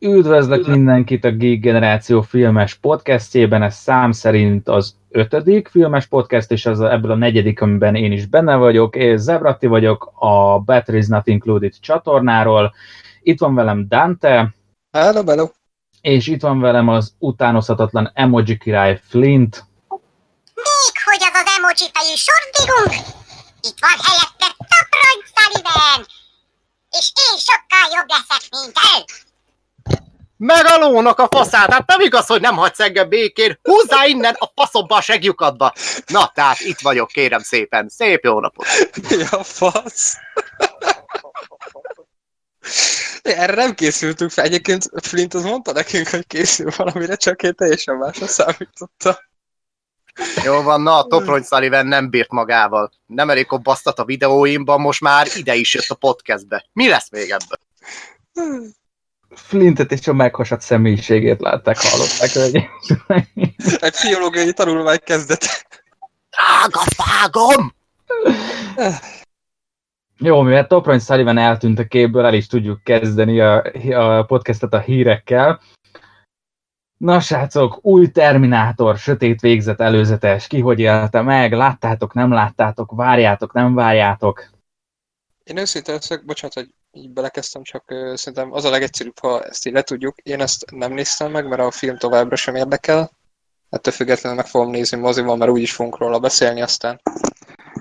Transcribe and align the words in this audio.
Üdvözlök 0.00 0.66
mindenkit 0.66 1.24
a 1.24 1.30
Geek 1.30 1.60
Generáció 1.60 2.22
filmes 2.22 2.74
podcastjében, 2.74 3.62
ez 3.62 3.74
szám 3.74 4.12
szerint 4.12 4.68
az 4.68 4.94
ötödik 5.08 5.68
filmes 5.68 6.06
podcast, 6.06 6.50
és 6.50 6.66
az 6.66 6.80
ebből 6.80 7.10
a 7.10 7.14
negyedik, 7.14 7.60
amiben 7.60 7.94
én 7.94 8.12
is 8.12 8.26
benne 8.26 8.56
vagyok. 8.56 8.96
Én 8.96 9.16
Zebratti 9.16 9.66
vagyok, 9.66 10.12
a 10.14 10.58
Batteries 10.58 11.06
Not 11.06 11.26
Included 11.26 11.72
csatornáról. 11.80 12.74
Itt 13.22 13.38
van 13.38 13.54
velem 13.54 13.88
Dante. 13.88 14.54
Hello, 14.92 15.24
hello. 15.26 15.48
És 16.00 16.26
itt 16.26 16.40
van 16.40 16.60
velem 16.60 16.88
az 16.88 17.12
utánozhatatlan 17.18 18.10
emoji 18.14 18.56
király 18.56 19.00
Flint. 19.08 19.64
Még 20.54 20.94
hogy 21.04 21.20
az 21.20 21.40
az 21.42 21.52
emoji 21.58 21.90
fejű 21.92 22.14
sordigunk? 22.26 22.92
Itt 23.60 23.78
van 23.80 23.98
helyette 24.06 24.48
Taprony 24.70 25.20
Sullivan! 25.34 26.06
És 26.98 27.12
én 27.30 27.38
sokkal 27.48 27.86
jobb 27.94 28.08
leszek, 28.08 28.42
mint 28.50 28.76
ő! 28.94 29.26
Meg 30.38 30.64
a 30.66 30.78
lónak 30.78 31.18
a 31.18 31.28
faszát, 31.30 31.72
hát 31.72 31.86
nem 31.86 32.00
igaz, 32.00 32.26
hogy 32.26 32.40
nem 32.40 32.56
hagysz 32.56 32.80
engem 32.80 33.08
békén, 33.08 33.58
húzzá 33.62 34.06
innen 34.06 34.36
a 34.38 34.50
faszomba 34.54 34.96
a 34.96 35.00
segjukadba. 35.00 35.72
Na, 36.06 36.30
tehát 36.34 36.60
itt 36.60 36.80
vagyok, 36.80 37.08
kérem 37.08 37.40
szépen, 37.40 37.88
szép 37.88 38.24
jó 38.24 38.40
napot. 38.40 38.66
Ja, 39.10 39.42
fasz. 39.42 40.16
Erre 43.22 43.54
nem 43.54 43.74
készültünk 43.74 44.30
fel. 44.30 44.44
Egyébként 44.44 44.90
Flint 45.02 45.34
az 45.34 45.42
mondta 45.42 45.72
nekünk, 45.72 46.08
hogy 46.08 46.26
készül 46.26 46.70
valamire, 46.76 47.16
csak 47.16 47.42
én 47.42 47.54
teljesen 47.54 47.96
másra 47.96 48.26
számítottam. 48.26 49.14
Jó 50.44 50.62
van, 50.62 50.80
na, 50.80 50.98
a 50.98 51.06
Toprony 51.06 51.42
Sullivan 51.42 51.86
nem 51.86 52.10
bírt 52.10 52.30
magával. 52.30 52.90
Nem 53.06 53.30
elég 53.30 53.46
kobbasztat 53.46 53.98
a 53.98 54.04
videóimban, 54.04 54.80
most 54.80 55.00
már 55.00 55.26
ide 55.34 55.54
is 55.54 55.74
jött 55.74 55.88
a 55.88 55.94
podcastbe. 55.94 56.66
Mi 56.72 56.88
lesz 56.88 57.10
még 57.10 57.30
ebből? 57.30 57.58
Flintet 59.30 59.92
és 59.92 60.08
a 60.08 60.12
meghasadt 60.12 60.60
személyiségét 60.60 61.40
látták, 61.40 61.76
hallották, 61.78 62.32
hogy 62.32 62.68
Egy 63.80 63.90
pszichológiai 63.90 64.52
tanulmány 64.52 64.98
kezdet. 65.04 65.74
Drága 66.30 66.80
fágom! 66.96 67.74
Jó, 70.18 70.42
mivel 70.42 70.66
Toprony 70.66 70.98
Sullivan 70.98 71.38
eltűnt 71.38 71.78
a 71.78 71.86
képből, 71.86 72.24
el 72.24 72.34
is 72.34 72.46
tudjuk 72.46 72.82
kezdeni 72.82 73.40
a, 73.40 73.62
a 73.94 74.24
podcastet 74.24 74.72
a 74.72 74.78
hírekkel. 74.78 75.60
Na 76.96 77.20
srácok, 77.20 77.78
új 77.84 78.10
Terminátor, 78.10 78.96
sötét 78.96 79.40
végzet, 79.40 79.80
előzetes, 79.80 80.46
ki 80.46 80.60
hogy 80.60 80.80
élte 80.80 81.22
meg, 81.22 81.52
láttátok, 81.52 82.14
nem 82.14 82.32
láttátok, 82.32 82.92
várjátok, 82.94 83.52
nem 83.52 83.74
várjátok? 83.74 84.50
Én 85.44 85.56
őszintén 85.56 85.94
leszek, 85.94 86.24
bocsánat, 86.24 86.54
hogy 86.54 86.68
így 86.98 87.10
belekezdtem, 87.10 87.62
csak 87.62 87.84
szerintem 88.14 88.52
az 88.52 88.64
a 88.64 88.70
legegyszerűbb, 88.70 89.18
ha 89.18 89.42
ezt 89.42 89.66
így 89.66 89.72
letudjuk. 89.72 90.18
Én 90.18 90.40
ezt 90.40 90.70
nem 90.70 90.92
néztem 90.92 91.30
meg, 91.30 91.48
mert 91.48 91.60
a 91.60 91.70
film 91.70 91.96
továbbra 91.96 92.36
sem 92.36 92.54
érdekel. 92.54 93.10
Ettől 93.70 93.92
függetlenül 93.92 94.38
meg 94.38 94.46
fogom 94.46 94.70
nézni 94.70 94.98
moziban, 94.98 95.38
mert 95.38 95.50
úgyis 95.50 95.74
fogunk 95.74 95.98
róla 95.98 96.18
beszélni, 96.18 96.62
aztán, 96.62 97.00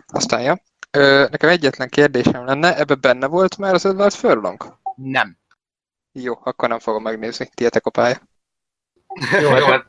aztán 0.07 0.41
ja. 0.41 0.61
Ö, 0.91 1.27
nekem 1.31 1.49
egyetlen 1.49 1.89
kérdésem 1.89 2.45
lenne, 2.45 2.77
ebbe 2.77 2.95
benne 2.95 3.27
volt 3.27 3.57
már 3.57 3.73
az 3.73 3.85
Edward 3.85 4.13
Furlong? 4.13 4.77
Nem. 4.95 5.37
Jó, 6.11 6.33
akkor 6.43 6.69
nem 6.69 6.79
fogom 6.79 7.03
megnézni. 7.03 7.49
Tietek 7.53 7.85
a 7.85 7.89
pálya. 7.89 8.17
Jó, 9.41 9.49
hát 9.49 9.85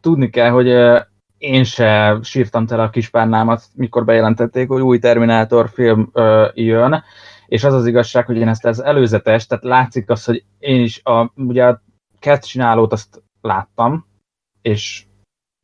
tudni 0.00 0.30
kell, 0.30 0.50
hogy 0.50 0.68
én 1.38 1.64
se 1.64 2.18
sírtam 2.22 2.66
tele 2.66 2.82
a 2.82 2.90
kispárnámat, 2.90 3.62
mikor 3.74 4.04
bejelentették, 4.04 4.68
hogy 4.68 4.80
új 4.80 4.98
Terminátor 4.98 5.70
film 5.74 6.10
ö, 6.12 6.48
jön, 6.54 7.02
és 7.52 7.64
az 7.64 7.74
az 7.74 7.86
igazság, 7.86 8.26
hogy 8.26 8.36
én 8.36 8.48
ezt 8.48 8.64
az 8.64 8.82
előzetes, 8.82 9.46
tehát 9.46 9.64
látszik 9.64 10.10
az, 10.10 10.24
hogy 10.24 10.44
én 10.58 10.80
is 10.80 11.00
a, 11.04 11.32
ugye 11.36 11.64
a 11.64 11.82
Cat 12.20 12.46
csinálót 12.46 12.92
azt 12.92 13.22
láttam, 13.40 14.06
és 14.62 15.04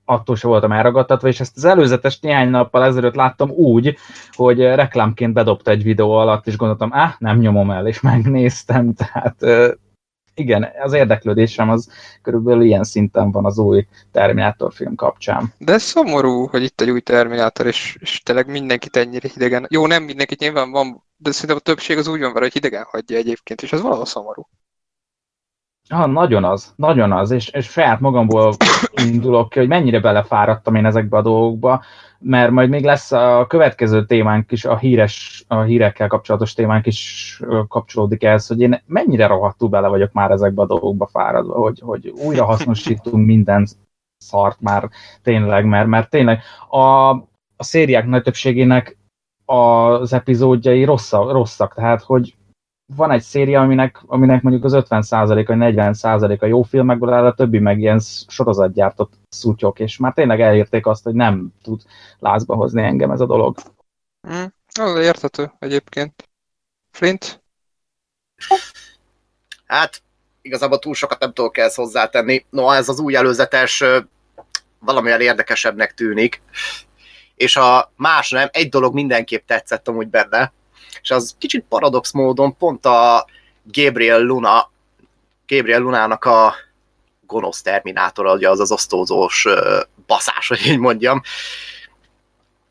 attól 0.04 0.36
se 0.36 0.48
voltam 0.48 0.72
elragadtatva, 0.72 1.28
és 1.28 1.40
ezt 1.40 1.56
az 1.56 1.64
előzetes 1.64 2.20
néhány 2.20 2.48
nappal 2.48 2.84
ezelőtt 2.84 3.14
láttam 3.14 3.50
úgy, 3.50 3.96
hogy 4.30 4.58
reklámként 4.58 5.32
bedobta 5.32 5.70
egy 5.70 5.82
videó 5.82 6.12
alatt, 6.12 6.46
és 6.46 6.56
gondoltam, 6.56 6.90
ah, 6.92 7.12
nem 7.18 7.38
nyomom 7.38 7.70
el, 7.70 7.86
és 7.86 8.00
megnéztem, 8.00 8.94
tehát 9.00 9.44
igen, 10.34 10.68
az 10.82 10.92
érdeklődésem 10.92 11.70
az 11.70 11.90
körülbelül 12.22 12.62
ilyen 12.62 12.84
szinten 12.84 13.30
van 13.30 13.44
az 13.44 13.58
új 13.58 13.86
Terminátor 14.12 14.72
film 14.72 14.94
kapcsán. 14.94 15.52
De 15.58 15.72
ez 15.72 15.82
szomorú, 15.82 16.46
hogy 16.46 16.62
itt 16.62 16.80
egy 16.80 16.90
új 16.90 17.00
Terminátor, 17.00 17.66
és, 17.66 17.96
és 18.00 18.22
tényleg 18.22 18.50
mindenkit 18.50 18.96
ennyire 18.96 19.28
hidegen. 19.28 19.66
Jó, 19.70 19.86
nem 19.86 20.02
mindenkit 20.02 20.38
nyilván 20.38 20.70
van, 20.70 21.06
de 21.18 21.30
szerintem 21.30 21.56
a 21.56 21.60
többség 21.60 21.98
az 21.98 22.06
úgy 22.06 22.20
van 22.20 22.32
vele, 22.32 22.44
hogy 22.44 22.52
hidegen 22.52 22.86
hagyja 22.90 23.16
egyébként, 23.16 23.62
és 23.62 23.72
ez 23.72 23.80
valahol 23.80 24.04
szomorú. 24.04 24.48
Ha, 25.88 26.06
nagyon 26.06 26.44
az, 26.44 26.72
nagyon 26.76 27.12
az, 27.12 27.30
és, 27.30 27.48
és 27.48 27.66
saját 27.66 28.00
magamból 28.00 28.54
indulok 29.06 29.48
ki, 29.48 29.58
hogy 29.58 29.68
mennyire 29.68 30.00
belefáradtam 30.00 30.74
én 30.74 30.86
ezekbe 30.86 31.16
a 31.16 31.22
dolgokba, 31.22 31.84
mert 32.18 32.50
majd 32.50 32.68
még 32.68 32.84
lesz 32.84 33.12
a 33.12 33.46
következő 33.48 34.06
témánk 34.06 34.52
is, 34.52 34.64
a 34.64 34.78
híres, 34.78 35.44
a 35.48 35.60
hírekkel 35.60 36.08
kapcsolatos 36.08 36.52
témánk 36.52 36.86
is 36.86 37.40
kapcsolódik 37.68 38.22
ehhez, 38.22 38.46
hogy 38.46 38.60
én 38.60 38.82
mennyire 38.86 39.26
rohadtul 39.26 39.68
bele 39.68 39.88
vagyok 39.88 40.12
már 40.12 40.30
ezekbe 40.30 40.62
a 40.62 40.66
dolgokba 40.66 41.06
fáradva, 41.06 41.54
hogy, 41.54 41.80
hogy 41.80 42.08
újra 42.08 42.44
hasznosítunk 42.44 43.26
minden 43.26 43.66
szart 44.16 44.60
már 44.60 44.88
tényleg, 45.22 45.64
mert, 45.64 45.86
mert 45.86 46.10
tényleg 46.10 46.42
a, 46.68 47.10
a 47.56 47.64
szériák 47.64 48.06
nagy 48.06 48.22
többségének 48.22 48.97
az 49.50 50.12
epizódjai 50.12 50.84
rosszak, 50.84 51.30
rosszak, 51.30 51.74
tehát 51.74 52.02
hogy 52.02 52.36
van 52.96 53.10
egy 53.10 53.22
széria, 53.22 53.60
aminek, 53.60 54.02
aminek 54.06 54.42
mondjuk 54.42 54.64
az 54.64 54.72
50% 54.74 55.44
vagy 55.46 55.56
40% 55.58 56.40
a 56.40 56.46
jó 56.46 56.62
filmekből 56.62 57.12
áll, 57.12 57.26
a 57.26 57.34
többi 57.34 57.58
meg 57.58 57.78
ilyen 57.78 58.00
sorozatgyártott 58.26 59.12
szutyok, 59.28 59.80
és 59.80 59.96
már 59.96 60.12
tényleg 60.12 60.40
elérték 60.40 60.86
azt, 60.86 61.04
hogy 61.04 61.14
nem 61.14 61.52
tud 61.62 61.82
lázba 62.18 62.54
hozni 62.54 62.82
engem 62.82 63.10
ez 63.10 63.20
a 63.20 63.26
dolog. 63.26 63.56
Mm, 64.28 64.44
az 64.80 64.96
érthető 64.96 65.52
egyébként. 65.58 66.28
Flint? 66.90 67.42
Hát, 69.66 70.02
igazából 70.42 70.78
túl 70.78 70.94
sokat 70.94 71.18
nem 71.18 71.32
tudok 71.32 71.58
ehhez 71.58 71.74
hozzátenni. 71.74 72.44
No, 72.50 72.70
ez 72.70 72.88
az 72.88 73.00
új 73.00 73.16
előzetes 73.16 73.84
valamilyen 74.78 75.20
érdekesebbnek 75.20 75.94
tűnik. 75.94 76.42
És 77.38 77.56
a 77.56 77.92
más 77.96 78.30
nem, 78.30 78.48
egy 78.52 78.68
dolog 78.68 78.94
mindenképp 78.94 79.46
tetszett 79.46 79.88
amúgy 79.88 80.08
benne, 80.08 80.52
és 81.02 81.10
az 81.10 81.34
kicsit 81.38 81.64
paradox 81.68 82.12
módon 82.12 82.56
pont 82.56 82.86
a 82.86 83.26
Gabriel 83.62 84.20
Luna, 84.20 84.70
Gabriel 85.46 85.80
Lunának 85.80 86.24
a 86.24 86.54
gonosz 87.26 87.62
terminátor, 87.62 88.26
ugye 88.26 88.48
az 88.48 88.60
az 88.60 88.72
osztózós 88.72 89.46
baszás, 90.06 90.48
hogy 90.48 90.66
így 90.66 90.78
mondjam. 90.78 91.22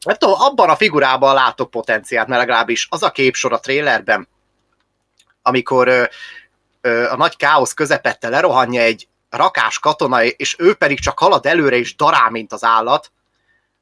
Hát 0.08 0.20
tudom, 0.20 0.42
abban 0.42 0.70
a 0.70 0.76
figurában 0.76 1.34
látok 1.34 1.70
potenciált, 1.70 2.28
mert 2.28 2.40
legalábbis 2.40 2.88
az 2.90 3.04
a 3.04 3.12
képsor 3.12 3.54
a 3.54 3.60
trailerben, 3.60 4.28
amikor 5.42 5.88
ö, 5.88 6.04
ö, 6.82 7.10
a 7.10 7.16
nagy 7.16 7.36
káosz 7.36 7.74
közepette 7.74 8.30
lerohanja 8.30 8.82
egy 8.82 9.08
rakás 9.30 9.80
katona, 9.80 10.24
és 10.24 10.56
ő 10.60 10.74
pedig 10.74 11.00
csak 11.00 11.20
halad 11.20 11.46
előre 11.46 11.76
és 11.76 11.96
darál, 11.96 12.30
mint 12.30 12.54
az 12.54 12.64
állat, 12.64 13.12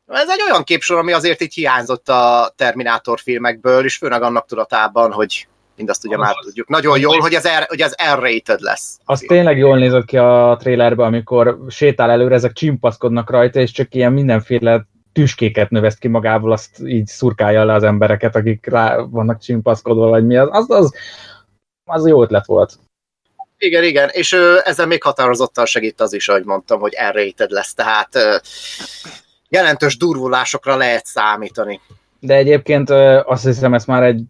ez 0.07 0.29
egy 0.29 0.41
olyan 0.49 0.63
képsor, 0.63 0.97
ami 0.97 1.11
azért 1.11 1.41
így 1.41 1.53
hiányzott 1.53 2.09
a 2.09 2.53
Terminátor 2.55 3.19
filmekből, 3.19 3.83
és 3.83 3.97
főleg 3.97 4.21
annak 4.21 4.45
tudatában, 4.45 5.11
hogy 5.11 5.47
mindazt 5.75 6.05
ugye 6.05 6.15
az, 6.15 6.21
már 6.21 6.35
tudjuk. 6.43 6.67
Nagyon 6.67 6.99
jól, 6.99 7.19
hogy 7.19 7.33
ez, 7.33 7.47
R, 7.47 7.65
hogy 7.67 7.81
ez 7.81 7.93
R-rated 8.13 8.59
lesz. 8.59 8.99
Az 9.05 9.23
tényleg 9.27 9.57
jól 9.57 9.77
nézett 9.77 10.05
ki 10.05 10.17
a 10.17 10.57
trailerben, 10.59 11.05
amikor 11.05 11.57
sétál 11.69 12.09
előre, 12.09 12.35
ezek 12.35 12.53
csimpaszkodnak 12.53 13.29
rajta, 13.29 13.59
és 13.59 13.71
csak 13.71 13.95
ilyen 13.95 14.13
mindenféle 14.13 14.87
tüskéket 15.13 15.69
növeszt 15.69 15.99
ki 15.99 16.07
magából, 16.07 16.51
azt 16.51 16.79
így 16.85 17.07
szurkálja 17.07 17.65
le 17.65 17.73
az 17.73 17.83
embereket, 17.83 18.35
akik 18.35 18.65
rá 18.65 18.97
vannak 18.97 19.41
csimpaszkodva, 19.41 20.07
vagy 20.07 20.25
mi 20.25 20.37
az. 20.37 20.47
Az, 20.51 20.69
az, 20.69 20.93
az 21.85 22.07
jó 22.07 22.21
ötlet 22.21 22.45
volt. 22.45 22.73
Igen, 23.57 23.83
igen, 23.83 24.09
és 24.11 24.31
ö, 24.31 24.57
ezzel 24.63 24.85
még 24.85 25.03
határozottan 25.03 25.65
segít 25.65 26.01
az 26.01 26.13
is, 26.13 26.29
ahogy 26.29 26.45
mondtam, 26.45 26.79
hogy 26.79 26.93
R-rated 27.11 27.51
lesz, 27.51 27.73
tehát 27.73 28.15
ö, 28.15 28.35
jelentős 29.55 29.97
durvulásokra 29.97 30.75
lehet 30.75 31.05
számítani. 31.05 31.79
De 32.19 32.35
egyébként 32.35 32.89
azt 33.25 33.43
hiszem, 33.43 33.73
ezt 33.73 33.87
már 33.87 34.03
egy 34.03 34.23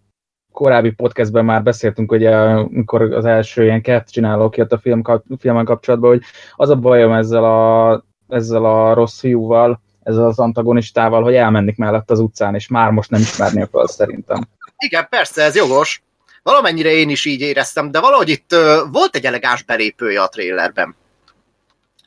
korábbi 0.52 0.92
podcastben 0.92 1.46
már 1.46 1.64
beszéltünk, 1.64 2.10
hogy 2.10 2.26
amikor 2.26 3.02
az 3.02 3.26
első 3.26 3.64
ilyen 3.64 3.82
kert 3.82 4.12
csinálók 4.12 4.58
jött 4.58 4.72
a 4.72 4.78
film, 4.78 5.02
filmen 5.40 5.66
kapcsolatban, 5.66 6.10
hogy 6.10 6.22
az 6.56 6.70
a 6.70 6.76
bajom 6.76 7.12
ezzel 7.12 7.44
a, 7.44 8.04
ezzel 8.28 8.66
a 8.66 8.94
rossz 8.94 9.20
fiúval, 9.20 9.82
ezzel 10.04 10.26
az 10.26 10.40
antagonistával, 10.40 11.24
hogy 11.24 11.36
elmennik 11.36 11.78
mellett 11.78 12.12
az 12.12 12.20
utcán, 12.20 12.56
és 12.56 12.68
már 12.68 12.92
most 12.92 13.10
nem 13.10 13.22
ismernél 13.22 13.68
fel 13.72 13.88
szerintem. 13.88 14.48
Igen, 14.78 15.08
persze, 15.10 15.44
ez 15.44 15.56
jogos. 15.56 16.04
Valamennyire 16.44 16.90
én 16.90 17.10
is 17.10 17.26
így 17.26 17.42
éreztem, 17.42 17.92
de 17.92 18.00
valahogy 18.00 18.30
itt 18.30 18.54
uh, 18.54 18.92
volt 18.92 19.16
egy 19.16 19.26
elegáns 19.26 19.64
belépője 19.64 20.22
a 20.22 20.28
trailerben. 20.28 20.96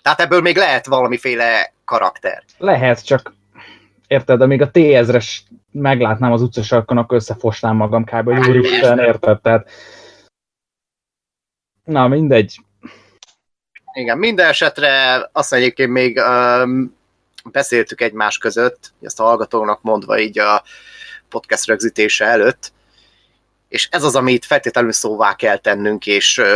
Tehát 0.03 0.21
ebből 0.21 0.41
még 0.41 0.57
lehet 0.57 0.87
valamiféle 0.87 1.73
karakter. 1.89 2.45
Lehet, 2.59 3.05
csak 3.05 3.33
érted, 4.07 4.41
amíg 4.41 4.63
a 4.63 4.71
T-ezres 4.71 5.45
meglátnám 5.73 6.33
az 6.33 6.43
utcasarkon, 6.43 6.99
akkor 6.99 7.17
összefosnám 7.17 7.77
magam 7.77 8.05
kb. 8.05 8.25
hogy 8.25 8.49
úristen, 8.49 8.99
érted? 8.99 9.41
Tehát... 9.41 9.71
Na, 11.85 12.09
mindegy. 12.09 12.61
Igen, 13.93 14.19
minden 14.19 14.49
esetre 14.49 15.29
azt 15.33 15.53
egyébként 15.53 15.91
még 15.91 16.17
um, 16.17 16.97
beszéltük 17.53 18.01
egymás 18.01 18.39
között, 18.39 18.93
ezt 19.03 19.21
a 19.21 19.25
hallgatónak 19.25 19.83
mondva 19.83 20.19
így 20.19 20.39
a 20.39 20.63
podcast 21.29 21.67
rögzítése 21.67 22.25
előtt, 22.25 22.73
és 23.69 23.89
ez 23.91 24.03
az, 24.03 24.17
amit 24.17 24.45
feltétlenül 24.45 24.93
szóvá 24.93 25.35
kell 25.35 25.57
tennünk, 25.57 26.07
és 26.07 26.39
uh, 26.39 26.47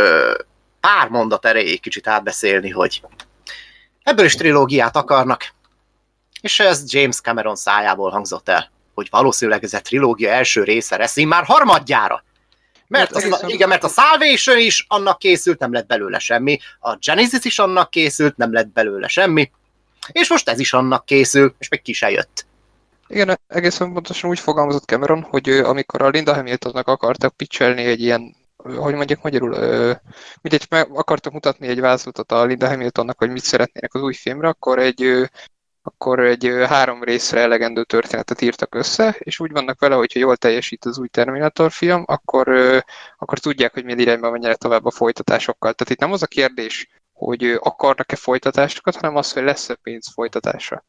pár 0.79 1.09
mondat 1.09 1.45
erejéig 1.45 1.81
kicsit 1.81 2.07
átbeszélni, 2.07 2.69
hogy 2.69 3.01
ebből 4.03 4.25
is 4.25 4.35
trilógiát 4.35 4.95
akarnak, 4.95 5.53
és 6.41 6.59
ez 6.59 6.93
James 6.93 7.21
Cameron 7.21 7.55
szájából 7.55 8.11
hangzott 8.11 8.49
el, 8.49 8.71
hogy 8.93 9.07
valószínűleg 9.11 9.63
ez 9.63 9.73
a 9.73 9.81
trilógia 9.81 10.31
első 10.31 10.63
része 10.63 10.97
lesz, 10.97 11.15
már 11.15 11.43
harmadjára. 11.43 12.23
Mert, 12.87 13.11
a, 13.11 13.19
egészen- 13.19 13.49
igen, 13.49 13.69
mert 13.69 13.83
a 13.83 13.87
Salvation 13.87 14.57
is 14.57 14.85
annak 14.87 15.19
készült, 15.19 15.59
nem 15.59 15.73
lett 15.73 15.87
belőle 15.87 16.19
semmi, 16.19 16.59
a 16.79 16.95
Genesis 16.95 17.43
is 17.45 17.59
annak 17.59 17.89
készült, 17.89 18.37
nem 18.37 18.53
lett 18.53 18.67
belőle 18.67 19.07
semmi, 19.07 19.51
és 20.11 20.29
most 20.29 20.49
ez 20.49 20.59
is 20.59 20.73
annak 20.73 21.05
készül, 21.05 21.55
és 21.59 21.67
még 21.69 21.81
ki 21.81 21.93
se 21.93 22.09
jött. 22.11 22.45
Igen, 23.07 23.39
egészen 23.47 23.93
pontosan 23.93 24.29
úgy 24.29 24.39
fogalmazott 24.39 24.85
Cameron, 24.85 25.21
hogy 25.21 25.47
ő, 25.47 25.65
amikor 25.65 26.01
a 26.01 26.09
Linda 26.09 26.33
Hamiltonnak 26.33 26.87
akartak 26.87 27.35
pitchelni 27.35 27.83
egy 27.83 28.01
ilyen, 28.01 28.35
hogy 28.63 28.93
mondjuk 28.93 29.21
magyarul, 29.21 29.49
mindegy, 30.41 30.65
meg 30.69 30.87
akartak 30.93 31.33
mutatni 31.33 31.67
egy 31.67 31.79
vázlatot 31.79 32.31
a 32.31 32.45
Linda 32.45 32.67
Hamiltonnak, 32.67 33.17
hogy 33.17 33.29
mit 33.29 33.43
szeretnének 33.43 33.93
az 33.93 34.01
új 34.01 34.13
filmre, 34.13 34.47
akkor 34.47 34.79
egy, 34.79 35.29
akkor 35.81 36.19
egy 36.19 36.51
három 36.67 37.03
részre 37.03 37.39
elegendő 37.39 37.83
történetet 37.83 38.41
írtak 38.41 38.75
össze, 38.75 39.15
és 39.19 39.39
úgy 39.39 39.51
vannak 39.51 39.79
vele, 39.79 39.95
hogyha 39.95 40.19
jól 40.19 40.37
teljesít 40.37 40.85
az 40.85 40.99
új 40.99 41.07
Terminator 41.07 41.71
film, 41.71 42.03
akkor, 42.05 42.47
akkor 43.17 43.39
tudják, 43.39 43.73
hogy 43.73 43.83
milyen 43.83 43.99
irányba 43.99 44.31
menjenek 44.31 44.57
tovább 44.57 44.85
a 44.85 44.91
folytatásokkal. 44.91 45.73
Tehát 45.73 45.93
itt 45.93 45.99
nem 45.99 46.11
az 46.11 46.23
a 46.23 46.27
kérdés, 46.27 46.87
hogy 47.13 47.59
akarnak-e 47.59 48.15
folytatásokat, 48.15 48.95
hanem 48.95 49.15
az, 49.15 49.33
hogy 49.33 49.43
lesz-e 49.43 49.75
pénz 49.75 50.13
folytatásra. 50.13 50.85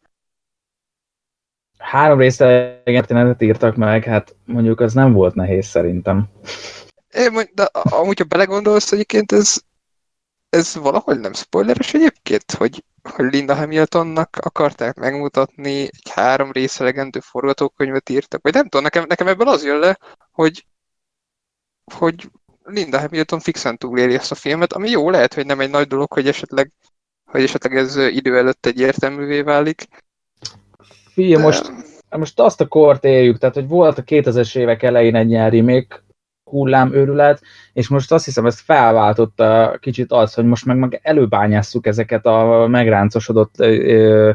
Három 1.79 2.19
részre 2.19 2.83
történetet 2.85 3.43
írtak 3.43 3.77
meg, 3.77 4.05
hát 4.05 4.37
mondjuk 4.45 4.81
az 4.81 4.93
nem 4.95 5.13
volt 5.13 5.35
nehéz 5.35 5.67
szerintem. 5.67 6.29
É, 7.15 7.29
mondj- 7.29 7.55
de 7.55 7.65
amúgy, 7.73 8.19
ha 8.19 8.25
belegondolsz, 8.25 8.93
egyébként 8.93 9.33
ez, 9.33 9.57
ez 10.49 10.75
valahol 10.75 11.15
nem 11.15 11.33
spoileres 11.33 11.95
egyébként, 11.95 12.53
hogy, 12.53 12.85
hogy 13.03 13.33
Linda 13.33 13.55
Hamiltonnak 13.55 14.37
akarták 14.41 14.95
megmutatni, 14.95 15.81
egy 15.81 16.11
három 16.11 16.53
rész 16.53 16.81
elegendő 16.81 17.21
forgatókönyvet 17.21 18.09
írtak, 18.09 18.43
vagy 18.43 18.53
nem 18.53 18.63
tudom, 18.63 18.83
nekem, 18.83 19.05
nekem 19.09 19.29
ebből 19.29 19.49
az 19.49 19.65
jön 19.65 19.79
le, 19.79 19.99
hogy, 20.31 20.67
hogy 21.95 22.31
Linda 22.65 23.01
Hamilton 23.01 23.41
fixen 23.41 23.77
túléli 23.77 24.15
ezt 24.15 24.31
a 24.31 24.35
filmet, 24.35 24.73
ami 24.73 24.91
jó, 24.91 25.11
lehet, 25.11 25.35
hogy 25.35 25.47
nem 25.47 25.61
egy 25.61 25.71
nagy 25.71 25.87
dolog, 25.87 26.13
hogy 26.13 26.29
esetleg, 26.29 26.73
hogy 27.25 27.43
esetleg 27.43 27.77
ez 27.77 27.97
idő 27.97 28.39
előtt 28.39 28.67
egyértelművé 28.67 29.41
válik. 29.41 29.89
Figyelj, 31.13 31.35
de- 31.35 31.43
most, 31.43 31.73
most 32.11 32.41
azt 32.41 32.61
a 32.61 32.69
kort 32.69 33.05
éljük, 33.05 33.39
tehát 33.39 33.55
hogy 33.55 33.69
volt 33.69 33.99
a 33.99 34.03
2000-es 34.03 34.57
évek 34.57 34.83
elején 34.83 35.15
egy 35.15 35.31
ilyen 35.31 35.43
remake 36.55 36.89
hullámőrület, 36.89 37.43
és 37.73 37.89
most 37.89 38.13
azt 38.13 38.25
hiszem, 38.25 38.47
ezt 38.47 38.61
felváltotta 38.61 39.77
kicsit 39.81 40.13
az, 40.13 40.35
hogy 40.35 40.45
most 40.45 40.65
meg, 40.65 40.77
meg 40.77 41.01
előbányásszuk 41.03 41.87
ezeket 41.87 42.27
a 42.27 42.67
megráncosodott 42.69 43.61
ö, 43.61 44.33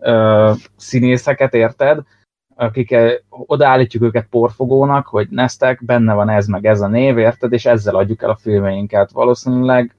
ö, 0.00 0.52
színészeket, 0.76 1.54
érted? 1.54 2.02
Akik 2.54 2.96
odaállítjuk 3.28 4.02
őket 4.02 4.26
porfogónak, 4.30 5.06
hogy 5.06 5.28
neztek, 5.30 5.84
benne 5.84 6.14
van 6.14 6.28
ez 6.28 6.46
meg 6.46 6.66
ez 6.66 6.80
a 6.80 6.88
név, 6.88 7.18
érted? 7.18 7.52
És 7.52 7.66
ezzel 7.66 7.94
adjuk 7.94 8.22
el 8.22 8.30
a 8.30 8.36
filmeinket. 8.36 9.10
Valószínűleg 9.10 9.96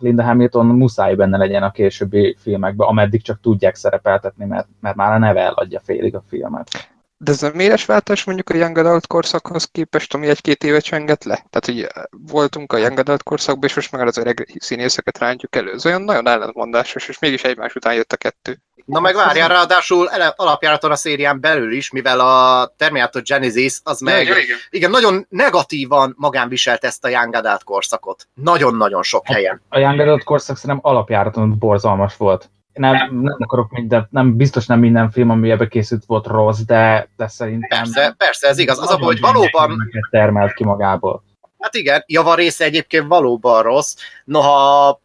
Linda 0.00 0.22
Hamilton 0.22 0.66
muszáj 0.66 1.14
benne 1.14 1.36
legyen 1.36 1.62
a 1.62 1.70
későbbi 1.70 2.36
filmekben, 2.38 2.88
ameddig 2.88 3.22
csak 3.22 3.40
tudják 3.40 3.74
szerepeltetni, 3.74 4.44
mert, 4.44 4.68
mert 4.80 4.96
már 4.96 5.12
a 5.12 5.18
neve 5.18 5.40
eladja 5.40 5.80
félig 5.80 6.14
a 6.14 6.22
filmet. 6.26 6.89
De 7.22 7.32
ez 7.32 7.42
a 7.42 7.50
méres 7.54 7.84
váltás 7.84 8.24
mondjuk 8.24 8.50
a 8.50 8.54
Young 8.54 8.78
Adult 8.78 9.06
korszakhoz 9.06 9.64
képest, 9.64 10.14
ami 10.14 10.28
egy-két 10.28 10.64
évet 10.64 10.82
csengett 10.82 11.24
le? 11.24 11.34
Tehát, 11.34 11.64
hogy 11.64 11.82
eh, 11.82 12.02
voltunk 12.10 12.72
a 12.72 12.76
Young 12.76 12.98
Adult 12.98 13.22
korszakban, 13.22 13.68
és 13.68 13.74
most 13.74 13.92
meg 13.92 14.06
az 14.06 14.18
öreg 14.18 14.56
színészeket 14.58 15.18
rántjuk 15.18 15.56
elő. 15.56 15.72
Ez 15.72 15.86
olyan 15.86 16.02
nagyon 16.02 16.28
ellentmondásos, 16.28 17.08
és 17.08 17.18
mégis 17.18 17.42
egymás 17.42 17.74
után 17.74 17.94
jött 17.94 18.12
a 18.12 18.16
kettő. 18.16 18.58
Na 18.84 19.00
meg 19.00 19.14
várjál, 19.14 19.48
ráadásul 19.48 20.10
ele- 20.10 20.34
alapjáraton 20.36 20.90
a 20.90 20.96
szérián 20.96 21.40
belül 21.40 21.72
is, 21.72 21.90
mivel 21.90 22.20
a 22.20 22.66
Terminator 22.76 23.22
Genesis 23.22 23.80
az 23.82 24.00
meg 24.00 24.22
igen. 24.22 24.36
igen, 24.70 24.90
nagyon 24.90 25.26
negatívan 25.28 26.14
magán 26.16 26.48
viselt 26.48 26.84
ezt 26.84 27.04
a 27.04 27.08
Young 27.08 27.34
Adult 27.34 27.64
korszakot. 27.64 28.28
Nagyon-nagyon 28.34 29.02
sok 29.02 29.26
helyen. 29.26 29.62
A 29.68 29.78
Young 29.78 30.00
Adult 30.00 30.24
korszak 30.24 30.56
szerintem 30.56 30.90
alapjáraton 30.90 31.58
borzalmas 31.58 32.16
volt. 32.16 32.50
Nem, 32.72 32.92
nem 33.20 33.36
akarok 33.38 33.70
mindent, 33.70 34.10
nem, 34.10 34.36
biztos 34.36 34.66
nem 34.66 34.78
minden 34.78 35.10
film, 35.10 35.30
ami 35.30 35.50
ebbe 35.50 35.68
készült 35.68 36.04
volt 36.06 36.26
rossz, 36.26 36.60
de, 36.60 37.08
de 37.16 37.28
szerintem... 37.28 37.82
Persze, 37.82 38.14
persze, 38.18 38.48
ez 38.48 38.58
igaz. 38.58 38.78
Az 38.78 38.90
a, 38.90 38.98
hogy 38.98 39.20
valóban, 39.20 39.90
termelt 40.10 40.52
ki 40.52 40.64
magából. 40.64 41.22
hát 41.58 41.74
igen, 41.74 42.04
java 42.06 42.34
része 42.34 42.64
egyébként 42.64 43.06
valóban 43.06 43.62
rossz. 43.62 43.94
Noha 44.24 45.00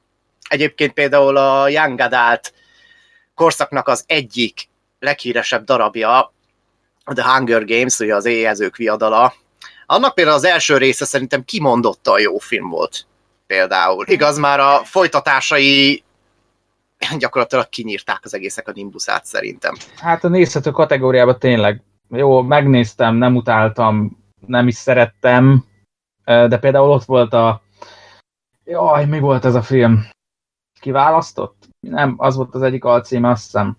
egyébként 0.49 0.93
például 0.93 1.37
a 1.37 1.67
Young 1.69 1.99
Adult 1.99 2.53
korszaknak 3.35 3.87
az 3.87 4.03
egyik 4.07 4.69
leghíresebb 4.99 5.63
darabja, 5.63 6.33
a 7.03 7.13
The 7.13 7.33
Hunger 7.33 7.65
Games, 7.65 7.99
ugye 7.99 8.15
az 8.15 8.25
éjjelzők 8.25 8.75
viadala, 8.75 9.33
annak 9.85 10.13
például 10.13 10.35
az 10.35 10.43
első 10.43 10.77
része 10.77 11.05
szerintem 11.05 11.43
kimondottan 11.43 12.19
jó 12.19 12.37
film 12.37 12.69
volt. 12.69 13.05
Például. 13.47 14.05
Igaz, 14.07 14.37
már 14.37 14.59
a 14.59 14.81
folytatásai 14.83 16.03
gyakorlatilag 17.19 17.69
kinyírták 17.69 18.19
az 18.23 18.33
egészek 18.33 18.67
a 18.67 18.71
Nimbusát 18.71 19.25
szerintem. 19.25 19.75
Hát 19.95 20.23
a 20.23 20.27
nézhető 20.27 20.71
kategóriában 20.71 21.39
tényleg 21.39 21.81
jó, 22.09 22.41
megnéztem, 22.41 23.15
nem 23.15 23.35
utáltam, 23.35 24.23
nem 24.47 24.67
is 24.67 24.75
szerettem, 24.75 25.65
de 26.25 26.57
például 26.57 26.89
ott 26.89 27.03
volt 27.03 27.33
a... 27.33 27.61
Jaj, 28.63 29.05
mi 29.05 29.19
volt 29.19 29.45
ez 29.45 29.55
a 29.55 29.61
film? 29.61 30.07
Kiválasztott? 30.79 31.67
Nem, 31.79 32.13
az 32.17 32.35
volt 32.35 32.55
az 32.55 32.61
egyik 32.61 32.83
alcíme, 32.83 33.29
azt 33.29 33.43
hiszem. 33.43 33.77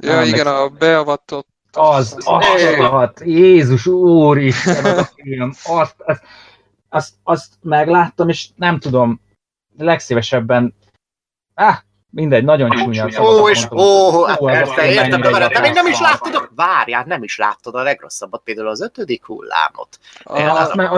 Ja, 0.00 0.14
Nem, 0.14 0.26
igen, 0.26 0.46
a 0.46 0.68
beavatott 0.68 1.48
Az, 1.72 2.16
az, 2.24 2.74
rohadt, 2.76 3.20
Jézus 3.20 3.86
úristen, 3.86 4.84
az 4.84 4.98
a 4.98 5.08
film, 5.14 5.52
azt, 5.64 5.94
azt, 5.98 6.22
azt, 6.88 7.14
azt 7.22 7.54
megláttam, 7.62 8.28
és 8.28 8.48
nem 8.56 8.78
tudom, 8.78 9.20
legszívesebben, 9.76 10.74
ah, 11.54 11.76
mindegy, 12.10 12.44
nagyon 12.44 12.70
csúnya. 12.70 13.22
Ó, 13.22 13.48
és 13.48 13.66
ó, 13.70 14.22
hát 14.24 14.38
persze, 14.38 14.86
értem, 14.90 15.20
de, 15.20 15.48
de 15.48 15.60
még 15.60 15.72
nem 15.72 15.86
is 15.86 16.00
láttad, 16.00 16.48
várjál, 16.54 17.04
nem 17.06 17.22
is 17.22 17.36
láttad 17.36 17.74
a 17.74 17.82
legrosszabbat, 17.82 18.42
például 18.44 18.68
az 18.68 18.80
ötödik 18.80 19.24
hullámot. 19.24 19.98
Ah, 20.22 20.60
Azt, 20.60 20.74
már- 20.74 20.90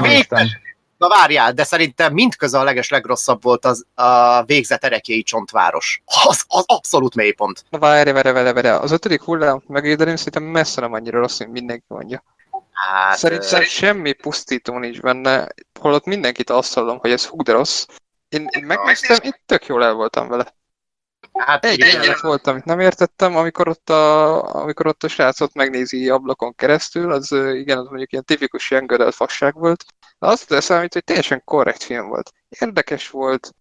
végtelen- 0.00 0.48
Na 0.96 1.08
várjál, 1.08 1.52
de 1.52 1.64
szerintem 1.64 2.12
mindköze 2.12 2.58
a 2.58 2.62
leges 2.62 2.88
legrosszabb 2.90 3.42
volt 3.42 3.64
az 3.64 3.86
a 3.94 4.42
végzet 4.42 4.84
erekjei 4.84 5.22
csontváros. 5.22 6.02
Az, 6.24 6.44
az 6.48 6.64
abszolút 6.66 7.14
mélypont. 7.14 7.64
Na 7.70 7.78
várj, 7.78 8.10
várj, 8.10 8.30
várj, 8.30 8.52
várj. 8.52 8.68
Az 8.68 8.90
ötödik 8.90 9.22
hullám 9.22 9.62
megvédelem 9.66 10.16
szerintem 10.16 10.42
messze 10.42 10.80
nem 10.80 10.92
annyira 10.92 11.18
rossz, 11.18 11.38
mint 11.38 11.52
mindenki 11.52 11.84
mondja. 11.86 12.22
Hát, 12.72 13.18
Szerintem 13.18 13.60
ö, 13.60 13.64
semmi 13.64 14.12
pusztító 14.12 14.78
nincs 14.78 15.00
benne, 15.00 15.46
holott 15.80 16.04
mindenkit 16.04 16.50
azt 16.50 16.74
hallom, 16.74 16.98
hogy 16.98 17.10
ez 17.10 17.26
hú 17.26 17.42
de 17.42 17.52
rossz. 17.52 17.86
Én, 18.32 18.46
én 18.50 18.64
megnéztem, 18.64 19.18
én 19.22 19.34
tök 19.46 19.66
jól 19.66 19.84
el 19.84 19.92
voltam 19.92 20.28
vele. 20.28 20.54
hát 21.32 21.64
Egy 21.64 21.78
jelenet 21.78 22.20
volt, 22.20 22.46
amit 22.46 22.64
nem 22.64 22.80
értettem, 22.80 23.36
amikor 23.36 23.68
ott 23.68 23.90
a, 23.90 24.54
amikor 24.54 24.86
ott 24.86 25.02
a 25.02 25.08
srácot 25.08 25.54
megnézi 25.54 26.08
ablakon 26.08 26.54
keresztül, 26.54 27.12
az 27.12 27.32
igen, 27.32 27.78
az 27.78 27.86
mondjuk 27.86 28.12
ilyen 28.12 28.24
tipikus 28.24 28.70
ilyen 28.70 28.86
gödelt 28.86 29.14
fasság 29.14 29.54
volt. 29.54 29.84
De 30.18 30.26
azt 30.26 30.48
tesz 30.48 30.64
számít, 30.64 30.92
hogy 30.92 31.04
teljesen 31.04 31.42
korrekt 31.44 31.82
film 31.82 32.08
volt. 32.08 32.32
Érdekes 32.48 33.10
volt, 33.10 33.54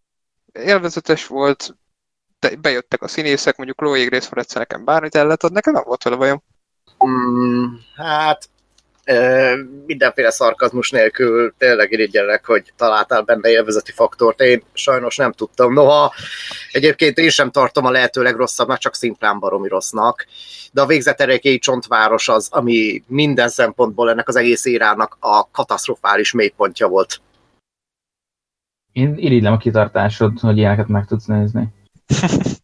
élvezetes 0.51 1.27
volt, 1.27 1.75
de 2.39 2.55
bejöttek 2.55 3.01
a 3.01 3.07
színészek, 3.07 3.55
mondjuk 3.57 3.77
Chloe 3.77 4.05
Grace 4.05 4.27
Moretz 4.29 4.53
nekem 4.53 4.85
bármit 4.85 5.15
el 5.15 5.23
lehet 5.23 5.49
nekem 5.49 5.73
nem 5.73 5.83
volt 5.85 6.03
vele 6.03 6.15
bajom. 6.15 6.43
Mm, 7.05 7.65
hát 7.95 8.49
mindenféle 9.86 10.31
szarkazmus 10.31 10.89
nélkül 10.89 11.53
tényleg 11.58 11.91
irigyelek, 11.91 12.46
hogy 12.46 12.74
találtál 12.75 13.22
benne 13.22 13.50
élvezeti 13.50 13.91
faktort. 13.91 14.41
Én 14.41 14.63
sajnos 14.74 15.15
nem 15.15 15.31
tudtam. 15.31 15.74
Noha 15.74 16.13
egyébként 16.72 17.17
én 17.17 17.29
sem 17.29 17.51
tartom 17.51 17.86
a 17.86 17.91
lehető 17.91 18.22
legrosszabbnak, 18.22 18.77
csak 18.77 18.96
szimplán 18.96 19.39
baromi 19.39 19.67
rossznak. 19.67 20.25
De 20.72 20.81
a 20.81 20.86
végzeterekéi 20.86 21.60
csontváros 21.60 22.29
az, 22.29 22.48
ami 22.51 23.03
minden 23.08 23.50
szempontból 23.50 24.10
ennek 24.10 24.27
az 24.27 24.36
egész 24.36 24.65
érának 24.65 25.17
a 25.20 25.51
katasztrofális 25.51 26.31
mélypontja 26.31 26.88
volt. 26.88 27.22
Én 28.91 29.15
irigylem 29.17 29.53
a 29.53 29.58
kitartásod, 29.58 30.39
hogy 30.39 30.58
ilyeneket 30.58 30.88
meg 30.88 31.05
tudsz 31.05 31.25
nézni. 31.25 31.67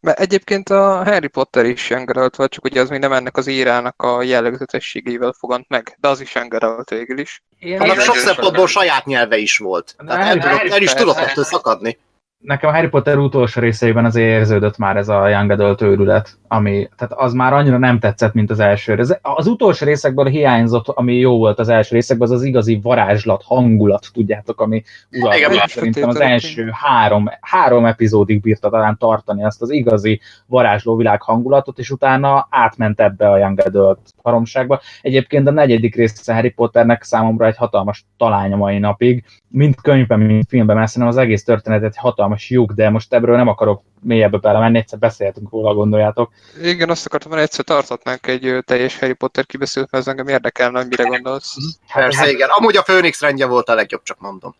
Mert 0.00 0.20
egyébként 0.20 0.68
a 0.68 1.04
Harry 1.04 1.26
Potter 1.26 1.64
is 1.64 1.90
adult 1.90 2.36
volt, 2.36 2.50
csak 2.50 2.64
ugye 2.64 2.80
az 2.80 2.88
még 2.88 3.00
nem 3.00 3.12
ennek 3.12 3.36
az 3.36 3.46
írának 3.46 4.02
a 4.02 4.22
jellegzetességeivel 4.22 5.34
fogant 5.38 5.68
meg, 5.68 5.96
de 6.00 6.08
az 6.08 6.20
is 6.20 6.34
young 6.34 6.54
adult 6.54 6.90
végül 6.90 7.18
is. 7.18 7.42
Annak 7.78 8.00
sok 8.00 8.16
szempontból 8.16 8.66
saját 8.66 9.04
nyelve 9.04 9.36
is 9.36 9.58
volt. 9.58 9.96
Tehát 10.06 10.26
el, 10.26 10.38
tudott, 10.38 10.72
el 10.72 10.82
is 10.82 10.92
tudott 10.92 11.16
ettől 11.16 11.44
szakadni. 11.44 11.98
Nekem 12.40 12.70
a 12.70 12.72
Harry 12.72 12.88
Potter 12.88 13.16
utolsó 13.16 13.60
részeiben 13.60 14.04
azért 14.04 14.28
érződött 14.28 14.76
már 14.76 14.96
ez 14.96 15.08
a 15.08 15.28
Young 15.28 15.50
Adult 15.50 15.82
őrület, 15.82 16.38
ami, 16.48 16.88
tehát 16.96 17.14
az 17.16 17.32
már 17.32 17.52
annyira 17.52 17.78
nem 17.78 17.98
tetszett, 17.98 18.32
mint 18.32 18.50
az 18.50 18.60
első. 18.60 18.98
Ez, 18.98 19.18
az 19.22 19.46
utolsó 19.46 19.86
részekből 19.86 20.26
hiányzott, 20.26 20.88
ami 20.88 21.14
jó 21.14 21.36
volt 21.36 21.58
az 21.58 21.68
első 21.68 21.94
részekben, 21.94 22.28
az 22.28 22.34
az 22.34 22.42
igazi 22.42 22.80
varázslat, 22.82 23.42
hangulat, 23.44 24.06
tudjátok, 24.12 24.60
ami 24.60 24.82
Igen, 25.10 25.26
uralkodott. 25.26 25.68
Szerintem 25.68 26.08
az 26.08 26.20
első 26.20 26.70
három, 26.72 27.30
három 27.40 27.84
epizódig 27.84 28.40
bírta 28.40 28.70
talán 28.70 28.98
tartani 28.98 29.42
ezt 29.42 29.62
az 29.62 29.70
igazi 29.70 30.20
varázslóvilág 30.46 31.22
hangulatot, 31.22 31.78
és 31.78 31.90
utána 31.90 32.46
átment 32.50 33.00
ebbe 33.00 33.30
a 33.30 33.38
Young 33.38 33.60
Adult 33.64 33.98
baromságba. 34.22 34.80
Egyébként 35.02 35.48
a 35.48 35.50
negyedik 35.50 35.94
rész 35.94 36.28
a 36.28 36.32
Harry 36.32 36.50
Potternek 36.50 37.02
számomra 37.02 37.46
egy 37.46 37.56
hatalmas 37.56 38.04
talány 38.16 38.52
a 38.52 38.56
mai 38.56 38.78
napig, 38.78 39.24
mint 39.48 39.80
könyvben, 39.80 40.20
mint 40.20 40.48
filmben, 40.48 40.76
mert 40.76 40.90
szerintem 40.90 41.16
az 41.16 41.22
egész 41.24 41.44
történet 41.44 41.82
egy 41.82 41.96
hatalmas 42.30 42.50
lyuk, 42.50 42.72
de 42.72 42.90
most 42.90 43.14
ebből 43.14 43.36
nem 43.36 43.48
akarok 43.48 43.82
mélyebbre 44.02 44.38
belemenni, 44.38 44.78
egyszer 44.78 44.98
beszéltünk 44.98 45.50
róla, 45.50 45.74
gondoljátok. 45.74 46.32
Igen, 46.62 46.90
azt 46.90 47.06
akartam, 47.06 47.30
hogy 47.30 47.40
egyszer 47.40 47.64
tarthatnánk 47.64 48.26
egy 48.26 48.58
teljes 48.64 48.98
Harry 48.98 49.12
Potter 49.12 49.46
kibeszélt, 49.46 49.88
mert 49.90 50.06
ez 50.06 50.10
engem 50.10 50.28
érdekelne, 50.28 50.78
hogy 50.78 50.88
mire 50.88 51.04
gondolsz. 51.04 51.56
Persze, 51.92 52.30
igen. 52.30 52.48
Amúgy 52.48 52.76
a 52.76 52.82
Phoenix 52.82 53.20
rendje 53.20 53.46
volt 53.46 53.68
a 53.68 53.74
legjobb, 53.74 54.02
csak 54.02 54.20
mondom. 54.20 54.54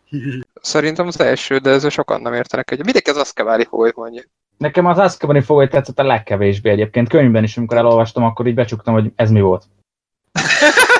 Szerintem 0.61 1.07
az 1.07 1.19
első, 1.19 1.57
de 1.57 1.69
ezzel 1.69 1.89
sokan 1.89 2.21
nem 2.21 2.33
értenek 2.33 2.71
egyet. 2.71 2.85
Mindenki 2.85 3.09
az 3.09 3.33
váli, 3.35 3.65
hogy 3.69 3.93
mondja. 3.95 4.23
Nekem 4.57 4.85
az 4.85 4.97
Azkabani 4.97 5.41
fogoly 5.41 5.67
tetszett 5.67 5.99
a 5.99 6.03
legkevésbé 6.03 6.69
egyébként. 6.69 7.09
Könyvben 7.09 7.43
is, 7.43 7.57
amikor 7.57 7.77
elolvastam, 7.77 8.23
akkor 8.23 8.47
így 8.47 8.53
becsuktam, 8.53 8.93
hogy 8.93 9.11
ez 9.15 9.31
mi 9.31 9.41
volt. 9.41 9.63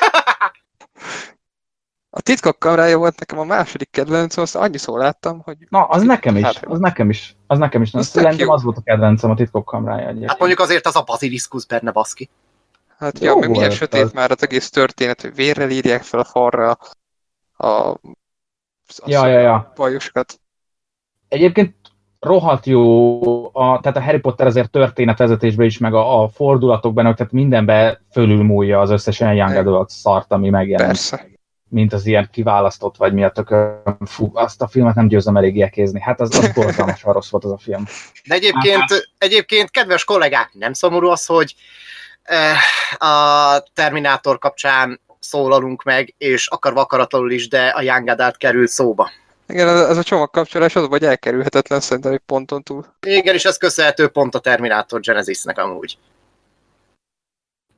A 2.14 2.22
titkok 2.22 2.60
kamerája 2.60 2.98
volt 2.98 3.20
nekem 3.20 3.40
a 3.40 3.44
második 3.44 3.90
kedvencem, 3.92 4.44
azt 4.44 4.56
annyiszor 4.56 5.00
láttam, 5.00 5.40
hogy 5.40 5.58
Na, 5.70 5.84
az 5.84 6.02
nekem 6.04 6.36
is, 6.38 6.44
Hát, 6.44 6.66
az 6.66 6.80
nekem 6.80 7.10
is, 7.10 7.36
az 7.48 7.58
nekem 7.58 7.82
is. 7.82 7.94
Az 7.94 8.08
Szerintem 8.08 8.50
az 8.50 8.64
volt 8.64 8.78
a 8.78 8.82
kedvencem 8.84 9.30
a 9.30 9.36
titkok 9.36 9.66
kamrája 9.66 10.08
egyébként. 10.08 10.30
Hát 10.30 10.40
mondjuk 10.40 10.60
azért 10.60 10.86
az 10.86 10.96
a 10.96 11.04
baziliszkusz 11.04 11.66
benne 11.66 11.92
baszki. 11.92 12.30
hát 12.98 13.20
Jó 13.20 13.28
ja, 13.28 13.36
meg 13.36 13.50
milyen 13.50 13.70
sötét 13.70 14.02
az. 14.02 14.12
már 14.12 14.32
az 14.32 14.44
egész 14.44 14.70
történet, 14.70 15.22
hogy 15.22 15.36
vérrel 15.36 15.70
írják 15.70 16.04
fel 16.04 16.20
a 16.20 16.24
falra 16.24 16.78
a, 17.58 17.68
a 17.68 18.00
Ja, 19.06 19.28
ja, 19.28 19.40
ja. 19.40 19.72
bajusokat. 19.76 20.40
Egyébként 21.28 21.76
rohadt 22.20 22.66
jó, 22.66 23.22
a, 23.56 23.80
tehát 23.82 23.98
a 23.98 24.02
Harry 24.02 24.20
Potter 24.20 24.48
azért 24.48 24.72
történetvezetésben 24.72 25.66
is, 25.66 25.78
meg 25.78 25.94
a, 25.94 26.24
a 26.24 26.28
fordulatokban, 26.30 27.16
tehát 27.16 27.32
mindenbe 27.32 28.02
fölülmúlja 28.12 28.80
az 28.80 28.90
összes 28.90 29.20
olyan 29.20 29.36
Young. 29.36 29.56
Adult 29.56 29.90
szart, 29.90 30.32
ami 30.32 30.50
megjelent. 30.50 30.88
Persze. 30.88 31.31
Mint 31.72 31.94
az 31.94 32.06
ilyen 32.06 32.30
kiválasztott, 32.32 32.98
vagy 32.98 33.14
mi 33.14 33.24
a 33.24 33.30
tököm. 33.30 33.98
Fú, 34.06 34.32
azt 34.34 34.62
a 34.62 34.68
filmet 34.68 34.96
nem 34.96 35.08
győzöm 35.08 35.38
elég 35.38 35.62
elkézni. 35.62 36.02
Hát 36.02 36.20
az, 36.20 36.38
az 36.38 36.52
borzalmasan 36.54 37.14
rossz 37.14 37.30
volt 37.30 37.44
az 37.44 37.52
a 37.52 37.58
film. 37.58 37.86
De 38.26 38.36
egyébként, 38.36 39.12
egyébként, 39.18 39.72
kedves 39.72 40.04
kollégák, 40.04 40.50
nem 40.54 40.74
szomorú 40.74 41.08
az, 41.08 41.26
hogy 41.26 41.56
eh, 42.24 42.58
a 42.98 43.64
Terminátor 43.74 44.38
kapcsán 44.38 45.02
szólalunk 45.20 45.84
meg, 45.84 46.14
és 46.18 46.48
akarva 46.48 46.82
akaratlanul 46.82 47.32
is, 47.32 47.48
de 47.48 47.68
a 47.68 47.82
Young 47.82 48.08
Adult 48.08 48.38
került 48.38 48.70
szóba. 48.70 49.10
Igen, 49.48 49.68
ez, 49.68 49.98
a 49.98 50.04
csomagkapcsolás 50.04 50.76
az 50.76 50.88
vagy 50.88 51.04
elkerülhetetlen 51.04 51.80
szerintem 51.80 52.12
egy 52.12 52.22
ponton 52.26 52.64
túl. 52.64 52.86
Igen, 53.00 53.36
és 53.36 53.46
ez 53.46 53.58
köszönhető 53.58 54.08
pont 54.08 54.36
a 54.36 54.40
Terminator 54.40 55.00
Genesisnek 55.00 55.58
amúgy. 55.58 55.98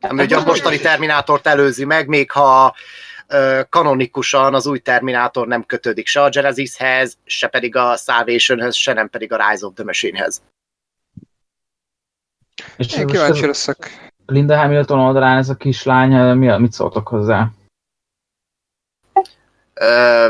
Ami 0.01 0.23
ugye 0.23 0.35
a 0.35 0.43
mostani 0.43 0.79
Terminátort 0.79 1.47
előzi 1.47 1.85
meg, 1.85 2.07
még 2.07 2.31
ha 2.31 2.75
kanonikusan 3.69 4.53
az 4.53 4.67
új 4.67 4.79
Terminátor 4.79 5.47
nem 5.47 5.63
kötődik 5.65 6.07
se 6.07 6.21
a 6.21 6.29
Genesishez, 6.29 7.17
se 7.25 7.47
pedig 7.47 7.75
a 7.75 7.95
Salvationhez, 7.95 8.75
se 8.75 8.93
nem 8.93 9.09
pedig 9.09 9.33
a 9.33 9.49
Rise 9.49 9.65
of 9.65 9.73
the 9.73 9.83
Machinehez. 9.83 10.41
És 12.77 12.97
Én 12.97 13.07
kíváncsi 13.07 13.45
leszek. 13.45 14.11
Linda 14.25 14.57
Hamilton 14.57 14.99
oldalán 14.99 15.37
ez 15.37 15.49
a 15.49 15.55
kislány, 15.55 16.37
mi, 16.37 16.57
mit 16.57 16.71
szóltok 16.71 17.07
hozzá? 17.07 17.49
Ö, 19.73 20.29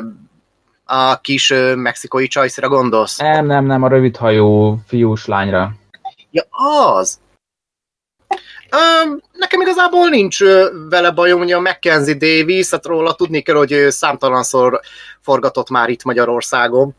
a 0.85 1.21
kis 1.21 1.49
ö, 1.49 1.75
mexikói 1.75 2.27
csajszra 2.27 2.67
gondolsz? 2.67 3.17
Nem, 3.17 3.45
nem, 3.45 3.65
nem, 3.65 3.83
a 3.83 3.87
rövidhajú 3.87 4.79
fiús 4.85 5.25
lányra. 5.25 5.75
Ja, 6.31 6.43
az! 6.95 7.19
Öm, 8.73 9.21
nekem 9.31 9.61
igazából 9.61 10.09
nincs 10.09 10.39
vele 10.89 11.11
bajom, 11.11 11.41
ugye 11.41 11.55
a 11.55 11.59
Mackenzie 11.59 12.13
Davis, 12.13 12.69
hát 12.69 12.85
róla 12.85 13.13
tudni 13.13 13.41
kell, 13.41 13.55
hogy 13.55 13.71
ő 13.71 13.89
számtalanszor 13.89 14.79
forgatott 15.21 15.69
már 15.69 15.89
itt 15.89 16.03
Magyarországon. 16.03 16.95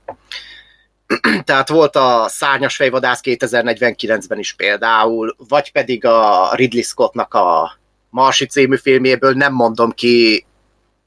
Tehát 1.44 1.68
volt 1.68 1.96
a 1.96 2.24
Szárnyas 2.28 2.76
fejvadász 2.76 3.20
2049-ben 3.22 4.38
is 4.38 4.52
például, 4.52 5.36
vagy 5.48 5.72
pedig 5.72 6.04
a 6.04 6.50
Ridley 6.54 6.82
Scottnak 6.82 7.34
a 7.34 7.78
Marsi 8.10 8.46
című 8.46 8.76
filmjéből, 8.76 9.32
nem 9.32 9.52
mondom 9.52 9.90
ki 9.90 10.46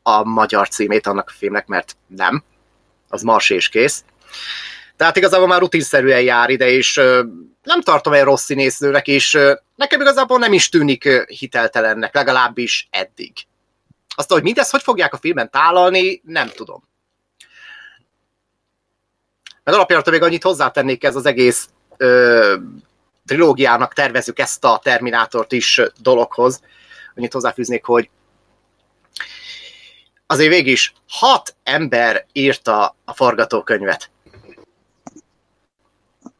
a 0.04 0.24
magyar 0.24 0.70
címét 0.70 1.08
annak 1.08 1.30
a 1.30 1.38
filmnek, 1.38 1.68
mert 1.68 1.98
nem. 2.08 2.44
Az 3.10 3.22
Marsi 3.22 3.54
és 3.54 3.70
kész. 3.70 4.04
Tehát 4.96 5.18
igazából 5.18 5.48
már 5.48 5.60
rutinszerűen 5.60 6.22
jár 6.22 6.50
ide, 6.50 6.70
és 6.70 7.02
nem 7.68 7.82
tartom 7.82 8.14
egy 8.14 8.24
rossz 8.24 8.44
színésznőnek, 8.44 9.08
és 9.08 9.40
nekem 9.76 10.02
igazából 10.02 10.38
nem 10.40 10.54
is 10.54 10.70
tűnik 10.70 11.10
hiteltelennek, 11.28 12.14
legalábbis 12.14 12.88
eddig. 12.92 13.34
Azt, 14.16 14.32
hogy 14.32 14.44
mindezt 14.44 14.72
hogy 14.72 14.82
fogják 14.82 15.14
a 15.14 15.18
filmen 15.18 15.50
tálalni, 15.50 16.22
nem 16.26 16.50
tudom. 16.50 16.84
Meg 19.64 19.76
alapjáraton 19.76 20.14
még 20.14 20.22
annyit 20.22 20.44
hozzátennék 20.44 21.04
ez 21.04 21.16
az 21.16 21.26
egész 21.26 21.70
ö, 21.98 22.56
trilógiának 23.26 23.94
tervezük 23.94 24.40
ezt 24.40 24.64
a 24.64 24.80
Terminátort 24.84 25.52
is 25.52 25.82
dologhoz. 26.02 26.62
Annyit 27.16 27.34
hozzáfűznék, 27.34 27.86
hogy 27.86 28.10
azért 30.28 30.50
végig 30.50 30.72
is 30.72 30.94
hat 31.08 31.56
ember 31.64 32.26
írta 32.32 32.96
a 33.06 33.14
forgatókönyvet 33.14 34.10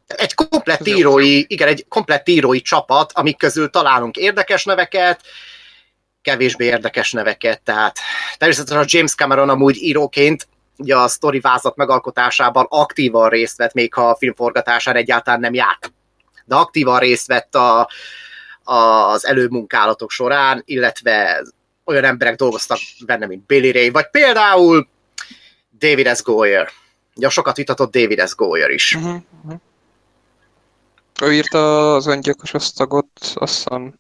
egy 0.08 0.34
komplett 0.34 0.88
írói, 0.88 1.44
igen, 1.48 1.68
egy 1.68 1.86
komplett 1.90 2.28
írói 2.28 2.62
csapat, 2.62 3.12
amik 3.12 3.38
közül 3.38 3.70
találunk 3.70 4.18
érdekes 4.18 4.66
neveket, 4.66 5.22
kevésbé 6.22 6.66
érdekes 6.66 7.12
neveket, 7.12 7.62
tehát 7.62 8.00
természetesen 8.38 8.82
a 8.82 8.86
James 8.88 9.16
Cameron 9.16 9.50
amúgy 9.50 9.78
íróként 9.78 10.48
ugye 10.78 10.98
a 10.98 11.08
sztori 11.08 11.40
vázat 11.40 11.76
megalkotásában 11.76 12.66
aktívan 12.70 13.30
részt 13.30 13.58
vett, 13.58 13.74
még 13.74 13.94
ha 13.94 14.10
a 14.10 14.16
filmforgatásán 14.16 14.96
egyáltalán 14.96 15.40
nem 15.40 15.54
járt. 15.54 15.94
De 16.46 16.56
aktívan 16.56 17.00
részt 17.00 17.28
vett 17.28 17.56
a, 17.56 17.90
a, 18.64 18.76
az 19.12 19.26
előmunkálatok 19.26 20.12
során, 20.12 20.62
illetve 20.66 21.44
olyan 21.86 22.04
emberek 22.04 22.36
dolgoztak 22.36 22.78
benne, 23.06 23.26
mint 23.26 23.46
Billy 23.46 23.72
Ray, 23.72 23.90
vagy 23.90 24.10
például 24.10 24.88
David 25.78 26.16
S. 26.16 26.22
Goyer. 26.22 26.70
Ugye 27.16 27.30
sokat 27.30 27.58
vitatott 27.58 27.92
David 27.92 28.28
S. 28.28 28.36
Goyer 28.36 28.70
is. 28.70 28.96
Uh-huh, 28.96 29.16
uh-huh. 29.44 29.60
Ő 31.22 31.34
írta 31.34 31.94
az 31.96 32.08
öngyilkos 32.08 32.54
osztagot, 32.54 33.08
azt 33.34 33.54
hiszem. 33.54 33.94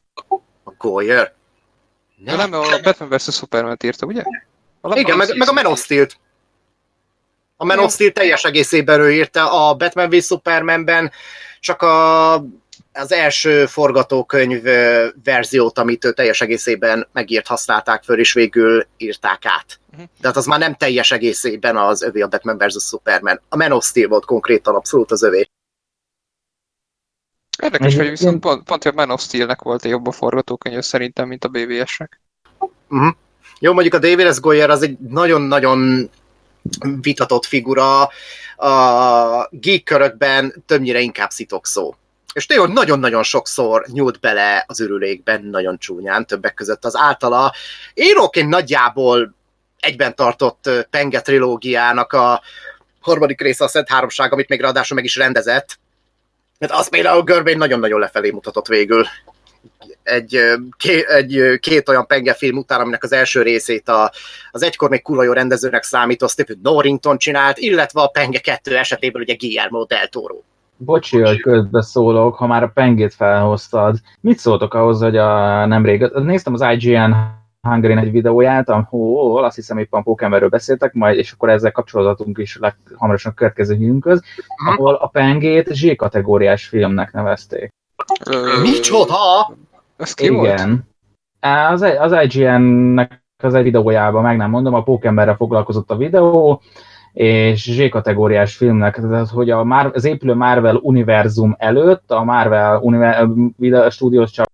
A 0.63 0.71
Goyer? 0.77 1.33
De 2.15 2.35
nem, 2.35 2.53
a 2.53 2.79
Batman 2.83 3.09
vs. 3.09 3.35
Superman 3.35 3.77
írta, 3.83 4.05
ugye? 4.05 4.23
Valami 4.81 4.99
Igen, 4.99 5.17
meg, 5.17 5.37
meg 5.37 5.49
a 5.49 5.53
Man 5.53 5.65
of 5.65 5.83
Steel-t. 5.83 6.17
A 7.57 7.65
Man 7.65 7.79
of 7.79 7.93
Steel 7.93 8.11
teljes 8.11 8.43
egészében 8.43 8.99
ő 8.99 9.11
írta, 9.11 9.69
a 9.69 9.73
Batman 9.73 10.09
v 10.09 10.21
Supermanben 10.21 11.11
csak 11.59 11.81
a, 11.81 12.33
az 12.93 13.11
első 13.11 13.65
forgatókönyv 13.65 14.63
verziót, 15.23 15.79
amit 15.79 16.05
ő 16.05 16.11
teljes 16.11 16.41
egészében 16.41 17.07
megírt, 17.13 17.47
használták 17.47 18.03
föl, 18.03 18.19
és 18.19 18.33
végül 18.33 18.85
írták 18.97 19.45
át. 19.45 19.79
Mhm. 19.91 20.01
De 20.21 20.27
hát 20.27 20.37
az 20.37 20.45
már 20.45 20.59
nem 20.59 20.75
teljes 20.75 21.11
egészében 21.11 21.77
az 21.77 22.01
övé 22.01 22.21
a 22.21 22.27
Batman 22.27 22.57
vs. 22.57 22.83
Superman. 22.83 23.41
A 23.49 23.55
Man 23.55 23.71
of 23.71 23.85
Steel 23.85 24.07
volt 24.07 24.25
konkrétan 24.25 24.75
abszolút 24.75 25.11
az 25.11 25.23
övé. 25.23 25.49
Érdekes, 27.63 27.95
hogy 27.95 28.09
viszont 28.09 28.39
pont, 28.39 28.63
pont 28.63 28.83
hogy 28.83 28.91
a 28.95 28.99
Man 28.99 29.11
of 29.11 29.21
Steel-nek 29.21 29.61
volt 29.61 29.85
egy 29.85 29.91
jobb 29.91 30.07
a 30.07 30.11
forgatókönyv 30.11 30.81
szerintem, 30.81 31.27
mint 31.27 31.45
a 31.45 31.47
BVS-nek. 31.47 32.19
Uh-huh. 32.89 33.15
Jó, 33.59 33.73
mondjuk 33.73 33.93
a 33.93 33.99
David 33.99 34.33
S. 34.33 34.39
Goyer 34.39 34.69
az 34.69 34.81
egy 34.81 34.97
nagyon-nagyon 34.99 36.09
vitatott 37.01 37.45
figura, 37.45 38.01
a 38.55 39.47
geek 39.51 39.83
körökben 39.83 40.63
többnyire 40.65 40.99
inkább 40.99 41.29
szó. 41.61 41.95
És 42.33 42.45
tényleg 42.45 42.69
nagyon-nagyon 42.69 43.23
sokszor 43.23 43.85
nyúlt 43.91 44.19
bele 44.19 44.63
az 44.67 44.79
ürülékben, 44.79 45.43
nagyon 45.43 45.77
csúnyán, 45.77 46.25
többek 46.25 46.53
között 46.53 46.85
az 46.85 46.95
általa 46.95 47.53
íróként 47.93 48.49
nagyjából 48.49 49.35
egyben 49.79 50.15
tartott 50.15 50.69
Penge 50.89 51.21
trilógiának 51.21 52.13
a 52.13 52.41
harmadik 52.99 53.41
része 53.41 53.63
a 53.63 53.67
Szent 53.67 53.89
Háromság, 53.89 54.33
amit 54.33 54.49
még 54.49 54.61
ráadásul 54.61 54.95
meg 54.95 55.05
is 55.05 55.15
rendezett. 55.15 55.79
Hát 56.59 56.71
az 56.71 56.89
például 56.89 57.23
Görbein 57.23 57.57
nagyon-nagyon 57.57 57.99
lefelé 57.99 58.31
mutatott 58.31 58.67
végül. 58.67 59.05
egy, 60.03 60.39
ké, 60.77 61.05
egy 61.07 61.59
két 61.59 61.89
olyan 61.89 62.07
penge 62.07 62.33
film 62.33 62.57
után, 62.57 62.79
aminek 62.79 63.03
az 63.03 63.11
első 63.11 63.41
részét 63.41 63.89
a, 63.89 64.11
az 64.51 64.63
egykor 64.63 64.89
még 64.89 65.01
kurva 65.01 65.23
jó 65.23 65.31
rendezőnek 65.31 65.83
számító 65.83 66.27
Stephen 66.27 66.59
Norrington 66.63 67.17
csinált, 67.17 67.57
illetve 67.57 68.01
a 68.01 68.07
penge 68.07 68.39
2 68.39 68.77
esetében 68.77 69.21
ugye 69.21 69.35
Guillermo 69.35 69.85
del 69.85 70.07
Toro. 70.07 70.35
Bocsi, 70.77 71.19
hogy 71.19 71.41
közbeszólok, 71.41 72.35
ha 72.35 72.47
már 72.47 72.63
a 72.63 72.71
pengét 72.73 73.13
felhoztad. 73.13 73.97
Mit 74.21 74.37
szóltok 74.37 74.73
ahhoz, 74.73 75.01
hogy 75.01 75.17
a 75.17 75.65
nemrég, 75.65 76.11
néztem 76.13 76.53
az 76.53 76.65
IGN 76.71 77.11
hungary 77.67 77.97
egy 77.97 78.11
videóját, 78.11 78.69
ahol 78.69 79.43
azt 79.43 79.55
hiszem 79.55 79.77
éppen 79.77 80.03
Pokémonről 80.03 80.49
beszéltek, 80.49 80.93
majd, 80.93 81.17
és 81.17 81.31
akkor 81.31 81.49
ezzel 81.49 81.71
kapcsolatunk 81.71 82.37
is 82.37 82.59
hamarosan 82.95 83.31
a 83.31 83.35
következő 83.35 83.75
hírünkhöz, 83.75 84.21
Aha. 84.57 84.71
ahol 84.71 84.93
a 84.93 85.07
pengét 85.07 85.73
Z-kategóriás 85.73 86.65
filmnek 86.65 87.11
nevezték. 87.11 87.69
Micsoda? 88.61 89.55
Ez 89.97 90.13
ki? 90.13 90.25
Igen. 90.25 90.87
Az, 91.39 91.81
az 91.81 92.15
IGN-nek 92.23 93.25
az 93.43 93.53
egy 93.53 93.63
videójában, 93.63 94.23
meg 94.23 94.37
nem 94.37 94.49
mondom, 94.49 94.73
a 94.73 94.83
Pokémonre 94.83 95.35
foglalkozott 95.35 95.91
a 95.91 95.97
videó, 95.97 96.61
és 97.13 97.71
Z-kategóriás 97.71 98.55
filmnek, 98.55 98.95
tehát 98.95 99.29
hogy 99.29 99.49
a 99.49 99.63
Mar- 99.63 99.95
az 99.95 100.05
épülő 100.05 100.33
Marvel 100.33 100.75
univerzum 100.75 101.55
előtt 101.57 102.11
a 102.11 102.23
Marvel 102.23 102.79
Univer- 102.79 103.91
Studios 103.91 104.31
csak 104.31 104.47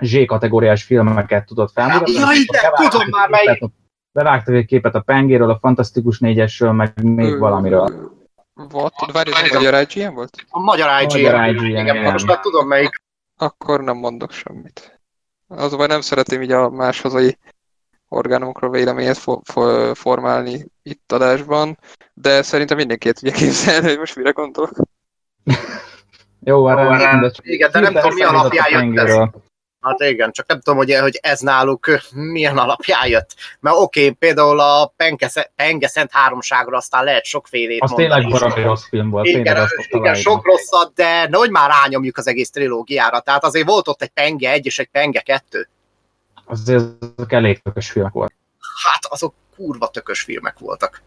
Z-kategóriás 0.00 0.82
filmeket 0.82 1.46
tudott 1.46 1.72
felmutatni. 1.72 2.12
Ja, 2.12 2.26
igen, 2.32 2.90
tudom 2.90 3.08
már 3.10 3.28
melyik. 3.28 3.64
Bevágtak 4.12 4.54
egy 4.54 4.66
képet 4.66 4.94
a 4.94 5.00
Pengéről, 5.00 5.50
a 5.50 5.58
Fantasztikus 5.58 6.18
négyesről, 6.18 6.72
meg 6.72 7.02
még 7.02 7.38
valamiről. 7.38 8.18
Volt? 8.54 8.94
Várj, 9.12 9.30
ez 9.30 9.50
a 9.50 9.54
magyar 9.54 9.86
IGN 9.88 10.14
volt? 10.14 10.44
A 10.48 10.60
magyar 10.60 11.02
IGN. 11.02 11.22
Magyar 11.22 11.46
IGN, 11.48 11.64
igen, 11.64 11.96
igen. 11.96 12.12
most 12.12 12.26
már 12.26 12.40
tudom 12.40 12.66
melyik. 12.66 13.02
Akkor 13.36 13.80
nem 13.80 13.96
mondok 13.96 14.32
semmit. 14.32 15.00
Az 15.48 15.76
baj 15.76 15.86
nem 15.86 16.00
szeretném 16.00 16.42
így 16.42 16.52
a 16.52 16.70
más 16.70 17.00
hazai 17.00 17.38
orgánumokról 18.08 18.70
véleményet 18.70 19.16
fo- 19.16 19.42
fo- 19.44 19.96
formálni 19.98 20.66
itt 20.82 21.12
adásban, 21.12 21.78
de 22.14 22.42
szerintem 22.42 22.76
mindenki 22.76 23.08
el 23.08 23.14
tudja 23.14 23.34
képzelni, 23.34 23.88
hogy 23.88 23.98
most 23.98 24.16
mire 24.16 24.30
gondolok. 24.30 24.72
Jó, 26.40 26.62
van, 26.62 26.82
Jó, 26.82 26.88
rendben, 26.88 27.20
de 27.20 27.30
csak 27.30 27.46
igen, 27.46 27.70
de 27.70 27.80
nem 27.80 27.92
tudom, 27.92 28.14
mi 28.14 28.22
alapján 28.22 28.92
jött 28.92 29.08
ez. 29.08 29.28
Hát 29.80 30.00
igen, 30.00 30.32
csak 30.32 30.46
nem 30.46 30.60
tudom, 30.60 30.78
hogy, 30.78 30.94
hogy 30.94 31.18
ez 31.22 31.40
náluk 31.40 31.86
milyen 32.10 32.58
alapján 32.58 33.08
jött. 33.08 33.34
Mert 33.60 33.76
oké, 33.76 34.00
okay, 34.00 34.12
például 34.12 34.60
a 34.60 34.92
Penge, 34.96 35.30
Penge 35.56 35.88
Szent 35.88 36.10
Háromságra 36.12 36.76
aztán 36.76 37.04
lehet 37.04 37.24
sokfélét 37.24 37.82
Az 37.82 37.90
mondani. 37.90 38.22
tényleg 38.22 38.40
baromi 38.40 38.62
rossz 38.62 38.88
film 38.88 39.10
volt. 39.10 39.26
Igen, 39.26 39.40
igen, 39.40 39.68
találtam. 39.90 40.22
sok 40.22 40.46
rosszat, 40.46 40.92
de 40.94 41.28
nehogy 41.28 41.50
már 41.50 41.70
rányomjuk 41.70 42.16
az 42.16 42.26
egész 42.26 42.50
trilógiára. 42.50 43.20
Tehát 43.20 43.44
azért 43.44 43.66
volt 43.66 43.88
ott 43.88 44.02
egy 44.02 44.08
Penge 44.08 44.50
1 44.50 44.66
és 44.66 44.78
egy 44.78 44.88
Penge 44.88 45.20
2. 45.20 45.68
Azért 46.44 46.82
azok 47.16 47.32
elég 47.32 47.62
tökös 47.62 47.90
filmek 47.90 48.12
volt. 48.12 48.32
Hát 48.84 49.04
azok 49.12 49.34
kurva 49.56 49.88
tökös 49.88 50.20
filmek 50.20 50.58
voltak. 50.58 51.02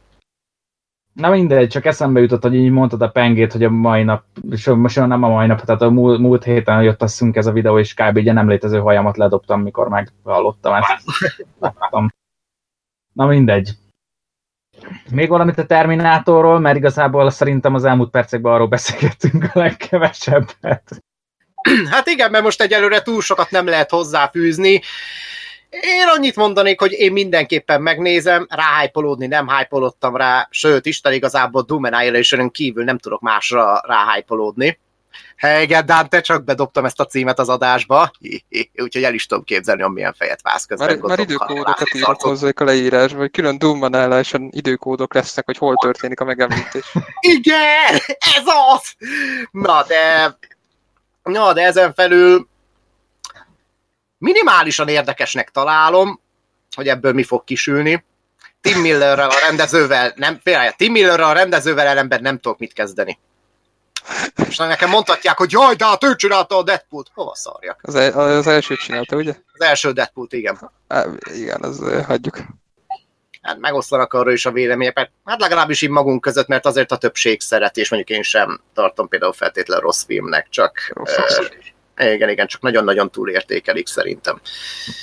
Na 1.13 1.29
mindegy, 1.29 1.69
csak 1.69 1.85
eszembe 1.85 2.19
jutott, 2.19 2.41
hogy 2.41 2.55
így 2.55 2.71
mondtad 2.71 3.01
a 3.01 3.09
pengét, 3.09 3.51
hogy 3.51 3.63
a 3.63 3.69
mai 3.69 4.03
nap, 4.03 4.23
és 4.49 4.67
most 4.67 4.95
nem 4.95 5.23
a 5.23 5.29
mai 5.29 5.47
nap, 5.47 5.61
tehát 5.61 5.81
a 5.81 5.89
múlt, 5.89 6.19
múlt 6.19 6.43
héten 6.43 6.83
jött 6.83 7.01
a 7.01 7.07
szünk 7.07 7.35
ez 7.35 7.45
a 7.45 7.51
videó, 7.51 7.79
és 7.79 7.93
kb. 7.93 8.17
egy 8.17 8.33
nem 8.33 8.49
létező 8.49 8.79
hajamat 8.79 9.17
ledobtam, 9.17 9.61
mikor 9.61 9.89
meghallottam 9.89 10.73
ezt. 10.73 11.07
Na 13.13 13.25
mindegy. 13.25 13.71
Még 15.09 15.29
valamit 15.29 15.57
a 15.57 15.65
Terminátorról, 15.65 16.59
mert 16.59 16.77
igazából 16.77 17.29
szerintem 17.29 17.73
az 17.73 17.83
elmúlt 17.83 18.09
percekben 18.09 18.53
arról 18.53 18.67
beszélgettünk 18.67 19.43
a 19.53 19.59
legkevesebbet. 19.59 21.03
Hát 21.89 22.07
igen, 22.07 22.31
mert 22.31 22.43
most 22.43 22.61
egyelőre 22.61 23.01
túl 23.01 23.21
sokat 23.21 23.51
nem 23.51 23.65
lehet 23.65 23.89
hozzáfűzni. 23.89 24.81
Én 25.81 26.07
annyit 26.07 26.35
mondanék, 26.35 26.79
hogy 26.79 26.91
én 26.91 27.11
mindenképpen 27.11 27.81
megnézem, 27.81 28.47
ráhájpolódni 28.49 29.27
nem 29.27 29.47
hájpolódtam 29.47 30.15
rá, 30.15 30.47
sőt, 30.51 30.85
Isten 30.85 31.13
igazából 31.13 31.61
Doom 31.61 31.83
annihilation 31.83 32.51
kívül 32.51 32.83
nem 32.83 32.97
tudok 32.97 33.21
másra 33.21 33.81
ráhájpolódni. 33.85 34.79
Igen, 35.61 35.85
Dante, 35.85 36.21
csak 36.21 36.43
bedobtam 36.43 36.85
ezt 36.85 36.99
a 36.99 37.05
címet 37.05 37.39
az 37.39 37.49
adásba, 37.49 38.11
úgyhogy 38.83 39.03
el 39.03 39.13
is 39.13 39.25
tudom 39.25 39.43
képzelni, 39.43 39.81
hogy 39.81 39.91
milyen 39.91 40.13
fejet 40.13 40.41
vász 40.41 40.65
közben. 40.65 40.87
Már, 40.87 40.97
már 40.97 41.19
időkódokat 41.19 41.93
írok 41.93 42.07
tartott. 42.07 42.29
hozzá 42.29 42.49
a 42.55 42.63
leírásba, 42.63 43.17
hogy 43.19 43.31
külön 43.31 43.57
Doom-ban 43.57 44.23
időkódok 44.49 45.13
lesznek, 45.13 45.45
hogy 45.45 45.57
hol 45.57 45.75
történik 45.75 46.19
a 46.19 46.23
megemlítés. 46.25 46.93
Igen, 47.37 47.93
ez 48.35 48.43
az! 48.73 48.95
Na 49.51 49.83
de, 49.87 50.37
na 51.23 51.53
de 51.53 51.61
ezen 51.61 51.93
felül 51.93 52.47
minimálisan 54.23 54.87
érdekesnek 54.87 55.49
találom, 55.49 56.19
hogy 56.75 56.87
ebből 56.87 57.13
mi 57.13 57.23
fog 57.23 57.43
kisülni. 57.43 58.05
Tim 58.61 58.79
Millerrel 58.79 59.29
a 59.29 59.39
rendezővel, 59.47 60.13
nem, 60.15 60.39
félre, 60.43 60.71
Tim 60.71 60.91
Millerrel 60.91 61.29
a 61.29 61.33
rendezővel 61.33 61.87
ellenben 61.87 62.21
nem 62.21 62.39
tudok 62.39 62.59
mit 62.59 62.73
kezdeni. 62.73 63.19
És 64.47 64.57
nekem 64.57 64.89
mondhatják, 64.89 65.37
hogy 65.37 65.51
jaj, 65.51 65.75
de 65.75 65.85
hát 65.85 66.03
ő 66.03 66.15
csinálta 66.15 66.57
a 66.57 66.63
Deadpool-t. 66.63 67.09
Hova 67.13 67.35
szarjak? 67.35 67.79
Az, 67.81 67.95
el, 67.95 68.19
az 68.19 68.47
elsőt 68.47 68.79
csinálta, 68.79 69.15
ugye? 69.15 69.35
Az 69.53 69.61
első 69.61 69.91
Deadpool-t, 69.91 70.33
igen. 70.33 70.71
Á, 70.87 71.05
igen, 71.33 71.63
az 71.63 72.03
hagyjuk. 72.05 72.37
Hát 73.41 73.57
megosztanak 73.59 74.13
arról 74.13 74.33
is 74.33 74.45
a 74.45 74.51
véleményeket. 74.51 75.11
Hát 75.25 75.41
legalábbis 75.41 75.81
így 75.81 75.89
magunk 75.89 76.21
között, 76.21 76.47
mert 76.47 76.65
azért 76.65 76.91
a 76.91 76.97
többség 76.97 77.41
szereti, 77.41 77.79
és 77.79 77.89
mondjuk 77.89 78.17
én 78.17 78.23
sem 78.23 78.61
tartom 78.73 79.07
például 79.07 79.33
feltétlenül 79.33 79.83
rossz 79.83 80.03
filmnek, 80.03 80.47
csak 80.49 80.91
Rossz. 80.93 81.15
Igen, 81.97 82.29
igen, 82.29 82.47
csak 82.47 82.61
nagyon-nagyon 82.61 83.11
túlértékelik 83.11 83.87
szerintem. 83.87 84.41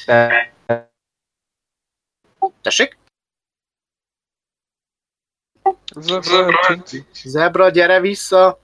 De 0.06 0.52
Tessék? 2.62 2.98
Zebra, 5.96 6.52
Zebra, 7.12 7.68
gyere 7.68 8.00
vissza! 8.00 8.58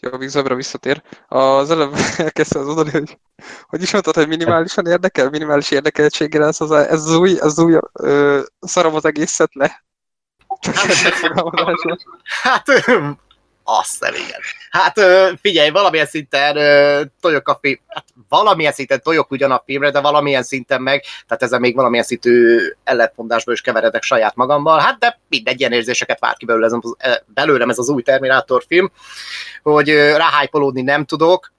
Jó, 0.00 0.16
még 0.16 0.28
Zebra 0.28 0.54
visszatér. 0.54 1.02
Az 1.28 1.70
előbb 1.70 1.94
elkezdte 2.16 2.58
az 2.58 2.66
mondani, 2.66 2.90
hogy 2.90 3.18
hogy 3.62 3.82
is 3.82 3.92
mondtad, 3.92 4.14
hogy 4.14 4.28
minimálisan 4.28 4.86
érdekel, 4.86 5.30
minimális 5.30 5.70
érdekeltséggel 5.70 6.44
ez 6.44 6.60
az, 6.60 6.70
ez 6.70 7.04
az 7.04 7.14
új, 7.14 7.30
ez 7.30 7.46
az 7.46 7.58
új 7.58 7.78
ö, 7.92 8.42
szarom 8.60 8.94
az 8.94 9.04
egészet 9.04 9.54
le. 9.54 9.84
Csak 10.60 10.74
egy 10.74 11.02
megfogalmazásra. 11.02 11.96
Hát, 12.42 12.66
ö, 13.68 13.72
azt 13.78 14.00
nem 14.00 14.14
igen. 14.14 14.40
Hát 14.70 15.00
figyelj, 15.40 15.70
valamilyen 15.70 16.06
szinten 16.06 16.56
tojok 17.20 17.48
a 17.48 17.58
film, 17.60 17.78
hát 17.88 18.04
valamilyen 18.28 18.72
szinten 18.72 19.02
tojok 19.02 19.30
ugyan 19.30 19.50
a 19.50 19.62
filmre, 19.66 19.90
de 19.90 20.00
valamilyen 20.00 20.42
szinten 20.42 20.82
meg, 20.82 21.04
tehát 21.26 21.42
ezzel 21.42 21.58
még 21.58 21.74
valamilyen 21.74 22.04
szintű 22.04 22.58
ellentmondásba 22.84 23.52
is 23.52 23.60
keveredek 23.60 24.02
saját 24.02 24.34
magammal, 24.34 24.78
hát 24.78 24.98
de 24.98 25.20
mindegy 25.28 25.60
ilyen 25.60 25.72
érzéseket 25.72 26.20
vár 26.20 26.36
ki 26.36 26.44
belőle 26.44 26.80
belőlem 27.26 27.70
ez 27.70 27.78
az 27.78 27.88
új 27.88 28.02
Terminátor 28.02 28.64
film, 28.66 28.92
hogy 29.62 29.90
ráhájpolódni 29.94 30.82
nem 30.82 31.04
tudok, 31.04 31.52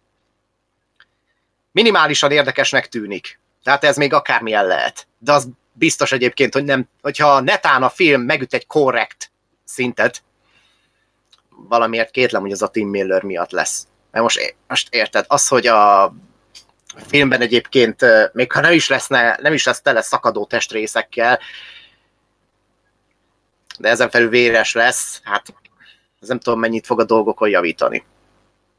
minimálisan 1.72 2.32
érdekesnek 2.32 2.88
tűnik. 2.88 3.40
Tehát 3.64 3.84
ez 3.84 3.98
még 3.98 4.14
akármilyen 4.14 4.66
lehet. 4.66 5.08
De 5.18 5.34
az 5.34 5.50
biztos 5.74 6.12
egyébként, 6.12 6.54
hogy 6.54 6.64
nem, 6.64 6.88
hogyha 7.02 7.40
netán 7.40 7.84
a 7.84 7.90
film 7.90 8.22
megüt 8.22 8.54
egy 8.54 8.68
korrekt 8.68 9.32
szintet, 9.64 10.24
valamiért 11.68 12.12
kétlem, 12.12 12.42
hogy 12.42 12.52
az 12.52 12.62
a 12.62 12.68
Tim 12.68 12.90
Miller 12.90 13.24
miatt 13.24 13.52
lesz. 13.52 13.88
Mert 14.12 14.24
most, 14.24 14.56
most 14.68 14.88
érted, 14.94 15.26
az, 15.28 15.48
hogy 15.48 15.68
a 15.68 16.14
filmben 17.08 17.42
egyébként, 17.42 18.06
még 18.34 18.52
ha 18.52 18.60
nem 18.60 18.72
is, 18.72 18.90
leszne, 18.90 19.38
nem 19.42 19.54
is 19.54 19.66
lesz 19.66 19.82
tele 19.82 20.02
szakadó 20.02 20.46
testrészekkel, 20.46 21.40
de 23.80 23.90
ezen 23.90 24.10
felül 24.10 24.30
véres 24.30 24.74
lesz, 24.74 25.22
hát 25.24 25.54
ez 26.22 26.28
nem 26.28 26.40
tudom, 26.40 26.60
mennyit 26.60 26.86
fog 26.86 27.00
a 27.00 27.04
dolgokon 27.04 27.50
javítani. 27.50 28.06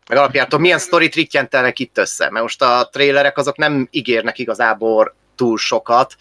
Meg 0.09 0.19
alapjártól 0.19 0.59
milyen 0.59 0.79
sztorit 0.79 1.15
rittyentelnek 1.15 1.79
itt 1.79 1.99
össze, 1.99 2.31
mert 2.31 2.43
most 2.43 2.63
a 2.63 2.89
trélerek 2.93 3.39
azok 3.39 3.57
nem 3.57 3.89
ígérnek 3.91 4.39
igazából 4.39 5.15
túl 5.35 5.59
sokat, 5.59 6.17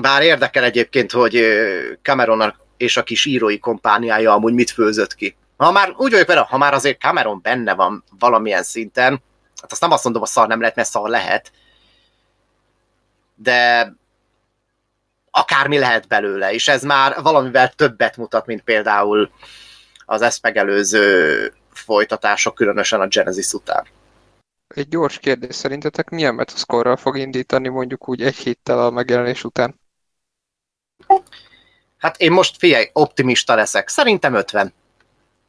bár 0.00 0.22
érdekel 0.22 0.64
egyébként, 0.64 1.12
hogy 1.12 1.36
ö, 1.36 1.92
Cameron 2.02 2.54
és 2.76 2.96
a 2.96 3.02
kis 3.02 3.24
írói 3.24 3.58
kompániája 3.58 4.32
amúgy 4.32 4.52
mit 4.52 4.70
főzött 4.70 5.14
ki. 5.14 5.36
Ha 5.56 5.70
már 5.70 5.94
úgy 5.96 6.10
vagyok 6.10 6.26
vele, 6.26 6.40
ha 6.40 6.58
már 6.58 6.74
azért 6.74 7.00
Cameron 7.00 7.40
benne 7.42 7.74
van 7.74 8.04
valamilyen 8.18 8.62
szinten, 8.62 9.22
hát 9.60 9.72
azt 9.72 9.80
nem 9.80 9.90
azt 9.90 10.04
mondom, 10.04 10.22
hogy 10.22 10.30
szar 10.30 10.48
nem 10.48 10.60
lehet, 10.60 10.76
mert 10.76 10.88
szar 10.88 11.08
lehet, 11.08 11.52
de 13.34 13.92
akármi 15.30 15.78
lehet 15.78 16.08
belőle, 16.08 16.52
és 16.52 16.68
ez 16.68 16.82
már 16.82 17.22
valamivel 17.22 17.68
többet 17.68 18.16
mutat, 18.16 18.46
mint 18.46 18.62
például 18.62 19.30
az 20.04 20.22
ezt 20.22 20.42
megelőző 20.42 21.52
folytatások, 21.72 22.54
különösen 22.54 23.00
a 23.00 23.06
Genesis 23.06 23.52
után. 23.52 23.86
Egy 24.74 24.88
gyors 24.88 25.18
kérdés, 25.18 25.54
szerintetek 25.54 26.08
milyen 26.08 26.34
metascore 26.34 26.96
fog 26.96 27.18
indítani 27.18 27.68
mondjuk 27.68 28.08
úgy 28.08 28.22
egy 28.22 28.36
héttel 28.36 28.78
a 28.78 28.90
megjelenés 28.90 29.44
után? 29.44 29.80
Hát 32.06 32.20
én 32.20 32.32
most 32.32 32.56
figyelj, 32.58 32.90
optimista 32.92 33.54
leszek. 33.54 33.88
Szerintem 33.88 34.34
50. 34.34 34.74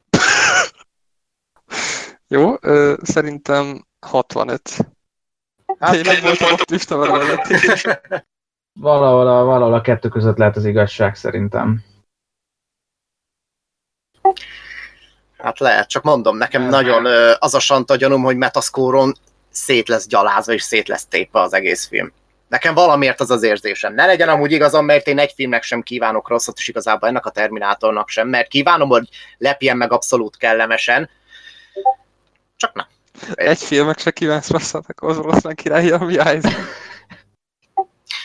Jó, 2.27 2.55
ö, 2.61 2.93
szerintem 3.01 3.85
65. 3.99 4.61
Hát, 5.79 5.95
Én 5.95 6.01
nem 6.01 6.21
voltam 6.21 6.51
optimista 6.51 6.97
vele 6.97 7.17
mellették. 7.17 7.99
Valahol 8.79 9.27
a, 9.27 9.43
valahol 9.43 9.73
a 9.73 9.81
kettő 9.81 10.09
között 10.09 10.37
lehet 10.37 10.55
az 10.55 10.65
igazság 10.65 11.15
szerintem. 11.15 11.83
hát 15.37 15.59
lehet, 15.59 15.89
csak 15.89 16.03
mondom, 16.03 16.37
nekem 16.37 16.61
nagyon 16.61 17.05
ö, 17.05 17.33
az 17.39 17.53
a 17.53 17.59
santa 17.59 17.95
gyanúm, 17.95 18.23
hogy 18.23 18.37
metaszkóron 18.37 19.15
szét 19.49 19.87
lesz 19.87 20.07
gyalázva 20.07 20.53
és 20.53 20.61
szét 20.61 20.87
lesz 20.87 21.05
tépve 21.05 21.41
az 21.41 21.53
egész 21.53 21.87
film. 21.87 22.11
Nekem 22.47 22.73
valamiért 22.73 23.19
az 23.19 23.31
az 23.31 23.43
érzésem. 23.43 23.93
Ne 23.93 24.05
legyen 24.05 24.29
amúgy 24.29 24.51
igazam, 24.51 24.86
mert 24.86 25.07
én 25.07 25.19
egy 25.19 25.31
filmnek 25.36 25.63
sem 25.63 25.81
kívánok 25.81 26.29
rosszat, 26.29 26.57
és 26.57 26.67
igazából 26.67 27.10
ennek 27.10 27.25
a 27.25 27.29
Terminátornak 27.29 28.10
sem, 28.10 28.27
mert 28.27 28.47
kívánom, 28.47 28.89
hogy 28.89 29.10
lepjen 29.38 29.77
meg 29.77 29.91
abszolút 29.91 30.38
kellemesen. 30.38 31.10
Csak 32.55 32.73
nem. 32.73 32.88
Egy 33.33 33.63
filmek 33.63 33.99
se 33.99 34.12
kívánsz 34.12 34.49
rosszat, 34.49 34.86
akkor 34.88 35.10
az 35.10 35.17
oroszlán 35.17 35.55
királyi, 35.55 35.91
ami 35.91 36.17
helyzet. 36.17 36.55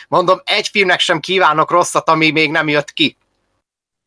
Mondom, 0.07 0.41
egy 0.43 0.67
filmnek 0.67 0.99
sem 0.99 1.19
kívánok 1.19 1.71
rosszat, 1.71 2.09
ami 2.09 2.31
még 2.31 2.51
nem 2.51 2.67
jött 2.67 2.93
ki. 2.93 3.17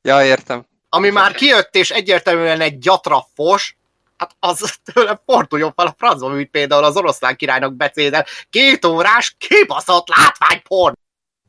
Ja, 0.02 0.24
értem. 0.24 0.66
Ami 0.88 1.10
már 1.10 1.34
kijött, 1.34 1.74
és 1.74 1.90
egyértelműen 1.90 2.60
egy 2.60 2.78
gyatra 2.78 3.26
fos, 3.34 3.76
hát 4.16 4.36
az 4.38 4.76
tőle 4.92 5.20
forduljon 5.24 5.72
fel 5.72 5.86
a 5.86 5.94
francba, 5.96 6.28
mint 6.28 6.50
például 6.50 6.84
az 6.84 6.96
oroszlán 6.96 7.36
királynak 7.36 7.74
becédel. 7.74 8.24
Két 8.50 8.84
órás, 8.84 9.34
kibaszott 9.38 10.08
látványporn! 10.08 10.94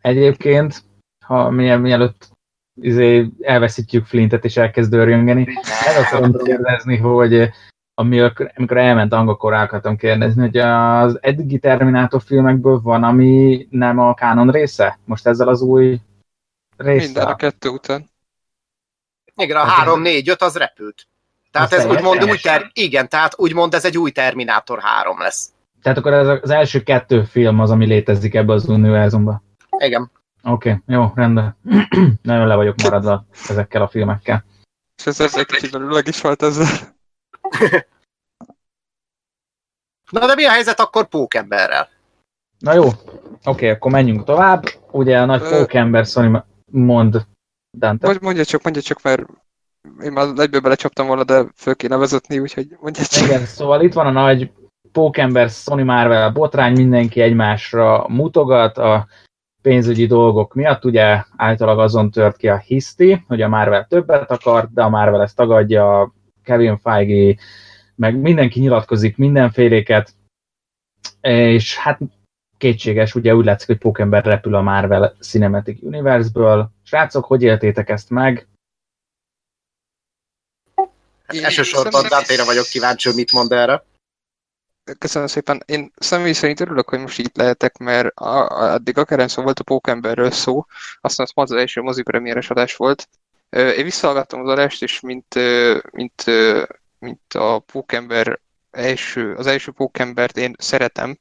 Egyébként, 0.02 0.84
ha 1.26 1.50
milyen, 1.50 1.80
mielőtt 1.80 2.30
izé, 2.82 3.30
elveszítjük 3.42 4.06
Flintet 4.06 4.46
és 4.46 4.58
elkezd 4.58 4.94
örjöngeni, 4.94 5.48
el 5.86 6.04
akarom 6.04 6.34
kérdezni, 6.34 6.98
hogy 6.98 7.50
amikor, 7.94 8.52
amikor 8.56 8.78
elment 8.78 9.14
angolkor, 9.14 9.54
el 9.54 9.64
akartam 9.64 9.98
kérdezni, 9.98 10.42
hogy 10.42 10.58
az 10.58 11.18
eddigi 11.22 11.60
Terminátor 11.60 12.22
filmekből 12.22 12.80
van, 12.82 13.04
ami 13.04 13.68
nem 13.70 14.00
a 14.00 14.14
kánon 14.14 14.52
része? 14.52 15.00
Most 15.06 15.28
ezzel 15.28 15.48
az 15.48 15.62
új 15.62 16.00
része? 16.78 17.06
Minden 17.06 17.28
a 17.28 17.36
kettő 17.36 17.70
után. 17.70 18.10
Igen, 19.36 19.58
a 19.58 19.60
Hát 19.60 19.78
3, 19.78 20.02
4, 20.02 20.30
5 20.30 20.42
az 20.42 20.56
repült. 20.56 21.08
Tehát 21.52 21.74
Az 21.74 21.80
ez 21.80 21.86
úgymond 21.86 22.24
új 22.24 22.38
ter... 22.38 22.70
Igen, 22.74 23.10
tehát 23.10 23.40
úgymond 23.40 23.74
ez 23.74 23.86
egy 23.86 23.98
új 23.98 24.12
Terminátor 24.12 24.80
3 24.82 25.20
lesz. 25.20 25.52
Tehát 25.82 25.98
akkor 25.98 26.14
ez 26.14 26.28
az 26.42 26.50
első 26.50 26.84
kettő 26.84 27.24
film 27.24 27.60
az, 27.60 27.72
ami 27.72 27.86
létezik 27.86 28.34
ebbe 28.34 28.54
az 28.54 28.70
univerzumban. 28.70 29.44
Igen. 29.78 30.12
Oké, 30.44 30.70
okay, 30.70 30.82
jó, 30.96 31.12
rendben. 31.16 31.58
Nagyon 32.22 32.48
le 32.48 32.56
vagyok 32.56 32.76
maradva 32.84 33.26
ezekkel 33.50 33.82
a 33.82 33.88
filmekkel. 33.88 34.46
És 34.98 35.06
ez 35.06 35.20
ezzel 35.20 35.46
kicsit 35.46 35.72
belőleg 35.72 36.08
is 36.08 36.22
volt 36.22 36.42
ezzel. 36.42 36.68
Na 40.12 40.26
de 40.26 40.36
mi 40.36 40.46
a 40.46 40.52
helyzet 40.52 40.80
akkor 40.80 41.08
Pókemberrel? 41.08 41.90
Na 42.60 42.74
jó, 42.74 42.84
oké, 42.84 43.00
okay, 43.44 43.70
akkor 43.70 43.92
menjünk 43.92 44.24
tovább. 44.24 44.64
Ugye 44.92 45.20
a 45.20 45.26
nagy 45.26 45.42
Ö- 45.42 45.50
pókember 45.50 46.06
Sony 46.06 46.44
mond 46.72 47.26
Dante. 47.78 48.18
Mondja 48.22 48.46
csak, 48.46 48.64
mondja 48.64 48.82
csak, 48.82 49.02
mert 49.02 49.26
én 50.04 50.12
már 50.12 50.28
egyből 50.38 50.62
belecsaptam 50.62 51.08
volna, 51.08 51.24
de 51.24 51.46
föl 51.56 51.76
kéne 51.76 51.96
vezetni, 51.96 52.40
úgyhogy 52.40 52.78
mondja 52.82 53.04
csak. 53.04 53.28
Igen, 53.28 53.46
szóval 53.46 53.82
itt 53.82 53.94
van 53.94 54.06
a 54.06 54.12
nagy 54.12 54.52
pókember 54.92 55.50
Sony 55.50 55.86
Marvel 55.86 56.32
botrány, 56.32 56.74
mindenki 56.74 57.22
egymásra 57.22 58.06
mutogat 58.08 58.78
a 58.78 59.08
pénzügyi 59.62 60.06
dolgok 60.06 60.54
miatt, 60.54 60.86
ugye 60.86 61.24
általában 61.36 61.84
azon 61.84 62.12
tört 62.12 62.38
ki 62.38 62.48
a 62.48 62.58
hiszti, 62.58 63.24
hogy 63.28 63.42
a 63.42 63.48
Marvel 63.48 63.86
többet 63.88 64.32
akar, 64.32 64.70
de 64.74 64.84
a 64.84 64.90
Marvel 64.90 65.22
ezt 65.22 65.36
tagadja, 65.36 66.14
Kevin 66.44 66.78
Feige, 66.78 67.36
meg 67.96 68.16
mindenki 68.20 68.60
nyilatkozik 68.60 69.18
mindenféléket, 69.18 70.14
és 71.22 71.78
hát 71.78 72.00
kétséges, 72.58 73.16
ugye 73.16 73.36
úgy 73.36 73.46
látszik, 73.46 73.68
hogy 73.68 73.78
Pókember 73.78 74.26
repül 74.26 74.56
a 74.56 74.62
Marvel 74.62 75.16
Cinematic 75.20 75.82
Universe-ből. 75.82 76.72
Srácok, 76.84 77.26
hogy 77.26 77.44
éltétek 77.44 77.90
ezt 77.90 78.10
meg? 78.10 78.48
Én 81.32 81.44
Elsősorban 81.44 82.08
Dante-re 82.08 82.44
vagyok 82.44 82.66
kíváncsi, 82.66 83.08
hogy 83.08 83.18
mit 83.18 83.32
mond 83.32 83.52
erre. 83.52 83.84
Köszönöm 84.98 85.28
szépen. 85.28 85.64
Én 85.66 85.92
személy 85.98 86.34
szerint 86.34 86.60
örülök, 86.60 86.90
hogy 86.90 87.00
most 87.00 87.20
itt 87.20 87.36
lehetek, 87.36 87.78
mert 87.78 88.16
a, 88.16 88.48
addig 88.74 88.98
akár 88.98 89.30
szó 89.30 89.44
volt 89.44 89.60
a 89.60 89.64
Pókemberről 89.64 90.32
szó, 90.32 90.66
aztán 91.02 91.28
az 91.34 91.52
az 91.52 91.58
első 91.58 91.82
mozi 91.82 92.02
premieres 92.02 92.50
adás 92.50 92.76
volt. 92.76 93.10
Én 93.50 93.84
visszahallgattam 93.84 94.42
az 94.42 94.50
adást, 94.50 94.84
és 94.84 95.00
mint, 95.00 95.36
mint, 95.92 96.24
mint 97.00 97.34
a 97.34 97.60
Pókember 97.60 98.40
első, 98.72 99.36
az 99.36 99.48
első 99.48 99.72
Pókembert 99.72 100.38
én 100.38 100.56
szeretem. 100.58 101.18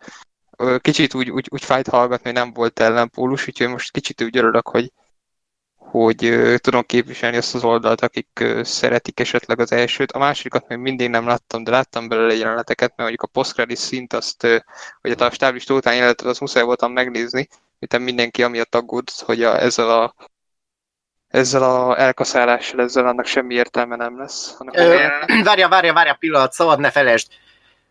Kicsit 0.79 1.15
úgy, 1.15 1.31
úgy, 1.31 1.47
úgy 1.51 1.65
fájt 1.65 1.89
hallgatni, 1.89 2.25
hogy 2.25 2.39
nem 2.39 2.53
volt 2.53 2.81
ellenpólus, 2.81 3.47
úgyhogy 3.47 3.69
most 3.69 3.91
kicsit 3.91 4.23
úgy 4.23 4.37
örülök, 4.37 4.69
hogy, 4.69 4.93
hogy 6.05 6.35
tudom 6.57 6.83
képviselni 6.83 7.37
azt 7.37 7.55
az 7.55 7.65
oldalt, 7.65 8.01
akik 8.01 8.45
szeretik 8.63 9.21
esetleg 9.21 9.61
az 9.61 9.73
elsőt. 9.73 10.13
A 10.13 10.19
másodikat 10.19 10.69
még 10.69 10.79
mindig 10.79 11.09
nem 11.09 11.27
láttam, 11.27 11.65
de 11.65 11.71
láttam 11.71 12.09
belőle 12.09 12.35
jeleneteket, 12.35 12.89
mert 12.89 13.11
mondjuk 13.11 13.23
a 13.23 13.27
post 13.27 13.77
szint 13.77 14.13
azt, 14.13 14.47
hogy 15.01 15.15
a 15.19 15.31
stáblista 15.31 15.75
után 15.75 15.95
jelenetet, 15.95 16.27
azt 16.27 16.41
muszáj 16.41 16.63
voltam 16.63 16.93
megnézni, 16.93 17.49
miután 17.79 18.03
mindenki 18.03 18.43
amiatt 18.43 18.75
aggódott, 18.75 19.23
hogy 19.27 19.43
a, 19.43 19.61
ezzel 19.61 19.91
a 19.91 20.15
ezzel 21.29 21.63
a 21.63 22.01
elkaszálással, 22.01 22.81
ezzel 22.81 23.07
annak 23.07 23.27
semmi 23.27 23.55
értelme 23.55 23.97
nem 23.97 24.19
lesz. 24.19 24.55
Annak 24.59 24.77
Ö, 24.77 24.97
nem- 25.27 25.43
várja, 25.43 25.69
várja, 25.69 25.93
várja 25.93 26.15
pillanat, 26.15 26.53
szabad 26.53 26.79
ne 26.81 26.91
felejtsd. 26.91 27.29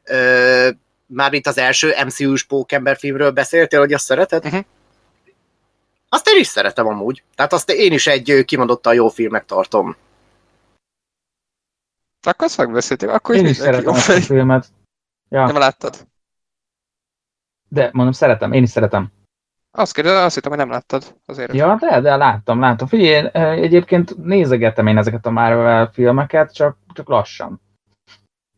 Ö, 0.04 0.70
már 1.06 1.34
itt 1.34 1.48
az 1.48 1.58
első 1.58 1.94
MCU-s 2.06 2.44
Pókember 2.44 2.98
filmről 2.98 3.32
beszéltél, 3.32 3.80
hogy 3.80 3.94
azt 3.94 4.06
szereted? 4.06 4.44
Mhm. 4.44 4.58
Azt 6.10 6.28
én 6.28 6.40
is 6.40 6.48
szeretem 6.48 6.88
amúgy. 6.88 7.24
Tehát 7.36 7.54
azt 7.54 7.70
én 7.70 7.92
is 7.92 8.08
egy 8.08 8.44
kimondottan 8.46 8.94
jó 8.94 9.10
filmnek 9.10 9.46
tartom. 9.46 9.96
Akkor 12.22 12.46
azt 12.46 12.58
megbeszéltük, 12.58 13.10
akkor 13.10 13.36
Én 13.36 13.46
is 13.46 13.58
szeretem 13.58 13.94
ezt 13.94 14.10
a 14.10 14.22
filmet. 14.22 14.68
Ja, 15.30 15.46
Nem 15.46 15.58
láttad? 15.58 16.08
de 17.76 17.90
mondom, 17.94 18.14
szeretem, 18.14 18.52
én 18.52 18.64
is 18.64 18.70
szeretem. 18.70 19.08
Azt 19.72 19.94
kérdezem, 19.94 20.24
azt 20.24 20.36
hittem, 20.36 20.52
hogy 20.52 20.60
nem 20.60 20.70
láttad. 20.70 21.16
Azért. 21.26 21.54
Ja, 21.54 21.78
de, 21.80 22.02
de 22.02 22.16
láttam, 22.16 22.60
láttam. 22.60 22.88
Figyelj, 22.88 23.10
én, 23.10 23.26
egyébként 23.64 24.18
nézegetem 24.18 24.88
én 24.88 24.98
ezeket 24.98 25.26
a 25.26 25.30
Marvel 25.30 25.92
filmeket, 25.92 26.54
csak, 26.54 26.78
csak 26.94 27.08
lassan. 27.08 27.62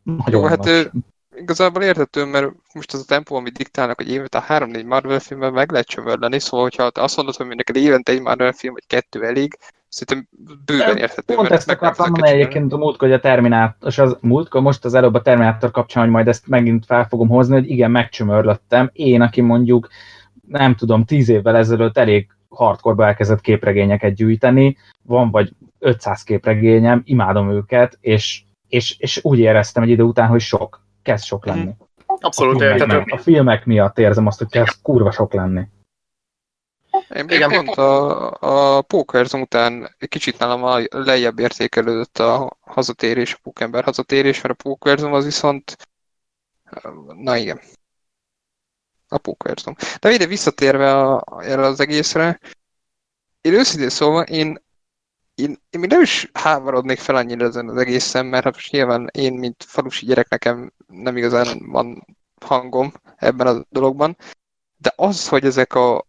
Nagyon 0.02 0.40
Jó, 0.40 0.46
hát 0.46 0.58
lassan. 0.58 1.04
Igazából 1.40 1.82
értető, 1.82 2.24
mert 2.24 2.52
most 2.74 2.92
az 2.92 3.00
a 3.00 3.04
tempó, 3.04 3.36
amit 3.36 3.56
diktálnak, 3.56 3.96
hogy 3.96 4.10
évente 4.10 4.44
3-4 4.48 4.86
Marvel 4.86 5.18
filmben 5.18 5.52
meg 5.52 5.70
lehet 5.70 5.86
csömörleni, 5.86 6.38
szóval 6.38 6.62
hogyha 6.62 6.90
te 6.90 7.02
azt 7.02 7.16
mondod, 7.16 7.36
hogy 7.36 7.46
neked 7.46 7.76
évente 7.76 8.12
egy 8.12 8.20
Marvel 8.20 8.52
film, 8.52 8.72
vagy 8.72 8.86
kettő 8.86 9.24
elég, 9.24 9.58
szerintem 9.88 10.28
bőven 10.64 10.96
érthető. 10.96 11.34
Pont 11.34 11.50
ezt 11.50 11.70
akartam 11.70 12.10
mondani 12.10 12.32
egyébként 12.32 12.72
a 12.72 12.76
múltkor, 12.76 13.08
hogy 13.08 13.16
a 13.16 13.20
Terminátor, 13.20 13.88
és 13.88 13.98
az 13.98 14.16
múltkor, 14.20 14.60
most 14.60 14.84
az 14.84 14.94
előbb 14.94 15.14
a 15.14 15.22
Terminátor 15.22 15.70
kapcsán, 15.70 16.02
hogy 16.02 16.12
majd 16.12 16.28
ezt 16.28 16.46
megint 16.46 16.84
fel 16.84 17.06
fogom 17.08 17.28
hozni, 17.28 17.54
hogy 17.54 17.70
igen, 17.70 17.90
megcsömörlöttem. 17.90 18.90
Én, 18.92 19.20
aki 19.20 19.40
mondjuk, 19.40 19.88
nem 20.48 20.74
tudom, 20.74 21.04
tíz 21.04 21.28
évvel 21.28 21.56
ezelőtt 21.56 21.98
elég 21.98 22.28
hardcore 22.48 23.06
elkezdett 23.06 23.40
képregényeket 23.40 24.14
gyűjteni, 24.14 24.76
van 25.02 25.30
vagy 25.30 25.52
500 25.78 26.22
képregényem, 26.22 27.02
imádom 27.04 27.50
őket, 27.50 27.98
és, 28.00 28.42
és, 28.68 28.96
és 28.98 29.20
úgy 29.22 29.38
éreztem 29.38 29.82
egy 29.82 29.88
idő 29.88 30.02
után, 30.02 30.28
hogy 30.28 30.40
sok, 30.40 30.86
kezd 31.02 31.24
sok 31.24 31.46
lenni. 31.46 31.74
Abszolút 32.06 32.54
a, 32.54 32.58
filmek, 32.58 32.80
értető. 32.80 33.12
a 33.12 33.18
filmek 33.18 33.64
miatt 33.64 33.98
érzem 33.98 34.26
azt, 34.26 34.38
hogy 34.38 34.48
kezd 34.48 34.82
kurva 34.82 35.10
sok 35.10 35.32
lenni. 35.32 35.62
Én 37.14 37.24
Igen. 37.24 37.50
Igen. 37.50 37.64
pont 37.64 37.76
a, 37.76 38.76
a 38.76 38.82
Pókerzom 38.82 39.40
után 39.40 39.94
egy 39.98 40.08
kicsit 40.08 40.38
nálam 40.38 40.64
a 40.64 40.78
lejjebb 40.90 41.38
értékelődött 41.38 42.18
a 42.18 42.56
hazatérés, 42.60 43.34
a 43.34 43.38
Pókember 43.42 43.84
hazatérés, 43.84 44.40
mert 44.40 44.60
a 44.60 44.62
Pókerzom 44.62 45.12
az 45.12 45.24
viszont 45.24 45.76
na 47.22 47.36
igen. 47.36 47.60
A 49.08 49.18
Pókerzom. 49.18 49.74
De 50.00 50.10
ide 50.10 50.26
visszatérve 50.26 51.00
a, 51.00 51.24
erre 51.42 51.62
az 51.62 51.80
egészre, 51.80 52.40
én 53.40 53.52
őszintén 53.52 53.88
szóval 53.88 54.22
én, 54.22 54.62
én, 55.38 55.58
én 55.70 55.80
még 55.80 55.90
nem 55.90 56.00
is 56.00 56.30
háborodnék 56.32 56.98
fel 56.98 57.16
annyira 57.16 57.46
ezen 57.46 57.68
az 57.68 57.76
egészen, 57.76 58.26
mert 58.26 58.44
hát 58.44 58.54
most 58.54 58.70
nyilván 58.70 59.08
én, 59.12 59.34
mint 59.34 59.64
falusi 59.66 60.06
gyerek, 60.06 60.28
nekem 60.28 60.72
nem 60.86 61.16
igazán 61.16 61.70
van 61.70 62.16
hangom 62.44 62.92
ebben 63.16 63.46
a 63.46 63.64
dologban, 63.68 64.16
de 64.76 64.92
az, 64.96 65.28
hogy 65.28 65.44
ezek 65.44 65.74
a 65.74 66.06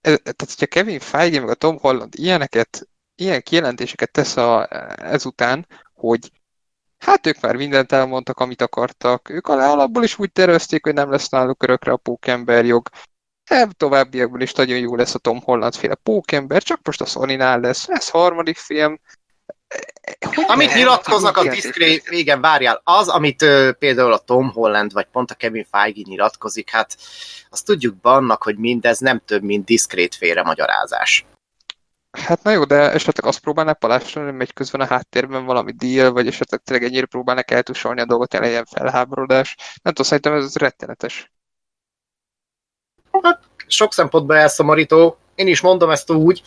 ez, 0.00 0.18
tehát, 0.22 0.36
hogyha 0.38 0.66
Kevin 0.66 1.00
Feige 1.00 1.40
meg 1.40 1.48
a 1.48 1.54
Tom 1.54 1.78
Holland 1.78 2.14
ilyeneket, 2.16 2.88
ilyen 3.14 3.42
kijelentéseket 3.42 4.10
tesz 4.10 4.36
a, 4.36 4.68
ezután, 4.96 5.66
hogy 5.94 6.30
hát 6.98 7.26
ők 7.26 7.40
már 7.40 7.56
mindent 7.56 7.92
elmondtak, 7.92 8.40
amit 8.40 8.62
akartak, 8.62 9.28
ők 9.28 9.46
alá 9.46 9.70
alapból 9.70 10.04
is 10.04 10.18
úgy 10.18 10.32
tervezték, 10.32 10.84
hogy 10.84 10.94
nem 10.94 11.10
lesz 11.10 11.28
náluk 11.28 11.62
örökre 11.62 11.92
a 11.92 11.96
pókember 11.96 12.64
jog. 12.64 12.88
Ebb 13.48 13.72
továbbiakban 13.72 14.40
is 14.40 14.52
nagyon 14.52 14.78
jó 14.78 14.96
lesz 14.96 15.14
a 15.14 15.18
Tom 15.18 15.40
Holland 15.40 15.74
féle 15.74 15.94
pókember, 15.94 16.62
csak 16.62 16.80
most 16.84 17.00
a 17.00 17.06
sony 17.06 17.38
lesz. 17.38 17.88
Ez 17.88 18.08
harmadik 18.08 18.56
film, 18.56 19.00
Hogy 20.34 20.44
Amit 20.46 20.74
nyilatkoznak 20.74 21.36
a 21.36 21.42
Ilyen 21.42 21.54
diszkrét, 21.54 22.10
igen, 22.10 22.40
várjál, 22.40 22.80
az, 22.84 23.08
amit 23.08 23.42
ö, 23.42 23.70
például 23.78 24.12
a 24.12 24.18
Tom 24.18 24.50
Holland, 24.50 24.92
vagy 24.92 25.06
pont 25.12 25.30
a 25.30 25.34
Kevin 25.34 25.66
Feige 25.70 26.00
nyilatkozik, 26.04 26.70
hát 26.70 26.96
azt 27.50 27.64
tudjuk 27.64 28.00
be 28.00 28.10
annak, 28.10 28.42
hogy 28.42 28.56
mindez 28.56 28.98
nem 28.98 29.20
több, 29.24 29.42
mint 29.42 29.64
diszkrét 29.64 30.14
félremagyarázás. 30.14 31.26
Hát 32.10 32.42
na 32.42 32.50
jó, 32.50 32.64
de 32.64 32.92
esetleg 32.92 33.26
azt 33.26 33.40
próbálnak 33.40 33.78
palástolni, 33.78 34.28
hogy 34.28 34.38
megy 34.38 34.52
közben 34.52 34.80
a 34.80 34.86
háttérben 34.86 35.44
valami 35.44 35.72
deal, 35.72 36.12
vagy 36.12 36.26
esetleg 36.26 36.60
tényleg 36.64 36.88
ennyire 36.88 37.06
próbálnak 37.06 37.50
eltusolni 37.50 38.00
a 38.00 38.04
dolgot, 38.04 38.34
el 38.34 38.40
legyen 38.40 38.64
felháborodás. 38.64 39.54
Nem 39.56 39.92
tudom, 39.94 40.06
szerintem 40.06 40.32
ez 40.32 40.56
rettenetes. 40.56 41.32
Sok 43.66 43.92
szempontból 43.92 44.36
elszomorító. 44.36 45.18
Én 45.34 45.46
is 45.46 45.60
mondom 45.60 45.90
ezt 45.90 46.10
úgy, 46.10 46.42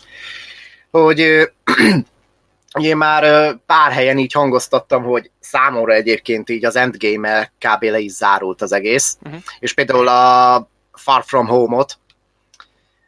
hogy 0.90 1.18
én 2.80 2.96
már 2.96 3.54
pár 3.66 3.92
helyen 3.92 4.18
így 4.18 4.32
hangoztattam, 4.32 5.02
hogy 5.02 5.30
számomra 5.40 5.92
egyébként 5.92 6.50
így 6.50 6.64
az 6.64 6.76
endgame-el 6.76 7.52
kb. 7.58 7.82
le 7.82 7.98
is 7.98 8.12
zárult 8.12 8.62
az 8.62 8.72
egész. 8.72 9.16
Mhm. 9.22 9.36
És 9.58 9.72
például 9.74 10.08
a 10.08 10.68
Far 10.92 11.24
From 11.24 11.46
Home-ot, 11.46 11.98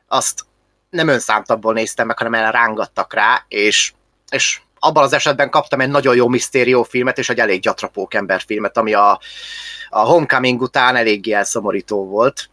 azt 0.09 0.45
nem 0.91 1.09
önszántabból 1.09 1.73
néztem 1.73 2.07
meg, 2.07 2.19
hanem 2.19 2.35
elrángattak 2.35 3.15
rá, 3.15 3.45
és, 3.49 3.93
és 4.31 4.61
abban 4.79 5.03
az 5.03 5.13
esetben 5.13 5.51
kaptam 5.51 5.81
egy 5.81 5.89
nagyon 5.89 6.17
jó 6.17 6.29
misztérió 6.29 6.83
filmet, 6.83 7.19
és 7.19 7.29
egy 7.29 7.39
elég 7.39 7.61
gyatra 7.61 7.89
pókember 7.89 8.43
filmet, 8.47 8.77
ami 8.77 8.95
a, 8.95 9.21
a 9.89 9.99
Homecoming 9.99 10.61
után 10.61 10.97
eléggé 10.97 11.33
elszomorító 11.33 12.07
volt. 12.07 12.51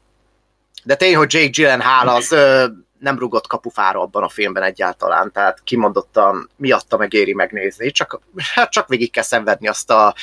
De 0.84 0.96
tény, 0.96 1.16
hogy 1.16 1.34
Jake 1.34 1.48
Gyllenhaal 1.48 2.08
az 2.08 2.32
ö, 2.32 2.66
nem 3.00 3.20
rugott 3.20 3.48
kapufára 3.48 4.02
abban 4.02 4.24
a 4.24 4.30
filmben 4.30 4.64
egyáltalán, 4.64 5.32
tehát 5.32 5.62
kimondottan 5.64 6.50
miatta 6.56 6.98
megéri 6.98 7.34
megnézni, 7.34 7.92
csak, 7.92 8.20
hát 8.56 8.72
csak 8.72 8.88
végig 8.88 9.12
kell 9.12 9.24
szenvedni 9.24 9.68
azt 9.68 9.90
a 9.90 10.16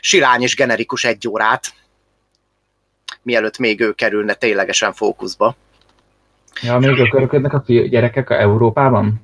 silány 0.00 0.42
és 0.42 0.56
generikus 0.56 1.04
egy 1.04 1.28
órát, 1.28 1.74
mielőtt 3.22 3.58
még 3.58 3.80
ő 3.80 3.92
kerülne 3.92 4.34
ténylegesen 4.34 4.92
fókuszba. 4.92 5.56
Ja, 6.62 6.78
még 6.78 6.98
ökörködnek 6.98 7.52
a 7.52 7.62
fi- 7.66 7.88
gyerekek 7.88 8.30
a 8.30 8.40
Európában? 8.40 9.20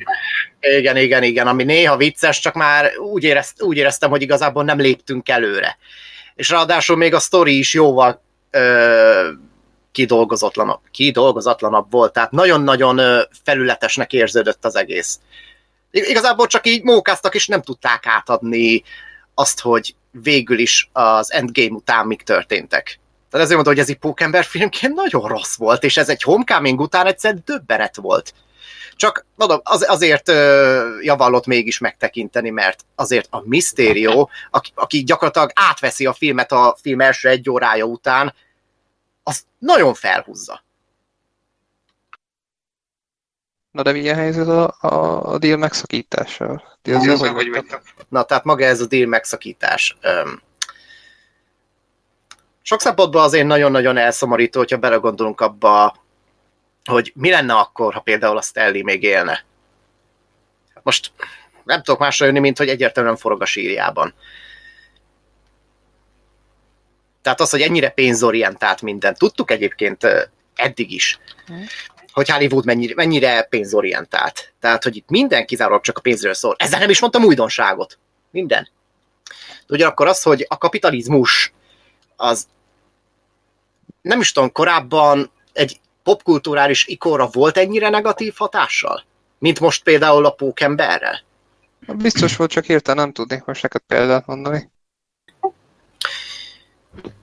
Igen, 0.61 0.97
igen, 0.97 1.23
igen, 1.23 1.47
ami 1.47 1.65
néha 1.65 1.97
vicces, 1.97 2.41
csak 2.41 2.55
már 2.55 2.91
úgy, 2.99 3.25
érezt, 3.25 3.63
úgy 3.63 3.77
éreztem, 3.77 4.11
hogy 4.11 4.23
igazából 4.23 4.65
nem 4.65 4.79
léptünk 4.79 5.29
előre. 5.29 5.79
És 6.35 6.49
ráadásul 6.49 6.97
még 6.97 7.15
a 7.15 7.19
sztori 7.19 7.59
is 7.59 7.75
jóval 7.75 8.23
ö, 8.51 9.31
kidolgozatlanabb, 10.01 10.81
kidolgozatlanabb 10.91 11.91
volt, 11.91 12.13
tehát 12.13 12.31
nagyon-nagyon 12.31 13.01
felületesnek 13.45 14.13
érződött 14.13 14.65
az 14.65 14.77
egész. 14.77 15.21
Igazából 15.91 16.47
csak 16.47 16.67
így 16.67 16.83
mókáztak, 16.83 17.35
és 17.35 17.47
nem 17.47 17.63
tudták 17.63 18.07
átadni 18.07 18.83
azt, 19.35 19.61
hogy 19.61 19.95
végül 20.11 20.59
is 20.59 20.91
az 20.93 21.33
Endgame 21.33 21.71
után 21.71 22.07
mik 22.07 22.23
történtek. 22.23 23.01
Tehát 23.31 23.47
ezért 23.47 23.51
mondta, 23.51 23.71
hogy 23.71 23.79
ez 23.79 23.89
egy 23.89 23.99
pókember 23.99 24.45
filmként 24.45 24.95
nagyon 24.95 25.29
rossz 25.29 25.57
volt, 25.57 25.85
és 25.85 25.97
ez 25.97 26.09
egy 26.09 26.23
Homecoming 26.23 26.81
után 26.81 27.07
egyszer 27.07 27.35
döbbenet 27.45 27.97
volt. 27.97 28.35
Csak 28.97 29.27
mondom, 29.35 29.61
az, 29.63 29.85
azért 29.89 30.29
ö, 30.29 30.99
javallott 31.03 31.47
mégis 31.47 31.79
megtekinteni, 31.79 32.51
mert 32.51 32.85
azért 32.95 33.27
a 33.31 33.43
Mysterio, 33.45 34.29
aki, 34.51 34.71
aki 34.75 35.05
gyakorlatilag 35.05 35.51
átveszi 35.55 36.07
a 36.07 36.13
filmet 36.13 36.53
a 36.53 36.77
film 36.83 37.01
első 37.01 37.29
egy 37.29 37.51
órája 37.51 37.85
után, 37.85 38.35
nagyon 39.61 39.95
felhúzza. 39.95 40.65
Na 43.71 43.83
de 43.83 43.93
milyen 43.93 44.17
helyzet 44.17 44.49
a, 44.49 44.77
a, 44.81 45.23
a 45.33 45.39
deal 45.39 45.57
megszakítással? 45.57 46.79
Ti 46.83 46.93
az, 46.93 47.09
Azzal, 47.09 47.33
hogy? 47.33 47.65
Na, 48.09 48.23
tehát 48.23 48.45
maga 48.45 48.65
ez 48.65 48.81
a 48.81 48.87
deal 48.87 49.07
megszakítás. 49.07 49.97
Öm, 50.01 50.43
sok 52.63 52.81
szempontból 52.81 53.23
azért 53.23 53.47
nagyon-nagyon 53.47 53.97
elszomorító, 53.97 54.59
hogyha 54.59 54.77
belegondolunk 54.77 55.41
abba, 55.41 55.97
hogy 56.85 57.13
mi 57.15 57.31
lenne 57.31 57.55
akkor, 57.55 57.95
ha 57.95 58.01
például 58.01 58.37
a 58.37 58.43
Stanley 58.43 58.83
még 58.83 59.03
élne. 59.03 59.45
Most 60.83 61.13
nem 61.65 61.83
tudok 61.83 62.01
másra 62.01 62.27
jönni, 62.27 62.39
mint 62.39 62.59
hogy 62.59 62.69
egyértelműen 62.69 63.17
forog 63.17 63.43
a 63.43 63.45
sírjában. 63.45 64.15
Tehát 67.23 67.41
az, 67.41 67.51
hogy 67.51 67.61
ennyire 67.61 67.89
pénzorientált 67.89 68.83
minden. 68.83 69.15
Tudtuk 69.15 69.51
egyébként 69.51 70.07
eddig 70.55 70.93
is, 70.93 71.19
Mhm. 71.49 71.61
hogy 72.13 72.31
Hollywood 72.31 72.65
mennyire, 72.65 72.95
mennyire 72.97 73.43
pénzorientált. 73.43 74.53
Tehát, 74.61 74.83
hogy 74.83 74.97
itt 74.97 75.09
minden 75.09 75.47
kizárólag 75.47 75.83
csak 75.83 75.99
a 75.99 76.01
pénzről 76.01 76.35
szól. 76.35 76.55
Ezzel 76.59 76.79
nem 76.79 76.91
is 76.91 77.01
mondtam 77.01 77.25
újdonságot. 77.25 77.99
Minden. 78.31 78.69
De 79.67 79.75
ugyanakkor 79.75 80.07
az, 80.07 80.23
hogy 80.23 80.45
a 80.49 80.59
kapitalizmus 80.59 81.53
az 82.17 82.47
nem 84.03 84.21
is 84.21 84.33
tudom, 84.33 84.53
korábban 84.53 85.31
egy 85.53 85.81
popkulturális 86.03 86.87
ikonra 86.87 87.27
volt 87.27 87.57
ennyire 87.57 87.89
negatív 87.89 88.35
hatással? 88.37 89.05
Mint 89.39 89.61
most 89.61 89.83
például 89.83 90.27
a 90.27 90.31
pókemberrel? 90.31 91.21
Biztos 91.87 92.37
volt, 92.37 92.51
csak 92.51 92.65
hirtelen 92.65 93.05
nem 93.05 93.13
tudnék 93.13 93.45
most 93.45 93.63
neked 93.63 93.81
példát 93.87 94.27
mondani. 94.27 94.71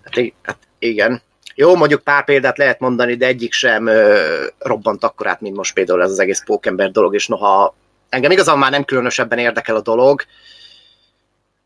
Hát, 0.04 0.34
hát 0.44 0.58
igen. 0.80 1.22
Jó, 1.56 1.76
mondjuk 1.76 2.04
pár 2.04 2.24
példát 2.24 2.58
lehet 2.58 2.80
mondani, 2.80 3.16
de 3.16 3.26
egyik 3.26 3.54
sem 3.54 3.88
ö, 3.88 4.46
robbant 4.60 5.04
akkorát, 5.04 5.42
mint 5.42 5.56
most 5.56 5.74
például 5.74 6.04
ez 6.04 6.12
az 6.12 6.20
egész 6.20 6.44
pókember 6.44 6.92
dolog, 6.92 7.14
és 7.14 7.28
noha 7.28 7.76
engem 8.10 8.32
igazán 8.32 8.58
már 8.58 8.72
nem 8.72 8.86
különösebben 8.86 9.38
érdekel 9.38 9.76
a 9.76 9.82
dolog, 9.82 10.22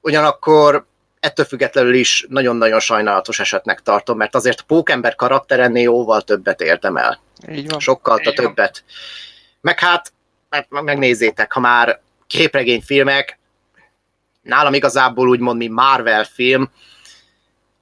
ugyanakkor 0.02 0.86
ettől 1.19 1.45
függetlenül 1.45 1.93
is 1.93 2.26
nagyon-nagyon 2.30 2.80
sajnálatos 2.80 3.39
esetnek 3.39 3.82
tartom, 3.82 4.17
mert 4.17 4.36
azért 4.36 4.60
a 4.60 4.63
pókember 4.67 5.15
karakter 5.15 5.60
ennél 5.60 5.84
jóval 5.84 6.21
többet 6.21 6.62
érdemel. 6.62 7.19
Így 7.52 7.69
van. 7.69 7.80
sokkal 7.80 8.19
Így 8.19 8.26
van. 8.26 8.36
többet. 8.36 8.84
Meg 9.62 9.80
hát, 9.80 10.13
meg- 10.50 10.67
megnézzétek, 10.69 11.52
ha 11.52 11.60
már 11.60 12.02
képregényfilmek, 12.28 13.39
nálam 14.41 14.74
igazából 14.74 15.30
úgymond, 15.30 15.58
mi 15.58 15.67
Marvel 15.67 16.24
film, 16.24 16.71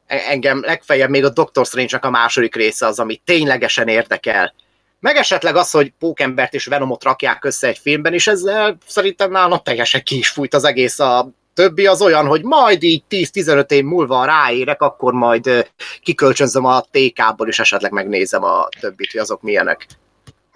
engem 0.10 0.62
legfeljebb 0.62 1.10
még 1.10 1.26
a 1.26 1.30
Doctor 1.30 1.65
Strange-nak 1.65 2.06
a 2.06 2.10
második 2.10 2.56
része 2.56 2.86
az, 2.86 3.00
ami 3.00 3.22
ténylegesen 3.26 3.88
érdekel. 3.88 4.54
Meg 5.00 5.15
esetleg 5.15 5.56
az, 5.56 5.72
hogy 5.72 5.93
Pókembert 6.00 6.54
és 6.54 6.65
Venomot 6.65 7.04
rakják 7.04 7.45
össze 7.45 7.67
egy 7.67 7.78
filmben, 7.78 8.13
és 8.13 8.28
ezzel 8.28 8.78
szerintem 8.88 9.32
nálam 9.32 9.60
teljesen 9.63 10.04
ki 10.04 10.17
is 10.17 10.30
fújt 10.30 10.54
az 10.54 10.63
egész 10.63 11.00
a 11.00 11.30
többi 11.54 11.88
az 11.88 12.02
olyan, 12.02 12.26
hogy 12.26 12.43
majd 12.43 12.84
így 12.84 13.04
10-15 13.10 13.72
év 13.72 13.84
múlva 13.84 14.26
ráérek, 14.26 14.82
akkor 14.82 15.13
majd 15.13 15.72
kikölcsönzöm 16.02 16.65
a 16.65 16.82
TK-ból, 16.91 17.48
és 17.48 17.60
esetleg 17.60 17.91
megnézem 17.91 18.43
a 18.43 18.67
többit, 18.80 19.12
hogy 19.12 19.22
azok 19.22 19.41
milyenek. 19.41 19.86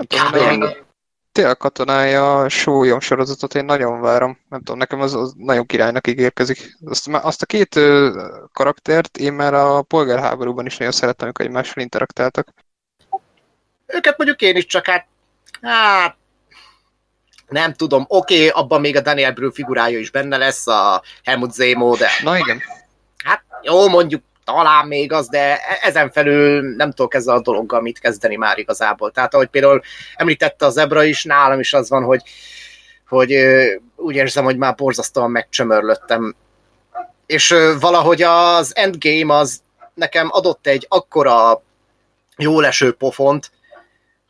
Nem 0.10 0.84
Tél 1.34 1.56
katonája 1.56 2.50
sólyom 2.50 3.00
sorozatot 3.00 3.56
én 3.56 3.65
nagyon 3.65 4.02
várom. 4.02 4.39
Nem 4.50 4.60
tudom, 4.60 4.78
nekem 4.78 5.02
az, 5.02 5.13
az 5.13 5.34
nagyon 5.38 5.65
királynak 5.65 6.08
ígérkezik. 6.08 6.78
Azt, 6.86 7.08
azt 7.08 7.41
a 7.41 7.46
két 7.46 7.80
karaktert 8.54 9.17
én 9.17 9.34
már 9.34 9.54
a 9.54 9.82
polgárháborúban 9.82 10.65
is 10.65 10.78
nagyon 10.78 10.93
szerettem, 10.93 11.26
amikor 11.26 11.46
egymással 11.46 11.84
interaktáltak. 11.84 12.54
Őket 13.86 14.17
mondjuk 14.17 14.41
én 14.41 14.56
is 14.56 14.65
csak 14.65 14.86
hát, 14.86 15.08
hát 15.62 16.15
nem 17.48 17.74
tudom, 17.74 18.06
oké, 18.08 18.36
okay, 18.36 18.62
abban 18.62 18.82
még 18.82 18.96
a 18.96 19.02
Daniel 19.02 19.32
Brühl 19.32 19.52
figurája 19.52 20.00
is 20.00 20.12
benne 20.12 20.38
lesz, 20.38 20.67
a 20.67 21.04
Helmut 21.24 21.54
Zemo, 21.54 21.96
de 21.96 22.10
Na 22.24 22.38
igen, 22.38 22.62
hát 23.24 23.43
jó, 23.62 23.88
mondjuk 23.88 24.24
talán 24.44 24.88
még 24.88 25.12
az, 25.12 25.28
de 25.28 25.58
e- 25.58 25.80
ezen 25.82 26.12
felül 26.12 26.76
nem 26.76 26.92
tudok 26.92 27.14
ezzel 27.14 27.36
a 27.36 27.42
dologgal 27.42 27.82
mit 27.82 28.00
kezdeni 28.00 28.36
már 28.36 28.58
igazából. 28.58 29.12
Tehát 29.12 29.34
ahogy 29.34 29.48
például 29.48 29.82
említette 30.16 30.66
a 30.66 30.70
Zebra 30.70 31.04
is, 31.04 31.24
nálam 31.24 31.60
is 31.60 31.74
az 31.74 31.90
van, 31.90 32.04
hogy, 32.04 32.22
hogy 33.08 33.36
úgy 33.96 34.16
érzem, 34.16 34.44
hogy 34.44 34.58
már 34.58 34.76
borzasztóan 34.76 35.32
megcsömörlöttem. 35.32 36.36
És 37.26 37.56
valahogy 37.80 38.22
az 38.22 38.76
Endgame 38.76 39.36
az 39.36 39.62
nekem 39.94 40.28
adott 40.32 40.68
egy 40.68 40.86
akkora 40.90 41.62
jó 42.38 42.60
leső 42.60 42.92
pofont, 42.92 43.52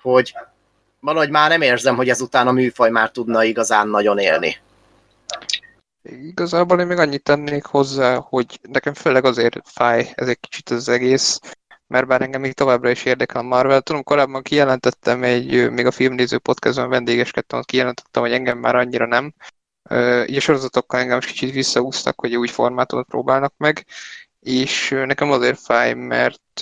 hogy 0.02 0.34
valahogy 0.99 1.30
már 1.30 1.49
nem 1.49 1.62
érzem, 1.62 1.95
hogy 1.95 2.10
ezután 2.10 2.47
a 2.47 2.52
műfaj 2.52 2.89
már 2.89 3.10
tudna 3.10 3.43
igazán 3.43 3.88
nagyon 3.88 4.17
élni. 4.17 4.58
Igazából 6.03 6.79
én 6.79 6.87
még 6.87 6.97
annyit 6.97 7.23
tennék 7.23 7.65
hozzá, 7.65 8.15
hogy 8.15 8.59
nekem 8.61 8.93
főleg 8.93 9.25
azért 9.25 9.59
fáj 9.65 10.11
ez 10.15 10.27
egy 10.27 10.39
kicsit 10.39 10.69
az 10.69 10.89
egész, 10.89 11.39
mert 11.87 12.07
bár 12.07 12.21
engem 12.21 12.41
még 12.41 12.53
továbbra 12.53 12.89
is 12.89 13.05
érdekel 13.05 13.41
a 13.41 13.43
Marvel. 13.43 13.81
Tudom, 13.81 14.03
korábban 14.03 14.41
kijelentettem 14.41 15.23
egy, 15.23 15.71
még 15.71 15.85
a 15.85 15.91
filmnéző 15.91 16.37
podcastban 16.37 16.89
vendégeskedtem, 16.89 17.59
ott 17.59 17.65
kijelentettem, 17.65 18.21
hogy 18.21 18.31
engem 18.31 18.57
már 18.57 18.75
annyira 18.75 19.05
nem. 19.05 19.33
Így 20.25 20.35
a 20.35 20.39
sorozatokkal 20.39 20.99
engem 20.99 21.19
kicsit 21.19 21.53
visszaúztak, 21.53 22.19
hogy 22.19 22.35
új 22.35 22.47
formátumot 22.47 23.07
próbálnak 23.07 23.53
meg, 23.57 23.85
és 24.39 24.89
nekem 24.89 25.31
azért 25.31 25.59
fáj, 25.59 25.93
mert 25.93 26.61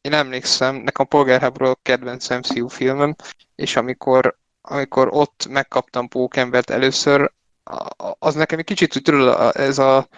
én 0.00 0.12
emlékszem, 0.12 0.74
nekem 0.74 1.04
a 1.04 1.08
Polgárháború 1.08 1.70
a 1.70 1.78
kedvenc 1.82 2.28
MCU 2.28 2.68
filmem, 2.68 3.14
és 3.54 3.76
amikor, 3.76 4.38
amikor 4.60 5.08
ott 5.12 5.46
megkaptam 5.48 6.08
Pókembert 6.08 6.70
először, 6.70 7.32
az 8.18 8.34
nekem 8.34 8.58
egy 8.58 8.64
kicsit 8.64 8.96
úgy 8.96 9.02
tudod, 9.02 9.56
ez 9.56 9.78
a 9.78 10.08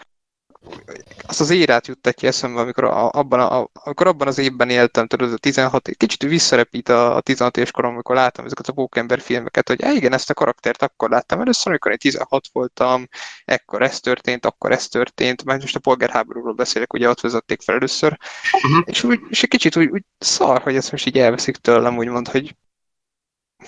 azt 1.27 1.41
az 1.41 1.51
érát 1.51 1.87
juttatja 1.87 2.29
eszembe, 2.29 2.61
amikor, 2.61 2.85
a, 2.85 3.11
abban, 3.11 3.41
a, 3.41 3.69
amikor 3.73 4.07
abban 4.07 4.27
az 4.29 4.39
évben 4.39 4.71
éltem, 4.71 5.07
tudod, 5.07 5.33
a 5.33 5.37
16, 5.37 5.89
kicsit 5.97 6.23
visszarepít 6.23 6.89
a, 6.89 7.17
a 7.17 7.21
16 7.21 7.57
éves 7.57 7.71
korom, 7.71 7.93
amikor 7.93 8.15
láttam 8.15 8.45
ezeket 8.45 8.69
a 8.69 8.73
Pókember 8.73 9.21
filmeket, 9.21 9.69
hogy 9.69 9.83
"Á, 9.83 9.91
igen, 9.91 10.13
ezt 10.13 10.31
a 10.31 10.35
karaktert 10.35 10.83
akkor 10.83 11.11
láttam 11.11 11.41
először, 11.41 11.67
amikor 11.69 11.91
én 11.91 11.99
16 11.99 12.49
voltam, 12.53 13.09
ekkor 13.45 13.83
ez 13.83 14.01
történt, 14.01 14.47
akkor 14.47 14.73
ez 14.73 14.89
történt, 14.89 15.45
már 15.45 15.61
most 15.61 15.77
a 15.77 15.81
polgárháborúról 15.81 16.55
beszélek, 16.55 16.93
ugye 16.93 17.09
ott 17.09 17.21
vezették 17.21 17.63
fel 17.63 17.75
először, 17.75 18.19
Mhm. 18.63 18.81
és, 18.85 19.03
úgy, 19.05 19.21
és 19.29 19.43
egy 19.43 19.49
kicsit 19.49 19.77
úgy, 19.77 19.89
úgy 19.91 20.05
szar, 20.19 20.63
hogy 20.63 20.77
ezt 20.77 20.91
most 20.91 21.07
így 21.07 21.19
elveszik 21.19 21.57
tőlem, 21.57 21.97
úgymond, 21.97 22.29
hogy 22.29 22.57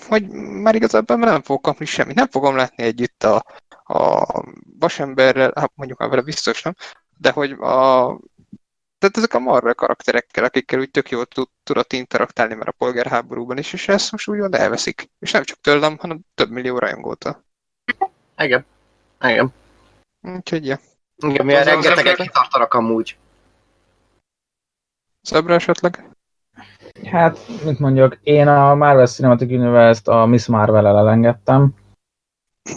hogy 0.08 0.28
már 0.62 0.74
igazából 0.74 1.16
nem 1.16 1.42
fogok 1.42 1.62
kapni 1.62 1.84
semmit. 1.84 2.14
Nem 2.14 2.28
fogom 2.28 2.56
látni 2.56 2.82
együtt 2.82 3.24
a, 3.24 3.44
a 3.84 4.26
vasemberrel, 4.78 5.52
hát 5.56 5.72
mondjuk 5.74 5.98
már 5.98 6.08
vele 6.08 6.22
biztos 6.22 6.62
nem, 6.62 6.74
de 7.18 7.30
hogy 7.30 7.50
a 7.50 8.18
tehát 8.98 9.18
ezek 9.18 9.34
a 9.34 9.38
Marvel 9.38 9.74
karakterekkel, 9.74 10.44
akikkel 10.44 10.78
úgy 10.80 10.90
tök 10.90 11.10
jól 11.10 11.26
tud, 11.26 11.48
tudott 11.62 11.92
interaktálni 11.92 12.54
már 12.54 12.68
a 12.68 12.72
polgárháborúban 12.72 13.58
is, 13.58 13.72
és 13.72 13.88
ezt 13.88 14.12
most 14.12 14.28
úgymond 14.28 14.54
elveszik. 14.54 15.10
És 15.18 15.30
nem 15.30 15.42
csak 15.44 15.60
tőlem, 15.60 15.98
hanem 15.98 16.20
több 16.34 16.50
millió 16.50 16.78
rajongótól. 16.78 17.44
Igen. 18.36 18.64
Igen. 19.20 19.52
Úgyhogy, 20.20 20.66
ja. 20.66 20.78
Igen, 21.16 21.46
milyen 21.46 21.60
Az- 21.60 21.66
az 21.66 21.84
rengeteget 21.84 22.16
kitartanak 22.16 22.74
amúgy. 22.74 23.16
Zebra 25.22 25.54
esetleg? 25.54 26.10
Hát, 27.04 27.38
mit 27.64 27.78
mondjak, 27.78 28.18
én 28.22 28.48
a 28.48 28.74
Marvel 28.74 29.06
Cinematic 29.06 29.50
Universe-t 29.50 30.08
a 30.08 30.26
Miss 30.26 30.46
Marvel-el 30.46 30.98
elengedtem. 30.98 31.74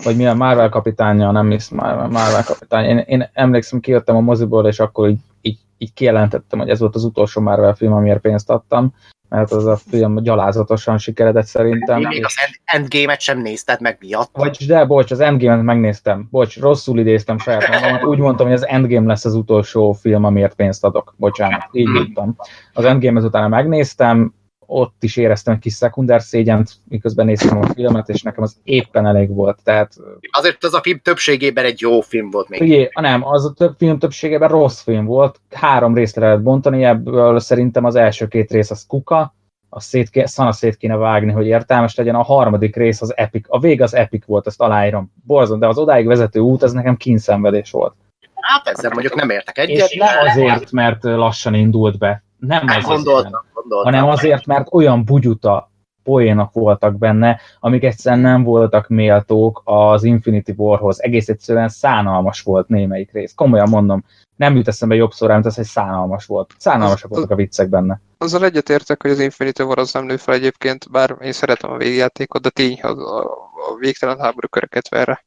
Vagy 0.03 0.15
mi 0.15 0.27
a 0.27 0.33
Marvel 0.33 0.69
kapitánya, 0.69 1.31
nem 1.31 1.45
Miss 1.45 1.69
Marvel, 1.69 2.07
Marvel 2.07 2.43
kapitány. 2.43 2.85
Én, 2.85 2.97
én 2.97 3.29
emlékszem, 3.33 3.79
kijöttem 3.79 4.15
a 4.15 4.19
moziból, 4.19 4.67
és 4.67 4.79
akkor 4.79 5.09
így, 5.09 5.19
így, 5.41 5.59
így 5.77 5.93
kijelentettem, 5.93 6.59
hogy 6.59 6.69
ez 6.69 6.79
volt 6.79 6.95
az 6.95 7.03
utolsó 7.03 7.41
Marvel 7.41 7.75
film, 7.75 7.93
amiért 7.93 8.21
pénzt 8.21 8.49
adtam, 8.49 8.93
mert 9.29 9.51
az 9.51 9.65
a 9.65 9.75
film 9.89 10.23
gyalázatosan 10.23 10.97
sikeredett 10.97 11.45
szerintem. 11.45 11.99
Még 11.99 12.25
az 12.25 12.35
End- 12.45 12.83
Endgame-et 12.83 13.21
sem 13.21 13.41
nézted 13.41 13.81
meg 13.81 13.97
miatt. 13.99 14.29
Vagy, 14.33 14.65
de 14.67 14.85
bocs, 14.85 15.11
az 15.11 15.19
Endgame-et 15.19 15.63
megnéztem. 15.63 16.27
Bocs, 16.31 16.59
rosszul 16.59 16.99
idéztem 16.99 17.39
saját 17.39 17.67
magamat. 17.67 18.03
Úgy 18.03 18.17
mondtam, 18.17 18.45
hogy 18.45 18.55
az 18.55 18.67
Endgame 18.67 19.07
lesz 19.07 19.25
az 19.25 19.33
utolsó 19.33 19.91
film, 19.91 20.23
amiért 20.23 20.55
pénzt 20.55 20.83
adok. 20.83 21.13
Bocsánat, 21.17 21.67
így 21.71 21.87
mondtam. 21.87 22.35
Az 22.73 22.85
Endgame 22.85 23.21
utána 23.21 23.47
megnéztem, 23.47 24.33
ott 24.69 25.03
is 25.03 25.17
éreztem 25.17 25.53
egy 25.53 25.59
kis 25.59 25.73
szekunder 25.73 26.21
szégyent, 26.21 26.71
miközben 26.89 27.25
néztem 27.25 27.57
a 27.57 27.65
filmet, 27.65 28.09
és 28.09 28.21
nekem 28.21 28.43
az 28.43 28.55
éppen 28.63 29.05
elég 29.05 29.29
volt. 29.29 29.59
Tehát, 29.63 29.93
Azért 30.31 30.63
az 30.63 30.73
a 30.73 30.81
film 30.81 30.99
többségében 30.99 31.65
egy 31.65 31.81
jó 31.81 32.01
film 32.01 32.29
volt 32.29 32.49
még. 32.49 32.61
ugye, 32.61 32.89
nem, 32.99 33.25
az 33.25 33.45
a 33.45 33.53
több 33.53 33.75
film 33.77 33.99
többségében 33.99 34.49
rossz 34.49 34.81
film 34.81 35.05
volt. 35.05 35.39
Három 35.49 35.95
részre 35.95 36.25
lehet 36.25 36.43
bontani, 36.43 36.83
ebből 36.83 37.39
szerintem 37.39 37.85
az 37.85 37.95
első 37.95 38.27
két 38.27 38.51
rész 38.51 38.71
az 38.71 38.85
kuka, 38.87 39.35
a 39.69 39.79
szét, 39.79 40.09
ké- 40.09 40.27
szana 40.27 40.51
szét 40.51 40.77
kéne 40.77 40.95
vágni, 40.95 41.31
hogy 41.31 41.45
értelmes 41.45 41.95
legyen. 41.95 42.15
A 42.15 42.23
harmadik 42.23 42.75
rész 42.75 43.01
az 43.01 43.17
epic. 43.17 43.45
A 43.49 43.59
vég 43.59 43.81
az 43.81 43.93
epic 43.95 44.25
volt, 44.25 44.47
ezt 44.47 44.61
aláírom. 44.61 45.11
Borzon, 45.25 45.59
de 45.59 45.67
az 45.67 45.77
odáig 45.77 46.07
vezető 46.07 46.39
út, 46.39 46.63
ez 46.63 46.71
nekem 46.71 46.97
kínszenvedés 46.97 47.71
volt. 47.71 47.93
Hát 48.33 48.67
ezzel 48.67 48.91
mondjuk 48.91 49.15
nem 49.15 49.29
értek 49.29 49.57
egyet. 49.57 49.89
És 49.89 49.95
nem 49.97 50.27
azért, 50.27 50.71
mert 50.71 51.03
lassan 51.03 51.53
indult 51.53 51.97
be. 51.97 52.23
Nem 52.39 52.65
Nem 52.65 52.77
azért, 52.77 52.85
gondoltam, 52.85 53.45
gondoltam. 53.53 53.93
hanem 53.93 54.09
azért, 54.09 54.45
mert 54.45 54.73
olyan 54.73 55.03
bugyuta 55.03 55.71
poénok 56.03 56.53
voltak 56.53 56.97
benne, 56.97 57.39
amik 57.59 57.83
egyszerűen 57.83 58.21
nem 58.21 58.43
voltak 58.43 58.87
méltók 58.87 59.61
az 59.63 60.03
Infinity 60.03 60.51
Warhoz. 60.55 61.03
Egész 61.03 61.29
egyszerűen 61.29 61.69
szánalmas 61.69 62.41
volt 62.41 62.67
némelyik 62.67 63.11
rész. 63.11 63.33
Komolyan 63.35 63.69
mondom, 63.69 64.03
nem 64.35 64.55
jut 64.55 64.67
eszembe 64.67 64.95
jobb 64.95 65.11
szóra, 65.11 65.33
mint 65.33 65.45
az, 65.45 65.55
hogy 65.55 65.65
szánalmas 65.65 66.25
volt. 66.25 66.53
Szánalmasak 66.57 67.09
voltak 67.09 67.31
a 67.31 67.35
viccek 67.35 67.69
benne. 67.69 68.01
Azzal 68.17 68.43
egyetértek, 68.43 69.01
hogy 69.01 69.11
az 69.11 69.19
Infinity 69.19 69.61
War 69.61 69.77
az 69.77 69.93
nem 69.93 70.05
nő 70.05 70.17
fel 70.17 70.33
egyébként, 70.33 70.91
bár 70.91 71.15
én 71.21 71.31
szeretem 71.31 71.71
a 71.71 71.77
végjátékot, 71.77 72.41
de 72.41 72.49
tény, 72.49 72.79
hogy 72.81 72.97
a, 72.97 73.23
a 73.69 73.75
végtelen 73.79 74.19
háború 74.19 74.47
köröket 74.47 74.89
verre. 74.89 75.25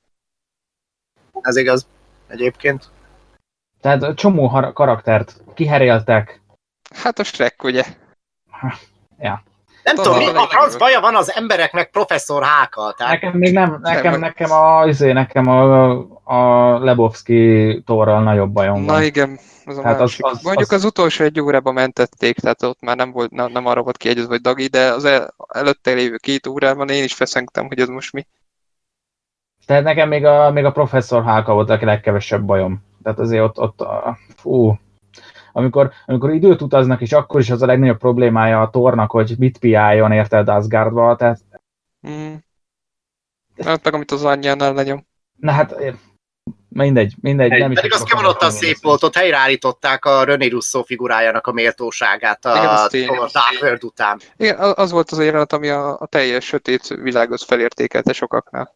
Ez 1.40 1.56
igaz. 1.56 1.86
Egyébként. 2.26 2.88
Tehát 3.80 4.14
csomó 4.14 4.46
har- 4.46 4.72
karaktert 4.72 5.42
kiheréltek. 5.54 6.40
Hát 6.94 7.18
a 7.18 7.24
Shrek, 7.24 7.62
ugye? 7.62 7.85
Nem 9.85 9.94
Tudom, 9.94 10.12
tudom, 10.18 10.33
mi 10.33 10.38
a 10.38 10.42
a 10.42 10.46
franc 10.46 10.76
baja 10.76 11.00
van 11.00 11.16
az 11.16 11.33
embereknek 11.33 11.90
professzor 11.90 12.42
Hákkal. 12.44 12.92
Tehát 12.92 13.12
Nekem 13.12 13.38
még 13.38 13.53
nem, 13.53 13.79
nekem, 13.83 14.11
Nem. 14.11 14.20
nekem 14.20 14.50
a, 14.50 14.87
izé, 14.87 15.12
nekem 15.12 15.48
a, 15.48 15.90
a 16.24 16.79
Lebowski 16.79 17.83
torral 17.87 18.22
nagyobb 18.22 18.50
bajom 18.53 18.81
Na 18.85 18.92
van. 18.92 19.03
igen, 19.03 19.38
az 19.64 19.79
a 19.79 19.83
Hát 19.83 20.00
az- 20.00 20.16
az- 20.18 20.42
Mondjuk 20.42 20.70
az- 20.70 20.76
az 20.76 20.85
utolsó 20.85 21.24
egy 21.24 21.40
órában 21.40 21.74
mentették, 21.74 22.38
tehát 22.38 22.62
ott 22.62 22.81
már 22.81 22.96
nem, 22.96 23.11
volt, 23.12 23.31
nem, 23.31 23.53
nem 23.53 23.66
arra 23.66 23.83
volt 23.83 23.96
kiegyezve, 23.96 24.31
hogy 24.31 24.40
Dagi, 24.40 24.66
de 24.66 24.92
az 24.92 25.05
el, 25.05 25.35
előtte 25.55 25.92
lévő 25.92 26.16
két 26.16 26.46
órában 26.46 26.88
én 26.88 27.05
is 27.05 27.14
feszengtem, 27.14 27.66
hogy 27.66 27.81
ez 27.81 27.88
most 27.88 28.12
mi. 28.12 28.26
Tehát 29.66 29.83
nekem 29.83 30.09
még 30.09 30.24
a, 30.24 30.50
még 30.50 30.64
a 30.64 30.72
professzor 30.72 31.24
Hálka 31.24 31.53
volt 31.55 31.70
a 31.70 31.79
legkevesebb 31.85 32.42
bajom. 32.44 32.83
Tehát 33.03 33.18
azért 33.18 33.42
ott, 33.42 33.59
ott 33.59 33.81
a, 33.81 34.18
fú, 34.37 34.79
amikor, 35.52 35.90
amikor 36.06 36.30
időt 36.30 36.62
utaznak, 36.62 37.00
és 37.00 37.12
akkor 37.12 37.40
is 37.40 37.50
az 37.50 37.62
a 37.62 37.66
legnagyobb 37.66 37.98
problémája 37.98 38.60
a 38.60 38.70
tornak, 38.70 39.10
hogy 39.10 39.34
mit 39.38 39.58
piáljon, 39.58 40.12
érted 40.12 40.48
Asgardba, 40.48 41.16
tehát 41.16 41.40
Mm. 42.08 42.34
Hát 43.64 43.84
meg 43.84 43.94
amit 43.94 44.10
az 44.10 44.24
anyjánál 44.24 44.72
nagyon. 44.72 45.06
na 45.36 45.52
hát 45.52 45.72
eh, 45.72 45.94
mindegy, 46.68 47.14
mindegy. 47.20 47.50
Nem 47.50 47.70
is 47.70 47.76
Pedig 47.76 47.92
az 47.92 48.00
akarok 48.00 48.18
kimondottan 48.18 48.48
arról 48.48 48.60
szép 48.60 48.76
volt, 48.80 49.02
ott 49.02 49.16
helyreállították 49.16 50.04
a 50.04 50.24
René 50.24 50.46
Russo 50.46 50.82
figurájának 50.82 51.46
a 51.46 51.52
méltóságát 51.52 52.44
a 52.44 52.56
Igen, 52.56 52.68
az. 52.68 52.88
Thor 52.88 53.30
Dark 53.30 53.62
World 53.62 53.84
után. 53.84 54.20
Igen, 54.36 54.58
az 54.58 54.72
az 54.76 54.90
volt 54.90 55.10
az 55.10 55.18
a 55.18 55.22
jelenet, 55.22 55.52
ami 55.52 55.68
a, 55.68 55.98
a 55.98 56.06
teljes 56.06 56.44
sötét 56.44 56.86
világot 56.88 57.42
felértékelte 57.42 58.12
sokaknál. 58.12 58.74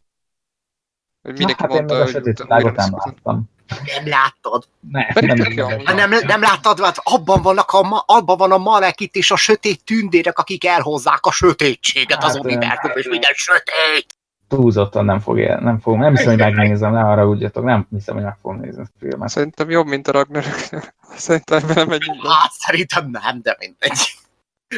Hogy 1.25 1.33
Na, 1.33 1.39
mindenki 1.39 1.63
hát 1.63 1.71
én 1.71 1.77
mondta, 1.77 1.95
meg 1.95 2.03
a 2.03 2.05
hogy 2.05 2.13
sötét 2.13 2.43
világot 2.43 2.77
nem 2.77 2.91
láttam. 2.93 3.53
Nem 3.67 4.09
láttad? 4.09 4.69
Ne, 4.91 5.07
nem, 5.21 5.37
nem, 5.37 5.69
Hát 5.85 5.97
nem, 5.97 6.11
nem 6.27 6.41
láttad, 6.41 6.81
hát 6.81 7.01
abban, 7.03 7.43
vannak 7.43 7.71
a, 7.71 8.03
abban 8.07 8.37
van 8.37 8.53
a 8.53 8.59
malekit 8.59 9.15
és 9.15 9.31
a 9.31 9.37
sötét 9.37 9.85
tündérek, 9.85 10.39
akik 10.39 10.67
elhozzák 10.67 11.27
a 11.27 11.31
sötétséget 11.33 12.25
az 12.25 12.33
Hát, 12.33 12.45
univerzum, 12.45 12.91
és 12.95 13.03
hát, 13.03 13.11
minden 13.11 13.33
sötét. 13.35 14.15
túlzottan 14.49 15.05
nem 15.05 15.21
fog 15.21 15.39
él, 15.39 15.57
nem 15.57 15.81
fogom, 15.81 16.01
nem 16.01 16.11
hiszem, 16.17 16.29
hogy 16.29 16.39
megnézem, 16.39 16.93
ne 16.93 17.01
arra 17.01 17.29
úgyjatok, 17.29 17.65
nem 17.65 17.87
hiszem, 17.91 18.15
hogy 18.15 18.25
meg 18.25 18.37
fogom 18.43 18.61
nézni 18.61 18.81
ezt 18.81 18.93
a 18.95 18.99
filmet. 18.99 19.29
Szerintem 19.29 19.71
jobb, 19.71 19.87
mint 19.87 20.09
a 20.09 20.13
Ragnarök. 20.13 20.55
Szerintem 21.17 21.63
nem 21.75 21.89
be. 21.89 21.99
Hát 22.41 22.53
szerintem 22.53 23.11
nem, 23.11 23.41
de 23.43 23.57
mindegy. 23.59 24.19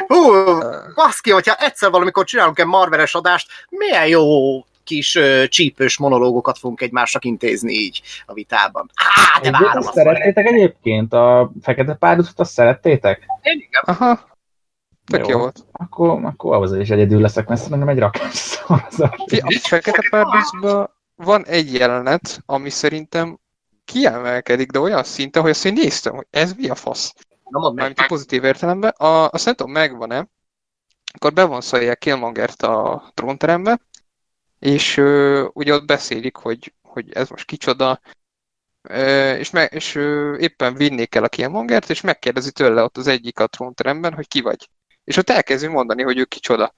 Hú, 0.07 0.33
baszki, 0.95 1.31
hogyha 1.31 1.55
egyszer 1.55 1.91
valamikor 1.91 2.25
csinálunk 2.25 2.59
egy 2.59 2.67
marveres 2.67 3.15
adást, 3.15 3.49
milyen 3.69 4.07
jó 4.07 4.61
kis 4.87 5.15
ö, 5.15 5.49
csípős 5.49 5.99
monológokat 5.99 6.59
fogunk 6.59 6.81
egymásnak 6.81 7.25
intézni 7.25 7.73
így 7.73 8.03
a 8.27 8.33
vitában. 8.33 8.91
Á, 8.95 9.41
de 9.41 9.51
várom 9.51 9.87
azt 9.87 9.93
szerettétek 9.93 10.47
egyébként? 10.47 11.13
A 11.13 11.53
Fekete 11.63 11.95
Párducot 11.95 12.41
azt 12.41 12.53
szerettétek? 12.53 13.27
Én 13.43 13.59
igen. 13.59 13.83
Aha. 13.85 14.35
Tök 15.07 15.27
Jó. 15.27 15.31
jó 15.31 15.39
volt. 15.39 15.65
Akkor, 15.73 16.25
akkor 16.25 16.55
ahhoz 16.55 16.75
is 16.77 16.91
egyedül 16.91 17.21
leszek, 17.21 17.49
mert 17.49 17.61
szerintem 17.61 17.89
egy 17.89 17.99
rakás 17.99 18.35
szavazat. 18.35 19.15
A 19.31 19.61
Fekete 19.63 20.09
Párducban 20.11 20.91
van 21.15 21.45
egy 21.47 21.75
jelenet, 21.75 22.43
ami 22.47 22.71
szerintem 22.71 23.39
kiemelkedik, 23.85 24.71
de 24.71 24.79
olyan 24.79 25.05
szinten, 25.05 25.43
hogy 25.43 25.51
azt 25.51 25.65
én 25.65 25.73
néztem, 25.73 26.15
hogy 26.15 26.27
ez 26.31 26.53
mi 26.53 26.69
a 26.69 26.75
fasz. 26.75 27.15
Na 27.45 27.59
mondd 27.59 27.75
meg. 27.75 27.85
Mármint 27.85 27.99
a 27.99 28.07
pozitív 28.07 28.45
értelemben. 28.45 28.91
A, 28.91 29.29
azt 29.31 29.45
nem 29.45 29.55
tudom, 29.55 29.73
megvan-e, 29.73 30.29
akkor 31.15 31.33
bevonszolják 31.33 31.99
Killmongert 31.99 32.63
a 32.63 33.05
trónterembe, 33.15 33.81
és 34.59 34.97
ö, 34.97 35.45
ugye 35.53 35.75
ott 35.75 35.87
beszélik, 35.87 36.37
hogy, 36.37 36.75
hogy 36.83 37.13
ez 37.13 37.29
most 37.29 37.45
kicsoda, 37.45 38.01
ö, 38.83 39.35
és, 39.35 39.51
me, 39.51 39.65
és 39.65 39.95
ö, 39.95 40.37
éppen 40.39 40.75
vinnék 40.75 41.15
el 41.15 41.25
a 41.25 41.29
Killmongert, 41.29 41.91
és 41.91 42.01
megkérdezi 42.01 42.53
tőle 42.53 42.83
ott 42.83 42.97
az 42.97 43.07
egyik 43.07 43.39
a 43.39 43.47
trónteremben, 43.47 44.13
hogy 44.15 44.29
ki 44.29 44.41
vagy. 44.41 44.69
És 45.05 45.17
ott 45.17 45.31
elkezdi 45.31 45.67
mondani, 45.67 46.03
hogy 46.03 46.19
ő 46.19 46.25
kicsoda. 46.25 46.75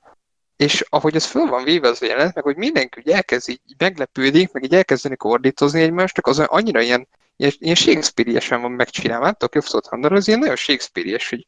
És 0.57 0.85
ahogy 0.89 1.15
ez 1.15 1.25
föl 1.25 1.47
van 1.47 1.65
véve 1.65 1.89
az 1.89 2.03
a 2.03 2.07
jelenet, 2.07 2.35
meg 2.35 2.45
hogy 2.45 2.57
mindenki 2.57 2.99
úgy 2.99 3.13
elkezd 3.13 3.49
így 3.49 3.61
meglepődik, 3.79 4.53
meg 4.53 4.65
így 4.65 4.75
elkezdeni 4.75 5.17
ordítozni 5.19 5.81
egymásnak, 5.83 6.27
az 6.27 6.39
annyira 6.39 6.81
ilyen, 6.81 7.09
ilyen, 7.37 7.53
ilyen 7.59 7.75
Shakespeare-iesen 7.75 8.61
van 8.61 8.71
megcsinálva, 8.71 9.25
nem 9.25 9.35
tudok 9.35 9.91
mondani, 9.91 10.17
az 10.17 10.29
ilyen 10.29 10.41
nagyon 10.41 10.57
Shakespeare-ies, 10.57 11.29
hogy 11.29 11.47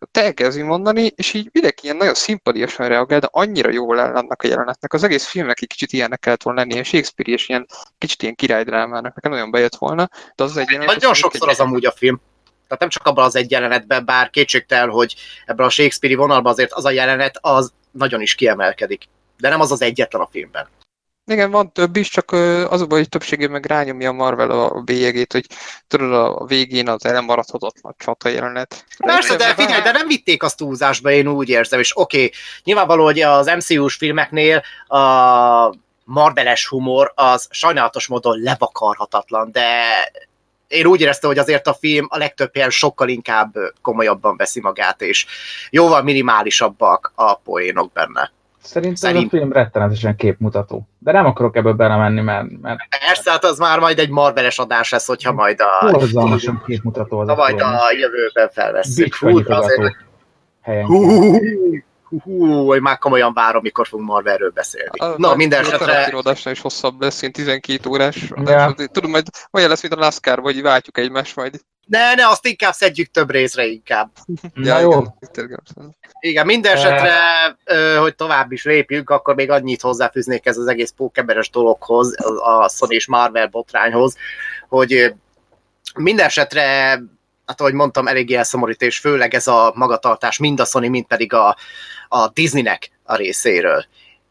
ott 0.00 0.16
elkezdi 0.16 0.62
mondani, 0.62 1.12
és 1.16 1.34
így 1.34 1.48
mindenki 1.52 1.84
ilyen 1.84 1.96
nagyon 1.96 2.14
szimpatiasan 2.14 2.88
reagál, 2.88 3.18
de 3.18 3.28
annyira 3.30 3.70
jól 3.70 3.98
áll 3.98 4.16
annak 4.16 4.42
a 4.42 4.46
jelenetnek. 4.46 4.92
Az 4.92 5.02
egész 5.02 5.26
filmnek 5.26 5.60
egy 5.60 5.68
kicsit 5.68 5.92
ilyennek 5.92 6.20
kellett 6.20 6.42
volna 6.42 6.58
lenni, 6.58 6.72
ilyen 6.72 6.84
Shakespeare-ies, 6.84 7.48
ilyen 7.48 7.66
kicsit 7.98 8.22
ilyen 8.22 8.34
királydrámának, 8.34 9.14
nekem 9.14 9.30
nagyon 9.30 9.50
bejött 9.50 9.76
volna, 9.76 10.08
de 10.36 10.44
az 10.44 10.56
egy 10.56 10.70
jelenet... 10.70 10.94
Nagyon 10.94 11.14
sokszor 11.14 11.48
az 11.48 11.60
amúgy 11.60 11.86
a 11.86 11.92
film. 11.92 12.20
Tehát 12.44 12.80
nem 12.80 12.88
csak 12.88 13.06
abban 13.06 13.24
az 13.24 13.36
egy 13.36 13.50
jelenetben, 13.50 14.04
bár 14.04 14.30
kétségtel, 14.30 14.88
hogy 14.88 15.14
ebben 15.46 15.66
a 15.66 15.70
Shakespeare 15.70 16.16
vonalban 16.16 16.52
azért 16.52 16.72
az 16.72 16.84
a 16.84 16.90
jelenet 16.90 17.38
az 17.40 17.72
nagyon 17.90 18.20
is 18.20 18.34
kiemelkedik. 18.34 19.08
De 19.38 19.48
nem 19.48 19.60
az 19.60 19.72
az 19.72 19.82
egyetlen 19.82 20.22
a 20.22 20.28
filmben. 20.30 20.68
Igen, 21.26 21.50
van 21.50 21.72
több 21.72 21.96
is, 21.96 22.08
csak 22.08 22.32
ö, 22.32 22.66
az 22.68 22.80
a 22.80 22.86
baj, 22.86 22.98
hogy 22.98 23.08
többségében 23.08 23.52
meg 23.52 23.66
rányomja 23.66 24.08
a 24.08 24.12
Marvel 24.12 24.50
a 24.50 24.74
a 24.76 24.80
bélyegét, 24.80 25.32
hogy 25.32 25.46
tudod, 25.88 26.12
a 26.12 26.44
végén 26.44 26.88
az 26.88 27.04
elmaradhatatlan 27.04 27.94
csata 27.98 28.28
jelenet. 28.28 28.84
Persze, 28.98 29.36
de 29.36 29.54
figyelj, 29.54 29.82
de 29.82 29.92
nem 29.92 30.06
vitték 30.06 30.42
azt 30.42 30.56
túlzásba, 30.56 31.10
én 31.10 31.28
úgy 31.28 31.48
érzem, 31.48 31.80
és 31.80 31.98
oké, 31.98 32.16
okay, 32.16 32.32
nyilvánvaló, 32.64 33.04
hogy 33.04 33.20
az 33.20 33.46
MCU-s 33.46 33.94
filmeknél 33.94 34.62
a 34.86 35.74
Marveles 36.04 36.66
humor 36.66 37.12
az 37.14 37.48
sajnálatos 37.50 38.06
módon 38.06 38.38
levakarhatatlan, 38.42 39.52
de 39.52 39.82
én 40.68 40.86
úgy 40.86 41.00
éreztem, 41.00 41.30
hogy 41.30 41.38
azért 41.38 41.66
a 41.66 41.74
film 41.74 42.06
a 42.08 42.18
legtöbb 42.18 42.54
helyen 42.54 42.70
sokkal 42.70 43.08
inkább 43.08 43.54
komolyabban 43.82 44.36
veszi 44.36 44.60
magát, 44.60 45.02
és 45.02 45.26
jóval 45.70 46.02
minimálisabbak 46.02 47.12
a 47.14 47.34
poénok 47.34 47.92
benne. 47.92 48.32
Szerintem 48.66 49.10
Szerint- 49.10 49.32
a 49.32 49.36
film 49.36 49.52
rettenetesen 49.52 50.16
képmutató. 50.16 50.88
De 50.98 51.12
nem 51.12 51.26
akarok 51.26 51.56
ebbe 51.56 51.72
belemenni, 51.72 52.20
mert, 52.20 52.46
mert 52.60 52.78
Persze, 53.06 53.30
hát 53.30 53.44
az 53.44 53.58
már 53.58 53.78
majd 53.78 53.98
egy 53.98 54.10
Marveles 54.10 54.58
adás 54.58 54.90
lesz, 54.90 55.06
hogyha 55.06 55.32
majd 55.32 55.60
a, 55.60 55.90
borzalmasan 55.90 56.62
képmutató 56.66 57.18
az 57.18 57.26
ha 57.28 57.32
a 57.32 57.36
majd 57.36 57.60
a 57.60 57.92
jövőben 57.98 58.48
felveszünk. 58.52 59.14
Hú, 59.14 59.42
azért, 59.46 59.96
hú, 60.62 61.04
hú, 62.08 62.18
hú, 62.22 62.66
hogy 62.66 62.80
már 62.80 62.98
komolyan 62.98 63.32
várom, 63.32 63.62
mikor 63.62 63.86
fogunk 63.86 64.08
Marvelről 64.08 64.50
beszélni. 64.50 64.90
Na, 65.16 65.34
minden 65.34 65.58
A 65.58 65.66
esetre 65.66 65.86
Tarantino-adásnál 65.86 66.54
is 66.54 66.60
hosszabb 66.60 67.00
lesz, 67.00 67.20
ilyen 67.20 67.32
12 67.32 67.88
órás. 67.90 68.32
Ja. 68.44 68.74
Tudom, 68.92 69.10
majd 69.10 69.26
olyan 69.52 69.68
lesz, 69.68 69.82
mint 69.82 69.94
a 69.94 69.98
NASCAR, 69.98 70.40
vagy 70.40 70.62
váltjuk 70.62 70.98
egymást 70.98 71.36
majd. 71.36 71.60
Ne, 71.86 72.14
ne, 72.14 72.28
azt 72.28 72.46
inkább 72.46 72.72
szedjük 72.72 73.10
több 73.10 73.30
részre 73.30 73.66
inkább. 73.66 74.10
Na 74.54 74.78
jó, 74.78 75.02
igen. 75.36 75.62
Igen, 76.20 76.46
minden 76.46 76.76
esetre, 76.76 77.12
ö, 77.64 77.96
hogy 77.96 78.14
tovább 78.14 78.52
is 78.52 78.64
lépjünk, 78.64 79.10
akkor 79.10 79.34
még 79.34 79.50
annyit 79.50 79.80
hozzáfűznék 79.80 80.46
ez 80.46 80.56
az 80.56 80.66
egész 80.66 80.92
pókeberes 80.96 81.50
dologhoz, 81.50 82.14
a 82.42 82.68
Sony 82.68 82.90
és 82.90 83.06
Marvel 83.06 83.46
botrányhoz, 83.46 84.16
hogy 84.68 85.14
minden 85.94 86.26
esetre, 86.26 86.62
hát 87.46 87.60
ahogy 87.60 87.72
mondtam, 87.72 88.06
eléggé 88.06 88.34
elszomorít, 88.34 88.82
és 88.82 88.98
főleg 88.98 89.34
ez 89.34 89.46
a 89.46 89.72
magatartás 89.74 90.38
mind 90.38 90.60
a 90.60 90.64
Sony, 90.64 90.90
mind 90.90 91.06
pedig 91.06 91.32
a, 91.32 91.56
a 92.08 92.28
Disneynek 92.28 92.90
a 93.02 93.16
részéről. 93.16 93.84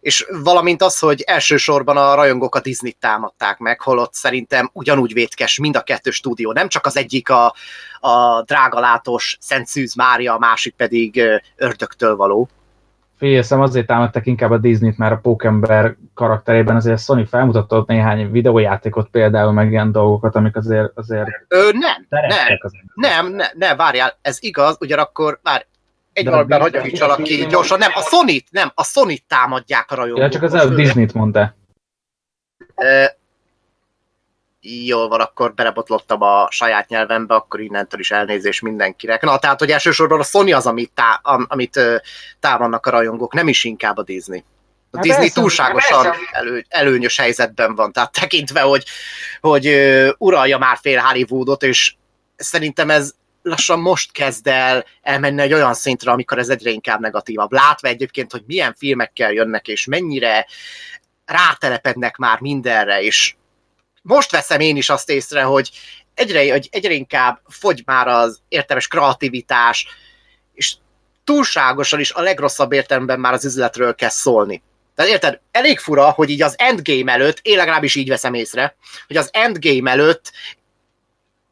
És 0.05 0.27
valamint 0.43 0.81
az, 0.81 0.99
hogy 0.99 1.21
elsősorban 1.21 1.97
a 1.97 2.15
rajongók 2.15 2.55
a 2.55 2.61
Disney-t 2.61 2.97
támadták 2.99 3.57
meg, 3.57 3.81
holott 3.81 4.13
szerintem 4.13 4.69
ugyanúgy 4.73 5.13
vétkes 5.13 5.59
mind 5.59 5.75
a 5.75 5.81
kettő 5.81 6.09
stúdió. 6.09 6.51
Nem 6.51 6.67
csak 6.67 6.85
az 6.85 6.97
egyik 6.97 7.29
a, 7.29 7.53
a 7.99 8.41
drágalátos 8.41 9.37
Szent 9.39 9.67
Szűz 9.67 9.95
Mária, 9.95 10.33
a 10.33 10.39
másik 10.39 10.73
pedig 10.75 11.21
ördögtől 11.55 12.15
való. 12.15 12.49
Figyelszem, 13.17 13.61
azért 13.61 13.87
támadtak 13.87 14.25
inkább 14.25 14.51
a 14.51 14.57
Disney-t, 14.57 14.97
mert 14.97 15.13
a 15.13 15.19
Pókember 15.21 15.95
karakterében 16.13 16.75
azért 16.75 16.95
a 16.95 17.01
Sony 17.01 17.25
felmutatta 17.25 17.77
ott 17.77 17.87
néhány 17.87 18.31
videójátékot 18.31 19.09
például, 19.09 19.51
meg 19.51 19.71
ilyen 19.71 19.91
dolgokat, 19.91 20.35
amik 20.35 20.55
azért, 20.55 20.91
azért 20.95 21.27
Ö, 21.47 21.69
nem, 21.71 22.05
nem, 22.09 22.57
az 22.59 22.71
nem, 22.93 23.33
ne, 23.33 23.45
ne, 23.53 23.75
várjál, 23.75 24.17
ez 24.21 24.37
igaz, 24.41 24.77
ugyanakkor, 24.79 25.39
vár, 25.43 25.65
egy 26.15 26.25
valamiben 26.25 26.71
Disney- 26.71 26.99
hagyom 26.99 27.23
ki 27.23 27.45
gyorsan, 27.45 27.77
nem, 27.77 27.91
a 27.93 28.01
sony 28.01 28.43
nem, 28.49 28.71
a 28.75 28.83
sony 28.83 29.19
támadják 29.27 29.91
a 29.91 29.95
rajongók. 29.95 30.23
Ja, 30.23 30.29
csak 30.29 30.43
az 30.43 30.53
előbb 30.53 30.75
Disney-t 30.75 31.13
mondta. 31.13 31.55
Ö, 32.75 33.03
Jól 34.67 35.07
van, 35.07 35.19
akkor 35.19 35.53
belebotlottam 35.53 36.21
a 36.21 36.47
saját 36.51 36.87
nyelvembe, 36.89 37.35
akkor 37.35 37.59
innentől 37.59 37.99
is 37.99 38.11
elnézés 38.11 38.59
mindenkinek. 38.59 39.21
Na, 39.21 39.39
tehát, 39.39 39.59
hogy 39.59 39.71
elsősorban 39.71 40.19
a 40.19 40.23
Sony 40.23 40.53
az, 40.53 40.65
amit, 40.65 40.91
tá, 40.93 41.19
am, 41.23 41.45
amit 41.49 41.79
támadnak 42.39 42.85
a 42.85 42.89
rajongók, 42.89 43.33
nem 43.33 43.47
is 43.47 43.63
inkább 43.63 43.97
a 43.97 44.03
Disney. 44.03 44.43
A 44.91 44.97
Hát 44.97 45.03
Disney 45.05 45.21
persze, 45.21 45.39
túlságosan 45.39 46.03
persze. 46.03 46.19
elő, 46.31 46.65
előnyös 46.67 47.17
helyzetben 47.17 47.75
van, 47.75 47.91
tehát 47.91 48.11
tekintve, 48.11 48.61
hogy, 48.61 48.83
hogy 49.41 49.67
ö, 49.67 50.11
uralja 50.17 50.57
már 50.57 50.77
fél 50.81 50.99
Hollywoodot, 50.99 51.63
és 51.63 51.95
szerintem 52.35 52.89
ez 52.89 53.13
lassan 53.45 53.79
most 53.79 54.11
kezd 54.11 54.47
el 54.47 54.85
elmenni 55.01 55.41
egy 55.41 55.53
olyan 55.53 55.73
szintre, 55.73 56.11
amikor 56.11 56.37
ez 56.37 56.49
egyre 56.49 56.69
inkább 56.69 56.99
negatívabb. 56.99 57.51
Látva 57.51 57.87
egyébként, 57.87 58.31
hogy 58.31 58.43
milyen 58.45 58.75
filmekkel 58.77 59.31
jönnek, 59.31 59.67
és 59.67 59.85
mennyire 59.85 60.45
rátelepednek 61.25 62.15
már 62.15 62.39
mindenre, 62.39 63.01
és 63.01 63.35
most 64.01 64.31
veszem 64.31 64.59
én 64.59 64.77
is 64.77 64.89
azt 64.89 65.09
észre, 65.09 65.43
hogy 65.43 65.71
egyre, 66.13 66.51
hogy 66.51 66.67
egyre 66.71 66.93
inkább 66.93 67.39
fogy 67.47 67.81
már 67.85 68.07
az 68.07 68.41
értelmes 68.47 68.87
kreativitás, 68.87 69.87
és 70.53 70.75
túlságosan 71.23 71.99
is 71.99 72.11
a 72.11 72.21
legrosszabb 72.21 72.71
értelemben 72.71 73.19
már 73.19 73.33
az 73.33 73.45
üzletről 73.45 73.95
kezd 73.95 74.17
szólni. 74.17 74.63
Tehát 74.95 75.11
érted, 75.11 75.39
elég 75.51 75.79
fura, 75.79 76.09
hogy 76.09 76.29
így 76.29 76.41
az 76.41 76.55
endgame 76.57 77.11
előtt, 77.11 77.39
én 77.41 77.57
legalábbis 77.57 77.95
így 77.95 78.09
veszem 78.09 78.33
észre, 78.33 78.75
hogy 79.07 79.17
az 79.17 79.29
endgame 79.33 79.91
előtt 79.91 80.31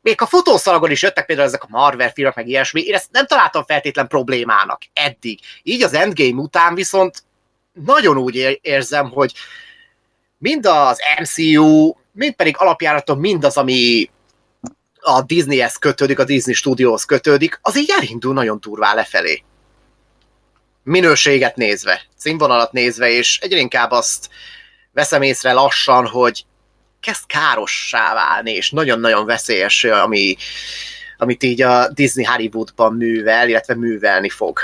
még 0.03 0.21
a 0.21 0.25
futószalagon 0.25 0.91
is 0.91 1.01
jöttek 1.01 1.25
például 1.25 1.47
ezek 1.47 1.63
a 1.63 1.67
Marvel 1.69 2.11
filmek, 2.11 2.35
meg 2.35 2.47
ilyesmi, 2.47 2.81
én 2.81 2.93
ezt 2.93 3.11
nem 3.11 3.25
találtam 3.25 3.63
feltétlen 3.65 4.07
problémának 4.07 4.81
eddig. 4.93 5.39
Így 5.63 5.83
az 5.83 5.93
endgame 5.93 6.41
után 6.41 6.75
viszont 6.75 7.23
nagyon 7.73 8.17
úgy 8.17 8.35
ér- 8.35 8.59
érzem, 8.61 9.09
hogy 9.09 9.33
mind 10.37 10.65
az 10.65 10.99
MCU, 11.19 11.93
mind 12.11 12.33
pedig 12.33 12.55
alapjáraton 12.57 13.17
mindaz, 13.17 13.57
ami 13.57 14.09
a 14.99 15.21
Disneyhez 15.21 15.77
kötődik, 15.77 16.19
a 16.19 16.23
Disney 16.23 16.53
Studioshoz 16.53 17.03
kötődik, 17.03 17.59
az 17.61 17.77
így 17.77 17.91
elindul 17.97 18.33
nagyon 18.33 18.59
durvá 18.61 18.93
lefelé. 18.93 19.43
Minőséget 20.83 21.55
nézve, 21.55 22.01
színvonalat 22.15 22.71
nézve, 22.71 23.09
és 23.09 23.39
egyre 23.39 23.59
inkább 23.59 23.91
azt 23.91 24.29
veszem 24.91 25.21
észre 25.21 25.53
lassan, 25.53 26.07
hogy 26.07 26.45
kezd 27.03 27.25
károssá 27.25 28.13
válni, 28.13 28.51
és 28.51 28.71
nagyon-nagyon 28.71 29.25
veszélyes, 29.25 29.83
ami, 29.83 30.35
amit 31.17 31.43
így 31.43 31.61
a 31.61 31.91
Disney 31.93 32.25
Hollywoodban 32.25 32.93
művel, 32.95 33.49
illetve 33.49 33.75
művelni 33.75 34.29
fog. 34.29 34.59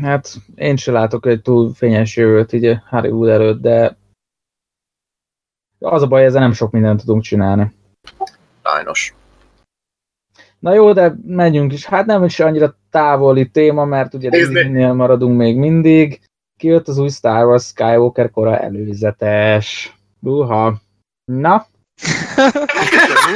Hát 0.00 0.34
én 0.54 0.76
se 0.76 0.92
látok 0.92 1.26
egy 1.26 1.42
túl 1.42 1.74
fényes 1.74 2.16
jövőt 2.16 2.52
így 2.52 2.64
a 2.64 2.82
Hollywood 2.88 3.28
előtt, 3.28 3.60
de 3.60 3.96
az 5.78 6.02
a 6.02 6.06
baj, 6.06 6.24
ezzel 6.24 6.40
nem 6.40 6.52
sok 6.52 6.70
mindent 6.70 7.00
tudunk 7.00 7.22
csinálni. 7.22 7.72
Sajnos. 8.64 9.14
Na 10.58 10.74
jó, 10.74 10.92
de 10.92 11.14
megyünk 11.26 11.72
is. 11.72 11.84
Hát 11.86 12.06
nem 12.06 12.24
is 12.24 12.40
annyira 12.40 12.76
távoli 12.90 13.50
téma, 13.50 13.84
mert 13.84 14.14
ugye. 14.14 14.28
Disney-nél 14.28 14.92
maradunk 14.92 15.38
még 15.38 15.56
mindig. 15.56 16.20
Kijött 16.56 16.88
az 16.88 16.98
új 16.98 17.08
Star 17.08 17.46
Wars 17.46 17.64
Skywalker 17.64 18.30
kora 18.30 18.58
előzetes. 18.58 19.97
Buha. 20.20 20.74
Na, 21.24 21.66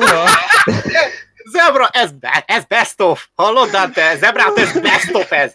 Uha. 0.01 0.29
Zebra, 1.53 1.89
ez, 1.93 2.13
be, 2.13 2.45
ez 2.47 2.65
best 2.65 3.01
of. 3.01 3.27
Hallod, 3.35 3.71
Dante? 3.71 4.17
Zebrát, 4.17 4.59
ez 4.59 4.81
best 4.81 5.15
of 5.15 5.33
ez. 5.33 5.53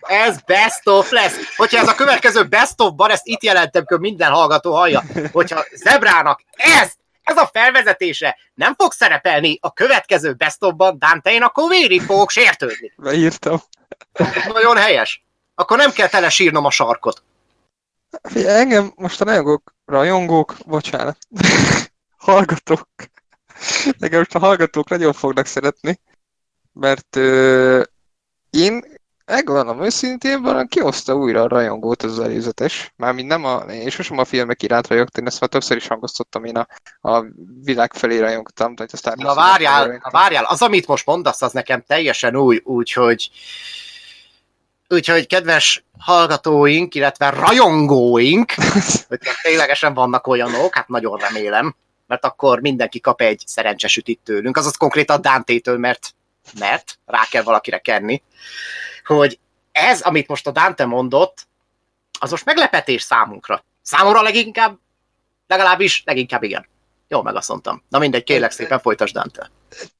Ez 0.00 0.40
best 0.40 0.88
of 0.88 1.10
lesz. 1.10 1.36
Hogyha 1.56 1.78
ez 1.78 1.88
a 1.88 1.94
következő 1.94 2.44
best 2.44 2.80
ofban, 2.80 3.10
ezt 3.10 3.26
itt 3.26 3.42
jelentem, 3.42 3.84
hogy 3.86 4.00
minden 4.00 4.30
hallgató 4.30 4.74
hallja, 4.74 5.02
hogyha 5.32 5.64
Zebrának 5.74 6.42
ez, 6.56 6.92
ez 7.22 7.36
a 7.36 7.50
felvezetése 7.52 8.36
nem 8.54 8.74
fog 8.74 8.92
szerepelni 8.92 9.58
a 9.60 9.72
következő 9.72 10.32
best 10.32 10.62
ofban, 10.62 10.98
Dante, 10.98 11.32
én 11.32 11.42
akkor 11.42 11.68
vérig 11.68 12.02
fogok 12.02 12.30
sértődni. 12.30 12.92
Beírtam. 12.96 13.62
Nagyon 14.52 14.76
helyes. 14.76 15.24
Akkor 15.54 15.76
nem 15.76 15.90
kell 15.90 16.08
tele 16.08 16.28
sírnom 16.28 16.64
a 16.64 16.70
sarkot. 16.70 17.22
Figyelj, 18.22 18.60
engem 18.60 18.92
most 18.96 19.20
a 19.20 19.24
rajongók, 19.24 19.74
rajongók, 19.90 20.56
bocsánat, 20.66 21.18
hallgatók, 22.16 22.88
nekem 23.98 24.18
most 24.18 24.34
a 24.34 24.38
hallgatók 24.38 24.88
nagyon 24.88 25.12
fognak 25.12 25.46
szeretni, 25.46 26.00
mert 26.72 27.16
ö, 27.16 27.82
én 28.50 28.84
megvallanom 29.30 29.82
őszintén, 29.82 30.42
valami 30.42 30.68
kihozta 30.68 31.14
újra 31.14 31.42
a 31.42 31.48
rajongót 31.48 32.02
az 32.02 32.18
előzetes. 32.18 32.92
Mármint 32.96 33.28
nem 33.28 33.44
a, 33.44 33.58
én 33.58 33.90
sosem 33.90 34.18
a 34.18 34.24
filmek 34.24 34.62
iránt 34.62 34.86
rajongtam, 34.86 35.26
ezt 35.26 35.40
már 35.40 35.50
többször 35.50 35.76
is 35.76 35.86
hangoztattam, 35.86 36.44
én 36.44 36.56
a, 36.56 36.66
a 37.10 37.24
világ 37.62 37.92
felé 37.92 38.18
rajongtam. 38.18 38.74
Tehát 38.74 38.92
a 38.92 38.96
Star 38.96 39.16
Na 39.16 39.34
várjál, 39.34 39.86
na 39.86 40.10
várjál, 40.10 40.44
az, 40.44 40.62
amit 40.62 40.86
most 40.86 41.06
mondasz, 41.06 41.42
az 41.42 41.52
nekem 41.52 41.82
teljesen 41.86 42.36
új, 42.36 42.60
úgyhogy 42.64 43.30
úgyhogy 44.90 45.26
kedves 45.26 45.84
hallgatóink, 45.98 46.94
illetve 46.94 47.30
rajongóink, 47.30 48.52
hogy 49.08 49.18
ténylegesen 49.42 49.94
vannak 49.94 50.26
olyanok, 50.26 50.74
hát 50.74 50.88
nagyon 50.88 51.18
remélem, 51.18 51.74
mert 52.06 52.24
akkor 52.24 52.60
mindenki 52.60 53.00
kap 53.00 53.20
egy 53.20 53.42
szerencsesütit 53.46 54.20
tőlünk, 54.24 54.56
azaz 54.56 54.76
konkrétan 54.76 55.20
Dante-től, 55.20 55.78
mert, 55.78 56.14
mert 56.58 56.98
rá 57.06 57.22
kell 57.30 57.42
valakire 57.42 57.78
kenni, 57.78 58.22
hogy 59.04 59.38
ez, 59.72 60.00
amit 60.00 60.28
most 60.28 60.46
a 60.46 60.50
Dante 60.50 60.84
mondott, 60.84 61.46
az 62.18 62.30
most 62.30 62.44
meglepetés 62.44 63.02
számunkra. 63.02 63.64
Számomra 63.82 64.22
leginkább, 64.22 64.78
legalábbis 65.46 66.02
leginkább 66.06 66.42
igen. 66.42 66.66
Jó, 67.12 67.22
meg 67.22 67.36
azt 67.36 67.48
mondtam. 67.48 67.82
Na 67.88 67.98
mindegy, 67.98 68.24
kérlek 68.24 68.50
szépen, 68.50 68.78
folytasd 68.78 69.14
Dante. 69.14 69.50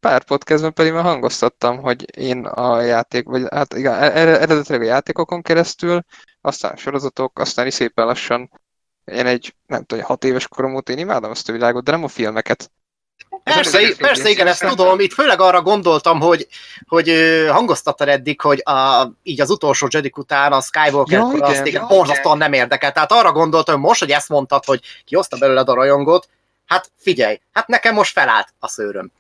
pár 0.01 0.25
podcastben 0.25 0.73
pedig 0.73 0.93
már 0.93 1.03
hangoztattam, 1.03 1.79
hogy 1.79 2.17
én 2.19 2.45
a 2.47 2.81
játék, 2.81 3.25
vagy 3.25 3.47
hát 3.51 3.75
igen, 3.75 3.93
e- 3.93 4.13
eredetileg 4.17 4.81
a 4.81 4.85
játékokon 4.85 5.43
keresztül, 5.43 6.05
aztán 6.41 6.73
a 6.73 6.77
sorozatok, 6.77 7.39
aztán 7.39 7.67
is 7.67 7.75
szépen 7.75 8.07
lassan 8.07 8.51
én 9.05 9.27
egy, 9.27 9.55
nem 9.67 9.85
tudom, 9.85 10.05
hat 10.05 10.25
éves 10.25 10.49
korom 10.49 10.75
óta 10.75 10.93
én 10.93 10.99
imádom 10.99 11.31
azt 11.31 11.49
a 11.49 11.53
világot, 11.53 11.85
de 11.85 11.91
nem 11.91 12.05
a 12.05 12.09
filmeket. 12.09 12.71
Persze, 13.45 13.97
persze, 13.99 14.29
igen, 14.29 14.47
ezt 14.47 14.67
tudom. 14.67 15.01
Itt 15.01 15.13
főleg 15.13 15.41
arra 15.41 15.63
gondoltam, 15.63 16.21
hogy, 16.21 16.47
hogy 16.89 17.13
hangoztattad 17.49 18.09
eddig, 18.09 18.41
hogy 18.41 18.61
a, 18.65 19.09
így 19.23 19.41
az 19.41 19.51
utolsó 19.51 19.87
Jedi 19.91 20.13
után 20.17 20.53
a 20.53 20.61
Skywalker 20.61 21.19
Ja, 21.19 21.31
igen, 21.35 21.49
azt 21.49 21.67
igen, 21.67 21.87
borzasztóan 21.89 22.39
nem 22.39 22.53
érdekel. 22.53 22.93
Tehát 22.93 23.13
arra 23.13 23.33
gondoltam, 23.33 23.75
hogy 23.75 23.85
most, 23.85 24.01
hogy 24.01 24.11
ezt 24.11 24.29
mondtad, 24.29 24.65
hogy 24.65 24.81
kihozta 25.05 25.37
belőled 25.37 25.69
a 25.69 25.75
rajongot, 25.75 26.29
hát 26.71 26.93
figyelj, 26.97 27.41
hát 27.53 27.67
nekem 27.67 27.95
most 27.95 28.13
felállt 28.13 28.55
a 28.59 28.69
szőröm. 28.69 29.13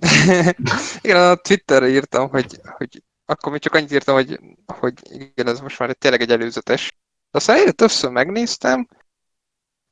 igen, 1.03 1.30
a 1.30 1.34
Twitterre 1.34 1.88
írtam, 1.88 2.28
hogy, 2.28 2.61
hogy 2.62 3.03
akkor 3.24 3.53
még 3.53 3.61
csak 3.61 3.74
annyit 3.74 3.92
írtam, 3.92 4.14
hogy, 4.14 4.40
hogy 4.66 4.94
igen, 5.11 5.46
ez 5.46 5.61
most 5.61 5.78
már 5.78 5.92
tényleg 5.92 6.20
egy 6.20 6.30
előzetes. 6.30 6.92
De 7.30 7.38
aztán 7.38 7.57
egyre 7.57 7.70
többször 7.70 8.11
megnéztem, 8.11 8.88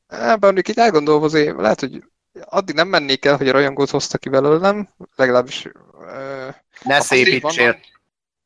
ebben 0.06 0.38
mondjuk 0.40 0.68
így 0.68 0.78
elgondolva 0.78 1.24
azért, 1.24 1.56
lehet, 1.56 1.80
hogy 1.80 2.04
addig 2.44 2.74
nem 2.74 2.88
mennék 2.88 3.24
el, 3.24 3.36
hogy 3.36 3.48
a 3.48 3.52
rajongót 3.52 3.90
hozta 3.90 4.18
ki 4.18 4.28
belőlem, 4.28 4.88
legalábbis 5.16 5.68
Ne 6.82 7.00
szépítsél. 7.00 7.78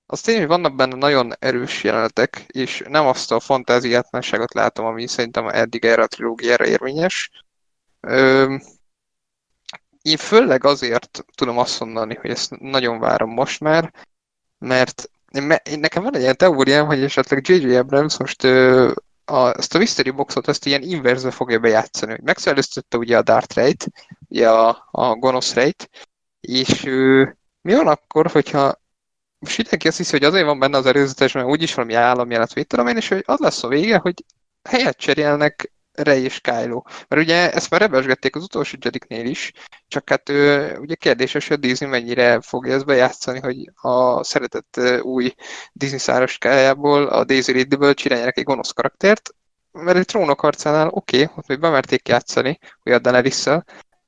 Az 0.06 0.20
tény, 0.20 0.38
hogy 0.38 0.46
vannak 0.46 0.74
benne 0.74 0.96
nagyon 0.96 1.32
erős 1.38 1.84
jelenetek, 1.84 2.44
és 2.46 2.82
nem 2.88 3.06
azt 3.06 3.32
a 3.32 3.40
fantáziátlanságot 3.40 4.54
látom, 4.54 4.86
ami 4.86 5.06
szerintem 5.06 5.48
eddig 5.48 5.84
erre 5.84 6.02
a 6.02 6.06
trilógiára 6.06 6.66
érvényes. 6.66 7.30
Ö, 8.00 8.56
én 10.02 10.16
főleg 10.16 10.64
azért 10.64 11.24
tudom 11.34 11.58
azt 11.58 11.80
mondani, 11.80 12.14
hogy 12.14 12.30
ezt 12.30 12.60
nagyon 12.60 12.98
várom 12.98 13.30
most 13.30 13.60
már, 13.60 13.92
mert 14.58 15.10
én, 15.32 15.78
nekem 15.78 16.02
van 16.02 16.14
egy 16.14 16.20
ilyen 16.20 16.36
teóriám, 16.36 16.86
hogy 16.86 17.02
esetleg 17.02 17.48
J.J. 17.48 17.76
Abrams 17.76 18.18
most 18.18 18.44
ö, 18.44 18.92
a, 19.24 19.58
ezt 19.58 19.74
a 19.74 19.78
Mystery 19.78 20.10
Boxot 20.10 20.48
ezt 20.48 20.66
ilyen 20.66 20.82
inverzbe 20.82 21.30
fogja 21.30 21.58
bejátszani, 21.58 22.10
hogy 22.12 22.22
megszellőztette 22.22 22.96
ugye 22.96 23.16
a 23.16 23.22
Darth 23.22 23.54
Reit, 23.54 23.86
ugye 24.28 24.50
a, 24.50 24.88
a 24.90 25.14
gonosz 25.14 25.54
Reit, 25.54 25.90
és 26.40 26.84
ö, 26.84 27.28
mi 27.60 27.74
van 27.74 27.88
akkor, 27.88 28.26
hogyha 28.26 28.80
most 29.38 29.56
mindenki 29.56 29.88
azt 29.88 29.96
hiszi, 29.96 30.10
hogy 30.10 30.24
azért 30.24 30.44
van 30.44 30.58
benne 30.58 30.76
az 30.76 30.86
előzetes, 30.86 31.32
mert 31.32 31.46
úgyis 31.46 31.74
valami 31.74 31.94
államjelet, 31.94 32.54
mit 32.54 32.66
tudom 32.66 32.86
én, 32.86 32.96
és 32.96 33.08
hogy 33.08 33.22
az 33.26 33.38
lesz 33.38 33.62
a 33.62 33.68
vége, 33.68 33.96
hogy 33.96 34.24
helyet 34.62 34.96
cserélnek 34.96 35.72
Rey 35.92 36.24
és 36.24 36.40
Kylo. 36.40 36.82
Mert 37.08 37.22
ugye 37.22 37.52
ezt 37.52 37.70
már 37.70 37.80
rebesgették 37.80 38.36
az 38.36 38.42
utolsó 38.42 38.76
Jediknél 38.80 39.26
is, 39.26 39.52
csak 39.88 40.08
hát 40.08 40.28
ő, 40.28 40.76
ugye 40.78 40.94
kérdéses, 40.94 41.48
hogy 41.48 41.56
a 41.56 41.60
Disney 41.60 41.88
mennyire 41.88 42.40
fogja 42.40 42.74
ezt 42.74 42.84
bejátszani, 42.84 43.38
hogy 43.38 43.70
a 43.74 44.24
szeretett 44.24 44.80
új 45.02 45.34
Disney 45.72 45.98
szároskájából, 45.98 47.06
a 47.06 47.24
Daisy 47.24 47.52
Ridley-ből 47.52 47.94
csinálják 47.94 48.38
egy 48.38 48.44
gonosz 48.44 48.70
karaktert, 48.70 49.34
mert 49.72 49.98
egy 49.98 50.04
trónok 50.04 50.40
harcánál 50.40 50.88
oké, 50.88 51.22
okay, 51.22 51.34
ott 51.36 51.46
még 51.46 51.58
bemerték 51.58 52.08
játszani, 52.08 52.58
hogy 52.82 52.92
a 52.92 52.98
daenerys 52.98 53.44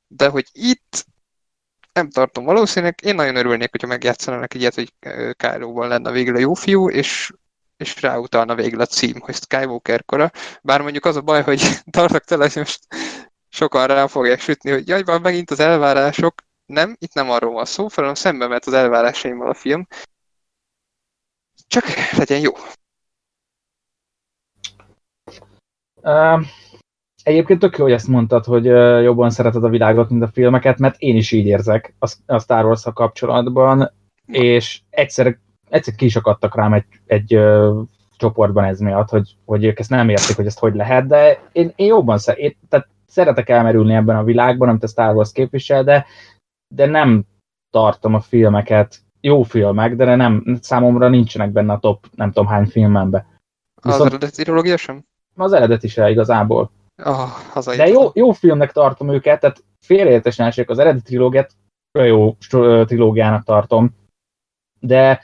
de 0.07 0.27
hogy 0.27 0.47
itt 0.51 1.05
nem 1.93 2.09
tartom 2.09 2.43
valószínűleg. 2.43 2.99
Én 3.03 3.15
nagyon 3.15 3.35
örülnék, 3.35 3.71
hogyha 3.71 3.87
megjátszanának 3.87 4.53
ilyet, 4.53 4.75
hogy 4.75 4.93
Kylo-val 5.31 5.87
lenne 5.87 6.11
végül 6.11 6.35
a 6.35 6.39
jó 6.39 6.53
fiú, 6.53 6.89
és, 6.89 7.31
és 7.77 8.01
ráutalna 8.01 8.55
végül 8.55 8.81
a 8.81 8.85
cím, 8.85 9.19
hogy 9.19 9.35
Skywalker 9.35 10.05
kora. 10.05 10.31
Bár 10.61 10.81
mondjuk 10.81 11.05
az 11.05 11.15
a 11.15 11.21
baj, 11.21 11.43
hogy 11.43 11.61
tartok 11.91 12.23
tele, 12.23 12.43
hogy 12.43 12.55
most 12.55 12.87
sokan 13.49 13.87
rá 13.87 14.07
fogják 14.07 14.39
sütni, 14.39 14.71
hogy 14.71 14.87
jaj, 14.87 15.03
van 15.03 15.21
megint 15.21 15.51
az 15.51 15.59
elvárások. 15.59 16.33
Nem, 16.65 16.95
itt 16.99 17.13
nem 17.13 17.29
arról 17.29 17.53
van 17.53 17.65
szó, 17.65 17.87
hanem 17.95 18.13
szembe 18.13 18.47
ment 18.47 18.65
az 18.65 18.73
elvárásaimmal 18.73 19.49
a 19.49 19.53
film. 19.53 19.87
Csak 21.67 21.83
legyen 22.17 22.39
jó. 22.39 22.51
Uh, 26.01 26.45
egyébként 27.23 27.59
tök 27.59 27.77
jó, 27.77 27.83
hogy 27.83 27.93
ezt 27.93 28.07
mondtad, 28.07 28.45
hogy 28.45 28.67
uh, 28.67 29.01
jobban 29.03 29.29
szereted 29.29 29.63
a 29.63 29.69
világot, 29.69 30.09
mint 30.09 30.23
a 30.23 30.31
filmeket, 30.33 30.77
mert 30.77 30.99
én 30.99 31.15
is 31.15 31.31
így 31.31 31.45
érzek 31.45 31.95
a, 31.99 32.15
a 32.25 32.39
Star 32.39 32.65
wars 32.65 32.83
kapcsolatban, 32.93 33.93
és 34.25 34.81
egyszer, 34.89 35.39
egyszer 35.75 35.95
ki 35.95 36.05
is 36.05 36.15
akadtak 36.15 36.55
rám 36.55 36.73
egy, 36.73 36.85
egy 37.05 37.35
uh, 37.35 37.81
csoportban 38.17 38.63
ez 38.63 38.79
miatt, 38.79 39.09
hogy, 39.09 39.35
hogy 39.45 39.65
ők 39.65 39.79
ezt 39.79 39.89
nem 39.89 40.09
értik, 40.09 40.35
hogy 40.35 40.45
ezt 40.45 40.59
hogy 40.59 40.75
lehet, 40.75 41.07
de 41.07 41.39
én, 41.51 41.73
én 41.75 41.87
jobban 41.87 42.17
szer, 42.17 42.37
én, 42.37 42.57
tehát 42.69 42.87
szeretek 43.07 43.49
elmerülni 43.49 43.93
ebben 43.93 44.15
a 44.15 44.23
világban, 44.23 44.69
amit 44.69 44.83
a 44.83 44.87
Star 44.87 45.15
Wars 45.15 45.31
képvisel, 45.31 45.83
de, 45.83 46.05
de 46.67 46.85
nem 46.85 47.23
tartom 47.69 48.13
a 48.13 48.19
filmeket, 48.19 48.99
jó 49.21 49.43
filmek, 49.43 49.95
de 49.95 50.15
nem, 50.15 50.57
számomra 50.61 51.09
nincsenek 51.09 51.51
benne 51.51 51.73
a 51.73 51.79
top 51.79 52.05
nem 52.15 52.31
tudom 52.31 52.49
hány 52.49 52.65
filmembe. 52.65 53.25
Az 53.75 53.91
Viszont 53.91 54.09
eredeti 54.09 54.43
trilógia 54.43 54.77
sem? 54.77 55.05
az 55.35 55.53
eredet 55.53 55.83
is 55.83 55.97
el 55.97 56.09
igazából. 56.09 56.71
Haza 57.51 57.75
De 57.75 57.87
jó, 57.87 58.11
jó 58.13 58.31
filmnek 58.31 58.71
tartom 58.71 59.09
őket, 59.09 59.39
tehát 59.39 59.63
félreértés 59.79 60.35
ne 60.35 60.45
essék, 60.45 60.69
az 60.69 60.79
eredeti 60.79 61.03
trilógiát 61.03 61.51
jó 61.91 62.35
trilógiának 62.85 63.43
tartom, 63.43 63.95
de 64.79 65.21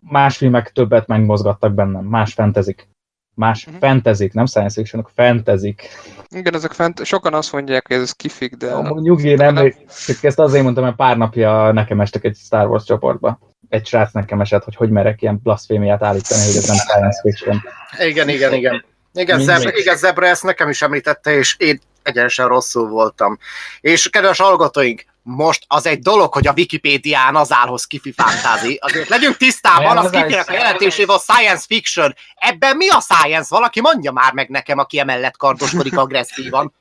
más 0.00 0.36
filmek 0.36 0.72
többet 0.72 1.06
megmozgattak 1.06 1.74
bennem, 1.74 2.04
más 2.04 2.32
fentezik. 2.32 2.88
Más 3.34 3.66
Mhm. 3.66 3.74
uh-huh. 3.74 3.90
fantasy 3.90 4.30
nem 4.32 4.46
science 4.46 4.80
fiction 4.80 5.06
fentezik. 5.14 5.88
Igen, 6.28 6.54
ezek 6.54 6.72
fent, 6.72 7.04
sokan 7.04 7.34
azt 7.34 7.52
mondják, 7.52 7.86
hogy 7.88 7.96
ez 7.96 8.12
kifik, 8.12 8.54
de... 8.54 8.66
Ja, 8.66 8.92
nyugi, 9.00 9.34
nem, 9.34 9.54
nem- 9.54 9.74
csak 10.06 10.24
ezt 10.24 10.38
azért 10.38 10.62
mondtam, 10.62 10.84
mert 10.84 10.96
pár 10.96 11.16
napja 11.16 11.72
nekem 11.72 12.00
estek 12.00 12.24
egy 12.24 12.36
Star 12.36 12.66
Wars 12.68 12.84
csoportba. 12.84 13.38
Egy 13.68 13.86
srác 13.86 14.12
nekem 14.12 14.40
esett, 14.40 14.64
hogy 14.64 14.74
hogy 14.76 14.90
merek 14.90 15.22
ilyen 15.22 15.40
blasfémiát 15.42 16.02
állítani, 16.02 16.40
hogy 16.44 16.56
ez 16.56 16.66
nem 16.66 16.76
science 16.76 17.20
fiction. 17.20 17.60
Igen, 17.98 18.28
igen, 18.28 18.52
igen. 18.54 18.84
Igen. 19.12 19.40
Zebra, 19.40 19.76
igen, 19.76 19.96
Zebra 19.96 20.26
ezt 20.26 20.42
nekem 20.44 20.68
is 20.68 20.82
említette, 20.82 21.30
és 21.32 21.56
én 21.58 21.78
egyenesen 22.02 22.48
rosszul 22.48 22.88
voltam. 22.88 23.38
És 23.80 24.08
kedves 24.08 24.38
hallgatóink, 24.40 25.04
most 25.22 25.64
az 25.68 25.86
egy 25.86 25.98
dolog, 25.98 26.32
hogy 26.32 26.46
a 26.46 26.52
Wikipédián 26.56 27.36
az 27.36 27.52
áll, 27.52 27.66
hogy 27.66 27.78
skifi 27.78 28.12
fantasy. 28.12 28.78
Azért 28.80 29.08
legyünk 29.08 29.36
tisztában, 29.36 29.96
az 29.96 30.06
skifinek 30.06 30.48
a 30.48 30.52
jelentésével 30.52 31.16
a 31.16 31.18
science 31.18 31.64
fiction. 31.66 32.14
Ebben 32.34 32.76
mi 32.76 32.88
a 32.88 33.00
science? 33.00 33.48
Valaki 33.50 33.80
mondja 33.80 34.12
már 34.12 34.32
meg 34.32 34.48
nekem, 34.48 34.78
aki 34.78 34.98
emellett 34.98 35.36
kardoskodik 35.36 35.98
agresszívan. 35.98 36.72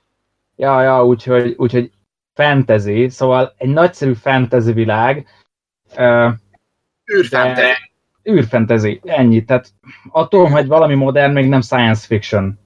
Ja, 0.55 0.81
ja, 0.81 1.05
úgyhogy, 1.05 1.53
úgyhogy 1.57 1.91
fantasy, 2.33 3.09
szóval 3.09 3.53
egy 3.57 3.69
nagyszerű 3.69 4.13
fantasy 4.13 4.71
világ, 4.71 5.27
uh, 5.97 6.31
Űrfente. 7.13 7.61
De- 7.61 8.31
űrfentezi, 8.31 9.01
ennyi. 9.03 9.45
Tehát 9.45 9.69
attól, 10.09 10.49
hogy 10.49 10.67
valami 10.67 10.95
modern, 10.95 11.33
még 11.33 11.47
nem 11.49 11.61
science 11.61 12.05
fiction. 12.05 12.59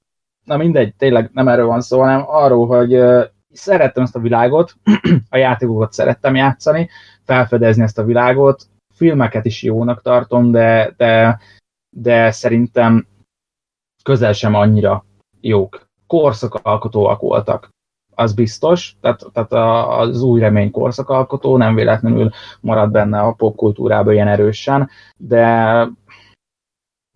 Na 0.44 0.56
mindegy, 0.56 0.94
tényleg 0.94 1.30
nem 1.32 1.48
erről 1.48 1.66
van 1.66 1.80
szó, 1.80 2.00
hanem 2.00 2.24
arról, 2.26 2.66
hogy 2.66 2.94
uh, 2.94 3.24
szerettem 3.54 4.02
ezt 4.02 4.16
a 4.16 4.20
világot, 4.20 4.74
a 5.30 5.36
játékokat 5.36 5.92
szerettem 5.92 6.34
játszani, 6.34 6.88
felfedezni 7.24 7.82
ezt 7.82 7.98
a 7.98 8.04
világot, 8.04 8.66
filmeket 8.94 9.44
is 9.44 9.62
jónak 9.62 10.02
tartom, 10.02 10.50
de, 10.50 10.94
de, 10.96 11.40
de 11.90 12.30
szerintem 12.30 13.06
közel 14.02 14.32
sem 14.32 14.54
annyira 14.54 15.04
jók. 15.40 15.86
Korszakalkotóak 16.06 17.20
voltak, 17.20 17.68
az 18.14 18.34
biztos, 18.34 18.96
tehát, 19.00 19.24
tehát 19.32 19.52
az 19.98 20.22
új 20.22 20.40
remény 20.40 20.70
korszakalkotó 20.70 21.56
nem 21.56 21.74
véletlenül 21.74 22.30
marad 22.60 22.90
benne 22.90 23.20
a 23.20 23.32
popkultúrában 23.32 24.12
ilyen 24.12 24.28
erősen, 24.28 24.90
de 25.16 25.44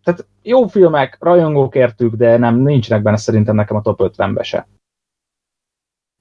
tehát 0.02 0.26
jó 0.42 0.66
filmek, 0.66 1.16
rajongók 1.20 1.74
értük, 1.74 2.14
de 2.14 2.36
nem, 2.36 2.56
nincsenek 2.56 3.02
benne 3.02 3.16
szerintem 3.16 3.54
nekem 3.54 3.76
a 3.76 3.82
top 3.82 4.00
50-be 4.02 4.42
se. 4.42 4.68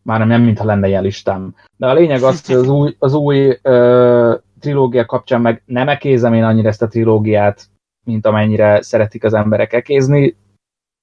Már 0.08 0.20
nem, 0.20 0.28
nem 0.28 0.42
mintha 0.42 0.66
lenne 0.66 0.88
ilyen 0.88 1.04
listám. 1.04 1.56
De 1.78 1.88
a 1.88 1.94
lényeg 1.94 2.22
az, 2.22 2.46
hogy 2.46 2.56
az 2.56 2.68
új, 2.68 2.96
az 3.00 3.14
új 3.14 3.58
ö, 3.62 4.36
trilógia 4.60 5.06
kapcsán 5.06 5.42
meg 5.42 5.62
nem 5.66 5.90
ekézem 5.90 6.34
én 6.34 6.44
annyira 6.44 6.68
ezt 6.68 6.82
a 6.82 6.88
trilógiát, 6.88 7.66
mint 8.06 8.26
amennyire 8.26 8.82
szeretik 8.82 9.24
az 9.24 9.34
emberek 9.34 9.74
ekézni. 9.74 10.38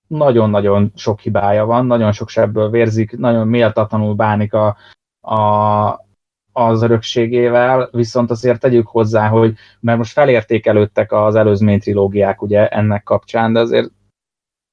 Nagyon-nagyon 0.06 0.92
sok 0.94 1.20
hibája 1.20 1.64
van, 1.64 1.86
nagyon 1.86 2.12
sok 2.12 2.28
sebből 2.28 2.70
vérzik, 2.70 3.16
nagyon 3.16 3.48
méltatlanul 3.48 4.14
bánik 4.14 4.52
a, 4.52 4.76
a, 5.20 6.06
az 6.52 6.82
örökségével, 6.82 7.88
viszont 7.92 8.30
azért 8.30 8.60
tegyük 8.60 8.86
hozzá, 8.86 9.28
hogy 9.28 9.54
mert 9.80 9.98
most 9.98 10.12
felértékelődtek 10.12 11.12
az 11.12 11.34
előzmény 11.34 11.80
trilógiák 11.80 12.42
ugye 12.42 12.68
ennek 12.68 13.02
kapcsán, 13.02 13.52
de 13.52 13.60
azért 13.60 13.90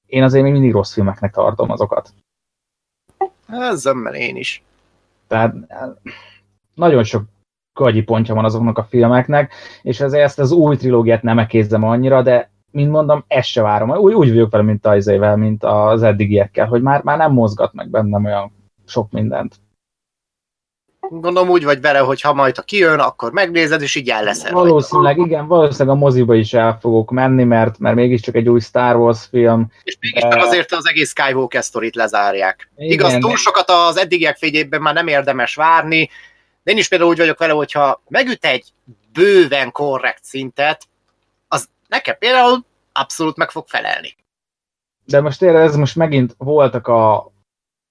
én 0.05 0.23
azért 0.23 0.43
még 0.43 0.51
mindig 0.51 0.71
rossz 0.71 0.93
filmeknek 0.93 1.34
tartom 1.34 1.71
azokat. 1.71 2.13
Ezzel 3.52 4.16
én 4.16 4.36
is. 4.36 4.64
Tehát 5.28 5.56
eh, 5.68 5.78
nagyon 6.76 7.04
sok 7.04 7.24
gagyi 7.74 8.02
pontja 8.02 8.36
van 8.36 8.45
azoknak 8.45 8.78
a 8.78 8.84
filmeknek, 8.84 9.54
és 9.82 9.99
ezért 9.99 10.24
ezt 10.24 10.39
az 10.39 10.52
új 10.52 10.76
trilógiát 10.76 11.22
nem 11.22 11.39
ekézzem 11.39 11.84
annyira, 11.84 12.22
de 12.22 12.52
mint 12.72 12.91
mondom, 12.91 13.24
ezt 13.28 13.47
se 13.47 13.62
várom. 13.62 13.89
Úgy, 13.89 14.14
úgy 14.14 14.30
vagyok 14.30 14.52
vele, 14.52 14.64
mint 14.64 14.86
az 14.86 15.06
mint 15.36 15.64
az 15.64 16.04
eddigiekkel, 16.04 16.68
hogy 16.68 16.82
már, 16.82 17.04
már 17.04 17.18
nem 17.18 17.32
mozgat 17.32 17.74
meg 17.74 17.89
bennem 17.89 18.26
olyan 18.26 18.52
sok 18.86 19.12
mindent. 19.12 19.60
Gondolom 21.20 21.49
úgy 21.49 21.64
vagy 21.64 21.82
vele, 21.82 21.99
hogy 21.99 22.22
ha 22.22 22.34
majd 22.34 22.55
ha 22.55 22.62
kijön, 22.62 22.99
akkor 22.99 23.32
megnézed, 23.32 23.82
és 23.82 23.95
így 23.95 24.09
el 24.09 24.24
leszel. 24.24 24.51
Valószínűleg, 24.51 25.18
igen, 25.18 25.47
valószínűleg 25.47 25.95
a 25.95 25.99
moziba 25.99 26.36
is 26.36 26.53
el 26.53 26.78
fogok 26.82 27.12
menni, 27.12 27.43
mert, 27.43 27.80
mert 27.80 27.95
mégiscsak 27.95 28.36
egy 28.36 28.49
új 28.49 28.59
Star 28.59 28.95
Wars 28.95 29.26
film. 29.26 29.72
És 29.84 29.97
mégiscsak 29.99 30.34
De- 30.34 30.41
azért 30.47 30.72
az 30.72 30.88
egész 30.88 31.09
Skywalker 31.09 31.64
sztorit 31.64 31.95
lezárják. 31.95 32.72
Igen, 32.76 32.91
Igaz, 32.91 33.14
túl 33.14 33.36
sokat 33.36 33.70
az 33.70 33.97
eddigiek 33.97 34.38
fényében 34.38 34.82
már 34.82 34.93
nem 34.93 35.07
érdemes 35.07 35.55
várni, 35.55 36.09
de 36.64 36.72
én 36.72 36.78
is 36.78 36.88
például 36.88 37.09
úgy 37.09 37.18
vagyok 37.18 37.39
vele, 37.39 37.53
hogyha 37.53 38.01
megüt 38.07 38.45
egy 38.45 38.66
bőven 39.14 39.72
korrekt 39.72 40.24
szintet, 40.24 40.88
az 41.47 41.70
nekem 41.88 42.16
például 42.20 42.66
abszolút 42.91 43.38
meg 43.38 43.51
fog 43.51 43.68
felelni. 43.68 44.16
De 45.05 45.22
most 45.22 45.41
érted, 45.41 45.62
ez 45.62 45.76
most 45.76 45.95
megint 45.95 46.36
voltak 46.38 46.88
a, 46.88 47.32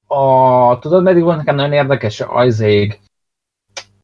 a 0.06 0.78
tudod, 0.78 1.02
meddig 1.02 1.22
volt 1.22 1.36
nekem 1.36 1.54
nagyon 1.54 1.72
érdekes 1.72 2.22
az 2.26 2.60
ég 2.60 3.00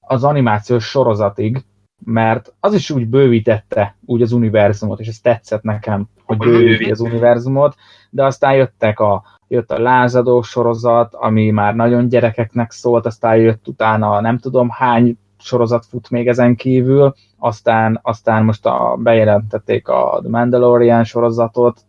az 0.06 0.24
animációs 0.24 0.84
sorozatig, 0.84 1.64
mert 2.04 2.54
az 2.60 2.74
is 2.74 2.90
úgy 2.90 3.06
bővítette 3.06 3.96
úgy 4.04 4.22
az 4.22 4.32
univerzumot, 4.32 5.00
és 5.00 5.08
ez 5.08 5.18
tetszett 5.18 5.62
nekem, 5.62 6.08
hogy 6.24 6.36
bővíti 6.36 6.66
bővít. 6.66 6.90
az 6.90 7.00
univerzumot, 7.00 7.74
de 8.10 8.24
aztán 8.24 8.54
jöttek 8.54 9.00
a, 9.00 9.22
jött 9.48 9.70
a 9.70 9.78
lázadó 9.78 10.42
sorozat, 10.42 11.14
ami 11.14 11.50
már 11.50 11.74
nagyon 11.74 12.08
gyerekeknek 12.08 12.70
szólt, 12.70 13.06
aztán 13.06 13.36
jött 13.36 13.68
utána 13.68 14.20
nem 14.20 14.38
tudom 14.38 14.68
hány 14.70 15.18
sorozat 15.38 15.86
fut 15.86 16.10
még 16.10 16.28
ezen 16.28 16.56
kívül, 16.56 17.14
aztán, 17.38 17.98
aztán 18.02 18.44
most 18.44 18.66
a, 18.66 18.96
bejelentették 18.98 19.88
a 19.88 20.18
The 20.20 20.30
Mandalorian 20.30 21.04
sorozatot, 21.04 21.85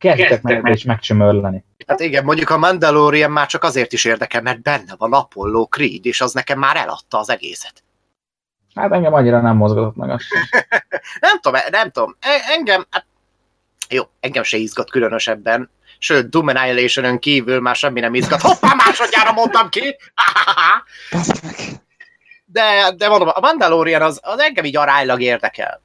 kezdtek 0.00 0.42
meg 0.62 0.74
is 0.74 0.84
megcsömörleni. 0.84 1.64
Hát 1.86 2.00
igen, 2.00 2.24
mondjuk 2.24 2.50
a 2.50 2.58
Mandalorian 2.58 3.30
már 3.30 3.46
csak 3.46 3.64
azért 3.64 3.92
is 3.92 4.04
érdekel, 4.04 4.42
mert 4.42 4.62
benne 4.62 4.94
van 4.98 5.12
Apollo 5.12 5.66
Creed, 5.66 6.06
és 6.06 6.20
az 6.20 6.32
nekem 6.32 6.58
már 6.58 6.76
eladta 6.76 7.18
az 7.18 7.30
egészet. 7.30 7.82
Hát 8.74 8.92
engem 8.92 9.14
annyira 9.14 9.40
nem 9.40 9.56
mozgatott 9.56 9.96
meg 9.96 10.10
az. 10.10 10.22
Nem 11.20 11.40
tudom, 11.40 11.60
nem 11.70 11.90
tudom. 11.90 12.16
E- 12.20 12.52
Engem, 12.56 12.86
hát, 12.90 13.06
jó, 13.88 14.02
engem 14.20 14.42
se 14.42 14.56
izgat 14.56 14.90
különösebben. 14.90 15.70
Sőt, 15.98 16.28
Doom 16.28 16.46
Annihilation-ön 16.46 17.18
kívül 17.18 17.60
már 17.60 17.76
semmi 17.76 18.00
nem 18.00 18.14
izgat. 18.14 18.40
Hoppá, 18.40 18.74
másodjára 18.74 19.32
mondtam 19.32 19.68
ki! 19.68 19.96
Meg. 21.10 21.22
De, 22.44 22.92
de 22.96 23.08
mondom, 23.08 23.28
a 23.32 23.40
Mandalorian 23.40 24.02
az, 24.02 24.20
az 24.22 24.38
engem 24.38 24.64
így 24.64 24.76
aránylag 24.76 25.20
érdekel. 25.20 25.82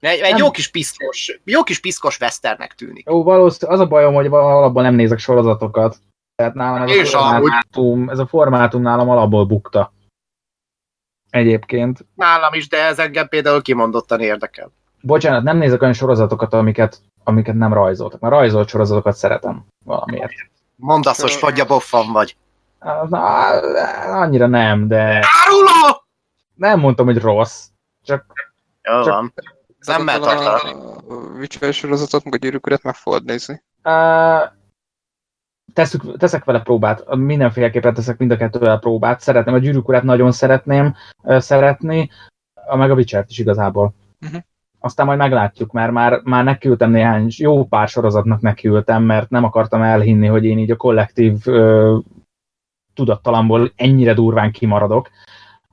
Egy, 0.00 0.18
egy 0.18 0.30
Nem. 0.30 0.38
jó 0.38 0.50
kis 0.50 0.70
piszkos, 0.70 1.40
jó 1.44 1.62
kis 1.62 1.80
piszkos 1.80 2.20
westernek 2.20 2.74
tűnik. 2.74 3.06
Jó, 3.08 3.22
valószínűleg 3.22 3.80
az 3.80 3.84
a 3.86 3.88
bajom, 3.88 4.14
hogy 4.14 4.26
alapból 4.26 4.82
nem 4.82 4.94
nézek 4.94 5.18
sorozatokat. 5.18 5.96
Tehát 6.34 6.54
nálam 6.54 6.82
ez 6.82 6.90
És 6.90 7.14
a, 7.14 7.18
amúgy. 7.20 7.40
formátum, 7.40 8.08
ez 8.10 8.18
a 8.18 8.26
formátum 8.26 8.82
nálam 8.82 9.08
alapból 9.08 9.44
bukta. 9.46 9.92
Egyébként. 11.30 12.06
Nálam 12.14 12.54
is, 12.54 12.68
de 12.68 12.84
ez 12.84 12.98
engem 12.98 13.28
például 13.28 13.62
kimondottan 13.62 14.20
érdekel. 14.20 14.72
Bocsánat, 15.02 15.42
nem 15.42 15.56
nézek 15.56 15.82
olyan 15.82 15.94
sorozatokat, 15.94 16.52
amiket, 16.52 17.00
amiket 17.24 17.54
nem 17.54 17.72
rajzoltak. 17.72 18.20
Mert 18.20 18.34
rajzolt 18.34 18.68
sorozatokat 18.68 19.16
szeretem 19.16 19.66
valamiért. 19.84 20.32
Mondd 20.76 21.08
azt, 21.08 21.20
hogy 21.20 21.30
fagyja 21.32 21.64
boffan 21.64 22.12
vagy. 22.12 22.36
Na, 23.08 23.46
annyira 24.20 24.46
nem, 24.46 24.88
de 24.88 25.24
Áruló! 25.44 26.02
nem 26.54 26.80
mondtam, 26.80 27.06
hogy 27.06 27.18
rossz. 27.18 27.66
Csak 28.04 28.24
Jó 28.82 29.02
Csak- 29.02 29.14
van. 29.14 29.32
Nem 29.86 29.94
Azon 29.94 30.04
mert 30.04 30.38
a- 30.38 30.44
tartani. 30.44 30.72
A 31.08 31.38
Witcher 31.38 31.72
sorozatot, 31.72 32.24
meg 32.24 32.34
a 32.34 32.36
gyűrűk 32.36 32.82
meg 32.82 32.94
fogod 32.94 33.24
nézni. 33.24 33.62
Uh, 33.84 34.52
teszük, 35.72 36.16
teszek 36.16 36.44
vele 36.44 36.60
próbát, 36.60 37.14
mindenféleképpen 37.14 37.94
teszek 37.94 38.18
mind 38.18 38.30
a 38.30 38.36
kettővel 38.36 38.78
próbát. 38.78 39.20
Szeretném, 39.20 39.54
a 39.54 39.58
gyűrűk 39.58 40.02
nagyon 40.02 40.32
szeretném 40.32 40.94
uh, 41.22 41.38
szeretni, 41.38 42.10
a 42.66 42.76
meg 42.76 42.90
a 42.90 42.94
Witcher-t 42.94 43.30
is 43.30 43.38
igazából. 43.38 43.94
Mhm. 44.18 44.36
Aztán 44.78 45.06
majd 45.06 45.18
meglátjuk, 45.18 45.72
mert 45.72 45.92
már, 45.92 46.20
már 46.24 46.44
nekiültem 46.44 46.90
néhány, 46.90 47.28
jó 47.36 47.64
pár 47.64 47.88
sorozatnak 47.88 48.40
nekiültem, 48.40 49.02
mert 49.02 49.30
nem 49.30 49.44
akartam 49.44 49.82
elhinni, 49.82 50.26
hogy 50.26 50.44
én 50.44 50.58
így 50.58 50.70
a 50.70 50.76
kollektív 50.76 51.46
uh, 51.46 52.02
tudattalamból 52.94 53.72
ennyire 53.76 54.14
durván 54.14 54.52
kimaradok, 54.52 55.10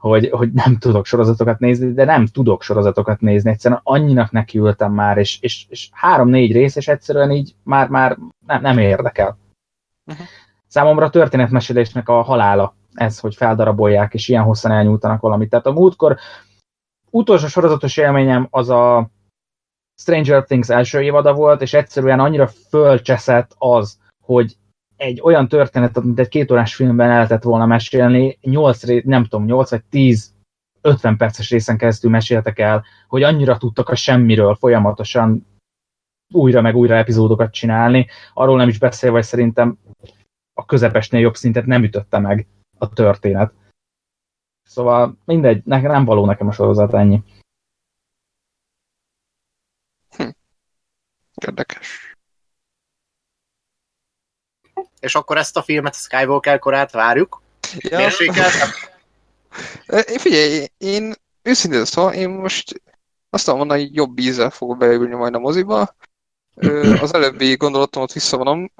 hogy, 0.10 0.30
hogy 0.30 0.52
nem 0.52 0.78
tudok 0.78 1.06
sorozatokat 1.06 1.60
nézni, 1.60 1.94
de 1.94 2.06
nem 2.06 2.26
tudok 2.26 2.62
sorozatokat 2.62 3.22
nézni, 3.22 3.50
egyszerűen 3.50 3.80
annyinak 3.84 4.32
nekiültem 4.32 4.94
már, 4.94 5.18
és, 5.18 5.38
és, 5.42 5.66
és 5.70 5.90
három-négy 5.92 6.52
rész, 6.52 6.76
és 6.76 6.88
egyszerűen 6.88 7.32
így 7.32 7.56
már, 7.64 7.88
már 7.90 8.18
nem, 8.48 8.62
nem 8.62 8.78
érdekel. 8.78 9.38
Uh-huh. 10.06 10.26
Számomra 10.68 11.06
a 11.06 11.10
történetmesélésnek 11.10 12.10
a 12.10 12.22
halála 12.22 12.76
ez, 12.94 13.20
hogy 13.20 13.36
feldarabolják, 13.36 14.14
és 14.14 14.28
ilyen 14.28 14.44
hosszan 14.44 14.72
elnyújtanak 14.72 15.22
valamit. 15.22 15.50
Tehát 15.50 15.66
a 15.66 15.72
múltkor 15.72 16.18
utolsó 17.10 17.48
sorozatos 17.48 17.98
élményem 17.98 18.48
az 18.50 18.70
a 18.70 19.10
Stranger 20.02 20.44
Things 20.44 20.70
első 20.70 21.02
évada 21.02 21.34
volt, 21.34 21.62
és 21.62 21.74
egyszerűen 21.74 22.20
annyira 22.20 22.48
fölcseszett 22.48 23.56
az, 23.58 23.98
hogy 24.22 24.56
egy 25.04 25.22
olyan 25.22 25.48
történetet, 25.48 26.04
mint 26.04 26.20
egy 26.20 26.28
két 26.28 26.52
órás 26.52 26.76
filmben 26.76 27.10
el 27.10 27.14
lehetett 27.14 27.44
volna 27.44 27.66
mesélni, 27.66 28.38
8, 28.42 28.84
ré- 28.84 29.06
nem 29.06 29.24
tudom, 29.24 29.46
8 29.46 29.70
vagy 29.70 29.84
10 29.84 30.34
50 30.82 31.18
perces 31.18 31.50
részen 31.50 31.78
keresztül 31.78 32.10
meséltek 32.12 32.60
el, 32.60 32.84
hogy 33.08 33.24
annyira 33.24 33.58
tudtak 33.58 33.90
a 33.90 33.96
semmiről 33.96 34.56
folyamatosan 34.56 35.48
újra 36.34 36.62
meg 36.62 36.76
újra 36.76 36.96
epizódokat 36.96 37.54
csinálni. 37.54 38.08
Arról 38.34 38.58
nem 38.58 38.68
is 38.68 38.80
beszélve, 38.80 39.16
hogy 39.16 39.26
szerintem 39.26 39.78
a 40.54 40.66
közepesnél 40.66 41.22
jobb 41.22 41.36
szintet 41.36 41.66
nem 41.66 41.84
ütötte 41.84 42.20
meg 42.20 42.48
a 42.78 42.90
történet. 42.90 43.54
Szóval 44.64 45.18
mindegy, 45.26 45.62
nekem 45.66 45.92
nem 45.92 46.06
való 46.06 46.26
nekem 46.26 46.48
a 46.48 46.52
sorozat 46.52 46.94
ennyi. 46.94 47.24
Érdekes. 51.36 52.13
És 55.04 55.16
akkor 55.16 55.38
ezt 55.38 55.58
a 55.58 55.62
filmet, 55.62 55.94
a 55.94 55.98
Skywalker 55.98 56.60
korát 56.60 56.92
várjuk. 56.92 57.42
Ja, 57.78 57.98
Mérsékeltem. 57.98 58.70
e, 59.86 60.20
figyelj, 60.20 60.68
én 60.78 61.14
őszintén 61.42 61.86
szóval, 61.86 62.14
én 62.14 62.30
most 62.30 62.82
azt 63.30 63.44
tudom 63.44 63.60
mondani, 63.60 63.82
hogy 63.82 63.96
jobb 63.96 64.20
ízzel 64.20 64.50
fogok 64.50 64.78
beülni 64.78 65.16
majd 65.16 65.36
a 65.36 65.40
moziba. 65.40 65.96
Az 67.02 67.14
előbbi 67.14 67.56
gondolatomat 67.56 68.14
visszavonom, 68.14 68.72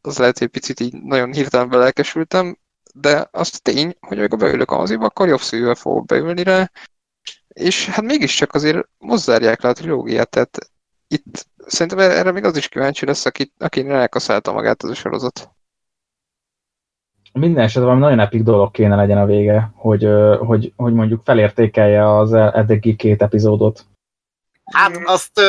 az 0.00 0.18
lehet, 0.18 0.38
hogy 0.38 0.48
picit 0.48 0.80
így 0.80 1.02
nagyon 1.02 1.32
hirtelen 1.32 1.68
belelkesültem, 1.68 2.58
de 2.94 3.28
azt 3.30 3.62
tény, 3.62 3.96
hogy 4.00 4.18
amikor 4.18 4.38
beülök 4.38 4.70
a 4.70 4.76
moziba, 4.76 5.04
akkor 5.04 5.28
jobb 5.28 5.40
szívvel 5.40 5.74
fogok 5.74 6.06
beülni 6.06 6.42
rá, 6.42 6.70
és 7.48 7.88
hát 7.88 8.04
mégiscsak 8.04 8.54
azért 8.54 8.88
mozzárják 8.98 9.62
le 9.62 9.68
a 9.68 9.72
trilógiát, 9.72 10.28
tehát 10.28 10.70
itt 11.08 11.46
szerintem 11.66 11.98
erre 11.98 12.32
még 12.32 12.44
az 12.44 12.56
is 12.56 12.68
kíváncsi 12.68 13.06
lesz, 13.06 13.26
aki, 13.26 13.52
aki 13.58 13.88
elkaszálta 13.88 14.52
magát 14.52 14.82
az 14.82 14.90
a 14.90 14.94
sorozat. 14.94 15.48
Minden 17.32 17.64
esetben 17.64 17.84
valami 17.84 18.00
nagyon 18.04 18.20
epik 18.20 18.42
dolog 18.42 18.70
kéne 18.70 18.96
legyen 18.96 19.18
a 19.18 19.26
vége, 19.26 19.70
hogy, 19.74 20.08
hogy, 20.38 20.72
hogy 20.76 20.92
mondjuk 20.92 21.24
felértékelje 21.24 22.16
az 22.16 22.32
eddigi 22.32 22.96
két 22.96 23.22
epizódot. 23.22 23.84
Hát 24.64 25.00
azt, 25.04 25.40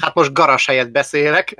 hát 0.00 0.14
most 0.14 0.32
garas 0.32 0.66
helyett 0.66 0.90
beszélek. 0.90 1.56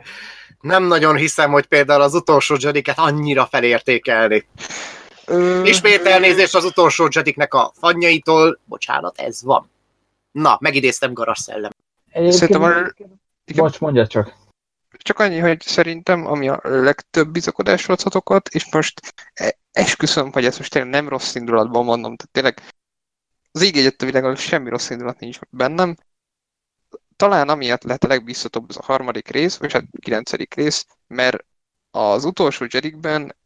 Nem 0.61 0.85
nagyon 0.85 1.17
hiszem, 1.17 1.51
hogy 1.51 1.67
például 1.67 2.03
az 2.03 2.15
utolsó 2.15 2.57
Jediket 2.59 2.99
annyira 2.99 3.47
felértékelni. 3.47 4.47
Ö, 5.27 5.63
Ismét 5.65 6.05
elnézést 6.07 6.55
az 6.55 6.65
utolsó 6.65 7.09
Jediknek 7.11 7.55
a 7.55 7.73
fannyaitól. 7.75 8.59
Bocsánat, 8.65 9.19
ez 9.19 9.43
van. 9.43 9.71
Na, 10.33 10.57
megidéztem 10.61 11.13
garas 11.13 11.39
szellem. 11.39 11.71
Szerintem 12.13 12.63
a- 12.63 12.93
igen. 13.51 13.65
Bocs, 13.65 13.79
mondja 13.79 14.07
csak. 14.07 14.35
Csak 14.99 15.19
annyi, 15.19 15.39
hogy 15.39 15.61
szerintem, 15.61 16.27
ami 16.27 16.49
a 16.49 16.61
legtöbb 16.63 17.29
bizakodásra 17.29 17.95
adhatokat, 17.95 18.49
és 18.49 18.73
most 18.73 19.01
e- 19.35 19.59
esküszöm, 19.73 20.33
hogy 20.33 20.45
ezt 20.45 20.59
most 20.59 20.73
tényleg 20.73 20.91
nem 20.91 21.09
rossz 21.09 21.35
indulatban 21.35 21.85
mondom, 21.85 22.17
tehát 22.17 22.33
tényleg 22.33 22.75
az 23.53 23.63
ég 23.63 23.77
egyet 23.77 24.03
a 24.03 24.05
világon 24.05 24.37
semmi 24.37 24.69
rossz 24.69 24.91
indulat 24.91 25.19
nincs 25.19 25.39
bennem. 25.51 25.97
Talán 27.17 27.49
amiatt 27.49 27.83
lehet 27.83 28.05
a 28.05 28.09
legbiztatóbb 28.09 28.69
az 28.69 28.77
a 28.77 28.85
harmadik 28.85 29.29
rész, 29.29 29.57
vagy 29.57 29.73
hát 29.73 29.83
a 29.93 29.99
kilencedik 30.01 30.55
rész, 30.55 30.87
mert 31.07 31.45
az 31.91 32.25
utolsó 32.25 32.67
Jedikben 32.69 33.37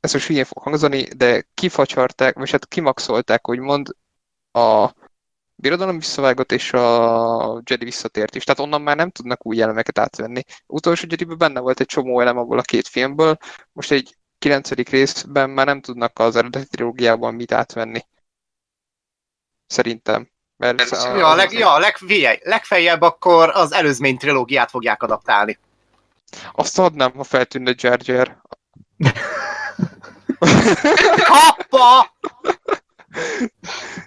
ez 0.00 0.12
most 0.12 0.26
hülyén 0.26 0.44
fog 0.44 0.62
hangzani, 0.62 1.02
de 1.02 1.46
kifacsarták, 1.54 2.34
vagy 2.34 2.50
hát 2.50 2.68
kimaxolták, 2.68 3.48
úgymond 3.48 3.96
a 4.52 4.92
birodalom 5.56 5.98
visszavágott, 5.98 6.52
és 6.52 6.72
a 6.72 7.62
Jedi 7.64 7.84
visszatért 7.84 8.34
is. 8.34 8.44
Tehát 8.44 8.60
onnan 8.60 8.82
már 8.82 8.96
nem 8.96 9.10
tudnak 9.10 9.46
új 9.46 9.62
elemeket 9.62 9.98
átvenni. 9.98 10.42
Utolsó 10.66 11.06
Jediben 11.08 11.38
benne 11.38 11.60
volt 11.60 11.80
egy 11.80 11.86
csomó 11.86 12.20
elem 12.20 12.38
abból 12.38 12.58
a 12.58 12.62
két 12.62 12.88
filmből, 12.88 13.36
most 13.72 13.90
egy 13.90 14.16
kilencedik 14.38 14.88
részben 14.88 15.50
már 15.50 15.66
nem 15.66 15.80
tudnak 15.80 16.18
az 16.18 16.36
eredeti 16.36 16.66
trilógiában 16.66 17.34
mit 17.34 17.52
átvenni. 17.52 18.00
Szerintem. 19.66 20.30
Mert 20.56 20.80
ez 20.80 20.90
Ja, 20.90 21.34
leg, 21.34 21.52
ja 21.52 21.78
leg, 21.78 21.96
figyelj, 21.96 22.38
legfeljebb 22.42 23.02
akkor 23.02 23.50
az 23.54 23.72
előzmény 23.72 24.16
trilógiát 24.16 24.70
fogják 24.70 25.02
adaptálni. 25.02 25.58
Azt 26.52 26.78
adnám, 26.78 27.12
ha 27.12 27.24
feltűnne 27.24 27.74
Jar 27.76 27.98
Jar. 28.02 28.42
Kappa! 31.24 32.14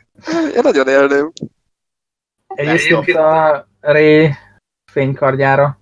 Én 0.56 0.62
nagyon 0.64 0.88
élném. 0.88 1.32
Egyébként 2.48 3.18
a 3.18 3.68
Ré 3.80 4.32
fénykardjára. 4.92 5.80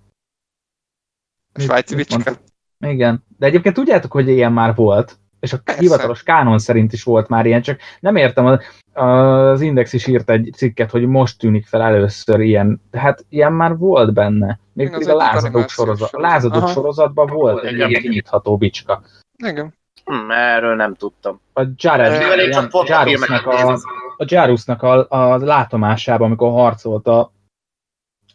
A 1.52 1.60
svájci 1.60 1.94
bicska. 1.94 2.32
Igen. 2.80 3.24
De 3.38 3.46
egyébként 3.46 3.74
tudjátok, 3.74 4.12
hogy 4.12 4.28
ilyen 4.28 4.52
már 4.52 4.74
volt. 4.74 5.18
És 5.40 5.52
a 5.52 5.58
Persze. 5.64 5.80
hivatalos 5.80 6.22
kánon 6.22 6.58
szerint 6.58 6.92
is 6.92 7.02
volt 7.02 7.28
már 7.28 7.46
ilyen, 7.46 7.62
csak 7.62 7.80
nem 8.00 8.16
értem, 8.16 8.58
az- 8.92 9.60
Index 9.60 9.92
is 9.92 10.06
írt 10.06 10.30
egy 10.30 10.52
cikket, 10.56 10.90
hogy 10.90 11.06
most 11.06 11.38
tűnik 11.38 11.66
fel 11.66 11.82
először 11.82 12.40
ilyen. 12.40 12.82
Tehát 12.90 13.24
ilyen 13.28 13.52
már 13.52 13.76
volt 13.76 14.12
benne. 14.12 14.58
Még 14.72 14.90
pedig 14.90 15.08
a 15.08 15.14
lázadók, 15.14 15.68
sorozat, 15.68 16.10
lázadók 16.12 16.68
sorozatban 16.68 17.26
volt 17.26 17.64
egy 17.64 17.74
ilyen 17.76 17.90
kinyitható 17.90 18.56
bicska. 18.56 19.02
Igen. 19.44 19.74
Hm, 20.08 20.30
erről 20.30 20.74
nem 20.74 20.94
tudtam. 20.94 21.40
A 21.52 21.62
Jarusnak 21.76 23.46
a, 23.46 23.72
a 24.16 24.24
Jarusnak 24.26 24.82
a, 24.82 25.06
a 25.08 25.36
látomásában, 25.36 26.26
amikor 26.26 26.50
harcolt 26.50 27.06
a, 27.06 27.32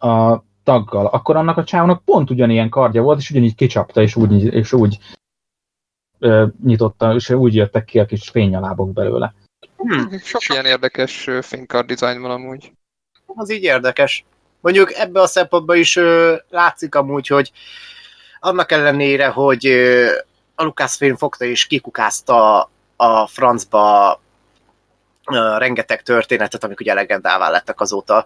a 0.08 0.44
taggal, 0.64 1.06
akkor 1.06 1.36
annak 1.36 1.58
a 1.58 1.64
csávónak 1.64 2.04
pont 2.06 2.30
ugyanilyen 2.30 2.70
kardja 2.70 3.02
volt, 3.02 3.20
és 3.20 3.30
ugyanígy 3.30 3.56
kicsapta, 3.56 4.02
és 4.02 4.16
úgy, 4.16 4.44
és 4.44 4.74
úgy 4.74 4.98
ö, 6.20 6.46
nyitotta, 6.64 7.14
és 7.14 7.30
úgy 7.30 7.56
jöttek 7.56 7.86
ki 7.86 8.00
a 8.00 8.06
kis 8.06 8.30
fényalábok 8.30 8.94
belőle. 8.94 9.34
Hm, 9.78 10.16
Sok 10.16 10.48
ilyen 10.48 10.66
érdekes 10.66 11.30
fénykard 11.42 11.88
dizájn 11.88 12.22
van 12.22 12.32
amúgy. 12.32 12.72
az 13.26 13.52
így 13.52 13.64
érdekes. 13.64 14.26
Mondjuk 14.62 14.94
ebbe 14.94 15.22
a 15.22 15.28
szempontból 15.28 15.76
is 15.76 15.96
ö, 15.96 16.36
látszik 16.50 16.96
amúgy, 16.96 17.28
hogy 17.28 17.52
annak 18.40 18.72
ellenére, 18.72 19.28
hogy 19.28 19.66
ö, 19.66 20.12
a 20.64 20.66
Lucasfilm 20.66 21.16
fogta 21.16 21.46
és 21.46 21.66
kikukázta 21.66 22.70
a 22.96 23.28
francba 23.28 24.22
rengeteg 25.58 26.02
történetet, 26.02 26.64
amik 26.64 26.80
ugye 26.80 26.94
legendává 26.94 27.50
lettek 27.50 27.82
azóta. 27.82 28.26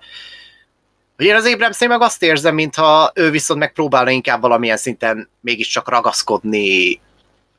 Hogy 1.16 1.26
én 1.26 1.36
az 1.36 1.46
Abramsnél 1.46 1.90
meg 1.90 2.02
azt 2.02 2.24
érzem, 2.24 2.56
mintha 2.56 3.12
ő 3.16 3.30
viszont 3.30 3.60
megpróbálna 3.60 4.10
inkább 4.10 4.42
valamilyen 4.42 4.78
szinten 4.78 5.30
mégiscsak 5.40 5.90
ragaszkodni 5.90 7.02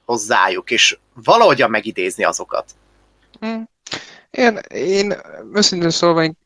hozzájuk, 0.05 0.70
és 0.70 0.99
valahogyan 1.14 1.70
megidézni 1.70 2.24
azokat. 2.24 2.70
Hm. 3.41 3.61
Én, 4.31 4.59
én 4.68 5.14
őszintén 5.53 5.91
szólva 5.91 6.22
én 6.22 6.37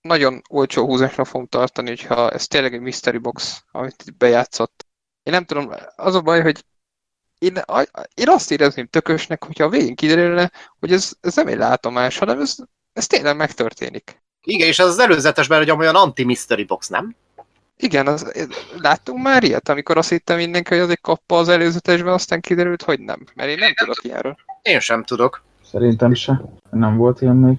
nagyon 0.00 0.42
olcsó 0.48 0.86
húzásra 0.86 1.24
fogom 1.24 1.46
tartani, 1.46 1.88
hogyha 1.88 2.30
ez 2.30 2.46
tényleg 2.46 2.74
egy 2.74 2.80
mystery 2.80 3.18
box, 3.18 3.64
amit 3.72 4.02
itt 4.06 4.16
bejátszott. 4.16 4.86
Én 5.22 5.32
nem 5.32 5.44
tudom, 5.44 5.70
az 5.96 6.14
a 6.14 6.20
baj, 6.20 6.42
hogy 6.42 6.64
én, 7.38 7.56
a- 7.56 7.88
én 8.14 8.28
azt 8.28 8.50
érezném 8.50 8.86
tökösnek, 8.86 9.44
hogyha 9.44 9.64
a 9.64 9.68
végén 9.68 9.94
kiderülne, 9.94 10.50
hogy 10.78 10.92
ez, 10.92 11.12
ez 11.20 11.36
nem 11.36 11.46
egy 11.46 11.56
látomás, 11.56 12.18
hanem 12.18 12.40
ez, 12.40 12.56
ez 12.92 13.06
tényleg 13.06 13.36
megtörténik. 13.36 14.22
Igen, 14.42 14.66
és 14.68 14.78
az 14.78 14.88
az 14.88 14.98
előzetesben, 14.98 15.58
hogy 15.58 15.70
olyan 15.70 15.94
anti-mystery 15.94 16.64
box, 16.64 16.88
nem? 16.88 17.14
Igen, 17.76 18.06
az, 18.06 18.48
láttunk 18.76 19.22
már 19.22 19.42
ilyet, 19.44 19.68
amikor 19.68 19.96
azt 19.96 20.08
hittem 20.08 20.36
mindenki, 20.36 20.74
hogy 20.74 20.82
az 20.82 20.90
egy 20.90 21.00
kappa 21.00 21.38
az 21.38 21.48
előzetesben, 21.48 22.12
aztán 22.12 22.40
kiderült, 22.40 22.82
hogy 22.82 23.00
nem. 23.00 23.24
Mert 23.34 23.50
én 23.50 23.58
nem 23.58 23.74
tudok 23.74 24.04
ilyenről. 24.04 24.36
Én 24.62 24.80
sem 24.80 25.04
tudok. 25.04 25.42
Szerintem 25.70 26.14
se. 26.14 26.42
Nem 26.70 26.96
volt 26.96 27.20
ilyen 27.20 27.36
még. 27.36 27.56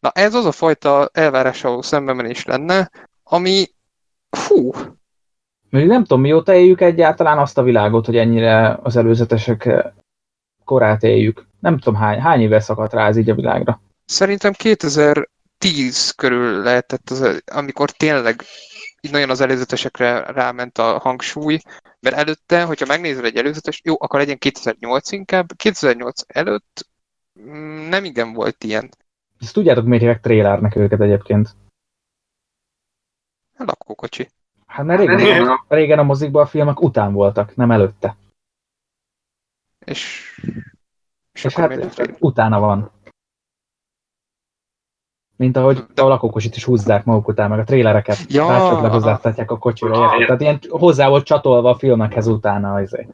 Na 0.00 0.10
ez 0.10 0.34
az 0.34 0.44
a 0.44 0.52
fajta 0.52 1.10
elvárással 1.12 1.70
való 1.70 1.82
szembemenés 1.82 2.44
lenne, 2.44 2.90
ami 3.22 3.70
hú, 4.46 4.72
Még 5.70 5.86
nem 5.86 6.00
tudom, 6.00 6.20
mióta 6.20 6.54
éljük 6.54 6.80
egyáltalán 6.80 7.38
azt 7.38 7.58
a 7.58 7.62
világot, 7.62 8.06
hogy 8.06 8.16
ennyire 8.16 8.78
az 8.82 8.96
előzetesek 8.96 9.84
korát 10.64 11.02
éljük. 11.02 11.46
Nem 11.60 11.78
tudom, 11.78 12.00
hány, 12.00 12.20
hány 12.20 12.40
éve 12.40 12.60
szakadt 12.60 12.92
rá 12.92 13.08
ez 13.08 13.16
így 13.16 13.30
a 13.30 13.34
világra. 13.34 13.80
Szerintem 14.04 14.52
2010 14.52 16.10
körül 16.10 16.62
lehetett, 16.62 17.10
az, 17.10 17.42
amikor 17.46 17.90
tényleg 17.90 18.42
így 19.00 19.10
nagyon 19.10 19.30
az 19.30 19.40
előzetesekre 19.40 20.20
ráment 20.20 20.78
a 20.78 20.98
hangsúly, 20.98 21.58
mert 22.00 22.16
előtte, 22.16 22.64
hogyha 22.64 22.86
megnézel 22.86 23.24
egy 23.24 23.36
előzetes, 23.36 23.80
jó, 23.84 23.94
akkor 23.98 24.20
legyen 24.20 24.38
2008 24.38 25.12
inkább, 25.12 25.56
2008 25.56 26.20
előtt 26.26 26.88
mm, 27.40 27.88
nem 27.88 28.04
igen 28.04 28.32
volt 28.32 28.64
ilyen. 28.64 28.88
Ezt 29.40 29.52
tudjátok, 29.52 29.84
miért 29.84 30.02
hívják 30.02 30.20
trélernek 30.20 30.76
őket 30.76 31.00
egyébként? 31.00 31.56
Lakókocsi. 33.56 34.28
Hát 34.68 34.86
mert 34.86 35.00
régen, 35.06 35.48
régen 35.68 35.98
a 35.98 36.02
mozikban 36.02 36.42
a 36.42 36.46
filmek 36.46 36.80
után 36.82 37.12
voltak, 37.12 37.56
nem 37.56 37.70
előtte. 37.70 38.16
És, 39.84 40.32
és, 41.32 41.44
És 41.44 41.54
hát 41.54 41.68
miért 41.68 41.96
nem 41.96 42.16
utána 42.18 42.60
van. 42.60 42.90
Mint 45.36 45.56
ahogy 45.56 45.84
a 45.96 46.02
lakókosit 46.02 46.56
is 46.56 46.64
húzzák 46.64 47.04
maguk 47.04 47.28
után, 47.28 47.50
meg 47.50 47.58
a 47.58 47.64
trélereket 47.64 48.32
Ja, 48.32 48.48
rácsatlakoztatják 48.48 49.50
a 49.50 49.58
kocsira. 49.58 50.04
érted? 50.12 50.26
Tehát 50.26 50.40
ilyen 50.40 50.58
hozzá 50.68 51.08
volt 51.08 51.24
csatolva 51.24 51.70
a 51.70 51.78
filmekhez 51.78 52.26
utána. 52.26 52.74
Azért. 52.74 53.08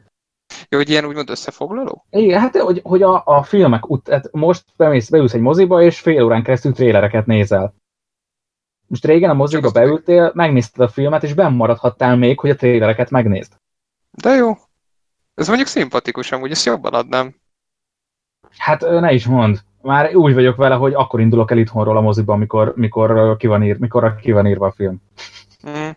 Jó, 0.69 0.77
hogy 0.77 0.89
ilyen 0.89 1.05
úgymond 1.05 1.29
összefoglaló? 1.29 2.05
Igen, 2.09 2.39
hát 2.39 2.55
hogy, 2.57 2.81
hogy 2.83 3.01
a, 3.01 3.21
a 3.25 3.43
filmek 3.43 3.89
ut- 3.89 4.09
hát 4.09 4.31
most 4.31 4.65
bemész, 4.77 5.09
beülsz 5.09 5.33
egy 5.33 5.41
moziba, 5.41 5.81
és 5.81 5.99
fél 5.99 6.23
órán 6.23 6.43
keresztül 6.43 6.73
trélereket 6.73 7.25
nézel. 7.25 7.73
Most 8.87 9.05
régen 9.05 9.29
a 9.29 9.33
moziba 9.33 9.71
beültél, 9.71 10.31
megnézted 10.33 10.85
a 10.85 10.87
filmet, 10.87 11.23
és 11.23 11.33
benn 11.33 11.53
maradhattál 11.53 12.15
még, 12.15 12.39
hogy 12.39 12.49
a 12.49 12.55
trélereket 12.55 13.09
megnézd. 13.09 13.53
De 14.11 14.29
jó. 14.29 14.57
Ez 15.33 15.47
mondjuk 15.47 15.67
szimpatikus, 15.67 16.31
amúgy 16.31 16.51
ezt 16.51 16.65
jobban 16.65 16.93
adnám. 16.93 17.35
Hát 18.57 18.81
ne 18.81 19.13
is 19.13 19.25
mond. 19.25 19.59
Már 19.81 20.15
úgy 20.15 20.33
vagyok 20.33 20.55
vele, 20.55 20.75
hogy 20.75 20.93
akkor 20.93 21.19
indulok 21.19 21.51
el 21.51 21.57
itthonról 21.57 21.97
a 21.97 22.01
moziba, 22.01 22.33
amikor, 22.33 22.73
mikor, 22.75 23.09
ö, 23.09 23.35
ki 23.37 23.47
van 23.47 23.63
ír, 23.63 23.79
mikor 23.79 24.15
ki 24.15 24.31
van 24.31 24.47
írva 24.47 24.67
a 24.67 24.71
film. 24.71 25.01
Mm. 25.69 25.89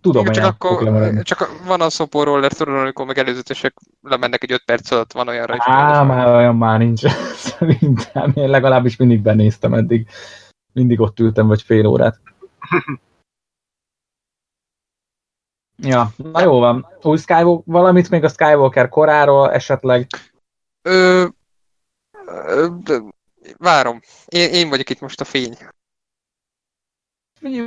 Tudom, 0.00 0.22
Igen, 0.22 0.32
csak 0.32 0.64
olyan 0.64 0.86
akkor 0.94 1.22
csak 1.22 1.50
van 1.66 1.80
a 1.80 1.90
szopó 1.90 2.22
roller, 2.22 2.52
tudod, 2.52 2.74
amikor 2.74 3.06
meg 3.06 3.18
előzetesek 3.18 3.74
lemennek 4.02 4.42
egy 4.42 4.52
5 4.52 4.62
perc 4.64 4.90
alatt, 4.90 5.12
van 5.12 5.28
olyanra 5.28 5.54
is. 5.54 5.60
Á, 5.64 6.02
már 6.02 6.26
olyan 6.26 6.56
már 6.56 6.78
nincs. 6.78 7.00
Szerintem 7.50 8.32
én 8.34 8.48
legalábbis 8.48 8.96
mindig 8.96 9.22
benéztem 9.22 9.74
eddig. 9.74 10.08
Mindig 10.72 11.00
ott 11.00 11.18
ültem, 11.18 11.46
vagy 11.46 11.62
fél 11.62 11.86
órát. 11.86 12.20
Ja, 15.82 16.10
na 16.16 16.42
jó 16.42 16.58
van. 16.58 16.86
Új 17.02 17.18
Skywalker, 17.18 17.62
valamit 17.64 18.10
még 18.10 18.24
a 18.24 18.28
Skywalker 18.28 18.88
koráról 18.88 19.52
esetleg. 19.52 20.06
Ö, 20.82 21.26
ö, 22.26 22.66
várom. 23.56 24.00
Én, 24.26 24.52
én 24.52 24.68
vagyok 24.68 24.90
itt 24.90 25.00
most 25.00 25.20
a 25.20 25.24
fény. 25.24 25.56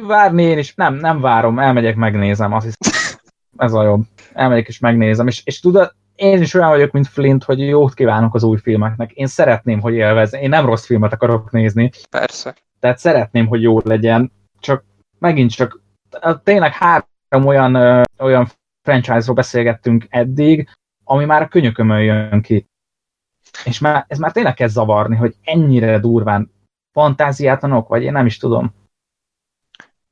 Várni 0.03 0.43
én 0.43 0.57
is, 0.57 0.75
nem, 0.75 0.93
nem 0.93 1.21
várom, 1.21 1.59
elmegyek, 1.59 1.95
megnézem, 1.95 2.53
azt 2.53 2.65
hiszem. 2.65 3.17
Ez 3.57 3.73
a 3.73 3.83
jobb. 3.83 4.03
Elmegyek 4.33 4.67
és 4.67 4.79
megnézem. 4.79 5.27
És, 5.27 5.41
és 5.45 5.59
tudod, 5.59 5.95
én 6.15 6.41
is 6.41 6.53
olyan 6.53 6.69
vagyok, 6.69 6.91
mint 6.91 7.07
Flint, 7.07 7.43
hogy 7.43 7.59
jót 7.59 7.93
kívánok 7.93 8.35
az 8.35 8.43
új 8.43 8.57
filmeknek. 8.57 9.11
Én 9.11 9.27
szeretném, 9.27 9.81
hogy 9.81 9.93
élvezzen. 9.93 10.41
Én 10.41 10.49
nem 10.49 10.65
rossz 10.65 10.85
filmet 10.85 11.13
akarok 11.13 11.51
nézni, 11.51 11.91
Persze. 12.09 12.55
Tehát 12.83 12.97
szeretném, 12.97 13.47
hogy 13.47 13.61
jó 13.61 13.79
legyen, 13.79 14.31
csak 14.59 14.83
megint 15.19 15.51
csak 15.51 15.81
tényleg 16.43 16.73
három 16.73 17.45
olyan, 17.45 17.75
ö, 17.75 18.01
olyan 18.17 18.51
franchise-ról 18.81 19.35
beszélgettünk 19.35 20.05
eddig, 20.09 20.69
ami 21.03 21.25
már 21.25 21.41
a 21.41 21.47
könyökömön 21.47 22.01
jön 22.01 22.41
ki. 22.41 22.67
És 23.65 23.79
már, 23.79 24.05
ez 24.07 24.17
már 24.17 24.31
tényleg 24.31 24.53
kezd 24.53 24.73
zavarni, 24.73 25.15
hogy 25.15 25.35
ennyire 25.43 25.99
durván 25.99 26.51
fantáziátlanok, 26.91 27.87
vagy 27.87 28.03
én 28.03 28.11
nem 28.11 28.25
is 28.25 28.37
tudom. 28.37 28.73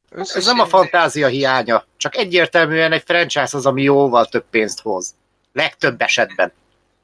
Ez 0.09 0.45
nem 0.45 0.59
a 0.59 0.65
fantázia 0.65 1.28
hiánya, 1.28 1.84
csak 1.97 2.15
egyértelműen 2.15 2.91
egy 2.91 3.03
franchise 3.05 3.57
az, 3.57 3.65
ami 3.65 3.82
jóval 3.84 4.26
több 4.26 4.45
pénzt 4.49 4.82
hoz. 4.82 5.15
Legtöbb 5.53 6.01
esetben. 6.01 6.51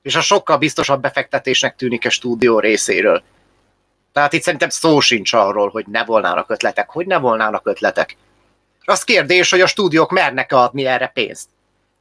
És 0.01 0.15
a 0.15 0.21
sokkal 0.21 0.57
biztosabb 0.57 1.01
befektetésnek 1.01 1.75
tűnik 1.75 2.05
a 2.05 2.09
stúdió 2.09 2.59
részéről. 2.59 3.23
Tehát 4.17 4.33
itt 4.33 4.41
szerintem 4.41 4.69
szó 4.69 4.99
sincs 4.99 5.33
arról, 5.33 5.69
hogy 5.69 5.85
ne 5.87 6.05
volnának 6.05 6.49
ötletek. 6.49 6.89
Hogy 6.89 7.05
ne 7.07 7.17
volnának 7.17 7.67
ötletek? 7.67 8.17
Az 8.85 9.03
kérdés, 9.03 9.49
hogy 9.49 9.61
a 9.61 9.67
stúdiók 9.67 10.11
mernek 10.11 10.51
adni 10.51 10.85
erre 10.85 11.07
pénzt. 11.07 11.49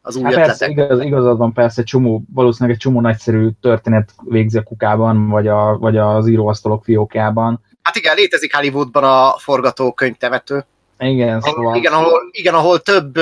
Az 0.03 0.17
új 0.17 0.23
Hát 0.23 0.33
ötletek. 0.33 0.57
persze, 0.57 0.69
igaz, 0.69 1.01
igazad 1.01 1.39
van 1.39 1.53
persze, 1.53 1.83
csomó, 1.83 2.23
valószínűleg 2.35 2.77
egy 2.77 2.83
csomó 2.83 3.01
nagyszerű 3.01 3.49
történet 3.61 4.13
végzi 4.23 4.59
a 4.59 4.63
kukában, 4.63 5.29
vagy, 5.29 5.49
a, 5.49 5.79
vagy 5.79 5.97
az 5.97 6.27
íróasztalok 6.27 6.85
fiókjában. 6.85 7.63
Hát 7.83 7.97
igen, 7.97 8.15
létezik 8.15 8.57
Hollywoodban 8.57 9.05
a 9.05 9.39
forgatókönyv 9.39 10.17
temető. 10.17 10.67
Igen, 10.99 11.41
szóval... 11.41 11.77
Igen, 11.77 11.93
ahol, 11.93 12.21
igen, 12.31 12.55
ahol 12.55 12.81
több, 12.81 13.19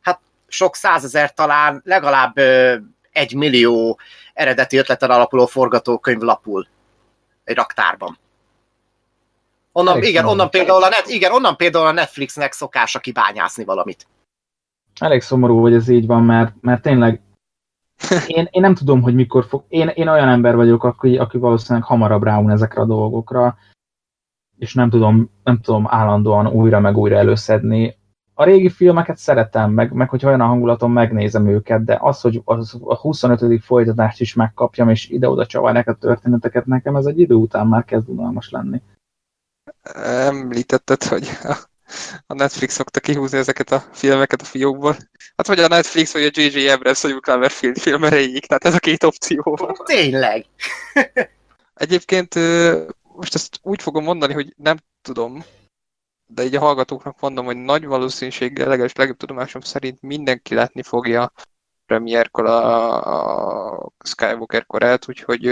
hát 0.00 0.20
sok 0.48 0.74
százezer 0.76 1.34
talán, 1.34 1.82
legalább 1.84 2.38
egy 3.12 3.34
millió 3.34 3.98
eredeti 4.34 4.76
ötleten 4.76 5.10
alapuló 5.10 5.46
forgatókönyv 5.46 6.20
lapul 6.20 6.66
egy 7.48 7.56
raktárban. 7.56 8.18
Onnan, 9.72 9.96
Elég 9.96 10.08
igen, 10.08 10.26
onnan 10.26 10.50
például 10.50 10.82
a 10.82 10.88
net, 10.88 11.06
igen, 11.06 11.32
onnan 11.32 11.56
például 11.56 11.86
a 11.86 11.92
Netflixnek 11.92 12.52
szokása 12.52 12.98
kibányászni 12.98 13.64
valamit. 13.64 14.06
elég 15.00 15.22
szomorú, 15.22 15.60
hogy 15.60 15.74
ez 15.74 15.88
így 15.88 16.06
van, 16.06 16.22
mert, 16.22 16.54
mert 16.60 16.82
tényleg 16.82 17.20
Én, 18.26 18.48
én 18.50 18.60
nem 18.60 18.74
tudom, 18.74 19.02
hogy 19.02 19.14
mikor 19.14 19.44
fog... 19.44 19.64
Én, 19.68 19.88
én 19.88 20.08
olyan 20.08 20.28
ember 20.28 20.56
vagyok, 20.56 20.84
aki, 20.84 21.16
aki 21.16 21.38
valószínűleg 21.38 21.88
hamarabb 21.88 22.22
ráun 22.22 22.50
ezekre 22.50 22.80
a 22.80 22.86
dolgokra, 22.86 23.56
és 24.58 24.74
nem 24.74 24.90
tudom, 24.90 25.30
nem 25.44 25.60
tudom 25.60 25.86
állandóan 25.88 26.46
újra 26.46 26.80
meg 26.80 26.96
újra 26.96 27.16
előszedni. 27.16 27.97
A 28.40 28.44
régi 28.44 28.68
filmeket 28.68 29.16
szeretem, 29.16 29.70
meg, 29.70 29.92
meg 29.92 30.08
hogy 30.08 30.26
olyan 30.26 30.40
a 30.40 30.46
hangulaton 30.46 30.90
megnézem 30.90 31.48
őket, 31.48 31.84
de 31.84 31.98
az, 32.00 32.20
hogy 32.20 32.40
az 32.44 32.76
a 32.84 32.96
25. 32.96 33.64
folytatást 33.64 34.20
is 34.20 34.34
megkapjam, 34.34 34.88
és 34.88 35.08
ide-oda 35.08 35.46
csavarják 35.46 35.88
a 35.88 35.94
történeteket, 35.94 36.66
nekem 36.66 36.96
ez 36.96 37.04
egy 37.04 37.20
idő 37.20 37.34
után 37.34 37.66
már 37.66 37.84
kezd 37.84 38.08
unalmas 38.08 38.50
lenni. 38.50 38.82
Említetted, 40.04 41.02
hogy 41.02 41.28
a, 42.26 42.34
Netflix 42.34 42.74
szokta 42.74 43.00
kihúzni 43.00 43.38
ezeket 43.38 43.70
a 43.70 43.84
filmeket 43.92 44.40
a 44.40 44.44
fiókból. 44.44 44.96
Hát 45.36 45.46
vagy 45.46 45.60
a 45.60 45.68
Netflix, 45.68 46.12
vagy 46.12 46.22
a 46.22 46.30
J.J. 46.32 46.68
Abrams, 46.68 47.02
vagy 47.02 47.10
a 47.10 47.20
Cloverfield 47.20 47.78
film 47.78 48.04
erejéig, 48.04 48.46
tehát 48.46 48.64
ez 48.64 48.74
a 48.74 48.78
két 48.78 49.04
opció 49.04 49.56
van. 49.60 49.74
Tényleg. 49.84 50.44
Egyébként 51.74 52.34
most 53.16 53.34
ezt 53.34 53.58
úgy 53.62 53.82
fogom 53.82 54.04
mondani, 54.04 54.32
hogy 54.32 54.54
nem 54.56 54.76
tudom, 55.02 55.44
de 56.28 56.44
így 56.44 56.56
a 56.56 56.60
hallgatóknak 56.60 57.20
mondom, 57.20 57.44
hogy 57.44 57.56
nagy 57.56 57.86
valószínűséggel, 57.86 58.66
legalábbis 58.66 58.94
legjobb 58.94 59.16
tudomásom 59.16 59.60
szerint 59.60 60.02
mindenki 60.02 60.54
látni 60.54 60.82
fogja 60.82 61.32
premierkor 61.86 62.44
a, 62.44 63.82
a 63.82 63.92
Skywalker 64.04 64.66
korát, 64.66 65.08
úgyhogy 65.08 65.46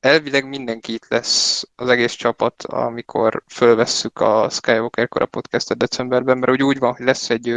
elvileg 0.00 0.48
mindenki 0.48 0.92
itt 0.92 1.08
lesz 1.08 1.64
az 1.76 1.88
egész 1.88 2.12
csapat, 2.12 2.62
amikor 2.62 3.42
fölvesszük 3.46 4.20
a 4.20 4.48
Skywalker 4.50 5.08
kora 5.08 5.26
podcastet 5.26 5.76
decemberben, 5.76 6.38
mert 6.38 6.52
úgy, 6.52 6.62
úgy 6.62 6.78
van, 6.78 6.94
hogy 6.94 7.06
lesz 7.06 7.30
egy, 7.30 7.48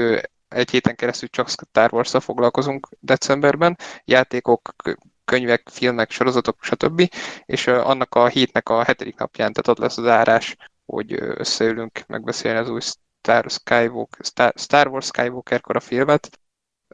egy 0.48 0.70
héten 0.72 0.96
keresztül 0.96 1.30
csak 1.30 1.50
Star 1.50 1.94
wars 1.94 2.12
foglalkozunk 2.20 2.88
decemberben, 3.00 3.78
játékok, 4.06 4.74
kö- 4.78 5.00
könyvek, 5.26 5.70
filmek, 5.72 6.12
sorozatok, 6.12 6.64
stb. 6.64 7.10
És 7.46 7.68
annak 7.68 8.16
a 8.16 8.28
hétnek 8.28 8.70
a 8.70 8.84
hetedik 8.84 9.18
napján, 9.18 9.54
tehát 9.54 9.68
ott 9.68 9.86
lesz 9.86 9.98
az 9.98 10.08
árás, 10.08 10.56
hogy 10.88 11.14
összeülünk 11.20 12.04
megbeszélni 12.08 12.60
az 12.60 12.70
új 12.70 12.80
Star, 12.82 13.46
Skywalker, 13.50 14.26
Star, 14.26 14.54
Star 14.56 14.88
Wars 14.88 15.06
Skywalker 15.06 15.62
kora 15.62 15.80
filmet, 15.80 16.40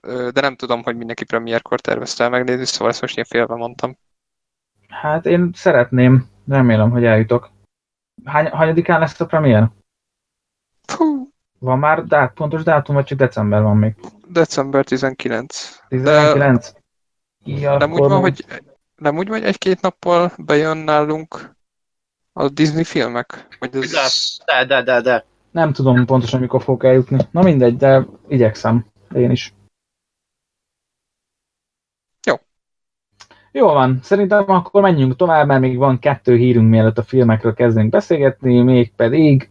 Ö, 0.01 0.29
de 0.33 0.41
nem 0.41 0.55
tudom, 0.55 0.83
hogy 0.83 0.97
mindenki 0.97 1.25
premierkor 1.25 1.79
tervezte 1.79 2.29
megnézni, 2.29 2.65
szóval 2.65 2.89
ezt 2.89 3.01
most 3.01 3.17
én 3.17 3.23
félve 3.23 3.55
mondtam. 3.55 3.97
Hát 4.87 5.25
én 5.25 5.51
szeretném, 5.53 6.29
remélem, 6.47 6.89
hogy 6.91 7.03
eljutok. 7.03 7.49
Hány, 8.25 8.45
hányadikán 8.45 8.99
lesz 8.99 9.19
a 9.19 9.25
premier? 9.25 9.69
Fú, 10.87 11.29
Van 11.59 11.79
már 11.79 12.03
dát, 12.03 12.33
pontos 12.33 12.63
dátum, 12.63 12.95
vagy 12.95 13.05
csak 13.05 13.17
december 13.17 13.61
van 13.61 13.77
még? 13.77 13.95
december 14.27 14.85
19. 14.85 15.79
19? 15.87 16.71
Ja, 17.45 17.77
Nem 17.77 17.91
úgy 17.91 17.99
van, 17.99 18.19
hogy 18.19 18.45
nem 18.95 19.17
úgy 19.17 19.27
van, 19.27 19.37
hogy 19.37 19.47
egy-két 19.47 19.81
nappal 19.81 20.31
bejön 20.37 20.77
nálunk 20.77 21.55
a 22.33 22.49
Disney 22.49 22.83
filmek? 22.83 23.47
Vagy 23.59 23.75
ez... 23.75 24.37
De, 24.45 24.65
de, 24.65 24.83
de, 24.83 25.01
de. 25.01 25.25
Nem 25.51 25.73
tudom 25.73 26.05
pontosan, 26.05 26.39
mikor 26.39 26.61
fog 26.63 26.85
eljutni. 26.85 27.17
Na 27.31 27.41
mindegy, 27.41 27.77
de 27.77 28.05
igyekszem. 28.27 28.85
Én 29.15 29.31
is. 29.31 29.53
Jó. 32.25 32.35
Jó 33.51 33.67
van, 33.67 33.99
szerintem 34.01 34.51
akkor 34.51 34.81
menjünk 34.81 35.15
tovább, 35.15 35.47
mert 35.47 35.61
még 35.61 35.77
van 35.77 35.99
kettő 35.99 36.35
hírünk, 36.35 36.69
mielőtt 36.69 36.97
a 36.97 37.03
filmekről 37.03 37.53
kezdünk 37.53 37.89
beszélgetni, 37.89 38.61
mégpedig 38.61 39.49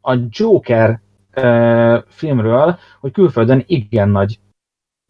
a 0.00 0.16
Joker 0.28 1.00
uh, 1.36 2.04
filmről, 2.08 2.78
hogy 3.00 3.12
külföldön 3.12 3.62
igen 3.66 4.08
nagy, 4.08 4.40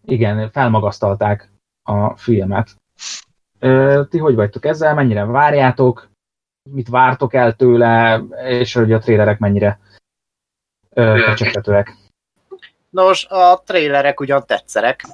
igen, 0.05 0.51
felmagasztalták 0.51 1.53
a 1.83 2.17
filmet. 2.17 2.77
Uh, 3.61 4.09
ti 4.09 4.19
hogy 4.19 4.35
vagytok 4.35 4.65
ezzel? 4.65 4.95
Mennyire 4.95 5.25
várjátok? 5.25 6.13
Mit 6.71 6.89
vártok 6.89 7.35
el 7.35 7.53
tőle? 7.53 8.23
És 8.49 8.73
hogy 8.73 8.93
a 8.93 8.99
trélerek 8.99 9.39
mennyire 9.39 9.81
kecsegtetőek? 10.95 11.95
Nos, 12.91 13.25
a 13.25 13.63
trailerek 13.67 14.21
ugyan 14.21 14.47
tetszenek, 14.47 15.05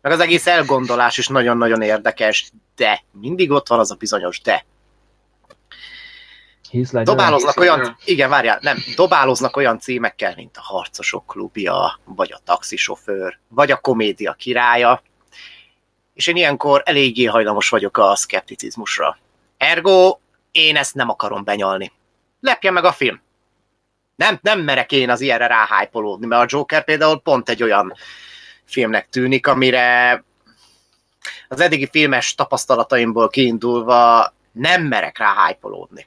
meg 0.00 0.12
az 0.12 0.20
egész 0.20 0.46
elgondolás 0.46 1.18
is 1.18 1.28
nagyon-nagyon 1.28 1.82
érdekes, 1.82 2.50
de 2.76 3.02
mindig 3.10 3.50
ott 3.50 3.68
van 3.68 3.78
az 3.78 3.90
a 3.90 3.94
bizonyos 3.94 4.40
de. 4.40 4.64
Dobáloznak 7.02 7.56
olyan, 7.56 7.96
igen, 8.04 8.28
várjál, 8.28 8.58
nem, 8.62 8.76
dobáloznak 8.96 9.56
olyan 9.56 9.78
címekkel, 9.78 10.32
mint 10.36 10.56
a 10.56 10.60
Harcosok 10.60 11.26
klubja, 11.26 12.00
vagy 12.04 12.32
a 12.32 12.40
taxisofőr, 12.44 13.38
vagy 13.48 13.70
a 13.70 13.76
komédia 13.76 14.32
királya, 14.32 15.02
és 16.14 16.26
én 16.26 16.36
ilyenkor 16.36 16.82
eléggé 16.84 17.24
hajlamos 17.24 17.68
vagyok 17.68 17.96
a 17.96 18.16
szkepticizmusra. 18.16 19.18
Ergo, 19.56 20.18
én 20.54 20.76
ezt 20.76 20.94
nem 20.94 21.08
akarom 21.08 21.44
benyalni. 21.44 21.92
Lepje 22.40 22.70
meg 22.70 22.84
a 22.84 22.92
film. 22.92 23.20
Nem, 24.16 24.38
nem 24.42 24.60
merek 24.60 24.92
én 24.92 25.10
az 25.10 25.20
ilyenre 25.20 25.46
ráhájpolódni, 25.46 26.26
mert 26.26 26.42
a 26.42 26.56
Joker 26.56 26.84
például 26.84 27.20
pont 27.20 27.48
egy 27.48 27.62
olyan 27.62 27.94
filmnek 28.64 29.08
tűnik, 29.08 29.46
amire 29.46 30.24
az 31.48 31.60
eddigi 31.60 31.88
filmes 31.90 32.34
tapasztalataimból 32.34 33.28
kiindulva 33.28 34.32
nem 34.52 34.82
merek 34.82 35.18
ráhájpolódni. 35.18 36.06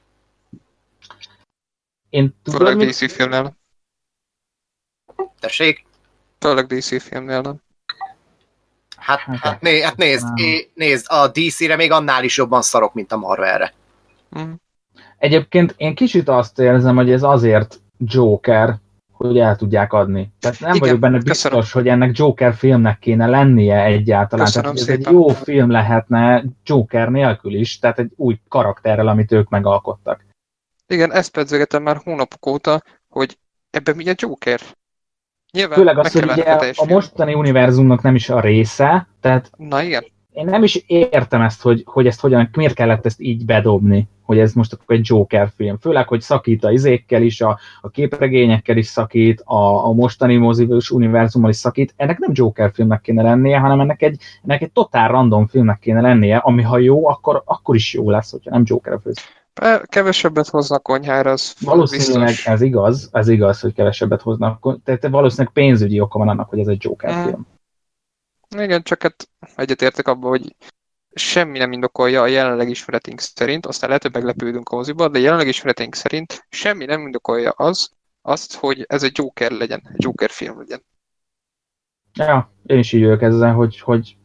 Én 2.10 2.34
tudod, 2.42 2.60
Főleg 2.60 2.76
mit? 2.76 2.88
DC 2.88 3.12
filmnél. 3.12 3.56
Tessék? 5.40 5.86
Főleg 6.38 6.66
DC 6.66 7.02
filmnél 7.02 7.40
nem. 7.40 7.56
Hát, 8.96 9.20
Hát, 9.20 9.38
hát, 9.38 9.60
né, 9.60 9.80
hát 9.80 9.96
nézd, 9.96 10.24
nem. 10.24 10.36
é, 10.36 10.70
nézd, 10.74 11.06
a 11.08 11.28
DC-re 11.28 11.76
még 11.76 11.90
annál 11.90 12.24
is 12.24 12.36
jobban 12.36 12.62
szarok, 12.62 12.94
mint 12.94 13.12
a 13.12 13.16
Marvelre. 13.16 13.74
Mm. 14.38 14.52
Egyébként 15.18 15.74
én 15.76 15.94
kicsit 15.94 16.28
azt 16.28 16.58
érzem, 16.58 16.96
hogy 16.96 17.10
ez 17.10 17.22
azért 17.22 17.80
Joker, 17.98 18.78
hogy 19.12 19.38
el 19.38 19.56
tudják 19.56 19.92
adni. 19.92 20.32
Tehát 20.40 20.60
nem 20.60 20.68
Igen, 20.74 20.80
vagyok 20.80 20.98
benne 20.98 21.18
biztos, 21.18 21.42
köszönöm. 21.42 21.66
hogy 21.72 21.88
ennek 21.88 22.16
Joker 22.16 22.54
filmnek 22.54 22.98
kéne 22.98 23.26
lennie 23.26 23.84
egyáltalán. 23.84 24.44
Köszönöm 24.44 24.74
Tehát, 24.74 24.88
ez 24.88 24.94
egy 24.94 25.12
jó 25.12 25.28
film 25.28 25.70
lehetne 25.70 26.44
Joker 26.64 27.08
nélkül 27.08 27.54
is, 27.54 27.78
tehát 27.78 27.98
egy 27.98 28.10
új 28.16 28.40
karakterrel, 28.48 29.08
amit 29.08 29.32
ők 29.32 29.48
megalkottak. 29.48 30.26
Igen, 30.86 31.12
ezt 31.12 31.30
pedzegetem 31.30 31.82
már 31.82 32.00
hónapok 32.04 32.46
óta, 32.46 32.82
hogy 33.08 33.38
ebben 33.70 33.96
mi 33.96 34.08
a 34.08 34.14
Joker? 34.16 34.60
Nyilván 35.52 35.78
Főleg 35.78 35.98
az, 35.98 36.12
hogy 36.12 36.30
ugye 36.30 36.42
a 36.42 36.72
a 36.76 36.84
mostani 36.84 37.34
univerzumnak 37.34 38.02
nem 38.02 38.14
is 38.14 38.28
a 38.30 38.40
része, 38.40 39.08
tehát 39.20 39.50
Na 39.56 39.82
igen. 39.82 40.04
én 40.32 40.44
nem 40.44 40.62
is 40.62 40.84
értem 40.86 41.40
ezt, 41.40 41.62
hogy, 41.62 41.82
hogy 41.86 42.06
ezt 42.06 42.20
hogyan, 42.20 42.48
miért 42.52 42.74
kellett 42.74 43.06
ezt 43.06 43.20
így 43.20 43.44
bedobni, 43.44 44.08
hogy 44.28 44.38
ez 44.38 44.52
most 44.52 44.72
akkor 44.72 44.96
egy 44.96 45.08
Joker 45.08 45.52
film. 45.56 45.78
Főleg, 45.78 46.08
hogy 46.08 46.20
szakít 46.20 46.64
a 46.64 46.70
izékkel 46.70 47.22
is, 47.22 47.40
a, 47.40 47.58
a 47.80 47.90
képregényekkel 47.90 48.76
is 48.76 48.86
szakít, 48.86 49.40
a, 49.40 49.86
a 49.86 49.92
mostani 49.92 50.36
mozivős 50.36 50.90
univerzummal 50.90 51.50
is 51.50 51.56
szakít. 51.56 51.94
Ennek 51.96 52.18
nem 52.18 52.30
Joker 52.32 52.70
filmnek 52.74 53.00
kéne 53.00 53.22
lennie, 53.22 53.58
hanem 53.58 53.80
ennek 53.80 54.02
egy, 54.02 54.20
ennek 54.44 54.62
egy 54.62 54.72
totál 54.72 55.08
random 55.08 55.46
filmnek 55.46 55.78
kéne 55.78 56.00
lennie, 56.00 56.36
ami 56.36 56.62
ha 56.62 56.78
jó, 56.78 57.08
akkor, 57.08 57.42
akkor 57.44 57.74
is 57.74 57.94
jó 57.94 58.10
lesz, 58.10 58.30
hogyha 58.30 58.50
nem 58.50 58.62
Joker 58.64 58.92
a 58.92 59.00
főz. 59.00 59.16
Be- 59.54 59.82
Kevesebbet 59.86 60.48
hoznak 60.48 60.82
konyhára, 60.82 61.30
az 61.30 61.54
Valószínűleg 61.60 62.26
biztos. 62.26 62.46
ez 62.46 62.60
igaz, 62.60 63.08
ez 63.12 63.28
igaz, 63.28 63.60
hogy 63.60 63.74
kevesebbet 63.74 64.22
hoznak. 64.22 64.78
Tehát 64.84 65.08
valószínűleg 65.08 65.52
pénzügyi 65.52 66.00
oka 66.00 66.18
van 66.18 66.28
annak, 66.28 66.48
hogy 66.48 66.58
ez 66.58 66.66
egy 66.66 66.84
Joker 66.84 67.14
Mm. 67.14 67.22
film. 67.22 67.46
Igen, 68.58 68.82
csak 68.82 69.02
hát 69.02 69.28
egyetértek 69.56 70.08
abban, 70.08 70.30
hogy 70.30 70.54
semmi 71.14 71.58
nem 71.58 71.72
indokolja 71.72 72.22
a 72.22 72.26
jelenleg 72.26 72.68
ismereténk 72.68 73.20
szerint, 73.20 73.66
aztán 73.66 73.88
lehet, 73.88 74.02
hogy 74.02 74.12
meglepődünk 74.12 74.68
a 74.68 74.76
moziba, 74.76 75.08
de 75.08 75.18
jelenleg 75.18 75.46
ismereténk 75.46 75.94
szerint 75.94 76.46
semmi 76.48 76.84
nem 76.84 77.00
indokolja 77.00 77.50
az, 77.50 77.90
azt, 78.22 78.54
hogy 78.54 78.84
ez 78.88 79.02
egy 79.02 79.12
Joker 79.14 79.50
legyen, 79.50 79.80
egy 79.92 80.02
Joker 80.02 80.30
film 80.30 80.58
legyen. 80.58 80.82
Ja, 82.14 82.52
én 82.66 82.78
is 82.78 82.92
így 82.92 83.02
vagyok 83.02 83.22
ezzel, 83.22 83.52
hogy, 83.52 83.80
hogy, 83.80 84.16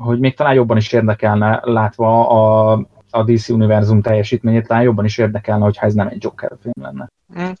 hogy 0.00 0.18
még 0.18 0.34
talán 0.34 0.54
jobban 0.54 0.76
is 0.76 0.92
érdekelne, 0.92 1.60
látva 1.62 2.28
a, 2.28 2.72
a 3.10 3.24
DC 3.24 3.48
univerzum 3.48 4.02
teljesítményét, 4.02 4.66
talán 4.66 4.82
jobban 4.82 5.04
is 5.04 5.18
érdekelne, 5.18 5.64
hogyha 5.64 5.86
ez 5.86 5.94
nem 5.94 6.08
egy 6.08 6.22
Joker 6.22 6.56
film 6.60 6.74
lenne. 6.80 7.08
Mm. 7.40 7.52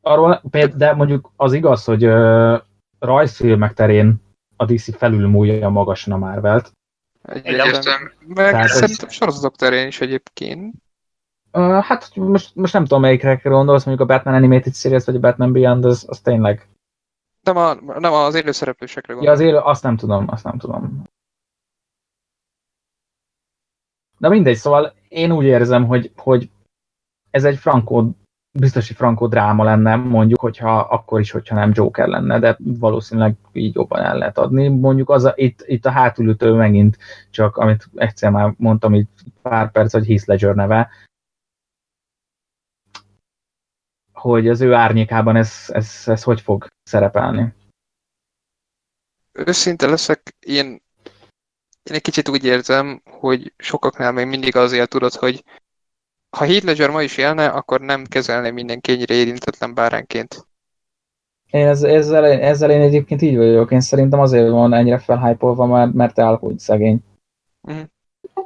Arról, 0.00 0.42
de 0.76 0.94
mondjuk 0.94 1.32
az 1.36 1.52
igaz, 1.52 1.84
hogy 1.84 2.04
ö, 2.04 2.56
rajzfilmek 2.98 3.74
terén 3.74 4.20
a 4.56 4.64
DC 4.64 4.96
felülmúlja 4.96 5.68
magasan 5.68 6.12
a 6.12 6.16
Marvelt. 6.16 6.72
Egyértelmű. 7.26 8.08
Meg 8.26 8.50
Tehát 8.50 8.64
ez- 8.64 8.70
szerintem 8.76 9.08
sorozatok 9.08 9.56
terén 9.56 9.86
is 9.86 10.00
egyébként. 10.00 10.74
Ö, 11.50 11.78
hát 11.82 12.14
most, 12.14 12.54
most 12.54 12.72
nem 12.72 12.82
tudom, 12.82 13.00
melyikre 13.00 13.34
gondolsz, 13.34 13.84
mondjuk 13.84 14.08
a 14.10 14.12
Batman 14.14 14.34
Animated 14.34 14.74
Series, 14.74 15.04
vagy 15.04 15.16
a 15.16 15.20
Batman 15.20 15.52
Beyond, 15.52 15.84
az, 15.84 16.04
az 16.08 16.20
tényleg... 16.20 16.68
Nem, 17.42 17.56
a, 17.56 17.74
nem 17.74 18.12
az 18.12 18.34
élőszereplősekre 18.34 19.12
Ja, 19.12 19.18
gondolom. 19.18 19.40
azért 19.40 19.64
azt 19.64 19.82
nem 19.82 19.96
tudom, 19.96 20.28
azt 20.28 20.44
nem 20.44 20.58
tudom. 20.58 21.02
Na 24.18 24.28
mindegy, 24.28 24.56
szóval 24.56 24.94
én 25.08 25.32
úgy 25.32 25.44
érzem, 25.44 25.86
hogy, 25.86 26.12
hogy 26.16 26.50
ez 27.30 27.44
egy 27.44 27.56
frankó 27.58 28.10
biztosi 28.58 28.94
frankó 28.94 29.26
dráma 29.26 29.64
lenne, 29.64 29.96
mondjuk, 29.96 30.40
hogyha 30.40 30.78
akkor 30.78 31.20
is, 31.20 31.30
hogyha 31.30 31.54
nem 31.54 31.70
Joker 31.74 32.06
lenne, 32.08 32.38
de 32.38 32.56
valószínűleg 32.58 33.34
így 33.52 33.74
jobban 33.74 34.00
el 34.00 34.18
lehet 34.18 34.38
adni. 34.38 34.68
Mondjuk 34.68 35.10
az 35.10 35.24
a, 35.24 35.32
itt, 35.36 35.62
itt 35.66 35.86
a 35.86 35.90
hátulütő 35.90 36.52
megint 36.52 36.98
csak, 37.30 37.56
amit 37.56 37.88
egyszer 37.94 38.30
már 38.30 38.54
mondtam, 38.56 38.94
itt 38.94 39.20
pár 39.42 39.70
perc, 39.70 39.92
hogy 39.92 40.06
Heath 40.06 40.28
Ledger 40.28 40.54
neve, 40.54 40.90
hogy 44.12 44.48
az 44.48 44.60
ő 44.60 44.74
árnyékában 44.74 45.36
ez, 45.36 45.64
ez, 45.68 46.02
ez 46.06 46.22
hogy 46.22 46.40
fog 46.40 46.66
szerepelni. 46.82 47.54
Őszinte 49.32 49.86
leszek, 49.86 50.36
én, 50.40 50.66
én 51.82 51.94
egy 51.94 52.02
kicsit 52.02 52.28
úgy 52.28 52.44
érzem, 52.44 53.00
hogy 53.04 53.52
sokaknál 53.56 54.12
még 54.12 54.26
mindig 54.26 54.56
azért 54.56 54.90
tudod, 54.90 55.12
hogy 55.12 55.44
ha 56.36 56.44
Heath 56.44 56.64
Ledger 56.64 56.90
ma 56.90 57.02
is 57.02 57.16
élne, 57.16 57.46
akkor 57.46 57.80
nem 57.80 58.04
kezelne 58.04 58.50
mindenki 58.50 58.92
ennyire 58.92 59.14
érintetlen 59.14 59.74
báránként. 59.74 60.46
Én 61.50 61.66
ez, 61.66 61.82
ezzel, 61.82 62.24
ezzel 62.24 62.70
én 62.70 62.80
egyébként 62.80 63.22
így 63.22 63.36
vagyok. 63.36 63.70
Én 63.70 63.80
szerintem 63.80 64.20
azért 64.20 64.50
van 64.50 64.74
ennyire 64.74 64.98
felhájpolva, 64.98 65.66
mert, 65.66 65.92
mert 65.92 66.18
elhúgy 66.18 66.58
szegény. 66.58 66.98
Mhm. 67.60 67.80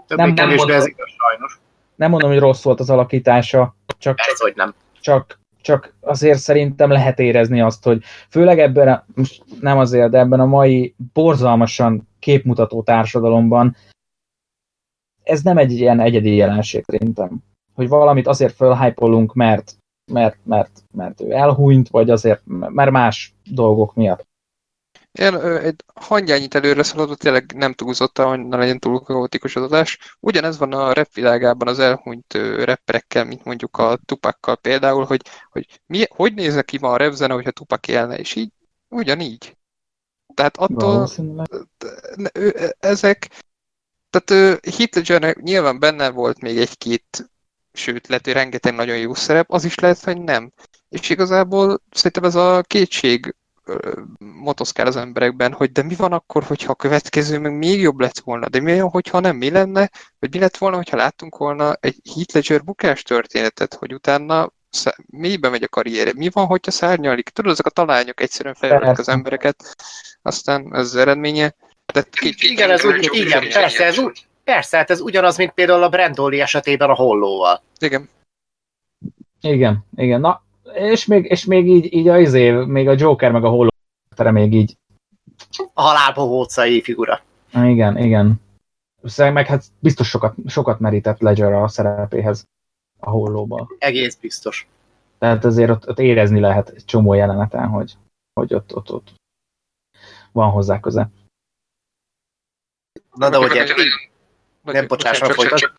Többé 0.07 0.33
kevésbé 0.33 0.57
mondom. 0.57 0.77
ez 0.77 0.87
igaz 0.87 1.09
sajnos. 1.17 1.61
Nem 1.95 2.11
mondom, 2.11 2.31
hogy 2.31 2.39
rossz 2.39 2.63
volt 2.63 2.81
az 2.81 2.91
alakítása, 2.91 3.75
csak, 3.99 4.19
Ez, 4.33 4.41
hogy 4.41 4.53
nem. 4.57 4.75
csak, 5.01 5.41
csak 5.61 5.95
azért 6.01 6.39
szerintem 6.39 6.91
lehet 6.91 7.19
érezni 7.19 7.61
azt, 7.61 7.85
hogy 7.85 8.03
főleg 8.29 8.59
ebben, 8.59 8.89
a, 8.89 9.05
most 9.15 9.45
nem 9.61 9.79
azért, 9.79 10.11
de 10.11 10.19
ebben 10.19 10.41
a 10.41 10.47
mai 10.47 10.95
borzalmasan 11.13 12.09
képmutató 12.19 12.83
társadalomban 12.83 13.77
ez 15.23 15.43
nem 15.43 15.59
egy 15.59 15.73
ilyen 15.73 16.01
egyedi 16.01 16.35
jelenség 16.35 16.85
szerintem. 16.87 17.43
Hogy 17.81 17.89
valamit 17.89 18.27
azért 18.27 18.55
fölhypolunk, 18.55 19.35
mert, 19.35 19.77
mert, 20.13 20.39
mert, 20.45 20.83
mert 20.93 21.21
ő 21.21 21.31
elhúnyt, 21.31 21.89
vagy 21.89 22.11
azért, 22.11 22.43
mert 22.47 22.91
más 22.91 23.35
dolgok 23.51 23.95
miatt. 23.95 24.27
Én 25.13 25.35
egy 25.35 25.85
hangyányit 25.95 26.55
előre 26.55 26.83
szaladva 26.83 27.15
tényleg 27.15 27.53
nem 27.57 27.73
túlzottan, 27.73 28.29
hogy 28.29 28.47
ne 28.47 28.57
legyen 28.57 28.79
túl 28.79 29.01
kaotikus 29.01 29.57
az 29.57 29.63
adás. 29.63 30.17
Ugyanez 30.21 30.59
van 30.59 30.73
a 30.73 30.93
rap 30.93 31.13
világában 31.15 31.69
az 31.69 31.79
elhunyt 31.79 32.35
rapperekkel, 32.65 33.25
mint 33.25 33.45
mondjuk 33.45 33.77
a 33.77 33.99
Tupakkal 34.05 34.57
például, 34.57 35.05
hogy, 35.05 35.21
hogy 35.51 35.81
mi, 35.87 36.05
hogy 36.09 36.35
nézne 36.35 36.63
ki 36.63 36.79
ma 36.79 36.91
a 36.91 36.97
rap 36.97 37.13
zene, 37.13 37.35
hogyha 37.35 37.51
Tupac 37.51 37.89
élne, 37.89 38.19
és 38.19 38.35
így 38.35 38.53
ugyanígy. 38.89 39.57
Tehát 40.35 40.57
attól 40.57 41.09
ezek, 42.79 43.45
tehát 44.11 44.61
Ledgernek 44.95 45.43
nyilván 45.43 45.79
benne 45.79 46.11
volt 46.11 46.41
még 46.41 46.59
egy-két, 46.59 47.31
sőt, 47.73 48.07
lehet, 48.09 48.25
hogy 48.25 48.35
rengeteg 48.35 48.75
nagyon 48.75 48.97
jó 48.99 49.15
szerep, 49.15 49.51
az 49.53 49.65
is 49.65 49.75
lehet, 49.79 50.05
hogy 50.05 50.21
nem. 50.21 50.51
És 50.89 51.11
igazából 51.11 51.81
szerintem 51.91 52.25
ez 52.25 52.35
a 52.35 52.63
kétség 52.67 53.35
motoszkál 54.19 54.87
az 54.87 54.97
emberekben, 54.97 55.53
hogy 55.53 55.73
de 55.73 55.83
mi 55.83 55.95
van 55.95 56.13
akkor, 56.13 56.43
hogyha 56.43 56.71
a 56.73 56.75
következő 56.75 57.39
meg 57.39 57.53
még 57.57 57.81
jobb 57.81 58.01
lett 58.01 58.19
volna, 58.19 58.49
de 58.49 58.61
mi 58.61 58.73
olyan, 58.73 58.89
hogyha 58.89 59.21
nem, 59.21 59.37
mi 59.37 59.51
lenne, 59.51 59.91
vagy 60.19 60.33
mi 60.33 60.39
lett 60.39 60.57
volna, 60.57 60.77
hogyha 60.77 60.97
láttunk 60.97 61.37
volna 61.37 61.73
egy 61.81 61.97
Heath 62.15 62.35
Ledger 62.35 62.65
bukás 62.65 63.03
történetet, 63.03 63.75
hogy 63.75 63.95
utána 63.95 64.51
mélybe 65.07 65.49
megy 65.49 65.63
a 65.63 65.69
karrierje. 65.69 66.13
Mi 66.17 66.29
van, 66.33 66.47
hogyha 66.47 66.71
szárnyalik? 66.71 67.29
Tudod, 67.29 67.53
ezek 67.53 67.67
a 67.67 67.71
talányok 67.71 68.21
egyszerűen 68.21 68.55
felverik 68.55 68.99
az 68.99 69.09
embereket, 69.09 69.77
aztán 70.23 70.75
ez 70.75 70.81
az 70.85 70.97
eredménye. 70.97 71.55
De 71.93 72.05
kétség- 72.11 72.51
Igen, 72.51 72.71
ez 72.71 72.85
úgy, 72.85 73.09
igen, 73.13 73.49
persze, 73.49 73.85
ez 73.85 73.99
úgy, 73.99 74.27
persze, 74.53 74.77
hát 74.77 74.91
ez 74.91 75.01
ugyanaz, 75.01 75.37
mint 75.37 75.53
például 75.53 75.83
a 75.83 75.89
Brandoli 75.89 76.41
esetében 76.41 76.91
a 76.91 76.95
hollóval. 76.95 77.63
Igen. 77.79 78.09
Igen, 79.41 79.85
igen. 79.97 80.21
Na, 80.21 80.43
és 80.75 81.07
még, 81.07 81.25
és 81.25 81.45
még 81.45 81.69
így, 81.69 81.95
így 81.95 82.09
a 82.09 82.19
izé, 82.19 82.51
még 82.51 82.89
a 82.89 82.95
Joker 82.97 83.33
meg 83.33 83.45
a 83.45 83.49
Hollow 83.49 83.69
tere 84.17 84.31
még 84.31 84.53
így. 84.53 84.77
A 85.75 85.83
halálbohócai 85.83 86.83
figura. 86.83 87.21
Igen, 87.53 87.99
igen. 87.99 88.41
Szóval 89.03 89.33
meg 89.33 89.47
hát 89.47 89.65
biztos 89.79 90.09
sokat, 90.09 90.35
sokat 90.47 90.81
merített 90.81 91.21
Ledger 91.21 91.53
a 91.53 91.69
szerepéhez 91.69 92.47
a 92.99 93.11
hollóban. 93.11 93.69
Egész 93.79 94.15
biztos. 94.15 94.67
Tehát 95.19 95.45
azért 95.45 95.71
ott, 95.71 95.89
ott 95.89 95.99
érezni 95.99 96.41
lehet 96.41 96.69
egy 96.69 96.85
csomó 96.85 97.15
jeleneten, 97.15 97.67
hogy, 97.69 97.97
hogy 98.33 98.55
ott, 98.55 98.75
ott, 98.75 98.93
ott 98.93 99.13
van 100.33 100.51
hozzá 100.51 100.81
köze. 100.81 101.11
Na 103.15 103.31
de 103.31 103.37
hogy 103.37 103.57
nem 104.63 104.87
bocsánat, 104.87 105.33
folytasd. 105.33 105.71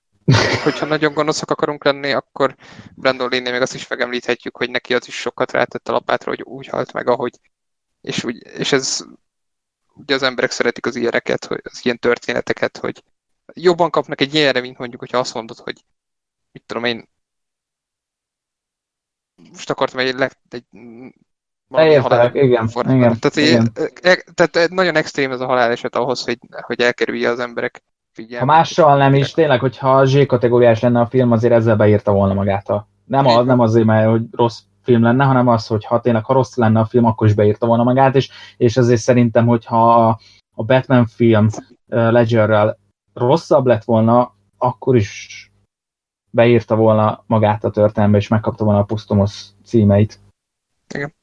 Hogyha 0.64 0.86
nagyon 0.86 1.14
gonoszak 1.14 1.52
akarunk 1.52 1.84
lenni, 1.84 2.12
akkor 2.12 2.56
Brandon 2.96 3.30
Lee-nél 3.30 3.52
még 3.52 3.62
azt 3.62 3.74
is 3.74 3.88
megemlíthetjük, 3.88 4.58
hogy 4.58 4.70
neki 4.70 4.94
az 4.94 5.08
is 5.08 5.16
sokat 5.16 5.52
rátett 5.52 5.88
a 5.88 5.92
lapátra, 5.92 6.30
hogy 6.30 6.42
úgy 6.42 6.68
halt 6.68 6.94
meg, 6.94 7.08
ahogy. 7.08 7.40
És, 8.02 8.24
úgy, 8.24 8.46
és 8.46 8.72
ez 8.72 9.06
ugye 9.94 10.16
az 10.16 10.24
emberek 10.24 10.52
szeretik 10.52 10.86
az 10.86 10.96
ilyeneket, 10.96 11.46
hogy 11.46 11.62
az 11.64 11.80
ilyen 11.84 12.00
történeteket, 12.00 12.78
hogy 12.78 13.04
jobban 13.54 13.90
kapnak 13.90 14.22
egy 14.22 14.34
ilyenre, 14.34 14.62
mint 14.62 14.78
mondjuk, 14.78 15.00
hogyha 15.00 15.18
azt 15.18 15.34
mondod, 15.34 15.58
hogy 15.58 15.86
mit 16.52 16.64
tudom 16.66 16.84
én, 16.84 17.10
most 19.52 19.70
akartam 19.70 20.00
egy, 20.00 20.14
le, 20.14 20.32
egy 20.50 20.66
Értelek, 21.78 22.36
igen, 22.36 22.68
formát. 22.68 22.96
igen, 22.96 23.20
tehát, 23.20 23.36
igen. 23.36 23.72
e- 24.02 24.32
tehát 24.34 24.70
nagyon 24.70 24.96
extrém 24.96 25.32
ez 25.32 25.40
a 25.40 25.46
haláleset 25.46 25.96
ahhoz, 25.96 26.24
hogy, 26.24 26.38
hogy 26.50 26.80
elkerülje 26.80 27.30
az 27.30 27.40
emberek 27.40 27.84
Ha 28.14 28.22
figyelmét. 28.22 28.50
mással 28.50 28.98
nem 28.98 29.14
is, 29.14 29.32
tényleg, 29.32 29.60
hogyha 29.60 30.06
Z 30.06 30.26
kategóriás 30.26 30.80
lenne 30.80 31.00
a 31.00 31.06
film, 31.06 31.32
azért 31.32 31.54
ezzel 31.54 31.76
beírta 31.76 32.12
volna 32.12 32.34
magát 32.34 32.70
a... 32.70 32.88
Nem, 33.06 33.28
a, 33.28 33.42
nem 33.42 33.60
azért, 33.60 33.86
mert 33.86 34.10
hogy 34.10 34.24
rossz 34.32 34.62
film 34.82 35.04
lenne, 35.04 35.24
hanem 35.24 35.48
az, 35.48 35.68
hogy 35.68 35.86
ha 35.86 36.00
tényleg 36.02 36.26
ha 36.26 36.34
rossz 36.34 36.56
lenne 36.56 36.80
a 36.80 36.86
film, 36.86 37.06
akkor 37.06 37.28
is 37.28 37.34
beírta 37.34 37.66
volna 37.66 37.84
magát, 37.84 38.16
és, 38.16 38.30
és 38.58 38.78
azért 38.78 39.02
szerintem, 39.02 39.46
hogyha 39.46 40.08
a, 40.08 40.20
a 40.54 40.64
Batman 40.64 41.06
film 41.06 41.46
uh, 41.46 42.12
Ledgerrel 42.12 42.78
rosszabb 43.14 43.66
lett 43.66 43.84
volna, 43.84 44.34
akkor 44.58 44.96
is 44.96 45.52
beírta 46.30 46.76
volna 46.76 47.24
magát 47.28 47.64
a 47.64 47.70
történelembe, 47.70 48.18
és 48.18 48.28
megkapta 48.28 48.64
volna 48.64 48.80
a 48.80 48.84
Pusztomos 48.84 49.46
címeit. 49.64 50.20
Igen. 50.94 51.14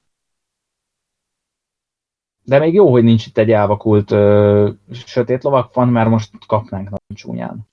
De 2.49 2.59
még 2.59 2.75
jó, 2.75 2.91
hogy 2.91 3.03
nincs 3.03 3.27
itt 3.27 3.39
egy 3.39 3.51
elvakult 3.51 4.11
ö, 4.11 4.71
sötét 5.05 5.43
lovak 5.43 5.75
van, 5.75 5.89
mert 5.89 6.09
most 6.09 6.31
kapnánk 6.47 6.85
nagyon 6.85 7.15
csúnyán. 7.15 7.69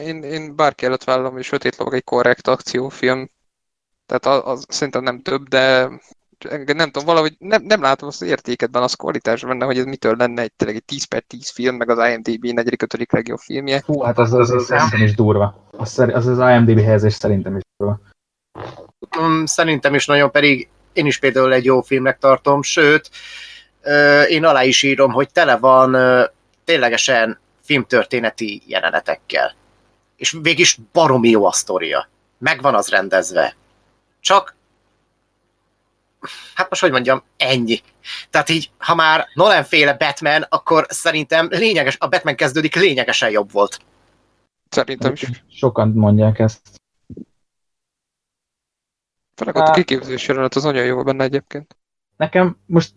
Én, 0.00 0.22
én 0.22 0.56
bárki 0.56 0.84
előtt 0.84 1.04
vállalom, 1.04 1.32
hogy 1.32 1.42
Sötét 1.42 1.76
Lovag 1.76 1.94
egy 1.94 2.04
korrekt 2.04 2.48
akciófilm. 2.48 3.30
Tehát 4.06 4.26
az, 4.26 4.52
az 4.52 4.64
szerintem 4.68 5.02
nem 5.02 5.20
több, 5.20 5.48
de 5.48 5.88
nem 6.66 6.90
tudom, 6.90 7.04
valahogy 7.04 7.36
nem, 7.38 7.62
nem 7.62 7.80
látom 7.80 8.08
azt 8.08 8.22
az 8.22 8.28
értéket 8.28 8.70
benne, 8.70 8.84
az 8.84 8.94
kvalitás 8.94 9.44
benne, 9.44 9.64
hogy 9.64 9.78
ez 9.78 9.84
mitől 9.84 10.16
lenne 10.16 10.42
egy, 10.42 10.52
tényleg 10.52 10.76
egy 10.76 10.84
10 10.84 11.04
per 11.04 11.22
10 11.22 11.50
film, 11.50 11.76
meg 11.76 11.90
az 11.90 12.08
IMDb 12.08 12.44
4. 12.44 12.76
5. 12.82 13.12
legjobb 13.12 13.38
filmje. 13.38 13.82
Hú, 13.86 14.02
hát 14.02 14.18
az, 14.18 14.32
az, 14.32 14.50
az 14.50 14.64
szerintem 14.64 15.02
is 15.02 15.14
durva. 15.14 15.68
Az, 15.70 15.98
az 15.98 16.26
az 16.26 16.38
IMDb 16.38 16.80
helyezés 16.80 17.14
szerintem 17.14 17.56
is 17.56 17.62
durva. 17.76 18.00
Mm, 19.20 19.44
Szerintem 19.44 19.94
is 19.94 20.06
nagyon, 20.06 20.30
pedig 20.30 20.68
én 20.92 21.06
is 21.06 21.18
például 21.18 21.52
egy 21.52 21.64
jó 21.64 21.80
filmnek 21.80 22.18
tartom, 22.18 22.62
sőt, 22.62 23.10
én 24.28 24.44
alá 24.44 24.64
is 24.64 24.82
írom, 24.82 25.12
hogy 25.12 25.32
tele 25.32 25.56
van 25.56 25.96
ténylegesen 26.64 27.38
filmtörténeti 27.62 28.62
jelenetekkel. 28.66 29.54
És 30.16 30.36
végig 30.42 30.66
baromi 30.92 31.28
jó 31.28 31.46
a 31.46 31.52
sztoria. 31.52 32.08
Megvan 32.38 32.74
az 32.74 32.88
rendezve. 32.88 33.56
Csak 34.20 34.56
hát 36.54 36.68
most 36.68 36.82
hogy 36.82 36.90
mondjam, 36.90 37.22
ennyi. 37.36 37.80
Tehát 38.30 38.48
így, 38.48 38.70
ha 38.78 38.94
már 38.94 39.26
Nolan 39.34 39.64
féle 39.64 39.94
Batman, 39.94 40.42
akkor 40.48 40.86
szerintem 40.88 41.48
lényeges, 41.50 41.96
a 41.98 42.08
Batman 42.08 42.36
kezdődik 42.36 42.74
lényegesen 42.74 43.30
jobb 43.30 43.52
volt. 43.52 43.78
Szerintem 44.68 45.12
is. 45.12 45.44
Sokan 45.48 45.88
mondják 45.88 46.38
ezt. 46.38 46.80
Főleg 49.36 49.56
ott 49.56 49.66
a 49.66 49.70
kiképzés 49.70 50.28
jelenet 50.28 50.54
az 50.54 50.62
nagyon 50.62 50.84
jó 50.84 51.02
benne 51.02 51.24
egyébként. 51.24 51.76
Nekem 52.16 52.56
most 52.66 52.92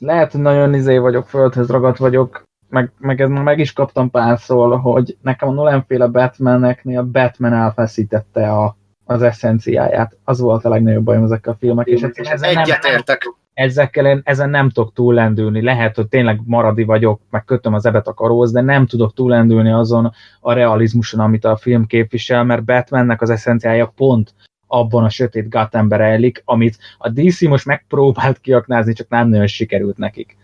lehet, 0.00 0.32
hogy 0.32 0.40
nagyon 0.40 0.74
izé 0.74 0.98
vagyok, 0.98 1.28
földhöz 1.28 1.68
ragadt 1.68 1.98
vagyok, 1.98 2.42
meg, 2.68 2.92
meg, 2.98 3.20
ez 3.20 3.28
már 3.28 3.42
meg 3.42 3.58
is 3.58 3.72
kaptam 3.72 4.10
párszor, 4.10 4.80
hogy 4.80 5.16
nekem 5.22 5.48
a 5.48 5.52
Nolan 5.52 5.84
féle 5.86 6.06
Batmaneknél 6.06 7.02
Batman 7.02 7.52
elfeszítette 7.52 8.52
a, 8.52 8.76
az 9.04 9.22
eszenciáját. 9.22 10.16
Az 10.24 10.40
volt 10.40 10.64
a 10.64 10.68
legnagyobb 10.68 11.04
bajom 11.04 11.24
ezekkel 11.24 11.52
a 11.52 11.56
filmek, 11.56 11.86
és 11.86 12.02
egyszerűen 12.02 12.34
ezen 12.34 12.52
nem, 12.52 12.62
Egyetértek. 12.62 13.34
ezekkel 13.54 14.06
én, 14.06 14.20
ezen 14.24 14.50
nem 14.50 14.70
tudok 14.70 14.92
túllendülni. 14.92 15.62
Lehet, 15.62 15.96
hogy 15.96 16.08
tényleg 16.08 16.40
maradi 16.44 16.84
vagyok, 16.84 17.20
meg 17.30 17.44
kötöm 17.44 17.74
az 17.74 17.86
ebet 17.86 18.06
a 18.06 18.14
karóz, 18.14 18.52
de 18.52 18.60
nem 18.60 18.86
tudok 18.86 19.14
túllendülni 19.14 19.70
azon 19.70 20.12
a 20.40 20.52
realizmuson, 20.52 21.20
amit 21.20 21.44
a 21.44 21.56
film 21.56 21.86
képvisel, 21.86 22.44
mert 22.44 22.64
Batmannek 22.64 23.22
az 23.22 23.30
eszenciája 23.30 23.92
pont 23.96 24.34
abban 24.72 25.04
a 25.04 25.10
sötét 25.10 25.48
Gothamben 25.48 25.98
rejlik, 25.98 26.42
amit 26.44 26.78
a 26.98 27.08
DC 27.08 27.40
most 27.40 27.64
megpróbált 27.64 28.40
kiaknázni, 28.40 28.92
csak 28.92 29.08
nem 29.08 29.28
nagyon 29.28 29.46
sikerült 29.46 29.96
nekik. 29.96 30.36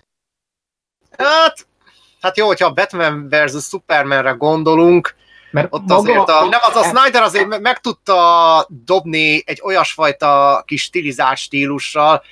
Hát, 1.18 1.66
hát 2.20 2.37
jó, 2.37 2.47
hogyha 2.47 2.66
a 2.66 2.72
Batman 2.72 3.29
versus 3.29 3.64
Supermanre 3.64 4.31
gondolunk, 4.31 5.14
Mert 5.51 5.68
Ott 5.70 5.91
azért 5.91 6.29
a, 6.29 6.45
nem 6.45 6.61
az 6.62 6.77
a 6.77 6.83
Snyder 6.83 7.22
azért 7.22 7.47
me- 7.47 7.61
meg 7.61 7.81
tudta 7.81 8.66
dobni 8.68 9.43
egy 9.47 9.61
olyasfajta 9.64 10.62
kis 10.66 10.83
stilizált 10.83 11.37
stílussal, 11.37 12.22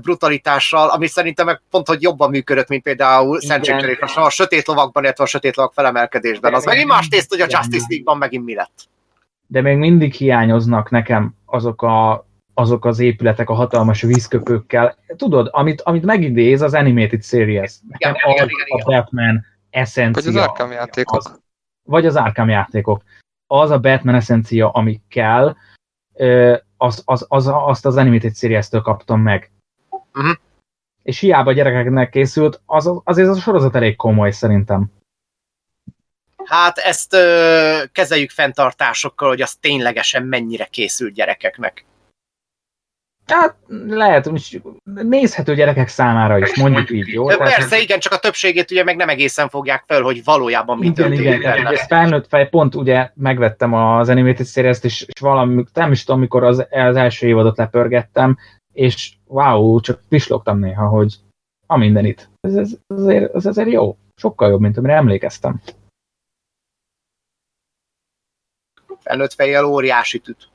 brutalitással, 0.00 0.88
ami 0.88 1.06
szerintem 1.06 1.46
meg 1.46 1.62
pont, 1.70 1.86
hogy 1.86 2.02
jobban 2.02 2.30
működött, 2.30 2.68
mint 2.68 2.82
például 2.82 3.36
Igen. 3.36 3.48
Szentségcserék, 3.48 4.02
a 4.14 4.30
sötét 4.30 4.66
lovakban, 4.66 5.02
illetve 5.02 5.24
a 5.24 5.26
sötét 5.26 5.56
lovak 5.56 5.72
felemelkedésben. 5.72 6.54
Az 6.54 6.64
megint 6.64 6.88
más 6.88 7.08
tészt, 7.08 7.30
hogy 7.30 7.40
a. 7.40 7.46
Justice 7.48 7.86
League-ban 7.88 8.18
megint 8.18 8.44
mi 8.44 8.54
lett. 8.54 8.88
De 9.46 9.60
még 9.60 9.76
mindig 9.76 10.12
hiányoznak 10.12 10.90
nekem 10.90 11.34
azok, 11.44 11.82
a, 11.82 12.26
azok 12.54 12.84
az 12.84 12.98
épületek 12.98 13.50
a 13.50 13.54
hatalmas 13.54 14.02
vízköpőkkel. 14.02 14.96
Tudod, 15.16 15.48
amit, 15.50 15.80
amit 15.80 16.04
megidéz 16.04 16.62
az 16.62 16.74
Animated 16.74 17.22
Series. 17.22 17.78
Nekem 17.88 18.14
Igen, 18.14 18.30
igen, 18.30 18.44
az 18.44 18.50
igen, 18.50 18.66
a 18.68 18.76
igen. 18.76 18.86
Batman 18.86 19.44
eszencia. 19.70 20.32
Vagy 20.32 20.36
az 20.36 20.48
Arkham 20.48 20.70
játékok. 20.70 21.16
Az, 21.16 21.40
vagy 21.82 22.06
az 22.06 22.16
Arkham 22.16 22.48
játékok. 22.48 23.02
Az 23.46 23.70
a 23.70 23.80
Batman 23.80 24.14
eszencia, 24.14 24.70
ami 24.70 25.00
kell, 25.08 25.56
az, 26.76 27.02
az, 27.04 27.26
az, 27.28 27.50
azt 27.52 27.86
az 27.86 27.96
Animated 27.96 28.36
Series-től 28.36 28.80
kaptam 28.80 29.20
meg. 29.20 29.50
Mhm. 30.12 30.30
És 31.02 31.18
hiába 31.18 31.52
gyerekeknek 31.52 32.10
készült, 32.10 32.62
az, 32.66 32.90
azért 33.04 33.28
az 33.28 33.36
a 33.36 33.40
sorozat 33.40 33.74
elég 33.74 33.96
komoly 33.96 34.30
szerintem. 34.30 34.90
Hát 36.44 36.78
ezt 36.78 37.14
ö, 37.14 37.82
kezeljük 37.92 38.30
fenntartásokkal, 38.30 39.28
hogy 39.28 39.42
az 39.42 39.54
ténylegesen 39.54 40.22
mennyire 40.22 40.64
készült 40.64 41.14
gyerekeknek. 41.14 41.84
Hát 43.26 43.56
lehet, 43.86 44.30
nézhető 44.84 45.54
gyerekek 45.54 45.88
számára 45.88 46.38
is, 46.38 46.56
mondjuk 46.56 46.90
így, 46.90 47.08
jó? 47.08 47.30
Ö, 47.30 47.36
Tehát- 47.36 47.54
Persze, 47.54 47.80
igen, 47.80 47.98
csak 47.98 48.12
a 48.12 48.18
többségét 48.18 48.70
ugye 48.70 48.84
meg 48.84 48.96
nem 48.96 49.08
egészen 49.08 49.48
fogják 49.48 49.84
fel, 49.86 50.02
hogy 50.02 50.24
valójában 50.24 50.78
mi 50.78 50.82
Igen, 50.86 50.94
történik 50.94 51.34
igen, 51.34 51.40
benne. 51.40 51.70
ez 51.70 51.86
felnőtt 51.86 52.28
fej, 52.28 52.48
pont 52.48 52.74
ugye 52.74 53.10
megvettem 53.14 53.72
az 53.74 54.08
Animated 54.08 54.46
series 54.46 54.78
és, 54.82 55.02
és 55.02 55.20
valami, 55.20 55.64
nem 55.72 55.92
is 55.92 56.04
tudom, 56.04 56.20
mikor 56.20 56.44
az, 56.44 56.66
az 56.70 56.96
első 56.96 57.26
évadot 57.26 57.56
lepörgettem, 57.56 58.38
és 58.72 59.12
wow, 59.26 59.80
csak 59.80 60.00
pislogtam 60.08 60.58
néha, 60.58 60.88
hogy 60.88 61.14
a 61.66 61.76
mindenit. 61.76 62.28
Ez, 62.40 62.54
ez, 62.54 62.70
ez, 62.86 62.96
azért, 62.98 63.34
ez 63.34 63.46
azért 63.46 63.70
jó. 63.70 63.96
Sokkal 64.16 64.50
jobb, 64.50 64.60
mint 64.60 64.76
amire 64.78 64.94
emlékeztem. 64.94 65.60
Felnőtt 69.04 69.32
fejjel 69.34 69.64
óriási 69.64 70.18
tüt. 70.18 70.48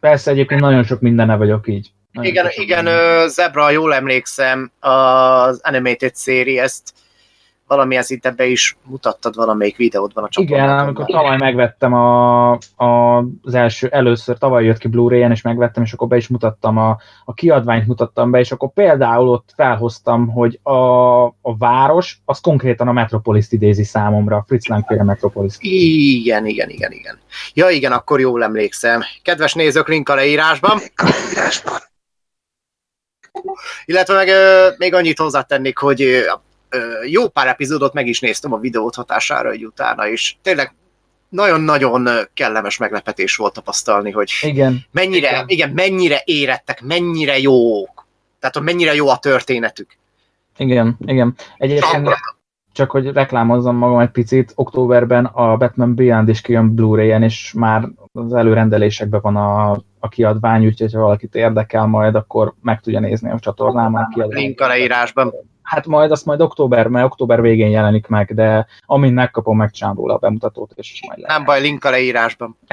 Persze 0.00 0.30
egyébként 0.30 0.60
nagyon 0.60 0.84
sok 0.84 1.00
mindenne 1.00 1.36
vagyok 1.36 1.68
így. 1.68 1.90
Nagyon 2.12 2.30
Igen, 2.30 2.46
igen, 2.54 2.84
mindenne. 2.84 3.22
ö, 3.22 3.28
Zebra, 3.28 3.70
jól 3.70 3.94
emlékszem, 3.94 4.70
az 4.80 5.60
Animated 5.62 6.16
Series, 6.16 6.60
ezt 6.60 6.94
valamilyen 7.66 8.02
szinten 8.02 8.34
be 8.36 8.46
is 8.46 8.76
mutattad 8.82 9.34
valamelyik 9.34 9.76
videódban 9.76 10.24
a 10.24 10.28
Igen, 10.30 10.46
csatornákon. 10.58 10.86
amikor 10.86 11.04
tavaly 11.04 11.36
megvettem 11.36 11.92
a, 11.92 12.50
a, 12.76 13.18
az 13.42 13.54
első, 13.54 13.88
először 13.88 14.38
tavaly 14.38 14.64
jött 14.64 14.78
ki 14.78 14.88
Blu-ray-en, 14.88 15.30
és 15.30 15.42
megvettem, 15.42 15.82
és 15.82 15.92
akkor 15.92 16.08
be 16.08 16.16
is 16.16 16.28
mutattam, 16.28 16.78
a, 16.78 16.98
a 17.24 17.34
kiadványt 17.34 17.86
mutattam 17.86 18.30
be, 18.30 18.38
és 18.38 18.52
akkor 18.52 18.72
például 18.72 19.28
ott 19.28 19.52
felhoztam, 19.56 20.28
hogy 20.28 20.58
a, 20.62 21.24
a 21.24 21.56
város, 21.58 22.20
az 22.24 22.40
konkrétan 22.40 22.88
a 22.88 22.92
Metropolis 22.92 23.46
idézi 23.50 23.84
számomra, 23.84 24.36
a 24.36 24.44
Fritz 24.46 24.66
Lang 24.66 24.84
féle 24.86 25.02
Metropolis. 25.02 25.54
Igen, 25.58 26.46
igen, 26.46 26.68
igen, 26.68 26.92
igen. 26.92 27.18
Ja, 27.54 27.68
igen, 27.68 27.92
akkor 27.92 28.20
jól 28.20 28.42
emlékszem. 28.42 29.02
Kedves 29.22 29.54
nézők, 29.54 29.88
link 29.88 30.08
a 30.08 30.14
leírásban. 30.14 30.78
Írásban. 31.32 31.78
Illetve 33.84 34.14
meg 34.14 34.28
ö, 34.28 34.68
még 34.78 34.94
annyit 34.94 35.18
hozzátennék, 35.18 35.78
hogy 35.78 36.02
ö, 36.02 36.32
jó 37.06 37.28
pár 37.28 37.46
epizódot 37.46 37.92
meg 37.92 38.06
is 38.06 38.20
néztem 38.20 38.52
a 38.52 38.58
videót 38.58 38.94
hatására 38.94 39.50
egy 39.50 39.64
utána, 39.64 40.08
és 40.08 40.34
tényleg 40.42 40.74
nagyon-nagyon 41.28 42.08
kellemes 42.34 42.76
meglepetés 42.76 43.36
volt 43.36 43.52
tapasztalni, 43.52 44.10
hogy 44.10 44.30
Igen, 44.40 44.84
mennyire, 44.90 45.28
Igen. 45.28 45.44
igen, 45.48 45.70
mennyire 45.70 46.22
érettek, 46.24 46.82
mennyire 46.82 47.38
jók. 47.38 48.06
Tehát, 48.40 48.54
hogy 48.56 48.64
mennyire 48.64 48.94
jó 48.94 49.08
a 49.08 49.18
történetük. 49.18 49.96
igen, 50.56 50.96
igen. 51.06 51.34
Egyébként 51.56 52.08
Csak- 52.74 52.90
hogy 52.90 53.12
reklámozzam 53.12 53.76
magam 53.76 53.98
egy 53.98 54.10
picit, 54.10 54.52
októberben 54.54 55.24
a 55.24 55.56
Batman 55.56 55.94
Beyond 55.94 56.28
is 56.28 56.40
kijön 56.40 56.74
Blu-ray-en, 56.74 57.22
és 57.22 57.52
már 57.52 57.88
az 58.12 58.34
előrendelésekben 58.34 59.20
van 59.20 59.36
a, 59.36 59.70
a 59.98 60.08
kiadvány, 60.08 60.66
úgyhogy 60.66 60.92
ha 60.92 61.00
valakit 61.00 61.34
érdekel 61.34 61.86
majd, 61.86 62.14
akkor 62.14 62.54
meg 62.62 62.80
tudja 62.80 63.00
nézni 63.00 63.30
a 63.30 63.38
csatornámon 63.38 64.00
a 64.02 64.08
kiadványt. 64.08 64.42
Link 64.44 64.60
a 64.60 64.66
leírásban. 64.66 65.32
Hát 65.62 65.86
majd 65.86 66.10
azt 66.10 66.26
majd 66.26 66.40
október, 66.40 66.86
mert 66.88 67.06
október 67.06 67.40
végén 67.40 67.70
jelenik 67.70 68.06
meg, 68.06 68.34
de 68.34 68.66
amint 68.86 69.14
megkapom, 69.14 69.56
megcsinálom 69.56 69.98
róla 69.98 70.14
a 70.14 70.18
bemutatót, 70.18 70.72
és 70.74 71.02
majd 71.06 71.18
lehet. 71.18 71.36
Nem 71.36 71.46
baj, 71.46 71.60
link 71.60 71.84
a 71.84 71.90
leírásban. 71.90 72.56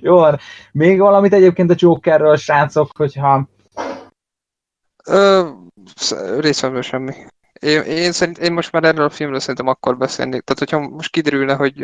Jó, 0.00 0.16
van. 0.16 0.38
még 0.72 0.98
valamit 0.98 1.32
egyébként 1.32 1.70
a 1.70 1.74
Jokerről, 1.76 2.36
srácok, 2.36 2.88
hogyha 2.96 3.48
Ö, 5.06 5.48
részemről 6.38 6.82
semmi. 6.82 7.14
Én, 7.60 7.82
én, 7.82 8.12
szerint, 8.12 8.38
én 8.38 8.52
most 8.52 8.72
már 8.72 8.84
erről 8.84 9.04
a 9.04 9.10
filmről 9.10 9.40
szerintem 9.40 9.66
akkor 9.66 9.96
beszélnék. 9.96 10.42
Tehát, 10.42 10.58
hogyha 10.58 10.88
most 10.88 11.10
kiderülne, 11.10 11.54
hogy 11.54 11.78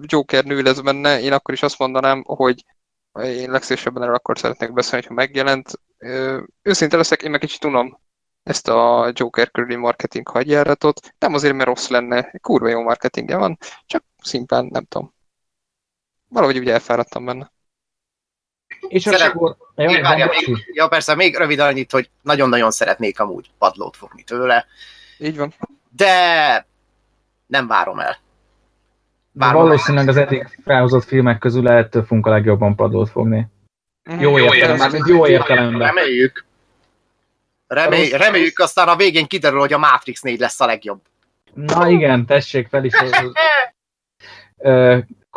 Joker 0.00 0.44
nő 0.44 0.62
lesz 0.62 0.80
benne, 0.80 1.20
én 1.20 1.32
akkor 1.32 1.54
is 1.54 1.62
azt 1.62 1.78
mondanám, 1.78 2.22
hogy 2.26 2.64
én 3.12 3.50
legszívesebben 3.50 4.02
erről 4.02 4.14
akkor 4.14 4.38
szeretnék 4.38 4.72
beszélni, 4.72 5.06
ha 5.06 5.14
megjelent. 5.14 5.80
Őszinte 6.62 6.96
leszek, 6.96 7.22
én 7.22 7.30
meg 7.30 7.40
kicsit 7.40 7.64
unom 7.64 7.98
ezt 8.42 8.68
a 8.68 9.10
Joker 9.14 9.50
körüli 9.50 9.76
marketing 9.76 10.28
hagyjáratot. 10.28 11.14
Nem 11.18 11.34
azért, 11.34 11.54
mert 11.54 11.68
rossz 11.68 11.88
lenne, 11.88 12.30
kurva 12.40 12.68
jó 12.68 12.82
marketingje 12.82 13.36
van, 13.36 13.58
csak 13.86 14.04
szimplán 14.22 14.68
nem 14.72 14.84
tudom. 14.84 15.14
Valahogy 16.28 16.58
úgy 16.58 16.68
elfáradtam 16.68 17.24
benne. 17.24 17.52
És 18.88 19.02
Szeret- 19.02 19.34
akkor... 19.34 19.56
Jó, 19.76 19.86
Még, 19.86 20.02
várja, 20.02 20.26
még, 20.26 20.66
ja, 20.72 20.88
persze, 20.88 21.14
még 21.14 21.36
rövid 21.36 21.58
annyit, 21.58 21.90
hogy 21.92 22.10
nagyon-nagyon 22.22 22.70
szeretnék 22.70 23.20
amúgy 23.20 23.50
padlót 23.58 23.96
fogni 23.96 24.22
tőle, 24.22 24.66
Így 25.18 25.36
van. 25.36 25.54
de 25.96 26.66
nem 27.46 27.66
várom 27.66 27.98
el. 27.98 28.16
Várom 29.32 29.60
el. 29.60 29.66
valószínűleg 29.66 30.08
az 30.08 30.16
eddig 30.16 30.58
felhozott 30.64 31.04
filmek 31.04 31.38
közül 31.38 31.68
ettől 31.68 32.04
fogunk 32.04 32.26
a 32.26 32.30
legjobban 32.30 32.74
padlót 32.76 33.10
fogni. 33.10 33.46
Mhm. 34.02 34.20
Jó 34.20 34.38
értelemben, 34.38 34.76
mármint 34.78 35.08
jó 35.08 35.26
értelemben. 35.26 35.86
Reméljük. 35.86 36.44
Remély, 37.66 38.10
reméljük, 38.10 38.58
aztán 38.58 38.88
a 38.88 38.96
végén 38.96 39.26
kiderül, 39.26 39.58
hogy 39.58 39.72
a 39.72 39.78
Matrix 39.78 40.20
4 40.22 40.40
lesz 40.40 40.60
a 40.60 40.66
legjobb. 40.66 41.00
Na 41.54 41.88
igen, 41.88 42.26
tessék 42.26 42.68
fel 42.68 42.84
is 42.84 42.92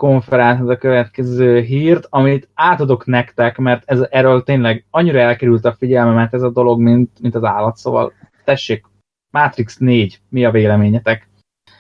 ö, 0.02 0.08
konferálni 0.08 0.72
a 0.72 0.78
következő 0.78 1.60
hírt, 1.60 2.08
amit 2.10 2.50
átadok 2.54 3.06
nektek, 3.06 3.58
mert 3.58 3.84
ez, 3.86 4.00
erről 4.10 4.44
tényleg 4.44 4.86
annyira 4.90 5.20
elkerült 5.20 5.66
a 5.66 5.76
figyelmemet 5.76 6.34
ez 6.34 6.42
a 6.42 6.50
dolog, 6.50 6.80
mint, 6.80 7.20
mint 7.22 7.36
az 7.36 7.44
állat, 7.44 7.78
szóval 7.78 8.14
tessék, 8.44 8.86
Matrix 9.32 9.78
4, 9.78 10.22
mi 10.30 10.46
a 10.46 10.52
véleményetek? 10.52 11.30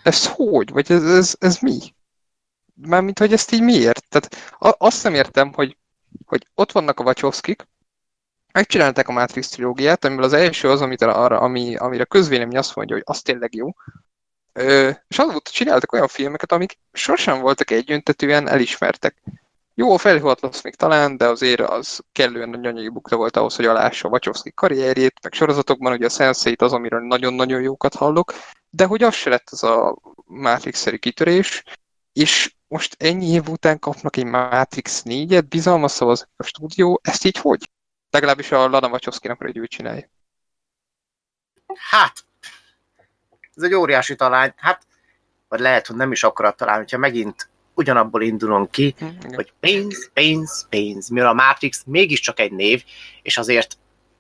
Ez 0.04 0.28
hogy? 0.28 0.72
Vagy 0.72 0.92
ez, 0.92 1.04
ez, 1.04 1.36
ez 1.40 1.60
mi? 1.60 1.78
Mármint, 2.88 3.20
hogy 3.20 3.34
ezt 3.34 3.52
így 3.52 3.64
miért? 3.64 4.10
Tehát 4.10 4.56
azt 4.78 5.04
nem 5.04 5.14
értem, 5.14 5.54
hogy, 5.54 5.78
hogy 6.26 6.48
ott 6.56 6.72
vannak 6.72 7.00
a 7.00 7.04
Wachowskik, 7.04 7.68
megcsinálták 8.52 9.08
a 9.08 9.12
Matrix 9.12 9.50
trilógiát, 9.50 10.06
amiből 10.06 10.24
az 10.24 10.34
első 10.34 10.70
az, 10.70 10.82
amit 10.82 11.02
arra, 11.02 11.40
ami, 11.40 11.76
amire 11.76 12.04
közvélemény 12.04 12.58
azt 12.58 12.76
mondja, 12.76 12.96
hogy 12.96 13.04
az 13.08 13.22
tényleg 13.22 13.56
jó. 13.56 13.70
És 15.08 15.18
azóta 15.18 15.52
csináltak 15.52 15.92
olyan 15.92 16.08
filmeket, 16.08 16.52
amik 16.52 16.80
sosem 16.92 17.40
voltak 17.40 17.72
egyöntetően 17.72 18.48
elismertek. 18.48 19.22
Jó, 19.74 19.94
a 19.94 19.98
felhőatlasz 19.98 20.62
még 20.62 20.76
talán, 20.76 21.18
de 21.18 21.28
azért 21.28 21.60
az 21.60 22.00
kellően 22.12 22.50
nagy 22.50 22.66
anyagi 22.66 22.90
bukta 22.90 23.16
volt 23.16 23.38
ahhoz, 23.38 23.56
hogy 23.56 23.66
alássa 23.66 24.08
a 24.08 24.12
Wachowski 24.12 24.52
karrierjét, 24.52 25.14
meg 25.22 25.34
sorozatokban 25.34 25.94
ugye 25.94 26.06
a 26.06 26.10
sense 26.10 26.54
az, 26.58 26.74
amiről 26.74 27.00
nagyon-nagyon 27.00 27.62
jókat 27.62 27.96
hallok, 27.96 28.34
de 28.70 28.86
hogy 28.86 29.04
az 29.04 29.14
se 29.14 29.30
lett 29.30 29.50
az 29.50 29.64
a 29.64 29.98
Matrix-szeri 30.26 31.00
kitörés, 31.00 31.64
és 32.14 32.56
most 32.68 32.96
ennyi 32.98 33.28
év 33.28 33.48
után 33.48 33.80
kapnak 33.80 34.16
egy 34.16 34.26
Matrix 34.26 35.04
4-et, 35.06 35.44
bizalmas 35.50 35.92
szavaz 35.92 36.28
a 36.38 36.44
stúdió, 36.44 37.00
ezt 37.04 37.26
így 37.26 37.38
hogy? 37.38 37.70
Legalábbis 38.10 38.52
a 38.52 38.68
Lana 38.68 38.88
Wachowski-nak, 38.88 39.38
hogy 39.38 39.58
ő 39.58 39.68
csinálja. 39.68 40.10
Hát, 41.90 42.26
ez 43.60 43.66
egy 43.66 43.74
óriási 43.74 44.16
talány. 44.16 44.54
Hát, 44.56 44.82
vagy 45.48 45.60
lehet, 45.60 45.88
hogy 45.88 45.96
nem 45.96 46.12
is 46.12 46.24
akarat 46.24 46.58
találni, 46.58 46.82
hogyha 46.82 46.98
megint 46.98 47.50
ugyanabból 47.74 48.22
indulunk 48.22 48.72
ki, 48.72 48.96
Hm, 48.98 49.06
igen. 49.06 49.34
hogy 49.34 49.54
pénz, 49.60 50.10
pénz, 50.14 50.68
pénz, 50.70 51.10
mivel 51.10 51.30
a 51.30 51.34
Matrix 51.34 51.84
mégiscsak 51.86 52.40
egy 52.40 52.52
név, 52.52 52.84
és 53.22 53.38
azért 53.38 53.78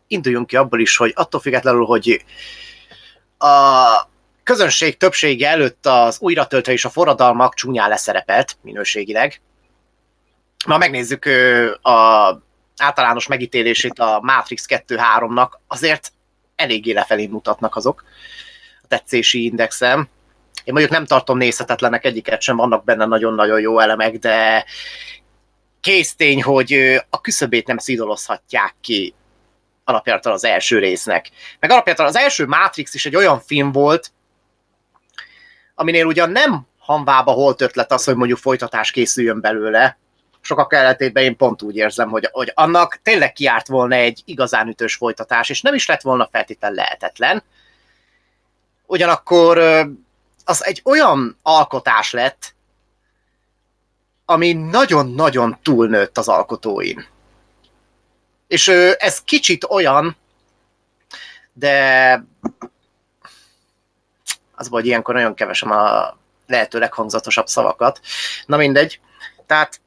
induljunk 0.07 0.47
ki 0.47 0.55
abból 0.55 0.79
is, 0.79 0.97
hogy 0.97 1.11
attól 1.15 1.41
függetlenül, 1.41 1.85
hogy 1.85 2.25
a 3.37 3.85
közönség 4.43 4.97
többsége 4.97 5.49
előtt 5.49 5.85
az 5.85 6.17
újratöltő 6.19 6.71
és 6.71 6.85
a 6.85 6.89
forradalmak 6.89 7.53
csúnyán 7.53 7.89
leszerepelt 7.89 8.57
minőségileg. 8.61 9.41
Ma 10.67 10.77
megnézzük 10.77 11.25
a 11.81 12.37
általános 12.77 13.27
megítélését 13.27 13.99
a 13.99 14.19
Matrix 14.21 14.65
2-3-nak, 14.69 15.49
azért 15.67 16.11
eléggé 16.55 16.91
lefelé 16.91 17.27
mutatnak 17.27 17.75
azok 17.75 18.03
tetszési 18.89 19.43
indexem. 19.43 20.09
Én 20.63 20.73
mondjuk 20.73 20.91
nem 20.93 21.05
tartom 21.05 21.37
nézhetetlenek 21.37 22.05
egyiket 22.05 22.41
sem, 22.41 22.55
vannak 22.55 22.83
benne 22.83 23.05
nagyon-nagyon 23.05 23.59
jó 23.59 23.79
elemek, 23.79 24.17
de 24.17 24.65
kész 25.81 26.15
tény, 26.15 26.43
hogy 26.43 27.01
a 27.09 27.21
küszöbét 27.21 27.67
nem 27.67 27.77
szidolozhatják 27.77 28.75
ki 28.81 29.13
alapjáraton 29.83 30.33
az 30.33 30.43
első 30.43 30.79
résznek. 30.79 31.29
Meg 31.59 31.71
alapjáraton 31.71 32.07
az 32.07 32.17
első 32.17 32.45
Matrix 32.45 32.93
is 32.93 33.05
egy 33.05 33.15
olyan 33.15 33.39
film 33.39 33.71
volt, 33.71 34.11
aminél 35.75 36.05
ugyan 36.05 36.29
nem 36.29 36.67
hanvába 36.79 37.31
holt 37.31 37.61
ötlet 37.61 37.91
az, 37.91 38.03
hogy 38.03 38.15
mondjuk 38.15 38.39
folytatás 38.39 38.91
készüljön 38.91 39.41
belőle, 39.41 39.97
sokak 40.41 40.73
ellentétben 40.73 41.23
én 41.23 41.35
pont 41.35 41.61
úgy 41.61 41.75
érzem, 41.75 42.09
hogy, 42.09 42.29
hogy 42.31 42.51
annak 42.55 42.99
tényleg 43.03 43.33
kiárt 43.33 43.67
volna 43.67 43.95
egy 43.95 44.21
igazán 44.25 44.67
ütős 44.67 44.95
folytatás, 44.95 45.49
és 45.49 45.61
nem 45.61 45.73
is 45.73 45.87
lett 45.87 46.01
volna 46.01 46.29
feltétlen 46.31 46.73
lehetetlen. 46.73 47.43
Ugyanakkor 48.89 49.57
az 50.45 50.65
egy 50.65 50.81
olyan 50.85 51.37
alkotás 51.41 52.11
lett, 52.11 52.55
ami 54.25 54.53
nagyon-nagyon 54.53 55.57
túlnőtt 55.63 56.17
az 56.17 56.27
alkotóin. 56.27 57.05
És 58.47 58.67
ez 58.97 59.21
kicsit 59.21 59.63
olyan, 59.63 60.17
de 61.53 62.23
az 64.55 64.69
vagy 64.69 64.85
ilyenkor 64.85 65.13
nagyon 65.13 65.33
kevesem 65.33 65.71
a 65.71 66.17
lehető 66.47 66.79
leghangzatosabb 66.79 67.47
szavakat. 67.47 67.99
Na 68.45 68.57
mindegy. 68.57 68.99
Tehát 69.45 69.81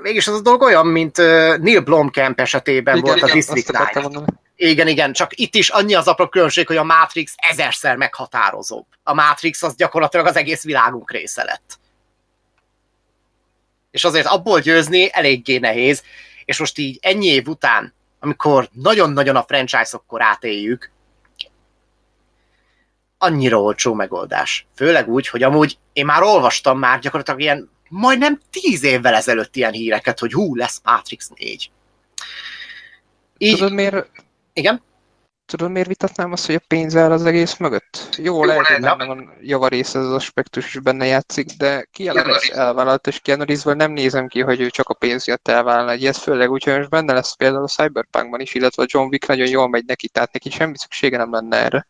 mégis 0.00 0.26
az 0.26 0.34
a 0.34 0.40
dolog 0.40 0.62
olyan, 0.62 0.86
mint 0.86 1.16
Neil 1.16 1.80
Blomkamp 1.80 2.40
esetében 2.40 2.96
igen, 2.96 3.06
volt 3.06 3.16
igen, 3.16 3.30
a 3.30 3.32
District 3.32 3.90
9. 3.92 4.24
Igen, 4.64 4.88
igen, 4.88 5.12
csak 5.12 5.38
itt 5.38 5.54
is 5.54 5.68
annyi 5.68 5.94
az 5.94 6.08
apró 6.08 6.28
különbség, 6.28 6.66
hogy 6.66 6.76
a 6.76 6.84
Matrix 6.84 7.34
ezerszer 7.36 7.96
meghatározóbb. 7.96 8.86
A 9.02 9.14
Matrix 9.14 9.62
az 9.62 9.76
gyakorlatilag 9.76 10.26
az 10.26 10.36
egész 10.36 10.62
világunk 10.64 11.10
része 11.10 11.44
lett. 11.44 11.78
És 13.90 14.04
azért 14.04 14.26
abból 14.26 14.60
győzni 14.60 15.08
eléggé 15.12 15.58
nehéz, 15.58 16.02
és 16.44 16.58
most 16.58 16.78
így 16.78 16.98
ennyi 17.00 17.26
év 17.26 17.48
után, 17.48 17.94
amikor 18.20 18.68
nagyon-nagyon 18.72 19.36
a 19.36 19.42
franchise-ok 19.42 20.06
korát 20.06 20.44
éljük, 20.44 20.90
annyira 23.18 23.60
olcsó 23.60 23.94
megoldás. 23.94 24.66
Főleg 24.74 25.08
úgy, 25.08 25.28
hogy 25.28 25.42
amúgy 25.42 25.78
én 25.92 26.04
már 26.04 26.22
olvastam 26.22 26.78
már 26.78 26.98
gyakorlatilag 26.98 27.40
ilyen 27.40 27.70
majdnem 27.88 28.40
tíz 28.50 28.82
évvel 28.82 29.14
ezelőtt 29.14 29.56
ilyen 29.56 29.72
híreket, 29.72 30.18
hogy 30.18 30.32
hú, 30.32 30.54
lesz 30.54 30.80
Matrix 30.84 31.28
4. 31.36 31.70
Így... 33.38 33.54
Tudod 33.54 33.72
miért? 33.72 34.10
Igen? 34.52 34.82
Tudod 35.46 35.70
miért 35.70 35.88
vitatnám 35.88 36.32
azt, 36.32 36.46
hogy 36.46 36.54
a 36.54 36.64
pénz 36.66 36.96
áll 36.96 37.12
az 37.12 37.24
egész 37.24 37.56
mögött? 37.56 38.08
Jó, 38.18 38.34
Jó 38.34 38.44
lehet, 38.44 38.66
hogy 38.66 38.80
benne 38.80 39.04
van 39.04 39.32
javarész 39.40 39.94
ez 39.94 40.04
az 40.04 40.12
aspektus 40.12 40.66
is 40.66 40.80
benne 40.80 41.06
játszik, 41.06 41.50
de 41.50 41.86
ki 41.90 42.04
Reeves 42.04 42.48
elvállalt, 42.48 43.06
és 43.06 43.20
Keanu 43.20 43.44
nem 43.62 43.92
nézem 43.92 44.28
ki, 44.28 44.40
hogy 44.40 44.60
ő 44.60 44.70
csak 44.70 44.88
a 44.88 44.94
pénz 44.94 45.26
miatt 45.26 45.48
elvállalna 45.48 45.90
egy 45.90 46.16
főleg 46.16 46.50
úgy, 46.50 46.64
hogy 46.64 46.76
most 46.76 46.88
benne 46.88 47.12
lesz 47.12 47.34
például 47.34 47.62
a 47.62 47.66
Cyberpunkban 47.66 48.40
is, 48.40 48.54
illetve 48.54 48.82
a 48.82 48.86
John 48.88 49.08
Wick 49.08 49.26
nagyon 49.26 49.48
jól 49.48 49.68
megy 49.68 49.84
neki, 49.84 50.08
tehát 50.08 50.32
neki 50.32 50.50
semmi 50.50 50.78
szüksége 50.78 51.16
nem 51.16 51.32
lenne 51.32 51.56
erre. 51.56 51.86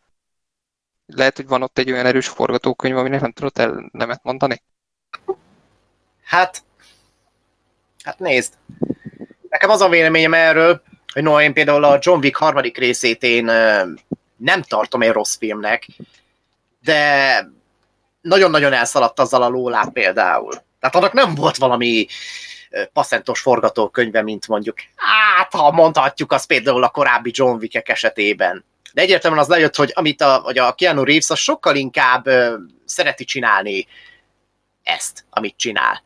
Lehet, 1.05 1.35
hogy 1.35 1.47
van 1.47 1.61
ott 1.61 1.77
egy 1.77 1.91
olyan 1.91 2.05
erős 2.05 2.27
forgatókönyv, 2.27 2.97
aminek 2.97 3.21
nem 3.21 3.31
tudott 3.31 3.57
el 3.57 3.89
nemet 3.91 4.23
mondani? 4.23 4.61
Hát, 6.23 6.63
hát 8.03 8.19
nézd. 8.19 8.53
Nekem 9.49 9.69
az 9.69 9.81
a 9.81 9.89
véleményem 9.89 10.33
erről, 10.33 10.81
no, 11.13 11.41
én 11.41 11.53
például 11.53 11.83
a 11.83 11.99
John 12.01 12.19
Wick 12.19 12.35
harmadik 12.35 12.77
részét 12.77 13.23
én 13.23 13.45
nem 14.37 14.61
tartom 14.61 15.01
egy 15.01 15.11
rossz 15.11 15.37
filmnek, 15.37 15.87
de 16.81 17.51
nagyon-nagyon 18.21 18.73
elszaladt 18.73 19.19
azzal 19.19 19.43
a 19.43 19.49
lólát 19.49 19.89
például. 19.89 20.53
Tehát 20.79 20.95
annak 20.95 21.13
nem 21.13 21.35
volt 21.35 21.57
valami 21.57 22.07
passzentos 22.93 23.39
forgatókönyve, 23.39 24.21
mint 24.21 24.47
mondjuk, 24.47 24.77
hát 24.95 25.53
ha 25.53 25.71
mondhatjuk, 25.71 26.31
az 26.31 26.45
például 26.45 26.83
a 26.83 26.89
korábbi 26.89 27.31
John 27.33 27.57
Wick 27.59 27.89
esetében. 27.89 28.65
De 28.93 29.01
egyértelműen 29.01 29.43
az 29.43 29.49
lejött, 29.49 29.75
hogy 29.75 29.91
amit 29.95 30.21
a, 30.21 30.41
vagy 30.43 30.57
a 30.57 30.73
Keanu 30.73 31.03
Reeves, 31.03 31.29
az 31.29 31.39
sokkal 31.39 31.75
inkább 31.75 32.27
ö, 32.27 32.55
szereti 32.85 33.23
csinálni 33.23 33.87
ezt, 34.83 35.25
amit 35.29 35.57
csinál. 35.57 36.03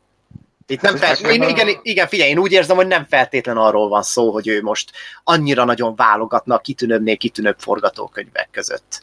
Itt 0.67 0.81
nem 0.81 0.97
fel... 0.97 1.15
én, 1.15 1.41
igen, 1.41 1.79
igen, 1.81 2.07
figyelj, 2.07 2.29
én 2.29 2.37
úgy 2.37 2.51
érzem, 2.51 2.75
hogy 2.75 2.87
nem 2.87 3.05
feltétlen 3.09 3.57
arról 3.57 3.89
van 3.89 4.03
szó, 4.03 4.31
hogy 4.31 4.47
ő 4.47 4.61
most 4.61 4.91
annyira 5.23 5.63
nagyon 5.63 5.95
válogatna 5.95 6.55
a 6.55 6.59
kitűnőbbnél 6.59 7.17
kitűnőbb 7.17 7.59
forgatókönyvek 7.59 8.49
között. 8.51 9.01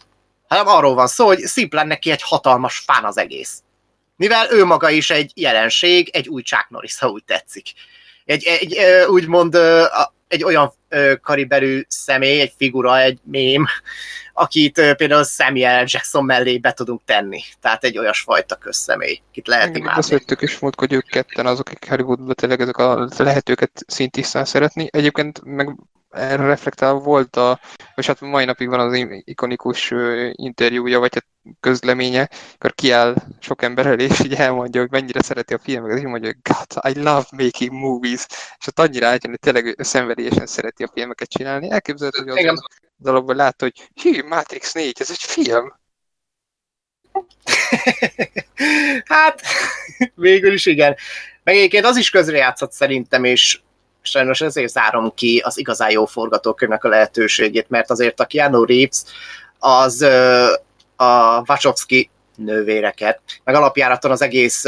Hanem 0.48 0.66
arról 0.66 0.94
van 0.94 1.06
szó, 1.06 1.26
hogy 1.26 1.38
szimplán 1.38 1.86
neki 1.86 2.10
egy 2.10 2.22
hatalmas 2.22 2.78
fán 2.78 3.04
az 3.04 3.18
egész. 3.18 3.62
Mivel 4.16 4.52
ő 4.52 4.64
maga 4.64 4.90
is 4.90 5.10
egy 5.10 5.32
jelenség, 5.34 6.08
egy 6.08 6.28
új 6.28 6.42
Chuck 6.42 6.68
Norris, 6.68 6.98
ha 6.98 7.08
úgy 7.08 7.24
tetszik. 7.24 7.72
Egy, 8.24 8.44
egy 8.44 8.78
úgymond 9.08 9.58
egy 10.28 10.44
olyan 10.44 10.72
kariberű 11.22 11.82
személy, 11.88 12.40
egy 12.40 12.52
figura, 12.56 13.00
egy 13.00 13.18
mém, 13.22 13.66
akit 14.36 14.94
például 14.96 15.24
Samuel 15.24 15.84
Jackson 15.86 16.24
mellé 16.24 16.58
be 16.58 16.72
tudunk 16.72 17.00
tenni. 17.04 17.40
Tehát 17.60 17.84
egy 17.84 17.98
olyasfajta 17.98 18.56
közszemély, 18.56 19.20
akit 19.30 19.46
lehet 19.46 19.76
imádni. 19.76 20.00
Beszéltük 20.00 20.42
is 20.42 20.58
múlt, 20.58 20.78
hogy 20.78 20.92
ők 20.92 21.06
ketten 21.06 21.46
azok, 21.46 21.68
akik 21.68 21.88
Hollywoodban 21.88 22.34
tényleg 22.34 22.60
ezek 22.60 22.76
a 22.76 23.08
lehetőket 23.16 23.84
szintisztán 23.86 24.44
szeretni. 24.44 24.88
Egyébként 24.90 25.40
meg 25.44 25.76
erre 26.10 26.46
reflektálva 26.46 26.98
volt 26.98 27.36
a, 27.36 27.60
vagy 27.94 28.06
hát 28.06 28.20
mai 28.20 28.44
napig 28.44 28.68
van 28.68 28.80
az 28.80 29.06
ikonikus 29.24 29.92
interjúja, 30.32 30.98
vagy 30.98 31.14
hát 31.14 31.26
közleménye, 31.60 32.28
akkor 32.54 32.74
kiáll 32.74 33.14
sok 33.40 33.62
ember 33.62 33.86
elé, 33.86 34.04
és 34.04 34.20
így 34.20 34.34
elmondja, 34.34 34.80
hogy 34.80 34.90
mennyire 34.90 35.22
szereti 35.22 35.54
a 35.54 35.58
filmeket, 35.58 35.96
és 35.96 36.02
így 36.02 36.08
mondja, 36.08 36.32
hogy 36.32 36.54
God, 36.54 36.94
I 36.94 36.98
love 37.02 37.26
making 37.30 37.72
movies, 37.72 38.26
és 38.58 38.66
ott 38.66 38.78
annyira 38.78 39.06
átjön, 39.06 39.36
hogy 39.40 39.52
tényleg 39.52 39.76
szenvedélyesen 39.78 40.46
szereti 40.46 40.82
a 40.82 40.90
filmeket 40.94 41.28
csinálni. 41.28 41.70
Elképzelhető, 41.70 42.30
hogy 42.30 42.46
az, 42.46 42.62
az 43.04 43.10
alapban 43.10 43.36
látta, 43.36 43.64
hogy 43.64 43.90
hű, 44.02 44.22
Matrix 44.22 44.72
4, 44.72 45.00
ez 45.00 45.10
egy 45.10 45.22
film. 45.22 45.74
hát, 49.04 49.42
végül 50.14 50.52
is 50.52 50.66
igen. 50.66 50.96
Meg 51.42 51.56
egyébként 51.56 51.84
az 51.84 51.96
is 51.96 52.10
közrejátszott 52.10 52.72
szerintem, 52.72 53.24
és 53.24 53.60
sajnos 54.02 54.40
ezért 54.40 54.72
zárom 54.72 55.14
ki 55.14 55.42
az 55.44 55.58
igazán 55.58 55.90
jó 55.90 56.04
forgatókönyvnek 56.06 56.84
a 56.84 56.88
lehetőségét, 56.88 57.68
mert 57.68 57.90
azért 57.90 58.20
a 58.20 58.26
Keanu 58.26 58.64
Reeves 58.64 59.02
az 59.58 60.02
a 60.96 61.42
Wachowski 61.48 62.10
nővéreket, 62.36 63.20
meg 63.44 63.54
alapjáraton 63.54 64.10
az 64.10 64.22
egész 64.22 64.64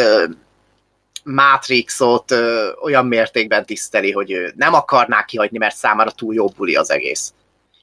Matrixot 1.25 2.35
olyan 2.83 3.07
mértékben 3.07 3.67
tiszteli, 3.67 4.13
hogy 4.13 4.53
nem 4.57 4.75
akarná 4.75 5.25
kihagyni, 5.25 5.59
mert 5.59 5.77
számára 5.77 6.11
túl 6.11 6.35
jó 6.35 6.47
buli 6.47 6.77
az 6.77 6.91
egész. 6.91 7.33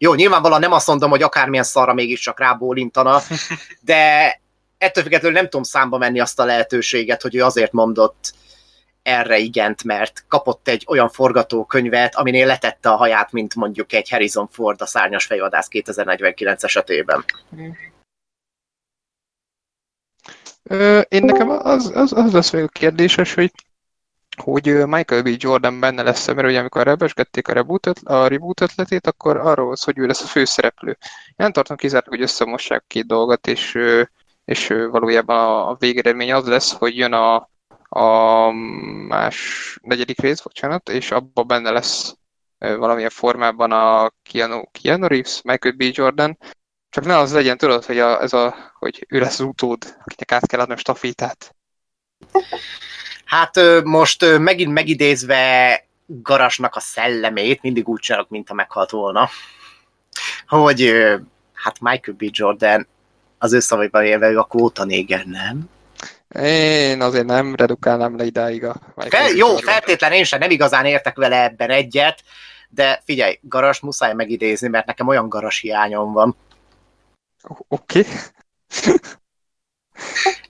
Jó, 0.03 0.13
nyilvánvalóan 0.13 0.59
nem 0.59 0.71
azt 0.71 0.87
mondom, 0.87 1.09
hogy 1.09 1.21
akármilyen 1.21 1.63
szarra 1.63 1.93
mégiscsak 1.93 2.39
rábólintana, 2.39 3.21
de 3.81 4.31
ettől 4.77 5.03
függetlenül 5.03 5.37
nem 5.37 5.43
tudom 5.49 5.63
számba 5.63 5.97
menni 5.97 6.19
azt 6.19 6.39
a 6.39 6.45
lehetőséget, 6.45 7.21
hogy 7.21 7.35
ő 7.35 7.43
azért 7.43 7.71
mondott 7.71 8.33
erre 9.03 9.37
igent, 9.37 9.83
mert 9.83 10.25
kapott 10.27 10.67
egy 10.67 10.85
olyan 10.87 11.09
forgatókönyvet, 11.09 12.15
aminél 12.15 12.45
letette 12.45 12.89
a 12.89 12.95
haját, 12.95 13.31
mint 13.31 13.55
mondjuk 13.55 13.93
egy 13.93 14.09
Harrison 14.09 14.47
Ford 14.51 14.81
a 14.81 14.85
Szárnyas 14.85 15.25
fejvadász 15.25 15.67
2049 15.67 16.63
esetében. 16.63 17.25
Én 21.07 21.23
nekem 21.23 21.49
az, 21.49 21.91
az, 21.95 22.13
az 22.13 22.33
lesz 22.33 22.51
még 22.51 22.71
kérdéses, 22.71 23.33
hogy 23.33 23.51
hogy 24.35 24.85
Michael 24.85 25.21
B. 25.21 25.29
Jordan 25.37 25.79
benne 25.79 26.03
lesz, 26.03 26.27
mert 26.27 26.47
ugye 26.47 26.59
amikor 26.59 26.83
rebesgették 26.83 27.47
a 27.47 27.53
reboot, 27.53 27.85
a 27.85 28.27
reboot 28.27 28.61
ötletét, 28.61 29.07
akkor 29.07 29.37
arról 29.37 29.75
hogy 29.83 29.97
ő 29.97 30.05
lesz 30.05 30.23
a 30.23 30.27
főszereplő. 30.27 30.97
Én 30.99 31.35
nem 31.35 31.51
tartom 31.51 31.77
kizárt, 31.77 32.07
hogy 32.07 32.21
összemossák 32.21 32.83
két 32.87 33.07
dolgot, 33.07 33.47
és, 33.47 33.77
és 34.45 34.67
valójában 34.67 35.67
a, 35.67 35.75
végeredmény 35.75 36.33
az 36.33 36.47
lesz, 36.47 36.73
hogy 36.73 36.97
jön 36.97 37.13
a, 37.13 37.49
a 37.89 38.51
más 39.07 39.77
negyedik 39.81 40.19
rész, 40.19 40.41
bocsánat, 40.41 40.89
és 40.89 41.11
abban 41.11 41.47
benne 41.47 41.71
lesz 41.71 42.15
valamilyen 42.57 43.09
formában 43.09 43.71
a 43.71 44.11
Keanu, 44.31 44.61
Keanu 44.71 45.07
Reeves, 45.07 45.41
Michael 45.41 45.75
B. 45.75 45.81
Jordan, 45.81 46.37
csak 46.89 47.05
ne 47.05 47.17
az 47.17 47.33
legyen, 47.33 47.57
tudod, 47.57 47.85
hogy 47.85 47.99
a, 47.99 48.21
ez 48.21 48.33
a, 48.33 48.55
hogy 48.79 49.05
ő 49.09 49.19
lesz 49.19 49.39
az 49.39 49.45
utód, 49.45 49.95
akinek 50.03 50.31
át 50.31 50.47
kell 50.47 50.59
adni 50.59 50.73
a 50.73 50.77
stafétát. 50.77 51.55
Hát 53.25 53.59
most 53.83 54.37
megint 54.37 54.73
megidézve 54.73 55.85
Garasnak 56.05 56.75
a 56.75 56.79
szellemét, 56.79 57.61
mindig 57.61 57.87
úgy 57.87 57.99
csinálok, 57.99 58.29
mint 58.29 58.47
ha 58.47 58.53
meghalt 58.53 58.89
volna, 58.89 59.29
hogy 60.47 60.93
hát 61.53 61.79
Michael 61.79 62.17
B. 62.17 62.23
Jordan 62.31 62.87
az 63.37 63.53
ő 63.53 63.59
szavaiban 63.59 64.03
élve 64.03 64.39
a 64.39 64.43
kvóta 64.43 64.83
néger, 64.83 65.25
nem? 65.25 65.69
Én 66.41 67.01
azért 67.01 67.25
nem 67.25 67.55
redukálnám 67.55 68.17
le 68.17 68.25
idáig 68.25 68.63
a 68.63 68.75
Fel, 68.95 69.29
Jó, 69.29 69.55
feltétlen 69.55 70.11
én 70.11 70.23
sem 70.23 70.39
nem 70.39 70.49
igazán 70.49 70.85
értek 70.85 71.15
vele 71.15 71.43
ebben 71.43 71.69
egyet, 71.69 72.23
de 72.69 73.01
figyelj, 73.05 73.39
garas 73.41 73.79
muszáj 73.79 74.13
megidézni, 74.13 74.67
mert 74.67 74.85
nekem 74.85 75.07
olyan 75.07 75.29
garas 75.29 75.59
hiányom 75.59 76.11
van. 76.13 76.35
Oké. 77.67 77.99
Okay. 77.99 78.11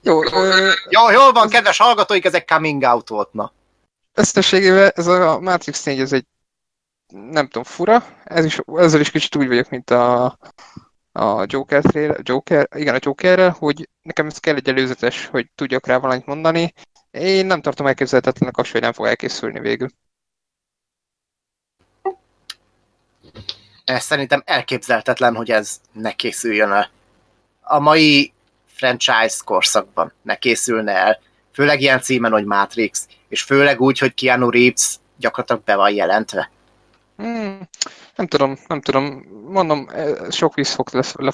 Jó, 0.02 0.24
ö, 0.24 0.72
Jó, 0.90 1.10
jól 1.10 1.32
van, 1.32 1.48
kedves 1.48 1.78
hallgatóik, 1.78 2.24
ezek 2.24 2.48
coming 2.48 2.82
out 2.82 3.08
volt, 3.08 3.32
na. 3.32 3.52
összességében 4.14 4.92
ez 4.94 5.06
a 5.06 5.40
Matrix 5.40 5.84
4, 5.84 6.00
ez 6.00 6.12
egy 6.12 6.26
nem 7.14 7.44
tudom, 7.46 7.62
fura. 7.62 8.06
Ez 8.24 8.44
is, 8.44 8.60
ezzel 8.66 9.00
is 9.00 9.10
kicsit 9.10 9.36
úgy 9.36 9.48
vagyok, 9.48 9.68
mint 9.68 9.90
a, 9.90 10.24
a 11.12 11.44
Joker 11.46 11.82
trailer, 11.82 12.20
Joker, 12.22 12.68
igen, 12.76 12.94
a 12.94 12.98
Jokerrel, 13.00 13.50
hogy 13.58 13.88
nekem 14.02 14.26
ez 14.26 14.38
kell 14.38 14.54
egy 14.54 14.68
előzetes, 14.68 15.26
hogy 15.26 15.50
tudjak 15.54 15.86
rá 15.86 15.96
valamit 15.96 16.26
mondani. 16.26 16.72
Én 17.10 17.46
nem 17.46 17.60
tartom 17.60 17.86
elképzelhetetlenek 17.86 18.56
azt, 18.56 18.70
hogy 18.70 18.80
nem 18.80 18.92
fog 18.92 19.06
elkészülni 19.06 19.60
végül. 19.60 19.88
Ez 23.84 24.04
szerintem 24.04 24.42
elképzelhetetlen, 24.44 25.34
hogy 25.36 25.50
ez 25.50 25.80
ne 25.92 26.12
készüljön 26.12 26.72
el. 26.72 26.90
A 27.60 27.78
mai 27.78 28.32
franchise 28.74 29.36
korszakban 29.44 30.12
ne 30.22 30.36
készülne 30.36 30.92
el. 30.92 31.20
Főleg 31.52 31.80
ilyen 31.80 32.00
címen, 32.00 32.32
hogy 32.32 32.44
Matrix. 32.44 33.06
És 33.28 33.42
főleg 33.42 33.80
úgy, 33.80 33.98
hogy 33.98 34.14
Keanu 34.14 34.50
Reeves 34.50 34.96
gyakorlatilag 35.16 35.62
be 35.64 35.76
van 35.76 35.90
jelentve. 35.90 36.50
Hmm, 37.16 37.68
nem 38.14 38.26
tudom, 38.26 38.56
nem 38.66 38.80
tudom. 38.80 39.24
Mondom, 39.48 39.88
eh, 39.92 40.30
sok 40.30 40.54
víz 40.54 40.72
fog 40.72 40.88
lesz, 40.92 41.14
le, 41.14 41.32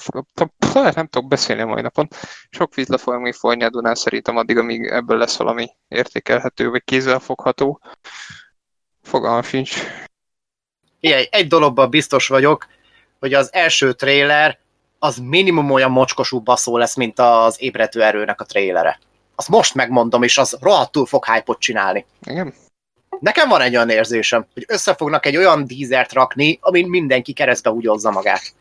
le, 0.73 0.91
nem 0.95 1.07
tudok 1.07 1.27
beszélni 1.27 1.61
a 1.61 1.65
mai 1.65 1.81
napon. 1.81 2.07
Sok 2.49 2.75
víz 2.75 2.87
le 2.87 2.97
fog 2.97 3.21
még 3.21 3.33
folyni 3.33 3.63
a 3.63 3.69
Dunán 3.69 3.95
szerintem 3.95 4.37
addig, 4.37 4.57
amíg 4.57 4.85
ebből 4.85 5.17
lesz 5.17 5.37
valami 5.37 5.67
értékelhető, 5.87 6.69
vagy 6.69 6.83
kézzelfogható. 6.83 7.81
Fogalmam 9.01 9.41
sincs. 9.41 9.73
Figyelj, 10.99 11.27
egy 11.31 11.47
dologban 11.47 11.89
biztos 11.89 12.27
vagyok, 12.27 12.67
hogy 13.19 13.33
az 13.33 13.53
első 13.53 13.93
trailer 13.93 14.59
az 15.03 15.17
minimum 15.17 15.71
olyan 15.71 15.91
mocskosú 15.91 16.39
baszó 16.39 16.77
lesz, 16.77 16.95
mint 16.95 17.19
az 17.19 17.61
ébredő 17.61 18.03
erőnek 18.03 18.41
a 18.41 18.45
trailere. 18.45 18.99
Azt 19.35 19.49
most 19.49 19.75
megmondom, 19.75 20.23
és 20.23 20.37
az 20.37 20.57
rohadtul 20.61 21.05
fog 21.05 21.25
hype 21.25 21.55
csinálni. 21.59 22.05
Igen? 22.23 22.53
Nekem 23.19 23.49
van 23.49 23.61
egy 23.61 23.75
olyan 23.75 23.89
érzésem, 23.89 24.45
hogy 24.53 24.65
össze 24.67 24.95
fognak 24.95 25.25
egy 25.25 25.37
olyan 25.37 25.65
dízert 25.65 26.13
rakni, 26.13 26.59
amin 26.61 26.89
mindenki 26.89 27.33
keresztbe 27.33 27.69
húgyozza 27.69 28.11
magát. 28.11 28.53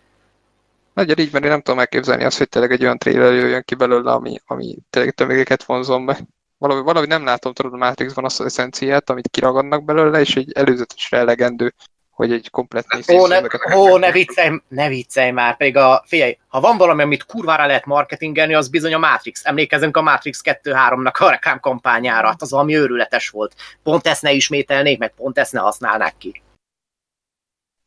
Nagyon 0.94 1.18
így, 1.18 1.32
mert 1.32 1.44
én 1.44 1.50
nem 1.50 1.60
tudom 1.60 1.80
elképzelni 1.80 2.24
azt, 2.24 2.38
hogy 2.38 2.48
tényleg 2.48 2.72
egy 2.72 2.82
olyan 2.82 2.98
trailer 2.98 3.32
jöjjön 3.32 3.62
ki 3.64 3.74
belőle, 3.74 4.12
ami, 4.12 4.36
ami 4.46 4.76
tényleg 4.90 5.14
tömegeket 5.14 5.64
vonzom 5.64 6.06
be. 6.06 6.20
Valahogy, 6.58 6.84
valahogy 6.84 7.08
nem 7.08 7.24
látom, 7.24 7.52
tudod, 7.52 7.72
a 7.72 7.76
Matrixban 7.76 8.24
azt 8.24 8.40
az 8.40 8.46
eszenciát, 8.46 9.10
amit 9.10 9.28
kiragadnak 9.30 9.84
belőle, 9.84 10.20
és 10.20 10.36
egy 10.36 10.52
előzetesre 10.52 11.18
elegendő, 11.18 11.74
hogy 12.20 12.32
egy 12.32 12.50
komplet 12.50 12.86
Ó, 13.12 13.26
ne, 13.26 13.40
ó, 13.74 13.96
ne 13.96 14.12
viccelj, 14.12 14.60
ne 14.68 14.88
viccelj 14.88 15.30
már, 15.30 15.56
pedig 15.56 15.76
a, 15.76 16.04
figyelj, 16.06 16.38
ha 16.48 16.60
van 16.60 16.76
valami, 16.76 17.02
amit 17.02 17.24
kurvára 17.24 17.66
lehet 17.66 17.84
marketingelni, 17.84 18.54
az 18.54 18.68
bizony 18.68 18.94
a 18.94 18.98
Matrix. 18.98 19.44
Emlékezünk 19.44 19.96
a 19.96 20.02
Matrix 20.02 20.40
2-3-nak 20.44 21.12
a 21.18 21.30
reklámkampányára, 21.30 22.26
hát 22.26 22.42
az 22.42 22.50
valami 22.50 22.76
őrületes 22.76 23.28
volt. 23.28 23.54
Pont 23.82 24.06
ezt 24.06 24.22
ne 24.22 24.32
ismételnék, 24.32 24.98
meg 24.98 25.12
pont 25.16 25.38
ezt 25.38 25.52
ne 25.52 25.60
használnák 25.60 26.14
ki. 26.18 26.42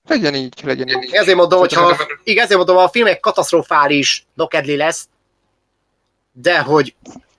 Legyen 0.08 0.36
így, 0.36 0.62
legyen 0.64 0.88
így. 0.88 1.14
Ezért 1.14 1.38
mondom, 1.38 1.60
hogy 1.60 1.74
ha, 1.74 1.96
igen, 2.24 2.44
ezért 2.44 2.58
mondom, 2.58 2.78
a 2.78 2.90
film 2.90 3.08
egy 3.08 3.20
katasztrofális 3.20 4.26
dokedli 4.36 4.76
lesz, 4.76 5.08
de 6.32 6.60
hogy 6.60 6.96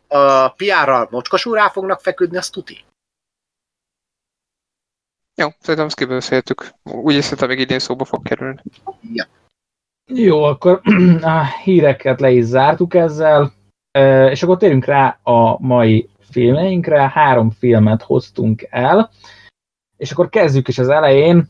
a 0.09 0.49
PR-ral 0.49 1.09
mocskosú 1.11 1.53
rá 1.53 1.69
fognak 1.69 2.01
feküdni, 2.01 2.37
az 2.37 2.51
tuti. 2.51 2.85
Jó, 5.37 5.49
szerintem 5.59 5.87
ezt 5.87 5.97
kibeszéltük. 5.97 6.71
Úgy 6.83 7.15
is 7.15 7.25
szerintem 7.25 7.49
még 7.49 7.59
idén 7.59 7.79
szóba 7.79 8.05
fog 8.05 8.23
kerülni. 8.23 8.61
Ja. 9.13 9.25
Jó, 10.07 10.43
akkor 10.43 10.81
a 11.23 11.45
híreket 11.63 12.21
le 12.21 12.31
is 12.31 12.45
zártuk 12.45 12.95
ezzel, 12.95 13.53
és 14.31 14.43
akkor 14.43 14.57
térjünk 14.57 14.85
rá 14.85 15.19
a 15.23 15.61
mai 15.61 16.09
filmeinkre. 16.19 17.09
Három 17.09 17.51
filmet 17.51 18.03
hoztunk 18.03 18.67
el, 18.71 19.11
és 19.97 20.13
akkor 20.13 20.29
kezdjük 20.29 20.69
is 20.69 20.79
az 20.79 20.89
elején, 20.89 21.49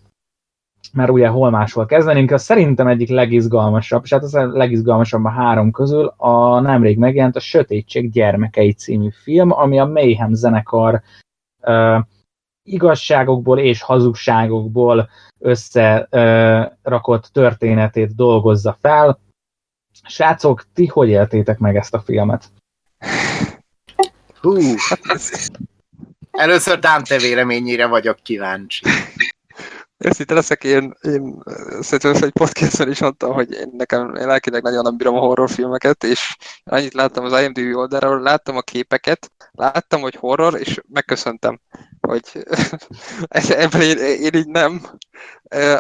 mert 0.93 1.11
ugye 1.11 1.29
hol 1.29 1.51
máshol 1.51 1.87
kezdenünk, 1.87 2.31
az 2.31 2.43
szerintem 2.43 2.87
egyik 2.87 3.09
legizgalmasabb, 3.09 4.05
és 4.05 4.13
hát 4.13 4.23
az 4.23 4.35
a 4.35 4.47
legizgalmasabb 4.47 5.25
a 5.25 5.29
három 5.29 5.71
közül 5.71 6.15
a 6.17 6.61
nemrég 6.61 6.99
megjelent 6.99 7.37
a 7.37 7.41
Sötétség 7.41 8.11
gyermekei 8.11 8.73
című 8.73 9.09
film, 9.23 9.51
ami 9.51 9.79
a 9.79 9.87
Mayhem 9.87 10.35
zenekar 10.35 11.03
uh, 11.61 11.99
igazságokból 12.65 13.59
és 13.59 13.83
hazugságokból 13.83 15.11
összerakott 15.39 17.27
történetét 17.33 18.15
dolgozza 18.15 18.77
fel. 18.81 19.19
Srácok, 20.03 20.65
ti 20.75 20.87
hogy 20.87 21.09
éltétek 21.09 21.59
meg 21.59 21.77
ezt 21.77 21.95
a 21.95 22.01
filmet? 22.01 22.53
Hú, 24.41 24.59
először 26.31 26.79
Dante 26.79 27.19
véleményére 27.19 27.87
vagyok 27.87 28.17
kíváncsi. 28.23 28.85
Őszinte 29.99 30.35
leszek, 30.35 30.65
én, 30.65 30.95
én 31.03 31.43
szerintem 31.81 32.23
egy 32.23 32.33
podcastben 32.33 32.91
is 32.91 33.01
mondtam, 33.01 33.33
hogy 33.33 33.53
én 33.53 33.71
nekem 33.77 34.15
én 34.15 34.27
lelkileg 34.27 34.63
nagyon 34.63 34.83
nem 34.83 34.97
bírom 34.97 35.15
a 35.15 35.21
horrorfilmeket, 35.21 36.05
és 36.05 36.37
annyit 36.65 36.95
láttam 36.95 37.25
az 37.25 37.41
IMDb 37.41 37.77
oldalról, 37.77 38.21
láttam 38.21 38.57
a 38.57 38.61
képeket, 38.61 39.31
láttam, 39.51 40.01
hogy 40.01 40.15
horror, 40.15 40.59
és 40.59 40.81
megköszöntem, 40.89 41.61
hogy 42.07 42.47
ebben 43.49 43.81
én, 43.81 43.99
én 43.99 44.35
így 44.35 44.49
nem. 44.49 44.83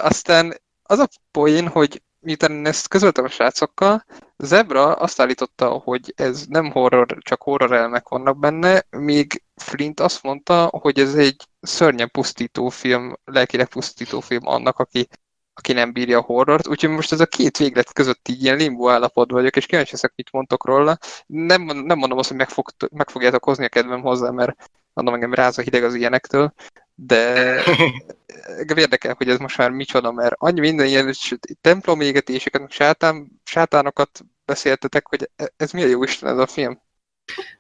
Aztán 0.03 0.61
az 0.83 0.99
a 0.99 1.09
poén, 1.31 1.69
hogy 1.69 2.03
miután 2.21 2.51
én 2.51 2.67
ezt 2.67 2.89
közöltem 2.89 3.25
a 3.25 3.29
srácokkal, 3.29 4.05
Zebra 4.37 4.93
azt 4.93 5.21
állította, 5.21 5.69
hogy 5.69 6.13
ez 6.17 6.45
nem 6.49 6.71
horror, 6.71 7.17
csak 7.21 7.43
horror 7.43 7.73
elmek 7.73 8.09
vannak 8.09 8.39
benne, 8.39 8.85
míg 8.91 9.43
Flint 9.57 10.01
azt 10.01 10.23
mondta, 10.23 10.67
hogy 10.81 10.99
ez 10.99 11.15
egy 11.15 11.49
szörnyen 11.61 12.11
pusztító 12.11 12.69
film, 12.69 13.17
lelkileg 13.25 13.69
pusztító 13.69 14.21
film 14.21 14.47
annak, 14.47 14.79
aki, 14.79 15.09
aki 15.55 15.73
nem 15.73 15.93
bírja 15.93 16.19
a 16.19 16.23
horrort. 16.23 16.67
Úgyhogy 16.67 16.91
most 16.91 17.13
ez 17.13 17.21
a 17.21 17.27
két 17.27 17.59
véglet 17.59 17.93
között 17.93 18.29
így 18.29 18.43
ilyen 18.43 18.57
limbo 18.57 18.89
állapotban 18.89 19.37
vagyok, 19.39 19.57
és 19.57 19.67
kíváncsi 19.67 19.93
leszek, 19.93 20.13
mit 20.17 20.33
mondtok 20.33 20.65
róla. 20.67 20.99
Nem, 21.27 21.63
nem 21.63 21.99
mondom 21.99 22.19
azt, 22.19 22.29
hogy 22.29 22.37
meg, 22.37 22.49
fog, 22.49 22.71
meg 22.91 23.11
fogjátok 23.11 23.45
hozni 23.45 23.65
a 23.65 23.69
kedvem 23.69 24.01
hozzá, 24.01 24.31
mert 24.31 24.71
mondom, 24.95 25.15
engem 25.15 25.35
ráz 25.35 25.59
a 25.59 25.63
hideg 25.63 25.85
az 25.85 25.95
ilyenektől, 25.95 26.55
de 26.95 27.55
érdekel, 28.77 29.15
hogy 29.17 29.29
ez 29.29 29.39
most 29.39 29.57
már 29.57 29.71
micsoda, 29.71 30.13
mert 30.13 30.35
annyi 30.39 30.61
minden 30.61 30.87
ilyen 30.87 31.15
templomégetéseket, 31.61 32.61
meg 32.61 32.71
sátán, 32.71 33.41
sátánokat 33.45 34.21
beszéltetek, 34.45 35.07
hogy 35.07 35.31
e- 35.37 35.53
ez 35.57 35.71
milyen 35.71 35.89
jó 35.89 36.03
Isten 36.03 36.29
ez 36.29 36.39
a 36.39 36.47
film. 36.47 36.81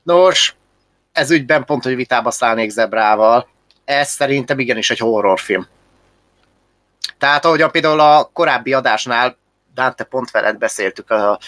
Nos, 0.02 0.54
ez 1.12 1.30
ügyben 1.30 1.64
pont, 1.64 1.82
hogy 1.82 1.94
vitába 1.94 2.30
szállnék 2.30 2.70
Zebrával. 2.70 3.48
Ez 3.84 4.08
szerintem 4.08 4.58
igenis 4.58 4.90
egy 4.90 4.98
horrorfilm. 4.98 5.66
Tehát 7.18 7.44
ahogyan 7.44 7.70
például 7.70 8.00
a 8.00 8.30
korábbi 8.32 8.72
adásnál 8.72 9.36
Dante 9.74 10.04
pont 10.04 10.30
veled 10.30 10.58
beszéltük 10.58 11.10
a, 11.10 11.38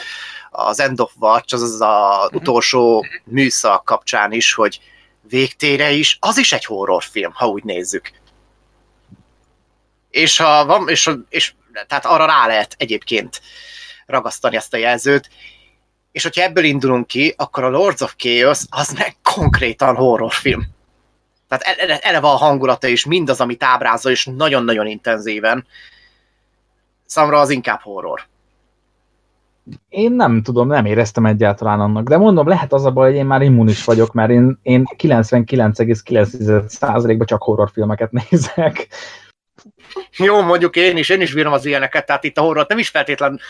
az 0.51 0.81
End 0.81 1.01
of 1.01 1.13
Watch, 1.19 1.55
az 1.55 1.63
az 1.63 1.81
az 1.81 2.31
utolsó 2.33 3.07
műszak 3.25 3.85
kapcsán 3.85 4.33
is, 4.33 4.55
hogy 4.55 4.81
végtére 5.28 5.90
is, 5.90 6.16
az 6.20 6.39
is 6.39 6.53
egy 6.53 6.65
horrorfilm, 6.65 7.32
ha 7.32 7.47
úgy 7.47 7.65
nézzük. 7.65 8.11
És 10.11 10.36
ha 10.36 10.65
van, 10.66 10.89
és, 10.89 11.11
és 11.28 11.55
tehát 11.86 12.07
arra 12.07 12.27
rá 12.27 12.47
lehet 12.47 12.74
egyébként 12.78 13.40
ragasztani 14.07 14.57
ezt 14.57 14.74
a 14.74 14.77
jelzőt, 14.77 15.31
és 16.12 16.23
hogyha 16.23 16.43
ebből 16.43 16.65
indulunk 16.65 17.07
ki, 17.07 17.35
akkor 17.36 17.65
a 17.65 17.69
Lords 17.69 18.01
of 18.01 18.15
Chaos 18.16 18.61
az 18.69 18.93
meg 18.93 19.16
konkrétan 19.23 19.94
horrorfilm. 19.94 20.74
Tehát 21.48 21.78
eleve 22.03 22.27
a 22.27 22.36
hangulata 22.36 22.86
és 22.86 23.05
mindaz, 23.05 23.40
amit 23.40 23.62
ábrázol, 23.62 24.12
és 24.12 24.28
nagyon-nagyon 24.36 24.86
intenzíven. 24.86 25.66
Számomra 27.07 27.40
az 27.40 27.51
inkább 27.51 27.81
horror. 27.81 28.27
Én 29.88 30.12
nem 30.12 30.43
tudom, 30.43 30.68
nem 30.68 30.84
éreztem 30.84 31.26
egyáltalán 31.26 31.80
annak, 31.80 32.09
de 32.09 32.16
mondom, 32.16 32.48
lehet 32.48 32.72
az 32.72 32.84
a 32.84 32.90
baj, 32.90 33.09
hogy 33.09 33.18
én 33.18 33.26
már 33.26 33.43
immunis 33.43 33.84
vagyok, 33.84 34.12
mert 34.12 34.30
én, 34.30 34.59
én 34.62 34.84
99,9%-ban 34.98 37.26
csak 37.26 37.43
horrorfilmeket 37.43 38.10
nézek. 38.30 38.88
Jó, 40.16 40.43
mondjuk 40.43 40.76
én 40.76 40.97
is, 40.97 41.09
én 41.09 41.20
is 41.20 41.34
bírom 41.34 41.52
az 41.52 41.66
ilyeneket, 41.66 42.06
tehát 42.06 42.24
itt 42.24 42.38
a 42.38 42.40
horror 42.40 42.66
nem 42.68 42.78
is 42.78 42.88
feltétlen 42.88 43.40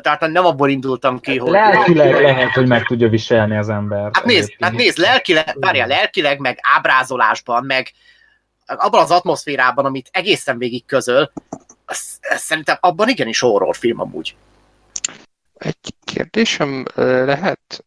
tehát 0.00 0.20
nem 0.20 0.44
abból 0.44 0.68
indultam 0.68 1.20
ki, 1.20 1.38
hogy... 1.38 1.50
Lelkileg 1.50 2.22
lehet, 2.22 2.50
hogy 2.50 2.66
meg 2.66 2.86
tudja 2.86 3.08
viselni 3.08 3.56
az 3.56 3.68
ember. 3.68 4.10
Hát 4.12 4.24
nézd, 4.24 4.52
hát 4.60 4.72
nézd 4.72 4.98
lelkileg, 4.98 5.56
várjál, 5.60 5.86
lelkileg, 5.86 6.38
meg 6.38 6.58
ábrázolásban, 6.76 7.64
meg 7.64 7.92
abban 8.66 9.02
az 9.02 9.10
atmoszférában, 9.10 9.84
amit 9.84 10.08
egészen 10.12 10.58
végig 10.58 10.86
közöl, 10.86 11.32
szerintem 12.36 12.76
abban 12.80 13.08
igenis 13.08 13.40
horrorfilm 13.40 14.00
amúgy. 14.00 14.34
Egy 15.62 15.94
kérdésem 16.04 16.84
lehet? 16.94 17.84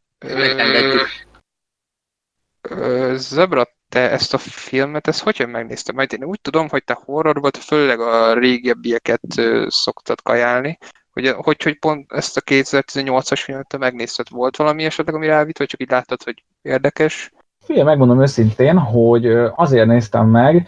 Zebra, 3.14 3.68
te 3.90 4.10
ezt 4.12 4.34
a 4.34 4.38
filmet, 4.38 5.08
ezt 5.08 5.24
hogyan 5.24 5.50
megnézted? 5.50 5.96
Majd 5.96 6.14
én 6.14 6.24
úgy 6.24 6.42
tudom, 6.42 6.70
hogy 6.70 6.84
te 6.84 6.98
horror 7.04 7.40
volt, 7.40 7.58
főleg 7.58 8.00
a 8.00 8.34
régebbieket 8.34 9.42
szoktad 9.68 10.22
kajálni, 10.22 10.78
Hogy, 11.12 11.28
hogy, 11.28 11.64
hogy 11.64 11.80
pont 11.80 12.12
ezt 12.12 12.38
a 12.38 12.42
2018-as 12.42 13.42
filmet 13.44 13.68
te 13.68 13.78
megnézted, 13.78 14.30
volt 14.30 14.56
valami 14.56 14.84
esetleg, 14.84 15.16
ami 15.16 15.28
rávit, 15.28 15.58
vagy 15.58 15.68
csak 15.68 15.82
így 15.82 15.90
láttad, 15.90 16.24
hogy 16.24 16.44
érdekes? 16.62 17.32
Figyelj, 17.66 17.86
megmondom 17.86 18.22
őszintén, 18.22 18.78
hogy 18.78 19.26
azért 19.56 19.88
néztem 19.88 20.28
meg, 20.28 20.68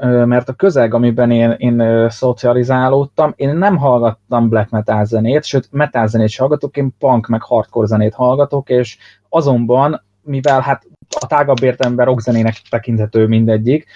mert 0.00 0.48
a 0.48 0.52
közeg, 0.52 0.94
amiben 0.94 1.30
én, 1.30 1.50
én 1.50 2.10
szocializálódtam, 2.10 3.32
én 3.36 3.56
nem 3.56 3.76
hallgattam 3.76 4.48
black 4.48 4.70
metal 4.70 5.04
zenét, 5.04 5.44
sőt, 5.44 5.68
metal 5.72 6.06
zenét 6.06 6.26
is 6.26 6.36
hallgatok, 6.36 6.76
én 6.76 6.94
punk 6.98 7.26
meg 7.26 7.42
hardcore 7.42 7.86
zenét 7.86 8.14
hallgatok, 8.14 8.68
és 8.68 8.98
azonban, 9.28 10.02
mivel 10.22 10.60
hát 10.60 10.86
a 11.20 11.26
tágabb 11.26 11.62
értelemben 11.62 12.06
rockzenének 12.06 12.62
tekinthető 12.70 13.26
mindegyik, 13.26 13.86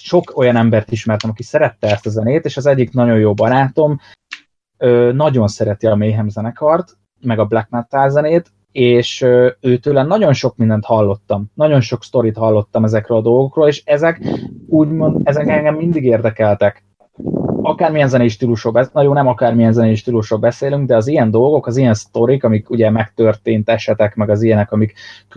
sok 0.00 0.36
olyan 0.36 0.56
embert 0.56 0.90
ismertem, 0.90 1.30
aki 1.30 1.42
szerette 1.42 1.90
ezt 1.90 2.06
a 2.06 2.10
zenét, 2.10 2.44
és 2.44 2.56
az 2.56 2.66
egyik 2.66 2.92
nagyon 2.92 3.18
jó 3.18 3.34
barátom 3.34 4.00
nagyon 5.12 5.48
szereti 5.48 5.86
a 5.86 5.94
Mayhem 5.94 6.28
zenekart, 6.28 6.96
meg 7.20 7.38
a 7.38 7.44
black 7.44 7.70
metal 7.70 8.10
zenét, 8.10 8.52
és 8.78 9.26
őtőle 9.60 10.02
nagyon 10.02 10.32
sok 10.32 10.56
mindent 10.56 10.84
hallottam, 10.84 11.50
nagyon 11.54 11.80
sok 11.80 12.02
sztorit 12.04 12.36
hallottam 12.36 12.84
ezekről 12.84 13.18
a 13.18 13.22
dolgokról, 13.22 13.68
és 13.68 13.82
ezek 13.84 14.20
úgymond, 14.66 15.20
ezek 15.24 15.48
engem 15.48 15.74
mindig 15.74 16.04
érdekeltek. 16.04 16.84
Akármilyen 17.62 18.08
zenei 18.08 18.28
stílusról, 18.28 18.88
nagyon 18.92 19.12
nem 19.12 19.26
akármilyen 19.26 19.72
zenei 19.72 19.94
stílusról 19.94 20.38
beszélünk, 20.38 20.86
de 20.86 20.96
az 20.96 21.06
ilyen 21.06 21.30
dolgok, 21.30 21.66
az 21.66 21.76
ilyen 21.76 21.94
sztorik, 21.94 22.44
amik 22.44 22.70
ugye 22.70 22.90
megtörtént 22.90 23.68
esetek, 23.68 24.14
meg 24.14 24.30
az 24.30 24.42
ilyenek, 24.42 24.72
amik 24.72 24.94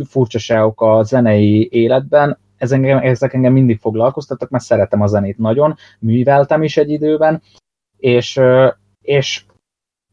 furcsaságok 0.08 0.82
a 0.82 1.04
zenei 1.04 1.70
életben, 1.72 2.38
ez 2.58 2.72
engem, 2.72 2.98
ezek 2.98 3.34
engem 3.34 3.54
mindig 3.54 3.80
foglalkoztattak, 3.80 4.50
mert 4.50 4.64
szeretem 4.64 5.02
a 5.02 5.08
zenét 5.08 5.38
nagyon, 5.38 5.76
műveltem 6.00 6.64
is 6.64 6.78
egy 6.78 6.90
időben, 6.90 7.42
és, 7.98 8.40
és 9.02 9.44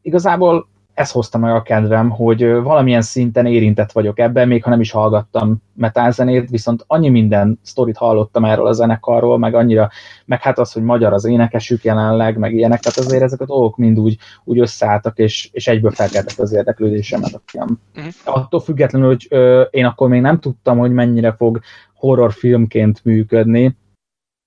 igazából 0.01 0.67
ez 0.99 1.11
hozta 1.11 1.37
meg 1.37 1.55
a 1.55 1.61
kedvem, 1.61 2.09
hogy 2.09 2.43
valamilyen 2.43 3.01
szinten 3.01 3.45
érintett 3.45 3.91
vagyok 3.91 4.19
ebben, 4.19 4.47
még 4.47 4.63
ha 4.63 4.69
nem 4.69 4.79
is 4.79 4.91
hallgattam 4.91 5.57
metálzenét, 5.73 6.49
viszont 6.49 6.83
annyi 6.87 7.09
minden 7.09 7.59
sztorit 7.61 7.97
hallottam 7.97 8.45
erről 8.45 8.67
a 8.67 8.71
zenekarról, 8.71 9.37
meg 9.37 9.53
annyira, 9.53 9.89
meg 10.25 10.41
hát 10.41 10.59
az, 10.59 10.71
hogy 10.71 10.83
magyar 10.83 11.13
az 11.13 11.25
énekesük 11.25 11.83
jelenleg, 11.83 12.37
meg 12.37 12.53
ilyenek, 12.53 12.79
tehát 12.79 12.97
azért 12.97 13.23
ezek 13.23 13.41
a 13.41 13.45
dolgok 13.45 13.77
mind 13.77 13.99
úgy, 13.99 14.17
úgy 14.43 14.59
összeálltak, 14.59 15.17
és, 15.17 15.49
és 15.51 15.67
egyből 15.67 15.91
felkeltek 15.91 16.39
az 16.39 16.53
érdeklődésemet 16.53 17.33
a 17.33 17.41
film. 17.45 17.79
Uh-huh. 17.95 18.13
Attól 18.23 18.59
függetlenül, 18.59 19.07
hogy 19.07 19.27
ö, 19.29 19.61
én 19.61 19.85
akkor 19.85 20.09
még 20.09 20.21
nem 20.21 20.39
tudtam, 20.39 20.77
hogy 20.77 20.91
mennyire 20.91 21.33
fog 21.33 21.59
horrorfilmként 21.93 23.05
működni, 23.05 23.77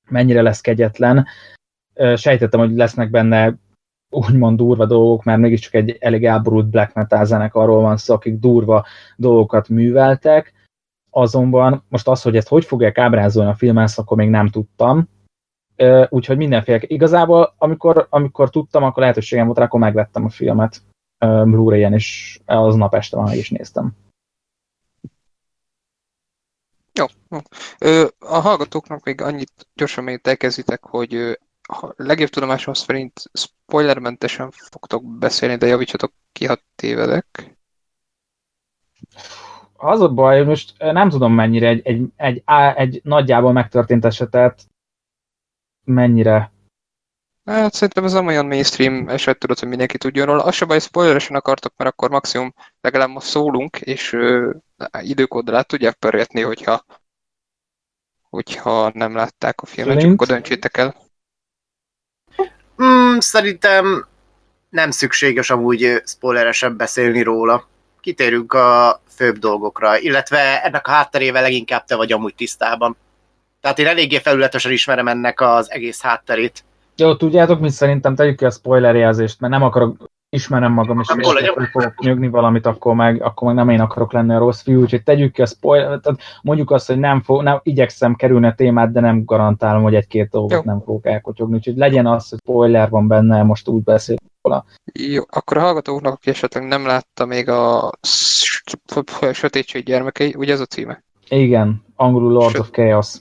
mennyire 0.08 0.42
lesz 0.42 0.60
kegyetlen, 0.60 1.26
sejtettem, 2.14 2.60
hogy 2.60 2.76
lesznek 2.76 3.10
benne 3.10 3.54
úgymond 4.12 4.56
durva 4.56 4.86
dolgok, 4.86 5.24
mert 5.24 5.40
mégiscsak 5.40 5.74
egy 5.74 5.96
elég 6.00 6.24
elborult 6.24 6.66
black 6.66 6.94
metal 6.94 7.24
zenekarról 7.24 7.80
van 7.80 7.96
szó, 7.96 8.14
akik 8.14 8.38
durva 8.38 8.86
dolgokat 9.16 9.68
műveltek, 9.68 10.52
azonban 11.10 11.84
most 11.88 12.08
az, 12.08 12.22
hogy 12.22 12.36
ezt 12.36 12.48
hogy 12.48 12.64
fogják 12.64 12.98
ábrázolni 12.98 13.50
a 13.50 13.54
filmen, 13.54 13.88
akkor 13.94 14.16
még 14.16 14.28
nem 14.28 14.48
tudtam, 14.48 15.08
úgyhogy 16.08 16.36
mindenféle. 16.36 16.78
Igazából, 16.82 17.54
amikor, 17.58 18.06
amikor 18.10 18.50
tudtam, 18.50 18.82
akkor 18.82 19.02
lehetőségem 19.02 19.46
volt 19.46 19.58
rá, 19.58 19.64
akkor 19.64 19.80
megvettem 19.80 20.24
a 20.24 20.30
filmet 20.30 20.82
Blu-ray-en, 21.18 21.92
és 21.92 22.40
az 22.44 22.74
nap 22.74 22.94
este 22.94 23.16
már 23.16 23.36
is 23.36 23.50
néztem. 23.50 23.92
Jó. 26.92 27.04
A 28.18 28.38
hallgatóknak 28.38 29.04
még 29.04 29.20
annyit 29.20 29.68
gyorsan 29.74 30.04
még 30.04 30.20
hogy 30.80 31.38
ha 31.68 31.92
legjobb 31.96 32.28
tudomásom 32.28 32.74
szerint 32.74 33.22
spoilermentesen 33.72 34.50
fogtok 34.50 35.04
beszélni, 35.04 35.56
de 35.56 35.66
javítsatok 35.66 36.12
ki, 36.32 36.46
ha 36.46 36.56
tévedek. 36.74 37.56
Az 39.76 40.00
a 40.00 40.08
baj, 40.08 40.44
most 40.44 40.74
nem 40.78 41.08
tudom 41.08 41.32
mennyire 41.32 41.68
egy, 41.68 41.80
egy, 41.84 42.12
egy, 42.16 42.42
egy 42.74 43.00
nagyjából 43.04 43.52
megtörtént 43.52 44.04
esetet 44.04 44.66
mennyire 45.84 46.52
Hát 47.44 47.74
szerintem 47.74 48.04
ez 48.04 48.12
nem 48.12 48.26
olyan 48.26 48.46
mainstream 48.46 49.08
eset, 49.08 49.38
tudod, 49.38 49.58
hogy 49.58 49.68
mindenki 49.68 49.98
tudjon 49.98 50.26
róla. 50.26 50.42
Az 50.44 50.54
se 50.54 50.64
baj, 50.64 50.78
spoileresen 50.78 51.36
akartok, 51.36 51.72
mert 51.76 51.90
akkor 51.90 52.10
maximum 52.10 52.54
legalább 52.80 53.08
most 53.08 53.26
szólunk, 53.26 53.76
és 53.76 54.12
ö, 54.12 54.54
időkóddal 55.00 55.56
át 55.56 55.66
tudják 55.66 55.94
pörgetni, 55.94 56.40
hogyha, 56.40 56.84
hogyha 58.30 58.90
nem 58.94 59.14
látták 59.14 59.60
a 59.60 59.66
filmet, 59.66 60.00
csak 60.00 60.12
akkor 60.12 60.26
döntsétek 60.26 60.76
el. 60.76 61.01
Szerintem 63.20 64.06
nem 64.68 64.90
szükséges 64.90 65.50
amúgy 65.50 66.02
spoileresen 66.04 66.76
beszélni 66.76 67.22
róla. 67.22 67.68
Kitérünk 68.00 68.52
a 68.52 69.00
főbb 69.14 69.38
dolgokra, 69.38 69.98
illetve 69.98 70.62
ennek 70.62 70.86
a 70.86 70.90
hátterével 70.90 71.42
leginkább 71.42 71.84
te 71.84 71.96
vagy 71.96 72.12
amúgy 72.12 72.34
tisztában. 72.34 72.96
Tehát 73.60 73.78
én 73.78 73.86
eléggé 73.86 74.18
felületesen 74.18 74.72
ismerem 74.72 75.08
ennek 75.08 75.40
az 75.40 75.70
egész 75.70 76.02
hátterét. 76.02 76.64
Jó, 76.96 77.16
tudjátok, 77.16 77.60
mit 77.60 77.70
szerintem 77.70 78.14
tegyük 78.14 78.36
ki 78.36 78.44
a 78.44 78.50
spoiler 78.50 78.94
jelzést, 78.94 79.40
mert 79.40 79.52
nem 79.52 79.62
akarok 79.62 80.10
ismerem 80.32 80.72
magam, 80.72 81.00
és 81.00 81.08
hogy 81.54 81.68
fogok 81.70 81.98
nyögni 81.98 82.28
valamit, 82.28 82.66
akkor 82.66 82.94
meg, 82.94 83.22
akkor 83.22 83.46
meg 83.46 83.56
nem 83.56 83.68
én 83.68 83.80
akarok 83.80 84.12
lenni 84.12 84.34
a 84.34 84.38
rossz 84.38 84.62
fiú, 84.62 84.80
úgyhogy 84.80 85.02
tegyük 85.02 85.32
ki 85.32 85.42
a 85.42 85.46
spoiler, 85.46 85.86
tehát 85.86 86.20
mondjuk 86.42 86.70
azt, 86.70 86.86
hogy 86.86 86.98
nem, 86.98 87.20
fog, 87.20 87.42
nem 87.42 87.60
igyekszem 87.62 88.14
kerülni 88.14 88.46
a 88.46 88.54
témát, 88.54 88.92
de 88.92 89.00
nem 89.00 89.24
garantálom, 89.24 89.82
hogy 89.82 89.94
egy-két 89.94 90.28
dolgot 90.28 90.52
Jó. 90.52 90.60
nem 90.64 90.80
fogok 90.84 91.06
elkotyogni, 91.06 91.54
úgyhogy 91.54 91.76
legyen 91.76 92.06
az, 92.06 92.28
hogy 92.28 92.38
spoiler 92.38 92.90
van 92.90 93.08
benne, 93.08 93.42
most 93.42 93.68
úgy 93.68 93.82
beszél 93.82 94.16
róla. 94.42 94.64
Jó, 94.92 95.22
akkor 95.28 95.56
a 95.56 95.60
hallgatóknak, 95.60 96.12
aki 96.12 96.30
esetleg 96.30 96.66
nem 96.66 96.86
látta 96.86 97.26
még 97.26 97.48
a 97.48 97.90
Sötétség 99.32 99.84
gyermekei, 99.84 100.34
ugye 100.38 100.52
ez 100.52 100.60
a 100.60 100.66
címe? 100.66 101.04
Igen, 101.28 101.84
angolul 101.96 102.32
Lord 102.32 102.58
of 102.58 102.70
Chaos 102.70 103.14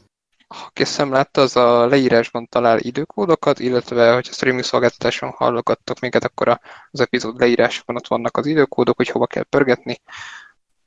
ezt 0.73 0.97
nem 0.97 1.11
látta, 1.11 1.41
az 1.41 1.55
a 1.55 1.85
leírásban 1.85 2.47
talál 2.47 2.79
időkódokat, 2.79 3.59
illetve 3.59 4.13
hogyha 4.13 4.33
streaming 4.33 4.63
szolgáltatáson 4.63 5.29
hallgattok 5.29 5.99
minket, 5.99 6.23
akkor 6.23 6.59
az 6.91 6.99
epizód 6.99 7.39
leírásban 7.39 7.95
ott 7.95 8.07
vannak 8.07 8.37
az 8.37 8.45
időkódok, 8.45 8.97
hogy 8.97 9.09
hova 9.09 9.27
kell 9.27 9.43
pörgetni. 9.43 9.97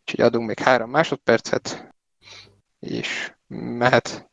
Úgyhogy 0.01 0.25
adunk 0.25 0.47
még 0.47 0.59
három 0.59 0.91
másodpercet, 0.91 1.95
és 2.79 3.33
mehet. 3.79 4.31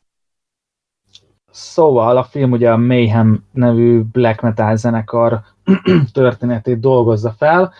Szóval 1.51 2.17
a 2.17 2.23
film 2.23 2.51
ugye 2.51 2.71
a 2.71 2.77
Mayhem 2.77 3.45
nevű 3.51 4.01
black 4.01 4.41
metal 4.41 4.75
zenekar 4.75 5.41
történetét 6.13 6.79
dolgozza 6.79 7.31
fel, 7.31 7.73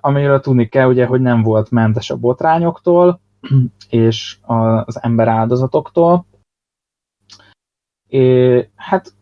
amiről 0.00 0.40
tudni 0.40 0.68
kell 0.68 0.88
ugye, 0.88 1.06
hogy 1.06 1.20
nem 1.20 1.42
volt 1.42 1.70
mentes 1.70 2.10
a 2.10 2.16
botrányoktól, 2.16 3.20
és 3.88 4.38
az 4.84 5.02
ember 5.02 5.28
áldozatoktól, 5.28 6.26
Hát 8.74 9.14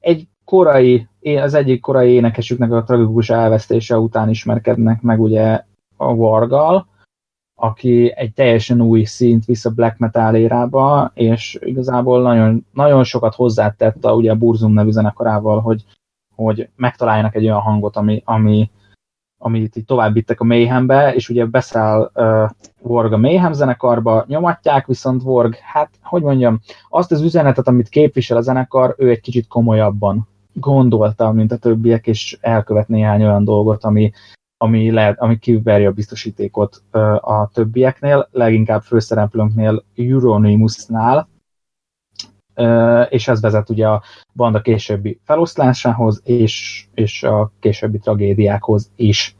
egy 0.00 0.28
korai, 0.44 1.08
az 1.22 1.54
egyik 1.54 1.80
korai 1.80 2.12
énekesüknek 2.12 2.72
a 2.72 2.82
tragikus 2.82 3.30
elvesztése 3.30 3.98
után 3.98 4.28
ismerkednek 4.28 5.02
meg 5.02 5.20
ugye 5.20 5.64
a 5.96 6.14
Vargal, 6.14 6.86
aki 7.60 8.12
egy 8.16 8.32
teljesen 8.32 8.80
új 8.80 9.04
szint 9.04 9.44
visz 9.44 9.64
a 9.64 9.70
black 9.70 9.98
metal 9.98 10.34
érába, 10.34 11.10
és 11.14 11.58
igazából 11.60 12.22
nagyon, 12.22 12.66
nagyon 12.72 13.04
sokat 13.04 13.34
hozzátett 13.34 14.04
a, 14.04 14.14
ugye 14.14 14.30
a 14.30 14.36
Burzum 14.36 14.72
nevű 14.72 14.90
zenekarával, 14.90 15.60
hogy, 15.60 15.84
hogy 16.34 16.68
megtaláljanak 16.76 17.34
egy 17.34 17.44
olyan 17.44 17.60
hangot, 17.60 17.96
ami, 17.96 18.22
ami, 18.24 18.70
amit 19.38 19.76
így 19.76 19.84
tovább 19.84 20.16
a 20.36 20.44
Mayhembe, 20.44 21.14
és 21.14 21.28
ugye 21.28 21.46
beszáll 21.46 22.10
uh, 22.14 22.50
Vorg 22.82 23.12
a 23.12 23.16
Mayhem 23.16 23.52
zenekarba, 23.52 24.24
nyomatják, 24.26 24.86
viszont 24.86 25.22
Vorg, 25.22 25.54
hát, 25.54 25.90
hogy 26.02 26.22
mondjam, 26.22 26.60
azt 26.88 27.12
az 27.12 27.22
üzenetet, 27.22 27.68
amit 27.68 27.88
képvisel 27.88 28.36
a 28.36 28.40
zenekar, 28.40 28.94
ő 28.98 29.10
egy 29.10 29.20
kicsit 29.20 29.46
komolyabban 29.46 30.28
gondolta, 30.52 31.32
mint 31.32 31.52
a 31.52 31.56
többiek, 31.56 32.06
és 32.06 32.38
elkövet 32.40 32.88
néhány 32.88 33.22
olyan 33.22 33.44
dolgot, 33.44 33.84
ami, 33.84 34.12
ami, 34.56 34.90
lehet, 34.90 35.18
ami 35.18 35.38
kiveri 35.38 35.86
a 35.86 35.92
biztosítékot 35.92 36.82
uh, 36.92 37.30
a 37.30 37.50
többieknél, 37.52 38.28
leginkább 38.32 38.82
főszereplőnknél 38.82 39.84
Euronymous-nál, 39.96 41.28
és 43.08 43.28
ez 43.28 43.40
vezet 43.40 43.70
ugye 43.70 43.86
a 43.86 44.02
banda 44.32 44.60
későbbi 44.60 45.18
feloszlásához, 45.24 46.20
és, 46.24 46.84
és 46.94 47.22
a 47.22 47.52
későbbi 47.60 47.98
tragédiákhoz 47.98 48.90
is. 48.96 49.36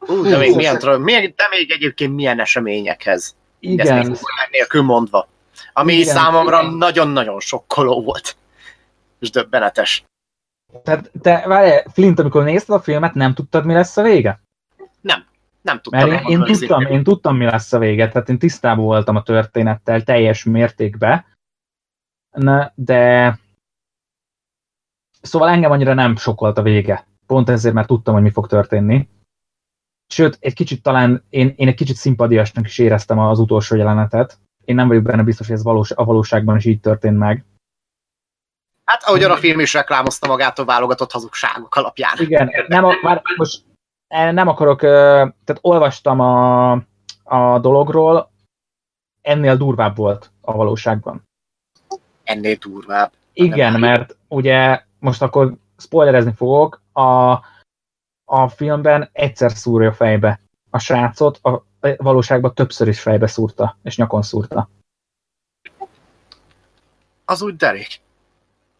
Uh, 0.00 0.28
de, 0.28 0.38
még 0.38 0.54
milyen, 0.54 0.78
de 1.36 1.48
még 1.50 1.70
egyébként 1.70 2.14
milyen 2.14 2.40
eseményekhez. 2.40 3.36
Igen. 3.58 3.96
Ezt 3.96 4.08
még 4.08 4.16
nélkül 4.50 4.82
mondva. 4.82 5.28
Ami 5.72 5.92
igen, 5.92 6.14
számomra 6.14 6.70
nagyon-nagyon 6.70 7.40
sokkoló 7.40 8.02
volt. 8.02 8.36
És 9.18 9.30
döbbenetes. 9.30 10.04
Tehát 10.82 11.10
te, 11.22 11.44
várj, 11.46 11.70
Flint, 11.92 12.18
amikor 12.18 12.44
nézted 12.44 12.76
a 12.76 12.80
filmet, 12.80 13.14
nem 13.14 13.34
tudtad, 13.34 13.64
mi 13.64 13.72
lesz 13.72 13.96
a 13.96 14.02
vége? 14.02 14.40
Nem. 15.00 15.26
Nem 15.64 15.80
tudtam. 15.80 16.08
Mert 16.08 16.28
én, 16.28 16.42
én, 16.42 16.58
tudtam, 16.58 16.80
én 16.82 17.02
tudtam, 17.02 17.36
mi 17.36 17.44
lesz 17.44 17.72
a 17.72 17.78
vége, 17.78 18.08
tehát 18.08 18.28
én 18.28 18.38
tisztában 18.38 18.84
voltam 18.84 19.16
a 19.16 19.22
történettel 19.22 20.02
teljes 20.02 20.44
mértékben, 20.44 21.24
de 22.74 23.38
Szóval 25.24 25.48
engem 25.48 25.70
annyira 25.70 25.94
nem 25.94 26.16
sokkolt 26.16 26.58
a 26.58 26.62
vége. 26.62 27.06
Pont 27.26 27.48
ezért, 27.48 27.74
mert 27.74 27.86
tudtam, 27.86 28.14
hogy 28.14 28.22
mi 28.22 28.30
fog 28.30 28.46
történni. 28.46 29.08
Sőt, 30.06 30.36
egy 30.40 30.54
kicsit 30.54 30.82
talán, 30.82 31.24
én, 31.28 31.52
én 31.56 31.68
egy 31.68 31.74
kicsit 31.74 31.96
szimpadiasnak 31.96 32.66
is 32.66 32.78
éreztem 32.78 33.18
az 33.18 33.38
utolsó 33.38 33.76
jelenetet. 33.76 34.38
Én 34.64 34.74
nem 34.74 34.88
vagyok 34.88 35.02
benne 35.02 35.22
biztos, 35.22 35.46
hogy 35.46 35.56
ez 35.56 35.62
valós, 35.62 35.90
a 35.90 36.04
valóságban 36.04 36.56
is 36.56 36.64
így 36.64 36.80
történt 36.80 37.18
meg. 37.18 37.44
Hát 38.84 39.02
ahogyan 39.02 39.30
a 39.30 39.36
film 39.36 39.60
is 39.60 39.72
reklámozta 39.72 40.26
magától 40.26 40.64
válogatott 40.64 41.12
hazugságok 41.12 41.74
alapján. 41.74 42.16
Igen, 42.18 42.50
nem, 42.66 42.84
a- 42.84 42.98
már 43.02 43.22
most 43.36 43.62
nem 44.14 44.48
akarok, 44.48 44.80
tehát 44.80 45.58
olvastam 45.60 46.20
a, 46.20 46.72
a 47.22 47.58
dologról, 47.60 48.30
ennél 49.22 49.56
durvább 49.56 49.96
volt 49.96 50.30
a 50.40 50.52
valóságban. 50.52 51.22
Ennél 52.24 52.54
durvább. 52.54 53.12
Igen, 53.32 53.80
mert 53.80 54.16
ugye 54.28 54.82
most 54.98 55.22
akkor 55.22 55.54
spoilerezni 55.78 56.32
fogok, 56.32 56.82
a, 56.92 57.32
a 58.24 58.48
filmben 58.48 59.08
egyszer 59.12 59.50
szúrja 59.50 59.92
fejbe 59.92 60.40
a 60.70 60.78
srácot, 60.78 61.38
a 61.42 61.64
valóságban 61.96 62.54
többször 62.54 62.88
is 62.88 63.00
fejbe 63.00 63.26
szúrta, 63.26 63.76
és 63.82 63.96
nyakon 63.96 64.22
szúrta. 64.22 64.68
Az 67.24 67.42
úgy 67.42 67.56
derék. 67.56 68.00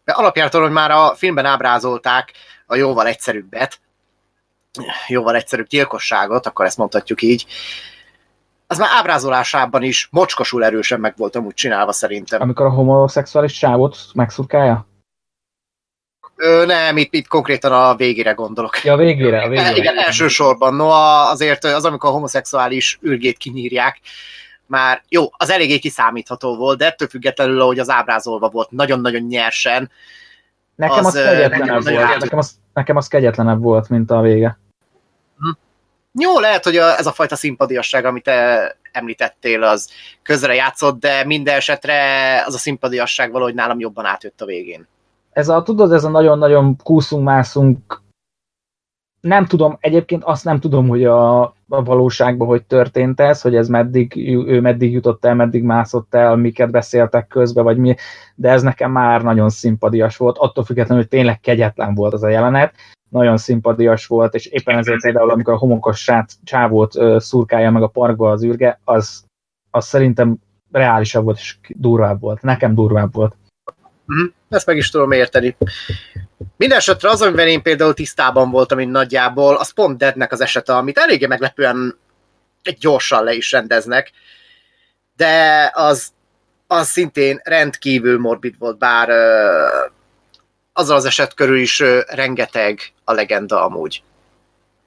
De 0.03 0.11
alapjártan, 0.11 0.61
hogy 0.61 0.71
már 0.71 0.91
a 0.91 1.15
filmben 1.15 1.45
ábrázolták 1.45 2.33
a 2.65 2.75
jóval 2.75 3.07
egyszerűbbet, 3.07 3.79
jóval 5.07 5.35
egyszerűbb 5.35 5.67
gyilkosságot, 5.67 6.45
akkor 6.45 6.65
ezt 6.65 6.77
mondhatjuk 6.77 7.21
így, 7.21 7.45
az 8.67 8.77
már 8.77 8.89
ábrázolásában 8.91 9.83
is 9.83 10.07
mocskosul 10.11 10.63
erősen 10.63 10.99
meg 10.99 11.13
volt 11.17 11.35
amúgy 11.35 11.53
csinálva 11.53 11.91
szerintem. 11.91 12.41
Amikor 12.41 12.65
a 12.65 12.69
homoszexuális 12.69 13.53
csávot 13.53 13.97
megszurkálja? 14.13 14.87
Ö, 16.35 16.65
nem, 16.65 16.97
itt, 16.97 17.13
itt 17.13 17.27
konkrétan 17.27 17.71
a 17.71 17.95
végére 17.95 18.31
gondolok. 18.31 18.83
Ja, 18.83 18.93
a 18.93 18.97
végére, 18.97 19.41
a 19.41 19.49
végére. 19.49 19.75
igen, 19.75 19.97
elsősorban. 19.97 20.73
No, 20.73 20.89
azért 20.89 21.63
az, 21.63 21.85
amikor 21.85 22.09
a 22.09 22.13
homoszexuális 22.13 22.97
ürgét 23.01 23.37
kinyírják, 23.37 23.99
már 24.67 25.03
jó, 25.09 25.23
az 25.31 25.49
eléggé 25.49 25.79
kiszámítható 25.79 26.55
volt, 26.55 26.77
de 26.77 26.85
ettől 26.85 27.07
függetlenül, 27.07 27.61
ahogy 27.61 27.79
az 27.79 27.89
ábrázolva 27.89 28.49
volt, 28.49 28.71
nagyon-nagyon 28.71 29.21
nyersen. 29.21 29.91
Nekem 30.75 31.05
az, 31.05 31.15
az, 31.15 31.23
kegyetlenebb 31.23 31.83
volt. 31.83 32.19
Nekem 32.19 32.37
az, 32.37 32.51
nekem 32.73 32.95
az 32.95 33.07
kegyetlenebb 33.07 33.61
volt, 33.61 33.89
mint 33.89 34.11
a 34.11 34.21
vége. 34.21 34.57
Jó, 36.19 36.39
lehet, 36.39 36.63
hogy 36.63 36.77
a, 36.77 36.97
ez 36.97 37.05
a 37.05 37.11
fajta 37.11 37.35
szimpadiasság, 37.35 38.05
amit 38.05 38.23
te 38.23 38.77
említettél, 38.91 39.63
az 39.63 39.89
közre 40.23 40.53
játszott, 40.53 40.99
de 40.99 41.25
minden 41.25 41.55
esetre 41.55 42.43
az 42.45 42.53
a 42.53 42.57
szimpadiasság 42.57 43.31
valahogy 43.31 43.53
nálam 43.53 43.79
jobban 43.79 44.05
átjött 44.05 44.41
a 44.41 44.45
végén. 44.45 44.87
Ez 45.31 45.49
a, 45.49 45.63
tudod, 45.63 45.91
ez 45.91 46.03
a 46.03 46.09
nagyon-nagyon 46.09 46.77
kúszunk-mászunk, 46.83 48.01
nem 49.25 49.45
tudom, 49.45 49.77
egyébként 49.79 50.23
azt 50.23 50.43
nem 50.43 50.59
tudom, 50.59 50.87
hogy 50.87 51.03
a, 51.03 51.41
a 51.43 51.83
valóságban 51.83 52.47
hogy 52.47 52.63
történt 52.63 53.19
ez, 53.19 53.41
hogy 53.41 53.55
ez 53.55 53.67
meddig, 53.67 54.17
ő 54.47 54.61
meddig 54.61 54.91
jutott 54.91 55.25
el, 55.25 55.35
meddig 55.35 55.63
mászott 55.63 56.15
el, 56.15 56.35
miket 56.35 56.71
beszéltek 56.71 57.27
közbe, 57.27 57.61
vagy 57.61 57.77
mi, 57.77 57.95
de 58.35 58.49
ez 58.49 58.61
nekem 58.61 58.91
már 58.91 59.21
nagyon 59.21 59.49
szimpadias 59.49 60.17
volt, 60.17 60.37
attól 60.37 60.63
függetlenül, 60.63 61.01
hogy 61.03 61.11
tényleg 61.11 61.39
kegyetlen 61.39 61.93
volt 61.93 62.13
az 62.13 62.23
a 62.23 62.29
jelenet, 62.29 62.73
nagyon 63.09 63.37
szimpadias 63.37 64.07
volt, 64.07 64.33
és 64.33 64.45
éppen 64.45 64.77
ezért 64.77 65.01
például, 65.01 65.29
amikor 65.29 65.53
a 65.53 65.57
homokos 65.57 65.99
srác 65.99 66.33
csávót 66.43 66.95
ö, 66.95 67.17
szurkálja 67.19 67.71
meg 67.71 67.83
a 67.83 67.87
parkba 67.87 68.31
az 68.31 68.43
űrge, 68.43 68.79
az, 68.83 69.23
az 69.71 69.85
szerintem 69.85 70.37
reálisabb 70.71 71.23
volt, 71.23 71.37
és 71.37 71.57
durvább 71.67 72.19
volt. 72.19 72.41
Nekem 72.41 72.75
durvább 72.75 73.13
volt. 73.13 73.35
Mhm, 74.05 74.25
Ezt 74.49 74.65
meg 74.65 74.77
is 74.77 74.89
tudom 74.89 75.11
érteni. 75.11 75.55
Mindenesetre 76.57 77.09
az, 77.09 77.21
amiben 77.21 77.47
én 77.47 77.61
például 77.61 77.93
tisztában 77.93 78.51
voltam, 78.51 78.77
mint 78.77 78.91
nagyjából, 78.91 79.55
az 79.55 79.73
pont 79.73 79.97
Deadnek 79.97 80.31
az 80.31 80.41
esete, 80.41 80.75
amit 80.75 80.97
eléggé 80.97 81.25
meglepően 81.25 81.97
gyorsan 82.79 83.23
le 83.23 83.33
is 83.33 83.51
rendeznek, 83.51 84.11
de 85.15 85.71
az, 85.73 86.11
az 86.67 86.87
szintén 86.87 87.39
rendkívül 87.43 88.19
morbid 88.19 88.55
volt, 88.59 88.77
bár 88.77 89.09
ö, 89.09 89.67
azzal 90.73 90.95
az 90.95 91.05
eset 91.05 91.33
körül 91.33 91.57
is 91.57 91.79
ö, 91.79 91.99
rengeteg 92.07 92.79
a 93.03 93.13
legenda 93.13 93.65
amúgy. 93.65 94.03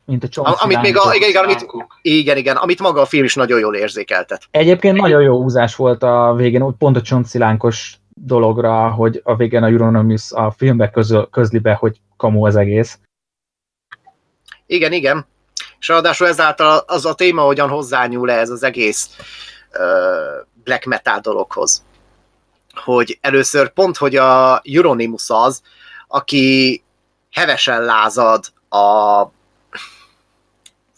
Mint 0.05 0.24
a 0.24 0.28
Chomsky 0.28 0.64
amit 0.64 0.80
még 0.80 0.97
a, 0.97 1.14
igen, 1.14 1.28
igen, 1.28 1.44
amit, 1.44 1.66
igen, 2.02 2.36
igen, 2.36 2.56
amit 2.56 2.80
maga 2.80 3.01
a 3.01 3.06
film 3.06 3.24
is 3.24 3.35
nagyon 3.35 3.59
jól 3.59 3.74
érzékeltet. 3.74 4.43
Egyébként 4.51 5.01
nagyon 5.01 5.22
jó 5.22 5.43
húzás 5.43 5.76
volt 5.76 6.02
a 6.02 6.35
végén, 6.36 6.62
úgy 6.62 6.74
pont 6.78 6.97
a 6.97 7.02
csontcilánkos 7.02 7.98
dologra, 8.20 8.90
hogy 8.90 9.20
a 9.24 9.36
végén 9.36 9.62
a 9.62 9.66
Euronymous 9.66 10.32
a 10.32 10.51
filmbe 10.51 10.90
közöl, 10.90 11.28
közli 11.31 11.59
be, 11.59 11.74
hogy 11.74 12.01
kamu 12.16 12.47
az 12.47 12.57
egész. 12.57 12.99
Igen, 14.66 14.93
igen. 14.93 15.27
És 15.78 15.89
ráadásul 15.89 16.27
ezáltal 16.27 16.82
az 16.86 17.05
a 17.05 17.15
téma 17.15 17.43
hogyan 17.43 17.69
hozzányúl 17.69 18.31
ez 18.31 18.51
az 18.51 18.62
egész 18.62 19.16
uh, 19.73 20.47
black 20.65 20.85
metal 20.85 21.20
dologhoz. 21.20 21.85
Hogy 22.74 23.19
először 23.20 23.69
pont, 23.69 23.97
hogy 23.97 24.16
a 24.16 24.61
Euronymous 24.65 25.31
az, 25.31 25.62
aki 26.09 26.82
hevesen 27.31 27.82
lázad 27.82 28.45
a 28.69 29.23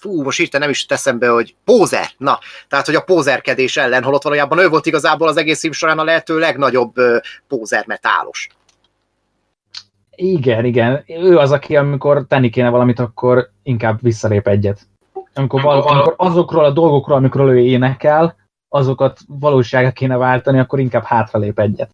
fú, 0.01 0.23
most 0.23 0.41
írta 0.41 0.59
nem 0.59 0.71
is 0.71 0.87
teszem 0.87 1.19
be, 1.19 1.29
hogy 1.29 1.55
pózer, 1.65 2.11
na, 2.17 2.39
tehát, 2.69 2.87
hogy 2.87 2.95
a 2.95 3.01
pózerkedés 3.01 3.77
ellen, 3.77 4.03
holott 4.03 4.23
valójában 4.23 4.59
ő 4.59 4.69
volt 4.69 4.87
igazából 4.87 5.29
az 5.29 5.37
egész 5.37 5.61
film 5.61 5.73
során 5.73 5.99
a 5.99 6.05
lehető 6.05 6.39
legnagyobb 6.39 6.99
uh, 6.99 7.17
pózer 7.49 7.85
metálos. 7.87 8.49
Igen, 10.15 10.65
igen. 10.65 11.05
Ő 11.07 11.37
az, 11.37 11.53
aki 11.53 11.77
amikor 11.77 12.25
tenni 12.29 12.51
kéne 12.51 12.69
valamit, 12.69 12.99
akkor 12.99 13.51
inkább 13.63 13.99
visszalép 14.03 14.47
egyet. 14.47 14.81
Amikor, 15.35 15.63
val- 15.63 15.87
amikor 15.87 16.15
azokról 16.17 16.65
a 16.65 16.71
dolgokról, 16.71 17.17
amikor 17.17 17.41
ő 17.41 17.59
énekel, 17.59 18.37
azokat 18.69 19.19
valóságra 19.27 19.91
kéne 19.91 20.17
váltani, 20.17 20.59
akkor 20.59 20.81
inkább 20.81 21.05
hátralép 21.05 21.59
egyet. 21.59 21.91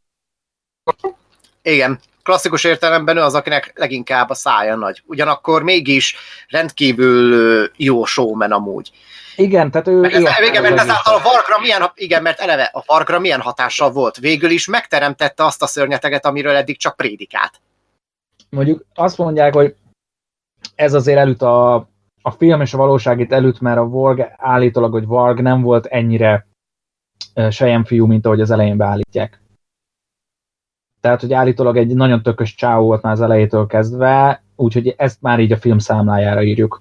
Igen, 1.62 2.01
klasszikus 2.27 2.65
értelemben 2.65 3.16
ő 3.16 3.20
az, 3.20 3.35
akinek 3.35 3.73
leginkább 3.74 4.31
a 4.31 4.35
szája 4.35 4.77
nagy. 4.77 5.03
Ugyanakkor 5.07 5.62
mégis 5.62 6.16
rendkívül 6.48 7.70
jó 7.77 8.05
showman 8.05 8.53
amúgy. 8.53 8.90
Igen, 9.36 9.70
tehát 9.70 9.89
ő... 9.89 10.05
Ez, 10.05 10.20
érte 10.20 10.47
igen, 10.47 10.62
mert 10.62 10.78
ezáltal 10.78 11.15
a 11.15 11.19
farkra 11.19 11.59
milyen, 11.61 11.90
igen, 11.94 12.23
mert 12.23 12.40
eleve 12.40 12.70
a 12.73 12.81
farkra 12.81 13.19
milyen 13.19 13.40
hatással 13.40 13.90
volt. 13.90 14.16
Végül 14.16 14.51
is 14.51 14.66
megteremtette 14.66 15.44
azt 15.44 15.62
a 15.62 15.66
szörnyeteget, 15.66 16.27
amiről 16.27 16.55
eddig 16.55 16.78
csak 16.78 16.97
prédikált. 16.97 17.61
mondjuk 18.51 18.85
azt 18.94 19.19
mondják, 19.19 19.55
hogy 19.55 19.74
ez 20.74 20.94
azért 20.94 21.19
előtt 21.19 21.43
a, 21.43 21.74
a 22.23 22.31
film 22.31 22.61
és 22.61 22.74
a 22.74 22.77
valóság 22.77 23.20
itt 23.20 23.32
előtt, 23.32 23.61
mert 23.61 23.78
a 23.78 23.85
Vorg 23.85 24.32
állítólag, 24.36 24.93
hogy 24.93 25.07
Varg 25.07 25.40
nem 25.40 25.61
volt 25.62 25.86
ennyire 25.86 26.47
sejem 27.51 27.85
fiú, 27.85 28.07
mint 28.07 28.27
ahogy 28.27 28.40
az 28.40 28.51
elején 28.51 28.77
beállítják. 28.77 29.40
Tehát, 31.07 31.20
hogy 31.20 31.33
állítólag 31.33 31.77
egy 31.77 31.95
nagyon 31.95 32.23
tökös 32.23 32.55
csáó 32.55 32.85
volt 32.87 33.03
már 33.03 33.12
az 33.12 33.20
elejétől 33.20 33.66
kezdve, 33.66 34.43
úgyhogy 34.57 34.95
ezt 34.97 35.20
már 35.20 35.41
így 35.41 35.53
a 35.53 35.57
film 35.57 35.78
számlájára 35.78 36.43
írjuk. 36.43 36.81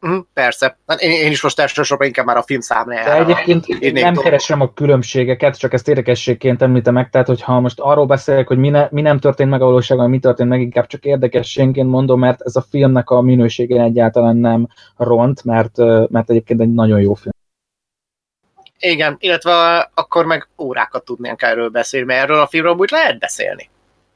Mhm, 0.00 0.18
persze. 0.32 0.78
Hát 0.86 1.00
Én, 1.00 1.10
én 1.10 1.30
is 1.30 1.42
most 1.42 1.60
elsősorban 1.60 2.06
inkább 2.06 2.26
már 2.26 2.36
a 2.36 2.42
film 2.42 2.58
De 2.60 2.64
számlájára. 2.64 3.24
egyébként 3.24 3.68
írnék 3.68 3.92
nem 3.92 4.02
dolgokat. 4.02 4.24
keresem 4.24 4.60
a 4.60 4.72
különbségeket, 4.72 5.58
csak 5.58 5.72
ezt 5.72 5.88
érdekességként 5.88 6.62
említem 6.62 6.94
meg, 6.94 7.10
tehát 7.10 7.26
hogyha 7.26 7.60
most 7.60 7.80
arról 7.80 8.06
beszélek, 8.06 8.46
hogy 8.48 8.58
mi, 8.58 8.68
ne, 8.68 8.88
mi 8.90 9.00
nem 9.00 9.18
történt 9.18 9.50
meg 9.50 9.62
a 9.62 9.64
valóságban, 9.64 10.10
mi 10.10 10.18
történt 10.18 10.48
meg, 10.48 10.60
inkább 10.60 10.86
csak 10.86 11.04
érdekességként 11.04 11.88
mondom, 11.88 12.18
mert 12.18 12.40
ez 12.40 12.56
a 12.56 12.64
filmnek 12.70 13.10
a 13.10 13.20
minőségén 13.20 13.80
egyáltalán 13.80 14.36
nem 14.36 14.68
ront, 14.96 15.44
mert, 15.44 15.76
mert 16.10 16.30
egyébként 16.30 16.60
egy 16.60 16.72
nagyon 16.72 17.00
jó 17.00 17.14
film. 17.14 17.32
Igen, 18.84 19.16
illetve 19.18 19.90
akkor 19.94 20.24
meg 20.26 20.48
órákat 20.58 21.04
tudnánk 21.04 21.42
erről 21.42 21.68
beszélni, 21.68 22.06
mert 22.06 22.22
erről 22.22 22.40
a 22.40 22.46
filmről 22.46 22.74
úgy 22.74 22.90
lehet 22.90 23.18
beszélni. 23.18 23.70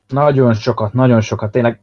Nagyon 0.09 0.55
sokat, 0.55 0.93
nagyon 0.93 1.21
sokat, 1.21 1.51
tényleg. 1.51 1.81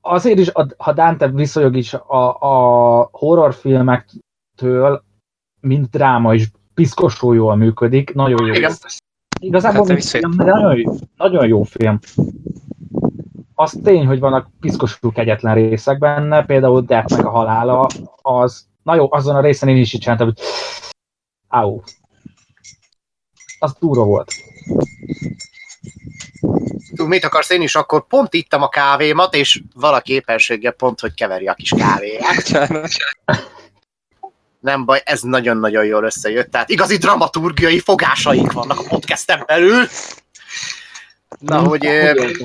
Azért 0.00 0.38
is, 0.38 0.48
a- 0.48 0.74
ha 0.76 0.92
Dante 0.92 1.28
viszonyog 1.28 1.76
is 1.76 1.94
a, 1.94 2.36
a 2.40 3.08
horrorfilmektől, 3.12 5.02
mint 5.60 5.90
dráma 5.90 6.34
is 6.34 6.50
piszkosul 6.74 7.34
jól 7.34 7.56
működik, 7.56 8.14
nagyon 8.14 8.46
jó. 8.46 8.54
Igen. 8.54 8.72
Igazából 9.40 9.86
Hát, 9.88 10.04
film, 10.04 10.30
nagyon, 10.36 10.76
jó- 10.76 10.94
nagyon 11.16 11.46
jó 11.46 11.62
film. 11.62 11.98
Az 13.54 13.80
tény, 13.82 14.06
hogy 14.06 14.20
vannak 14.20 14.48
piszkosul 14.60 15.12
kegyetlen 15.12 15.54
részek 15.54 15.98
benne, 15.98 16.44
például 16.44 16.80
Deathnek 16.82 17.24
a 17.26 17.30
halála, 17.30 17.86
az, 18.22 18.66
na 18.82 18.94
jó, 18.94 19.12
azon 19.12 19.36
a 19.36 19.40
részen 19.40 19.68
én 19.68 19.76
is 19.76 19.92
így 19.92 20.00
csináltam, 20.00 20.26
hogy 20.26 20.38
áú. 21.56 21.82
Az 23.58 23.76
durva 23.78 24.04
volt. 24.04 24.32
Tudod, 26.90 27.08
mit 27.08 27.24
akarsz 27.24 27.50
én 27.50 27.62
is? 27.62 27.74
Akkor 27.74 28.06
pont 28.06 28.34
ittam 28.34 28.62
a 28.62 28.68
kávémat, 28.68 29.34
és 29.34 29.62
valaki 29.74 30.12
éppenséggel 30.12 30.72
pont, 30.72 31.00
hogy 31.00 31.14
keveri 31.14 31.46
a 31.46 31.54
kis 31.54 31.72
kávéját. 31.76 32.70
Nem 34.60 34.84
baj, 34.84 35.00
ez 35.04 35.20
nagyon-nagyon 35.20 35.84
jól 35.84 36.04
összejött. 36.04 36.50
Tehát 36.50 36.70
igazi 36.70 36.96
dramaturgiai 36.96 37.80
fogásaink 37.80 38.52
vannak 38.52 38.78
a 38.78 38.84
podcasten 38.88 39.42
belül. 39.46 39.86
Na, 41.38 41.58
hogy, 41.58 41.86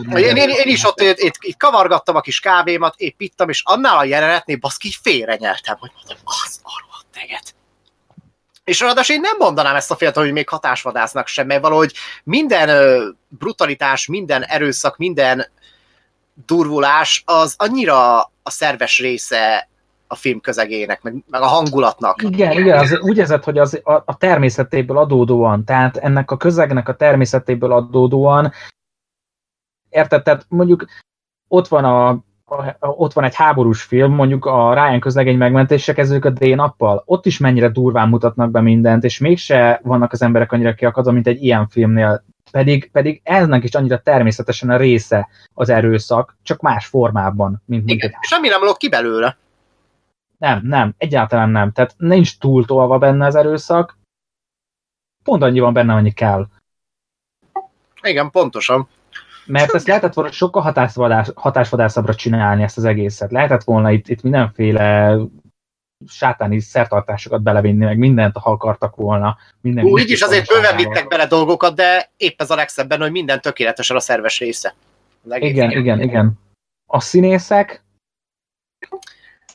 hogy 0.09 0.21
én, 0.21 0.35
én, 0.35 0.49
én, 0.49 0.67
is 0.67 0.85
ott 0.85 1.01
itt, 1.01 1.17
itt, 1.17 1.35
itt 1.39 1.57
kavargattam 1.57 2.15
a 2.15 2.21
kis 2.21 2.39
kávémat, 2.39 2.93
épp 2.97 3.21
ittam, 3.21 3.49
és 3.49 3.61
annál 3.65 3.97
a 3.97 4.03
jelenetnél 4.03 4.57
baszki 4.57 4.87
így 4.87 4.97
félre 5.01 5.35
nyertem, 5.35 5.75
hogy 5.79 5.91
mondom, 5.95 6.17
az 6.23 6.59
a 6.63 6.83
rohadt 6.85 7.05
teget. 7.13 7.55
És 8.63 8.79
ráadásul 8.79 9.15
én 9.15 9.21
nem 9.21 9.37
mondanám 9.37 9.75
ezt 9.75 9.91
a 9.91 9.95
félt, 9.95 10.15
hogy 10.15 10.31
még 10.31 10.49
hatásvadásznak 10.49 11.27
sem, 11.27 11.47
mert 11.47 11.61
valahogy 11.61 11.93
minden 12.23 12.69
brutalitás, 13.27 14.07
minden 14.07 14.43
erőszak, 14.43 14.97
minden 14.97 15.45
durvulás 16.45 17.23
az 17.25 17.55
annyira 17.57 18.19
a 18.21 18.49
szerves 18.49 18.99
része 18.99 19.69
a 20.07 20.15
film 20.15 20.41
közegének, 20.41 21.01
meg, 21.01 21.15
meg 21.29 21.41
a 21.41 21.45
hangulatnak. 21.45 22.21
Igen, 22.21 22.51
igen, 22.51 22.77
az 22.77 22.99
úgy 22.99 23.17
érzed, 23.17 23.43
hogy 23.43 23.57
az 23.57 23.79
a, 23.83 23.93
a 23.93 24.17
természetéből 24.17 24.97
adódóan, 24.97 25.65
tehát 25.65 25.97
ennek 25.97 26.31
a 26.31 26.37
közegnek 26.37 26.89
a 26.89 26.95
természetéből 26.95 27.71
adódóan, 27.71 28.51
érted, 29.89 30.23
tehát 30.23 30.45
mondjuk 30.49 30.85
ott 31.47 31.67
van 31.67 31.85
a, 31.85 32.19
ott 32.79 33.13
van 33.13 33.23
egy 33.23 33.35
háborús 33.35 33.81
film, 33.81 34.13
mondjuk 34.13 34.45
a 34.45 34.73
Ryan 34.73 34.99
közlegény 34.99 35.37
megmentése 35.37 35.93
kezdődik 35.93 36.25
a 36.25 36.29
D-nappal, 36.29 37.03
ott 37.05 37.25
is 37.25 37.37
mennyire 37.37 37.69
durván 37.69 38.09
mutatnak 38.09 38.51
be 38.51 38.61
mindent, 38.61 39.03
és 39.03 39.19
mégse 39.19 39.79
vannak 39.83 40.11
az 40.11 40.21
emberek 40.21 40.51
annyira 40.51 40.73
kiakadva, 40.73 41.11
mint 41.11 41.27
egy 41.27 41.43
ilyen 41.43 41.67
filmnél. 41.67 42.23
Pedig, 42.51 42.91
pedig 42.91 43.21
ennek 43.23 43.63
is 43.63 43.75
annyira 43.75 44.01
természetesen 44.01 44.69
a 44.69 44.77
része 44.77 45.27
az 45.53 45.69
erőszak, 45.69 46.37
csak 46.43 46.61
más 46.61 46.85
formában, 46.85 47.61
mint 47.65 47.89
Igen, 47.89 48.11
semmi 48.21 48.47
nem 48.47 48.63
lóg 48.63 48.77
ki 48.77 48.89
belőle. 48.89 49.37
nem, 50.37 50.59
nem, 50.63 50.93
egyáltalán 50.97 51.49
nem. 51.49 51.71
Tehát 51.71 51.93
nincs 51.97 52.37
túltolva 52.37 52.97
benne 52.97 53.25
az 53.25 53.35
erőszak, 53.35 53.97
pont 55.23 55.43
annyi 55.43 55.59
van 55.59 55.73
benne, 55.73 55.93
annyi 55.93 56.11
kell. 56.11 56.47
Igen, 58.01 58.29
pontosan. 58.29 58.87
Mert 59.51 59.73
ezt 59.73 59.87
lehetett 59.87 60.13
volna 60.13 60.31
sokkal 60.31 60.61
hatásvadás, 60.61 61.29
hatásvadászabbra 61.35 62.15
csinálni 62.15 62.63
ezt 62.63 62.77
az 62.77 62.83
egészet. 62.83 63.31
Lehetett 63.31 63.63
volna 63.63 63.91
itt, 63.91 64.07
itt 64.07 64.21
mindenféle 64.21 65.17
sátáni 66.07 66.59
szertartásokat 66.59 67.41
belevinni, 67.41 67.85
meg 67.85 67.97
mindent, 67.97 68.37
ha 68.37 68.51
akartak 68.51 68.95
volna. 68.95 69.37
Minden 69.61 69.85
Úgy 69.85 70.09
is 70.09 70.21
azért 70.21 70.47
bőven 70.47 70.75
vittek 70.75 71.07
bele 71.07 71.25
dolgokat, 71.25 71.75
de 71.75 72.11
épp 72.17 72.41
ez 72.41 72.51
a 72.51 72.55
legszebben, 72.55 73.01
hogy 73.01 73.11
minden 73.11 73.41
tökéletesen 73.41 73.95
a 73.95 73.99
szerves 73.99 74.39
része. 74.39 74.75
Igen, 75.23 75.71
igen, 75.71 76.01
igen. 76.01 76.39
A 76.85 76.99
színészek, 76.99 77.83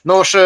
Nos, 0.02 0.36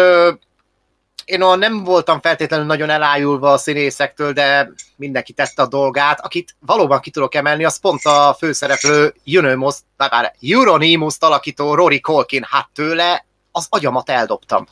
én 1.25 1.41
olyan 1.41 1.59
nem 1.59 1.83
voltam 1.83 2.21
feltétlenül 2.21 2.65
nagyon 2.65 2.89
elájulva 2.89 3.51
a 3.51 3.57
színészektől, 3.57 4.33
de 4.33 4.71
mindenki 4.95 5.33
tette 5.33 5.61
a 5.61 5.67
dolgát. 5.67 6.19
Akit 6.19 6.55
valóban 6.59 6.99
ki 6.99 7.09
tudok 7.09 7.35
emelni, 7.35 7.65
az 7.65 7.79
pont 7.79 8.05
a 8.05 8.35
főszereplő 8.37 9.13
Euronymous, 9.25 9.75
bár 9.97 10.35
Euronymous 10.41 11.15
alakító 11.19 11.75
Rory 11.75 11.99
Colkin. 11.99 12.45
Hát 12.49 12.69
tőle 12.73 13.25
az 13.51 13.67
agyamat 13.69 14.09
eldobtam. 14.09 14.65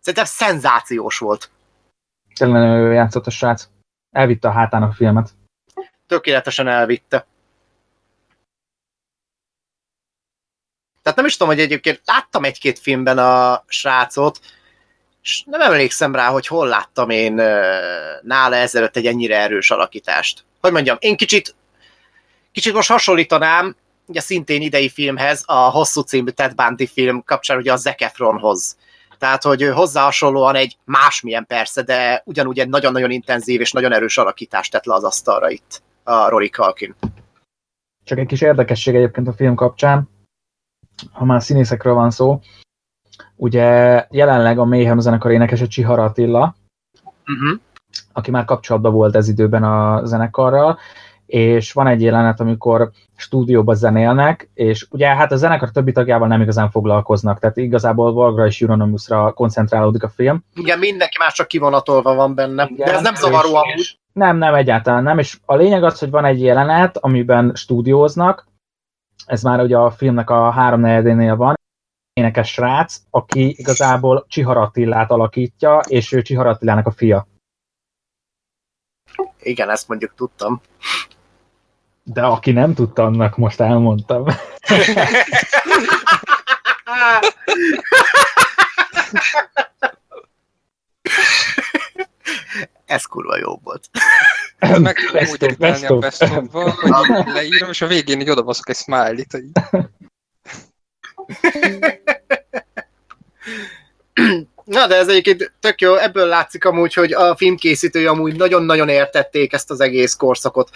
Szerintem 0.00 0.24
szenzációs 0.24 1.18
volt. 1.18 1.50
tényleg 2.34 2.80
jól 2.80 2.92
játszott 2.92 3.26
a 3.26 3.30
srác. 3.30 3.68
Elvitte 4.10 4.48
a 4.48 4.52
hátának 4.52 4.90
a 4.90 4.94
filmet. 4.94 5.30
Tökéletesen 6.06 6.68
elvitte. 6.68 7.26
Tehát 11.02 11.18
nem 11.18 11.26
is 11.26 11.36
tudom, 11.36 11.54
hogy 11.54 11.62
egyébként 11.62 12.00
láttam 12.04 12.44
egy-két 12.44 12.78
filmben 12.78 13.18
a 13.18 13.64
srácot, 13.66 14.40
és 15.22 15.42
nem 15.46 15.60
emlékszem 15.60 16.14
rá, 16.14 16.28
hogy 16.28 16.46
hol 16.46 16.68
láttam 16.68 17.10
én 17.10 17.32
nála 18.22 18.54
ezelőtt 18.54 18.96
egy 18.96 19.06
ennyire 19.06 19.36
erős 19.36 19.70
alakítást. 19.70 20.44
Hogy 20.60 20.72
mondjam, 20.72 20.96
én 21.00 21.16
kicsit, 21.16 21.54
kicsit 22.52 22.74
most 22.74 22.88
hasonlítanám, 22.88 23.76
ugye 24.06 24.20
szintén 24.20 24.62
idei 24.62 24.88
filmhez, 24.88 25.42
a 25.46 25.54
hosszú 25.54 26.00
című 26.00 26.30
Ted 26.30 26.54
Bundy 26.54 26.86
film 26.86 27.24
kapcsán 27.24 27.56
ugye 27.56 27.72
a 27.72 27.76
Zac 27.76 28.02
Efronhoz. 28.02 28.76
Tehát, 29.18 29.42
hogy 29.42 29.68
hozzá 29.74 30.02
hasonlóan 30.02 30.54
egy 30.54 30.76
másmilyen 30.84 31.46
persze, 31.46 31.82
de 31.82 32.22
ugyanúgy 32.24 32.58
egy 32.58 32.68
nagyon-nagyon 32.68 33.10
intenzív 33.10 33.60
és 33.60 33.72
nagyon 33.72 33.92
erős 33.92 34.18
alakítást 34.18 34.70
tett 34.70 34.84
le 34.84 34.94
az 34.94 35.04
asztalra 35.04 35.50
itt 35.50 35.82
a 36.02 36.28
Rory 36.28 36.48
Culkin. 36.48 36.94
Csak 38.04 38.18
egy 38.18 38.26
kis 38.26 38.40
érdekesség 38.40 38.94
egyébként 38.94 39.28
a 39.28 39.32
film 39.32 39.54
kapcsán, 39.54 40.10
ha 41.12 41.24
már 41.24 41.42
színészekről 41.42 41.94
van 41.94 42.10
szó, 42.10 42.40
ugye 43.36 44.06
jelenleg 44.10 44.58
a 44.58 44.64
Mayhem 44.64 44.98
zenekar 44.98 45.30
énekese 45.30 45.66
Csihara 45.66 46.04
Attila, 46.04 46.54
Uh-huh. 47.30 47.60
aki 48.12 48.30
már 48.30 48.44
kapcsolatban 48.44 48.92
volt 48.92 49.16
ez 49.16 49.28
időben 49.28 49.64
a 49.64 50.04
zenekarral, 50.04 50.78
és 51.26 51.72
van 51.72 51.86
egy 51.86 52.02
jelenet, 52.02 52.40
amikor 52.40 52.90
stúdióba 53.16 53.74
zenélnek, 53.74 54.50
és 54.54 54.86
ugye 54.90 55.06
hát 55.06 55.32
a 55.32 55.36
zenekar 55.36 55.70
többi 55.70 55.92
tagjával 55.92 56.28
nem 56.28 56.40
igazán 56.40 56.70
foglalkoznak, 56.70 57.38
tehát 57.38 57.56
igazából 57.56 58.12
Valgra 58.12 58.46
és 58.46 58.60
Euronymous-ra 58.60 59.32
koncentrálódik 59.32 60.02
a 60.02 60.08
film. 60.08 60.44
Igen, 60.54 60.78
mindenki 60.78 61.16
más 61.18 61.34
csak 61.34 61.48
kivonatolva 61.48 62.14
van 62.14 62.34
benne, 62.34 62.68
Igen, 62.70 62.86
de 62.86 62.94
ez 62.94 63.02
nem 63.02 63.14
zavaró 63.14 63.54
amúgy. 63.54 63.98
Nem, 64.12 64.36
nem, 64.36 64.54
egyáltalán 64.54 65.02
nem, 65.02 65.18
és 65.18 65.38
a 65.44 65.56
lényeg 65.56 65.84
az, 65.84 65.98
hogy 65.98 66.10
van 66.10 66.24
egy 66.24 66.42
jelenet, 66.42 66.96
amiben 66.96 67.52
stúdióznak, 67.54 68.46
ez 69.26 69.42
már 69.42 69.60
ugye 69.60 69.76
a 69.76 69.90
filmnek 69.90 70.30
a 70.30 70.50
három 70.50 70.80
negyedénél 70.80 71.36
van, 71.36 71.54
énekes 72.12 72.52
srác, 72.52 72.96
aki 73.10 73.54
igazából 73.58 74.24
Csihar 74.28 74.56
Attilát 74.56 75.10
alakítja, 75.10 75.78
és 75.78 76.12
ő 76.12 76.22
Csihar 76.22 76.46
Attilának 76.46 76.86
a 76.86 76.90
fia. 76.90 77.26
Igen, 79.40 79.70
ezt 79.70 79.88
mondjuk 79.88 80.14
tudtam. 80.14 80.60
De 82.02 82.22
aki 82.22 82.52
nem 82.52 82.74
tudta, 82.74 83.02
annak 83.02 83.36
most 83.36 83.60
elmondtam. 83.60 84.24
Ez 92.84 93.04
kurva 93.04 93.36
jó 93.36 93.56
volt. 93.62 93.90
Meg 94.58 94.94
tudom 94.94 95.26
úgy 95.30 95.44
of, 95.44 95.56
best 95.56 95.84
a 95.84 95.94
of. 95.94 96.00
best 96.00 96.22
így 96.22 97.32
leírom, 97.32 97.68
és 97.70 97.80
a 97.80 97.86
végén 97.86 98.20
így 98.20 98.30
odabaszok 98.30 98.68
egy 98.68 98.76
smiley-t, 98.76 99.32
hogy 99.32 99.44
Na, 104.64 104.86
de 104.86 104.96
ez 104.96 105.08
egyébként 105.08 105.52
tök 105.60 105.80
jó, 105.80 105.94
ebből 105.94 106.26
látszik 106.26 106.64
amúgy, 106.64 106.94
hogy 106.94 107.12
a 107.12 107.36
filmkészítői 107.36 108.06
amúgy 108.06 108.36
nagyon-nagyon 108.36 108.88
értették 108.88 109.52
ezt 109.52 109.70
az 109.70 109.80
egész 109.80 110.14
korszakot. 110.14 110.70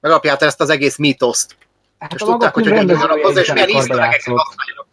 Megalapját 0.00 0.42
ezt 0.42 0.60
az 0.60 0.70
egész 0.70 0.96
mítoszt. 0.96 1.56
Hát 1.98 2.12
És 2.12 2.20
tudták, 2.20 2.54
hogy 2.54 2.68
hogy 2.68 2.90
is 2.90 3.38
és 3.38 3.52
milyen 3.52 3.70
használjanak. 3.72 4.86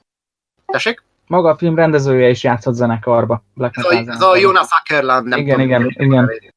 Tessék? 0.66 1.04
Maga 1.28 1.50
a 1.50 1.58
film 1.58 1.76
rendezője 1.76 2.30
is 2.30 2.44
játszott 2.44 2.74
zenekarba. 2.74 3.44
Black 3.54 3.78
Ez 3.78 3.86
a, 3.86 3.94
ez 3.94 4.22
a. 4.22 4.36
Jonas 4.36 4.68
Ackerland, 4.70 5.28
nem 5.28 5.40
Igen, 5.40 5.60
tudom. 5.60 5.68
igen, 5.68 5.94
igen. 5.98 6.54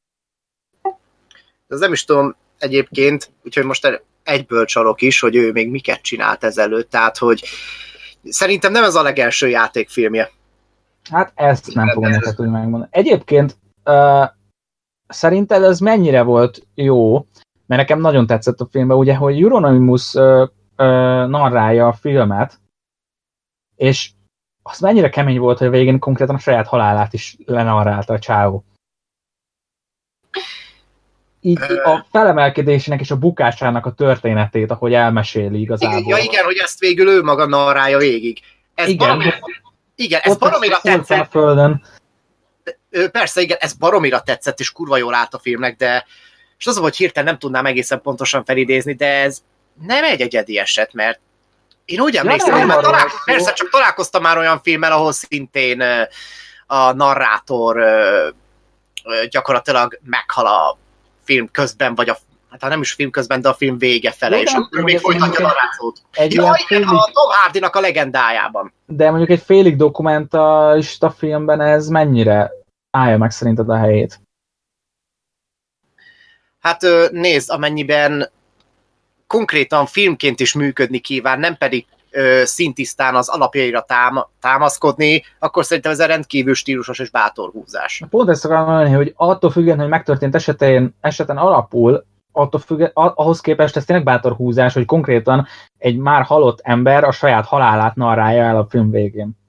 Ez 1.67 1.79
nem 1.79 1.91
is 1.91 2.05
tudom 2.05 2.35
egyébként, 2.57 3.31
úgyhogy 3.43 3.63
most 3.63 4.03
egyből 4.23 4.65
csalok 4.65 5.01
is, 5.01 5.19
hogy 5.19 5.35
ő 5.35 5.51
még 5.51 5.69
miket 5.69 6.01
csinált 6.01 6.43
ezelőtt, 6.43 6.89
tehát 6.89 7.17
hogy 7.17 7.43
szerintem 8.23 8.71
nem 8.71 8.83
ez 8.83 8.95
a 8.95 9.01
legelső 9.01 9.49
játékfilmje. 9.49 10.31
Hát 11.11 11.31
ezt 11.35 11.73
nem 11.73 11.89
fogom 11.89 12.09
neked 12.09 12.35
tudni 12.35 12.51
megmondani. 12.51 12.91
Egyébként 12.91 13.57
uh, 13.85 14.29
szerinted 15.07 15.63
ez 15.63 15.79
mennyire 15.79 16.21
volt 16.21 16.67
jó, 16.75 17.13
mert 17.65 17.81
nekem 17.81 17.99
nagyon 17.99 18.27
tetszett 18.27 18.59
a 18.59 18.67
filmben, 18.71 18.97
ugye, 18.97 19.15
hogy 19.15 19.41
Euronymous 19.41 20.13
uh, 20.13 20.41
uh, 20.41 20.47
narrálja 21.27 21.87
a 21.87 21.93
filmet, 21.93 22.59
és 23.75 24.11
az 24.63 24.79
mennyire 24.79 25.09
kemény 25.09 25.39
volt, 25.39 25.57
hogy 25.57 25.67
a 25.67 25.71
végén 25.71 25.99
konkrétan 25.99 26.35
a 26.35 26.39
saját 26.39 26.67
halálát 26.67 27.13
is 27.13 27.37
lenarrálta 27.45 28.13
a 28.13 28.19
csávó. 28.19 28.63
Így 31.41 31.59
a 31.83 32.05
felemelkedésének 32.11 32.99
és 32.99 33.11
a 33.11 33.15
bukásának 33.15 33.85
a 33.85 33.91
történetét, 33.91 34.71
ahogy 34.71 34.93
elmeséli 34.93 35.59
igazából. 35.59 36.17
Ja 36.17 36.23
igen, 36.23 36.43
hogy 36.43 36.57
ezt 36.57 36.79
végül 36.79 37.09
ő 37.09 37.23
maga 37.23 37.45
narrálja 37.45 37.97
végig. 37.97 38.39
Ez 38.75 38.87
Igen. 38.87 39.07
baromira, 39.07 39.39
igen, 39.95 40.19
ez 40.23 40.37
baromira 40.37 40.79
van 40.83 40.93
a 40.93 40.97
tetszett. 40.97 41.31
földön. 41.31 41.83
Persze, 43.11 43.41
igen, 43.41 43.57
ez 43.59 43.73
baromira 43.73 44.21
tetszett, 44.21 44.59
és 44.59 44.71
kurva 44.71 44.97
jól 44.97 45.13
állt 45.13 45.33
a 45.33 45.39
filmnek, 45.39 45.77
de 45.77 46.05
és 46.57 46.67
az, 46.67 46.77
hogy 46.77 46.95
hirtelen 46.95 47.29
nem 47.29 47.39
tudnám 47.39 47.65
egészen 47.65 48.01
pontosan 48.01 48.45
felidézni, 48.45 48.93
de 48.93 49.21
ez 49.21 49.41
nem 49.87 50.03
egy 50.03 50.21
egyedi 50.21 50.57
eset, 50.57 50.93
mert 50.93 51.19
én 51.85 51.99
úgy 51.99 52.15
emlékszem, 52.15 52.67
már 52.67 52.77
arról 52.77 52.91
talál... 52.91 53.07
persze 53.25 53.53
csak 53.53 53.69
találkoztam 53.69 54.21
már 54.21 54.37
olyan 54.37 54.61
filmmel, 54.61 54.91
ahol 54.91 55.11
szintén 55.11 55.83
a 56.67 56.91
narrátor 56.91 57.83
gyakorlatilag 59.29 59.99
meghal 60.03 60.45
a 60.45 60.77
film 61.31 61.49
közben, 61.51 61.95
vagy 61.95 62.09
a 62.09 62.17
hát 62.49 62.61
ha 62.61 62.67
nem 62.67 62.81
is 62.81 62.93
film 62.93 63.09
közben, 63.11 63.41
de 63.41 63.49
a 63.49 63.53
film 63.53 63.77
vége 63.77 64.11
fele, 64.11 64.35
Jó, 64.35 64.41
és 64.41 64.51
de 64.51 64.57
akkor 64.57 64.83
még 64.83 64.97
folytatja 64.99 65.45
a 65.45 65.47
narrációt. 65.47 66.01
Egy 66.11 66.33
Ja, 66.33 66.41
ilyen 66.41 66.53
igen, 66.55 66.65
félig, 66.67 66.87
a 66.87 67.09
Tom 67.13 67.29
Hardy-nak 67.29 67.75
a 67.75 67.79
legendájában. 67.79 68.73
de 68.85 69.09
mondjuk 69.09 69.29
egy 69.29 69.41
félig 69.41 69.75
dokumentalista 69.75 71.11
filmben 71.11 71.61
ez 71.61 71.87
mennyire 71.87 72.51
állja 72.97 73.17
meg 73.17 73.31
szerinted 73.31 73.69
a 73.69 73.75
helyét? 73.77 74.19
Hát 76.59 76.81
nézd, 77.11 77.49
amennyiben 77.49 78.29
konkrétan 79.27 79.85
filmként 79.85 80.39
is 80.39 80.53
működni 80.53 80.99
kíván, 80.99 81.39
nem 81.39 81.57
pedig 81.57 81.85
szintisztán 82.43 83.15
az 83.15 83.29
alapjaira 83.29 83.81
tám- 83.81 84.27
támaszkodni, 84.39 85.23
akkor 85.39 85.65
szerintem 85.65 85.91
ez 85.91 85.99
egy 85.99 86.07
rendkívül 86.07 86.53
stílusos 86.53 86.99
és 86.99 87.09
bátor 87.09 87.49
húzás. 87.49 88.03
Pont 88.09 88.29
ezt 88.29 88.45
akarom 88.45 88.65
mondani, 88.65 88.91
hogy 88.91 89.13
attól 89.15 89.51
függően, 89.51 89.79
hogy 89.79 89.87
megtörtént 89.87 90.35
esetén, 90.35 90.95
eseten 91.01 91.37
alapul, 91.37 92.05
attól 92.31 92.59
függ, 92.59 92.89
ahhoz 92.93 93.41
képest 93.41 93.75
ez 93.75 93.85
tényleg 93.85 94.05
bátor 94.05 94.33
húzás, 94.33 94.73
hogy 94.73 94.85
konkrétan 94.85 95.47
egy 95.77 95.97
már 95.97 96.23
halott 96.23 96.59
ember 96.63 97.03
a 97.03 97.11
saját 97.11 97.45
halálát 97.45 97.95
narrálja 97.95 98.43
el 98.43 98.57
a 98.57 98.67
film 98.69 98.91
végén. 98.91 99.39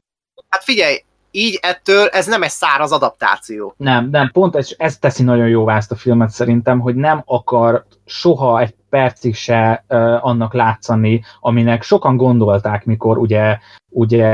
Hát 0.48 0.64
figyelj, 0.64 1.04
így 1.34 1.58
ettől 1.62 2.06
ez 2.06 2.26
nem 2.26 2.42
egy 2.42 2.50
száraz 2.50 2.92
adaptáció. 2.92 3.74
Nem, 3.76 4.08
nem, 4.10 4.30
pont 4.32 4.56
ez, 4.56 4.68
ez 4.76 4.98
teszi 4.98 5.22
nagyon 5.22 5.48
jóvá 5.48 5.76
ezt 5.76 5.92
a 5.92 5.96
filmet 5.96 6.30
szerintem, 6.30 6.80
hogy 6.80 6.94
nem 6.94 7.22
akar 7.26 7.84
soha 8.04 8.60
egy 8.60 8.74
percig 8.88 9.34
se 9.34 9.84
uh, 9.88 10.26
annak 10.26 10.54
látszani, 10.54 11.22
aminek 11.40 11.82
sokan 11.82 12.16
gondolták, 12.16 12.84
mikor 12.84 13.18
ugye, 13.18 13.58
ugye 13.88 14.28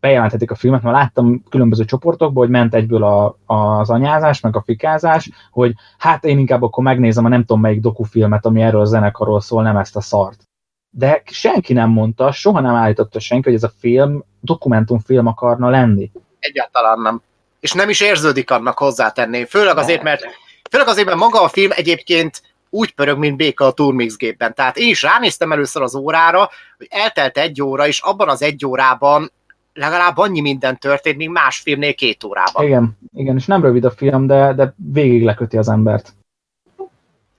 bejelentetik 0.00 0.50
a 0.50 0.54
filmet, 0.54 0.82
mert 0.82 0.96
láttam 0.96 1.42
különböző 1.50 1.84
csoportokból, 1.84 2.44
hogy 2.44 2.52
ment 2.52 2.74
egyből 2.74 3.04
a, 3.04 3.36
az 3.46 3.90
anyázás, 3.90 4.40
meg 4.40 4.56
a 4.56 4.62
fikázás, 4.62 5.30
hogy 5.50 5.72
hát 5.98 6.24
én 6.24 6.38
inkább 6.38 6.62
akkor 6.62 6.84
megnézem 6.84 7.24
a 7.24 7.28
nem 7.28 7.44
tudom 7.44 7.60
melyik 7.60 7.80
dokufilmet, 7.80 8.46
ami 8.46 8.62
erről 8.62 8.80
a 8.80 8.84
zenekarról 8.84 9.40
szól, 9.40 9.62
nem 9.62 9.76
ezt 9.76 9.96
a 9.96 10.00
szart. 10.00 10.48
De 10.96 11.22
senki 11.24 11.72
nem 11.72 11.90
mondta, 11.90 12.32
soha 12.32 12.60
nem 12.60 12.74
állította 12.74 13.20
senki, 13.20 13.44
hogy 13.44 13.54
ez 13.54 13.62
a 13.62 13.72
film 13.78 14.24
dokumentumfilm 14.40 15.26
akarna 15.26 15.70
lenni. 15.70 16.10
Egyáltalán 16.38 17.00
nem. 17.00 17.22
És 17.60 17.72
nem 17.72 17.88
is 17.88 18.00
érződik 18.00 18.50
annak 18.50 18.78
hozzátenném. 18.78 19.46
Főleg 19.46 19.76
azért, 19.76 20.02
mert 20.02 20.24
főleg 20.70 20.88
azért, 20.88 21.06
mert 21.06 21.18
maga 21.18 21.42
a 21.42 21.48
film 21.48 21.70
egyébként 21.74 22.42
úgy 22.70 22.94
pörög, 22.94 23.18
mint 23.18 23.36
béka 23.36 23.66
a 23.66 23.72
Turmix 23.72 24.16
gépben. 24.16 24.54
Tehát 24.54 24.76
én 24.76 24.88
is 24.88 25.02
ránéztem 25.02 25.52
először 25.52 25.82
az 25.82 25.94
órára, 25.94 26.50
hogy 26.76 26.86
eltelt 26.90 27.38
egy 27.38 27.62
óra, 27.62 27.86
és 27.86 28.00
abban 28.00 28.28
az 28.28 28.42
egy 28.42 28.66
órában 28.66 29.32
legalább 29.74 30.16
annyi 30.16 30.40
minden 30.40 30.78
történt, 30.78 31.16
mint 31.16 31.32
más 31.32 31.58
filmnél 31.58 31.94
két 31.94 32.24
órában. 32.24 32.64
Igen, 32.64 32.98
igen, 33.14 33.36
és 33.36 33.46
nem 33.46 33.62
rövid 33.62 33.84
a 33.84 33.90
film, 33.90 34.26
de, 34.26 34.52
de 34.52 34.74
végig 34.92 35.22
leköti 35.22 35.56
az 35.56 35.68
embert. 35.68 36.14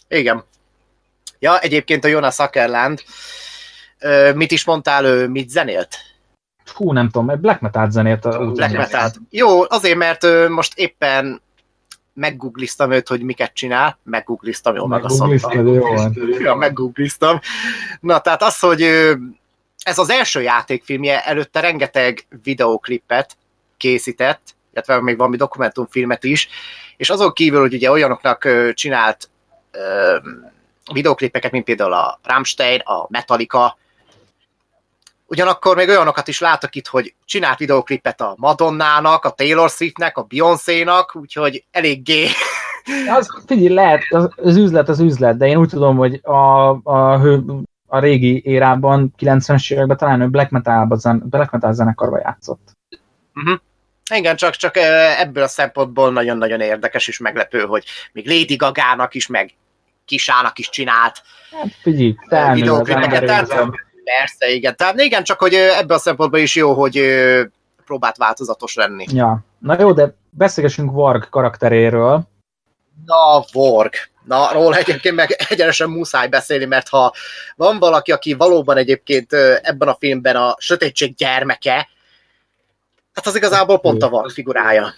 Igen. 0.08 0.44
Ja, 1.40 1.60
egyébként 1.60 2.06
a 2.06 2.08
Jonas 2.08 2.40
Ackerland, 2.40 3.04
mit 4.36 4.52
is 4.52 4.66
mondtál, 4.66 5.06
ő 5.06 5.28
mit 5.28 5.50
zenélt? 5.50 5.98
Hú, 6.74 6.92
nem 6.92 7.10
tudom, 7.10 7.42
Black 7.42 7.62
Metal 7.62 7.90
zenélt. 7.90 8.26
A 8.26 8.52
Black 8.52 8.78
Metal. 8.78 9.12
Jó, 9.30 9.62
azért, 9.68 9.98
mert 9.98 10.50
most 10.50 10.78
éppen 10.78 11.42
meggoogliztam 12.14 12.92
őt, 12.92 13.08
hogy 13.08 13.22
miket 13.22 13.54
csinál, 13.54 14.00
meggoogliztam, 14.04 14.76
jól 14.76 14.88
meg 14.88 15.04
a 15.04 15.30
Ja, 16.40 16.56
meggoogliztam. 16.56 17.40
Na, 18.00 18.22
tehát 18.22 18.42
az, 18.42 18.60
hogy 18.60 18.82
ez 19.84 19.98
az 19.98 20.10
első 20.10 20.42
játékfilmje, 20.42 21.26
előtte 21.26 21.60
rengeteg 21.60 22.26
videóklipet 22.44 23.38
készített, 23.78 24.56
illetve 24.74 25.02
még 25.02 25.18
valami 25.18 25.38
dokumentumfilmet 25.38 26.24
is, 26.24 26.50
és 26.98 27.10
azon 27.10 27.34
kívül, 27.34 27.60
hogy 27.60 27.74
ugye 27.74 27.92
olyanoknak 27.92 28.48
csinált 28.74 29.30
videóklipeket, 30.94 31.52
mint 31.52 31.66
például 31.66 31.94
a 31.94 32.20
Rammstein, 32.24 32.80
a 32.80 33.06
Metallica, 33.10 33.78
Ugyanakkor 35.28 35.76
még 35.76 35.90
olyanokat 35.90 36.28
is 36.28 36.40
látok 36.40 36.76
itt, 36.76 36.88
hogy 36.88 37.14
csinált 37.26 37.58
videoklipet 37.58 38.22
a 38.22 38.34
Madonnának, 38.38 39.26
a 39.26 39.30
Taylor 39.30 39.70
Swiftnek, 39.70 40.18
a 40.18 40.24
Beyoncé-nak, 40.24 41.16
úgyhogy 41.16 41.64
eléggé... 41.72 42.28
Az, 43.10 43.44
figyelj, 43.46 43.74
lehet, 43.74 44.02
az, 44.10 44.30
az 44.36 44.56
üzlet 44.56 44.90
az 44.90 45.00
üzlet, 45.00 45.38
de 45.38 45.48
én 45.48 45.58
úgy 45.58 45.70
tudom, 45.70 45.98
hogy 45.98 46.20
a, 46.24 46.70
a, 46.84 47.14
a 47.88 48.00
régi 48.00 48.42
érában, 48.46 49.14
90-es 49.20 49.74
években 49.74 49.98
talán 49.98 50.22
ő 50.22 50.28
black 50.28 50.50
metal, 50.50 51.00
black 51.24 51.52
metal 51.52 51.74
zenekarba 51.74 52.20
játszott. 52.20 52.72
Uh-huh. 53.36 53.60
Igen, 54.14 54.36
csak, 54.36 54.56
csak 54.56 54.78
ebből 55.20 55.44
a 55.44 55.48
szempontból 55.48 56.12
nagyon-nagyon 56.12 56.62
érdekes 56.62 57.08
és 57.08 57.18
meglepő, 57.18 57.62
hogy 57.62 57.86
még 58.12 58.28
Lady 58.28 58.56
Gaga-nak 58.56 59.14
is, 59.14 59.28
meg 59.28 59.54
Kisának 60.06 60.60
is 60.60 60.70
csinált 60.70 61.22
hát, 61.52 61.72
figyelj, 61.82 62.16
videóklipeket. 62.54 63.50
Persze, 64.06 64.50
igen. 64.50 64.76
Tehát 64.76 65.00
igen, 65.00 65.24
csak 65.24 65.40
hogy 65.40 65.54
ebből 65.54 65.98
a 65.98 66.00
szempontból 66.00 66.40
is 66.40 66.56
jó, 66.56 66.74
hogy 66.74 67.02
próbált 67.86 68.18
változatos 68.18 68.76
lenni. 68.76 69.06
Ja. 69.08 69.40
Na 69.60 69.80
jó, 69.80 69.94
de 69.94 70.14
beszélgessünk 70.30 70.92
Varg 70.92 71.30
karakteréről. 71.30 72.22
Na, 73.06 73.44
Vorg. 73.52 73.94
Na, 74.24 74.52
róla 74.52 74.76
egyébként 74.76 75.16
meg 75.16 75.32
egyenesen 75.50 75.90
muszáj 75.90 76.28
beszélni, 76.28 76.66
mert 76.66 76.90
ha 76.90 77.14
van 77.56 77.80
valaki, 77.80 78.12
aki 78.12 78.34
valóban 78.34 78.78
egyébként 78.78 79.34
ebben 79.62 79.88
a 79.88 79.96
filmben 80.00 80.36
a 80.36 80.56
sötétség 80.58 81.16
gyermeke, 81.16 81.88
hát 83.14 83.26
az 83.26 83.36
igazából 83.36 83.80
pont 83.80 84.04
a 84.04 84.10
Varg 84.10 84.30
figurája. 84.30 84.94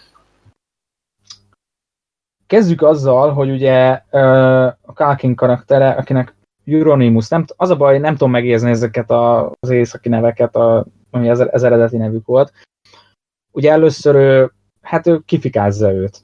Kezdjük 2.47 2.81
azzal, 2.81 3.33
hogy 3.33 3.49
ugye 3.49 4.01
a 4.81 4.93
Kalkin 4.93 5.35
karaktere, 5.35 5.89
akinek 5.89 6.33
Euronymous, 6.67 7.27
nem, 7.27 7.45
az 7.55 7.69
a 7.69 7.75
baj, 7.75 7.99
nem 7.99 8.13
tudom 8.13 8.31
megérzni 8.31 8.69
ezeket 8.69 9.11
a, 9.11 9.51
az 9.59 9.69
északi 9.69 10.09
neveket, 10.09 10.55
a, 10.55 10.85
ami 11.11 11.29
az, 11.29 11.47
az 11.51 11.63
eredeti 11.63 11.97
nevük 11.97 12.25
volt. 12.25 12.53
Ugye 13.51 13.71
először 13.71 14.15
ő, 14.15 14.51
hát 14.81 15.07
ő 15.07 15.21
kifikázza 15.25 15.91
őt. 15.91 16.21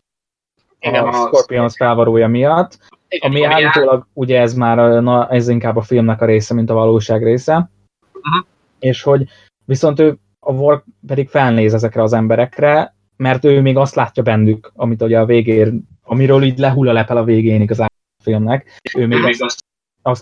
Igen, 0.79 1.03
a, 1.03 1.07
a 1.07 1.11
Scorpions 1.11 1.75
felvarója 1.75 2.27
miatt, 2.27 2.77
igen, 3.07 3.29
ami 3.29 3.43
állítólag, 3.43 4.07
ugye 4.13 4.39
ez 4.39 4.53
már 4.53 5.01
na, 5.01 5.29
ez 5.29 5.47
inkább 5.47 5.75
a 5.75 5.81
filmnek 5.81 6.21
a 6.21 6.25
része, 6.25 6.53
mint 6.53 6.69
a 6.69 6.73
valóság 6.73 7.23
része. 7.23 7.69
Uh-huh. 8.13 8.45
És 8.79 9.01
hogy 9.01 9.27
viszont 9.65 9.99
ő 9.99 10.17
a 10.39 10.51
Work 10.51 10.85
pedig 11.07 11.29
felnéz 11.29 11.73
ezekre 11.73 12.01
az 12.01 12.13
emberekre, 12.13 12.95
mert 13.17 13.45
ő 13.45 13.61
még 13.61 13.77
azt 13.77 13.95
látja 13.95 14.23
bennük, 14.23 14.71
amit 14.75 15.01
ugye 15.01 15.19
a 15.19 15.25
végén, 15.25 15.87
amiről 16.03 16.43
így 16.43 16.57
lehull 16.57 16.89
a 16.89 16.93
lepel 16.93 17.17
a 17.17 17.23
végén 17.23 17.61
igazán 17.61 17.89
a 18.19 18.23
filmnek. 18.23 18.79
Ő 18.97 19.07
még 19.07 19.23
azt 19.25 19.41
azt 19.41 19.63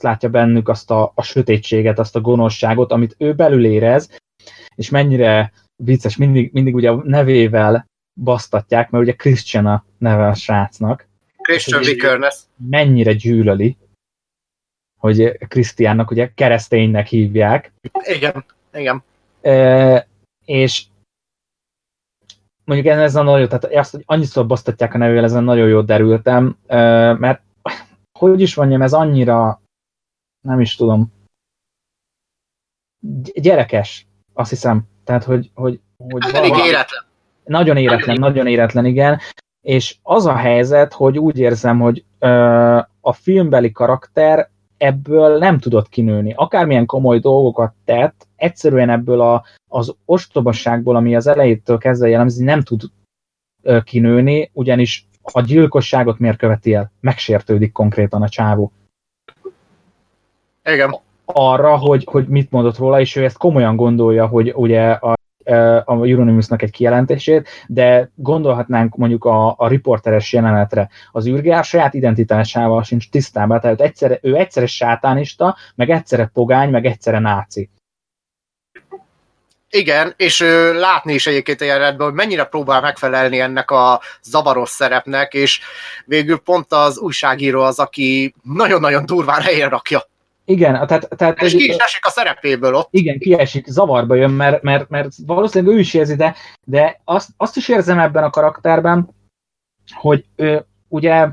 látja 0.01 0.29
bennük 0.29 0.69
azt 0.69 0.91
a, 0.91 1.11
a 1.15 1.23
sötétséget, 1.23 1.99
azt 1.99 2.15
a 2.15 2.21
gonoszságot, 2.21 2.91
amit 2.91 3.15
ő 3.17 3.33
belül 3.33 3.65
érez, 3.65 4.19
és 4.75 4.89
mennyire 4.89 5.51
vicces, 5.83 6.17
mindig, 6.17 6.49
mindig 6.53 6.75
ugye 6.75 6.89
a 6.89 7.01
nevével 7.03 7.87
basztatják, 8.23 8.89
mert 8.89 9.03
ugye 9.03 9.13
Christian 9.13 9.65
a 9.65 9.85
neve 9.97 10.27
a 10.27 10.33
srácnak. 10.33 11.07
Christian 11.37 11.81
Vickerness. 11.81 12.35
Mennyire 12.69 13.13
gyűlöli, 13.13 13.77
hogy 14.99 15.37
Krisztiánnak 15.47 16.11
ugye 16.11 16.31
kereszténynek 16.35 17.07
hívják. 17.07 17.73
Igen, 18.01 18.45
igen. 18.73 19.03
E, 19.41 20.07
és 20.45 20.85
mondjuk 22.65 22.87
ez 22.87 23.15
a 23.15 23.21
nagyon, 23.21 23.47
tehát 23.47 23.65
azt, 23.65 23.91
hogy 23.91 24.03
annyiszor 24.05 24.47
basztatják 24.47 24.93
a 24.93 24.97
nevével, 24.97 25.23
ezen 25.23 25.43
nagyon 25.43 25.67
jól 25.67 25.83
derültem, 25.83 26.57
e, 26.67 26.77
mert 27.13 27.41
hogy 28.19 28.41
is 28.41 28.55
mondjam, 28.55 28.81
ez 28.81 28.93
annyira 28.93 29.60
nem 30.41 30.59
is 30.59 30.75
tudom. 30.75 31.13
Gyerekes, 33.33 34.07
azt 34.33 34.49
hiszem. 34.49 34.83
Tehát, 35.03 35.23
hogy... 35.23 35.51
hogy, 35.53 35.79
hogy 35.97 36.21
Elég 36.33 36.55
éretlen. 36.65 37.03
Nagyon 37.43 37.77
éretlen, 37.77 38.19
nagyon 38.19 38.47
éretlen, 38.47 38.85
igen. 38.85 39.19
És 39.61 39.97
az 40.03 40.25
a 40.25 40.35
helyzet, 40.35 40.93
hogy 40.93 41.17
úgy 41.17 41.39
érzem, 41.39 41.79
hogy 41.79 42.05
ö, 42.19 42.27
a 43.01 43.13
filmbeli 43.13 43.71
karakter 43.71 44.49
ebből 44.77 45.37
nem 45.37 45.59
tudott 45.59 45.89
kinőni. 45.89 46.33
Akármilyen 46.35 46.85
komoly 46.85 47.19
dolgokat 47.19 47.73
tett, 47.85 48.27
egyszerűen 48.35 48.89
ebből 48.89 49.21
a, 49.21 49.43
az 49.67 49.95
ostobasságból, 50.05 50.95
ami 50.95 51.15
az 51.15 51.27
elejétől 51.27 51.77
kezdve 51.77 52.07
jellemzi, 52.07 52.43
nem 52.43 52.61
tud 52.61 52.81
ö, 53.61 53.81
kinőni, 53.81 54.49
ugyanis 54.53 55.07
a 55.21 55.41
gyilkosságot 55.41 56.19
miért 56.19 56.37
követi 56.37 56.73
el? 56.73 56.91
Megsértődik 56.99 57.71
konkrétan 57.71 58.21
a 58.21 58.29
csávó. 58.29 58.71
Igen. 60.63 60.99
Arra, 61.25 61.77
hogy, 61.77 62.07
hogy 62.11 62.27
mit 62.27 62.51
mondott 62.51 62.77
róla, 62.77 62.99
és 62.99 63.15
ő 63.15 63.23
ezt 63.23 63.37
komolyan 63.37 63.75
gondolja, 63.75 64.27
hogy 64.27 64.53
ugye 64.55 64.91
a 64.91 65.19
e, 65.43 65.77
a 65.77 66.05
Euronymous-nak 66.05 66.61
egy 66.61 66.71
kijelentését, 66.71 67.49
de 67.67 68.11
gondolhatnánk 68.15 68.95
mondjuk 68.95 69.25
a, 69.25 69.55
a 69.57 69.67
riporteres 69.67 70.33
jelenetre. 70.33 70.89
Az 71.11 71.27
űrgár 71.27 71.63
saját 71.63 71.93
identitásával 71.93 72.83
sincs 72.83 73.09
tisztában, 73.09 73.59
tehát 73.59 73.81
egyszerre, 73.81 74.19
ő 74.21 74.35
egyszerre 74.35 74.67
sátánista, 74.67 75.57
meg 75.75 75.89
egyszerre 75.89 76.29
pogány, 76.33 76.69
meg 76.69 76.85
egyszerre 76.85 77.19
náci. 77.19 77.69
Igen, 79.73 80.13
és 80.17 80.39
ő, 80.39 80.73
látni 80.79 81.13
is 81.13 81.27
egyébként 81.27 81.61
a 81.61 81.65
jelenetben, 81.65 82.07
hogy 82.07 82.15
mennyire 82.15 82.43
próbál 82.43 82.81
megfelelni 82.81 83.39
ennek 83.39 83.71
a 83.71 84.01
zavaros 84.23 84.69
szerepnek, 84.69 85.33
és 85.33 85.61
végül 86.05 86.37
pont 86.37 86.71
az 86.71 86.99
újságíró 86.99 87.61
az, 87.61 87.79
aki 87.79 88.33
nagyon-nagyon 88.43 89.05
durván 89.05 89.41
helyre 89.41 89.67
rakja. 89.67 90.03
Igen, 90.45 90.87
tehát... 90.87 91.09
tehát 91.09 91.41
és 91.41 91.51
ki 91.51 91.69
is 91.69 91.75
esik 91.75 92.05
a 92.05 92.09
szerepéből 92.09 92.73
ott. 92.73 92.87
Igen, 92.91 93.19
kiesik, 93.19 93.67
zavarba 93.67 94.15
jön, 94.15 94.31
mert, 94.31 94.61
mert, 94.61 94.89
mert 94.89 95.13
valószínűleg 95.25 95.75
ő 95.75 95.79
is 95.79 95.93
érzi, 95.93 96.15
de, 96.15 96.35
de 96.65 97.01
azt, 97.03 97.29
azt 97.37 97.55
is 97.55 97.69
érzem 97.69 97.99
ebben 97.99 98.23
a 98.23 98.29
karakterben, 98.29 99.09
hogy 99.93 100.25
ő 100.35 100.65
ugye 100.87 101.29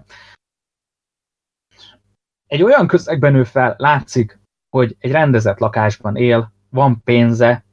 egy 2.46 2.62
olyan 2.62 2.86
közegben 2.86 3.32
nő 3.32 3.44
fel, 3.44 3.74
látszik, 3.78 4.38
hogy 4.76 4.96
egy 4.98 5.10
rendezett 5.10 5.58
lakásban 5.58 6.16
él, 6.16 6.52
van 6.70 7.02
pénze, 7.04 7.64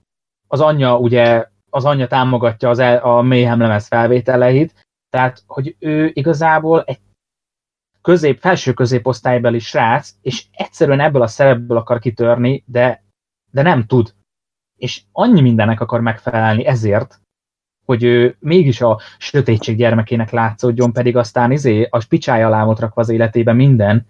az 0.48 0.62
anyja 0.62 0.98
ugye, 0.98 1.48
az 1.70 1.86
anyja 1.86 2.08
támogatja 2.08 2.70
az 2.70 2.80
el, 2.80 2.98
a 2.98 3.22
Mayhem 3.22 3.60
lemez 3.60 3.88
felvételeit, 3.88 4.86
tehát, 5.10 5.44
hogy 5.48 5.76
ő 5.80 6.12
igazából 6.14 6.84
egy 6.84 7.00
közép, 8.06 8.40
felső 8.40 8.74
középosztálybeli 8.74 9.60
srác, 9.60 10.10
és 10.22 10.46
egyszerűen 10.52 11.00
ebből 11.00 11.22
a 11.22 11.28
szerepből 11.28 11.78
akar 11.78 12.00
kitörni, 12.00 12.64
de, 12.68 13.04
de 13.52 13.62
nem 13.62 13.86
tud. 13.86 14.14
És 14.78 15.02
annyi 15.12 15.42
mindennek 15.42 15.80
akar 15.82 16.02
megfelelni 16.02 16.66
ezért, 16.66 17.20
hogy 17.86 18.04
ő 18.04 18.36
mégis 18.40 18.82
a 18.82 19.00
sötétség 19.18 19.78
gyermekének 19.78 20.32
látszódjon, 20.32 20.94
pedig 20.94 21.18
aztán 21.18 21.52
izé, 21.52 21.88
a 21.90 22.06
picsája 22.10 22.50
lámot 22.50 22.80
rakva 22.80 23.02
az 23.02 23.10
életében 23.10 23.56
minden, 23.56 24.08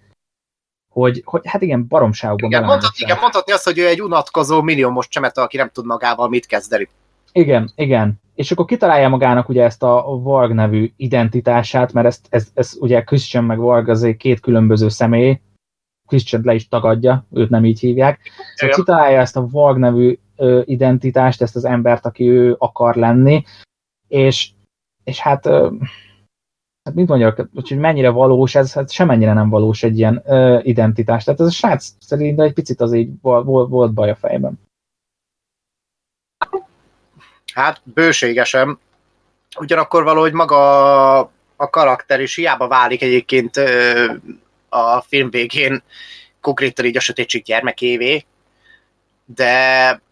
hogy, 0.92 1.22
hogy 1.24 1.40
hát 1.44 1.62
igen, 1.62 1.86
baromságokban 1.88 2.50
igen, 2.50 2.64
mondhat, 2.64 2.92
igen, 2.96 3.18
mondhatni 3.20 3.52
azt, 3.52 3.64
hogy 3.64 3.78
ő 3.78 3.86
egy 3.86 4.02
unatkozó 4.02 4.62
milliómos 4.62 5.08
csemete, 5.08 5.42
aki 5.42 5.56
nem 5.56 5.70
tud 5.70 5.84
magával 5.84 6.28
mit 6.28 6.46
kezdeni. 6.46 6.88
Igen, 7.36 7.70
igen. 7.74 8.20
És 8.34 8.50
akkor 8.50 8.64
kitalálja 8.64 9.08
magának 9.08 9.48
ugye 9.48 9.62
ezt 9.62 9.82
a 9.82 10.18
Varg 10.22 10.52
nevű 10.52 10.92
identitását, 10.96 11.92
mert 11.92 12.06
ezt, 12.06 12.26
ez, 12.30 12.50
ez 12.54 12.76
ugye 12.80 13.02
Christian 13.02 13.44
meg 13.44 13.58
Varg 13.58 13.88
azért 13.88 14.16
két 14.16 14.40
különböző 14.40 14.88
személy, 14.88 15.40
Christian 16.06 16.42
le 16.44 16.54
is 16.54 16.68
tagadja, 16.68 17.26
őt 17.32 17.50
nem 17.50 17.64
így 17.64 17.80
hívják. 17.80 18.20
Szóval 18.54 18.74
Igen. 18.74 18.84
kitalálja 18.84 19.20
ezt 19.20 19.36
a 19.36 19.46
Varg 19.50 19.78
nevű 19.78 20.18
ö, 20.36 20.62
identitást, 20.64 21.42
ezt 21.42 21.56
az 21.56 21.64
embert, 21.64 22.06
aki 22.06 22.28
ő 22.28 22.54
akar 22.58 22.94
lenni, 22.94 23.44
és, 24.08 24.50
és 25.04 25.20
hát, 25.20 25.46
ö, 25.46 25.70
hát 26.82 26.94
mit 26.94 27.08
mondjak, 27.08 27.48
hogy 27.54 27.78
mennyire 27.78 28.10
valós 28.10 28.54
ez, 28.54 28.72
hát 28.72 28.90
semennyire 28.90 29.32
nem 29.32 29.48
valós 29.48 29.82
egy 29.82 29.98
ilyen 29.98 30.22
ö, 30.24 30.58
identitás. 30.62 31.24
Tehát 31.24 31.40
ez 31.40 31.46
a 31.46 31.50
srác 31.50 31.92
szerint 31.98 32.40
egy 32.40 32.52
picit 32.52 32.80
az 32.80 32.92
így 32.92 33.10
volt, 33.22 33.68
volt 33.68 33.92
baj 33.92 34.10
a 34.10 34.14
fejben. 34.14 34.58
Hát 37.56 37.80
bőségesen. 37.84 38.78
Ugyanakkor 39.58 40.02
valahogy 40.02 40.32
maga 40.32 41.18
a 41.56 41.70
karakter 41.70 42.20
is 42.20 42.34
hiába 42.34 42.68
válik 42.68 43.02
egyébként 43.02 43.56
a 44.68 45.00
film 45.00 45.30
végén 45.30 45.82
konkrétan 46.40 46.84
így 46.84 46.96
a 46.96 47.00
sötétség 47.00 47.42
gyermekévé, 47.42 48.26
de 49.24 50.02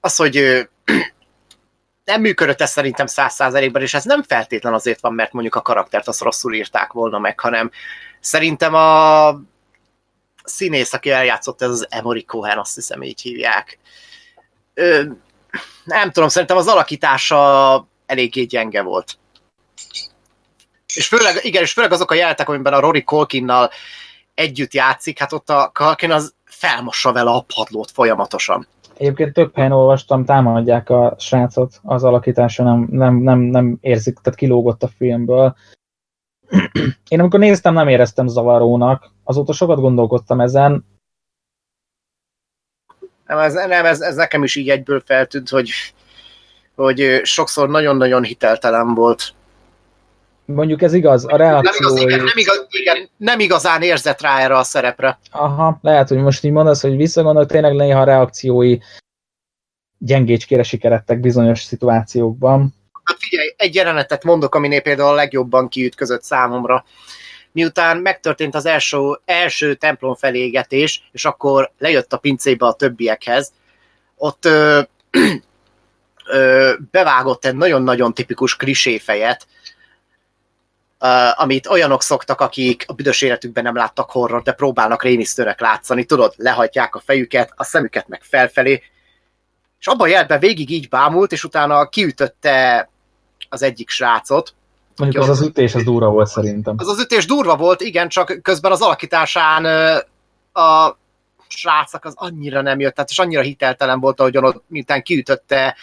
az, 0.00 0.16
hogy 0.16 0.68
nem 2.04 2.20
működött 2.20 2.60
ez 2.60 2.70
szerintem 2.70 3.06
száz 3.06 3.34
százalékban, 3.34 3.82
és 3.82 3.94
ez 3.94 4.04
nem 4.04 4.22
feltétlen 4.22 4.74
azért 4.74 5.00
van, 5.00 5.14
mert 5.14 5.32
mondjuk 5.32 5.54
a 5.54 5.62
karaktert 5.62 6.08
azt 6.08 6.22
rosszul 6.22 6.54
írták 6.54 6.92
volna 6.92 7.18
meg, 7.18 7.40
hanem 7.40 7.70
szerintem 8.20 8.74
a 8.74 9.30
színész, 10.44 10.92
aki 10.92 11.10
eljátszott, 11.10 11.62
ez 11.62 11.70
az 11.70 11.86
Emory 11.90 12.24
Cohen, 12.24 12.58
azt 12.58 12.74
hiszem 12.74 13.02
így 13.02 13.20
hívják 13.20 13.78
nem 15.84 16.10
tudom, 16.10 16.28
szerintem 16.28 16.56
az 16.56 16.66
alakítása 16.66 17.86
eléggé 18.06 18.44
gyenge 18.44 18.82
volt. 18.82 19.18
És 20.94 21.06
főleg, 21.08 21.44
igen, 21.44 21.62
és 21.62 21.72
főleg 21.72 21.92
azok 21.92 22.10
a 22.10 22.14
jelenetek, 22.14 22.48
amiben 22.48 22.72
a 22.72 22.80
Rory 22.80 23.02
Colkinnal 23.02 23.70
együtt 24.34 24.72
játszik, 24.74 25.18
hát 25.18 25.32
ott 25.32 25.50
a 25.50 25.70
Colkin 25.74 26.10
az 26.10 26.34
felmossa 26.44 27.12
vele 27.12 27.30
a 27.30 27.44
padlót 27.54 27.90
folyamatosan. 27.90 28.66
Egyébként 28.96 29.32
több 29.32 29.54
helyen 29.54 29.72
olvastam, 29.72 30.24
támadják 30.24 30.90
a 30.90 31.14
srácot, 31.18 31.80
az 31.82 32.04
alakítása 32.04 32.62
nem, 32.62 32.86
nem, 32.90 33.14
nem, 33.14 33.38
nem 33.38 33.78
érzik, 33.80 34.18
tehát 34.18 34.38
kilógott 34.38 34.82
a 34.82 34.88
filmből. 34.96 35.56
Én 37.08 37.20
amikor 37.20 37.40
néztem, 37.40 37.74
nem 37.74 37.88
éreztem 37.88 38.26
zavarónak, 38.26 39.10
azóta 39.24 39.52
sokat 39.52 39.80
gondolkodtam 39.80 40.40
ezen, 40.40 40.84
nem, 43.34 43.44
ez, 43.44 43.52
nem 43.52 43.84
ez, 43.84 44.00
ez 44.00 44.14
nekem 44.14 44.42
is 44.42 44.56
így 44.56 44.68
egyből 44.68 45.02
feltűnt, 45.06 45.48
hogy, 45.48 45.70
hogy 46.74 47.20
sokszor 47.22 47.68
nagyon-nagyon 47.68 48.22
hiteltelen 48.22 48.94
volt. 48.94 49.34
Mondjuk 50.44 50.82
ez 50.82 50.92
igaz, 50.92 51.24
a 51.26 51.36
reakció... 51.36 51.88
Nem, 51.88 51.96
igaz, 51.96 52.00
igen, 52.00 52.24
nem, 52.24 52.36
igaz, 52.36 52.66
igen, 52.70 53.08
nem 53.16 53.40
igazán 53.40 53.82
érzett 53.82 54.20
rá 54.20 54.38
erre 54.38 54.56
a 54.56 54.62
szerepre. 54.62 55.18
Aha, 55.30 55.78
lehet, 55.82 56.08
hogy 56.08 56.18
most 56.18 56.44
így 56.44 56.50
mondasz, 56.50 56.82
hogy 56.82 56.96
visszagondolok, 56.96 57.48
tényleg 57.48 57.74
néha 57.74 58.00
a 58.00 58.04
reakciói 58.04 58.78
gyengécskére 59.98 60.62
sikerettek 60.62 61.20
bizonyos 61.20 61.62
szituációkban. 61.62 62.74
Hát 63.04 63.16
figyelj, 63.18 63.54
egy 63.56 63.74
jelenetet 63.74 64.24
mondok, 64.24 64.54
aminél 64.54 64.80
például 64.80 65.08
a 65.08 65.14
legjobban 65.14 65.68
kiütközött 65.68 66.22
számomra 66.22 66.84
miután 67.52 67.96
megtörtént 67.96 68.54
az 68.54 68.66
első, 68.66 68.98
első 69.24 69.74
templom 69.74 70.14
felégetés, 70.14 71.08
és 71.12 71.24
akkor 71.24 71.70
lejött 71.78 72.12
a 72.12 72.18
pincébe 72.18 72.66
a 72.66 72.72
többiekhez, 72.72 73.52
ott 74.16 74.44
ö, 74.44 74.80
ö, 76.26 76.72
bevágott 76.90 77.44
egy 77.44 77.56
nagyon-nagyon 77.56 78.14
tipikus 78.14 78.56
kliséfejet, 78.56 79.46
Uh, 81.04 81.40
amit 81.40 81.66
olyanok 81.66 82.02
szoktak, 82.02 82.40
akik 82.40 82.84
a 82.86 82.92
büdös 82.92 83.22
életükben 83.22 83.62
nem 83.62 83.76
láttak 83.76 84.10
horror, 84.10 84.42
de 84.42 84.52
próbálnak 84.52 85.02
rémisztőnek 85.02 85.60
látszani, 85.60 86.04
tudod, 86.04 86.34
lehajtják 86.36 86.94
a 86.94 87.02
fejüket, 87.04 87.52
a 87.56 87.64
szemüket 87.64 88.08
meg 88.08 88.22
felfelé, 88.22 88.82
és 89.78 89.86
abban 89.86 90.06
a 90.06 90.10
jelben 90.10 90.38
végig 90.38 90.70
így 90.70 90.88
bámult, 90.88 91.32
és 91.32 91.44
utána 91.44 91.88
kiütötte 91.88 92.88
az 93.48 93.62
egyik 93.62 93.90
srácot, 93.90 94.54
Mondjuk 94.96 95.22
az 95.22 95.28
az 95.28 95.40
ütés, 95.40 95.74
az 95.74 95.82
durva 95.82 96.10
volt 96.10 96.28
szerintem. 96.28 96.74
Az 96.78 96.88
az 96.88 97.00
ütés 97.00 97.26
durva 97.26 97.56
volt, 97.56 97.80
igen, 97.80 98.08
csak 98.08 98.38
közben 98.42 98.72
az 98.72 98.80
alakításán 98.80 99.64
a 100.52 100.96
srácnak 101.48 102.04
az 102.04 102.12
annyira 102.16 102.60
nem 102.60 102.80
jött, 102.80 102.94
tehát 102.94 103.10
és 103.10 103.18
annyira 103.18 103.40
hiteltelen 103.40 104.00
volt, 104.00 104.20
ahogyan 104.20 104.44
ott 104.44 104.64
miután 104.66 105.02
kiütötte 105.02 105.76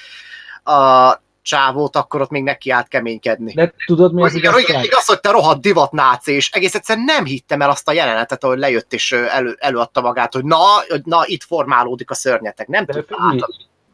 a 0.63 1.13
csávót, 1.41 1.95
akkor 1.95 2.21
ott 2.21 2.29
még 2.29 2.43
neki 2.43 2.69
állt 2.69 2.87
keménykedni. 2.87 3.53
De 3.53 3.73
tudod, 3.85 4.13
mi 4.13 4.23
az 4.23 4.35
igen, 4.35 4.57
igazság? 4.59 4.83
Igaz, 4.83 5.05
hogy 5.05 5.19
te 5.19 5.31
rohadt 5.31 5.61
divat 5.61 5.91
náci, 5.91 6.31
és 6.31 6.51
egész 6.51 6.75
egyszerűen 6.75 7.05
nem 7.05 7.25
hittem 7.25 7.61
el 7.61 7.69
azt 7.69 7.87
a 7.87 7.91
jelenetet, 7.91 8.43
ahogy 8.43 8.57
lejött 8.57 8.93
és 8.93 9.11
elő, 9.11 9.55
előadta 9.59 10.01
magát, 10.01 10.33
hogy 10.33 10.43
na, 10.43 10.57
na, 11.03 11.21
itt 11.25 11.43
formálódik 11.43 12.09
a 12.09 12.13
szörnyetek. 12.13 12.67
Nem 12.67 12.85
tudtam. 12.85 13.37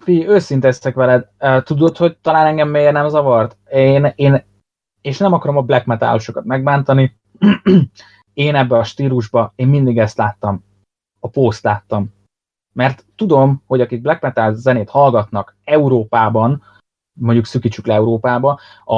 Fi, 0.04 0.28
őszinteztek 0.28 0.96
veled. 0.96 1.26
Tudod, 1.64 1.98
hogy 1.98 2.18
talán 2.22 2.46
engem 2.46 2.70
miért 2.70 2.92
nem 2.92 3.10
zavart? 3.10 3.58
Én, 3.72 4.14
én 4.16 4.46
és 5.06 5.18
nem 5.18 5.34
akarom 5.34 5.58
a 5.58 5.62
black 5.62 5.86
metalosokat 5.86 6.46
megbántani, 6.46 7.18
én 8.34 8.56
ebbe 8.56 8.78
a 8.78 8.84
stílusba, 8.84 9.54
én 9.56 9.68
mindig 9.68 9.98
ezt 9.98 10.18
láttam, 10.18 10.64
a 11.20 11.28
post 11.28 11.64
láttam. 11.64 12.14
Mert 12.74 13.06
tudom, 13.16 13.62
hogy 13.66 13.82
akik 13.82 14.02
black 14.02 14.22
metal 14.22 14.54
zenét 14.54 14.90
hallgatnak 14.90 15.56
Európában, 15.64 16.64
mondjuk 17.14 17.46
szükítsük 17.46 17.86
le 17.86 17.94
Európába, 17.94 18.60
a, 18.86 18.96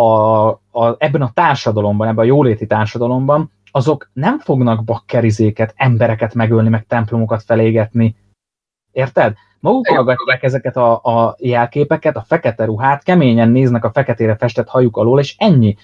a, 0.00 0.48
a, 0.70 0.96
ebben 0.98 1.22
a 1.22 1.32
társadalomban, 1.32 2.08
ebben 2.08 2.24
a 2.24 2.28
jóléti 2.28 2.66
társadalomban, 2.66 3.50
azok 3.70 4.10
nem 4.12 4.38
fognak 4.38 4.84
bakkerizéket, 4.84 5.72
embereket 5.76 6.34
megölni, 6.34 6.68
meg 6.68 6.86
templomokat 6.86 7.42
felégetni. 7.42 8.16
Érted? 8.92 9.34
Maguk 9.60 9.86
hallgatják 9.86 10.42
ezeket 10.42 10.76
a, 10.76 10.92
a 11.02 11.36
jelképeket, 11.38 12.16
a 12.16 12.22
fekete 12.22 12.64
ruhát, 12.64 13.02
keményen 13.02 13.48
néznek 13.48 13.84
a 13.84 13.90
feketére 13.90 14.36
festett 14.36 14.68
hajuk 14.68 14.96
alól, 14.96 15.20
és 15.20 15.34
ennyi. 15.38 15.76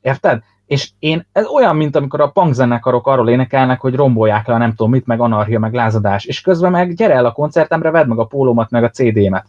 Érted? 0.00 0.42
És 0.66 0.90
én, 0.98 1.26
ez 1.32 1.46
olyan, 1.46 1.76
mint 1.76 1.96
amikor 1.96 2.20
a 2.20 2.30
punk 2.30 2.54
zenekarok 2.54 3.06
arról 3.06 3.28
énekelnek, 3.28 3.80
hogy 3.80 3.94
rombolják 3.94 4.46
le 4.46 4.54
a 4.54 4.58
nem 4.58 4.70
tudom 4.70 4.90
mit, 4.90 5.06
meg 5.06 5.20
anarchia, 5.20 5.58
meg 5.58 5.72
lázadás, 5.72 6.24
és 6.24 6.40
közben 6.40 6.70
meg 6.70 6.94
gyere 6.94 7.14
el 7.14 7.26
a 7.26 7.32
koncertemre, 7.32 7.90
vedd 7.90 8.06
meg 8.06 8.18
a 8.18 8.24
pólómat, 8.24 8.70
meg 8.70 8.84
a 8.84 8.90
CD-met. 8.90 9.46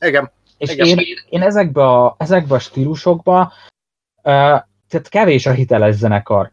Igen. 0.00 0.30
És 0.58 0.72
Igen. 0.72 0.86
Én, 0.86 0.98
én 1.28 1.42
ezekbe 1.42 1.84
a, 1.84 2.14
ezekbe 2.18 2.54
a 2.54 2.58
stílusokba, 2.58 3.52
uh, 4.16 4.62
tehát 4.88 5.08
kevés 5.08 5.46
a 5.46 5.52
hiteles 5.52 5.94
zenekar 5.94 6.52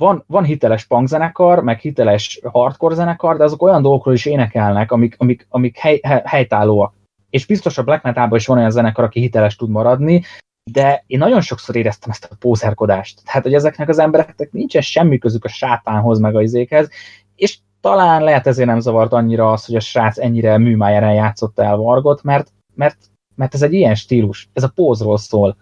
van, 0.00 0.24
van 0.26 0.44
hiteles 0.44 0.84
punkzenekar, 0.84 1.62
meg 1.62 1.78
hiteles 1.78 2.40
hardcore 2.42 2.94
zenekar, 2.94 3.36
de 3.36 3.44
azok 3.44 3.62
olyan 3.62 3.82
dolgokról 3.82 4.14
is 4.14 4.26
énekelnek, 4.26 4.92
amik, 4.92 5.14
amik, 5.18 5.46
amik 5.48 5.78
hely, 5.78 6.00
helytállóak. 6.24 6.94
És 7.30 7.46
biztos 7.46 7.78
a 7.78 7.82
black 7.82 8.02
metalban 8.02 8.38
is 8.38 8.46
van 8.46 8.58
olyan 8.58 8.70
zenekar, 8.70 9.04
aki 9.04 9.20
hiteles 9.20 9.56
tud 9.56 9.68
maradni, 9.68 10.22
de 10.70 11.04
én 11.06 11.18
nagyon 11.18 11.40
sokszor 11.40 11.76
éreztem 11.76 12.10
ezt 12.10 12.28
a 12.30 12.36
pózerkodást. 12.38 13.24
Tehát, 13.24 13.42
hogy 13.42 13.54
ezeknek 13.54 13.88
az 13.88 13.98
embereknek 13.98 14.52
nincsen 14.52 14.82
semmi 14.82 15.18
közük 15.18 15.44
a 15.44 15.48
sátánhoz, 15.48 16.18
meg 16.18 16.36
a 16.36 16.42
izékhez, 16.42 16.88
és 17.34 17.58
talán 17.80 18.22
lehet 18.22 18.46
ezért 18.46 18.68
nem 18.68 18.80
zavart 18.80 19.12
annyira 19.12 19.52
az, 19.52 19.64
hogy 19.64 19.76
a 19.76 19.80
srác 19.80 20.18
ennyire 20.18 20.58
műmáján 20.58 21.14
játszott 21.14 21.58
el 21.58 21.76
Vargot, 21.76 22.22
mert, 22.22 22.52
mert, 22.74 22.96
mert 23.34 23.54
ez 23.54 23.62
egy 23.62 23.72
ilyen 23.72 23.94
stílus, 23.94 24.48
ez 24.52 24.62
a 24.62 24.72
pózról 24.74 25.18
szól 25.18 25.56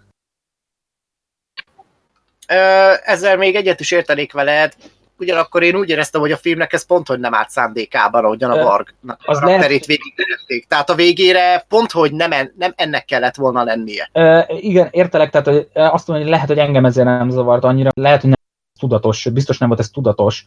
ezzel 3.05 3.37
még 3.37 3.55
egyet 3.55 3.81
is 3.81 3.91
értenék 3.91 4.33
veled, 4.33 4.75
ugyanakkor 5.19 5.63
én 5.63 5.75
úgy 5.75 5.89
éreztem, 5.89 6.21
hogy 6.21 6.33
a 6.33 6.37
filmnek 6.37 6.73
ez 6.73 6.87
pont, 6.87 7.07
hogy 7.07 7.19
nem 7.19 7.35
állt 7.35 7.51
szándékában, 7.51 8.25
ahogyan 8.25 8.51
a 8.51 8.63
Vargnak 8.65 9.21
a 9.25 9.33
karakterét 9.33 9.87
végigvezették. 9.87 10.67
Tehát 10.67 10.91
a 10.91 10.95
végére 10.95 11.65
pont, 11.69 11.91
hogy 11.91 12.13
nem, 12.13 12.33
en, 12.33 12.53
nem 12.57 12.73
ennek 12.77 13.05
kellett 13.05 13.35
volna 13.35 13.63
lennie. 13.63 14.11
Ö, 14.13 14.41
igen, 14.49 14.89
értelek, 14.91 15.31
tehát 15.31 15.47
hogy 15.47 15.69
azt 15.73 16.07
mondom, 16.07 16.25
hogy 16.25 16.35
lehet, 16.35 16.49
hogy 16.49 16.59
engem 16.59 16.85
ezért 16.85 17.07
nem 17.07 17.31
zavart 17.31 17.65
annyira, 17.65 17.91
lehet, 17.95 18.21
hogy 18.21 18.31
nem 18.31 18.39
tudatos, 18.81 19.29
biztos 19.29 19.59
nem 19.59 19.69
volt 19.69 19.81
ez 19.81 19.91
tudatos, 19.91 20.45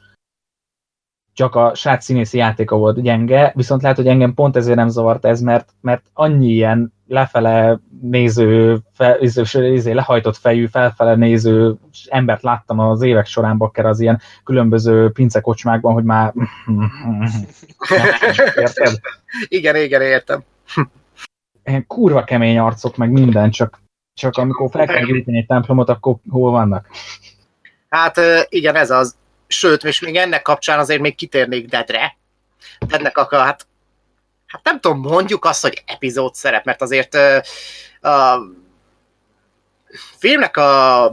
csak 1.33 1.55
a 1.55 1.75
srác 1.75 2.03
színészi 2.03 2.37
játéka 2.37 2.77
volt 2.77 3.01
gyenge, 3.01 3.51
viszont 3.55 3.81
lehet, 3.81 3.97
hogy 3.97 4.07
engem 4.07 4.33
pont 4.33 4.55
ezért 4.55 4.77
nem 4.77 4.89
zavart 4.89 5.25
ez, 5.25 5.41
mert, 5.41 5.69
mert 5.81 6.05
annyi 6.13 6.51
ilyen 6.51 6.93
lefele 7.11 7.79
néző, 8.01 8.79
fe, 8.93 9.17
izé, 9.53 9.91
lehajtott 9.91 10.37
fejű, 10.37 10.65
felfele 10.65 11.15
néző 11.15 11.75
embert 12.07 12.41
láttam 12.41 12.79
az 12.79 13.01
évek 13.01 13.25
során 13.25 13.57
bakker 13.57 13.85
az 13.85 13.99
ilyen 13.99 14.21
különböző 14.43 15.11
pincekocsmákban, 15.11 15.93
hogy 15.93 16.03
már... 16.03 16.33
Érted? 18.55 18.99
igen, 19.47 19.75
igen, 19.75 20.01
értem. 20.01 20.43
Ilyen 21.63 21.87
kurva 21.87 22.23
kemény 22.23 22.57
arcok, 22.57 22.97
meg 22.97 23.11
minden, 23.11 23.51
csak, 23.51 23.81
csak 24.13 24.37
amikor 24.37 24.69
fel 24.69 24.85
kell 24.85 25.05
gyűjteni 25.05 25.37
egy 25.37 25.45
templomot, 25.45 25.89
akkor 25.89 26.15
hol 26.29 26.51
vannak? 26.51 26.87
Hát 27.89 28.19
igen, 28.49 28.75
ez 28.75 28.89
az. 28.89 29.15
Sőt, 29.47 29.83
és 29.83 30.01
még 30.01 30.15
ennek 30.15 30.41
kapcsán 30.41 30.79
azért 30.79 31.01
még 31.01 31.15
kitérnék 31.15 31.69
Deadre. 31.69 32.17
Deadnek 32.87 33.17
akar, 33.17 33.45
hát, 33.45 33.67
hát 34.51 34.63
nem 34.63 34.79
tudom, 34.79 34.99
mondjuk 34.99 35.45
azt, 35.45 35.61
hogy 35.61 35.83
epizód 35.85 36.33
szerep, 36.33 36.65
mert 36.65 36.81
azért 36.81 37.15
a 38.01 38.37
filmnek 40.17 40.57
a 40.57 41.03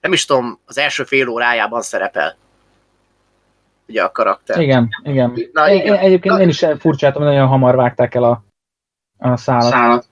nem 0.00 0.12
is 0.12 0.24
tudom, 0.24 0.58
az 0.66 0.78
első 0.78 1.04
fél 1.04 1.28
órájában 1.28 1.82
szerepel. 1.82 2.36
Ugye 3.88 4.02
a 4.02 4.12
karakter. 4.12 4.60
Igen, 4.60 4.88
igen. 5.02 5.48
Na, 5.52 5.72
igen. 5.72 5.94
Egyébként 5.94 6.34
Na, 6.34 6.40
én 6.40 6.48
is 6.48 6.64
furcsáltam, 6.78 7.22
hogy 7.22 7.30
nagyon 7.30 7.48
hamar 7.48 7.76
vágták 7.76 8.14
el 8.14 8.24
a, 8.24 8.44
a 9.18 9.36
szálat. 9.36 9.70
szálat. 9.70 10.06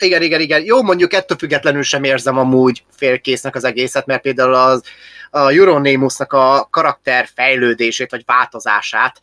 Igen, 0.00 0.22
igen, 0.22 0.40
igen. 0.40 0.64
Jó, 0.64 0.82
mondjuk 0.82 1.12
ettől 1.12 1.38
függetlenül 1.38 1.82
sem 1.82 2.04
érzem 2.04 2.38
amúgy 2.38 2.84
félkésznek 2.90 3.54
az 3.54 3.64
egészet, 3.64 4.06
mert 4.06 4.22
például 4.22 4.54
az 4.54 4.82
a 5.30 5.50
Euronymous-nak 5.50 6.32
a 6.32 6.68
karakter 6.70 7.28
fejlődését, 7.34 8.10
vagy 8.10 8.22
változását 8.26 9.20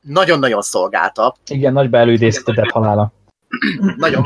nagyon-nagyon 0.00 0.62
szolgálta. 0.62 1.36
Igen, 1.46 1.72
nagy 1.72 1.90
beelődésztetett 1.90 2.70
halála. 2.70 3.12
nagyon. 3.96 4.24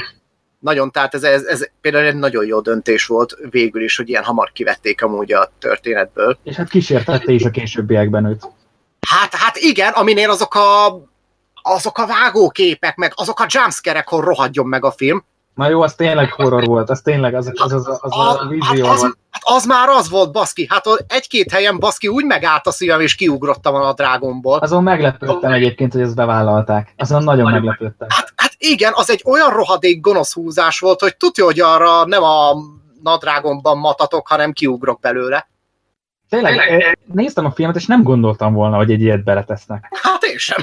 Nagyon, 0.59 0.91
tehát 0.91 1.15
ez, 1.15 1.23
ez, 1.23 1.45
ez 1.45 1.69
például 1.81 2.05
egy 2.05 2.17
nagyon 2.17 2.47
jó 2.47 2.61
döntés 2.61 3.07
volt 3.07 3.37
végül 3.51 3.83
is, 3.83 3.97
hogy 3.97 4.09
ilyen 4.09 4.23
hamar 4.23 4.53
kivették 4.53 5.03
amúgy 5.03 5.33
a 5.33 5.53
történetből. 5.59 6.39
És 6.43 6.57
hát 6.57 6.69
kísértette 6.69 7.33
is 7.33 7.45
a 7.45 7.51
későbbiekben 7.51 8.25
őt. 8.25 8.49
Hát, 9.09 9.35
hát 9.35 9.57
igen, 9.57 9.93
aminél 9.93 10.31
azok 10.31 10.55
a 10.55 11.01
azok 11.63 11.99
a 11.99 12.07
vágóképek, 12.07 12.97
meg 12.97 13.13
azok 13.15 13.41
a 13.41 13.47
jumpscare 13.49 14.05
hogy 14.07 14.25
rohadjon 14.25 14.67
meg 14.67 14.85
a 14.85 14.91
film. 14.91 15.25
Na 15.61 15.69
jó, 15.69 15.83
az 15.83 15.95
tényleg 15.95 16.33
horror 16.33 16.67
volt, 16.67 16.91
az 16.91 17.01
tényleg, 17.01 17.35
az, 17.35 17.47
az, 17.55 17.73
az, 17.73 17.89
az, 17.89 17.99
az 18.01 18.13
a, 18.13 18.43
a 18.43 18.47
vízió 18.49 18.85
hát 18.85 18.95
az, 18.95 19.01
volt. 19.01 19.17
Az 19.41 19.65
már 19.67 19.89
az 19.89 20.11
volt, 20.11 20.33
baszki, 20.33 20.67
hát 20.71 20.85
egy-két 21.07 21.51
helyen 21.51 21.79
baszki 21.79 22.09
úgy 22.09 22.25
megállt 22.25 22.67
a 22.67 22.71
szívem, 22.71 23.01
és 23.01 23.15
kiugrottam 23.15 23.75
a 23.75 23.93
drágomból. 23.93 24.59
Azon 24.59 24.83
meglepődtem 24.83 25.53
egyébként, 25.53 25.93
hogy 25.93 26.03
ezt 26.03 26.15
bevállalták. 26.15 26.95
Azon 26.97 27.25
nagyon, 27.25 27.45
nagyon 27.45 27.63
meglepődtem. 27.63 28.09
Hát, 28.11 28.33
hát 28.37 28.53
igen, 28.59 28.93
az 28.95 29.11
egy 29.11 29.23
olyan 29.25 29.51
rohadék 29.51 30.01
gonosz 30.01 30.35
húzás 30.35 30.79
volt, 30.79 31.01
hogy 31.01 31.17
tudja, 31.17 31.45
hogy 31.45 31.61
arra 31.61 32.05
nem 32.07 32.23
a 32.23 32.53
nadrágomban 33.03 33.79
matatok, 33.79 34.29
hanem 34.29 34.53
kiugrok 34.53 35.01
belőle. 35.01 35.49
Tényleg, 36.29 36.67
Tényleg, 36.67 36.99
néztem 37.13 37.45
a 37.45 37.51
filmet, 37.51 37.77
és 37.77 37.87
nem 37.87 38.03
gondoltam 38.03 38.55
volna, 38.55 38.77
hogy 38.77 38.91
egy 38.91 39.01
ilyet 39.01 39.25
beletesznek. 39.25 39.99
Hát 40.03 40.23
én 40.23 40.39
sem. 40.39 40.59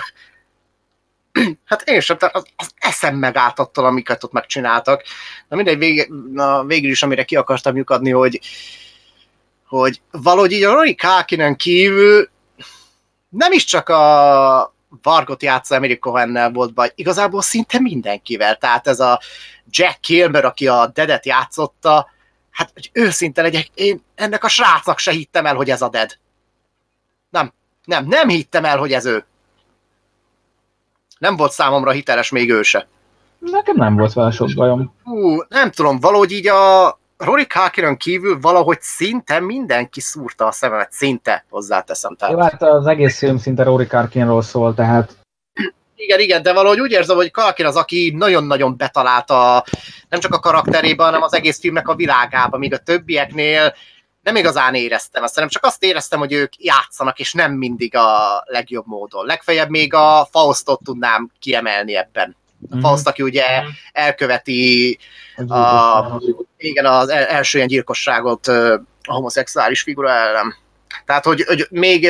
Hát 1.65 1.81
én 1.89 1.99
sem, 1.99 2.17
tehát 2.17 2.35
az, 2.35 2.45
az 2.55 2.71
eszem 2.75 3.15
megállt 3.15 3.59
attól, 3.59 3.85
amiket 3.85 4.23
ott 4.23 4.31
megcsináltak. 4.31 5.03
Na 5.47 5.55
mindegy, 5.55 5.77
vég, 5.77 6.11
na, 6.31 6.63
végül 6.63 6.89
is, 6.89 7.03
amire 7.03 7.23
ki 7.23 7.35
akartam 7.35 7.75
lyukadni, 7.75 8.11
hogy, 8.11 8.39
hogy 9.67 10.01
valahogy 10.11 10.51
így 10.51 10.63
a 10.63 10.73
Rory 10.73 10.95
Kákinen 10.95 11.55
kívül 11.55 12.29
nem 13.29 13.51
is 13.51 13.63
csak 13.63 13.89
a 13.89 14.75
Vargot 15.01 15.43
játszó 15.43 15.75
Emily 15.75 15.99
Cohen-nel 15.99 16.51
volt 16.51 16.73
baj, 16.73 16.91
igazából 16.95 17.41
szinte 17.41 17.79
mindenkivel. 17.79 18.55
Tehát 18.55 18.87
ez 18.87 18.99
a 18.99 19.21
Jack 19.69 19.99
Kilmer, 19.99 20.45
aki 20.45 20.67
a 20.67 20.87
Dedet 20.93 21.25
játszotta, 21.25 22.09
hát 22.51 22.71
hogy 22.73 22.89
őszinte 22.93 23.41
legyek, 23.41 23.67
én 23.73 24.03
ennek 24.15 24.43
a 24.43 24.47
srácnak 24.47 24.99
se 24.99 25.11
hittem 25.11 25.45
el, 25.45 25.55
hogy 25.55 25.69
ez 25.69 25.81
a 25.81 25.89
Dead. 25.89 26.17
Nem, 27.29 27.53
nem, 27.83 28.05
nem 28.05 28.29
hittem 28.29 28.65
el, 28.65 28.77
hogy 28.77 28.93
ez 28.93 29.05
ő 29.05 29.25
nem 31.17 31.35
volt 31.35 31.51
számomra 31.51 31.91
hiteles 31.91 32.29
még 32.29 32.51
ő 32.51 32.61
se. 32.61 32.87
Nekem 33.39 33.75
nem 33.75 33.95
volt 33.95 34.13
vele 34.13 34.31
sok 34.31 34.49
bajom. 34.55 34.93
Hú, 35.03 35.41
nem 35.49 35.71
tudom, 35.71 35.99
valahogy 35.99 36.31
így 36.31 36.47
a 36.47 36.99
Rory 37.17 37.45
Culkinon 37.45 37.97
kívül 37.97 38.39
valahogy 38.39 38.81
szinte 38.81 39.39
mindenki 39.39 39.99
szúrta 40.01 40.45
a 40.45 40.51
szememet, 40.51 40.91
szinte 40.91 41.45
hozzáteszem. 41.49 42.15
Tehát. 42.15 42.33
Jó, 42.33 42.41
hát 42.41 42.61
az 42.61 42.85
egész 42.85 43.17
film 43.17 43.37
szinte 43.37 43.63
Rory 43.63 43.85
Culkinról 43.85 44.41
szól, 44.41 44.73
tehát 44.73 45.17
igen, 45.95 46.19
igen, 46.19 46.41
de 46.41 46.53
valahogy 46.53 46.79
úgy 46.79 46.91
érzem, 46.91 47.15
hogy 47.15 47.31
Kalkin 47.31 47.65
az, 47.65 47.75
aki 47.75 48.13
nagyon-nagyon 48.17 48.77
betalálta 48.77 49.63
nem 50.09 50.19
csak 50.19 50.33
a 50.33 50.39
karakterébe, 50.39 51.03
hanem 51.03 51.21
az 51.21 51.33
egész 51.33 51.59
filmnek 51.59 51.87
a 51.87 51.95
világába, 51.95 52.57
míg 52.57 52.73
a 52.73 52.77
többieknél 52.77 53.73
nem 54.27 54.35
igazán 54.35 54.75
éreztem 54.75 55.23
ezt, 55.23 55.33
hanem 55.33 55.49
csak 55.49 55.65
azt 55.65 55.83
éreztem, 55.83 56.19
hogy 56.19 56.33
ők 56.33 56.63
játszanak, 56.63 57.19
és 57.19 57.33
nem 57.33 57.51
mindig 57.51 57.95
a 57.95 58.43
legjobb 58.45 58.87
módon. 58.87 59.25
Legfeljebb 59.25 59.69
még 59.69 59.93
a 59.93 60.27
Faustot 60.31 60.79
tudnám 60.83 61.31
kiemelni 61.39 61.95
ebben. 61.95 62.35
A 62.69 62.75
mm-hmm. 62.75 62.83
Faust, 62.83 63.07
aki 63.07 63.23
ugye 63.23 63.61
mm-hmm. 63.61 63.69
elköveti 63.91 64.97
a, 65.47 66.21
igen, 66.57 66.85
az 66.85 67.09
első 67.09 67.57
ilyen 67.57 67.69
gyilkosságot 67.69 68.47
a 68.47 68.83
homoszexuális 69.03 69.81
figura 69.81 70.09
ellen. 70.09 70.55
Tehát, 71.05 71.25
hogy, 71.25 71.41
hogy 71.41 71.67
még 71.69 72.07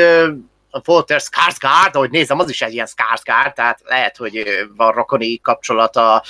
a 0.69 0.81
Walter 0.85 1.22
Skarsgård, 1.22 1.95
ahogy 1.95 2.10
nézem, 2.10 2.39
az 2.39 2.49
is 2.49 2.61
egy 2.61 2.73
ilyen 2.73 2.88
Skarsgård, 2.88 3.53
tehát 3.53 3.80
lehet, 3.84 4.18
hogy 4.18 4.44
van 4.76 4.91
rokoni 4.91 5.39
kapcsolata 5.39 6.23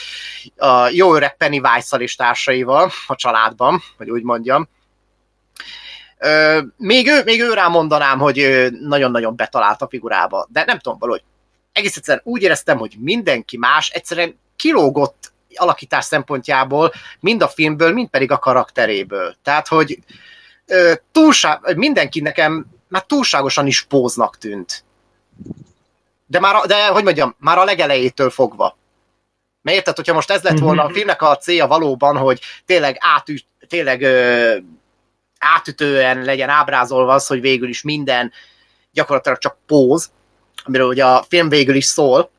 a 0.57 0.87
jó 0.89 1.15
öreg 1.15 1.37
Pennywise-szal 1.37 2.01
és 2.01 2.15
társaival 2.15 2.91
a 3.07 3.15
családban, 3.15 3.81
hogy 3.97 4.09
úgy 4.09 4.23
mondjam. 4.23 4.69
Még, 6.77 7.07
ő, 7.07 7.23
még 7.23 7.41
ő 7.41 7.53
rá 7.53 7.67
mondanám, 7.67 8.19
hogy 8.19 8.67
nagyon-nagyon 8.81 9.35
betalált 9.35 9.81
a 9.81 9.87
figurába, 9.87 10.47
de 10.51 10.63
nem 10.65 10.79
tudom 10.79 10.97
valahogy. 10.99 11.23
Egész 11.71 11.97
egyszerűen 11.97 12.23
úgy 12.25 12.41
éreztem, 12.41 12.77
hogy 12.77 12.95
mindenki 12.99 13.57
más 13.57 13.89
egyszerűen 13.89 14.39
kilógott 14.55 15.31
alakítás 15.55 16.05
szempontjából, 16.05 16.93
mind 17.19 17.41
a 17.41 17.47
filmből, 17.47 17.93
mind 17.93 18.09
pedig 18.09 18.31
a 18.31 18.39
karakteréből. 18.39 19.35
Tehát, 19.43 19.67
hogy 19.67 19.99
túlság, 21.11 21.75
mindenki 21.75 22.21
nekem 22.21 22.65
már 22.87 23.03
túlságosan 23.03 23.67
is 23.67 23.81
póznak 23.81 24.37
tűnt. 24.37 24.83
De 26.25 26.39
már, 26.39 26.65
de 26.65 26.87
hogy 26.87 27.03
mondjam, 27.03 27.35
már 27.39 27.57
a 27.57 27.63
legelejétől 27.63 28.29
fogva. 28.29 28.77
Mert 29.61 29.77
érted, 29.77 29.95
hogyha 29.95 30.13
most 30.13 30.31
ez 30.31 30.41
lett 30.41 30.59
volna 30.59 30.81
a 30.81 30.85
mhm. 30.85 30.93
filmnek 30.93 31.21
a 31.21 31.37
célja 31.37 31.67
valóban, 31.67 32.17
hogy 32.17 32.41
tényleg 32.65 32.97
átüt, 32.99 33.45
tényleg 33.67 34.01
ö, 34.01 34.55
átütően 35.39 36.23
legyen 36.23 36.49
ábrázolva 36.49 37.13
az, 37.13 37.27
hogy 37.27 37.41
végül 37.41 37.69
is 37.69 37.81
minden 37.81 38.31
gyakorlatilag 38.91 39.37
csak 39.37 39.57
póz, 39.65 40.11
amiről 40.63 40.87
ugye 40.87 41.05
a 41.05 41.25
film 41.29 41.49
végül 41.49 41.75
is 41.75 41.85
szól, 41.85 42.31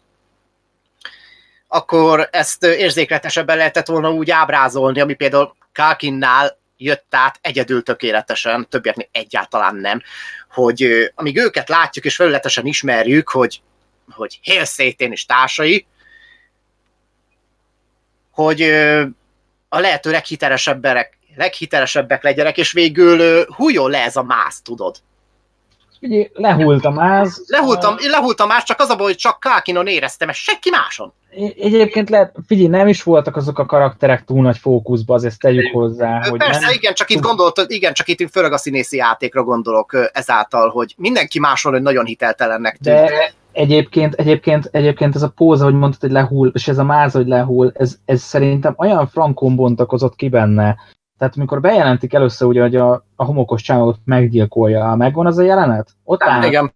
akkor 1.68 2.28
ezt 2.32 2.64
érzékletesebben 2.64 3.56
lehetett 3.56 3.86
volna 3.86 4.12
úgy 4.12 4.30
ábrázolni, 4.30 5.00
ami 5.00 5.14
például 5.14 5.56
Kalkinnál 5.72 6.58
jött 6.76 7.06
át 7.10 7.38
egyedül 7.40 7.82
tökéletesen, 7.82 8.68
többieknél 8.68 9.08
egyáltalán 9.12 9.76
nem, 9.76 10.02
hogy 10.50 11.10
amíg 11.14 11.36
őket 11.36 11.68
látjuk 11.68 12.04
és 12.04 12.16
felületesen 12.16 12.66
ismerjük, 12.66 13.28
hogy, 13.28 13.62
hogy 14.10 14.38
Hélszétén 14.42 15.12
és 15.12 15.26
társai, 15.26 15.86
hogy 18.30 18.62
a 19.68 19.78
lehető 19.78 20.10
leghitelesebbek 20.10 21.17
leghitelesebbek 21.38 22.22
legyenek, 22.22 22.56
és 22.56 22.72
végül 22.72 23.44
hújjon 23.44 23.90
le 23.90 24.02
ez 24.02 24.16
a 24.16 24.22
máz, 24.22 24.60
tudod. 24.62 24.96
Ugye 26.00 26.26
lehult 26.32 26.84
a 26.84 26.90
máz. 26.90 27.44
Lehultam, 27.46 27.94
a... 27.98 28.08
lehult 28.08 28.40
a 28.40 28.46
máz, 28.46 28.64
csak 28.64 28.80
az 28.80 28.88
a 28.88 28.96
baj, 28.96 29.06
hogy 29.06 29.16
csak 29.16 29.40
Kákinon 29.40 29.86
éreztem, 29.86 30.28
ezt 30.28 30.38
senki 30.38 30.70
máson. 30.70 31.12
Egyébként 31.56 32.10
lehet, 32.10 32.34
figyelj, 32.46 32.68
nem 32.68 32.88
is 32.88 33.02
voltak 33.02 33.36
azok 33.36 33.58
a 33.58 33.66
karakterek 33.66 34.24
túl 34.24 34.42
nagy 34.42 34.58
fókuszba, 34.58 35.14
azért 35.14 35.38
tegyük 35.38 35.72
hozzá. 35.72 36.28
Hogy 36.28 36.38
Persze, 36.38 36.60
nem... 36.60 36.72
igen, 36.72 36.94
csak 36.94 37.10
itt 37.10 37.20
gondolt, 37.20 37.64
igen, 37.66 37.92
csak 37.92 38.08
itt 38.08 38.30
főleg 38.30 38.52
a 38.52 38.56
színészi 38.56 38.96
játékra 38.96 39.42
gondolok 39.42 40.10
ezáltal, 40.12 40.68
hogy 40.68 40.94
mindenki 40.96 41.38
máshol 41.38 41.72
hogy 41.72 41.82
nagyon 41.82 42.04
hiteltelennek 42.04 42.76
tűnt. 42.76 43.08
De 43.08 43.32
egyébként, 43.52 44.14
egyébként, 44.14 44.68
egyébként 44.72 45.14
ez 45.14 45.22
a 45.22 45.32
póza, 45.36 45.64
hogy 45.64 45.74
mondtad, 45.74 46.00
hogy 46.00 46.10
lehull, 46.10 46.50
és 46.54 46.68
ez 46.68 46.78
a 46.78 46.84
máz, 46.84 47.12
hogy 47.12 47.26
lehull, 47.26 47.72
ez, 47.74 47.96
ez 48.04 48.22
szerintem 48.22 48.74
olyan 48.76 49.08
frankon 49.08 49.56
bontakozott 49.56 50.16
ki 50.16 50.28
benne, 50.28 50.76
tehát 51.18 51.36
amikor 51.36 51.60
bejelentik 51.60 52.12
először, 52.12 52.48
ugye, 52.48 52.60
hogy 52.60 52.76
a, 52.76 53.04
a 53.16 53.24
homokos 53.24 53.62
csávot 53.62 53.98
meggyilkolja, 54.04 54.94
megvan 54.94 55.26
az 55.26 55.38
a 55.38 55.42
jelenet? 55.42 55.90
Ott 56.04 56.22
áll, 56.22 56.44
Igen. 56.44 56.72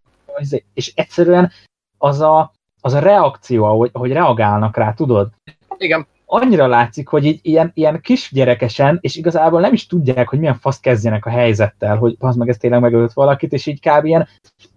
És 0.74 0.92
egyszerűen 0.94 1.50
az 1.98 2.20
a, 2.20 2.52
az 2.80 2.92
a 2.92 2.98
reakció, 2.98 3.64
ahogy, 3.64 3.90
ahogy 3.92 4.12
reagálnak 4.12 4.76
rá, 4.76 4.92
tudod? 4.92 5.30
Igen. 5.76 6.06
Annyira 6.26 6.66
látszik, 6.66 7.08
hogy 7.08 7.24
így 7.24 7.38
ilyen, 7.42 7.70
ilyen 7.74 8.00
kisgyerekesen, 8.00 8.98
és 9.00 9.16
igazából 9.16 9.60
nem 9.60 9.72
is 9.72 9.86
tudják, 9.86 10.28
hogy 10.28 10.38
milyen 10.38 10.58
fasz 10.58 10.80
kezdjenek 10.80 11.26
a 11.26 11.30
helyzettel, 11.30 11.96
hogy 11.96 12.16
az 12.18 12.36
meg 12.36 12.48
ez 12.48 12.56
tényleg 12.56 12.80
megölt 12.80 13.12
valakit, 13.12 13.52
és 13.52 13.66
így 13.66 13.80
kb. 13.80 14.04
ilyen 14.04 14.28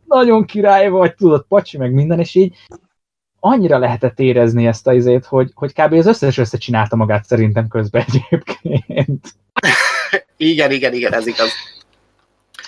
nagyon 0.05 0.45
király 0.45 0.89
vagy, 0.89 1.15
tudod, 1.15 1.45
pacsi, 1.47 1.77
meg 1.77 1.93
minden, 1.93 2.19
és 2.19 2.35
így 2.35 2.55
annyira 3.39 3.77
lehetett 3.77 4.19
érezni 4.19 4.67
ezt 4.67 4.87
a 4.87 4.93
izét, 4.93 5.25
hogy, 5.25 5.51
hogy 5.53 5.73
kb. 5.73 5.93
az 5.93 6.05
összes 6.05 6.37
összecsinálta 6.37 6.95
magát 6.95 7.25
szerintem 7.25 7.67
közben 7.67 8.05
egyébként. 8.07 9.35
Igen, 10.37 10.71
igen, 10.71 10.93
igen, 10.93 11.13
ez 11.13 11.27
igaz. 11.27 11.49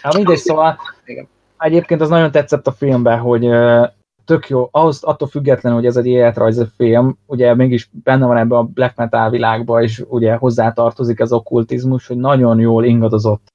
Hát 0.02 0.14
mindegy, 0.16 0.38
szóval 0.38 0.80
Igen. 1.06 1.28
egyébként 1.58 2.02
az 2.02 2.10
nagyon 2.10 2.32
tetszett 2.32 2.68
a 2.68 2.72
filmben, 2.72 3.20
hogy 3.20 3.50
tök 4.26 4.50
jó, 4.50 4.68
ahhoz 4.72 5.04
attól 5.04 5.28
függetlenül, 5.28 5.78
hogy 5.78 5.88
ez 5.88 5.98
egy 5.98 6.08
életrajzi 6.08 6.64
film, 6.78 7.18
ugye 7.26 7.56
mégis 7.56 7.90
benne 8.04 8.26
van 8.26 8.38
ebbe 8.38 8.58
a 8.58 8.64
black 8.64 8.96
metal 8.96 9.30
világba, 9.30 9.82
és 9.82 10.04
ugye 10.08 10.36
hozzátartozik 10.36 11.20
az 11.20 11.32
okkultizmus, 11.32 12.08
hogy 12.08 12.18
nagyon 12.18 12.60
jól 12.60 12.86
ingadozott 12.86 13.54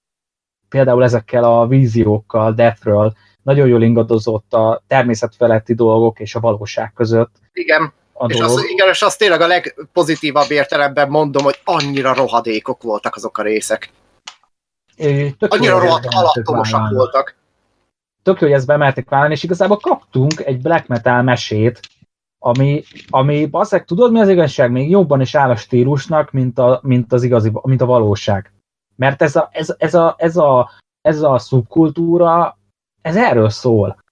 például 0.68 1.02
ezekkel 1.02 1.44
a 1.44 1.66
víziókkal, 1.66 2.52
deathről, 2.52 3.12
nagyon 3.42 3.68
jól 3.68 3.82
ingadozott 3.82 4.52
a 4.52 4.82
természetfeletti 4.86 5.74
dolgok 5.74 6.20
és 6.20 6.34
a 6.34 6.40
valóság 6.40 6.92
között 6.92 7.34
Igen, 7.52 7.92
a 8.22 8.26
és 8.28 8.36
dolog. 8.36 8.58
az, 8.58 8.64
igen, 8.68 8.88
és 8.88 9.02
azt 9.02 9.18
tényleg 9.18 9.40
a 9.40 9.46
legpozitívabb 9.46 10.50
értelemben 10.50 11.08
mondom, 11.08 11.44
hogy 11.44 11.60
annyira 11.64 12.14
rohadékok 12.14 12.82
voltak 12.82 13.14
azok 13.14 13.38
a 13.38 13.42
részek. 13.42 13.90
Jó, 14.96 15.30
Annyira 15.38 15.78
rohadt 15.78 16.06
alattomosak 16.10 16.90
voltak. 16.90 17.34
Tök 18.22 18.40
jó, 18.40 18.46
hogy 18.46 18.56
ezt 18.56 18.66
bemerték 18.66 19.08
vállalni, 19.08 19.34
és 19.34 19.42
igazából 19.42 19.76
kaptunk 19.76 20.40
egy 20.40 20.60
black 20.60 20.86
metal 20.86 21.22
mesét, 21.22 21.80
ami, 22.38 22.82
ami 23.10 23.46
bazzeg, 23.46 23.84
tudod 23.84 24.12
mi 24.12 24.20
az 24.20 24.28
igazság? 24.28 24.70
Még 24.70 24.90
jobban 24.90 25.20
is 25.20 25.34
áll 25.34 25.50
a 25.50 25.56
stílusnak, 25.56 26.30
mint, 26.30 26.58
a, 26.58 26.80
mint 26.82 27.12
az 27.12 27.22
igazi, 27.22 27.52
mint 27.62 27.80
a 27.80 27.86
valóság. 27.86 28.52
Mert 28.96 29.22
ez 29.22 29.36
a, 29.36 29.48
ez, 29.52 29.74
ez 29.78 29.94
a, 29.94 30.14
ez 30.18 30.36
a, 30.36 30.70
ez 31.00 31.22
a 31.22 31.38
szubkultúra, 31.38 32.58
ez 33.02 33.16
erről 33.16 33.50
szól. 33.50 34.02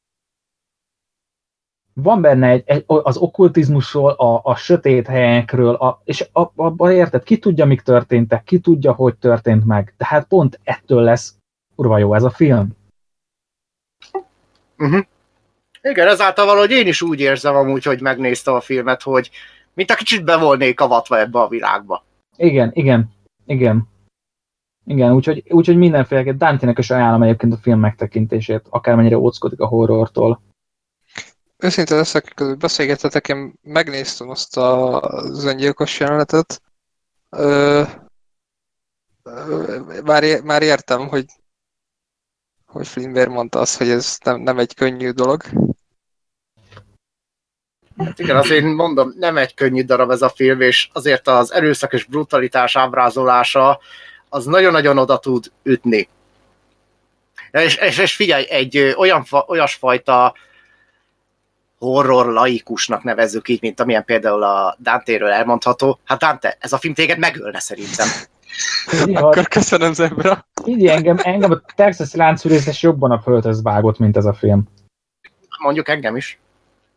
Van 2.02 2.20
benne 2.20 2.48
egy, 2.48 2.62
egy 2.66 2.85
az 2.86 3.16
okkultizmusról, 3.16 4.10
a, 4.10 4.40
a 4.44 4.56
sötét 4.56 5.06
helyekről, 5.06 5.74
a, 5.74 6.01
és 6.05 6.28
abban 6.32 6.90
érted, 6.90 7.22
ki 7.22 7.39
tudja, 7.39 7.64
mik 7.64 7.81
történtek, 7.81 8.44
ki 8.44 8.59
tudja, 8.59 8.93
hogy 8.93 9.16
történt 9.16 9.64
meg. 9.66 9.94
Tehát 9.97 10.27
pont 10.27 10.60
ettől 10.64 11.02
lesz 11.02 11.35
kurva 11.77 11.98
jó 11.98 12.14
ez 12.14 12.22
a 12.22 12.31
film. 12.31 12.68
Uh-huh. 14.78 15.05
Igen, 15.82 16.09
ezáltal 16.09 16.47
valahogy 16.47 16.70
én 16.70 16.86
is 16.86 17.02
úgy 17.02 17.20
érzem 17.20 17.55
amúgy, 17.55 17.85
hogy 17.85 18.01
megnéztem 18.01 18.55
a 18.55 18.60
filmet, 18.60 19.02
hogy 19.02 19.31
mint 19.74 19.90
a 19.90 19.94
kicsit 19.94 20.24
be 20.24 20.36
volnék 20.36 20.81
avatva 20.81 21.18
ebbe 21.18 21.40
a 21.40 21.48
világba. 21.48 22.05
Igen, 22.36 22.70
igen, 22.74 23.10
igen. 23.47 23.89
Igen, 24.86 25.12
úgyhogy, 25.12 25.44
úgyhogy 25.48 25.77
mindenféleképpen 25.77 26.39
Dante-nek 26.39 26.78
is 26.78 26.90
ajánlom 26.90 27.22
egyébként 27.22 27.52
a 27.52 27.56
film 27.56 27.81
megtekintését, 27.81 28.66
akármennyire 28.68 29.18
óckodik 29.18 29.60
a 29.60 29.66
horrortól. 29.66 30.40
Őszinte 31.61 31.95
leszek, 31.95 32.32
közül 32.35 32.55
beszélgetetek, 32.55 33.28
én 33.28 33.55
megnéztem 33.62 34.28
azt 34.28 34.57
a, 34.57 35.01
öngyilkos 35.45 36.01
jelenetet. 36.01 36.62
Ö, 37.31 37.82
már, 40.05 40.43
már 40.43 40.62
értem, 40.62 41.09
hogy 41.09 41.24
hogy 42.70 42.89
Flynn 42.89 43.11
miért 43.11 43.28
mondta 43.28 43.59
azt, 43.59 43.77
hogy 43.77 43.89
ez 43.89 44.19
nem, 44.24 44.41
nem 44.41 44.59
egy 44.59 44.74
könnyű 44.74 45.11
dolog. 45.11 45.43
Hát 47.99 48.19
igen, 48.19 48.37
azért 48.37 48.65
mondom, 48.65 49.12
nem 49.16 49.37
egy 49.37 49.55
könnyű 49.55 49.85
darab 49.85 50.11
ez 50.11 50.23
a 50.23 50.28
film, 50.28 50.61
és 50.61 50.89
azért 50.93 51.28
az 51.28 51.53
erőszak 51.53 51.93
és 51.93 52.05
brutalitás 52.05 52.77
ábrázolása 52.77 53.81
az 54.28 54.45
nagyon-nagyon 54.45 54.99
oda 54.99 55.19
tud 55.19 55.53
ütni. 55.62 56.09
És, 57.51 57.77
és, 57.77 57.99
és 57.99 58.15
figyelj, 58.15 58.51
egy 58.51 58.95
olyan, 58.97 59.24
fa, 59.24 59.45
olyasfajta 59.49 60.35
horror 61.81 62.27
laikusnak 62.27 63.02
nevezzük 63.02 63.48
így, 63.48 63.61
mint 63.62 63.81
amilyen 63.81 64.05
például 64.05 64.43
a 64.43 64.77
Dante-ről 64.82 65.31
elmondható. 65.31 65.98
Hát 66.05 66.19
Dante, 66.19 66.57
ez 66.61 66.73
a 66.73 66.78
film 66.78 66.94
téged 66.94 67.19
megölne 67.19 67.61
szerintem. 67.61 68.07
Így, 69.07 69.16
Akkor 69.16 69.48
köszönöm 69.48 69.93
Zebra. 69.93 70.47
így 70.65 70.86
engem, 70.86 71.16
engem 71.23 71.51
a 71.51 71.61
Texas 71.74 72.15
láncfűrészes 72.15 72.82
jobban 72.82 73.11
a 73.11 73.20
földhöz 73.20 73.62
vágott, 73.62 73.98
mint 73.98 74.16
ez 74.16 74.24
a 74.24 74.35
film. 74.35 74.69
Mondjuk 75.62 75.89
engem 75.89 76.16
is. 76.16 76.39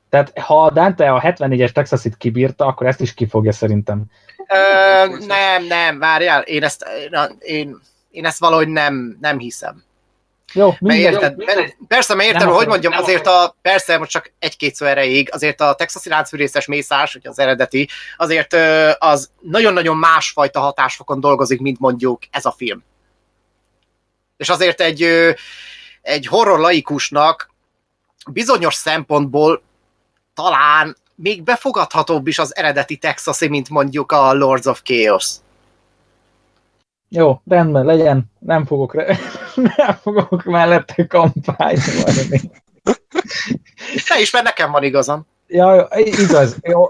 Tehát 0.10 0.40
ha 0.40 0.72
Dante 0.72 1.12
a 1.12 1.22
74-es 1.22 1.72
Texasit 1.72 2.18
kibírta, 2.18 2.66
akkor 2.66 2.88
ezt 2.88 3.02
is 3.02 3.14
kifogja 3.14 3.52
szerintem. 3.52 4.04
Ö, 4.48 5.26
nem, 5.26 5.66
nem, 5.66 6.00
várjál, 6.00 6.42
én 6.42 6.64
ezt, 6.64 6.86
én, 7.40 7.80
én 8.10 8.26
ezt 8.26 8.40
valahogy 8.40 8.68
nem, 8.68 9.18
nem 9.22 9.38
hiszem. 9.38 9.84
Jó, 10.54 10.76
Mert 10.80 11.00
érted, 11.00 11.38
mert, 11.38 11.76
persze, 11.88 12.16
mert 12.16 12.28
értem, 12.28 12.48
Nem 12.48 12.56
hogy 12.56 12.66
akarom, 12.66 12.70
mondjam, 12.70 13.04
azért 13.04 13.28
a, 13.28 13.56
persze, 13.62 13.98
most 13.98 14.12
csak 14.12 14.34
egy-két 14.40 14.76
szó 14.76 14.86
erejéig, 14.86 15.30
azért 15.32 15.62
a 15.62 15.74
texasi 15.74 16.10
láncfűrészes 16.10 16.66
mészás, 16.66 17.14
hogy 17.14 17.28
az 17.28 17.40
eredeti, 17.40 17.90
azért 18.18 18.54
az 18.98 19.30
nagyon-nagyon 19.42 19.98
másfajta 19.98 20.60
hatásfokon 20.60 21.20
dolgozik, 21.20 21.60
mint 21.60 21.80
mondjuk 21.80 22.24
ez 22.32 22.46
a 22.46 22.52
film. 22.58 22.84
És 24.38 24.50
azért 24.50 24.82
egy, 24.82 25.04
egy 26.02 26.28
horror 26.28 26.60
laikusnak 26.60 27.52
bizonyos 28.32 28.74
szempontból 28.74 29.62
talán 30.34 30.98
még 31.16 31.44
befogadhatóbb 31.44 32.28
is 32.28 32.40
az 32.40 32.56
eredeti 32.56 32.98
Texasi, 32.98 33.48
mint 33.48 33.70
mondjuk 33.70 34.12
a 34.12 34.34
Lords 34.34 34.66
of 34.66 34.82
Chaos. 34.84 35.32
Jó, 37.16 37.42
rendben, 37.46 37.86
legyen. 37.86 38.32
Nem 38.40 38.66
fogok, 38.66 38.94
re- 38.94 39.18
nem 39.78 39.96
fogok 40.02 40.44
mellette 40.44 41.08
kampányolni. 41.08 42.52
Te 44.08 44.20
is, 44.20 44.32
mert 44.32 44.46
nekem 44.46 44.72
van 44.72 44.84
igazam. 44.84 45.26
Ja, 45.48 45.76
jó, 45.76 45.84
igaz. 46.04 46.58
Jó. 46.62 46.86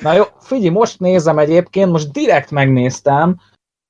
Na 0.00 0.12
jó, 0.12 0.24
figyelj, 0.40 0.68
most 0.68 1.00
nézem 1.00 1.38
egyébként, 1.38 1.90
most 1.90 2.12
direkt 2.12 2.50
megnéztem, 2.50 3.40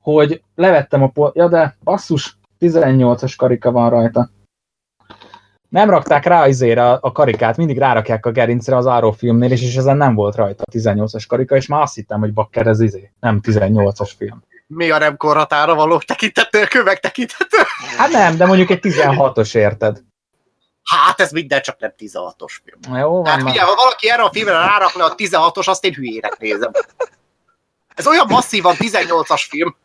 hogy 0.03 0.43
levettem 0.55 1.03
a 1.03 1.09
pol... 1.09 1.33
Ja, 1.35 1.49
de 1.49 1.77
basszus, 1.85 2.39
18-as 2.61 3.35
karika 3.37 3.71
van 3.71 3.91
rajta. 3.91 4.31
Nem 5.69 5.91
rakták 5.91 6.25
rá 6.25 6.49
izére 6.49 6.93
a, 6.93 7.13
karikát, 7.13 7.57
mindig 7.57 7.79
rárakják 7.79 8.27
a 8.27 8.31
gerincre 8.31 8.77
az 8.77 8.87
Arrow 8.87 9.11
filmnél, 9.11 9.51
és, 9.51 9.63
és 9.63 9.77
ezen 9.77 9.97
nem 9.97 10.15
volt 10.15 10.35
rajta 10.35 10.63
a 10.67 10.71
18-as 10.71 11.25
karika, 11.29 11.57
és 11.57 11.67
már 11.67 11.83
azt 11.83 11.95
hittem, 11.95 12.21
hogy 12.21 12.33
bakker 12.33 12.67
ez 12.67 12.81
izé, 12.81 13.13
nem 13.21 13.41
18-as 13.43 14.11
film. 14.17 14.43
Mi 14.71 14.91
a 14.91 14.99
nem 14.99 15.17
korhatára 15.17 15.75
való 15.75 15.99
tekintető, 15.99 16.65
kövek 16.65 17.01
tekintető? 17.01 17.59
Hát 17.97 18.11
nem, 18.11 18.37
de 18.37 18.47
mondjuk 18.47 18.71
egy 18.71 18.79
16-os 18.83 19.57
érted. 19.57 20.03
Hát 20.83 21.21
ez 21.21 21.31
minden 21.31 21.63
csak 21.63 21.81
nem 21.81 21.93
16-os 21.99 22.59
film. 22.65 22.79
Na 22.89 22.99
jó, 22.99 23.13
van 23.13 23.25
Tehát 23.25 23.43
ugye, 23.43 23.63
ha 23.63 23.75
valaki 23.75 24.11
erre 24.11 24.23
a 24.23 24.31
filmre 24.33 24.53
rárakna 24.53 25.05
a 25.05 25.15
16-os, 25.15 25.69
azt 25.69 25.85
én 25.85 25.95
hülyének 25.95 26.39
nézem. 26.39 26.71
Ez 27.95 28.07
olyan 28.07 28.27
masszívan 28.29 28.75
18-as 28.79 29.45
film. 29.49 29.77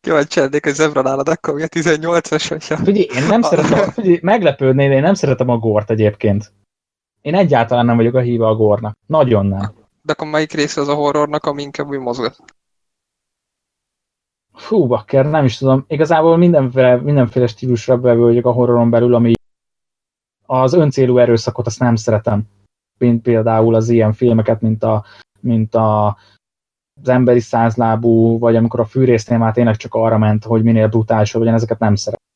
Kíváncsi 0.00 0.40
lennék, 0.40 0.64
hogy 0.64 0.74
Zebra 0.74 1.02
nálad 1.02 1.28
akkor 1.28 1.54
mi 1.54 1.62
a 1.62 1.66
18-as, 1.66 2.44
hogyha... 2.48 2.76
Figyelj, 2.76 3.22
én 3.22 3.26
nem 3.26 3.42
szeretem, 3.42 3.90
figyelj, 3.96 4.18
meglepődnél, 4.22 4.92
én 4.92 5.02
nem 5.02 5.14
szeretem 5.14 5.48
a 5.48 5.56
górt 5.56 5.90
egyébként. 5.90 6.52
Én 7.20 7.34
egyáltalán 7.34 7.84
nem 7.84 7.96
vagyok 7.96 8.14
a 8.14 8.20
híve 8.20 8.46
a 8.46 8.54
górnak. 8.54 8.96
Nagyon 9.06 9.46
nem. 9.46 9.74
De 10.02 10.12
akkor 10.12 10.26
melyik 10.26 10.52
része 10.52 10.80
az 10.80 10.88
a 10.88 10.94
horrornak, 10.94 11.44
ami 11.44 11.62
inkább 11.62 11.88
úgy 11.88 11.98
mozgat? 11.98 12.36
Fú, 14.58 14.86
bakker, 14.86 15.30
nem 15.30 15.44
is 15.44 15.56
tudom. 15.58 15.84
Igazából 15.88 16.36
mindenféle, 16.36 16.96
mindenféle 16.96 17.46
stílusra 17.46 17.98
bevőjük 17.98 18.46
a 18.46 18.52
horroron 18.52 18.90
belül, 18.90 19.14
ami 19.14 19.32
az 20.46 20.72
öncélú 20.72 21.18
erőszakot 21.18 21.66
azt 21.66 21.78
nem 21.78 21.96
szeretem. 21.96 22.42
Mint 22.98 23.22
például 23.22 23.74
az 23.74 23.88
ilyen 23.88 24.12
filmeket, 24.12 24.60
mint 24.60 24.82
a, 24.82 25.04
mint 25.40 25.74
a 25.74 26.16
az 27.02 27.08
emberi 27.08 27.40
százlábú, 27.40 28.38
vagy 28.38 28.56
amikor 28.56 28.80
a 28.80 28.84
fűrésznél 28.84 29.38
már 29.38 29.52
tényleg 29.52 29.76
csak 29.76 29.94
arra 29.94 30.18
ment, 30.18 30.44
hogy 30.44 30.62
minél 30.62 30.88
brutálisabb 30.88 31.40
legyen, 31.40 31.56
ezeket 31.56 31.78
nem 31.78 31.94
szeretem. 31.94 32.26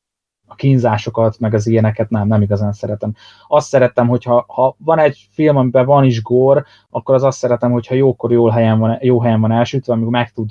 A 0.47 0.55
kínzásokat, 0.55 1.39
meg 1.39 1.53
az 1.53 1.67
ilyeneket 1.67 2.09
nem, 2.09 2.27
nem 2.27 2.41
igazán 2.41 2.73
szeretem. 2.73 3.13
Azt 3.47 3.67
szeretem, 3.67 4.07
hogyha 4.07 4.45
ha 4.47 4.75
van 4.77 4.99
egy 4.99 5.27
film, 5.31 5.57
amiben 5.57 5.85
van 5.85 6.03
is 6.03 6.21
gór, 6.21 6.65
akkor 6.89 7.15
az 7.15 7.23
azt 7.23 7.37
szeretem, 7.37 7.71
hogyha 7.71 7.95
jókor 7.95 8.31
jó 8.31 8.49
helyen 8.49 8.79
van, 8.79 8.97
jó 9.01 9.21
helyen 9.21 9.41
van 9.41 9.51
elsütve, 9.51 9.93
amikor 9.93 10.11
meg 10.11 10.31
tud 10.31 10.49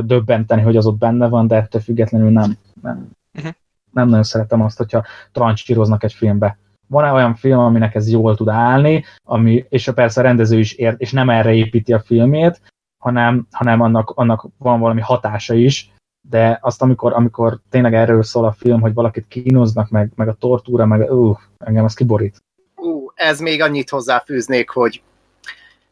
döbbenteni, 0.00 0.62
hogy 0.62 0.76
az 0.76 0.86
ott 0.86 0.98
benne 0.98 1.28
van, 1.28 1.46
de 1.46 1.56
ettől 1.56 1.80
függetlenül 1.80 2.30
nem. 2.30 2.56
Nem, 2.82 3.10
Mhm. 3.32 3.48
nem 3.92 4.08
nagyon 4.08 4.22
szeretem 4.22 4.62
azt, 4.62 4.78
hogyha 4.78 5.04
trancsíroznak 5.32 6.04
egy 6.04 6.12
filmbe. 6.12 6.58
Van-e 6.88 7.12
olyan 7.12 7.34
film, 7.34 7.58
aminek 7.58 7.94
ez 7.94 8.10
jól 8.10 8.36
tud 8.36 8.48
állni, 8.48 9.04
ami, 9.24 9.64
és 9.68 9.90
persze 9.94 10.20
a 10.20 10.22
rendező 10.22 10.58
is 10.58 10.72
ért, 10.72 11.00
és 11.00 11.12
nem 11.12 11.30
erre 11.30 11.52
építi 11.54 11.92
a 11.92 12.00
filmét, 12.00 12.60
hanem, 12.98 13.46
hanem 13.50 13.80
annak, 13.80 14.10
annak 14.10 14.46
van 14.58 14.80
valami 14.80 15.00
hatása 15.00 15.54
is, 15.54 15.90
de 16.28 16.58
azt 16.62 16.82
amikor, 16.82 17.12
amikor 17.12 17.60
tényleg 17.70 17.94
erről 17.94 18.22
szól 18.22 18.44
a 18.44 18.52
film, 18.52 18.80
hogy 18.80 18.94
valakit 18.94 19.28
kínoznak, 19.28 19.88
meg, 19.90 20.12
meg 20.14 20.28
a 20.28 20.32
tortúra, 20.34 20.86
meg 20.86 21.10
uh, 21.10 21.38
engem 21.58 21.84
az 21.84 21.94
kiborít. 21.94 22.42
Ú, 22.76 23.10
ez 23.14 23.40
még 23.40 23.62
annyit 23.62 23.90
hozzáfűznék, 23.90 24.70
hogy 24.70 25.02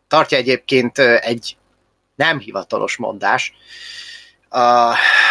tartja 0.07 0.39
egyébként 0.39 0.99
egy 0.99 1.57
nem 2.21 2.39
hivatalos 2.39 2.97
mondás, 2.97 3.55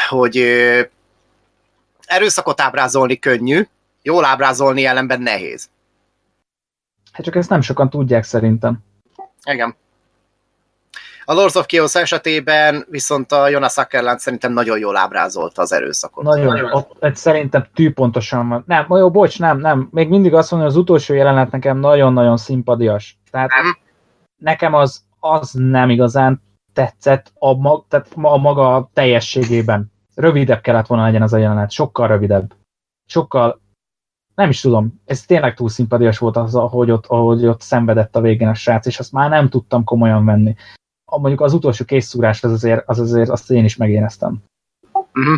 hogy 0.09 0.37
erőszakot 2.05 2.61
ábrázolni 2.61 3.19
könnyű, 3.19 3.67
jól 4.01 4.25
ábrázolni 4.25 4.85
ellenben 4.85 5.21
nehéz. 5.21 5.69
Hát 7.11 7.25
csak 7.25 7.35
ezt 7.35 7.49
nem 7.49 7.61
sokan 7.61 7.89
tudják 7.89 8.23
szerintem. 8.23 8.79
Igen. 9.43 9.75
A 11.25 11.33
Lords 11.33 11.55
of 11.55 11.65
Chaos 11.65 11.95
esetében 11.95 12.85
viszont 12.89 13.31
a 13.31 13.47
Jonas 13.47 13.77
Ackerland 13.77 14.19
szerintem 14.19 14.53
nagyon 14.53 14.79
jól 14.79 14.97
ábrázolta 14.97 15.61
az 15.61 15.71
erőszakot. 15.71 16.23
Nagyon, 16.23 16.71
ott, 16.71 17.03
egy 17.03 17.15
szerintem 17.15 17.67
tűpontosan 17.73 18.49
van. 18.49 18.63
Nem, 18.67 18.85
jó, 18.89 19.11
bocs, 19.11 19.39
nem, 19.39 19.59
nem. 19.59 19.87
Még 19.91 20.09
mindig 20.09 20.33
azt 20.33 20.51
mondom, 20.51 20.69
hogy 20.69 20.77
az 20.77 20.83
utolsó 20.83 21.13
jelenet 21.13 21.51
nekem 21.51 21.77
nagyon-nagyon 21.77 22.37
szimpadias. 22.37 23.17
Tehát 23.31 23.49
Nem. 23.49 23.77
nekem 24.37 24.73
az, 24.73 25.03
az 25.19 25.51
nem 25.53 25.89
igazán 25.89 26.41
tetszett 26.80 27.31
a, 27.34 27.53
mag, 27.53 27.85
tehát 27.88 28.11
a 28.15 28.38
maga 28.38 28.89
teljességében. 28.93 29.91
Rövidebb 30.15 30.61
kellett 30.61 30.88
volna 30.88 31.03
legyen 31.03 31.22
az 31.22 31.34
a 31.34 31.38
jelenet, 31.38 31.72
sokkal 31.72 32.07
rövidebb. 32.07 32.56
Sokkal, 33.06 33.61
nem 34.35 34.49
is 34.49 34.61
tudom, 34.61 35.01
ez 35.06 35.26
tényleg 35.26 35.56
túl 35.56 35.69
szimpadias 35.69 36.18
volt 36.18 36.35
az, 36.35 36.56
ahogy 36.56 36.91
ott, 36.91 37.06
ahogy 37.06 37.45
ott 37.45 37.61
szenvedett 37.61 38.15
a 38.15 38.22
végén 38.22 38.47
a 38.47 38.53
srác, 38.53 38.85
és 38.85 38.99
azt 38.99 39.11
már 39.11 39.30
nem 39.30 39.49
tudtam 39.49 39.84
komolyan 39.84 40.26
venni. 40.26 40.56
A, 41.06 41.19
mondjuk 41.19 41.41
az 41.41 41.53
utolsó 41.53 41.85
készszúrás 41.85 42.43
az 42.43 42.51
azért, 42.51 42.88
az 42.88 42.99
azért 42.99 43.30
azt 43.30 43.51
én 43.51 43.64
is 43.64 43.76
megéreztem. 43.76 44.43
Mhm. 45.11 45.35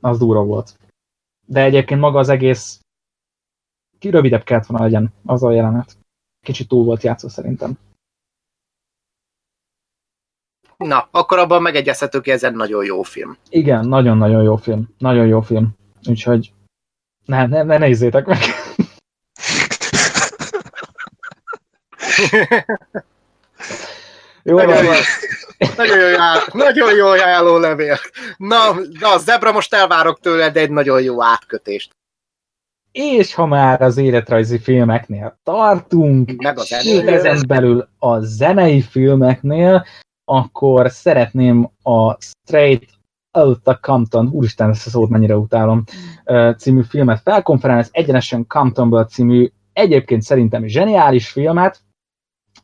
Az 0.00 0.18
durva 0.18 0.44
volt. 0.44 0.78
De 1.46 1.62
egyébként 1.62 2.00
maga 2.00 2.18
az 2.18 2.28
egész 2.28 2.80
ki 3.98 4.10
rövidebb 4.10 4.42
kellett 4.42 4.66
volna 4.66 4.84
legyen 4.84 5.12
az 5.24 5.42
a 5.42 5.50
jelenet. 5.52 5.96
Kicsit 6.40 6.68
túl 6.68 6.84
volt 6.84 7.02
játszó 7.02 7.28
szerintem. 7.28 7.78
Na, 10.76 11.08
akkor 11.10 11.38
abban 11.38 11.62
megegyezhetünk, 11.62 12.24
hogy 12.24 12.32
ez 12.32 12.44
egy 12.44 12.54
nagyon 12.54 12.84
jó 12.84 13.02
film. 13.02 13.36
Igen, 13.48 13.88
nagyon-nagyon 13.88 14.42
jó 14.42 14.56
film. 14.56 14.88
Nagyon 14.98 15.26
jó 15.26 15.40
film. 15.40 15.68
Úgyhogy 16.08 16.52
ne, 17.24 17.46
ne, 17.46 17.62
ne 17.62 17.78
nézzétek 17.78 18.26
meg. 18.26 18.38
Jó, 24.42 24.56
Nagyon 24.56 24.84
jó. 24.84 24.90
Nagyon 25.76 25.98
jó, 25.98 26.16
nagyon 26.52 26.94
jó 26.94 27.06
ajánló 27.06 27.58
levél. 27.58 27.96
Na, 28.36 28.74
na, 29.00 29.18
Zebra, 29.18 29.52
most 29.52 29.74
elvárok 29.74 30.20
tőled 30.20 30.56
egy 30.56 30.70
nagyon 30.70 31.02
jó 31.02 31.22
átkötést. 31.22 31.90
És 32.92 33.34
ha 33.34 33.46
már 33.46 33.82
az 33.82 33.96
életrajzi 33.96 34.58
filmeknél 34.58 35.38
tartunk, 35.42 36.42
Meg 36.42 36.58
a 36.58 36.62
és 36.62 37.02
ezen 37.04 37.44
belül 37.46 37.88
a 37.98 38.20
zenei 38.20 38.80
filmeknél, 38.80 39.86
akkor 40.28 40.90
szeretném 40.90 41.70
a 41.82 42.20
Straight 42.20 42.88
Outta 43.38 43.78
Compton, 43.80 44.28
úristen, 44.28 44.70
ezt 44.70 44.86
a 44.86 44.90
szót 44.90 45.08
mennyire 45.08 45.36
utálom, 45.36 45.84
című 46.58 46.82
filmet 46.82 47.20
felkonferálni, 47.20 47.82
ez 47.82 47.88
egyenesen 47.92 48.46
Comptonből 48.46 49.04
című, 49.04 49.50
egyébként 49.72 50.22
szerintem 50.22 50.66
zseniális 50.66 51.28
filmet, 51.28 51.80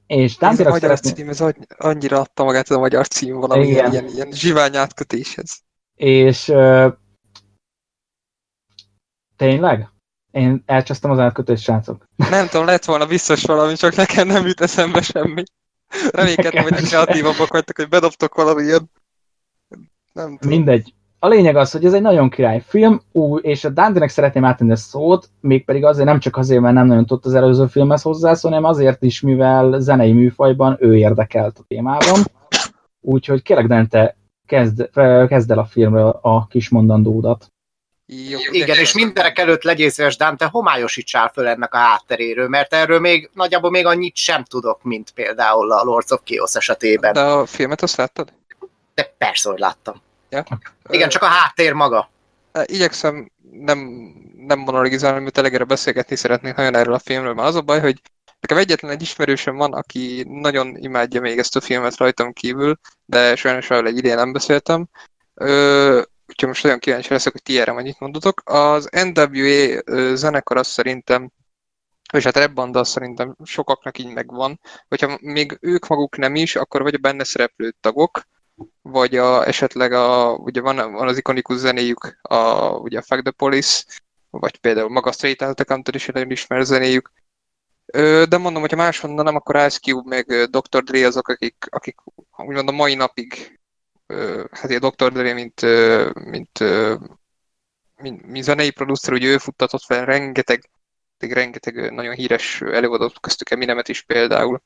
és 0.07 0.37
Ez 0.39 0.61
a 0.61 0.63
magyar 0.69 0.81
szeretném, 0.81 1.15
cím, 1.15 1.29
ez 1.29 1.41
annyi- 1.41 1.67
annyira 1.79 2.21
adta 2.21 2.45
magát 2.45 2.71
ez 2.71 2.77
a 2.77 2.81
magyar 2.81 3.07
cím 3.09 3.37
valami 3.37 3.67
Igen. 3.67 3.93
ilyen, 3.93 4.09
ilyen, 4.09 4.31
zsivány 4.31 4.77
átkötéshez. 4.77 5.63
és 5.95 6.49
ö, 6.49 6.89
tényleg? 9.37 9.89
Én 10.31 10.63
elcsesztem 10.67 11.11
az 11.11 11.19
átkötést, 11.19 11.63
srácok. 11.63 12.05
Nem 12.17 12.47
tudom, 12.49 12.67
lett 12.67 12.85
volna 12.85 13.07
biztos 13.07 13.43
valami, 13.45 13.75
csak 13.75 13.95
nekem 13.95 14.27
nem 14.27 14.47
jut 14.47 14.61
eszembe 14.61 15.01
semmi. 15.03 15.43
Reménykedtem, 16.11 16.63
hogy 16.63 16.75
kreatívabbak 16.75 17.53
vagytok, 17.53 17.77
hogy 17.77 17.89
bedobtok 17.89 18.35
valami 18.35 18.63
ilyen. 18.63 18.91
Nem 20.13 20.37
tudom. 20.37 20.57
Mindegy. 20.57 20.95
A 21.19 21.29
lényeg 21.29 21.57
az, 21.57 21.73
hogy 21.73 21.85
ez 21.85 21.93
egy 21.93 22.03
nagyon 22.03 22.31
király 22.31 22.63
film, 22.67 23.01
ú, 23.13 23.37
és 23.37 23.65
a 23.65 23.69
Dante-nek 23.69 24.09
szeretném 24.09 24.45
átadni 24.45 24.73
a 24.73 24.77
szót, 24.77 25.29
mégpedig 25.41 25.85
azért 25.85 26.07
nem 26.07 26.19
csak 26.19 26.37
azért, 26.37 26.61
mert 26.61 26.75
nem 26.75 26.87
nagyon 26.87 27.07
tudott 27.07 27.27
az 27.27 27.35
előző 27.35 27.67
filmhez 27.67 28.03
hozzászólni, 28.03 28.57
hanem 28.57 28.71
azért 28.71 29.03
is, 29.03 29.21
mivel 29.21 29.81
zenei 29.81 30.13
műfajban 30.13 30.77
ő 30.81 30.97
érdekelt 30.97 31.59
a 31.59 31.65
témában. 31.69 32.21
Úgyhogy 33.01 33.43
kérlek, 33.43 33.67
Dante, 33.67 34.17
kezd, 34.47 34.91
kezd 35.29 35.51
el 35.51 35.59
a 35.59 35.65
filmről 35.65 36.19
a 36.23 36.47
kis 36.47 36.69
mondandódat. 36.69 37.53
Jó, 38.07 38.39
Igen, 38.51 38.79
és 38.79 38.93
mindenek 38.93 39.39
előtt 39.39 39.63
legyél 39.63 39.91
szíves, 39.91 40.17
Dante, 40.17 40.45
homályosítsál 40.45 41.31
föl 41.35 41.47
ennek 41.47 41.75
a 41.75 41.79
hátteréről, 41.79 42.49
mert 42.49 42.75
erről 42.75 43.01
még 43.01 43.31
nagyjából 43.35 43.71
még 43.71 43.87
annyit 43.87 44.17
sem 44.17 44.45
tudok, 44.45 44.83
mint 44.83 45.11
például 45.11 45.73
a 45.73 45.83
Lords 45.83 46.11
of 46.11 46.21
Chaos 46.25 46.55
esetében. 46.55 47.13
De 47.13 47.21
a 47.21 47.47
filmet 47.47 47.83
azt 47.83 47.97
láttad? 47.97 48.33
De 48.95 49.15
persze, 49.19 49.49
hogy 49.51 49.59
láttam. 49.59 50.03
Ja. 50.31 50.45
Igen, 50.89 51.09
csak 51.09 51.23
a 51.23 51.27
háttér 51.27 51.73
maga. 51.73 52.11
Igyekszem 52.65 53.31
nem, 53.51 53.79
nem 54.37 54.59
monologizálni, 54.59 55.23
mert 55.23 55.39
elegére 55.39 55.65
beszélgetni 55.65 56.17
szeretnék 56.17 56.55
nagyon 56.55 56.77
erről 56.77 56.95
a 56.95 56.99
filmről, 56.99 57.35
mert 57.35 57.49
az 57.49 57.55
a 57.55 57.61
baj, 57.61 57.81
hogy 57.81 58.01
nekem 58.41 58.59
egyetlen 58.59 58.91
egy 58.91 59.03
ismerősöm 59.03 59.57
van, 59.57 59.73
aki 59.73 60.27
nagyon 60.29 60.77
imádja 60.77 61.21
még 61.21 61.39
ezt 61.39 61.57
a 61.57 61.61
filmet 61.61 61.97
rajtam 61.97 62.33
kívül, 62.33 62.79
de 63.05 63.37
sajnos 63.37 63.71
arról 63.71 63.87
egy 63.87 63.97
idén 63.97 64.15
nem 64.15 64.33
beszéltem. 64.33 64.89
Ö, 65.35 66.03
úgyhogy 66.33 66.49
most 66.49 66.63
nagyon 66.63 66.79
kíváncsi 66.79 67.13
leszek, 67.13 67.33
hogy 67.33 67.43
ti 67.43 67.61
erre 67.61 67.73
mennyit 67.73 68.01
mondotok. 68.01 68.43
Az 68.45 68.89
NWA 68.91 69.83
zenekar 70.15 70.57
az 70.57 70.67
szerintem, 70.67 71.31
és 72.13 72.25
hát 72.25 72.37
Red 72.37 72.53
Band 72.53 72.77
az 72.77 72.89
szerintem 72.89 73.37
sokaknak 73.45 73.99
így 73.99 74.13
megvan, 74.13 74.61
hogyha 74.89 75.19
még 75.21 75.59
ők 75.61 75.87
maguk 75.87 76.17
nem 76.17 76.35
is, 76.35 76.57
akkor 76.57 76.83
vagy 76.83 76.95
a 76.95 76.99
benne 76.99 77.25
szereplő 77.25 77.75
tagok, 77.81 78.23
vagy 78.83 79.17
a, 79.17 79.47
esetleg 79.47 79.93
a, 79.93 80.35
ugye 80.35 80.61
van, 80.61 80.93
van 80.93 81.09
az 81.09 81.17
ikonikus 81.17 81.57
zenéjük, 81.57 82.19
a, 82.23 82.71
ugye 82.71 82.99
a 82.99 83.03
Fuck 83.03 83.23
the 83.23 83.31
Police, 83.31 83.85
vagy 84.31 84.57
például 84.57 84.89
maga 84.89 85.09
a 85.09 85.13
Straight 85.13 85.43
Outta 85.43 85.65
Compton 85.65 85.95
is 85.95 86.07
nagyon 86.07 86.31
ismert 86.31 86.67
zenéjük. 86.67 87.13
De 88.29 88.39
mondom, 88.39 88.61
hogyha 88.61 88.77
máshonnan 88.77 89.25
nem, 89.25 89.37
akkor 89.37 89.55
Ice 89.55 89.79
Cube, 89.79 90.09
meg 90.17 90.49
Dr. 90.51 90.83
Dre 90.83 91.07
azok, 91.07 91.29
akik, 91.29 91.67
akik 91.69 91.97
úgymond 92.37 92.69
a 92.69 92.73
mai 92.73 92.95
napig, 92.95 93.61
hát 94.51 94.65
ugye 94.65 94.79
Dr. 94.79 95.13
Dre, 95.13 95.33
mint, 95.33 95.61
mint, 96.15 96.59
mint, 97.97 98.27
mint 98.27 98.45
zenei 98.45 98.71
producer, 98.71 99.13
ugye 99.13 99.29
ő 99.29 99.39
futtatott 99.39 99.83
fel 99.83 100.05
rengeteg, 100.05 100.71
rengeteg 101.19 101.93
nagyon 101.93 102.15
híres 102.15 102.61
előadót, 102.61 103.21
köztük 103.21 103.51
Eminemet 103.51 103.89
is 103.89 104.03
például. 104.03 104.63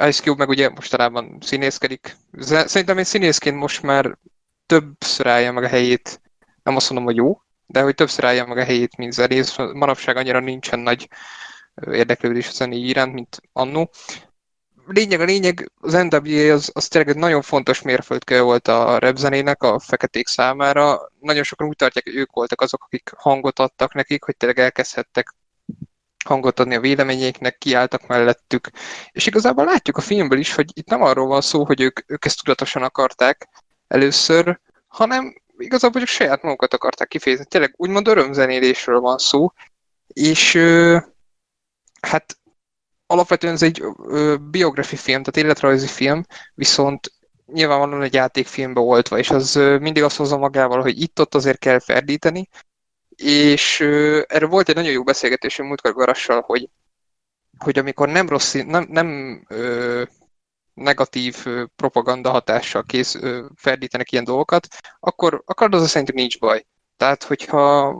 Ice 0.00 0.22
Cube 0.22 0.38
meg 0.38 0.48
ugye 0.48 0.68
mostanában 0.68 1.38
színészkedik. 1.40 2.16
Szerintem 2.40 2.98
egy 2.98 3.06
színészként 3.06 3.56
most 3.56 3.82
már 3.82 4.18
többször 4.66 5.26
állja 5.26 5.52
meg 5.52 5.64
a 5.64 5.68
helyét, 5.68 6.20
nem 6.62 6.76
azt 6.76 6.90
mondom, 6.90 7.06
hogy 7.06 7.16
jó, 7.16 7.40
de 7.66 7.82
hogy 7.82 7.94
többször 7.94 8.24
állja 8.24 8.46
meg 8.46 8.58
a 8.58 8.64
helyét, 8.64 8.96
mint 8.96 9.12
zenész. 9.12 9.56
Manapság 9.56 10.16
annyira 10.16 10.40
nincsen 10.40 10.78
nagy 10.78 11.08
érdeklődés 11.90 12.48
a 12.48 12.52
zenéi 12.52 12.88
iránt, 12.88 13.12
mint 13.12 13.40
annó. 13.52 13.90
Lényeg 14.86 15.20
a 15.20 15.24
lényeg, 15.24 15.70
az 15.80 15.92
NWA 15.92 16.52
az, 16.52 16.70
az 16.72 16.88
tényleg 16.88 17.14
egy 17.14 17.20
nagyon 17.20 17.42
fontos 17.42 17.82
mérföldkő 17.82 18.42
volt 18.42 18.68
a 18.68 18.98
rap 18.98 19.16
zenének 19.16 19.62
a 19.62 19.78
feketék 19.78 20.26
számára. 20.26 21.10
Nagyon 21.20 21.42
sokan 21.42 21.66
úgy 21.66 21.76
tartják, 21.76 22.04
hogy 22.04 22.16
ők 22.16 22.32
voltak 22.32 22.60
azok, 22.60 22.84
akik 22.84 23.10
hangot 23.16 23.58
adtak 23.58 23.94
nekik, 23.94 24.24
hogy 24.24 24.36
tényleg 24.36 24.58
elkezdhettek 24.58 25.34
hangot 26.24 26.60
adni 26.60 26.74
a 26.74 26.80
véleményeiknek, 26.80 27.58
kiálltak 27.58 28.06
mellettük. 28.06 28.70
És 29.12 29.26
igazából 29.26 29.64
látjuk 29.64 29.96
a 29.96 30.00
filmből 30.00 30.38
is, 30.38 30.54
hogy 30.54 30.70
itt 30.72 30.88
nem 30.88 31.02
arról 31.02 31.26
van 31.26 31.40
szó, 31.40 31.64
hogy 31.64 31.80
ők, 31.80 32.00
ők 32.06 32.24
ezt 32.24 32.42
tudatosan 32.42 32.82
akarták 32.82 33.48
először, 33.88 34.60
hanem 34.86 35.42
igazából 35.58 36.00
csak 36.00 36.10
saját 36.10 36.42
magukat 36.42 36.74
akarták 36.74 37.08
kifejezni. 37.08 37.44
Tényleg 37.44 37.74
úgymond 37.76 38.08
örömzenélésről 38.08 39.00
van 39.00 39.18
szó, 39.18 39.52
és 40.06 40.58
hát 42.00 42.36
alapvetően 43.06 43.54
ez 43.54 43.62
egy 43.62 43.84
biografi 44.50 44.96
film, 44.96 45.22
tehát 45.22 45.46
életrajzi 45.46 45.86
film, 45.86 46.24
viszont 46.54 47.12
nyilvánvalóan 47.46 48.02
egy 48.02 48.14
játékfilmbe 48.14 48.80
oltva, 48.80 49.18
és 49.18 49.30
az 49.30 49.54
mindig 49.80 50.02
azt 50.02 50.16
hozza 50.16 50.36
magával, 50.36 50.80
hogy 50.80 51.00
itt-ott 51.00 51.34
azért 51.34 51.58
kell 51.58 51.78
ferdíteni, 51.78 52.48
és 53.16 53.80
erről 54.26 54.48
volt 54.48 54.68
egy 54.68 54.74
nagyon 54.74 54.92
jó 54.92 55.02
beszélgetésünk 55.02 55.68
múltkor 55.68 55.92
Garassal, 55.92 56.40
hogy, 56.40 56.68
hogy 57.58 57.78
amikor 57.78 58.08
nem 58.08 58.28
rossz, 58.28 58.52
nem, 58.52 58.86
nem 58.88 59.40
ö, 59.48 60.02
negatív 60.74 61.46
propaganda 61.76 62.30
hatással 62.30 62.82
kész 62.82 63.14
ö, 63.14 63.44
ferdítenek 63.54 64.12
ilyen 64.12 64.24
dolgokat, 64.24 64.66
akkor, 65.00 65.42
akkor 65.46 65.74
az 65.74 65.82
a 65.82 65.86
szerintük 65.86 66.14
nincs 66.14 66.38
baj. 66.38 66.66
Tehát, 66.96 67.22
hogyha 67.22 67.94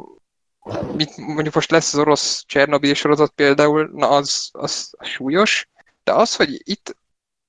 mit, 0.95 1.16
mondjuk 1.16 1.55
most 1.55 1.70
lesz 1.70 1.93
az 1.93 1.99
orosz 1.99 2.45
Csernobyl 2.47 2.95
sorozat 2.95 3.31
például, 3.31 3.91
na 3.93 4.09
az, 4.09 4.49
az 4.53 4.91
súlyos, 5.01 5.69
de 6.05 6.12
az, 6.12 6.36
hogy 6.36 6.69
itt, 6.70 6.97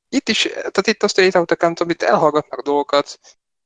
itt 0.10 0.30
is, 0.30 0.42
tehát 0.42 0.88
itt 0.88 1.04
azt 1.04 1.18
a 1.18 1.40
Outta 1.40 1.74
amit 1.84 2.04
elhallgatnak 2.04 2.62
dolgokat, 2.62 3.20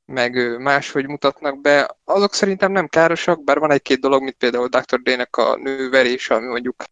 meg 0.04 0.60
máshogy 0.60 1.06
mutatnak 1.06 1.60
be, 1.60 1.96
azok 2.04 2.34
szerintem 2.34 2.72
nem 2.72 2.88
károsak, 2.88 3.44
bár 3.44 3.58
van 3.58 3.70
egy-két 3.70 4.00
dolog, 4.00 4.22
mint 4.22 4.36
például 4.36 4.68
Dr. 4.68 5.00
Dre-nek 5.00 5.36
a 5.36 5.56
nőverése, 5.56 6.34
ami 6.34 6.46
mondjuk 6.46 6.84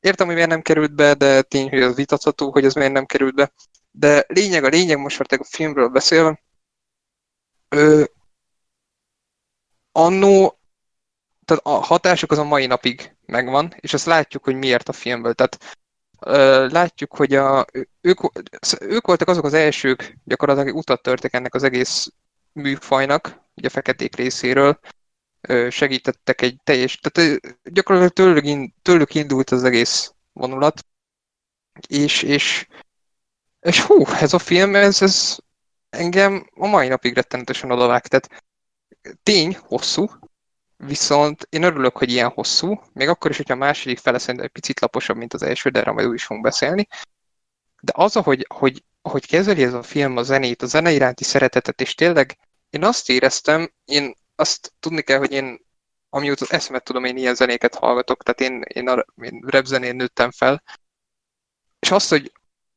értem, 0.00 0.26
hogy 0.26 0.34
miért 0.34 0.50
nem 0.50 0.62
került 0.62 0.94
be, 0.94 1.14
de 1.14 1.42
tény, 1.42 1.68
hogy 1.68 1.82
az 1.82 1.94
vitatható, 1.94 2.50
hogy 2.50 2.64
ez 2.64 2.74
miért 2.74 2.92
nem 2.92 3.06
került 3.06 3.34
be. 3.34 3.52
De 3.90 4.24
lényeg 4.28 4.64
a 4.64 4.68
lényeg, 4.68 4.98
most 4.98 5.18
már 5.18 5.40
a 5.40 5.44
filmről 5.44 5.88
beszélve, 5.88 6.42
ö, 7.68 8.04
annó 9.92 10.57
tehát 11.48 11.66
a 11.66 11.84
hatásuk 11.84 12.32
az 12.32 12.38
a 12.38 12.44
mai 12.44 12.66
napig 12.66 13.16
megvan, 13.26 13.74
és 13.76 13.92
azt 13.92 14.06
látjuk, 14.06 14.44
hogy 14.44 14.54
miért 14.54 14.88
a 14.88 14.92
filmből. 14.92 15.34
Tehát 15.34 15.78
látjuk, 16.72 17.16
hogy 17.16 17.34
a, 17.34 17.64
ők, 18.00 18.20
ők 18.80 19.06
voltak 19.06 19.28
azok 19.28 19.44
az 19.44 19.54
elsők, 19.54 20.18
gyakorlatilag 20.24 20.76
utat 20.76 21.02
törtek 21.02 21.34
ennek 21.34 21.54
az 21.54 21.62
egész 21.62 22.12
műfajnak, 22.52 23.40
ugye 23.54 23.66
a 23.66 23.70
feketék 23.70 24.16
részéről, 24.16 24.78
segítettek 25.70 26.42
egy 26.42 26.56
teljes, 26.64 27.00
tehát 27.00 27.40
gyakorlatilag 27.62 28.12
tőlük, 28.12 28.72
tőlük 28.82 29.14
indult 29.14 29.50
az 29.50 29.64
egész 29.64 30.12
vonulat, 30.32 30.84
és, 31.88 32.22
és, 32.22 32.66
és 33.60 33.80
hú, 33.80 34.06
ez 34.06 34.32
a 34.32 34.38
film, 34.38 34.74
ez, 34.74 35.02
ez 35.02 35.36
engem 35.90 36.50
a 36.54 36.66
mai 36.66 36.88
napig 36.88 37.14
rettenetesen 37.14 37.70
odavág. 37.70 38.06
Tehát 38.06 38.44
tény, 39.22 39.56
hosszú, 39.60 40.08
viszont 40.78 41.46
én 41.50 41.62
örülök, 41.62 41.96
hogy 41.96 42.10
ilyen 42.10 42.28
hosszú, 42.28 42.80
még 42.92 43.08
akkor 43.08 43.30
is, 43.30 43.36
hogyha 43.36 43.54
a 43.54 43.56
második 43.56 43.98
fele 43.98 44.18
szerintem 44.18 44.44
egy 44.44 44.52
picit 44.52 44.80
laposabb, 44.80 45.16
mint 45.16 45.34
az 45.34 45.42
első, 45.42 45.70
de 45.70 45.80
erről 45.80 45.94
majd 45.94 46.06
úgy 46.06 46.14
is 46.14 46.24
fogunk 46.24 46.44
beszélni. 46.44 46.88
De 47.80 47.92
az, 47.96 48.16
ahogy, 48.16 48.46
hogy, 48.54 48.84
hogy 49.02 49.26
kezeli 49.26 49.62
ez 49.62 49.72
a 49.72 49.82
film 49.82 50.16
a 50.16 50.22
zenét, 50.22 50.62
a 50.62 50.66
zene 50.66 50.90
iránti 50.92 51.24
szeretetet, 51.24 51.80
és 51.80 51.94
tényleg 51.94 52.38
én 52.70 52.84
azt 52.84 53.08
éreztem, 53.08 53.72
én 53.84 54.14
azt 54.34 54.72
tudni 54.80 55.02
kell, 55.02 55.18
hogy 55.18 55.32
én 55.32 55.66
amióta 56.10 56.46
eszemet 56.48 56.84
tudom, 56.84 57.04
én 57.04 57.16
ilyen 57.16 57.34
zenéket 57.34 57.74
hallgatok, 57.74 58.22
tehát 58.22 58.52
én, 58.52 58.62
én, 58.62 58.88
a, 58.88 59.04
én 59.22 59.40
rap 59.46 59.66
nőttem 59.68 60.30
fel, 60.30 60.62
és 61.78 61.90
azt, 61.90 62.08
hogy 62.08 62.32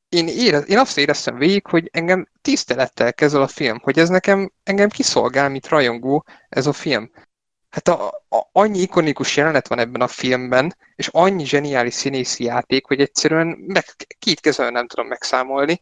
én, 0.09 0.27
érez, 0.27 0.69
én 0.69 0.77
azt 0.77 0.97
éreztem 0.97 1.37
végig, 1.37 1.65
hogy 1.65 1.89
engem 1.91 2.27
tisztelettel 2.41 3.13
kezel 3.13 3.41
a 3.41 3.47
film, 3.47 3.79
hogy 3.79 3.99
ez 3.99 4.09
nekem, 4.09 4.51
engem 4.63 4.89
kiszolgál, 4.89 5.49
mint 5.49 5.67
rajongó 5.67 6.25
ez 6.49 6.67
a 6.67 6.73
film. 6.73 7.11
Hát 7.71 7.87
a, 7.87 8.07
a, 8.29 8.49
annyi 8.51 8.79
ikonikus 8.79 9.37
jelenet 9.37 9.67
van 9.67 9.79
ebben 9.79 10.01
a 10.01 10.07
filmben, 10.07 10.75
és 10.95 11.07
annyi 11.07 11.45
zseniális 11.45 11.93
színészi 11.93 12.43
játék, 12.43 12.85
hogy 12.85 13.01
egyszerűen 13.01 13.47
meg, 13.47 13.85
két 14.19 14.39
kezelően 14.39 14.73
nem 14.73 14.87
tudom 14.87 15.07
megszámolni. 15.07 15.81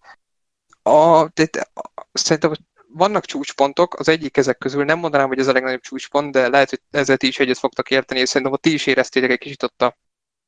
A, 0.83 1.27
de, 1.33 1.45
de, 1.51 1.71
szerintem 2.11 2.51
vannak 2.87 3.25
csúcspontok, 3.25 3.99
az 3.99 4.07
egyik 4.07 4.37
ezek 4.37 4.57
közül 4.57 4.83
nem 4.83 4.99
mondanám, 4.99 5.27
hogy 5.27 5.39
ez 5.39 5.47
a 5.47 5.51
legnagyobb 5.51 5.81
csúcspont, 5.81 6.31
de 6.31 6.47
lehet, 6.47 6.69
hogy 6.69 6.81
ezzel 6.91 7.17
ti 7.17 7.27
is 7.27 7.39
egyet 7.39 7.57
fogtak 7.57 7.89
érteni, 7.91 8.19
és 8.19 8.29
szerintem 8.29 8.57
ti 8.61 8.73
is 8.73 8.85
éreztétek 8.85 9.29
egy 9.29 9.37
kicsit 9.37 9.63
ott 9.63 9.81
a 9.81 9.97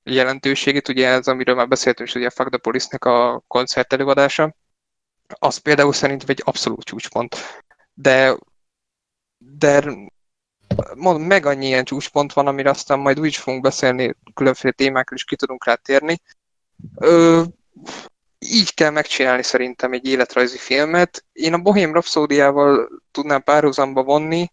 jelentőségét, 0.04 0.88
ugye 0.88 1.08
ez, 1.08 1.28
amiről 1.28 1.56
már 1.56 1.68
beszéltünk 1.68 2.10
is, 2.10 2.16
ugye 2.16 2.26
a 2.26 2.30
Fuck 2.30 2.62
the 2.90 3.12
a 3.12 3.44
koncert 3.48 3.94
előadása, 3.94 4.56
az 5.28 5.58
például 5.58 5.94
szerintem 5.94 6.30
egy 6.30 6.42
abszolút 6.46 6.84
csúcspont. 6.84 7.36
De, 7.94 8.38
de 9.38 9.84
mondom, 10.96 11.24
meg 11.24 11.46
annyi 11.46 11.66
ilyen 11.66 11.84
csúcspont 11.84 12.34
van, 12.34 12.48
amire 12.48 12.70
aztán 12.70 13.00
majd 13.00 13.20
úgy 13.20 13.28
is 13.28 13.38
fogunk 13.38 13.64
beszélni, 13.64 14.16
különféle 14.34 14.74
témákról 14.74 15.18
is 15.18 15.24
ki 15.24 15.36
tudunk 15.36 15.66
rá 15.66 15.76
térni. 15.76 16.22
Ö, 16.96 17.44
így 18.40 18.74
kell 18.74 18.90
megcsinálni 18.90 19.44
szerintem 19.44 19.94
egy 19.94 20.06
életrajzi 20.06 20.58
filmet. 20.58 21.26
Én 21.34 21.54
a 21.54 21.58
Bohém 21.58 21.92
Rhapsódiával 21.92 22.90
tudnám 23.12 23.44
párhuzamba 23.44 24.04
vonni, 24.04 24.52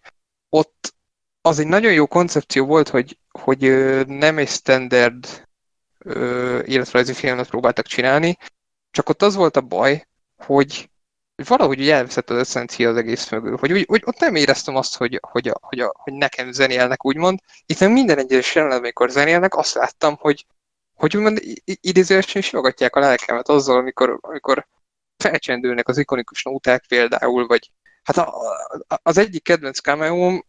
ott 0.48 0.94
az 1.40 1.59
egy 1.59 1.66
nagyon 1.66 1.93
jó 1.93 2.06
koncepció 2.06 2.66
volt, 2.66 2.89
hogy, 2.89 3.19
hogy 3.31 3.60
nem 4.06 4.39
egy 4.39 4.48
standard 4.48 5.47
életrajzi 6.65 7.12
filmet 7.12 7.48
próbáltak 7.48 7.86
csinálni, 7.86 8.39
csak 8.90 9.09
ott 9.09 9.23
az 9.23 9.35
volt 9.35 9.56
a 9.56 9.60
baj, 9.60 10.06
hogy 10.36 10.90
valahogy 11.47 11.81
úgy 11.81 11.89
elveszett 11.89 12.31
az 12.31 12.39
eszencia 12.39 12.89
az 12.89 12.97
egész 12.97 13.31
mögül, 13.31 13.56
hogy, 13.56 13.73
úgy, 13.73 13.85
úgy, 13.89 14.02
ott 14.05 14.19
nem 14.19 14.35
éreztem 14.35 14.77
azt, 14.77 14.97
hogy, 14.97 15.19
hogy, 15.23 15.48
a, 15.48 15.59
hogy, 15.60 15.81
a, 15.81 15.94
hogy 15.98 16.12
nekem 16.12 16.52
zenélnek, 16.52 17.05
úgymond. 17.05 17.39
Itt 17.66 17.81
minden 17.81 18.19
egyes 18.19 18.55
jelenet, 18.55 18.78
amikor 18.78 19.10
zenélnek, 19.10 19.55
azt 19.56 19.74
láttam, 19.74 20.16
hogy, 20.16 20.47
hogy 20.94 21.16
úgymond 21.16 21.40
idézőesen 21.65 22.43
simogatják 22.43 22.97
a 22.97 23.01
lelkemet 23.01 23.48
azzal, 23.48 23.77
amikor, 23.77 24.19
amikor 24.20 24.66
felcsendülnek 25.16 25.89
az 25.89 25.98
ikonikus 25.98 26.43
nóták 26.43 26.85
például, 26.89 27.47
vagy 27.47 27.70
hát 28.02 28.16
a, 28.16 28.35
a, 28.89 29.01
az 29.02 29.19
egyik 29.19 29.43
kedvenc 29.43 29.81
cameo 29.81 30.40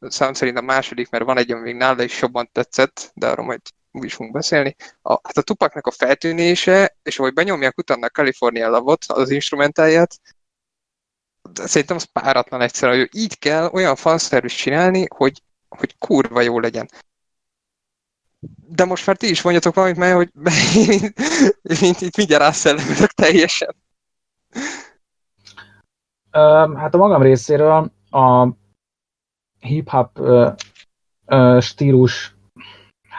szám 0.00 0.32
szerint 0.32 0.58
a 0.58 0.62
második, 0.62 1.10
mert 1.10 1.24
van 1.24 1.38
egy, 1.38 1.52
ami 1.52 1.60
még 1.62 1.74
nála 1.74 2.02
is 2.02 2.20
jobban 2.20 2.48
tetszett, 2.52 3.12
de 3.14 3.28
arról 3.28 3.46
majd 3.46 3.60
úgy 3.92 4.04
is 4.04 4.14
fogunk 4.14 4.34
beszélni. 4.34 4.76
A, 5.02 5.10
hát 5.10 5.36
a 5.36 5.42
Tupaknak 5.42 5.86
a 5.86 5.90
feltűnése, 5.90 6.96
és 7.02 7.18
ahogy 7.18 7.32
benyomják 7.32 7.78
utána 7.78 8.06
a 8.06 8.10
California 8.10 8.68
Love-ot, 8.68 9.04
az 9.04 9.30
instrumentáját, 9.30 10.20
de 11.52 11.66
szerintem 11.66 11.96
az 11.96 12.04
páratlan 12.04 12.60
egyszer, 12.60 12.88
hogy 12.88 13.08
így 13.12 13.38
kell 13.38 13.68
olyan 13.72 13.96
fanszervis 13.96 14.54
csinálni, 14.54 15.06
hogy, 15.14 15.42
hogy 15.68 15.98
kurva 15.98 16.40
jó 16.40 16.58
legyen. 16.58 16.88
De 18.68 18.84
most 18.84 19.06
már 19.06 19.16
ti 19.16 19.28
is 19.28 19.42
mondjatok 19.42 19.74
valamit, 19.74 19.96
mert 19.96 20.14
hogy 20.14 20.30
mint 21.80 22.00
itt 22.00 22.16
mindjárt 22.16 22.42
rászellemülök 22.42 23.10
teljesen. 23.10 23.76
Hát 26.76 26.94
a 26.94 26.96
magam 26.96 27.22
részéről 27.22 27.92
a 28.10 28.48
hip-hop 29.58 30.20
stílus, 31.60 32.34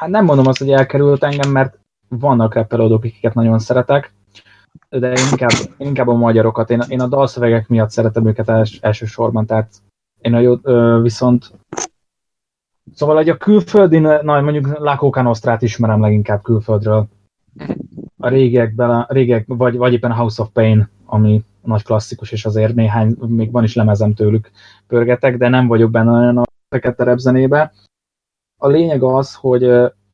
hát 0.01 0.09
nem 0.09 0.25
mondom 0.25 0.47
azt, 0.47 0.59
hogy 0.59 0.71
elkerült 0.71 1.23
engem, 1.23 1.51
mert 1.51 1.79
vannak 2.07 2.53
rappelődők, 2.53 3.03
akiket 3.03 3.33
nagyon 3.33 3.59
szeretek, 3.59 4.13
de 4.89 5.07
én 5.07 5.27
inkább, 5.31 5.51
én 5.77 5.87
inkább 5.87 6.07
a 6.07 6.13
magyarokat, 6.13 6.69
én, 6.69 6.83
én 6.87 7.01
a 7.01 7.07
dalszövegek 7.07 7.67
miatt 7.67 7.89
szeretem 7.89 8.27
őket 8.27 8.49
els, 8.49 8.79
elsősorban, 8.81 9.45
tehát 9.45 9.71
én 10.21 10.33
a 10.33 10.39
jó, 10.39 10.55
viszont 11.01 11.51
Szóval, 12.93 13.15
hogy 13.15 13.29
a 13.29 13.37
külföldi, 13.37 13.99
na, 13.99 14.41
mondjuk 14.41 14.77
Lakóka 14.77 15.21
Nostrát 15.21 15.61
ismerem 15.61 16.01
leginkább 16.01 16.41
külföldről. 16.41 17.07
A 18.17 18.27
régiekben, 18.27 18.89
a 18.89 19.05
régiek, 19.09 19.45
vagy, 19.47 19.77
vagy 19.77 19.93
éppen 19.93 20.11
House 20.11 20.41
of 20.41 20.49
Pain, 20.53 20.89
ami 21.05 21.43
nagy 21.63 21.83
klasszikus, 21.83 22.31
és 22.31 22.45
azért 22.45 22.75
néhány, 22.75 23.15
még 23.19 23.51
van 23.51 23.63
is 23.63 23.75
lemezem 23.75 24.13
tőlük 24.13 24.51
pörgetek, 24.87 25.37
de 25.37 25.47
nem 25.47 25.67
vagyok 25.67 25.91
benne 25.91 26.11
olyan 26.11 26.37
a 26.37 26.43
fekete 26.69 27.03
repzenébe. 27.03 27.71
A 28.61 28.67
lényeg 28.67 29.03
az, 29.03 29.35
hogy 29.35 29.63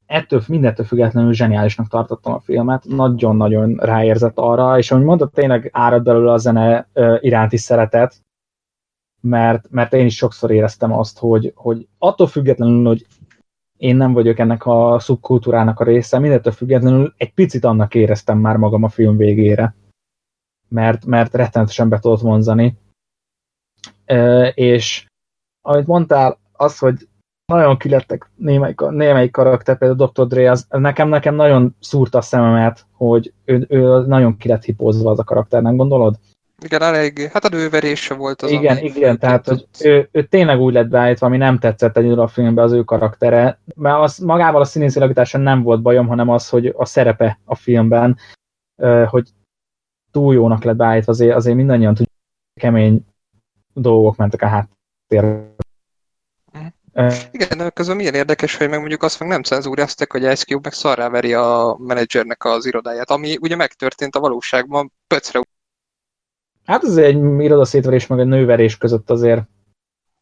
ettől 0.05 0.41
mindettől 0.47 0.85
függetlenül 0.85 1.33
zseniálisnak 1.33 1.87
tartottam 1.87 2.33
a 2.33 2.39
filmet, 2.39 2.83
nagyon-nagyon 2.85 3.75
ráérzett 3.75 4.37
arra, 4.37 4.77
és 4.77 4.91
ahogy 4.91 5.03
mondott, 5.03 5.33
tényleg 5.33 5.69
árad 5.73 6.03
belőle 6.03 6.31
a 6.31 6.37
zene 6.37 6.87
iránti 7.19 7.57
szeretet, 7.57 8.15
mert, 9.21 9.67
mert 9.69 9.93
én 9.93 10.05
is 10.05 10.15
sokszor 10.15 10.51
éreztem 10.51 10.93
azt, 10.93 11.19
hogy, 11.19 11.51
hogy 11.55 11.87
attól 11.97 12.27
függetlenül, 12.27 12.85
hogy 12.85 13.05
én 13.77 13.95
nem 13.95 14.13
vagyok 14.13 14.39
ennek 14.39 14.65
a 14.65 14.99
szubkultúrának 14.99 15.79
a 15.79 15.83
része, 15.83 16.19
mindettől 16.19 16.53
függetlenül 16.53 17.13
egy 17.17 17.33
picit 17.33 17.63
annak 17.63 17.95
éreztem 17.95 18.37
már 18.37 18.57
magam 18.57 18.83
a 18.83 18.89
film 18.89 19.17
végére 19.17 19.75
mert, 20.67 21.05
mert 21.05 21.33
rettenetesen 21.33 21.89
be 21.89 21.99
tudott 21.99 22.21
vonzani. 22.21 22.77
És 24.53 25.05
amit 25.61 25.87
mondtál, 25.87 26.39
az, 26.51 26.79
hogy 26.79 27.07
nagyon 27.53 27.77
kilettek 27.77 28.29
némelyik, 28.35 28.79
némelyik 28.79 29.31
karakter, 29.31 29.77
például 29.77 30.11
Dr. 30.13 30.27
Dre, 30.27 30.51
az 30.51 30.65
nekem, 30.69 31.09
nekem 31.09 31.35
nagyon 31.35 31.75
szúrta 31.79 32.17
a 32.17 32.21
szememet, 32.21 32.85
hogy 32.91 33.33
ő, 33.45 33.65
ő 33.69 34.05
nagyon 34.05 34.37
ki 34.37 34.47
lett 34.47 34.63
hipózva 34.63 35.11
az 35.11 35.19
a 35.19 35.23
karakter, 35.23 35.61
nem 35.61 35.75
gondolod? 35.75 36.15
Igen, 36.63 36.81
elég, 36.81 37.29
hát 37.31 37.45
a 37.45 37.49
nőverése 37.49 38.13
volt 38.13 38.41
az, 38.41 38.51
Igen, 38.51 38.77
igen, 38.77 39.19
tehát 39.19 39.47
hogy 39.47 39.67
ő, 39.79 40.09
ő, 40.11 40.23
tényleg 40.23 40.59
úgy 40.59 40.73
lett 40.73 40.87
beállítva, 40.87 41.25
ami 41.25 41.37
nem 41.37 41.59
tetszett 41.59 41.97
egyedül 41.97 42.19
a 42.19 42.27
filmben 42.27 42.63
az 42.63 42.71
ő 42.71 42.83
karaktere, 42.83 43.59
mert 43.75 43.99
az 43.99 44.17
magával 44.17 44.61
a 44.61 44.65
színészi 44.65 44.99
nem 45.31 45.63
volt 45.63 45.81
bajom, 45.81 46.07
hanem 46.07 46.29
az, 46.29 46.49
hogy 46.49 46.73
a 46.77 46.85
szerepe 46.85 47.39
a 47.45 47.55
filmben, 47.55 48.17
hogy 49.05 49.29
túl 50.11 50.33
jónak 50.33 50.63
lett 50.63 50.75
beállítva, 50.75 51.11
azért, 51.11 51.35
azért 51.35 51.55
mindannyian 51.55 51.93
tudjuk, 51.93 52.15
kemény 52.59 53.05
dolgok 53.73 54.15
mentek 54.15 54.41
a 54.41 54.47
háttérben. 54.47 55.55
Igen, 57.31 57.57
de 57.57 57.69
közben 57.69 57.95
milyen 57.95 58.13
érdekes, 58.13 58.55
hogy 58.55 58.69
meg 58.69 58.79
mondjuk 58.79 59.03
azt 59.03 59.19
meg 59.19 59.29
nem 59.29 59.41
cenzúráztak, 59.41 60.11
hogy 60.11 60.21
Ice 60.21 60.45
Cube 60.45 60.61
meg 60.63 60.73
szarrá 60.73 61.09
veri 61.09 61.33
a 61.33 61.77
menedzsernek 61.79 62.45
az 62.45 62.65
irodáját, 62.65 63.09
ami 63.09 63.37
ugye 63.41 63.55
megtörtént 63.55 64.15
a 64.15 64.19
valóságban, 64.19 64.91
pöcre. 65.07 65.41
Hát 66.65 66.83
ez 66.83 66.97
egy 66.97 67.15
irodaszétverés 67.39 68.07
meg 68.07 68.19
egy 68.19 68.27
nőverés 68.27 68.77
között 68.77 69.09
azért. 69.09 69.41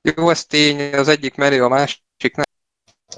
Jó, 0.01 0.29
ez 0.29 0.45
tény, 0.45 0.93
az 0.93 1.07
egyik 1.07 1.35
merő, 1.35 1.63
a 1.63 1.69
másik 1.69 2.35
nem. 2.35 2.45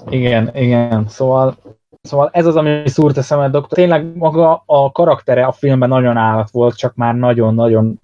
Igen, 0.08 0.56
igen, 0.56 1.08
szóval 1.08 1.58
Szóval 2.02 2.30
ez 2.32 2.46
az, 2.46 2.56
ami 2.56 2.88
szúrt 2.88 3.16
a 3.16 3.22
szemed, 3.22 3.50
doktor. 3.50 3.78
Tényleg 3.78 4.16
maga 4.16 4.62
a 4.66 4.92
karaktere 4.92 5.46
a 5.46 5.52
filmben 5.52 5.88
nagyon 5.88 6.16
állat 6.16 6.50
volt, 6.50 6.76
csak 6.76 6.94
már 6.94 7.14
nagyon-nagyon 7.14 8.00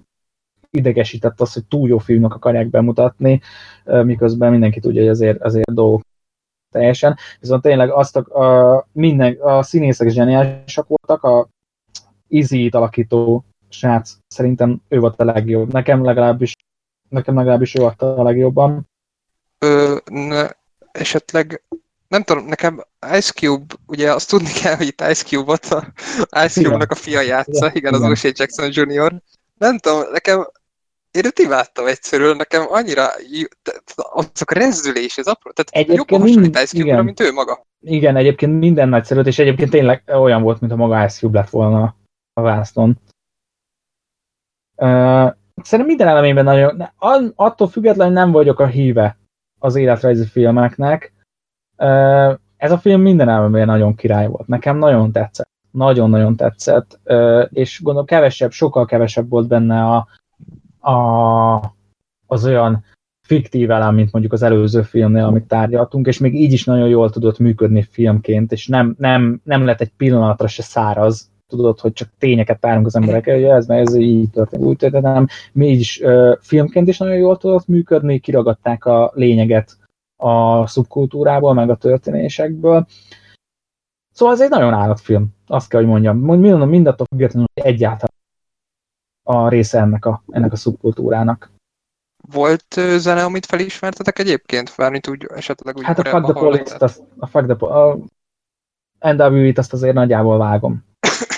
idegesített 0.76 1.40
az, 1.40 1.52
hogy 1.52 1.64
túl 1.64 1.88
jó 1.88 1.98
filmnek 1.98 2.34
akarják 2.34 2.70
bemutatni, 2.70 3.40
miközben 3.84 4.50
mindenki 4.50 4.80
tudja, 4.80 5.00
hogy 5.00 5.10
azért, 5.10 5.42
azért 5.42 5.74
dolgok 5.74 6.02
teljesen. 6.70 7.16
Viszont 7.40 7.62
tényleg 7.62 7.90
azt 7.90 8.16
a, 8.16 8.42
a, 8.42 8.86
minden, 8.92 9.36
a 9.40 9.62
színészek 9.62 10.08
zseniálisak 10.08 10.86
voltak, 10.88 11.22
a 11.22 11.48
Izzy 12.28 12.68
alakító 12.72 13.44
srác 13.68 14.16
szerintem 14.28 14.80
ő 14.88 14.98
volt 14.98 15.20
a 15.20 15.24
legjobb. 15.24 15.72
Nekem 15.72 16.04
legalábbis, 16.04 16.52
nekem 17.08 17.36
legalábbis 17.36 17.74
ő 17.74 17.80
volt 17.80 18.02
a 18.02 18.22
legjobban. 18.22 18.88
Ö, 19.58 19.96
ne, 20.10 20.48
esetleg 20.92 21.62
nem 22.08 22.22
tudom, 22.22 22.46
nekem 22.46 22.84
Ice 23.16 23.32
Cube, 23.32 23.74
ugye 23.86 24.12
azt 24.12 24.28
tudni 24.28 24.52
kell, 24.62 24.76
hogy 24.76 24.86
itt 24.86 25.00
Ice 25.00 25.24
Cube-ot, 25.24 25.64
a 25.64 25.92
Ice 26.44 26.60
Cube-nak 26.62 26.90
a 26.90 26.94
fia 26.94 27.20
játsza, 27.20 27.70
igen, 27.72 27.94
az 27.94 28.00
Igen. 28.00 28.12
O'Shea 28.12 28.38
Jackson 28.38 28.68
Jr. 28.72 29.22
Nem 29.58 29.78
tudom, 29.78 30.02
nekem 30.12 30.46
én 31.14 31.24
őt 31.24 31.38
imádtam 31.38 31.86
egyszerűen, 31.86 32.36
nekem 32.36 32.64
annyira 32.68 33.06
azok 33.94 34.50
a 34.50 34.58
rezdülés, 34.58 35.18
ez 35.18 35.26
apró, 35.26 35.50
tehát 35.50 35.70
Egyébként 35.70 36.10
jobban 36.10 36.26
hasonlít 36.26 36.58
Ice 36.58 36.66
Cube-ra, 36.66 36.92
igen. 36.92 37.04
mint 37.04 37.20
ő 37.20 37.32
maga. 37.32 37.66
Igen, 37.80 38.16
egyébként 38.16 38.58
minden 38.58 38.88
nagyszerű, 38.88 39.20
és 39.20 39.38
egyébként 39.38 39.70
tényleg 39.70 40.02
olyan 40.06 40.42
volt, 40.42 40.60
mint 40.60 40.72
a 40.72 40.76
maga 40.76 41.04
Ice 41.04 41.18
Cube 41.18 41.38
lett 41.38 41.50
volna 41.50 41.96
a 42.32 42.40
vásznon. 42.40 42.98
Uh, 44.76 45.32
szerintem 45.62 45.86
minden 45.86 46.08
elemében 46.08 46.44
nagyon, 46.44 46.92
attól 47.34 47.68
függetlenül 47.68 48.12
nem 48.12 48.30
vagyok 48.30 48.58
a 48.58 48.66
híve 48.66 49.18
az 49.58 49.74
életrajzi 49.76 50.26
filmeknek. 50.26 51.12
Uh, 51.76 52.38
ez 52.56 52.72
a 52.72 52.78
film 52.78 53.00
minden 53.00 53.28
elemében 53.28 53.66
nagyon 53.66 53.94
király 53.94 54.26
volt. 54.26 54.46
Nekem 54.46 54.76
nagyon 54.76 55.12
tetszett. 55.12 55.50
Nagyon-nagyon 55.70 56.36
tetszett. 56.36 57.00
Uh, 57.04 57.48
és 57.52 57.82
gondolom 57.82 58.06
kevesebb, 58.06 58.50
sokkal 58.50 58.84
kevesebb 58.84 59.28
volt 59.28 59.48
benne 59.48 59.84
a, 59.84 60.08
a, 60.84 61.74
az 62.26 62.44
olyan 62.46 62.84
fiktív 63.26 63.70
elem, 63.70 63.94
mint 63.94 64.12
mondjuk 64.12 64.34
az 64.34 64.42
előző 64.42 64.82
filmnél, 64.82 65.24
amit 65.24 65.44
tárgyaltunk, 65.44 66.06
és 66.06 66.18
még 66.18 66.34
így 66.34 66.52
is 66.52 66.64
nagyon 66.64 66.88
jól 66.88 67.10
tudott 67.10 67.38
működni 67.38 67.82
filmként, 67.82 68.52
és 68.52 68.66
nem, 68.66 68.94
nem, 68.98 69.40
nem 69.44 69.64
lett 69.64 69.80
egy 69.80 69.92
pillanatra 69.96 70.46
se 70.46 70.62
száraz, 70.62 71.30
tudod, 71.46 71.80
hogy 71.80 71.92
csak 71.92 72.08
tényeket 72.18 72.60
tárunk 72.60 72.86
az 72.86 72.96
emberek 72.96 73.26
elé, 73.26 73.50
ez, 73.50 73.66
mert 73.66 73.88
ez 73.88 73.94
így 73.94 74.30
történt, 74.30 74.62
úgy 74.62 74.76
történt, 74.76 75.04
hanem 75.04 75.26
mi 75.52 75.68
is 75.68 76.00
uh, 76.00 76.36
filmként 76.40 76.88
is 76.88 76.98
nagyon 76.98 77.16
jól 77.16 77.36
tudott 77.36 77.66
működni, 77.66 78.18
kiragadták 78.18 78.84
a 78.84 79.12
lényeget 79.14 79.76
a 80.16 80.66
szubkultúrából, 80.66 81.54
meg 81.54 81.70
a 81.70 81.76
történésekből. 81.76 82.86
Szóval 84.12 84.34
ez 84.34 84.40
egy 84.40 84.50
nagyon 84.50 84.72
állatfilm, 84.72 85.28
azt 85.46 85.68
kell, 85.68 85.80
hogy 85.80 85.88
mondjam. 85.88 86.18
Mind, 86.18 86.66
mindattól 86.66 87.06
függetlenül, 87.10 87.46
hogy 87.54 87.72
egyáltalán 87.72 88.13
a 89.26 89.48
része 89.48 89.78
ennek 89.78 90.04
a, 90.04 90.22
ennek 90.30 90.52
a 90.52 90.56
szubkultúrának. 90.56 91.50
Volt 92.32 92.80
zene, 92.96 93.24
amit 93.24 93.46
felismertetek 93.46 94.18
egyébként? 94.18 94.76
Mármint 94.76 95.08
úgy 95.08 95.26
esetleg 95.34 95.76
úgy 95.76 95.84
Hát 95.84 95.98
a 95.98 96.04
Fuck 96.04 96.24
the 96.24 96.32
Police, 96.32 96.40
hallottad? 96.40 96.82
azt, 96.82 97.02
a 97.18 97.26
Fuck 97.26 97.56
the 97.56 97.66
a 97.66 97.98
NW-t 99.12 99.58
azt 99.58 99.72
azért 99.72 99.94
nagyjából 99.94 100.38
vágom. 100.38 100.84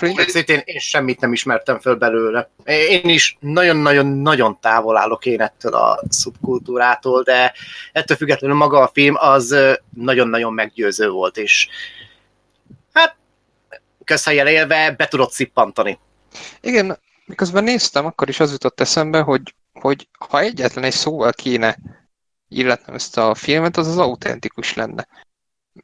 Őszintén 0.00 0.60
én 0.64 0.78
semmit 0.78 1.20
nem 1.20 1.32
ismertem 1.32 1.78
föl 1.78 1.94
belőle. 1.94 2.50
Én 2.64 3.08
is 3.08 3.36
nagyon-nagyon-nagyon 3.40 4.58
távol 4.60 4.96
állok 4.96 5.26
én 5.26 5.40
ettől 5.40 5.74
a 5.74 6.02
szubkultúrától, 6.08 7.22
de 7.22 7.52
ettől 7.92 8.16
függetlenül 8.16 8.56
maga 8.56 8.80
a 8.80 8.90
film 8.92 9.14
az 9.18 9.56
nagyon-nagyon 9.94 10.52
meggyőző 10.52 11.10
volt, 11.10 11.36
és 11.36 11.68
közhelyel 14.06 14.48
élve 14.48 14.90
be 14.90 15.06
tudott 15.08 15.32
szippantani. 15.32 15.98
Igen, 16.60 16.98
miközben 17.26 17.64
néztem, 17.64 18.06
akkor 18.06 18.28
is 18.28 18.40
az 18.40 18.50
jutott 18.50 18.80
eszembe, 18.80 19.20
hogy, 19.20 19.54
hogy 19.72 20.08
ha 20.28 20.40
egyetlen 20.40 20.84
egy 20.84 20.92
szóval 20.92 21.32
kéne 21.32 21.76
illetnem 22.48 22.94
ezt 22.94 23.18
a 23.18 23.34
filmet, 23.34 23.76
az 23.76 23.86
az 23.86 23.98
autentikus 23.98 24.74
lenne. 24.74 25.08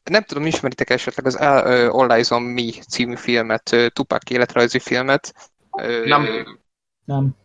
Nem 0.03 0.23
tudom, 0.23 0.45
ismeritek 0.45 0.89
esetleg 0.89 1.25
az 1.25 1.35
All, 1.35 2.11
Eyes 2.11 2.29
on 2.29 2.41
Me 2.41 2.71
című 2.89 3.15
filmet, 3.15 3.75
Tupac 3.93 4.29
életrajzi 4.29 4.79
filmet. 4.79 5.51
Nem. 6.05 6.27
Nem? 7.05 7.35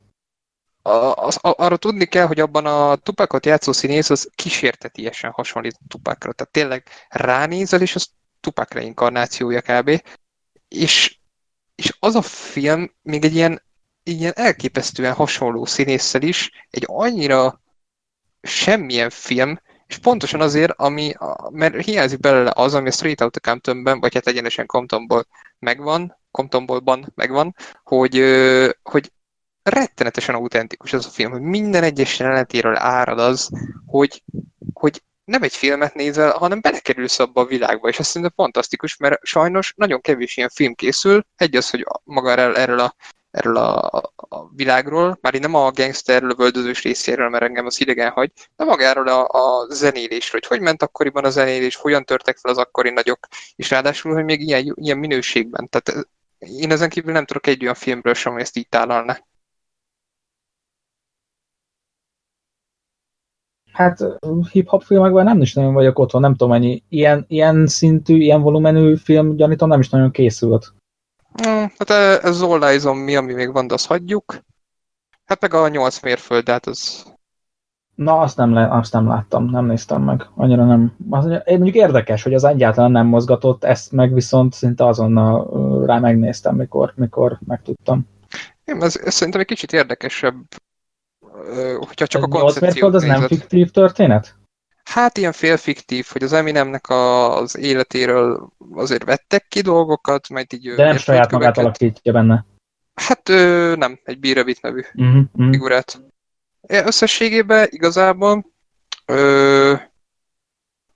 A, 0.82 1.12
az, 1.12 1.38
a, 1.42 1.64
arra 1.64 1.76
tudni 1.76 2.04
kell, 2.04 2.26
hogy 2.26 2.40
abban 2.40 2.66
a 2.66 2.96
Tupacot 2.96 3.46
játszó 3.46 3.72
színész 3.72 4.10
az 4.10 4.30
kísértetiesen 4.34 5.30
hasonlít 5.30 5.78
a 5.80 5.86
Tupacra. 5.88 6.32
Tehát 6.32 6.52
tényleg 6.52 6.88
ránézel, 7.08 7.80
és 7.80 7.94
az 7.94 8.08
Tupac 8.40 8.72
reinkarnációja 8.72 9.60
kb. 9.60 10.02
És, 10.68 11.18
és 11.74 11.96
az 12.00 12.14
a 12.14 12.22
film 12.22 12.92
még 13.02 13.24
egy 13.24 13.34
ilyen, 13.34 13.62
ilyen 14.02 14.32
elképesztően 14.36 15.12
hasonló 15.14 15.64
színésszel 15.64 16.22
is, 16.22 16.50
egy 16.70 16.84
annyira 16.86 17.62
semmilyen 18.42 19.10
film, 19.10 19.60
és 19.86 19.98
pontosan 19.98 20.40
azért, 20.40 20.72
ami, 20.76 21.12
mert 21.50 21.84
hiányzik 21.84 22.20
belőle 22.20 22.52
az, 22.54 22.74
ami 22.74 22.88
a 22.88 22.92
Straight 22.92 23.20
Outta 23.20 23.40
Comptonben, 23.40 24.00
vagy 24.00 24.14
hát 24.14 24.26
egyenesen 24.26 24.66
Comptonból 24.66 25.26
megvan, 25.58 26.16
Comptonbolban 26.30 27.12
megvan, 27.14 27.54
hogy, 27.82 28.24
hogy 28.82 29.12
rettenetesen 29.62 30.34
autentikus 30.34 30.92
az 30.92 31.06
a 31.06 31.08
film, 31.08 31.30
hogy 31.30 31.40
minden 31.40 31.82
egyes 31.82 32.18
jelenetéről 32.18 32.76
árad 32.76 33.18
az, 33.18 33.50
hogy, 33.86 34.22
hogy 34.72 35.02
nem 35.28 35.42
egy 35.42 35.56
filmet 35.56 35.94
nézel, 35.94 36.30
hanem 36.30 36.60
belekerülsz 36.60 37.18
abba 37.18 37.40
a 37.40 37.46
világba, 37.46 37.88
és 37.88 37.98
ez 37.98 38.06
szerintem 38.06 38.32
fantasztikus, 38.36 38.96
mert 38.96 39.24
sajnos 39.24 39.72
nagyon 39.76 40.00
kevés 40.00 40.36
ilyen 40.36 40.48
film 40.48 40.74
készül. 40.74 41.24
Egy 41.36 41.56
az, 41.56 41.70
hogy 41.70 41.86
maga 42.04 42.30
erről, 42.30 42.78
a 42.78 42.94
erről 43.30 43.56
a, 43.56 43.86
a 44.16 44.48
világról, 44.54 45.18
már 45.20 45.34
én 45.34 45.40
nem 45.40 45.54
a 45.54 45.70
gangster 45.70 46.22
lövöldözős 46.22 46.82
részéről, 46.82 47.28
mert 47.28 47.44
engem 47.44 47.66
az 47.66 47.80
idegen 47.80 48.10
hagy, 48.10 48.32
de 48.56 48.64
magáról 48.64 49.08
a, 49.08 49.26
a 49.28 49.66
zenélésről, 49.70 50.40
hogy 50.40 50.46
hogy 50.46 50.60
ment 50.60 50.82
akkoriban 50.82 51.24
a 51.24 51.30
zenélés, 51.30 51.76
hogyan 51.76 52.04
törtek 52.04 52.36
fel 52.36 52.50
az 52.50 52.58
akkori 52.58 52.90
nagyok, 52.90 53.18
és 53.56 53.70
ráadásul, 53.70 54.14
hogy 54.14 54.24
még 54.24 54.40
ilyen, 54.40 54.74
ilyen 54.74 54.98
minőségben. 54.98 55.68
Tehát 55.68 56.08
én 56.38 56.70
ezen 56.70 56.88
kívül 56.88 57.12
nem 57.12 57.24
tudok 57.24 57.46
egy 57.46 57.62
olyan 57.62 57.74
filmről 57.74 58.14
sem, 58.14 58.32
ami 58.32 58.40
ezt 58.40 58.56
így 58.56 58.68
tálalna. 58.68 59.18
Hát 63.72 63.98
hip-hop 64.50 64.82
filmekben 64.82 65.24
nem 65.24 65.40
is 65.40 65.54
nagyon 65.54 65.72
vagyok 65.72 65.98
otthon, 65.98 66.20
nem 66.20 66.32
tudom 66.32 66.48
mennyi. 66.48 66.82
Ilyen, 66.88 67.24
ilyen 67.28 67.66
szintű, 67.66 68.16
ilyen 68.16 68.40
volumenű 68.40 68.96
film 68.96 69.36
gyanítom 69.36 69.68
nem 69.68 69.80
is 69.80 69.88
nagyon 69.88 70.10
készült. 70.10 70.72
Hmm, 71.32 71.72
hát 71.78 71.90
ez 72.24 72.40
All 72.40 72.58
Me, 72.94 73.18
ami 73.18 73.32
még 73.32 73.52
van, 73.52 73.66
de 73.66 73.74
azt 73.74 73.86
hagyjuk. 73.86 74.38
Hát 75.24 75.40
meg 75.40 75.54
a 75.54 75.68
nyolc 75.68 76.02
mérföld, 76.02 76.44
de 76.44 76.52
hát 76.52 76.66
az... 76.66 77.06
Na, 77.94 78.18
azt 78.18 78.36
nem, 78.36 78.52
le, 78.52 78.68
azt 78.70 78.92
nem 78.92 79.06
láttam, 79.06 79.50
nem 79.50 79.66
néztem 79.66 80.02
meg. 80.02 80.26
Annyira 80.34 80.64
nem. 80.64 80.96
Az, 81.10 81.24
mondjuk 81.46 81.74
érdekes, 81.74 82.22
hogy 82.22 82.34
az 82.34 82.44
egyáltalán 82.44 82.90
nem 82.90 83.06
mozgatott, 83.06 83.64
ezt 83.64 83.92
meg 83.92 84.12
viszont 84.12 84.52
szinte 84.52 84.86
azonnal 84.86 85.86
rá 85.86 85.98
megnéztem, 85.98 86.56
mikor, 86.56 86.92
mikor 86.96 87.38
megtudtam. 87.46 88.08
Én, 88.64 88.82
ez, 88.82 88.96
ez 89.04 89.14
szerintem 89.14 89.40
egy 89.40 89.46
kicsit 89.46 89.72
érdekesebb, 89.72 90.34
hogyha 91.78 92.06
csak 92.06 92.22
a 92.22 92.26
nyolc 92.26 92.60
mérföld 92.60 92.92
koncepciót 92.92 92.94
az 92.94 93.02
nem 93.02 93.26
fiktív 93.26 93.70
történet? 93.70 94.36
Hát 94.84 95.18
ilyen 95.18 95.32
félfiktív, 95.32 96.06
hogy 96.12 96.22
az 96.22 96.32
Eminemnek 96.32 96.88
a, 96.88 97.36
az 97.36 97.56
életéről 97.56 98.52
azért 98.72 99.04
vettek 99.04 99.46
ki 99.48 99.60
dolgokat, 99.60 100.28
majd 100.28 100.52
így... 100.52 100.74
De 100.74 100.84
nem 100.84 100.96
saját 100.96 101.30
magát 101.30 101.58
alakítja 101.58 102.12
benne. 102.12 102.44
Hát 102.94 103.28
ö, 103.28 103.74
nem, 103.76 104.00
egy 104.04 104.18
Bírevit 104.18 104.62
nevű 104.62 104.80
Uh-huh, 104.94 105.24
uh-huh. 105.32 105.50
figurát. 105.50 106.00
Összességében 106.60 107.66
igazából 107.70 108.46
ö, 109.06 109.74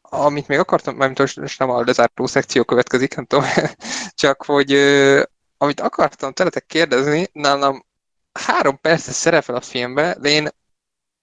amit 0.00 0.48
még 0.48 0.58
akartam, 0.58 0.96
mert 0.96 1.18
most, 1.18 1.40
most 1.40 1.58
nem 1.58 1.70
a 1.70 1.82
lezártó 1.84 2.26
szekció 2.26 2.64
következik, 2.64 3.14
nem 3.16 3.24
tudom, 3.24 3.44
csak 4.22 4.42
hogy 4.44 4.72
ö, 4.72 5.22
amit 5.58 5.80
akartam 5.80 6.32
tőletek 6.32 6.66
kérdezni, 6.66 7.28
nálam 7.32 7.84
három 8.32 8.80
perces 8.80 9.14
szerepel 9.14 9.54
a 9.54 9.60
filmbe, 9.60 10.16
de 10.20 10.28
én 10.28 10.48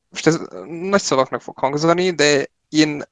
most 0.09 0.27
ez 0.27 0.39
nagy 0.65 1.01
szavaknak 1.01 1.41
fog 1.41 1.57
hangzani, 1.57 2.11
de 2.11 2.45
én 2.69 3.03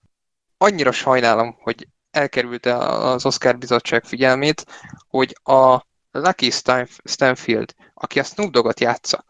annyira 0.57 0.91
sajnálom, 0.91 1.57
hogy 1.59 1.87
elkerülte 2.11 2.77
az 2.77 3.25
Oscar 3.25 3.57
bizottság 3.57 4.05
figyelmét, 4.05 4.65
hogy 5.07 5.37
a 5.43 5.85
Lucky 6.11 6.49
Stanf- 6.49 7.09
Stanfield, 7.09 7.73
aki 7.93 8.19
a 8.19 8.23
Snoop 8.23 8.51
Doggot 8.51 8.79
játsza, 8.79 9.25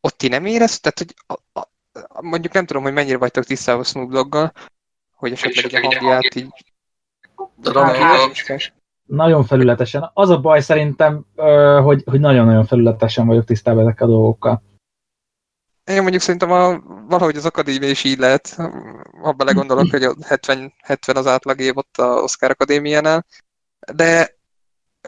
ott 0.00 0.18
ti 0.18 0.28
nem 0.28 0.46
érez, 0.46 0.80
tehát 0.80 0.98
hogy 0.98 1.14
a, 1.26 1.60
a, 1.60 1.68
a, 2.00 2.22
mondjuk 2.22 2.52
nem 2.52 2.66
tudom, 2.66 2.82
hogy 2.82 2.92
mennyire 2.92 3.16
vagytok 3.16 3.44
tisztában 3.44 3.84
Snoop 3.84 4.10
Doggal, 4.10 4.52
hogy 5.10 5.32
esetleg 5.32 5.64
egy 5.64 5.74
a 5.74 5.98
hangját 5.98 6.34
így... 6.34 6.74
Tudom, 7.62 7.84
Hát. 7.86 8.75
Nagyon 9.06 9.44
felületesen. 9.44 10.10
Az 10.14 10.30
a 10.30 10.40
baj 10.40 10.60
szerintem, 10.60 11.24
hogy, 11.82 12.02
hogy 12.06 12.20
nagyon-nagyon 12.20 12.64
felületesen 12.64 13.26
vagyok 13.26 13.44
tisztában 13.44 13.82
ezekkel 13.82 14.06
a 14.06 14.10
dolgokkal. 14.10 14.62
Én 15.84 16.02
mondjuk 16.02 16.22
szerintem 16.22 16.50
a, 16.50 16.78
valahogy 17.08 17.36
az 17.36 17.44
akadémia 17.44 17.88
is 17.88 18.04
így 18.04 18.18
lehet, 18.18 18.56
ha 19.22 19.32
belegondolok, 19.32 19.90
hogy 19.90 20.02
a 20.02 20.14
70, 20.22 20.72
70 20.82 21.16
az 21.16 21.26
átlag 21.26 21.60
év 21.60 21.76
ott 21.76 21.96
a 21.96 22.06
Oscar 22.06 22.50
Akadémiánál, 22.50 23.26
de 23.94 24.36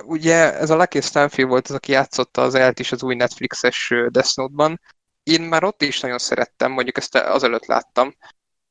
ugye 0.05 0.59
ez 0.59 0.71
a 0.71 0.77
Lucky 0.77 1.01
Stanfield 1.01 1.51
volt 1.51 1.69
az, 1.69 1.75
aki 1.75 1.93
játszotta 1.93 2.43
az 2.43 2.55
Elt 2.55 2.79
is 2.79 2.93
az 2.93 3.03
új 3.03 3.15
Netflixes 3.15 3.93
Death 4.09 4.37
Note-ban. 4.37 4.81
Én 5.23 5.41
már 5.41 5.65
ott 5.65 5.83
is 5.83 6.01
nagyon 6.01 6.19
szerettem, 6.19 6.73
mondjuk 6.73 6.97
ezt 6.97 7.17
azelőtt 7.17 7.67
láttam, 7.67 8.15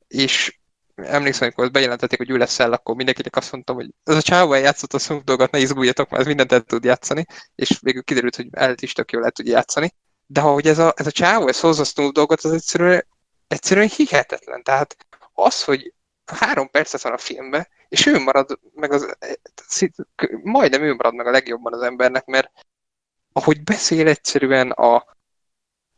és 0.08 0.60
emlékszem, 1.04 1.44
amikor 1.44 1.72
bejelentették, 1.72 2.18
hogy 2.18 2.30
ő 2.30 2.38
lesz 2.38 2.60
el, 2.60 2.74
akkor 2.74 2.96
mindenkinek 2.96 3.36
azt 3.36 3.52
mondtam, 3.52 3.76
hogy 3.76 3.90
ez 4.04 4.16
a 4.16 4.22
csávó 4.22 4.54
eljátszott 4.54 4.94
a 4.94 5.00
Snoop 5.00 5.24
Doggot, 5.24 5.52
ne 5.52 5.60
izguljatok, 5.60 6.10
mert 6.10 6.22
ez 6.22 6.28
mindent 6.28 6.52
el 6.52 6.62
tud 6.62 6.84
játszani, 6.84 7.26
és 7.56 7.80
végül 7.82 8.04
kiderült, 8.04 8.36
hogy 8.36 8.48
Elt 8.52 8.82
is 8.82 8.94
tök 8.94 9.12
jól 9.12 9.24
el 9.24 9.32
tud 9.32 9.48
játszani. 9.48 9.94
De 10.26 10.42
ahogy 10.42 10.68
ez 10.68 10.80
a, 10.80 10.94
ez 10.96 11.08
a 11.08 11.12
csávó, 11.12 11.48
ez 11.48 11.60
hozza 11.60 11.84
Snoop 11.84 12.14
Doggot, 12.14 12.42
az 12.42 12.52
egyszerűen, 12.52 13.08
egyszerűen 13.48 13.88
hihetetlen. 13.88 14.64
Tehát 14.64 14.98
az, 15.34 15.64
hogy 15.64 15.94
három 16.26 16.70
percet 16.70 17.02
van 17.02 17.14
a 17.14 17.18
filmben, 17.18 17.68
és 17.90 18.06
ő 18.06 18.20
marad 18.20 18.60
meg 18.74 18.92
az, 18.92 19.16
majdnem 20.44 20.82
ő 20.82 20.94
marad 20.94 21.14
meg 21.14 21.28
a 21.28 21.32
legjobban 21.32 21.74
az 21.74 21.82
embernek, 21.82 22.26
mert 22.26 22.52
ahogy 23.32 23.64
beszél 23.64 24.08
egyszerűen 24.08 24.72
a, 24.72 25.17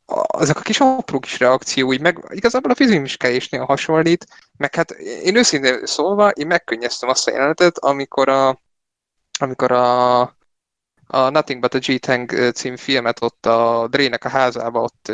a 0.09 0.41
ezek 0.41 0.57
a 0.57 0.61
kis 0.61 0.79
apró 0.79 1.19
kis 1.19 1.39
reakciói, 1.39 1.97
meg 1.97 2.25
igazából 2.29 2.71
a 2.71 2.75
fizimiskelésnél 2.75 3.63
hasonlít, 3.63 4.25
meg 4.57 4.75
hát 4.75 4.91
én 5.23 5.35
őszintén 5.35 5.85
szólva, 5.85 6.29
én 6.29 6.47
megkönnyeztem 6.47 7.09
azt 7.09 7.27
a 7.27 7.31
jelenetet, 7.31 7.77
amikor 7.77 8.29
a, 8.29 8.61
amikor 9.39 9.71
a, 9.71 10.19
a 11.07 11.29
Nothing 11.29 11.61
But 11.61 11.73
a 11.73 11.79
G-Tang 11.79 12.51
című 12.53 12.77
filmet 12.77 13.21
ott 13.21 13.45
a 13.45 13.87
Drének 13.89 14.25
a 14.25 14.29
házába 14.29 14.81
ott 14.81 15.11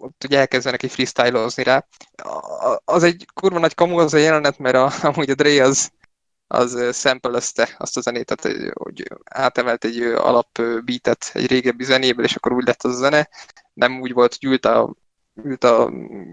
ott 0.00 0.24
ugye 0.24 0.38
elkezdenek 0.38 0.82
egy 0.82 0.90
freestylozni 0.90 1.62
rá. 1.62 1.86
Az 2.84 3.02
egy 3.02 3.26
kurva 3.34 3.58
nagy 3.58 3.74
kamu 3.74 3.98
az 3.98 4.14
a 4.14 4.18
jelenet, 4.18 4.58
mert 4.58 4.74
a, 4.74 4.92
amúgy 5.08 5.30
a 5.30 5.34
Dre 5.34 5.62
az, 5.62 5.90
az 6.46 6.96
szempelezte 6.96 7.74
azt 7.78 7.96
a 7.96 8.00
zenét, 8.00 8.34
tehát 8.34 8.72
hogy 8.72 9.08
átemelt 9.24 9.84
egy 9.84 10.02
alap 10.02 10.62
beatet 10.84 11.30
egy 11.32 11.46
régebbi 11.46 11.84
zenéből, 11.84 12.24
és 12.24 12.34
akkor 12.34 12.52
úgy 12.52 12.66
lett 12.66 12.82
az 12.82 12.94
a 12.94 12.98
zene. 12.98 13.28
Nem 13.80 14.00
úgy 14.00 14.12
volt, 14.12 14.36
hogy 14.40 14.50
ült 14.50 14.64
a 14.64 14.94
ült 15.44 15.64
a 15.64 15.90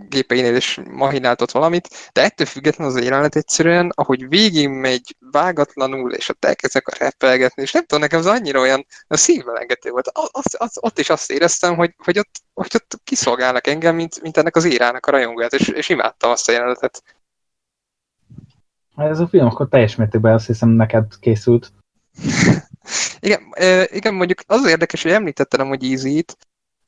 gépeinél 0.09 0.55
és 0.55 0.81
mahináltott 0.89 1.51
valamit, 1.51 1.87
de 2.13 2.23
ettől 2.23 2.47
függetlenül 2.47 2.93
az 2.93 2.99
a 2.99 3.03
jelenet 3.03 3.35
egyszerűen, 3.35 3.91
ahogy 3.95 4.27
végig 4.27 4.69
megy 4.69 5.15
vágatlanul, 5.31 6.13
és 6.13 6.29
ott 6.29 6.45
elkezdek 6.45 6.87
a 6.87 6.95
repelgetni, 6.99 7.61
és 7.61 7.71
nem 7.71 7.85
tudom, 7.85 8.03
nekem 8.03 8.19
az 8.19 8.25
annyira 8.25 8.59
olyan 8.59 8.85
a 9.07 9.17
szívmelengető 9.17 9.89
volt. 9.89 10.11
Az, 10.31 10.55
az, 10.57 10.77
ott 10.79 10.99
is 10.99 11.09
azt 11.09 11.31
éreztem, 11.31 11.75
hogy, 11.75 11.95
hogy, 11.97 12.19
ott, 12.19 12.41
hogy 12.53 12.71
ott 12.73 12.99
kiszolgálnak 13.03 13.67
engem, 13.67 13.95
mint, 13.95 14.21
mint 14.21 14.37
ennek 14.37 14.55
az 14.55 14.65
érának 14.65 15.05
a 15.05 15.11
rajongóját, 15.11 15.53
és, 15.53 15.67
és 15.67 15.89
imádtam 15.89 16.31
azt 16.31 16.49
a 16.49 16.51
jelenetet. 16.51 17.03
Ez 18.95 19.19
a 19.19 19.27
film 19.27 19.45
akkor 19.45 19.67
teljes 19.69 19.95
mértékben 19.95 20.33
azt 20.33 20.47
hiszem 20.47 20.69
neked 20.69 21.05
készült. 21.19 21.71
igen, 23.19 23.41
igen, 23.85 24.13
mondjuk 24.13 24.39
az 24.45 24.67
érdekes, 24.67 25.03
hogy 25.03 25.11
említettem, 25.11 25.67
hogy 25.67 25.83
Easy-t, 25.83 26.37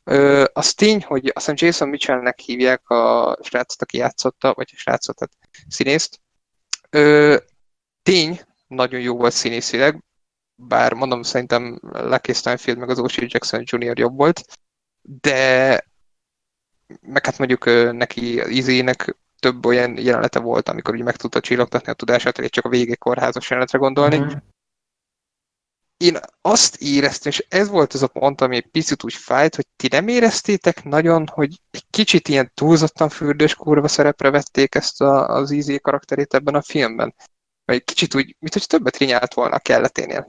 Ö, 0.10 0.46
az 0.54 0.74
tény, 0.74 1.04
hogy 1.04 1.32
azt 1.34 1.50
hiszem 1.50 1.68
Jason 1.68 1.88
Mitchellnek 1.90 2.40
hívják 2.40 2.90
a 2.90 3.38
srácot, 3.42 3.82
aki 3.82 3.98
játszotta, 3.98 4.54
vagy 4.54 4.70
a 4.74 4.78
srácot, 4.78 5.16
tehát 5.16 5.34
színészt. 5.68 6.20
Ö, 6.90 7.38
tény, 8.04 8.40
nagyon 8.68 9.00
jó 9.00 9.18
volt 9.18 9.34
színészileg, 9.34 10.04
bár 10.56 10.94
mondom, 10.94 11.22
szerintem 11.22 11.80
Lucky 11.82 12.34
Stanfield 12.34 12.80
meg 12.80 12.90
az 12.90 13.00
O.C. 13.00 13.16
Jackson 13.18 13.64
Jr. 13.66 14.00
jobb 14.00 14.18
volt, 14.18 14.42
de 15.02 15.84
meg 17.02 17.26
hát 17.26 17.38
mondjuk 17.38 17.66
neki 17.92 18.40
Easy-nek 18.40 19.18
több 19.40 19.66
olyan 19.66 19.98
jelenete 19.98 20.40
volt, 20.40 20.70
amikor 20.70 20.94
ugye 20.94 21.04
meg 21.04 21.16
tudta 21.16 21.40
csillogtatni 21.40 21.92
a 21.92 21.96
tudását, 21.96 22.38
hogy 22.38 22.50
csak 22.50 22.66
a 22.66 22.70
végig 22.70 22.98
kórházas 22.98 23.50
jelenetre 23.50 23.78
gondolni. 23.78 24.18
Mm 24.18 24.28
én 26.00 26.18
azt 26.42 26.76
éreztem, 26.82 27.32
és 27.32 27.46
ez 27.50 27.70
volt 27.70 27.94
az 27.94 28.04
a 28.04 28.08
pont, 28.08 28.42
ami 28.42 28.56
egy 28.56 28.68
picit 28.68 29.04
úgy 29.04 29.14
fájt, 29.14 29.56
hogy 29.56 29.66
ti 29.76 29.88
nem 29.92 30.08
éreztétek 30.08 30.84
nagyon, 30.84 31.28
hogy 31.28 31.60
egy 31.72 31.86
kicsit 31.90 32.28
ilyen 32.28 32.52
túlzottan 32.54 33.10
fürdős 33.10 33.56
kurva 33.56 33.88
szerepre 33.88 34.30
vették 34.30 34.76
ezt 34.76 35.02
a, 35.02 35.28
az 35.28 35.52
Easy 35.52 35.80
karakterét 35.80 36.34
ebben 36.34 36.56
a 36.56 36.62
filmben. 36.62 37.16
Vagy 37.66 37.76
egy 37.76 37.84
kicsit 37.84 38.16
úgy, 38.16 38.36
mint 38.40 38.54
hogy 38.54 38.68
többet 38.68 38.98
rinyált 38.98 39.34
volna 39.34 39.56
a 39.56 39.60
kelleténél. 39.60 40.26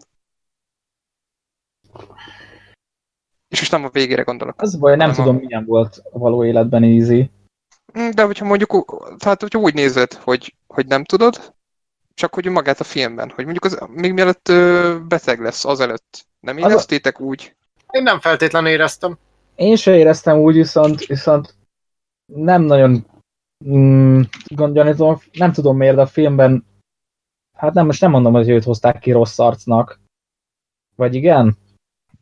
És 3.49 3.59
most 3.59 3.71
nem 3.71 3.85
a 3.85 3.91
végére 3.91 4.23
gondolok. 4.23 4.63
Az 4.63 4.77
baj, 4.77 4.97
nem 4.97 5.13
tudom, 5.13 5.37
a... 5.37 5.39
milyen 5.39 5.65
volt 5.65 6.03
a 6.13 6.19
való 6.19 6.45
életben 6.45 6.83
Easy. 6.83 7.31
De 8.15 8.23
hogyha 8.23 8.45
mondjuk, 8.45 9.05
tehát 9.19 9.41
hogyha 9.41 9.59
úgy 9.59 9.75
nézed, 9.75 10.13
hogy, 10.13 10.57
hogy 10.67 10.87
nem 10.87 11.05
tudod, 11.05 11.55
csak 12.21 12.35
hogy 12.35 12.47
magát 12.47 12.81
a 12.81 12.85
filmben, 12.85 13.31
hogy 13.35 13.45
mondjuk 13.45 13.65
az, 13.65 13.79
még 13.89 14.13
mielőtt 14.13 14.49
ö, 14.49 14.97
beteg 15.09 15.41
lesz, 15.41 15.65
azelőtt. 15.65 16.27
Nem 16.41 16.59
éreztétek 16.59 17.19
az 17.19 17.25
a... 17.25 17.25
úgy? 17.25 17.55
Én 17.91 18.03
nem 18.03 18.21
feltétlenül 18.21 18.71
éreztem. 18.71 19.19
Én 19.55 19.77
se 19.77 19.97
éreztem 19.97 20.39
úgy, 20.39 20.55
viszont, 20.55 21.07
viszont 21.07 21.55
nem 22.33 22.63
nagyon 22.63 23.07
mm, 23.65 24.21
gyanítom, 24.49 25.21
nem 25.33 25.53
tudom 25.53 25.77
miért, 25.77 25.95
de 25.95 26.01
a 26.01 26.07
filmben 26.07 26.67
hát 27.57 27.75
nem, 27.75 27.87
most 27.87 28.01
nem 28.01 28.11
mondom, 28.11 28.33
hogy 28.33 28.49
őt 28.49 28.65
hozták 28.65 28.99
ki 28.99 29.11
rossz 29.11 29.39
arcnak. 29.39 30.01
Vagy 30.97 31.15
igen? 31.15 31.57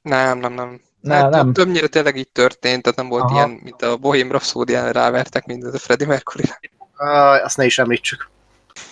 Nem, 0.02 0.38
nem, 0.38 0.52
nem. 0.52 0.80
Ne, 1.00 1.14
hát, 1.14 1.30
nem. 1.30 1.52
Többnyire 1.52 1.86
tényleg 1.86 2.16
így 2.16 2.32
történt, 2.32 2.82
tehát 2.82 2.98
nem 2.98 3.08
volt 3.08 3.22
Aha. 3.22 3.34
ilyen, 3.34 3.50
mint 3.50 3.82
a 3.82 3.96
Bohém 3.96 4.28
rhapsody 4.28 4.72
rávertek 4.72 5.46
mindent 5.46 5.74
a 5.74 5.78
Freddie 5.78 6.06
Mercury-ra. 6.06 6.58
Uh, 6.98 7.44
azt 7.44 7.56
ne 7.56 7.64
is 7.64 7.78
említsük. 7.78 8.30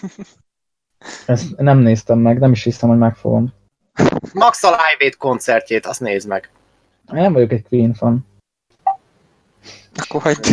Ezt 1.27 1.57
nem 1.57 1.78
néztem 1.78 2.19
meg, 2.19 2.39
nem 2.39 2.53
is 2.53 2.62
hiszem, 2.62 2.89
hogy 2.89 2.99
megfogom. 2.99 3.55
Max 4.33 4.62
a 4.62 4.69
Live 4.69 4.97
Aid 4.99 5.16
koncertjét, 5.16 5.87
azt 5.87 6.01
nézd 6.01 6.28
meg. 6.28 6.51
Én 7.15 7.20
nem 7.20 7.33
vagyok 7.33 7.53
egy 7.53 7.65
Queen 7.69 7.95
fan. 7.95 8.27
Akkor 9.95 10.23
hagyd. 10.23 10.47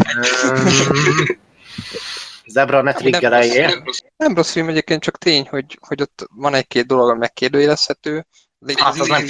Zebra 2.47 2.81
ne 2.81 2.93
triggereljél. 2.93 3.67
Nem, 3.67 3.84
nem 4.17 4.35
rossz 4.35 4.51
film 4.51 4.69
egyébként, 4.69 5.01
csak 5.01 5.17
tény, 5.17 5.47
hogy, 5.49 5.77
hogy 5.81 6.01
ott 6.01 6.27
van 6.35 6.53
egy-két 6.53 6.85
dolog, 6.85 7.09
ami 7.09 7.19
megkérdőjelezhető. 7.19 8.25
De 8.59 8.73
hát, 8.75 8.93
az, 8.93 8.99
az 8.99 9.07
nem 9.07 9.25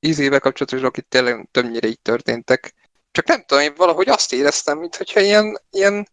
Ízével 0.00 0.40
kapcsolatos 0.40 0.80
dolgok 0.80 0.96
itt 0.96 1.10
tényleg 1.10 1.48
többnyire 1.50 1.88
így 1.88 2.00
történtek. 2.00 2.74
Csak 3.10 3.26
nem 3.26 3.44
tudom, 3.46 3.64
én 3.64 3.72
valahogy 3.76 4.08
azt 4.08 4.32
éreztem, 4.32 4.78
mintha 4.78 5.20
ilyen, 5.20 5.60
ilyen 5.70 6.08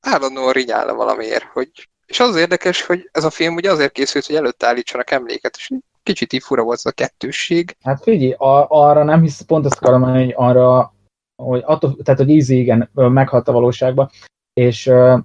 állandóan 0.00 0.52
rinyálna 0.52 0.94
valamiért, 0.94 1.44
hogy 1.44 1.88
és 2.10 2.20
az 2.20 2.36
érdekes, 2.36 2.82
hogy 2.82 3.08
ez 3.12 3.24
a 3.24 3.30
film 3.30 3.54
ugye 3.54 3.70
azért 3.70 3.92
készült, 3.92 4.26
hogy 4.26 4.34
előtt 4.36 4.62
állítsanak 4.62 5.10
emléket, 5.10 5.56
és 5.56 5.70
kicsit 6.02 6.32
így 6.32 6.42
fura 6.42 6.62
volt 6.62 6.78
az 6.78 6.86
a 6.86 6.92
kettősség. 6.92 7.76
Hát 7.82 8.02
figyelj, 8.02 8.34
ar- 8.38 8.66
arra 8.70 9.04
nem 9.04 9.20
hisz, 9.22 9.40
pont 9.40 9.64
ezt 9.64 9.76
akarom 9.76 10.02
hogy 10.02 10.32
arra, 10.36 10.94
hogy 11.42 11.62
attól, 11.64 11.96
tehát 12.02 12.20
hogy 12.20 12.30
Easy 12.30 12.58
igen, 12.58 12.90
meghalt 12.92 13.48
a 13.48 13.52
valóságban, 13.52 14.10
és 14.52 14.86
uh, 14.86 15.18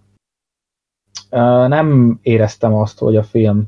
uh, 1.31 1.67
nem 1.67 2.19
éreztem 2.21 2.73
azt, 2.73 2.97
hogy 2.97 3.15
a 3.15 3.23
film 3.23 3.65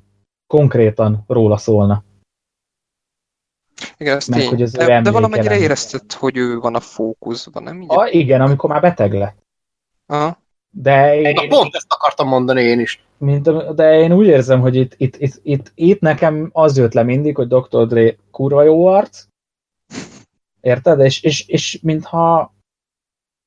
konkrétan 0.48 1.24
róla 1.28 1.58
szólna. 1.58 2.04
Igen, 3.98 4.16
ez 4.16 4.28
Meg, 4.28 4.40
tény. 4.40 4.50
Hogy 4.50 4.62
az 4.62 4.72
de, 4.72 5.02
de 5.02 5.12
valamennyire 5.12 5.58
érezted, 5.58 6.14
hogy 6.14 6.38
ő 6.38 6.60
van 6.60 6.76
a 6.76 6.80
fókuszban, 6.80 7.64
nem? 7.64 7.82
Így 7.82 7.88
a, 7.92 8.08
igen, 8.08 8.42
amikor 8.42 8.70
már 8.70 8.82
beteg 8.82 9.14
lett. 9.14 9.46
Aha. 10.06 10.46
De 10.70 11.20
én, 11.20 11.34
Na, 11.34 11.48
pont 11.48 11.76
ezt 11.76 11.94
akartam 11.94 12.28
mondani 12.28 12.62
én 12.62 12.80
is. 12.80 13.06
Mint, 13.18 13.74
de 13.76 14.00
én 14.00 14.12
úgy 14.14 14.28
érzem, 14.28 14.60
hogy 14.60 14.76
itt, 14.76 14.94
itt, 14.98 15.16
itt, 15.18 15.40
itt, 15.44 15.72
itt 15.76 16.00
nekem 16.00 16.50
az 16.54 16.78
jött 16.78 16.94
le 16.94 17.04
mindig, 17.04 17.36
hogy 17.36 17.48
Dr. 17.48 17.88
Dre 17.88 18.16
kurva 18.32 18.64
jó 18.64 18.86
arc, 18.86 19.26
érted? 20.62 21.00
És, 21.00 21.22
és, 21.22 21.48
és 21.48 21.80
mintha 21.82 22.56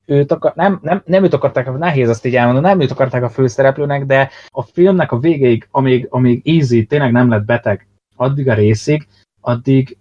őt 0.05 0.31
akar, 0.31 0.53
nem, 0.55 0.79
nem, 0.81 1.01
nem 1.05 1.23
őt 1.23 1.33
akarták, 1.33 1.77
nehéz 1.77 2.09
azt 2.09 2.25
így 2.25 2.35
elmondani, 2.35 2.65
nem 2.65 2.79
őt 2.79 2.91
akarták 2.91 3.23
a 3.23 3.29
főszereplőnek, 3.29 4.05
de 4.05 4.29
a 4.47 4.61
filmnek 4.61 5.11
a 5.11 5.19
végéig, 5.19 5.67
amíg, 5.71 6.07
amíg 6.09 6.41
Easy 6.47 6.85
tényleg 6.85 7.11
nem 7.11 7.29
lett 7.29 7.45
beteg, 7.45 7.87
addig 8.15 8.49
a 8.49 8.53
részig, 8.53 9.07
addig 9.41 9.97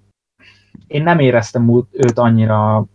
én 0.86 1.02
nem 1.02 1.18
éreztem 1.18 1.86
őt 1.90 2.18
annyira, 2.18 2.86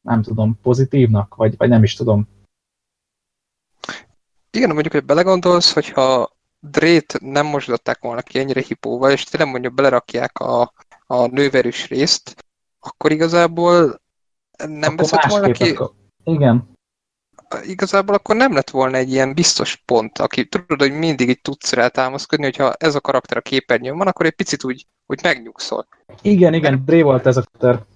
nem 0.00 0.22
tudom, 0.22 0.58
pozitívnak, 0.62 1.34
vagy, 1.34 1.56
vagy 1.56 1.68
nem 1.68 1.82
is 1.82 1.94
tudom. 1.94 2.28
Igen, 4.58 4.72
mondjuk, 4.72 4.92
hogy 4.92 5.04
belegondolsz, 5.04 5.72
hogyha 5.72 6.36
Drét 6.60 7.20
nem 7.20 7.46
mosdották 7.46 8.00
volna 8.00 8.22
ki 8.22 8.38
ennyire 8.38 8.60
hipóval, 8.60 9.10
és 9.10 9.24
tényleg 9.24 9.50
mondjuk 9.50 9.74
belerakják 9.74 10.38
a, 10.38 10.72
a 11.06 11.26
nőverős 11.26 11.88
részt, 11.88 12.44
akkor 12.80 13.12
igazából 13.12 14.00
nem 14.56 14.92
akkor 14.92 14.96
veszett 14.96 15.30
volna 15.30 15.50
ki... 15.50 15.70
Akkor... 15.70 15.92
Igen. 16.24 16.76
Igazából 17.62 18.14
akkor 18.14 18.36
nem 18.36 18.52
lett 18.52 18.70
volna 18.70 18.96
egy 18.96 19.10
ilyen 19.12 19.34
biztos 19.34 19.76
pont, 19.76 20.18
aki 20.18 20.48
tudod, 20.48 20.80
hogy 20.80 20.92
mindig 20.92 21.28
így 21.28 21.40
tudsz 21.40 21.72
rá 21.72 21.88
támaszkodni, 21.88 22.44
hogyha 22.44 22.72
ez 22.72 22.94
a 22.94 23.00
karakter 23.00 23.36
a 23.36 23.40
képernyőn 23.40 23.96
van, 23.96 24.06
akkor 24.06 24.26
egy 24.26 24.34
picit 24.34 24.64
úgy, 24.64 24.86
úgy 25.06 25.22
megnyugszol. 25.22 25.86
Igen, 26.22 26.54
igen, 26.54 26.84
Dré 26.84 27.02
volt 27.02 27.26
ez 27.26 27.36
a 27.36 27.42
karakter. 27.42 27.86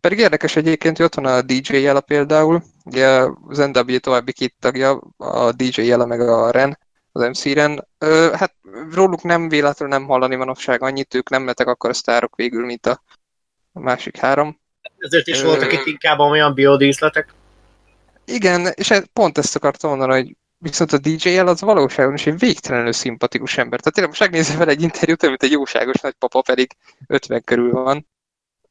Pedig 0.00 0.18
érdekes 0.18 0.56
egyébként, 0.56 0.96
hogy 0.96 1.06
ott 1.06 1.14
van 1.14 1.24
a 1.24 1.42
DJ 1.42 1.76
jele 1.76 2.00
például, 2.00 2.62
ugye 2.90 3.26
az 3.48 3.58
NW 3.58 3.98
további 3.98 4.32
két 4.32 4.54
tagja, 4.58 5.00
a 5.16 5.52
DJ 5.52 5.82
jele 5.82 6.04
meg 6.04 6.20
a 6.20 6.50
Ren, 6.50 6.78
az 7.12 7.22
MC-ren. 7.28 7.88
Hát 8.32 8.54
róluk 8.92 9.22
nem 9.22 9.48
véletlenül 9.48 9.98
nem 9.98 10.06
hallani 10.06 10.36
manapság 10.36 10.82
annyit, 10.82 11.14
ők 11.14 11.28
nem 11.28 11.46
lettek 11.46 11.66
akkor 11.66 11.90
a 11.90 11.94
sztárok 11.94 12.36
végül, 12.36 12.64
mint 12.64 12.86
a 12.86 13.02
másik 13.72 14.16
három. 14.16 14.60
Ezért 14.98 15.26
is 15.26 15.42
voltak 15.42 15.72
itt 15.72 15.86
inkább 15.86 16.18
olyan 16.18 16.54
biodíszletek. 16.54 17.34
Igen, 18.24 18.66
és 18.74 19.00
pont 19.12 19.38
ezt 19.38 19.56
akartam 19.56 19.90
mondani, 19.90 20.12
hogy 20.12 20.36
viszont 20.58 20.92
a 20.92 20.98
DJ-jel 20.98 21.46
az 21.46 21.60
valóságon 21.60 22.14
is 22.14 22.26
egy 22.26 22.38
végtelenül 22.38 22.92
szimpatikus 22.92 23.58
ember. 23.58 23.80
Tehát 23.80 23.94
tényleg 23.94 24.10
most 24.10 24.30
megnézem 24.30 24.58
vele 24.58 24.70
egy 24.70 24.82
interjút, 24.82 25.22
mint 25.22 25.42
egy 25.42 25.50
jóságos 25.50 26.00
nagypapa, 26.00 26.42
pedig 26.42 26.76
50 27.06 27.44
körül 27.44 27.72
van. 27.72 28.06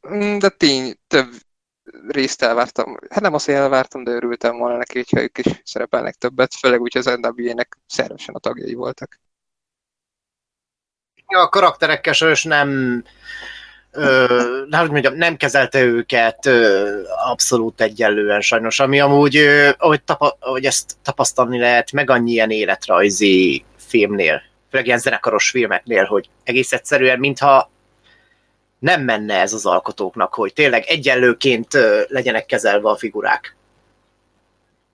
Mm, 0.09 0.37
de 0.37 0.49
tény, 0.49 0.95
több 1.07 1.29
részt 2.07 2.41
elvártam. 2.41 2.97
Hát 3.09 3.21
nem 3.21 3.33
azt, 3.33 3.45
hogy 3.45 3.53
elvártam, 3.53 4.03
de 4.03 4.11
örültem 4.11 4.57
volna 4.57 4.77
neki, 4.77 4.97
hogyha 4.97 5.21
ők 5.21 5.37
is 5.37 5.61
szerepelnek 5.63 6.15
többet, 6.15 6.55
főleg 6.55 6.81
úgy, 6.81 6.93
hogy 6.93 7.07
az 7.07 7.17
NWA-nek 7.17 7.77
szervesen 7.87 8.35
a 8.35 8.39
tagjai 8.39 8.73
voltak. 8.73 9.19
A 11.25 11.49
karakterekkel 11.49 12.13
sajnos 12.13 12.43
nem 12.43 13.03
ö, 13.91 14.63
nem, 14.69 14.79
hogy 14.79 14.91
mondjam, 14.91 15.15
nem 15.15 15.37
kezelte 15.37 15.83
őket 15.83 16.45
ö, 16.45 17.01
abszolút 17.29 17.81
egyenlően 17.81 18.41
sajnos, 18.41 18.79
ami 18.79 18.99
amúgy, 18.99 19.37
ö, 19.37 19.69
ahogy, 19.77 20.03
tapa, 20.03 20.37
ahogy 20.39 20.65
ezt 20.65 20.95
tapasztalni 21.03 21.59
lehet, 21.59 21.91
meg 21.91 22.09
annyi 22.09 22.31
ilyen 22.31 22.51
életrajzi 22.51 23.65
filmnél, 23.77 24.41
főleg 24.69 24.85
ilyen 24.85 24.99
zenekaros 24.99 25.49
filmeknél, 25.49 26.03
hogy 26.03 26.29
egész 26.43 26.71
egyszerűen, 26.71 27.19
mintha 27.19 27.71
nem 28.79 29.01
menne 29.01 29.39
ez 29.39 29.53
az 29.53 29.65
alkotóknak, 29.65 30.33
hogy 30.33 30.53
tényleg 30.53 30.83
egyenlőként 30.87 31.67
legyenek 32.07 32.45
kezelve 32.45 32.89
a 32.89 32.97
figurák. 32.97 33.55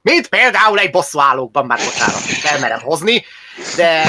Mint 0.01 0.27
például 0.27 0.79
egy 0.79 0.91
bosszúállókban, 0.91 1.65
már 1.65 1.79
bocsánat, 1.85 2.19
felmerem 2.19 2.79
hozni, 2.79 3.23
de 3.75 4.03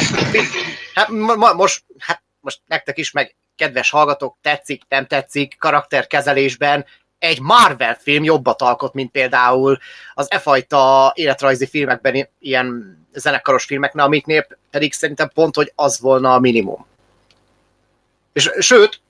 hát, 0.95 1.09
most, 1.55 1.85
hát 1.99 2.23
most 2.41 2.61
nektek 2.67 2.99
is, 2.99 3.11
meg 3.11 3.35
kedves 3.57 3.91
hallgatók, 3.91 4.37
tetszik, 4.43 4.83
nem 4.89 5.07
tetszik, 5.07 5.57
karakterkezelésben 5.59 6.85
egy 7.19 7.41
Marvel 7.41 7.95
film 7.95 8.25
jobbat 8.25 8.63
alkot, 8.63 8.95
mint 8.95 9.11
például 9.11 9.79
az 10.15 10.31
e 10.31 10.39
fajta 10.39 11.13
életrajzi 11.15 11.67
filmekben 11.67 12.29
ilyen 12.39 12.99
zenekaros 13.13 13.65
filmeknél, 13.65 14.05
amiknél 14.05 14.47
pedig 14.71 14.93
szerintem 14.93 15.31
pont, 15.35 15.55
hogy 15.55 15.73
az 15.75 16.01
volna 16.01 16.35
a 16.35 16.39
minimum. 16.39 16.87
És 18.33 18.51
sőt, 18.59 19.01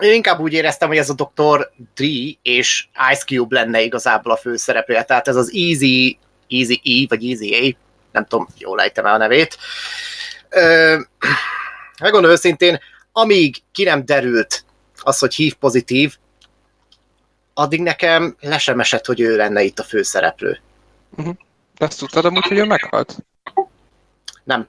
én 0.00 0.14
inkább 0.14 0.40
úgy 0.40 0.52
éreztem, 0.52 0.88
hogy 0.88 0.96
ez 0.96 1.10
a 1.10 1.14
Dr. 1.14 1.70
Dre 1.94 2.38
és 2.42 2.88
Ice 3.12 3.24
Cube 3.24 3.60
lenne 3.60 3.80
igazából 3.80 4.32
a 4.32 4.36
főszereplője. 4.36 5.02
Tehát 5.02 5.28
ez 5.28 5.36
az 5.36 5.52
Easy, 5.54 6.18
Easy 6.48 6.80
E, 6.84 7.06
vagy 7.08 7.24
Easy 7.24 7.54
A, 7.54 7.76
nem 8.12 8.26
tudom, 8.26 8.46
jól 8.58 8.80
ejtem 8.80 9.06
el 9.06 9.14
a 9.14 9.18
nevét. 9.18 9.58
Ö, 10.48 10.96
megmondom 12.00 12.30
őszintén, 12.30 12.78
amíg 13.12 13.56
ki 13.72 13.84
nem 13.84 14.04
derült 14.04 14.64
az, 15.02 15.18
hogy 15.18 15.34
hív 15.34 15.54
pozitív, 15.54 16.16
addig 17.54 17.80
nekem 17.82 18.36
le 18.40 18.58
sem 18.58 18.80
esett, 18.80 19.06
hogy 19.06 19.20
ő 19.20 19.36
lenne 19.36 19.62
itt 19.62 19.78
a 19.78 19.82
főszereplő. 19.84 20.60
Uh-huh. 21.16 21.34
De 21.78 21.84
azt 21.84 21.98
tudtad 21.98 22.24
amúgy, 22.24 22.46
hogy 22.46 22.58
ő 22.58 22.64
meghalt? 22.64 23.16
Nem. 24.44 24.68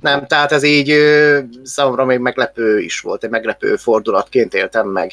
Nem, 0.00 0.26
tehát 0.26 0.52
ez 0.52 0.62
így 0.62 0.90
ö, 0.90 1.40
számomra 1.62 2.04
még 2.04 2.18
meglepő 2.18 2.80
is 2.80 3.00
volt, 3.00 3.24
egy 3.24 3.30
meglepő 3.30 3.76
fordulatként 3.76 4.54
éltem 4.54 4.88
meg. 4.88 5.12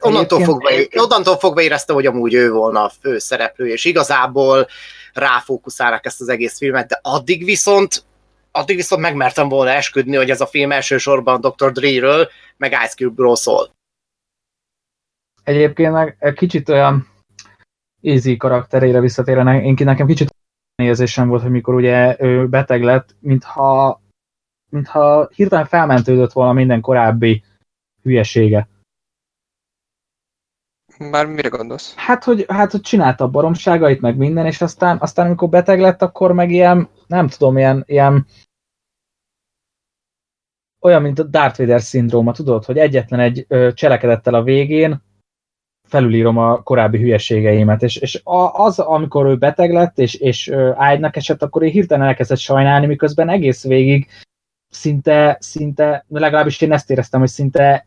Onnantól 0.00 0.40
fogva, 0.40 0.68
onnantól 0.94 1.36
fogva 1.36 1.62
éreztem, 1.62 1.94
hogy 1.94 2.06
amúgy 2.06 2.34
ő 2.34 2.50
volna 2.50 2.84
a 2.84 2.92
főszereplő, 3.00 3.68
és 3.68 3.84
igazából 3.84 4.66
ráfókuszálnak 5.12 6.06
ezt 6.06 6.20
az 6.20 6.28
egész 6.28 6.58
filmet, 6.58 6.88
de 6.88 6.98
addig 7.02 7.44
viszont 7.44 8.04
addig 8.50 8.76
viszont 8.76 9.02
megmertem 9.02 9.48
volna 9.48 9.70
esküdni, 9.70 10.16
hogy 10.16 10.30
ez 10.30 10.40
a 10.40 10.46
film 10.46 10.72
elsősorban 10.72 11.40
Dr. 11.40 11.72
Dre-ről, 11.72 12.28
meg 12.56 12.72
Ice 12.72 12.94
Cube-ról 12.96 13.36
szól. 13.36 13.70
Egyébként 15.44 15.92
meg 15.92 16.34
kicsit 16.36 16.68
olyan 16.68 17.08
Easy 18.02 18.36
karakterére 18.36 19.00
visszatérve, 19.00 19.62
én 19.62 19.74
nekem 19.78 20.06
kicsit 20.06 20.34
érzésem 20.74 21.28
volt, 21.28 21.42
hogy 21.42 21.50
mikor 21.50 21.74
ugye 21.74 22.16
ő 22.18 22.46
beteg 22.46 22.82
lett, 22.82 23.16
mintha, 23.20 24.00
mintha 24.70 25.28
hirtelen 25.34 25.64
felmentődött 25.64 26.32
volna 26.32 26.52
minden 26.52 26.80
korábbi 26.80 27.44
hülyesége. 28.02 28.68
Már 30.98 31.26
mire 31.26 31.48
gondolsz? 31.48 31.94
Hát, 31.94 32.24
hogy, 32.24 32.44
hát, 32.48 32.70
hogy 32.70 32.80
csinálta 32.80 33.24
a 33.24 33.30
baromságait, 33.30 34.00
meg 34.00 34.16
minden, 34.16 34.46
és 34.46 34.60
aztán, 34.60 34.98
aztán 35.00 35.26
amikor 35.26 35.48
beteg 35.48 35.80
lett, 35.80 36.02
akkor 36.02 36.32
meg 36.32 36.50
ilyen, 36.50 36.88
nem 37.06 37.28
tudom, 37.28 37.56
ilyen, 37.56 37.84
ilyen 37.86 38.26
olyan, 40.80 41.02
mint 41.02 41.18
a 41.18 41.22
Darth 41.22 41.58
Vader 41.58 41.80
szindróma, 41.80 42.32
tudod, 42.32 42.64
hogy 42.64 42.78
egyetlen 42.78 43.20
egy 43.20 43.46
cselekedettel 43.74 44.34
a 44.34 44.42
végén 44.42 45.02
felülírom 45.88 46.36
a 46.38 46.62
korábbi 46.62 46.98
hülyeségeimet, 46.98 47.82
és, 47.82 47.96
és 47.96 48.20
az, 48.52 48.78
amikor 48.78 49.26
ő 49.26 49.36
beteg 49.36 49.72
lett, 49.72 49.98
és, 49.98 50.14
és 50.14 50.48
ágynak 50.74 51.16
esett, 51.16 51.42
akkor 51.42 51.62
én 51.62 51.70
hirtelen 51.70 52.06
elkezdett 52.06 52.38
sajnálni, 52.38 52.86
miközben 52.86 53.28
egész 53.28 53.64
végig 53.64 54.06
szinte, 54.76 55.36
szinte, 55.40 56.04
legalábbis 56.08 56.60
én 56.60 56.72
ezt 56.72 56.90
éreztem, 56.90 57.20
hogy 57.20 57.28
szinte, 57.28 57.86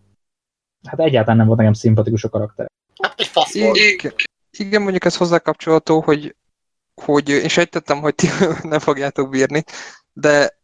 hát 0.87 0.99
egyáltalán 0.99 1.37
nem 1.37 1.45
volt 1.45 1.59
nekem 1.59 1.73
szimpatikus 1.73 2.23
a 2.23 2.29
karakter. 2.29 2.67
Hát 3.01 3.19
egy 3.19 3.27
fasz 3.27 3.59
volt. 3.59 3.77
Igen, 3.77 4.13
igen, 4.51 4.81
mondjuk 4.81 5.05
ez 5.05 5.17
hozzá 5.17 5.37
kapcsolható, 5.37 6.01
hogy, 6.01 6.35
hogy 6.93 7.29
én 7.29 7.47
sejtettem, 7.47 7.99
hogy 7.99 8.15
ti 8.15 8.27
nem 8.61 8.79
fogjátok 8.79 9.29
bírni, 9.29 9.63
de 10.13 10.57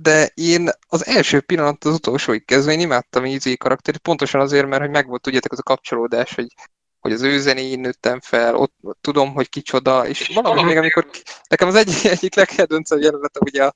de 0.00 0.30
én 0.34 0.70
az 0.88 1.06
első 1.06 1.40
pillanat 1.40 1.84
az 1.84 1.94
utolsóig 1.94 2.44
kezdve 2.44 2.72
én 2.72 2.80
imádtam 2.80 3.24
Easy 3.24 3.56
karakterét, 3.56 4.00
pontosan 4.00 4.40
azért, 4.40 4.66
mert 4.66 4.82
hogy 4.82 4.90
megvolt, 4.90 5.22
tudjátok, 5.22 5.52
az 5.52 5.58
a 5.58 5.62
kapcsolódás, 5.62 6.34
hogy, 6.34 6.54
hogy 7.00 7.12
az 7.12 7.22
ő 7.22 7.40
zenéjén 7.40 7.80
nőttem 7.80 8.20
fel, 8.20 8.54
ott, 8.54 8.74
tudom, 9.00 9.32
hogy 9.32 9.48
kicsoda, 9.48 10.06
és 10.06 10.30
valahogy 10.34 10.64
még 10.64 10.76
amikor, 10.76 11.10
nekem 11.48 11.68
az 11.68 11.74
egyik, 11.74 12.04
egyik 12.04 12.34
legkedvencebb 12.34 13.00
jelenet, 13.00 13.38
ugye 13.40 13.64
a, 13.64 13.74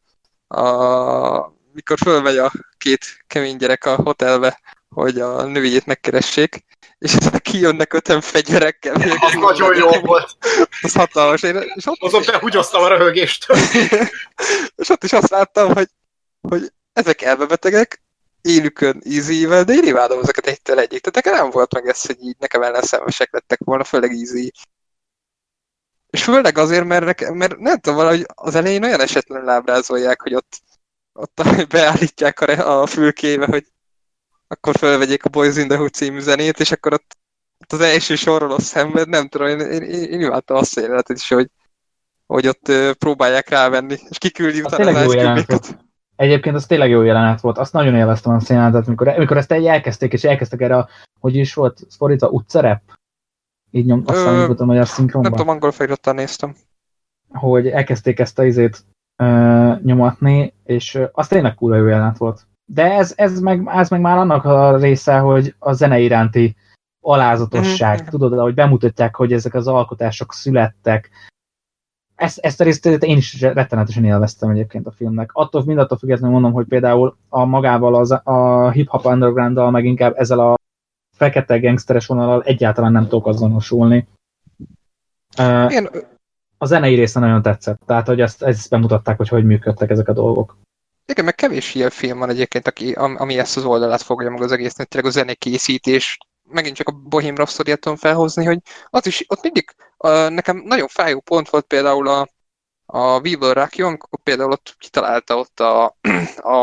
a, 0.49 1.53
mikor 1.73 1.99
fölmegy 1.99 2.37
a 2.37 2.53
két 2.79 3.25
kemény 3.27 3.57
gyerek 3.57 3.85
a 3.85 3.95
hotelbe, 3.95 4.61
hogy 4.89 5.21
a 5.21 5.43
nőjét 5.43 5.87
megkeressék, 5.87 6.65
és 6.99 7.15
ezek 7.15 7.43
kijönnek 7.53 7.93
öten 7.93 8.21
fegyverekkel. 8.21 8.95
Az 9.27 9.35
nagyon 9.35 9.77
jó 9.77 9.91
volt. 9.91 10.37
Az 10.83 10.93
hatalmas. 10.93 11.43
Én, 11.43 11.57
és 11.75 11.87
ott 11.87 12.01
Azon 12.01 12.23
behúgyoztam 12.27 12.83
a 12.83 12.89
röhögést. 12.89 13.47
és 14.81 14.89
ott 14.89 15.05
is 15.05 15.13
azt 15.13 15.31
láttam, 15.31 15.75
hogy, 15.75 15.89
hogy 16.41 16.73
ezek 16.93 17.23
elbebetegek, 17.23 18.03
élükön 18.43 19.03
easy 19.05 19.47
de 19.47 19.73
én 19.73 19.85
imádom 19.85 20.19
ezeket 20.19 20.47
egytől 20.47 20.79
egyik. 20.79 21.01
Tehát 21.01 21.25
nekem 21.25 21.43
nem 21.43 21.51
volt 21.51 21.75
meg 21.75 21.89
ez, 21.89 22.07
hogy 22.07 22.17
így 22.21 22.37
nekem 22.39 22.63
ellenszenvesek 22.63 23.33
lettek 23.33 23.59
volna, 23.65 23.85
főleg 23.85 24.11
easy. 24.11 24.53
És 26.11 26.25
főleg 26.25 26.59
azért, 26.59 26.85
mert, 26.85 27.05
nekem, 27.05 27.35
mert 27.35 27.59
nem 27.59 27.79
tudom, 27.79 27.99
valahogy 27.99 28.27
az 28.35 28.55
elején 28.55 28.85
olyan 28.85 29.01
esetlenül 29.01 29.49
ábrázolják, 29.49 30.21
hogy 30.21 30.35
ott, 30.35 30.63
ott 31.13 31.43
beállítják 31.75 32.41
a, 32.41 32.81
a 32.83 32.87
fülkébe, 32.87 33.47
hogy 33.47 33.67
akkor 34.49 34.77
felvegyék 34.77 35.25
a 35.25 35.29
Boys 35.29 35.57
in 35.57 35.69
the 35.69 35.77
Hood 35.77 35.93
című 35.93 36.21
zenét, 36.21 36.61
és 36.61 36.73
akkor 36.73 36.93
ott, 36.93 37.17
ott 37.59 37.73
az 37.73 37.81
első 37.81 38.15
sorról 38.15 38.53
a 38.53 38.61
szenved, 38.61 39.09
nem 39.09 39.29
tudom, 39.29 39.47
én, 39.47 39.61
én, 39.61 39.83
én, 39.83 40.21
imádtam 40.21 40.57
azt 40.57 40.77
a 40.77 40.81
jelenetet 40.81 41.17
is, 41.17 41.29
hogy, 41.29 41.51
hogy 42.27 42.47
ott 42.47 42.73
próbálják 42.99 43.49
rávenni, 43.49 43.97
és 44.09 44.19
kiküldi 44.19 44.61
utána 44.61 44.99
az 44.99 45.15
ice 45.15 45.59
Egyébként 46.17 46.57
az 46.57 46.67
tényleg 46.67 46.91
jó 46.91 47.03
jelenet 47.03 47.41
volt, 47.41 47.59
azt 47.59 47.73
nagyon 47.73 47.95
élveztem 47.95 48.35
a 48.35 48.41
jelenetet, 48.49 48.87
amikor, 48.87 49.09
amikor 49.09 49.37
ezt 49.37 49.53
elkezdték, 49.53 50.13
és 50.13 50.25
elkezdtek 50.25 50.61
erre 50.61 50.77
a, 50.77 50.89
hogy 51.21 51.37
is 51.37 51.55
volt 51.55 51.87
fordítva, 51.97 52.29
utcarep? 52.29 52.83
Így 53.71 53.87
nyom, 53.87 54.03
azt 54.07 54.19
hiszem, 54.19 54.47
hogy 54.47 54.57
a 54.59 54.65
magyar 54.65 54.87
szinkronban. 54.87 55.31
Nem 55.31 55.41
tudom, 55.41 55.55
angol 55.55 55.73
felirattal 55.73 56.15
néztem. 56.15 56.55
Hogy 57.29 57.69
elkezdték 57.69 58.19
ezt 58.19 58.39
a 58.39 58.45
izét 58.45 58.85
ö, 59.17 59.73
nyomatni, 59.83 60.55
és 60.65 60.99
az 61.13 61.29
tényleg 61.29 61.55
kurva 61.55 61.77
jó 61.77 61.87
jelenet 61.87 62.19
volt. 62.19 62.47
De 62.65 62.93
ez, 62.93 63.13
ez, 63.17 63.41
meg, 63.41 63.67
ez 63.67 63.89
meg 63.89 64.01
már 64.01 64.19
annak 64.19 64.45
a 64.45 64.77
része, 64.77 65.19
hogy 65.19 65.55
a 65.59 65.73
zene 65.73 65.99
iránti 65.99 66.57
alázatosság, 67.01 68.01
mm-hmm. 68.01 68.09
tudod, 68.09 68.39
hogy 68.39 68.55
bemutatják, 68.55 69.17
hogy 69.17 69.33
ezek 69.33 69.55
az 69.55 69.67
alkotások 69.67 70.33
születtek. 70.33 71.11
Ezt, 72.15 72.39
ezt 72.39 72.61
a 72.61 72.65
részt 72.65 72.87
én 72.87 73.17
is 73.17 73.41
rettenetesen 73.41 74.05
élveztem 74.05 74.51
egyébként 74.51 74.87
a 74.87 74.91
filmnek. 74.91 75.31
Attól 75.33 75.65
mindattól 75.65 75.99
függetlenül 75.99 76.33
mondom, 76.33 76.53
hogy 76.53 76.67
például 76.67 77.17
a 77.29 77.45
magával 77.45 77.95
az, 77.95 78.11
a 78.25 78.71
hip-hop 78.71 79.05
underground 79.05 79.71
meg 79.71 79.85
inkább 79.85 80.15
ezzel 80.17 80.39
a 80.39 80.57
fekete 81.19 81.59
gangsteres 81.59 82.07
vonalal 82.07 82.43
egyáltalán 82.43 82.93
nem 82.93 83.03
tudok 83.03 83.27
azonosulni. 83.27 84.09
Én... 85.69 85.89
A 86.59 86.67
zenei 86.67 86.95
része 86.95 87.21
nagyon 87.21 87.43
tetszett, 87.43 87.81
tehát 87.87 88.07
hogy 88.07 88.21
ezt, 88.21 88.43
ezt 88.43 88.71
bemutatták, 88.71 89.17
hogy 89.17 89.29
hogy 89.29 89.45
működtek 89.45 89.91
ezek 89.91 90.09
a 90.09 90.13
dolgok. 90.13 90.57
Igen, 91.07 91.25
meg 91.25 91.35
kevés 91.35 91.75
ilyen 91.75 91.91
film 91.91 92.19
van 92.19 92.29
egyébként, 92.29 92.67
aki, 92.67 92.93
ami 92.93 93.39
ezt 93.39 93.57
az 93.57 93.65
oldalát 93.65 94.03
fogja 94.03 94.31
meg 94.31 94.43
az 94.43 94.53
egésznek, 94.53 94.89
tényleg 94.89 95.11
a 95.11 95.15
zenekészítés, 95.15 96.19
megint 96.49 96.77
csak 96.77 96.89
a 96.89 96.93
Bohém 96.93 97.35
rhapsody 97.35 97.79
tudom 97.79 97.99
felhozni, 97.99 98.45
hogy 98.45 98.59
az 98.91 99.07
is, 99.07 99.25
ott 99.29 99.43
mindig 99.43 99.75
uh, 99.99 100.31
nekem 100.31 100.63
nagyon 100.65 100.89
fájó 100.89 101.21
pont 101.21 101.49
volt 101.49 101.65
például 101.65 102.09
a, 102.09 102.29
a 102.87 103.21
Weevil 103.21 103.53
Rakio, 103.53 103.87
amikor 103.87 104.09
például 104.23 104.51
ott 104.51 104.75
kitalálta 104.79 105.37
ott 105.37 105.61
a, 105.61 105.97
a 106.55 106.59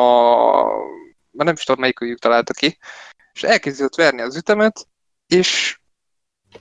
már 1.32 1.46
nem 1.46 1.54
is 1.54 1.64
tudom, 1.64 1.82
melyikőjük 1.82 2.20
találta 2.20 2.54
ki, 2.54 2.78
és 3.36 3.44
elkezdett 3.44 3.96
verni 3.96 4.22
az 4.22 4.36
ütemet, 4.36 4.88
és 5.28 5.80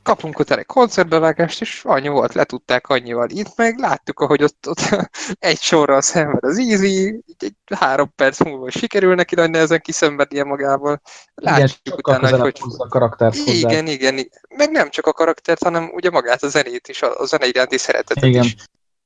kapunk 0.03 0.39
ott 0.39 0.51
egy 0.51 0.67
koncertbevágást, 0.67 1.61
és 1.61 1.81
annyi 1.85 2.09
volt, 2.09 2.35
letudták 2.35 2.89
annyival. 2.89 3.29
Itt 3.31 3.57
meg 3.57 3.79
láttuk, 3.79 4.21
ahogy 4.21 4.43
ott, 4.43 4.69
ott 4.69 4.81
egy 5.39 5.61
sorral 5.61 6.01
szenved 6.01 6.45
az 6.45 6.59
Easy, 6.59 7.25
egy 7.39 7.55
három 7.75 8.13
perc 8.17 8.41
múlva 8.41 8.71
sikerül 8.71 9.15
neki 9.15 9.35
nagy 9.35 9.51
nehezen 9.51 9.81
kiszenvednie 9.81 10.45
magával. 10.45 11.01
Látjuk 11.35 11.79
igen, 11.83 11.99
utána, 11.99 12.41
hogy, 12.41 12.59
hogy 12.59 12.73
a 12.79 12.89
karaktert 12.89 13.37
hozzá. 13.37 13.53
igen, 13.53 13.87
igen, 13.87 14.19
igen. 14.19 14.31
Meg 14.49 14.71
nem 14.71 14.91
csak 14.91 15.07
a 15.07 15.13
karaktert, 15.13 15.63
hanem 15.63 15.91
ugye 15.95 16.11
magát 16.11 16.43
a 16.43 16.49
zenét 16.49 16.89
is, 16.89 17.03
a, 17.03 17.21
a 17.21 17.25
zene 17.25 17.47
iránti 17.47 17.79
szeretetet 17.79 18.25
Igen. 18.25 18.45
is. 18.45 18.57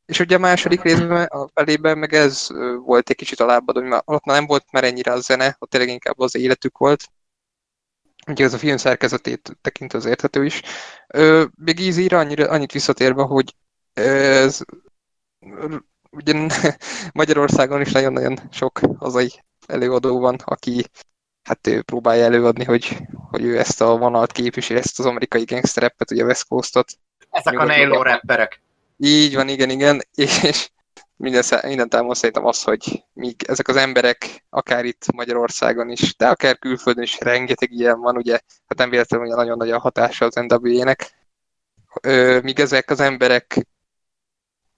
És 0.06 0.20
ugye 0.20 0.36
a 0.36 0.38
második 0.38 0.82
részben, 0.82 1.24
a 1.24 1.48
felében 1.55 1.98
meg 1.98 2.14
ez 2.14 2.47
volt 2.84 3.10
egy 3.10 3.16
kicsit 3.16 3.40
a 3.40 3.47
lábad, 3.47 3.76
hogy 3.76 3.84
már, 3.84 4.02
ott 4.05 4.24
már 4.24 4.36
nem 4.36 4.47
volt 4.47 4.64
már 4.72 4.84
ennyire 4.84 5.12
a 5.12 5.20
zene, 5.20 5.56
ott 5.58 5.70
tényleg 5.70 5.90
inkább 5.90 6.18
az 6.18 6.36
életük 6.36 6.78
volt. 6.78 7.05
Ugye 8.28 8.44
ez 8.44 8.55
a 8.55 8.58
film 8.58 8.76
szerkezetét 8.76 9.58
tekint 9.60 9.92
az 9.92 10.05
érthető 10.05 10.44
is. 10.44 10.62
Ö, 11.07 11.44
még 11.65 11.81
Easy-re 11.81 12.18
annyira, 12.18 12.50
annyit 12.50 12.73
visszatérve, 12.73 13.23
hogy 13.23 13.55
ez 13.92 14.60
ugye 16.10 16.47
Magyarországon 17.12 17.81
is 17.81 17.92
nagyon-nagyon 17.92 18.39
sok 18.50 18.81
hazai 18.98 19.42
előadó 19.66 20.18
van, 20.18 20.36
aki 20.44 20.84
hát 21.42 21.66
ő 21.66 21.82
próbálja 21.82 22.24
előadni, 22.24 22.65
hogy, 22.65 22.97
hogy 23.31 23.42
ő 23.42 23.58
ezt 23.58 23.81
a 23.81 23.97
vonalt 23.97 24.32
képviseli, 24.32 24.78
ezt 24.78 24.98
az 24.98 25.07
amerikai 25.07 25.44
gangsterreppet, 25.44 26.10
ugye 26.10 26.24
West 26.24 26.48
Coastot. 26.48 26.92
Ezek 27.31 27.58
a 27.58 27.65
nailó 27.65 28.02
rapperek. 28.02 28.60
Így 28.97 29.34
van, 29.34 29.48
igen, 29.48 29.70
igen, 29.70 30.02
és 30.15 30.70
minden, 31.18 31.42
minden 31.62 31.88
támol 31.88 32.14
szerintem 32.14 32.44
az, 32.44 32.62
hogy 32.62 33.05
míg 33.12 33.42
ezek 33.47 33.68
az 33.68 33.76
emberek, 33.76 34.44
akár 34.50 34.84
itt 34.84 35.12
Magyarországon 35.12 35.90
is, 35.90 36.16
de 36.16 36.28
akár 36.28 36.58
külföldön 36.58 37.02
is 37.02 37.20
rengeteg 37.20 37.72
ilyen 37.72 38.00
van, 38.00 38.16
ugye, 38.16 38.40
hát 38.66 38.78
nem 38.78 38.90
véletlenül, 38.90 39.26
hogy 39.26 39.36
nagyon 39.36 39.56
nagy 39.56 39.70
a 39.70 39.78
hatása 39.78 40.24
az 40.24 40.34
NWA-nek, 40.34 41.12
míg 42.42 42.60
ezek 42.60 42.90
az 42.90 43.00
emberek, 43.00 43.66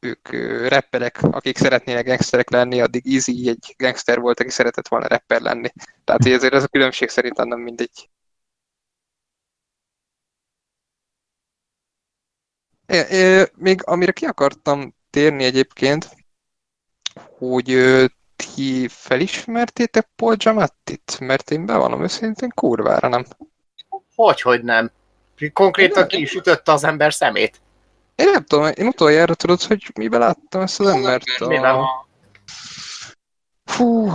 ők 0.01 0.33
ö, 0.33 0.69
rapperek, 0.69 1.23
akik 1.23 1.57
szeretnének 1.59 2.07
gangsterek 2.07 2.51
lenni, 2.51 2.81
addig 2.81 3.13
Easy 3.15 3.49
egy 3.49 3.75
gangster 3.79 4.21
volt, 4.21 4.41
aki 4.41 4.51
szeretett 4.51 4.89
volna 4.89 5.07
rapper 5.07 5.41
lenni. 5.41 5.69
Tehát 6.05 6.27
ezért 6.27 6.55
ez 6.55 6.63
a 6.63 6.69
különbség 6.69 7.09
szerintem 7.09 7.49
nem 7.49 7.61
mindegy. 7.61 8.11
É, 12.87 12.97
é, 13.11 13.47
még 13.57 13.81
amire 13.85 14.13
ki 14.13 14.25
akartam 14.25 14.95
térni 15.11 15.45
egyébként, 15.45 16.20
hogy 17.41 17.77
ti 18.37 18.89
felismertétek 18.89 20.09
Paul 20.17 20.35
Giamattit? 20.35 21.17
Mert 21.21 21.51
én 21.51 21.67
bevallom 21.67 22.03
őszintén 22.03 22.51
kurvára 22.55 23.09
nem. 23.09 23.25
Hogy, 24.15 24.41
hogy 24.41 24.63
nem. 24.63 24.91
Konkrétan 25.53 26.07
ki 26.07 26.21
is 26.21 26.35
ütötte 26.35 26.73
az 26.73 26.85
ember 26.85 27.13
szemét. 27.15 27.61
Én 28.15 28.31
nem 28.33 28.45
tudom, 28.45 28.71
én 28.75 28.87
utoljára 28.87 29.35
tudod, 29.35 29.63
hogy 29.63 29.91
miben 29.95 30.21
láttam 30.21 30.61
ezt 30.61 30.81
az 30.81 30.87
embert? 30.87 31.25
Miben? 31.39 31.75
A... 31.75 32.07
Fú, 33.65 34.07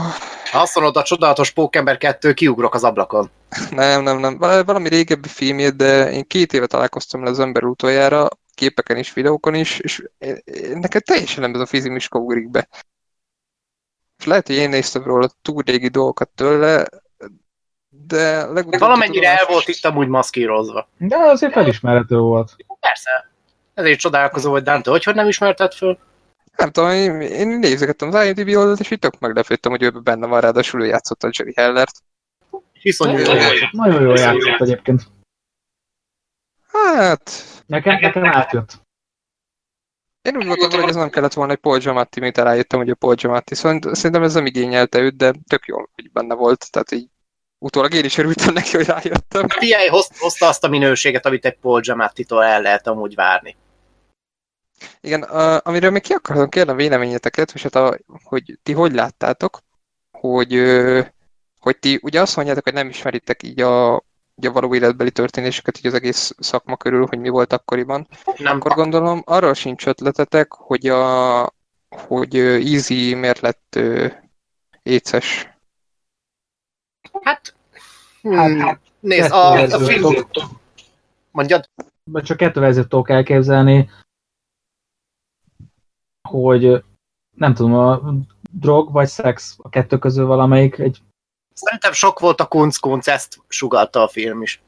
Ha 0.51 0.59
azt 0.59 0.75
mondod, 0.75 0.97
a 0.97 1.03
csodálatos 1.03 1.51
Pókember 1.51 1.97
2 1.97 2.33
kiugrok 2.33 2.73
az 2.73 2.83
ablakon. 2.83 3.29
nem, 3.71 4.03
nem, 4.03 4.17
nem. 4.17 4.37
Val- 4.37 4.65
Valami 4.65 4.89
régebbi 4.89 5.27
filmjét, 5.27 5.75
de 5.75 6.11
én 6.11 6.27
két 6.27 6.53
éve 6.53 6.65
találkoztam 6.65 7.23
le 7.23 7.29
az 7.29 7.39
ember 7.39 7.63
utoljára, 7.63 8.27
képeken 8.53 8.97
is, 8.97 9.13
videókon 9.13 9.55
is, 9.55 9.79
és 9.79 10.09
nekem 10.73 11.01
teljesen 11.01 11.41
nem 11.41 11.53
ez 11.53 11.59
a 11.59 11.65
fizimiska 11.65 12.19
ugrik 12.19 12.49
be. 12.49 12.67
És 14.17 14.25
lehet, 14.25 14.47
hogy 14.47 14.55
én 14.55 14.69
néztem 14.69 15.03
róla 15.03 15.29
túl 15.41 15.63
régi 15.65 15.87
dolgokat 15.87 16.29
tőle, 16.29 16.87
de 17.89 18.45
legutóbb... 18.45 18.79
Valamennyire 18.79 19.29
el 19.29 19.37
tudom, 19.37 19.53
volt 19.53 19.67
itt 19.67 19.85
amúgy 19.85 20.07
maszkírozva. 20.07 20.87
De 20.97 21.17
azért 21.17 21.53
felismerhető 21.53 22.17
volt. 22.17 22.55
Persze. 22.79 23.29
Ezért 23.73 23.99
csodálkozó, 23.99 24.51
hogy 24.51 24.63
Dante, 24.63 24.89
hogy, 24.89 25.03
hogy 25.03 25.15
nem 25.15 25.27
ismerted 25.27 25.73
föl? 25.73 25.97
Nem 26.55 26.71
tudom, 26.71 26.89
én, 26.89 27.21
én 27.21 27.47
nézegettem 27.47 28.13
az 28.13 28.25
IMDb 28.25 28.55
oldalt, 28.57 28.79
és 28.79 28.91
így 28.91 28.99
tök 28.99 29.19
meglepődtem, 29.19 29.71
hogy 29.71 29.83
ő 29.83 29.89
benne 29.89 30.27
van, 30.27 30.41
ráadásul 30.41 30.81
ő 30.81 30.85
játszotta 30.85 31.27
a 31.27 31.31
Jerry 31.37 31.53
Hellert. 31.55 32.03
Iszonyú 32.81 33.17
jó 33.17 33.25
volt. 33.25 33.71
Nagyon 33.71 34.01
jól 34.01 34.17
játszott 34.17 34.61
egyébként. 34.61 35.01
Hát, 36.71 37.31
Nekem, 37.65 37.99
nekem 37.99 38.25
átjött. 38.25 38.84
Én 40.25 40.37
úgy 40.37 40.45
voltam, 40.45 40.79
hogy 40.79 40.89
ez 40.89 40.95
nem 40.95 41.09
kellett 41.09 41.33
volna 41.33 41.51
egy 41.51 41.57
Paul 41.57 41.77
Giamatti, 41.77 42.19
mint 42.19 42.37
rájöttem, 42.37 42.79
hogy 42.79 42.89
a 42.89 42.95
Paul 42.95 43.15
Giamatti. 43.15 43.55
Szóval 43.55 43.93
szerintem 43.93 44.23
ez 44.23 44.33
nem 44.33 44.45
igényelte 44.45 44.99
őt, 44.99 45.15
de 45.15 45.33
tök 45.47 45.65
jól, 45.65 45.89
hogy 45.95 46.11
benne 46.11 46.33
volt. 46.33 46.71
Tehát 46.71 46.91
így 46.91 47.07
utólag 47.57 47.93
én 47.93 48.03
is 48.03 48.17
örültem 48.17 48.53
neki, 48.53 48.75
hogy 48.75 48.85
rájöttem. 48.85 49.47
Figyelj, 49.47 49.87
hoz- 49.87 50.19
hozta 50.19 50.47
azt 50.47 50.63
a 50.63 50.67
minőséget, 50.67 51.25
amit 51.25 51.45
egy 51.45 51.57
Paul 51.57 51.79
Giamatti-tól 51.79 52.43
el 52.43 52.61
lehet 52.61 52.87
amúgy 52.87 53.15
várni. 53.15 53.55
Igen, 55.01 55.21
a, 55.21 55.61
amiről 55.63 55.91
még 55.91 56.01
ki 56.01 56.13
akartam 56.13 56.49
kérni 56.49 56.71
a 56.71 56.75
véleményeteket, 56.75 57.51
és 57.53 57.63
hát 57.63 57.75
a, 57.75 57.97
hogy 58.23 58.59
ti 58.63 58.73
hogy 58.73 58.93
láttátok, 58.93 59.59
hogy, 60.11 60.53
hogy 61.59 61.77
ti 61.79 61.99
ugye 62.01 62.21
azt 62.21 62.35
mondjátok, 62.35 62.63
hogy 62.63 62.73
nem 62.73 62.89
ismeritek 62.89 63.43
így 63.43 63.61
a, 63.61 64.03
így 64.35 64.45
a 64.45 64.51
való 64.51 64.75
életbeli 64.75 65.11
történéseket 65.11 65.77
így 65.77 65.85
az 65.85 65.93
egész 65.93 66.35
szakma 66.37 66.77
körül, 66.77 67.05
hogy 67.09 67.19
mi 67.19 67.29
volt 67.29 67.53
akkoriban. 67.53 68.07
Nem, 68.37 68.55
Akkor 68.55 68.71
gondolom, 68.71 69.21
arról 69.25 69.53
sincs 69.53 69.87
ötletetek, 69.87 70.51
hogy 70.51 70.87
a 70.87 71.53
hogy 71.89 72.35
Easy 72.35 73.13
miért 73.13 73.39
lett 73.39 73.75
ö, 73.75 74.07
éces. 74.83 75.49
hát... 77.11 77.23
Hát, 77.23 77.53
Hmm, 78.25 78.59
hát, 78.59 78.79
nézd, 78.99 79.31
a, 79.31 79.51
a 79.51 79.55
kettő 79.55 79.85
film... 79.85 80.13
Mondjad, 81.31 81.69
csak 82.13 82.37
kettő 82.37 82.59
verziót 82.59 82.87
tudok 82.87 83.09
elképzelni, 83.09 83.89
hogy 86.29 86.83
nem 87.37 87.53
tudom, 87.53 87.73
a 87.73 88.13
drog 88.51 88.91
vagy 88.91 89.07
szex 89.07 89.55
a 89.61 89.69
kettő 89.69 89.97
közül 89.97 90.25
valamelyik 90.25 90.77
egy 90.77 91.01
szerintem 91.55 91.91
sok 91.91 92.19
volt 92.19 92.39
a 92.39 92.45
kunc-kunc, 92.45 93.07
ezt 93.07 93.37
sugalta 93.47 94.03
a 94.03 94.07
film 94.07 94.41
is. 94.41 94.61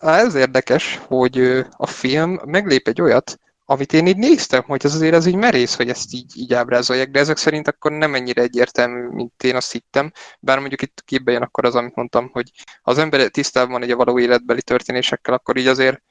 Ez 0.00 0.34
érdekes, 0.34 1.00
hogy 1.06 1.64
a 1.70 1.86
film 1.86 2.40
meglép 2.44 2.88
egy 2.88 3.00
olyat, 3.00 3.38
amit 3.66 3.92
én 3.92 4.06
így 4.06 4.16
néztem, 4.16 4.62
hogy 4.62 4.84
ez 4.84 4.94
azért 4.94 5.14
az 5.14 5.26
így 5.26 5.34
merész, 5.34 5.76
hogy 5.76 5.88
ezt 5.88 6.12
így, 6.12 6.32
így 6.36 6.54
ábrázolják, 6.54 7.10
de 7.10 7.18
ezek 7.18 7.36
szerint 7.36 7.68
akkor 7.68 7.92
nem 7.92 8.14
ennyire 8.14 8.42
egyértelmű, 8.42 9.08
mint 9.08 9.42
én 9.42 9.56
azt 9.56 9.72
hittem, 9.72 10.12
bár 10.40 10.58
mondjuk 10.58 10.82
itt 10.82 11.02
képbe 11.04 11.32
jön 11.32 11.42
akkor 11.42 11.64
az, 11.64 11.74
amit 11.74 11.94
mondtam, 11.94 12.30
hogy 12.32 12.50
ha 12.82 12.90
az 12.90 12.98
ember 12.98 13.28
tisztában 13.28 13.72
van 13.72 13.82
egy 13.82 13.90
a 13.90 13.96
való 13.96 14.18
életbeli 14.18 14.62
történésekkel, 14.62 15.34
akkor 15.34 15.56
így 15.56 15.66
azért 15.66 16.02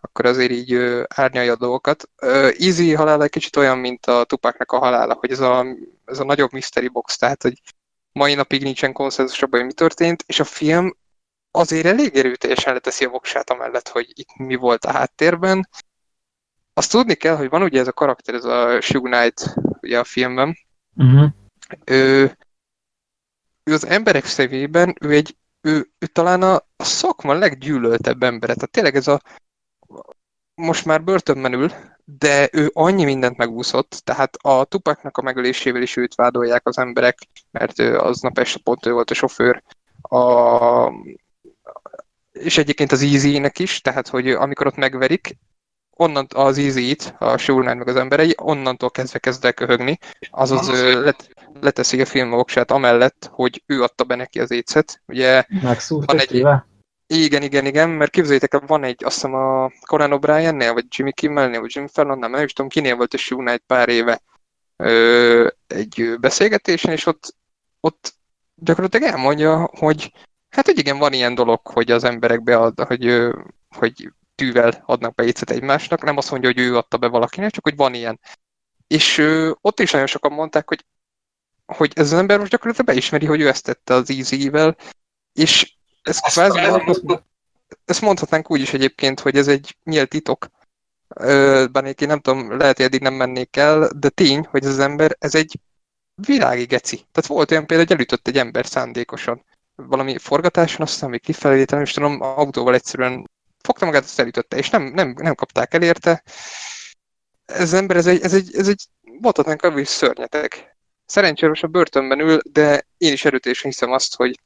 akkor 0.00 0.26
azért 0.26 0.50
így 0.50 0.72
ö, 0.72 1.02
árnyalja 1.14 1.52
a 1.52 1.56
dolgokat. 1.56 2.08
Ö, 2.16 2.50
Easy 2.58 2.94
halála 2.94 3.22
egy 3.22 3.30
kicsit 3.30 3.56
olyan, 3.56 3.78
mint 3.78 4.06
a 4.06 4.24
Tupáknak 4.24 4.72
a 4.72 4.78
halála, 4.78 5.14
hogy 5.14 5.30
ez 5.30 5.40
a, 5.40 5.66
ez 6.04 6.18
a 6.18 6.24
nagyobb 6.24 6.52
mystery 6.52 6.88
box, 6.88 7.16
tehát 7.16 7.42
hogy 7.42 7.60
mai 8.12 8.34
napig 8.34 8.62
nincsen 8.62 8.92
konszenzus 8.92 9.42
abban, 9.42 9.58
hogy 9.58 9.68
mi 9.68 9.74
történt, 9.74 10.24
és 10.26 10.40
a 10.40 10.44
film 10.44 10.96
azért 11.50 11.86
elég 11.86 12.16
erőteljesen 12.16 12.72
leteszi 12.72 13.04
a 13.04 13.08
voksát 13.08 13.50
amellett, 13.50 13.88
hogy 13.88 14.12
itt 14.14 14.36
mi 14.36 14.54
volt 14.54 14.84
a 14.84 14.92
háttérben. 14.92 15.68
Azt 16.74 16.90
tudni 16.90 17.14
kell, 17.14 17.36
hogy 17.36 17.48
van 17.48 17.62
ugye 17.62 17.80
ez 17.80 17.88
a 17.88 17.92
karakter, 17.92 18.34
ez 18.34 18.44
a 18.44 18.80
Shug 18.80 19.04
Knight 19.04 19.54
ugye 19.80 19.98
a 19.98 20.04
filmben. 20.04 20.56
uh-huh. 20.96 21.30
Ő, 21.84 22.36
ő 23.64 23.72
az 23.72 23.86
emberek 23.86 24.24
szemében, 24.24 24.94
ő 25.00 25.10
egy 25.10 25.36
ő, 25.60 25.90
ő 25.98 26.06
talán 26.06 26.42
a, 26.42 26.54
a 26.76 26.84
szakma 26.84 27.34
leggyűlöltebb 27.34 28.22
embere. 28.22 28.54
Tehát 28.54 28.70
tényleg 28.70 28.96
ez 28.96 29.08
a 29.08 29.20
most 30.54 30.84
már 30.84 31.04
börtönben 31.04 31.52
ül, 31.52 31.72
de 32.18 32.48
ő 32.52 32.70
annyi 32.72 33.04
mindent 33.04 33.36
megúszott, 33.36 34.00
tehát 34.04 34.36
a 34.40 34.64
Tupaknak 34.64 35.16
a 35.18 35.22
megölésével 35.22 35.82
is 35.82 35.96
őt 35.96 36.14
vádolják 36.14 36.66
az 36.66 36.78
emberek, 36.78 37.18
mert 37.50 37.78
ő 37.78 37.98
aznap 37.98 38.38
este 38.38 38.60
pont 38.64 38.86
ő 38.86 38.92
volt 38.92 39.10
a 39.10 39.14
sofőr. 39.14 39.62
A, 40.02 40.92
és 42.32 42.58
egyébként 42.58 42.92
az 42.92 43.02
Easy-nek 43.02 43.58
is, 43.58 43.80
tehát 43.80 44.08
hogy 44.08 44.30
amikor 44.30 44.66
ott 44.66 44.76
megverik, 44.76 45.38
onnan 45.96 46.26
az 46.34 46.58
Easy-t, 46.58 47.14
a 47.18 47.36
Shurnine 47.36 47.74
meg 47.74 47.88
az 47.88 47.96
emberei, 47.96 48.34
onnantól 48.36 48.90
kezdve 48.90 49.18
kezd 49.18 49.44
el 49.44 49.52
köhögni, 49.52 49.98
azaz 50.30 50.68
ő 50.68 51.02
let, 51.02 51.28
leteszi 51.60 52.00
a 52.00 52.06
film 52.06 52.30
voksát 52.30 52.70
amellett, 52.70 53.30
hogy 53.32 53.62
ő 53.66 53.82
adta 53.82 54.04
be 54.04 54.14
neki 54.14 54.40
az 54.40 54.50
écet. 54.50 55.02
Ugye 55.06 55.44
megszúrt 55.62 56.06
Van 56.06 56.18
egy 56.18 56.22
egy- 56.22 56.34
éve. 56.34 56.68
Igen, 57.14 57.42
igen, 57.42 57.66
igen, 57.66 57.90
mert 57.90 58.10
képzeljétek 58.10 58.54
el, 58.54 58.62
van 58.66 58.84
egy, 58.84 59.04
azt 59.04 59.14
hiszem 59.14 59.34
a 59.34 59.70
Conan 59.86 60.10
O'Brien-nél, 60.12 60.70
vagy 60.72 60.84
Jimmy 60.88 61.12
Kimmelnél, 61.12 61.60
vagy 61.60 61.74
Jim 61.74 61.86
Fallonnál, 61.86 62.30
nem 62.30 62.44
is 62.44 62.52
tudom, 62.52 62.70
kinél 62.70 62.96
volt 62.96 63.14
a 63.14 63.16
Shoe 63.16 63.44
Knight 63.44 63.62
pár 63.66 63.88
éve 63.88 64.20
ö, 64.76 65.48
egy 65.66 66.14
beszélgetésen, 66.20 66.92
és 66.92 67.06
ott, 67.06 67.36
ott 67.80 68.14
gyakorlatilag 68.54 69.12
elmondja, 69.12 69.70
hogy 69.78 70.12
hát 70.50 70.66
hogy 70.66 70.78
igen, 70.78 70.98
van 70.98 71.12
ilyen 71.12 71.34
dolog, 71.34 71.60
hogy 71.66 71.90
az 71.90 72.04
emberek 72.04 72.42
bead, 72.42 72.80
hogy, 72.80 73.30
hogy 73.76 74.12
tűvel 74.34 74.82
adnak 74.86 75.14
be 75.14 75.24
étszet 75.24 75.50
egymásnak, 75.50 76.02
nem 76.02 76.16
azt 76.16 76.30
mondja, 76.30 76.48
hogy 76.48 76.58
ő 76.58 76.76
adta 76.76 76.96
be 76.96 77.06
valakinek, 77.06 77.50
csak 77.50 77.64
hogy 77.64 77.76
van 77.76 77.94
ilyen. 77.94 78.20
És 78.86 79.18
ö, 79.18 79.50
ott 79.60 79.80
is 79.80 79.90
nagyon 79.90 80.06
sokan 80.06 80.32
mondták, 80.32 80.68
hogy, 80.68 80.84
hogy 81.66 81.92
ez 81.94 82.12
az 82.12 82.18
ember 82.18 82.38
most 82.38 82.50
gyakorlatilag 82.50 82.94
beismeri, 82.94 83.26
hogy 83.26 83.40
ő 83.40 83.48
ezt 83.48 83.64
tette 83.64 83.94
az 83.94 84.10
Easy-vel, 84.10 84.76
és 85.32 85.78
ez 86.02 86.18
kvázi, 86.18 86.58
ezt 87.84 88.00
mondhatnánk 88.00 88.50
úgy 88.50 88.60
is 88.60 88.72
egyébként, 88.72 89.20
hogy 89.20 89.36
ez 89.36 89.48
egy 89.48 89.76
nyílt 89.84 90.08
titok. 90.08 90.48
Bár 91.72 91.84
én 91.84 91.94
nem 92.08 92.20
tudom, 92.20 92.56
lehet, 92.56 92.76
hogy 92.76 92.86
eddig 92.86 93.00
nem 93.00 93.14
mennék 93.14 93.56
el, 93.56 93.90
de 93.96 94.08
tény, 94.08 94.46
hogy 94.50 94.64
ez 94.64 94.70
az 94.70 94.78
ember, 94.78 95.16
ez 95.18 95.34
egy 95.34 95.60
világi 96.14 96.64
geci. 96.64 96.96
Tehát 96.96 97.26
volt 97.26 97.50
olyan 97.50 97.66
például, 97.66 97.88
hogy 97.88 97.96
elütött 97.96 98.28
egy 98.28 98.38
ember 98.38 98.66
szándékosan. 98.66 99.44
Valami 99.74 100.18
forgatáson, 100.18 100.80
aztán 100.80 101.10
még 101.10 101.20
kifelé, 101.20 101.64
nem 101.70 101.82
is 101.82 101.92
tudom, 101.92 102.20
autóval 102.20 102.74
egyszerűen 102.74 103.30
fogta 103.62 103.84
magát, 103.84 104.04
azt 104.04 104.20
elütötte, 104.20 104.56
és 104.56 104.70
nem, 104.70 104.82
nem, 104.82 105.14
nem 105.18 105.34
kapták 105.34 105.74
el 105.74 105.82
érte. 105.82 106.22
Ez 107.44 107.60
az 107.60 107.72
ember, 107.72 107.96
ez 107.96 108.06
egy, 108.06 108.22
ez 108.22 108.34
egy, 108.34 108.56
ez 108.56 108.68
egy 108.68 108.86
mondhatnánk, 109.02 109.60
hogy 109.60 109.86
szörnyeteg. 109.86 110.76
Szerencsére 111.06 111.48
most 111.48 111.62
a 111.62 111.66
börtönben 111.66 112.20
ül, 112.20 112.40
de 112.52 112.86
én 112.96 113.12
is 113.12 113.24
erőtésen 113.24 113.70
hiszem 113.70 113.92
azt, 113.92 114.16
hogy 114.16 114.40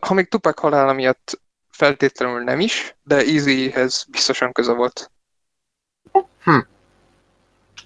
ha 0.00 0.14
még 0.14 0.28
Tupac 0.28 0.60
halála 0.60 0.92
miatt 0.92 1.40
feltétlenül 1.70 2.42
nem 2.42 2.60
is, 2.60 2.96
de 3.02 3.16
Easyhez 3.16 4.06
biztosan 4.10 4.52
köze 4.52 4.72
volt. 4.72 5.10
Hm. 6.42 6.58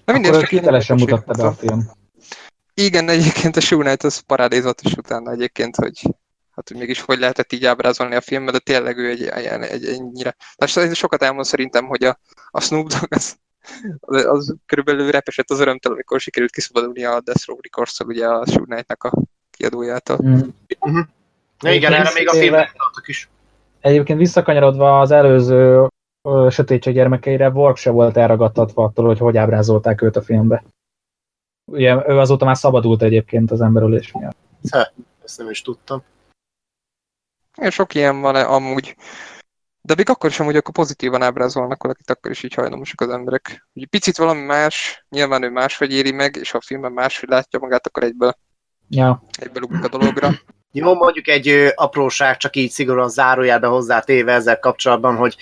De 0.05 0.13
minden 0.13 0.33
Akkor 0.33 0.47
hitelesen 0.47 0.97
mutatta 0.97 1.33
be 1.33 1.43
a 1.43 1.53
film. 1.53 1.91
Igen, 2.73 3.09
egyébként 3.09 3.55
a 3.55 3.59
Shoe 3.59 3.83
Knight 3.83 4.03
az 4.03 4.19
parádézatos 4.19 4.93
utána 4.93 5.31
egyébként, 5.31 5.75
hogy 5.75 6.01
hát 6.51 6.67
hogy 6.67 6.77
mégis 6.77 7.01
hogy 7.01 7.19
lehetett 7.19 7.53
így 7.53 7.65
ábrázolni 7.65 8.15
a 8.15 8.21
filmben, 8.21 8.53
de 8.53 8.59
tényleg 8.59 8.97
ő 8.97 9.09
egy, 9.09 9.23
egy, 9.23 9.45
egy 9.45 9.85
ennyire. 9.85 10.35
Tehát 10.55 10.95
sokat 10.95 11.23
elmond 11.23 11.45
szerintem, 11.45 11.85
hogy 11.85 12.03
a, 12.03 12.19
a 12.49 12.61
Snoop 12.61 12.87
Dogg 12.87 13.13
az, 13.13 13.37
az, 13.99 14.25
az 14.25 14.55
körülbelül 14.65 15.11
repesett 15.11 15.49
az 15.49 15.59
örömtől, 15.59 15.93
amikor 15.93 16.19
sikerült 16.19 16.51
kiszabadulni 16.51 17.03
a 17.03 17.21
Death 17.21 17.45
Row 17.47 17.57
records 17.61 17.99
ugye 17.99 18.27
a 18.27 18.45
Shoe 18.45 18.65
Knight-nak 18.65 19.03
a 19.03 19.21
kiadójától. 19.51 20.19
Mm. 20.23 20.39
Uh-huh. 20.79 21.05
Igen, 21.73 21.93
erre 21.93 22.11
még 22.13 22.29
a 22.29 22.33
filmben 22.33 22.67
is. 23.05 23.29
Egyébként 23.79 24.19
visszakanyarodva 24.19 24.99
az 24.99 25.11
előző 25.11 25.87
Sötétség 26.49 26.93
gyermekeire, 26.93 27.49
Work 27.49 27.77
se 27.77 27.89
volt 27.89 28.17
elragadtatva 28.17 28.83
attól, 28.83 29.05
hogy 29.05 29.19
hogy 29.19 29.37
ábrázolták 29.37 30.01
őt 30.01 30.15
a 30.15 30.21
filmbe. 30.21 30.63
Ugye 31.71 32.07
ő 32.07 32.19
azóta 32.19 32.45
már 32.45 32.57
szabadult 32.57 33.01
egyébként 33.01 33.51
az 33.51 33.61
emberülés 33.61 34.11
miatt. 34.11 34.37
Ha, 34.71 34.87
ezt 35.23 35.37
nem 35.37 35.49
is 35.49 35.61
tudtam. 35.61 36.03
Ja, 37.57 37.69
sok 37.69 37.93
ilyen 37.93 38.21
van 38.21 38.35
amúgy. 38.35 38.95
De 39.81 39.93
még 39.97 40.09
akkor 40.09 40.31
sem, 40.31 40.45
hogy 40.45 40.55
akkor 40.55 40.73
pozitívan 40.73 41.21
ábrázolnak 41.21 41.83
valakit, 41.83 42.09
akkor 42.09 42.31
is 42.31 42.43
így 42.43 42.53
hajlamosak 42.53 43.01
az 43.01 43.09
emberek. 43.09 43.67
Ugye 43.73 43.85
picit 43.85 44.17
valami 44.17 44.41
más, 44.41 45.05
nyilván 45.09 45.43
ő 45.43 45.49
máshogy 45.49 45.91
éri 45.91 46.11
meg, 46.11 46.35
és 46.35 46.51
ha 46.51 46.57
a 46.57 46.61
filmben 46.65 46.91
máshogy 46.91 47.29
látja 47.29 47.59
magát, 47.59 47.87
akkor 47.87 48.03
egyből, 48.03 48.37
ja. 48.89 49.23
egyből 49.39 49.63
ugrik 49.63 49.83
a 49.83 49.87
dologra. 49.87 50.29
Jó, 50.77 50.93
mondjuk 50.93 51.27
egy 51.27 51.71
apróság, 51.75 52.37
csak 52.37 52.55
így 52.55 52.69
szigorúan 52.69 53.09
zárójelbe 53.09 53.67
hozzátéve 53.67 54.33
ezzel 54.33 54.59
kapcsolatban, 54.59 55.15
hogy 55.15 55.35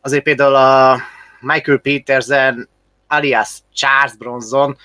azért 0.00 0.22
például 0.22 0.54
a 0.54 0.98
Michael 1.40 1.78
Petersen 1.78 2.68
alias 3.08 3.58
Charles 3.72 4.16
Bronson, 4.16 4.76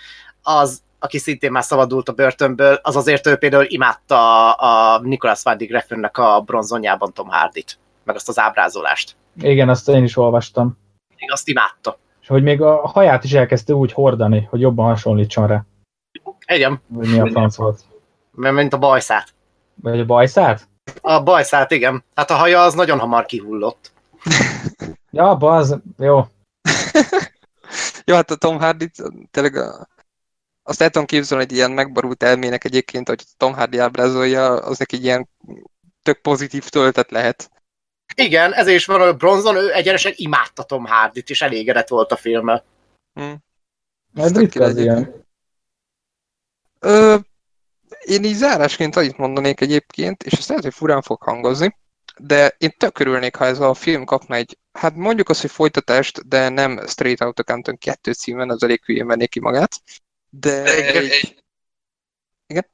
az, 0.41 0.81
aki 0.99 1.17
szintén 1.17 1.51
már 1.51 1.63
szabadult 1.63 2.09
a 2.09 2.13
börtönből, 2.13 2.79
az 2.81 2.95
azért 2.95 3.27
ő 3.27 3.35
például 3.35 3.65
imádta 3.67 4.51
a, 4.51 4.99
Nicholas 4.99 5.43
Van 5.43 5.57
Greffennek 5.57 6.17
a 6.17 6.41
bronzonjában 6.45 7.13
Tom 7.13 7.27
Hardy-t, 7.27 7.77
meg 8.03 8.15
azt 8.15 8.29
az 8.29 8.39
ábrázolást. 8.39 9.15
Igen, 9.41 9.69
azt 9.69 9.89
én 9.89 10.03
is 10.03 10.17
olvastam. 10.17 10.77
Még 11.17 11.31
azt 11.31 11.47
imádta. 11.47 11.97
És 12.21 12.27
hogy 12.27 12.43
még 12.43 12.61
a 12.61 12.87
haját 12.87 13.23
is 13.23 13.33
elkezdte 13.33 13.73
úgy 13.73 13.93
hordani, 13.93 14.47
hogy 14.49 14.59
jobban 14.61 14.85
hasonlítson 14.85 15.47
rá. 15.47 15.63
Igen. 16.47 16.81
Vagy 16.87 17.09
mi 17.09 17.19
a 17.19 17.27
franc 17.27 17.55
volt. 17.55 17.79
Mint 18.31 18.73
a 18.73 18.77
bajszát. 18.77 19.33
Vagy 19.75 19.99
a 19.99 20.05
bajszát? 20.05 20.67
A 21.01 21.23
bajszát, 21.23 21.71
igen. 21.71 22.03
Hát 22.15 22.29
a 22.29 22.35
haja 22.35 22.61
az 22.61 22.73
nagyon 22.73 22.99
hamar 22.99 23.25
kihullott. 23.25 23.91
ja, 25.11 25.29
az, 25.29 25.77
jó. 25.97 26.25
jó, 28.05 28.15
hát 28.15 28.31
a 28.31 28.35
Tom 28.35 28.59
Hardy 28.59 28.91
tényleg 29.31 29.55
a, 29.55 29.87
azt 30.63 30.81
el 30.81 30.89
tudom 30.89 31.07
képzelni, 31.07 31.43
hogy 31.43 31.53
ilyen 31.55 31.71
megbarult 31.71 32.23
elmének 32.23 32.63
egyébként, 32.63 33.07
hogy 33.07 33.23
Tom 33.37 33.53
Hardy 33.53 33.77
ábrázolja, 33.77 34.53
az 34.53 34.77
neki 34.77 35.01
ilyen 35.01 35.29
tök 36.03 36.21
pozitív 36.21 36.69
töltet 36.69 37.11
lehet. 37.11 37.51
Igen, 38.15 38.53
ez 38.53 38.67
is 38.67 38.85
van, 38.85 39.01
hogy 39.01 39.17
Bronzon 39.17 39.55
ő 39.55 39.73
egyenesen 39.73 40.13
imádta 40.15 40.63
Tom 40.63 40.85
Hardy-t, 40.85 41.29
és 41.29 41.41
elégedett 41.41 41.87
volt 41.87 42.11
a 42.11 42.15
filmmel. 42.15 42.63
Hmm. 43.13 43.37
Ez 44.15 44.37
ritka 44.37 44.63
az 44.63 44.77
ilyen. 44.77 45.25
Ö, 46.79 47.15
én 48.05 48.23
így 48.23 48.35
zárásként 48.35 48.95
annyit 48.95 49.17
mondanék 49.17 49.61
egyébként, 49.61 50.23
és 50.23 50.33
ezt 50.33 50.47
lehet, 50.47 50.63
hogy 50.63 50.73
furán 50.73 51.01
fog 51.01 51.21
hangozni, 51.21 51.75
de 52.17 52.55
én 52.57 52.73
tök 52.77 52.99
örülnék, 52.99 53.35
ha 53.35 53.45
ez 53.45 53.59
a 53.59 53.73
film 53.73 54.05
kapna 54.05 54.35
egy, 54.35 54.57
hát 54.71 54.95
mondjuk 54.95 55.29
azt, 55.29 55.41
hogy 55.41 55.51
folytatást, 55.51 56.27
de 56.27 56.49
nem 56.49 56.79
Straight 56.87 57.21
Outta 57.21 57.43
Compton 57.43 57.77
2 57.77 58.13
címen, 58.13 58.49
az 58.49 58.63
elég 58.63 58.81
hülyén 58.85 59.05
mennék 59.05 59.29
ki 59.29 59.39
magát, 59.39 59.71
de, 60.29 60.63
de 60.63 60.75
egy... 60.75 60.95
egy... 60.95 61.43
Igen? 62.47 62.65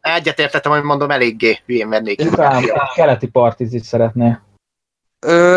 Egyetértettem, 0.00 0.72
hogy 0.72 0.82
mondom, 0.82 1.10
eléggé 1.10 1.58
hülyén 1.66 1.88
mennék 1.88 2.16
ki 2.16 2.28
magát. 2.28 2.64
a 2.64 2.92
keleti 2.94 3.26
partizit 3.26 3.84
szeretné. 3.84 4.38
Ö, 5.18 5.56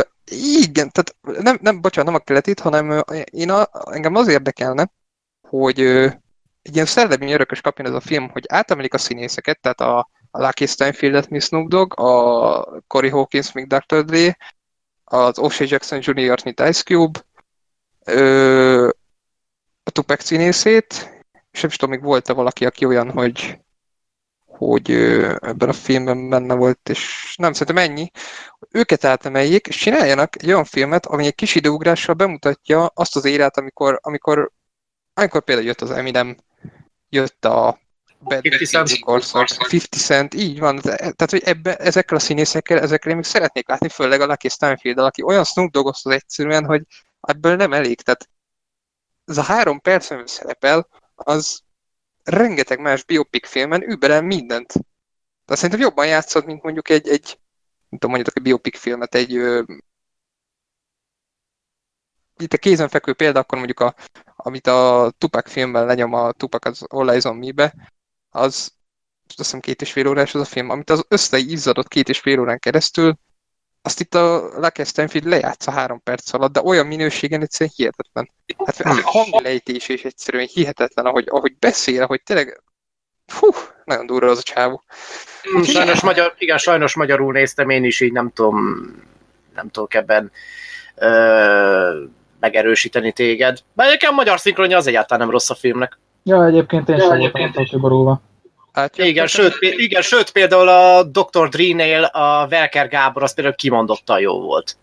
igen, 0.62 0.92
tehát 0.92 1.42
nem, 1.44 1.58
nem, 1.62 1.82
bocsánat, 1.82 2.12
nem 2.12 2.22
a 2.22 2.24
keletit, 2.24 2.60
hanem 2.60 3.04
én 3.32 3.50
a, 3.50 3.70
engem 3.92 4.16
az 4.16 4.28
érdekelne, 4.28 4.92
hogy 5.48 5.80
egy 6.64 6.74
ilyen 6.74 6.86
szellemi 6.86 7.34
örökös 7.34 7.62
kapjon 7.62 7.88
ez 7.88 7.94
a 7.94 8.00
film, 8.00 8.30
hogy 8.30 8.44
átemelik 8.48 8.94
a 8.94 8.98
színészeket, 8.98 9.60
tehát 9.62 9.82
a, 9.82 9.98
a 10.32 10.44
Lucky 10.44 10.66
Steinfieldet, 10.66 11.30
Miss 11.30 11.46
Snoop 11.46 11.70
Dogg, 11.70 12.00
a 12.00 12.82
Cory 12.88 13.10
Hawkins, 13.10 13.52
még 13.52 13.68
Dr. 13.68 14.06
Dre, 14.06 14.38
az 15.04 15.38
O'Shea 15.42 15.70
Jackson 15.70 16.00
Jr. 16.02 16.42
mint 16.44 16.60
Ice 16.60 16.84
Cube, 16.84 17.20
ö, 18.06 18.90
a 19.84 19.92
Tupac 19.92 20.24
színészét, 20.24 21.22
és 21.52 21.62
nem 21.62 21.70
is 21.72 21.78
tudom, 21.78 21.96
még 21.96 22.04
volt-e 22.04 22.34
valaki, 22.34 22.66
aki 22.66 22.86
olyan, 22.86 23.12
hogy 23.12 23.58
hogy 24.58 24.92
ebben 25.42 25.70
a 25.70 25.74
filmben 25.74 26.30
benne 26.30 26.54
volt, 26.54 26.90
és 26.90 27.36
nem, 27.38 27.54
szerintem 27.54 27.84
ennyi. 27.84 28.12
Őket 28.72 29.06
átemeljék, 29.06 29.68
és 29.68 29.76
csináljanak 29.76 30.36
egy 30.36 30.48
olyan 30.48 30.64
filmet, 30.64 31.06
ami 31.06 31.26
egy 31.26 31.36
kis 31.36 31.56
időugrással 31.56 32.16
bemutatja 32.16 32.86
azt 32.86 33.16
az 33.16 33.26
érát, 33.26 33.58
amikor, 33.58 34.00
amikor, 34.02 34.52
amikor 35.14 35.44
például 35.44 35.68
jött 35.68 35.82
az 35.82 35.92
Eminem 35.92 36.38
jött 37.14 37.46
a 37.46 37.80
Bad 38.20 38.46
50 38.46 38.86
Cent. 38.86 39.54
50 39.72 39.82
Cent, 39.90 40.34
így 40.34 40.60
van. 40.60 40.80
Tehát, 40.80 41.30
hogy 41.30 41.44
ebbe, 41.44 41.76
ezekkel 41.76 42.18
a 42.18 42.20
színészekkel, 42.20 42.80
ezekkel 42.80 43.10
én 43.10 43.16
még 43.16 43.26
szeretnék 43.26 43.68
látni, 43.68 43.90
főleg 43.90 44.22
a 44.22 44.26
Lucky 44.26 44.50
stanfield 44.50 44.98
aki 44.98 45.22
olyan 45.22 45.44
Snoop 45.44 45.72
Doggozhoz 45.72 46.14
egyszerűen, 46.14 46.66
hogy 46.66 46.84
ebből 47.22 47.56
nem 47.56 47.74
elég. 47.74 48.02
Tehát 48.02 48.30
ez 49.26 49.38
a 49.38 49.42
három 49.42 49.82
perc, 49.82 50.10
amiben 50.10 50.28
szerepel, 50.28 50.88
az 51.16 51.62
rengeteg 52.24 52.80
más 52.80 53.04
biopic 53.04 53.48
filmen 53.48 53.90
überel 53.90 54.22
mindent. 54.22 54.74
De 55.46 55.56
szerintem 55.56 55.80
jobban 55.80 56.08
játszott, 56.08 56.46
mint 56.46 56.64
mondjuk 56.64 56.90
egy, 56.90 57.08
egy 57.08 57.40
nem 57.90 58.00
tudom, 58.00 58.12
mondjuk 58.16 58.38
egy 58.38 58.44
biopic 58.44 58.80
filmet, 58.80 59.16
egy 59.16 59.32
itt 62.38 62.54
a 62.54 62.58
kézenfekvő 62.58 63.14
példa, 63.14 63.40
akkor 63.40 63.58
mondjuk 63.58 63.80
a, 63.80 63.96
amit 64.44 64.68
a 64.68 65.12
Tupac 65.18 65.52
filmben 65.52 65.86
lenyom 65.86 66.14
a 66.14 66.32
Tupac 66.32 66.66
az 66.66 66.84
All 66.88 67.10
Eyes 67.10 67.24
on 67.24 67.36
Me-be, 67.36 67.74
az 68.30 68.72
azt 69.28 69.38
hiszem 69.38 69.60
két 69.60 69.82
és 69.82 69.92
fél 69.92 70.08
órás 70.08 70.36
az 70.36 70.42
a 70.42 70.46
film, 70.46 70.70
amit 70.70 70.90
az 70.90 71.06
összei 71.08 71.52
izzadott 71.52 71.88
két 71.88 72.10
és 72.10 72.20
fél 72.20 72.40
órán 72.40 72.60
keresztül, 72.60 73.18
azt 73.82 74.00
itt 74.00 74.16
a 74.16 74.52
Lucky 74.56 74.84
Stanfield 74.84 75.28
lejátsza 75.28 75.72
három 75.72 76.04
perc 76.04 76.34
alatt, 76.34 76.52
de 76.54 76.62
olyan 76.62 76.88
minőségen 76.88 77.42
egyszerűen 77.42 77.74
hihetetlen. 77.76 78.32
Hát 78.66 78.80
a 78.80 79.02
hanglejtés 79.04 79.90
is 79.90 80.04
egyszerűen 80.04 80.48
hihetetlen, 80.54 81.06
ahogy, 81.06 81.28
ahogy 81.30 81.58
beszél, 81.58 82.02
ahogy 82.02 82.24
tényleg 82.24 82.64
Hú, 83.40 83.50
nagyon 83.84 84.06
durva 84.06 84.30
az 84.30 84.38
a 84.38 84.42
csávó. 84.42 84.84
Sajnos 85.64 86.02
magyar, 86.02 86.36
igen, 86.38 86.58
sajnos 86.58 86.96
magyarul 86.96 87.32
néztem 87.32 87.70
én 87.70 87.84
is, 87.84 88.00
így 88.00 88.12
nem 88.12 88.32
tudom, 88.32 88.86
nem 89.56 89.70
tudok 89.70 89.94
ebben 89.94 90.32
ö, 90.96 92.04
megerősíteni 92.44 93.12
téged. 93.12 93.60
Bár 93.74 93.88
egyébként 93.88 94.12
a 94.12 94.16
magyar 94.16 94.40
szinkronja 94.40 94.78
az 94.78 94.88
egyáltalán 94.88 95.24
nem 95.24 95.32
rossz 95.32 95.50
a 95.50 95.56
filmnek. 95.56 96.00
Ja, 96.24 96.46
egyébként 96.46 96.90
én 96.90 96.96
ja, 96.96 97.02
sem 97.04 97.32
voltam 97.32 97.64
kiborulva. 97.64 98.22
Hát, 98.72 98.98
igen, 98.98 99.28
sőt, 99.28 99.58
igen, 99.60 100.02
sőt, 100.02 100.32
például 100.32 100.68
a 100.68 101.04
Dr. 101.04 101.50
Dre-nél 101.50 102.04
a 102.04 102.48
Velker 102.48 102.88
Gábor 102.88 103.24
az 103.24 103.34
például 103.34 103.56
kimondottan 103.56 104.20
jó 104.20 104.42
volt. 104.42 104.78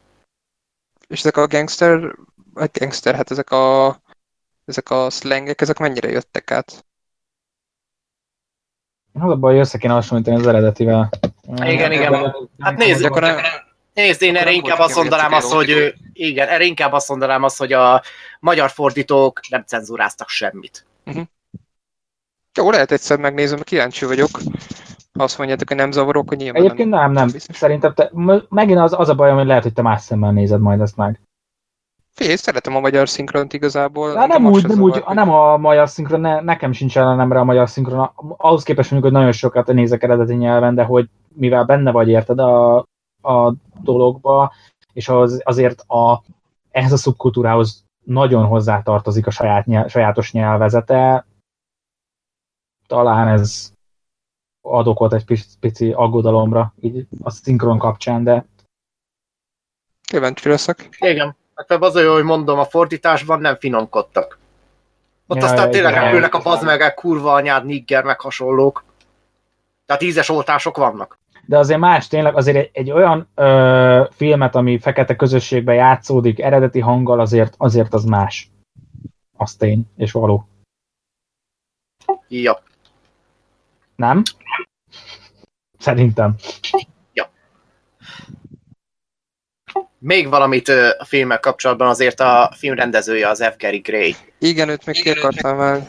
És 1.09 1.19
ezek 1.19 1.37
a 1.37 1.47
gangster, 1.47 2.15
a 2.55 2.69
gangster, 2.73 3.15
hát 3.15 3.31
ezek 3.31 3.51
a, 3.51 3.97
ezek 4.65 4.91
a 4.91 5.11
slangek, 5.11 5.61
ezek 5.61 5.79
mennyire 5.79 6.09
jöttek 6.09 6.51
át? 6.51 6.85
Az 9.13 9.31
a 9.31 9.37
baj, 9.37 9.59
össze 9.59 9.79
kéne 9.79 9.93
hasonlítani 9.93 10.37
az 10.37 10.47
eredetivel. 10.47 11.11
Igen, 11.57 11.93
igen. 11.93 12.37
Hát 12.59 12.77
nézd, 12.77 13.05
akkor 13.05 13.23
nem, 13.23 13.37
nézd 14.01 14.23
én 14.23 14.37
erre 14.37 14.51
inkább 14.51 14.79
azt 14.79 14.97
mondanám 14.97 15.33
azt, 15.33 15.53
hogy 15.53 15.95
igen, 16.13 16.49
erre 16.49 16.65
inkább 16.65 16.93
azt 16.93 17.09
mondanám 17.09 17.43
azt, 17.43 17.59
hogy 17.59 17.73
a 17.73 18.03
magyar 18.41 18.71
fordítók 18.71 19.41
nem 19.49 19.63
cenzúráztak 19.67 20.29
semmit. 20.29 20.87
Uh-huh. 21.07 21.25
Jó, 22.59 22.71
lehet 22.71 22.93
egyszer 22.93 23.19
megnézem, 23.19 23.61
kíváncsi 23.61 24.05
vagyok. 24.05 24.31
Ha 25.19 25.23
azt 25.23 25.39
mondjátok, 25.39 25.69
hogy 25.69 25.77
nem 25.77 25.91
zavarok, 25.91 26.29
hogy 26.29 26.39
nyilván 26.39 26.63
Egyébként 26.63 26.91
nem, 26.91 27.13
nem. 27.13 27.29
biztos. 27.31 27.57
Szerintem 27.57 27.95
te, 27.95 28.11
megint 28.49 28.79
az, 28.79 28.93
az 28.99 29.09
a 29.09 29.15
bajom, 29.15 29.37
hogy 29.37 29.47
lehet, 29.47 29.63
hogy 29.63 29.73
te 29.73 29.83
más 29.83 30.01
szemmel 30.03 30.33
nézed 30.33 30.61
majd 30.61 30.81
ezt 30.81 30.97
meg. 30.97 31.21
Figyelj, 32.15 32.37
szeretem 32.37 32.77
a 32.77 32.81
magyar 32.81 33.09
szinkront 33.09 33.53
igazából. 33.53 34.09
Engem 34.09 34.43
nem 34.43 34.53
úgy, 34.53 34.63
nem, 34.63 34.71
zavar, 34.71 34.85
úgy, 34.91 35.03
hogy- 35.03 35.15
nem 35.15 35.31
a 35.31 35.57
magyar 35.57 35.89
szinkron, 35.89 36.21
ne, 36.21 36.41
nekem 36.41 36.73
sincs 36.73 36.99
ellenemre 36.99 37.39
a 37.39 37.45
magyar 37.45 37.69
szinkron. 37.69 38.11
Ahhoz 38.37 38.63
képest 38.63 38.91
mondjuk, 38.91 39.13
hogy 39.13 39.21
nagyon 39.21 39.37
sokat 39.37 39.67
nézek 39.67 40.03
eredeti 40.03 40.35
nyelven, 40.35 40.75
de 40.75 40.83
hogy 40.83 41.09
mivel 41.29 41.65
benne 41.65 41.91
vagy 41.91 42.09
érted 42.09 42.39
a, 42.39 42.77
a 43.23 43.55
dologba, 43.83 44.53
és 44.93 45.09
az, 45.09 45.41
azért 45.45 45.81
a, 45.81 46.23
ehhez 46.71 46.93
a 46.93 46.97
szubkultúrához 46.97 47.85
nagyon 48.05 48.47
hozzátartozik 48.47 49.27
a 49.27 49.31
saját 49.31 49.67
nyelv, 49.67 49.89
sajátos 49.89 50.33
nyelvezete, 50.33 51.27
talán 52.87 53.29
ez 53.29 53.73
ad 54.61 54.87
okot 54.87 55.13
egy 55.13 55.25
pici, 55.25 55.47
pici 55.61 55.93
aggodalomra 55.93 56.75
így 56.81 57.07
a 57.23 57.31
szinkron 57.31 57.79
kapcsán, 57.79 58.25
de 58.25 58.45
Kíváncsi 60.11 60.49
leszek. 60.49 60.89
Igen. 60.99 61.37
Hát 61.55 61.71
az 61.71 61.97
a 61.97 62.01
jó, 62.01 62.13
hogy 62.13 62.25
mondom, 62.25 62.59
a 62.59 62.65
fordításban 62.65 63.41
nem 63.41 63.57
finomkodtak. 63.57 64.39
Ott 65.27 65.37
Ja, 65.37 65.45
aztán 65.45 65.71
tényleg 65.71 65.95
repülnek 65.95 66.35
a 66.35 66.43
bazmegek, 66.43 66.95
kurva 66.95 67.33
anyád, 67.33 67.65
nigger, 67.65 68.05
meg 68.05 68.21
hasonlók. 68.21 68.85
Tehát 69.87 70.03
ízes 70.03 70.29
oltások 70.29 70.77
vannak. 70.77 71.19
De 71.51 71.59
azért 71.59 71.79
más 71.79 72.09
tényleg, 72.09 72.37
azért 72.37 72.57
egy, 72.57 72.71
egy 72.73 72.91
olyan 72.91 73.29
ö, 73.35 74.05
filmet, 74.11 74.55
ami 74.55 74.79
fekete 74.79 75.17
közösségben 75.17 75.75
játszódik 75.75 76.41
eredeti 76.41 76.81
hanggal, 76.81 77.21
azért, 77.21 77.55
azért 77.57 77.95
az 77.95 78.05
más. 78.05 78.51
Az 79.37 79.55
tény, 79.55 79.91
és 79.97 80.13
való. 80.13 80.49
Ja. 82.29 82.63
Nem? 83.97 84.23
Szerintem. 85.79 86.35
Még 89.99 90.29
valamit 90.29 90.69
ö, 90.69 90.89
a 90.99 91.05
filmmel 91.05 91.41
kapcsolatban 91.41 91.89
azért 91.89 92.21
a 92.21 92.53
film 92.57 92.75
rendezője 92.75 93.29
az 93.29 93.45
F. 93.45 93.57
Gary 93.59 93.79
Gray. 93.79 94.15
Igen, 94.39 94.69
őt 94.69 94.87
még 94.87 95.03
ki 95.03 95.11
akartam. 95.11 95.89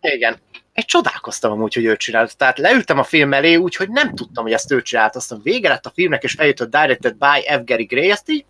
Igen. 0.00 0.36
Egy 0.76 0.84
csodálkoztam 0.84 1.52
amúgy, 1.52 1.74
hogy 1.74 1.84
ő 1.84 1.96
csinált. 1.96 2.36
Tehát 2.36 2.58
leültem 2.58 2.98
a 2.98 3.04
film 3.04 3.32
elé, 3.32 3.54
úgyhogy 3.54 3.88
nem 3.88 4.14
tudtam, 4.14 4.44
hogy 4.44 4.52
ezt 4.52 4.72
ő 4.72 4.82
csinált. 4.82 5.16
Aztán 5.16 5.40
vége 5.42 5.68
lett 5.68 5.86
a 5.86 5.92
filmnek, 5.94 6.22
és 6.22 6.34
eljutott 6.34 6.70
Directed 6.70 7.14
by 7.14 7.40
F. 7.48 7.64
Gary 7.64 7.84
Gray, 7.84 8.10
ezt 8.10 8.30
így 8.30 8.44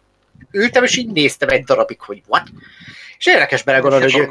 ültem, 0.51 0.85
és 0.85 0.97
így 0.97 1.13
néztem 1.13 1.49
egy 1.49 1.65
darabig, 1.65 2.01
hogy 2.01 2.23
what? 2.27 2.43
És 3.19 3.27
érdekes 3.27 3.63
belegondolni, 3.63 4.13
hogy 4.13 4.21
ő, 4.21 4.29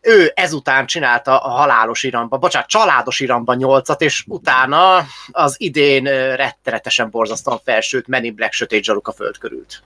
ő 0.00 0.32
ezután 0.34 0.86
csinálta 0.86 1.38
a 1.38 1.48
halálos 1.48 2.02
iramba, 2.02 2.38
bocsánat, 2.38 2.68
családos 2.68 3.20
iramba 3.20 3.54
nyolcat, 3.54 4.00
és 4.00 4.24
utána 4.26 5.06
az 5.30 5.54
idén 5.58 6.04
rettenetesen 6.34 7.10
borzasztóan 7.10 7.60
felsőt 7.64 8.06
Men 8.06 8.24
in 8.24 8.34
Black 8.34 8.52
sötét 8.52 8.84
zsaruk 8.84 9.08
a 9.08 9.12
föld 9.12 9.38
körült. 9.38 9.82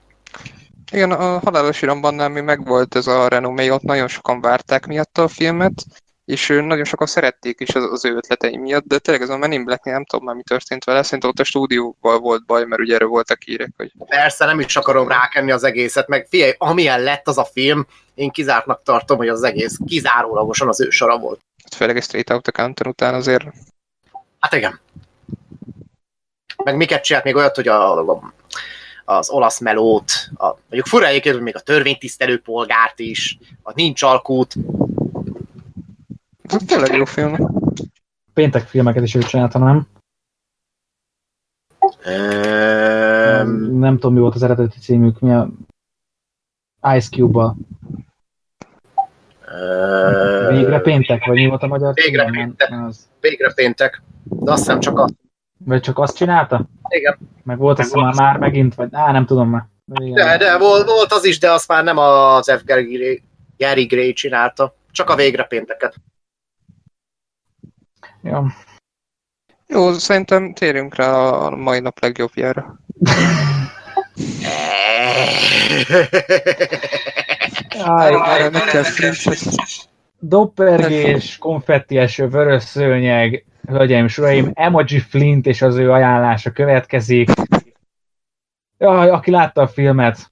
Igen, 0.91 1.11
a 1.11 1.39
halálos 1.39 1.81
iramban 1.81 2.13
nem 2.13 2.31
mi 2.31 2.41
megvolt 2.41 2.95
ez 2.95 3.07
a 3.07 3.27
renomé, 3.27 3.69
ott 3.69 3.81
nagyon 3.81 4.07
sokan 4.07 4.41
várták 4.41 4.85
miatta 4.85 5.23
a 5.23 5.27
filmet, 5.27 5.85
és 6.25 6.47
nagyon 6.47 6.83
sokan 6.83 7.07
szerették 7.07 7.59
is 7.59 7.75
az, 7.75 7.83
az 7.91 8.05
ő 8.05 8.15
ötletei 8.15 8.57
miatt, 8.57 8.83
de 8.83 8.99
tényleg 8.99 9.23
ez 9.23 9.29
a 9.29 9.37
Men 9.37 9.51
in 9.51 9.63
black 9.65 9.83
nem 9.83 10.05
tudom 10.05 10.25
már 10.25 10.35
mi 10.35 10.43
történt 10.43 10.83
vele, 10.83 11.03
szerintem 11.03 11.29
ott 11.29 11.39
a 11.39 11.43
stúdióval 11.43 12.19
volt 12.19 12.45
baj, 12.45 12.65
mert 12.65 12.81
ugye 12.81 12.95
erről 12.95 13.07
voltak 13.07 13.41
hírek, 13.41 13.69
hogy 13.77 13.91
Persze, 14.07 14.45
nem 14.45 14.59
is 14.59 14.75
akarom 14.75 15.07
rákenni 15.07 15.51
az 15.51 15.63
egészet, 15.63 16.07
meg 16.07 16.27
figyelj, 16.29 16.53
amilyen 16.57 17.01
lett 17.01 17.27
az 17.27 17.37
a 17.37 17.45
film, 17.45 17.85
én 18.13 18.29
kizártnak 18.29 18.83
tartom, 18.83 19.17
hogy 19.17 19.27
az 19.27 19.43
egész 19.43 19.77
kizárólagosan 19.85 20.67
az 20.67 20.81
ő 20.81 20.89
sora 20.89 21.17
volt. 21.17 21.39
főleg 21.75 21.95
egy 21.95 22.03
Straight 22.03 22.29
Outta 22.29 22.51
Compton 22.51 22.87
után 22.87 23.13
azért 23.13 23.43
Hát 24.39 24.53
igen. 24.53 24.79
Meg 26.63 26.75
miket 26.75 27.03
csinált 27.03 27.23
még 27.23 27.35
olyat, 27.35 27.55
hogy 27.55 27.67
a, 27.67 27.97
a 27.97 28.31
az 29.05 29.29
olasz 29.29 29.59
melót, 29.59 30.11
a, 30.35 30.45
mondjuk 30.45 30.85
fura 30.85 31.05
egyébként, 31.05 31.39
még 31.39 31.55
a 31.55 31.59
törvénytisztelő 31.59 32.39
polgárt 32.39 32.99
is, 32.99 33.37
a 33.63 33.71
nincs 33.75 34.01
alkút, 34.01 34.55
tényleg 36.57 36.93
jó 36.95 37.05
film. 37.05 37.35
Péntek 38.33 38.61
filmeket 38.67 39.03
is 39.03 39.15
ő 39.15 39.19
csinálta, 39.19 39.59
nem? 39.59 39.87
Öm, 42.05 43.77
Nem 43.79 43.93
tudom, 43.93 44.13
mi 44.13 44.19
volt 44.19 44.35
az 44.35 44.43
eredeti 44.43 44.79
címük, 44.79 45.19
mi 45.19 45.33
a 45.33 45.47
Ice 46.95 47.09
Cube-ba. 47.09 47.55
öm, 49.47 50.47
Végre 50.55 50.79
péntek, 50.79 51.25
vagy 51.25 51.35
mi 51.35 51.47
volt 51.47 51.63
a 51.63 51.67
magyar 51.67 51.93
Végre 51.93 52.23
cím? 52.23 52.31
péntek. 52.33 52.69
Nem, 52.69 52.83
az. 52.83 53.09
Végre 53.19 53.53
péntek. 53.53 54.01
De 54.23 54.51
azt 54.51 54.59
hiszem 54.63 54.79
csak 54.79 54.99
azt. 54.99 55.13
Vagy 55.65 55.81
csak 55.81 55.99
azt 55.99 56.15
csinálta? 56.15 56.65
Igen. 56.87 57.17
Meg 57.43 57.57
volt 57.57 57.79
azt 57.79 57.87
hiszem 57.93 58.05
már, 58.05 58.13
már 58.15 58.37
megint, 58.37 58.75
vagy 58.75 58.89
á, 58.91 59.11
nem 59.11 59.25
tudom 59.25 59.49
már. 59.49 59.65
Igen. 60.01 60.13
De, 60.13 60.37
de 60.37 60.57
volt, 60.57 60.85
volt 60.87 61.11
az 61.11 61.25
is, 61.25 61.39
de 61.39 61.51
azt 61.51 61.67
már 61.67 61.83
nem 61.83 61.97
az 61.97 62.51
F. 62.51 62.63
Gary 63.57 63.85
Gray 63.85 64.13
csinálta. 64.13 64.75
Csak 64.91 65.09
a 65.09 65.15
végre 65.15 65.43
pénteket. 65.43 65.95
Ja. 68.23 68.53
Jó, 69.67 69.91
szerintem 69.91 70.53
térjünk 70.53 70.95
rá 70.95 71.11
a 71.11 71.55
mai 71.55 71.79
nap 71.79 71.99
legjobbjára. 71.99 72.79
Áj, 77.79 78.13
Erre 78.13 78.49
meg 78.49 78.61
kell. 78.61 78.83
Doppergés, 80.19 81.37
konfetties, 81.37 82.17
vörös 82.17 82.63
szőnyeg, 82.63 83.45
hölgyeim, 83.67 84.05
és 84.05 84.17
uraim, 84.17 84.51
Emoji 84.53 84.99
Flint 84.99 85.45
és 85.45 85.61
az 85.61 85.75
ő 85.75 85.91
ajánlása 85.91 86.51
következik. 86.51 87.29
Jaj, 88.77 89.09
aki 89.09 89.31
látta 89.31 89.61
a 89.61 89.67
filmet, 89.67 90.31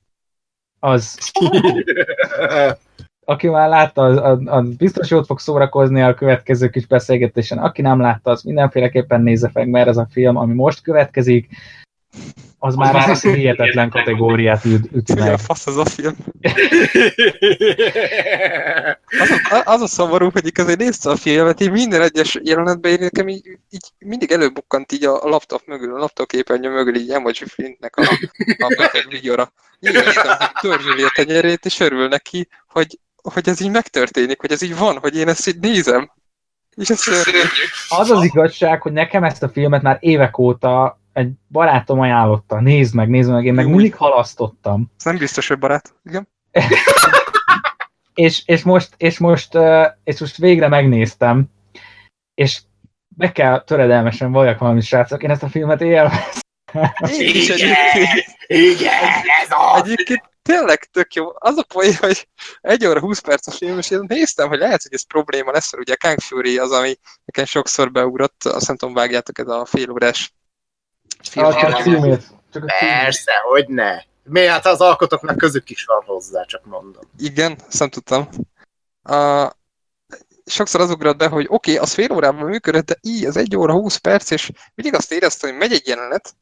az, 0.80 1.32
aki 3.26 3.48
már 3.48 3.70
látta, 3.70 4.02
az, 4.02 4.18
az, 4.18 4.40
az 4.46 4.76
biztos 4.76 5.10
jót 5.10 5.26
fog 5.26 5.40
szórakozni 5.40 6.02
a 6.02 6.14
következő 6.14 6.70
kis 6.70 6.88
beszélgetésen. 6.88 7.58
Aki 7.58 7.82
nem 7.82 8.00
látta, 8.00 8.32
az 8.32 8.42
mindenféleképpen 8.42 9.22
nézze 9.22 9.50
meg, 9.54 9.70
mert 9.70 9.88
ez 9.88 9.98
a 9.98 10.08
film, 10.12 10.36
ami 10.36 10.54
most 10.54 10.82
következik, 10.82 11.50
az 12.64 12.76
már 12.76 12.96
az, 12.96 13.08
az 13.08 13.22
hihetetlen 13.22 13.90
kategóriát 13.90 14.66
üt, 14.66 14.90
üti 14.92 15.14
Mi 15.14 15.20
a 15.20 15.26
meg. 15.26 15.40
fasz 15.40 15.68
az 15.68 15.78
a 15.78 15.86
film? 15.86 16.16
Az 19.20 19.30
a, 19.50 19.62
az 19.66 19.82
a 19.82 19.88
szomorú, 19.88 20.30
hogy 20.32 20.52
azért 20.56 20.80
nézte 20.80 21.10
a 21.10 21.16
filmet, 21.16 21.62
így 21.62 21.72
minden 21.72 22.02
egyes 22.02 22.40
jelenetben 22.44 22.92
én 22.92 22.98
nekem 23.00 23.28
így, 23.28 23.58
így 23.70 23.92
mindig 24.00 24.32
előbukkant 24.32 24.92
így 24.92 25.06
a, 25.06 25.24
a 25.24 25.28
laptop 25.28 25.62
mögül, 25.66 25.96
a 25.96 25.98
laptop 25.98 26.28
képernyő 26.28 26.70
mögül 26.70 26.96
így 26.96 27.10
emoji 27.10 27.46
flintnek 27.46 27.96
a, 27.96 28.02
a 28.58 28.76
beteg 28.78 29.06
vigyora. 29.10 29.54
Így 29.80 29.94
néztem, 29.94 30.38
hogy 30.38 30.52
törzsüli 30.62 31.04
a 31.04 31.12
tenyerét, 31.16 31.66
és 31.66 31.80
örül 31.80 32.08
neki, 32.08 32.48
hogy, 32.68 33.00
hogy 33.24 33.50
ez 33.50 33.62
így 33.62 33.72
megtörténik, 33.72 34.40
hogy 34.40 34.52
ez 34.52 34.62
így 34.62 34.78
van, 34.78 34.98
hogy 34.98 35.16
én 35.16 35.28
ezt 35.28 35.48
így 35.48 35.60
nézem. 35.60 36.12
És 36.76 36.90
ez. 36.90 37.24
Az 37.90 38.10
az 38.10 38.24
igazság, 38.24 38.82
hogy 38.82 38.92
nekem 38.92 39.24
ezt 39.24 39.44
a 39.44 39.50
filmet 39.50 39.82
már 39.82 39.98
évek 40.00 40.38
óta 40.38 41.00
egy 41.14 41.32
barátom 41.48 42.00
ajánlotta. 42.00 42.60
Nézd 42.60 42.96
meg, 42.96 43.10
nézd 43.10 43.32
meg, 43.32 43.46
én 43.46 43.54
meg 43.54 43.66
Jó. 43.66 43.72
mindig 43.72 43.96
halasztottam. 43.96 44.92
Ez 44.98 45.04
nem 45.04 45.18
biztos, 45.18 45.48
hogy 45.48 45.60
barát. 45.60 45.94
Igen? 46.06 46.28
És, 48.14 48.42
és, 48.46 48.64
most, 48.64 48.90
és, 48.98 49.18
most, 49.18 49.58
és 50.04 50.20
most 50.20 50.38
végre 50.38 50.68
megnéztem, 50.68 51.46
és 52.34 52.62
be 53.08 53.32
kell 53.32 53.64
töredelmesen 53.64 54.32
valljak 54.32 54.60
valami 54.60 54.82
srácok, 54.82 55.24
én 55.24 55.30
ezt 55.30 55.44
a 55.44 55.50
filmet 55.50 55.82
is 55.82 55.88
Igen, 57.18 57.76
igen, 58.48 59.04
ez 59.42 59.50
az! 59.50 59.84
Egyébként 59.84 60.31
tényleg 60.42 60.84
tök 60.84 61.14
jó. 61.14 61.28
Az 61.34 61.58
a 61.58 61.64
poén, 61.64 61.96
hogy 61.96 62.28
egy 62.62 62.86
óra 62.86 63.00
20 63.00 63.20
perces 63.20 63.58
film, 63.58 63.78
és 63.78 63.90
én 63.90 64.06
néztem, 64.08 64.48
hogy 64.48 64.60
lehet, 64.60 64.82
hogy 64.82 64.94
ez 64.94 65.06
probléma 65.06 65.52
lesz, 65.52 65.72
mert 65.72 65.84
ugye 65.84 65.96
Kang 65.96 66.20
Fury 66.20 66.58
az, 66.58 66.72
ami 66.72 66.96
nekem 67.26 67.46
sokszor 67.46 67.92
beugrott, 67.92 68.44
azt 68.44 68.68
nem 68.68 68.78
tudom, 68.78 68.94
vágjátok 68.94 69.40
ez 69.40 69.48
a 69.48 69.66
fél 69.66 69.90
órás 69.90 70.34
film. 71.30 71.46
Ah, 71.46 71.60
csak 71.60 71.74
a 71.74 71.82
címét. 71.82 72.24
Csak 72.54 72.64
a. 72.64 72.74
Persze, 72.80 73.32
hogy 73.50 73.68
ne. 73.68 74.02
Mi 74.24 74.46
hát 74.46 74.66
az 74.66 74.82
alkotoknak 74.82 75.38
közük 75.38 75.70
is 75.70 75.86
van 75.86 76.04
hozzá, 76.06 76.44
csak 76.46 76.66
mondom. 76.66 77.04
Igen, 77.18 77.58
ezt 77.68 77.80
nem 77.80 77.90
tudtam. 77.90 78.30
Uh, 79.04 79.50
sokszor 80.46 80.82
az 80.82 80.90
ugrott 80.90 81.18
be, 81.18 81.28
hogy 81.28 81.46
oké, 81.50 81.72
okay, 81.72 81.84
az 81.84 81.94
fél 81.94 82.12
órában 82.12 82.46
működött, 82.46 82.86
de 82.86 82.98
így, 83.02 83.26
az 83.26 83.38
egy 83.38 83.56
óra 83.56 83.74
20 83.74 83.96
perc, 83.96 84.32
és 84.32 84.52
mindig 84.76 84.96
azt 84.96 85.12
éreztem, 85.12 85.50
hogy 85.50 85.60
megy 85.60 85.74
egy 85.74 85.88
jelenet, 85.88 86.36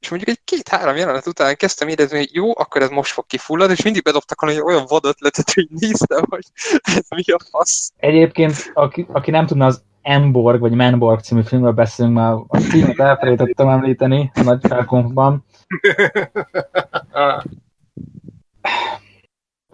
és 0.00 0.08
mondjuk 0.08 0.36
egy 0.36 0.44
két-három 0.44 0.96
jelenet 0.96 1.26
után 1.26 1.56
kezdtem 1.56 1.88
érezni, 1.88 2.16
hogy 2.16 2.34
jó, 2.34 2.58
akkor 2.58 2.82
ez 2.82 2.88
most 2.88 3.12
fog 3.12 3.26
kifulladni, 3.26 3.74
és 3.74 3.82
mindig 3.82 4.02
bedobtak 4.02 4.40
valami 4.40 4.60
olyan 4.60 4.84
vad 4.88 5.04
ötletet, 5.04 5.50
hogy 5.50 5.66
néztem, 5.70 6.24
hogy 6.28 6.44
ez 6.82 7.08
mi 7.08 7.32
a 7.32 7.38
fasz. 7.50 7.92
Egyébként, 7.96 8.70
aki, 8.74 9.06
aki 9.12 9.30
nem 9.30 9.46
tudna, 9.46 9.66
az 9.66 9.82
Emborg, 10.02 10.60
vagy 10.60 10.72
Menborg 10.72 11.20
című 11.20 11.42
filmről 11.42 11.72
beszélünk, 11.72 12.14
már 12.14 12.32
a 12.46 12.58
címet 12.58 12.98
elfelejtettem 12.98 13.68
említeni 13.68 14.30
a 14.34 14.42
nagy 14.42 14.60
felkonfban. 14.68 15.44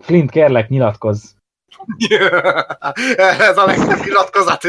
Flint, 0.00 0.30
kérlek, 0.30 0.68
nyilatkozz. 0.68 1.30
Ez 3.16 3.56
a 3.56 3.64
legszebb 3.64 4.04
nyilatkozat. 4.04 4.62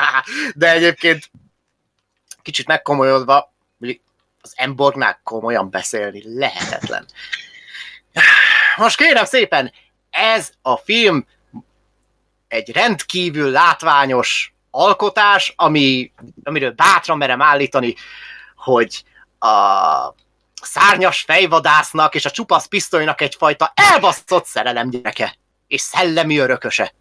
De 0.54 0.72
egyébként 0.72 1.30
kicsit 2.42 2.66
megkomolyodva, 2.66 3.52
az 4.40 4.52
Emborgnál 4.56 5.20
komolyan 5.24 5.70
beszélni 5.70 6.22
lehetetlen. 6.38 7.06
Most 8.76 8.96
kérem 8.96 9.24
szépen, 9.24 9.72
ez 10.10 10.52
a 10.62 10.76
film 10.76 11.26
egy 12.48 12.70
rendkívül 12.70 13.50
látványos 13.50 14.54
alkotás, 14.70 15.52
ami, 15.56 16.12
amiről 16.42 16.70
bátran 16.70 17.18
merem 17.18 17.42
állítani, 17.42 17.94
hogy 18.56 19.04
a 19.38 20.14
szárnyas 20.62 21.20
fejvadásznak 21.20 22.14
és 22.14 22.24
a 22.24 22.30
csupasz 22.30 22.66
pisztolynak 22.66 23.20
egyfajta 23.20 23.72
elbasztott 23.74 24.44
szerelem 24.44 24.90
gyereke, 24.90 25.36
és 25.66 25.80
szellemi 25.80 26.38
örököse. 26.38 26.94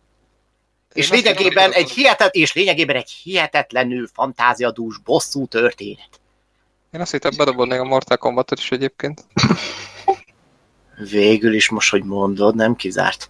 És 0.94 1.10
azt 1.10 1.24
lényegében, 1.24 1.72
egy 1.72 1.92
hihetet, 1.92 2.36
és 2.36 2.54
lényegében 2.54 2.96
egy 2.96 3.10
hihetetlenül 3.10 4.08
fantáziadús 4.14 4.98
bosszú 4.98 5.48
történet. 5.48 6.20
Én 6.92 7.02
azt 7.02 7.12
hittem 7.12 7.32
bedobodnék 7.38 7.80
a 7.80 7.84
Mortal 7.84 8.18
Kombatot 8.18 8.60
is 8.60 8.72
egyébként. 8.72 9.26
Végül 11.12 11.54
is 11.54 11.70
most, 11.70 11.92
hogy 11.92 12.04
mondod, 12.04 12.56
nem 12.56 12.76
kizárt. 12.76 13.30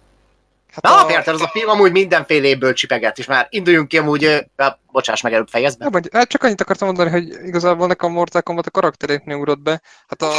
Hát 0.70 0.82
Na, 0.82 1.04
a... 1.04 1.10
érted, 1.10 1.34
az 1.34 1.40
a 1.40 1.48
film 1.48 1.68
amúgy 1.68 1.92
mindenféléből 1.92 2.72
csipeget, 2.72 3.18
és 3.18 3.26
már 3.26 3.46
induljunk 3.50 3.88
ki 3.88 3.98
amúgy, 3.98 4.24
á, 4.56 4.78
bocsáss 4.92 5.20
meg, 5.20 5.32
előbb 5.32 5.48
fejezd 5.48 5.78
be. 5.78 5.88
Ja, 5.92 6.00
hát 6.18 6.28
csak 6.28 6.42
annyit 6.42 6.60
akartam 6.60 6.86
mondani, 6.86 7.10
hogy 7.10 7.46
igazából 7.46 7.86
nekem 7.86 8.10
a 8.10 8.12
Mortal 8.12 8.42
Kombat 8.42 8.66
a 8.66 8.70
karakteréknél 8.70 9.36
ugrott 9.36 9.60
be. 9.60 9.80
Hát 10.06 10.22
a, 10.22 10.30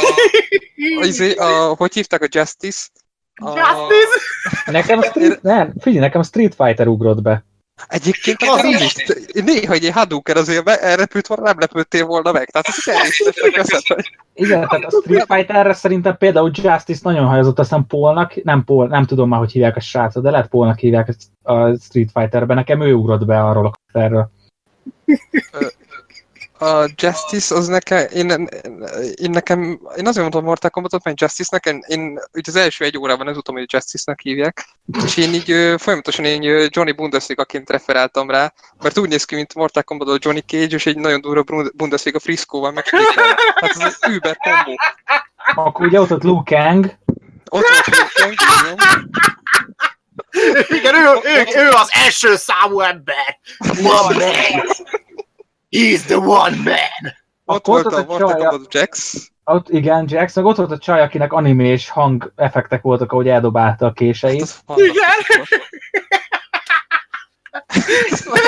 a, 1.00 1.04
izé, 1.04 1.34
a, 1.34 1.74
hogy 1.74 1.92
hívták 1.94 2.22
a 2.22 2.28
Justice? 2.30 2.88
A, 3.34 3.58
Justice! 3.58 4.70
Nekem 4.70 4.98
a 4.98 5.02
Street, 5.02 5.42
nem, 5.42 5.72
figyelj, 5.80 6.04
nekem 6.04 6.20
a 6.20 6.24
Street 6.24 6.54
Fighter 6.54 6.86
ugrott 6.86 7.22
be. 7.22 7.44
Egyébként 7.88 8.42
Az 8.42 8.62
nekem 8.62 8.70
is. 8.70 8.94
Néha 9.44 9.72
egy 9.72 9.90
Hadouken 9.90 10.36
azért 10.36 10.68
elrepült 10.68 11.26
volna, 11.26 11.42
nem 11.42 11.58
lepődtél 11.58 12.06
volna 12.06 12.32
meg. 12.32 12.50
Tehát 12.50 12.68
ez 12.68 12.74
természetesen 12.84 13.52
köszönöm. 13.52 14.04
Igen, 14.34 14.60
tehát 14.68 14.84
a 14.84 15.00
Street 15.00 15.26
Fighterre 15.28 15.72
szerintem 15.72 16.16
például 16.16 16.50
Justice 16.54 17.00
nagyon 17.02 17.26
hajazott, 17.26 17.58
aztán 17.58 17.86
Paulnak, 17.86 18.44
nem 18.44 18.64
Paul, 18.64 18.86
nem 18.86 19.04
tudom 19.04 19.28
már, 19.28 19.38
hogy 19.38 19.52
hívják 19.52 19.76
a 19.76 19.80
srácot, 19.80 20.22
de 20.22 20.30
lehet 20.30 20.48
Paulnak 20.48 20.78
hívják 20.78 21.14
a 21.42 21.76
Street 21.76 22.10
Fighterben, 22.12 22.56
nekem 22.56 22.80
ő 22.80 22.94
ugrott 22.94 23.26
be 23.26 23.40
arról 23.40 23.66
a 23.66 23.70
karakterről. 23.70 24.30
A 26.62 26.88
Justice 26.96 27.54
az 27.54 27.66
nekem, 27.66 28.06
én, 28.12 28.48
én 29.14 29.30
nekem, 29.30 29.60
én 29.96 30.06
azért 30.06 30.16
mondtam 30.16 30.44
Mortal 30.44 30.70
Kombatot, 30.70 31.04
mert 31.04 31.20
Justice 31.20 31.48
nekem, 31.52 31.80
én 31.86 32.20
úgy 32.32 32.48
az 32.48 32.56
első 32.56 32.84
egy 32.84 32.98
órában 32.98 33.24
nem 33.24 33.34
tudtam, 33.34 33.54
hogy 33.54 33.72
Justice-nek 33.72 34.20
hívják, 34.20 34.66
és 35.04 35.16
én 35.16 35.34
így 35.34 35.50
ö, 35.50 35.74
folyamatosan 35.78 36.24
én 36.24 36.68
Johnny 36.70 36.92
Bundesliga-ként 36.92 37.70
referáltam 37.70 38.30
rá, 38.30 38.52
mert 38.82 38.98
úgy 38.98 39.08
néz 39.08 39.24
ki, 39.24 39.34
mint 39.34 39.54
Mortal 39.54 39.82
Kombat 39.82 40.24
Johnny 40.24 40.40
Cage, 40.46 40.74
és 40.74 40.86
egy 40.86 40.96
nagyon 40.96 41.20
durva 41.20 41.42
Bund- 41.42 41.76
Bundesliga 41.76 42.18
friszkóval 42.18 42.72
meg 42.72 42.84
Tehát 42.84 43.36
ez 43.60 43.76
az 43.76 43.98
Uber 44.14 44.36
kombó. 44.36 44.78
Akkor 45.54 45.86
ugye 45.86 46.00
ott 46.00 46.12
ott 46.12 46.22
Liu 46.22 46.42
Kang, 46.44 46.96
Ott 47.50 47.64
volt 47.68 47.86
Liu 47.86 48.06
Kang, 48.14 48.32
igen. 48.32 49.10
Igen, 50.68 50.94
ő, 50.94 51.20
ő, 51.22 51.44
ő 51.54 51.68
az 51.68 51.88
első 51.90 52.36
számú 52.36 52.80
ember. 52.80 53.38
One 53.82 54.16
man. 54.16 54.62
He's 55.76 56.00
the 56.06 56.16
one 56.18 56.56
man. 56.64 57.12
Ott 57.44 57.66
volt 57.66 57.86
ott 57.86 57.92
a 57.92 57.96
a 57.98 58.18
csaja- 58.18 58.48
Kombat 58.48 58.74
Jax, 58.74 59.14
ott 59.44 59.68
igen, 59.68 60.04
Jax, 60.08 60.34
meg 60.36 60.44
ott 60.44 60.56
volt 60.56 60.70
a 60.70 60.78
csaj, 60.78 61.00
akinek 61.02 61.32
animés 61.32 61.88
hang 61.90 62.32
effektek 62.36 62.82
voltak, 62.82 63.12
ahogy 63.12 63.28
eldobálta 63.28 63.84
a 63.84 63.88
Hát 63.88 63.96
késeit. 63.96 64.48
fantasztikus 64.66 64.98
volt. 68.24 68.40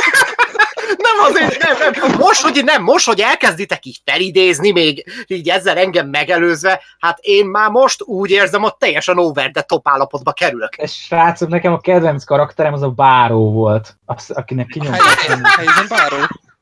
Nem 0.99 1.19
azért, 1.28 1.62
nem, 1.62 1.77
nem. 1.78 2.19
Most, 2.19 2.41
hogy 2.43 2.65
nem, 2.65 2.83
most, 2.83 3.07
hogy 3.07 3.20
elkezditek 3.20 3.85
így 3.86 4.01
felidézni, 4.05 4.70
még 4.70 5.05
így 5.27 5.49
ezzel 5.49 5.77
engem 5.78 6.09
megelőzve, 6.09 6.81
hát 6.99 7.19
én 7.20 7.47
már 7.47 7.70
most 7.70 8.03
úgy 8.03 8.31
érzem, 8.31 8.61
hogy 8.62 8.77
teljesen 8.77 9.19
over 9.19 9.51
the 9.51 9.62
top 9.62 9.89
állapotba 9.89 10.33
kerülök. 10.33 10.77
És 10.77 10.93
srácok, 10.93 11.49
nekem 11.49 11.73
a 11.73 11.78
kedvenc 11.81 12.25
karakterem 12.25 12.73
az 12.73 12.83
a 12.83 12.89
báró 12.91 13.53
volt, 13.53 13.97
az, 14.05 14.31
akinek. 14.31 14.67
Helyzen, 14.81 15.44
helyzen 15.44 15.86
báró. 15.89 16.17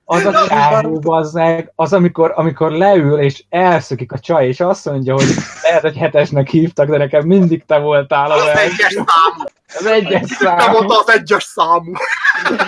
Az 0.05 0.24
a 0.24 0.47
csávó, 0.47 0.98
bazzeg, 0.98 1.72
az 1.74 1.92
amikor, 1.92 2.32
amikor 2.34 2.70
leül 2.70 3.18
és 3.20 3.44
elszökik 3.48 4.12
a 4.12 4.18
csaj, 4.18 4.47
és 4.47 4.60
azt 4.60 4.84
mondja, 4.84 5.14
hogy 5.14 5.34
lehet, 5.62 5.82
hogy 5.82 5.97
hetesnek 5.97 6.48
hívtak, 6.48 6.89
de 6.89 6.97
nekem 6.97 7.26
mindig 7.26 7.64
te 7.64 7.78
voltál 7.78 8.31
a 8.31 8.34
Az 8.34 8.58
egyes 8.58 8.92
számú. 8.92 9.44
Az 9.78 9.86
egyes 9.86 10.28
Te 10.28 10.34
szám. 10.34 10.70
mondta 10.70 10.98
az 10.98 11.10
egyes 11.10 11.42
számú. 11.44 11.92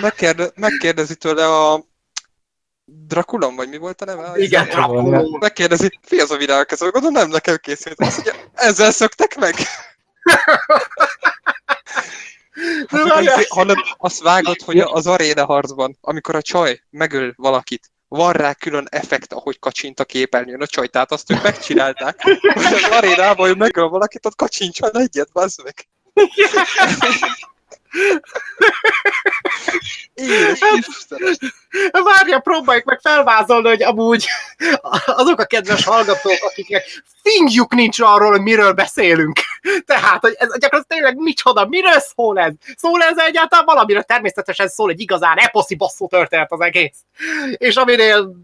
Megkérde, 0.01 0.49
megkérdezi 0.55 1.15
tőle 1.15 1.45
a 1.45 1.83
Drakulon, 2.85 3.55
vagy 3.55 3.69
mi 3.69 3.77
volt 3.77 4.01
a 4.01 4.05
neve? 4.05 4.31
Igen, 4.35 4.65
Drakuló. 4.65 5.37
Megkérdezi, 5.39 5.99
mi 6.09 6.19
az 6.19 6.31
a 6.31 6.37
virágkező? 6.37 6.89
Gondolom 6.89 7.15
nem 7.15 7.29
nekem 7.29 7.55
készült. 7.61 7.99
Azt 7.99 8.15
mondja, 8.15 8.33
ezzel 8.53 8.91
szöktek 8.91 9.35
meg? 9.39 9.53
Hát, 12.87 13.11
az, 13.11 13.47
hanem 13.47 13.75
azt 13.97 14.21
vágod, 14.21 14.61
hogy 14.61 14.79
az 14.79 15.07
aréna 15.07 15.45
harcban, 15.45 15.97
amikor 16.01 16.35
a 16.35 16.41
csaj 16.41 16.81
megöl 16.89 17.33
valakit, 17.35 17.91
van 18.07 18.33
rá 18.33 18.53
külön 18.53 18.87
effekt, 18.89 19.33
ahogy 19.33 19.59
kacsint 19.59 19.99
a 19.99 20.05
képernyőn 20.05 20.61
a 20.61 20.67
csaj, 20.67 20.87
tehát 20.87 21.11
azt 21.11 21.31
ők 21.31 21.43
megcsinálták, 21.43 22.21
hogy 22.53 22.73
az 22.73 22.89
arénában, 22.91 23.47
hogy 23.47 23.57
megöl 23.57 23.89
valakit, 23.89 24.25
ott 24.25 24.35
kacsincson 24.35 24.97
egyet, 24.97 25.31
bazd 25.31 25.63
meg. 25.63 25.87
Édes 30.13 30.59
Istenem. 30.87 31.33
Várja, 31.91 32.39
próbáljuk 32.39 32.85
meg 32.85 32.99
felvázolni, 33.01 33.67
hogy 33.67 33.83
amúgy 33.83 34.25
azok 35.05 35.39
a 35.39 35.45
kedves 35.45 35.83
hallgatók, 35.83 36.37
akiknek 36.39 36.83
fingjuk 37.21 37.73
nincs 37.73 37.99
arról, 37.99 38.31
hogy 38.31 38.41
miről 38.41 38.73
beszélünk. 38.73 39.39
Tehát, 39.85 40.21
hogy 40.21 40.35
ez 40.37 40.47
gyakorlatilag 40.47 40.85
tényleg 40.87 41.15
micsoda, 41.17 41.67
miről 41.67 41.99
szól 41.99 42.39
ez? 42.39 42.53
Szól 42.77 43.01
ez 43.01 43.17
egyáltalán 43.17 43.65
valamiről? 43.65 44.03
Természetesen 44.03 44.67
szól 44.67 44.89
egy 44.89 44.99
igazán 44.99 45.37
eposzi 45.37 45.75
basszú 45.75 46.07
történet 46.07 46.51
az 46.51 46.61
egész. 46.61 46.97
És 47.57 47.75
aminél 47.75 48.35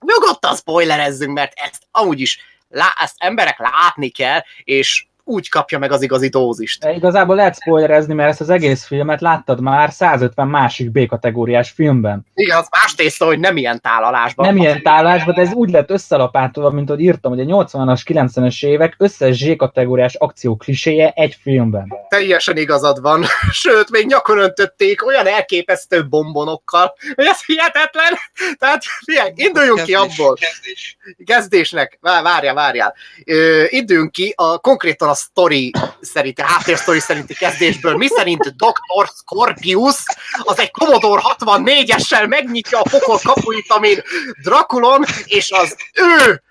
nyugodtan 0.00 0.56
spoilerezzünk, 0.56 1.32
mert 1.32 1.52
ezt 1.54 1.82
amúgy 1.90 2.20
is 2.20 2.38
lá- 2.68 3.00
ezt 3.00 3.14
emberek 3.18 3.58
látni 3.58 4.08
kell, 4.08 4.40
és 4.64 5.06
úgy 5.24 5.48
kapja 5.48 5.78
meg 5.78 5.92
az 5.92 6.02
igazi 6.02 6.28
dózist. 6.28 6.80
De 6.80 6.92
Igazából 6.92 7.36
lehet 7.36 7.56
spoilerezni, 7.60 8.14
mert 8.14 8.30
ezt 8.30 8.40
az 8.40 8.50
egész 8.50 8.84
filmet 8.84 9.20
láttad 9.20 9.60
már 9.60 9.92
150 9.92 10.48
másik 10.48 10.90
B-kategóriás 10.90 11.70
filmben. 11.70 12.26
Igen, 12.34 12.58
az 12.58 12.68
más 12.82 12.94
tészta, 12.94 13.24
hogy 13.24 13.38
nem 13.38 13.56
ilyen 13.56 13.80
tálalásban. 13.80 14.46
Nem 14.46 14.56
ilyen 14.56 14.82
tálásban, 14.82 15.34
de 15.34 15.40
ez 15.40 15.52
úgy 15.52 15.70
lett 15.70 15.90
összelapátolva, 15.90 16.70
mint 16.70 16.88
hogy 16.88 17.00
írtam, 17.00 17.36
hogy 17.36 17.52
a 17.52 17.64
80-as, 17.64 18.00
90-es 18.04 18.66
évek 18.66 18.94
összes 18.98 19.36
Z-kategóriás 19.36 20.14
akció 20.14 20.56
kliséje 20.56 21.12
egy 21.14 21.38
filmben. 21.42 21.92
Teljesen 22.08 22.56
igazad 22.56 23.00
van. 23.00 23.24
Sőt, 23.50 23.90
még 23.90 24.06
nyakon 24.06 24.38
öntötték 24.38 25.06
olyan 25.06 25.26
elképesztő 25.26 26.08
bombonokkal, 26.08 26.94
hogy 27.14 27.26
ez 27.26 27.44
hihetetlen. 27.44 28.12
Tehát, 28.58 28.82
figyelj, 29.04 29.32
induljunk 29.34 29.82
ki 29.82 29.92
Kezdés, 29.92 30.18
abból. 30.18 30.34
kezdés. 30.34 30.96
Kezdésnek, 31.24 31.98
Vá- 32.00 32.22
várjál, 32.22 32.54
várjál. 32.54 32.94
Ö, 33.24 33.64
induljunk 33.68 34.10
ki 34.12 34.32
a 34.36 34.58
konkrétan 34.58 35.08
a 35.08 35.13
sztori 35.14 35.70
szerinti, 36.00 36.40
a 36.40 36.46
háttérsztori 36.46 37.00
szerinti 37.00 37.34
kezdésből. 37.34 37.96
Mi 37.96 38.08
szerint 38.08 38.56
Dr. 38.56 39.08
Scorpius 39.16 39.96
az 40.38 40.58
egy 40.58 40.70
Commodore 40.70 41.22
64-essel 41.38 42.28
megnyitja 42.28 42.78
a 42.80 42.88
pokol 42.90 43.18
kapuit, 43.22 43.70
amin 43.70 44.02
Drakulon 44.42 45.04
és 45.24 45.50
az 45.50 45.76
ő 45.94 46.42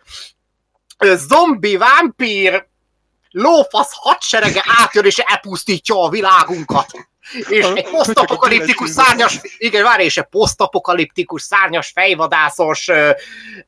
zombi, 1.16 1.78
vámpír, 1.78 2.68
lófasz 3.30 3.92
hadserege 3.94 4.64
átjön 4.66 5.06
és 5.06 5.18
elpusztítja 5.18 6.04
a 6.04 6.10
világunkat. 6.10 6.92
És 7.50 7.66
egy 7.66 7.90
posztapokaliptikus 7.90 8.90
szárnyas, 8.90 9.40
igen, 9.58 9.84
várj, 9.84 10.04
és 10.04 10.18
egy 10.18 10.24
posztapokaliptikus 10.24 11.42
szárnyas 11.42 11.92
fejvadászos 11.96 12.88
ö, 12.88 13.10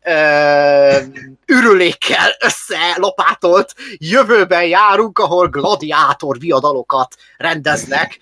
ö, 0.03 0.97
ürülékkel 1.45 2.35
összelopátolt 2.39 3.73
jövőben 3.97 4.65
járunk, 4.65 5.19
ahol 5.19 5.47
gladiátor 5.47 6.39
viadalokat 6.39 7.15
rendeznek 7.37 8.19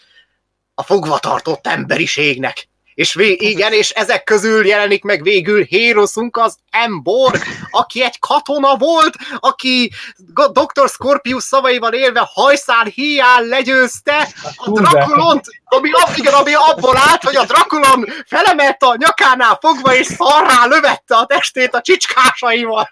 a 0.75 0.83
fogvatartott 0.83 1.67
emberiségnek. 1.67 2.67
És 2.93 3.13
vé- 3.13 3.41
igen, 3.41 3.73
és 3.73 3.89
ezek 3.89 4.23
közül 4.23 4.65
jelenik 4.65 5.03
meg 5.03 5.23
végül 5.23 5.63
Héroszunk 5.63 6.37
az 6.37 6.57
Emborg, 6.69 7.43
aki 7.71 8.03
egy 8.03 8.19
katona 8.19 8.75
volt, 8.77 9.15
aki 9.39 9.91
Dr. 10.51 10.89
Scorpius 10.89 11.43
szavaival 11.43 11.93
élve 11.93 12.29
hajszál 12.33 12.85
hiány 12.85 13.47
legyőzte 13.47 14.27
a. 14.55 14.71
Drakulont, 14.71 15.45
ami, 15.63 15.89
igen, 16.15 16.33
ami 16.33 16.53
abból 16.53 16.97
állt, 16.97 17.23
hogy 17.23 17.35
a 17.35 17.45
Drakulon 17.45 18.05
felemelte 18.27 18.85
a 18.85 18.95
nyakánál 18.97 19.57
fogva, 19.61 19.95
és 19.95 20.05
szarrá 20.05 20.65
lövette 20.65 21.15
a 21.15 21.25
testét 21.25 21.73
a 21.73 21.81
csicskásaival. 21.81 22.89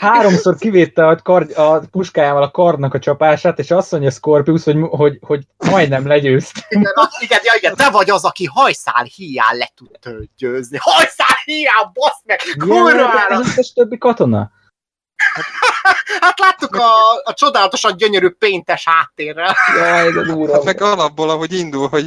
Háromszor 0.00 0.56
kivédte 0.56 1.06
a, 1.06 1.16
kard, 1.16 1.58
a 1.58 1.80
puskájával 1.90 2.42
a 2.42 2.50
kardnak 2.50 2.94
a 2.94 2.98
csapását, 2.98 3.58
és 3.58 3.70
azt 3.70 3.90
mondja 3.90 4.10
Scorpius, 4.10 4.64
hogy, 4.64 4.76
hogy, 4.90 5.18
hogy 5.20 5.44
majdnem 5.70 6.06
legyőzt. 6.06 6.66
Igen, 6.68 6.92
az, 6.94 7.08
igen, 7.18 7.40
ja, 7.42 7.52
igen, 7.56 7.74
te 7.74 7.90
vagy 7.90 8.10
az, 8.10 8.24
aki 8.24 8.44
hajszál 8.44 9.04
híján 9.04 9.56
le 9.56 9.72
őt 10.06 10.30
győzni. 10.36 10.78
Hajszál 10.80 11.36
híján, 11.44 11.90
basz 11.92 12.20
meg! 12.24 12.40
Kurvára! 12.58 13.26
Ez 13.28 13.38
az 13.38 13.46
összes 13.46 13.72
többi 13.72 13.98
katona? 13.98 14.50
Hát 16.20 16.38
láttuk 16.38 16.76
a, 16.76 16.90
a 17.24 17.34
csodálatosan 17.34 17.96
gyönyörű 17.96 18.28
péntes 18.28 18.84
háttérrel. 18.84 19.56
Jaj, 19.76 20.12
de 20.12 20.22
durva. 20.22 20.52
Hát 20.52 20.64
meg 20.64 20.80
alapból, 20.80 21.30
ahogy 21.30 21.52
indul, 21.52 21.88
hogy 21.88 22.06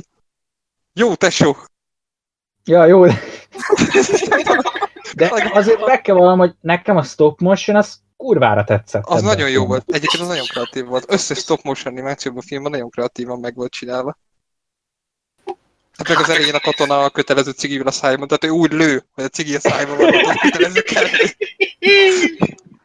jó 0.94 1.16
tesó. 1.16 1.58
Ja, 2.64 2.86
jó. 2.86 3.06
De, 5.16 5.50
azért 5.54 5.86
meg 5.86 6.02
kell 6.02 6.16
valam, 6.16 6.40
hogy 6.40 6.54
nekem 6.62 6.98
a 6.98 7.04
stop 7.04 7.40
motion 7.40 7.78
az 7.78 8.00
kurvára 8.18 8.64
tetszett. 8.64 9.04
Az 9.06 9.22
nagyon 9.22 9.50
jó 9.50 9.66
volt. 9.66 9.84
Egyébként 9.88 10.24
az 10.24 10.28
nagyon 10.28 10.46
kreatív 10.46 10.86
volt. 10.86 11.06
Összes 11.08 11.38
stop 11.38 11.62
motion 11.64 11.94
animációban 11.94 12.40
a 12.40 12.48
filmben 12.48 12.72
nagyon 12.72 12.90
kreatívan 12.90 13.40
meg 13.40 13.56
volt 13.56 13.72
csinálva. 13.72 14.18
Hát 15.98 16.08
meg 16.08 16.18
az 16.18 16.30
elején 16.30 16.54
a 16.54 16.60
katona 16.60 17.04
a 17.04 17.10
kötelező 17.10 17.52
cigivel 17.52 17.88
a 17.88 17.92
szájban, 17.92 18.28
tehát 18.28 18.44
ő 18.44 18.50
úgy 18.50 18.72
lő, 18.72 19.04
hogy 19.14 19.24
a 19.24 19.28
cigi 19.28 19.56
a 19.56 19.60
szájban 19.60 19.98
van, 19.98 20.14
a 20.14 20.40
kötelező 20.42 20.82
kell. 20.82 21.06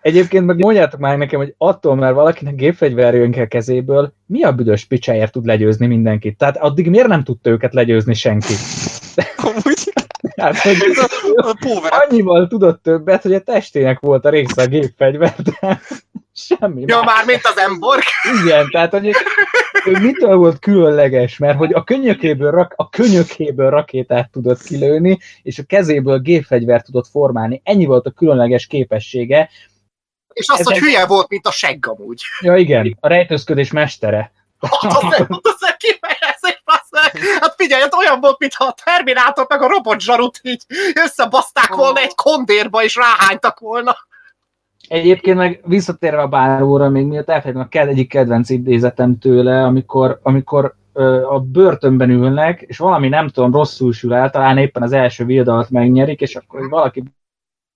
Egyébként 0.00 0.46
meg 0.46 0.58
mondjátok 0.58 1.00
már 1.00 1.18
nekem, 1.18 1.38
hogy 1.38 1.54
attól, 1.58 1.94
mert 1.94 2.14
valakinek 2.14 2.54
gépfegyver 2.54 3.14
jön 3.14 3.32
ki 3.32 3.40
a 3.40 3.46
kezéből, 3.46 4.12
mi 4.26 4.42
a 4.42 4.52
büdös 4.52 4.84
picsáért 4.84 5.32
tud 5.32 5.46
legyőzni 5.46 5.86
mindenkit? 5.86 6.38
Tehát 6.38 6.56
addig 6.56 6.90
miért 6.90 7.08
nem 7.08 7.24
tudta 7.24 7.50
őket 7.50 7.74
legyőzni 7.74 8.14
senki? 8.14 8.54
Amúgy 9.36 9.92
Hát, 10.36 10.58
hogy 10.58 10.76
ez 10.90 10.98
a, 10.98 11.08
a 11.48 11.56
power 11.60 11.92
annyival 11.92 12.46
tudott 12.46 12.82
többet, 12.82 13.22
hogy 13.22 13.34
a 13.34 13.40
testének 13.40 14.00
volt 14.00 14.24
a 14.24 14.28
része 14.28 14.62
a 14.62 14.66
gépfegyver, 14.66 15.34
de 15.42 15.80
semmi. 16.34 16.82
Ja, 16.86 17.02
már 17.02 17.24
mint 17.24 17.40
az 17.44 17.58
Emborg. 17.58 18.02
Igen, 18.44 18.68
tehát 18.70 18.90
hogy 18.90 19.06
ő 19.86 19.98
mitől 20.00 20.36
volt 20.36 20.58
különleges, 20.58 21.38
mert 21.38 21.58
hogy 21.58 21.72
a 21.72 21.84
könyökéből, 21.84 22.50
rak, 22.50 22.72
a 22.76 22.88
könyökéből 22.88 23.70
rakétát 23.70 24.30
tudott 24.30 24.62
kilőni, 24.62 25.18
és 25.42 25.58
a 25.58 25.62
kezéből 25.62 26.18
gépfegyvert 26.18 26.84
tudott 26.84 27.06
formálni. 27.08 27.60
Ennyi 27.64 27.84
volt 27.84 28.06
a 28.06 28.10
különleges 28.10 28.66
képessége. 28.66 29.50
És 30.32 30.48
azt, 30.48 30.60
Ez 30.60 30.66
hogy 30.66 30.74
egy- 30.74 30.80
hülye 30.82 31.06
volt, 31.06 31.28
mint 31.28 31.46
a 31.46 31.50
segg 31.50 31.86
amúgy. 31.88 32.22
Ja 32.40 32.56
igen, 32.56 32.96
a 33.00 33.08
rejtőzködés 33.08 33.70
mestere. 33.72 34.32
Hát 34.60 34.92
az 34.96 35.02
nem 35.02 35.26
az 35.28 35.56
a 35.60 35.76
kifejezés, 35.78 36.06
bassz 36.06 36.15
meg. 37.02 37.23
Hát 37.41 37.55
figyelj, 37.57 37.83
ez 37.83 37.94
olyan 37.94 38.20
volt, 38.20 38.39
mintha 38.39 38.65
a 38.65 38.75
Terminátor 38.84 39.47
meg 39.49 39.62
a 39.62 39.68
robot 39.68 40.00
zsarut 40.00 40.41
így 40.42 40.62
összebaszták 41.05 41.75
volna 41.75 42.00
egy 42.00 42.15
kondérba, 42.15 42.83
és 42.83 42.97
ráhánytak 42.97 43.58
volna. 43.58 43.97
Egyébként 44.89 45.36
meg 45.36 45.60
visszatérve 45.65 46.20
a 46.20 46.28
báróra, 46.28 46.89
még 46.89 47.07
miatt 47.07 47.28
elfelejtem 47.28 47.62
a 47.62 47.68
ked- 47.68 47.89
egyik 47.89 48.08
kedvenc 48.08 48.50
idézetem 48.50 49.18
tőle, 49.18 49.65
amikor, 49.65 50.18
amikor 50.23 50.75
ö, 50.92 51.26
a 51.26 51.39
börtönben 51.39 52.10
ülnek, 52.10 52.60
és 52.60 52.78
valami 52.78 53.08
nem 53.08 53.28
tudom, 53.28 53.52
rosszul 53.52 53.92
sül 53.92 54.15
el, 54.15 54.31
talán 54.31 54.58
éppen 54.58 54.83
az 54.83 54.92
első 54.92 55.25
viadalt 55.25 55.70
megnyerik, 55.70 56.20
és 56.20 56.36
akkor 56.36 56.68
valaki 56.68 57.02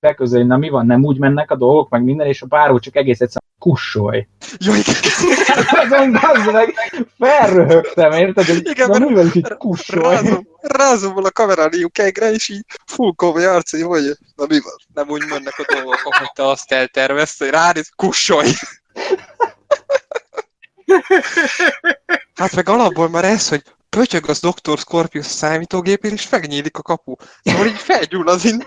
beközöl, 0.00 0.44
na 0.44 0.56
mi 0.56 0.68
van, 0.68 0.86
nem 0.86 1.04
úgy 1.04 1.18
mennek 1.18 1.50
a 1.50 1.56
dolgok, 1.56 1.88
meg 1.88 2.02
minden, 2.02 2.26
és 2.26 2.42
a 2.42 2.46
báró 2.46 2.78
csak 2.78 2.96
egész 2.96 3.20
egyszerűen 3.20 3.50
kussolj. 3.58 4.26
Jó, 4.58 4.74
igen. 4.74 4.94
Azon 5.84 6.12
bazd 6.12 6.52
meg, 6.52 6.74
felröhögtem, 7.18 8.12
érted? 8.12 8.44
Hogy 8.44 8.68
Igen, 8.68 8.90
na 8.90 8.98
mert 8.98 9.10
mi 9.10 9.14
van, 9.14 9.24
hogy 9.24 9.36
így 9.36 9.54
kussolj? 9.58 10.14
Rázom, 10.14 10.48
rázom 10.60 11.12
volna 11.12 11.28
a 11.28 11.32
kamerán 11.32 11.70
lyukegre, 11.72 12.32
és 12.32 12.48
így 12.48 12.64
full 12.86 13.12
komoly 13.16 13.46
arc, 13.46 13.82
hogy 13.82 14.02
na 14.36 14.46
mi 14.48 14.60
van? 14.60 14.74
Nem 14.94 15.08
úgy 15.08 15.22
mennek 15.28 15.58
a 15.58 15.74
dolgok, 15.74 16.00
ahogy 16.04 16.32
te 16.32 16.46
azt 16.46 16.72
eltervezte, 16.72 17.44
hogy 17.44 17.54
ránéz, 17.54 17.90
kussolj! 17.96 18.50
Hát 22.34 22.54
meg 22.54 22.68
alapból 22.68 23.08
már 23.08 23.24
ez, 23.24 23.48
hogy 23.48 23.62
pötyög 23.90 24.28
az 24.28 24.40
Dr. 24.40 24.78
Scorpius 24.78 25.26
a 25.26 25.28
számítógépén, 25.28 26.12
és 26.12 26.28
megnyílik 26.28 26.78
a 26.78 26.82
kapu. 26.82 27.14
Szóval 27.42 27.66
így 27.66 27.76
felgyúl 27.78 28.28
az 28.28 28.44
in... 28.44 28.66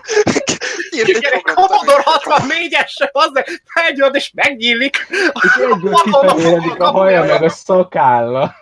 Commodore 1.54 2.02
64-es, 2.04 3.10
az 3.12 3.30
felgyőd 3.64 4.14
és 4.14 4.30
megnyílik. 4.34 5.06
És 5.42 5.56
egyből 5.56 5.94
kifehéredik 5.94 6.80
a 6.80 6.90
haja 6.90 7.24
meg 7.24 7.42
a 7.42 7.48
szakálla. 7.48 8.54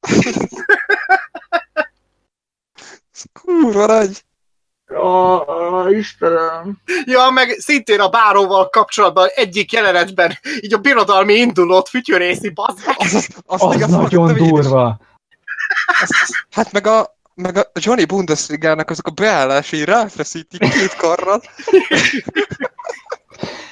Kurva 3.32 3.86
nagy. 3.86 4.22
Ó, 4.94 5.06
ó, 5.06 5.88
Istenem. 5.88 6.78
Ja, 7.04 7.30
meg 7.30 7.48
szintén 7.48 8.00
a 8.00 8.08
báróval 8.08 8.68
kapcsolatban 8.68 9.28
egyik 9.34 9.72
jelenetben 9.72 10.38
így 10.60 10.74
a 10.74 10.78
birodalmi 10.78 11.34
indulót 11.34 11.88
fütyörészi, 11.88 12.48
bazd 12.48 12.86
meg. 12.86 12.96
Az, 12.98 13.14
az, 13.14 13.62
az, 13.62 13.82
Az 13.82 13.90
nagyon 13.90 14.34
durva. 14.34 15.00
Hát 16.50 16.72
meg 16.72 16.86
a, 16.86 17.16
meg 17.34 17.56
a 17.56 17.70
Johnny 17.72 18.04
Bundesligának 18.04 18.90
azok 18.90 19.06
a 19.06 19.10
beállásai 19.10 19.84
ráfeszítik 19.84 20.60
két 20.60 20.96
karral. 20.96 21.42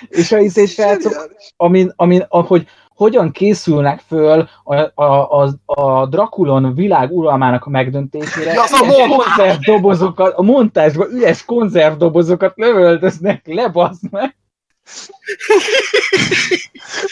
És 0.09 0.33
a 0.33 0.39
izé 0.39 0.67
srácok, 0.67 1.31
amin, 1.57 1.93
amin, 1.97 2.25
ahogy 2.29 2.67
hogyan 2.95 3.31
készülnek 3.31 4.01
föl 4.07 4.49
a, 4.65 4.75
a, 5.03 5.43
a, 5.43 5.49
a 5.65 6.07
Drakulon 6.07 6.75
világ 6.75 7.11
uralmának 7.13 7.65
a 7.65 7.71
megdöntésére. 7.71 8.53
Ja, 8.53 8.63
a 8.63 9.09
konzervdobozokat, 9.09 10.35
a 10.35 10.43
montázsban 10.43 11.11
üres 11.11 11.45
konzervdobozokat 11.45 12.53
lövöldöznek 12.57 13.47
le, 13.47 13.69
bazd 13.69 14.03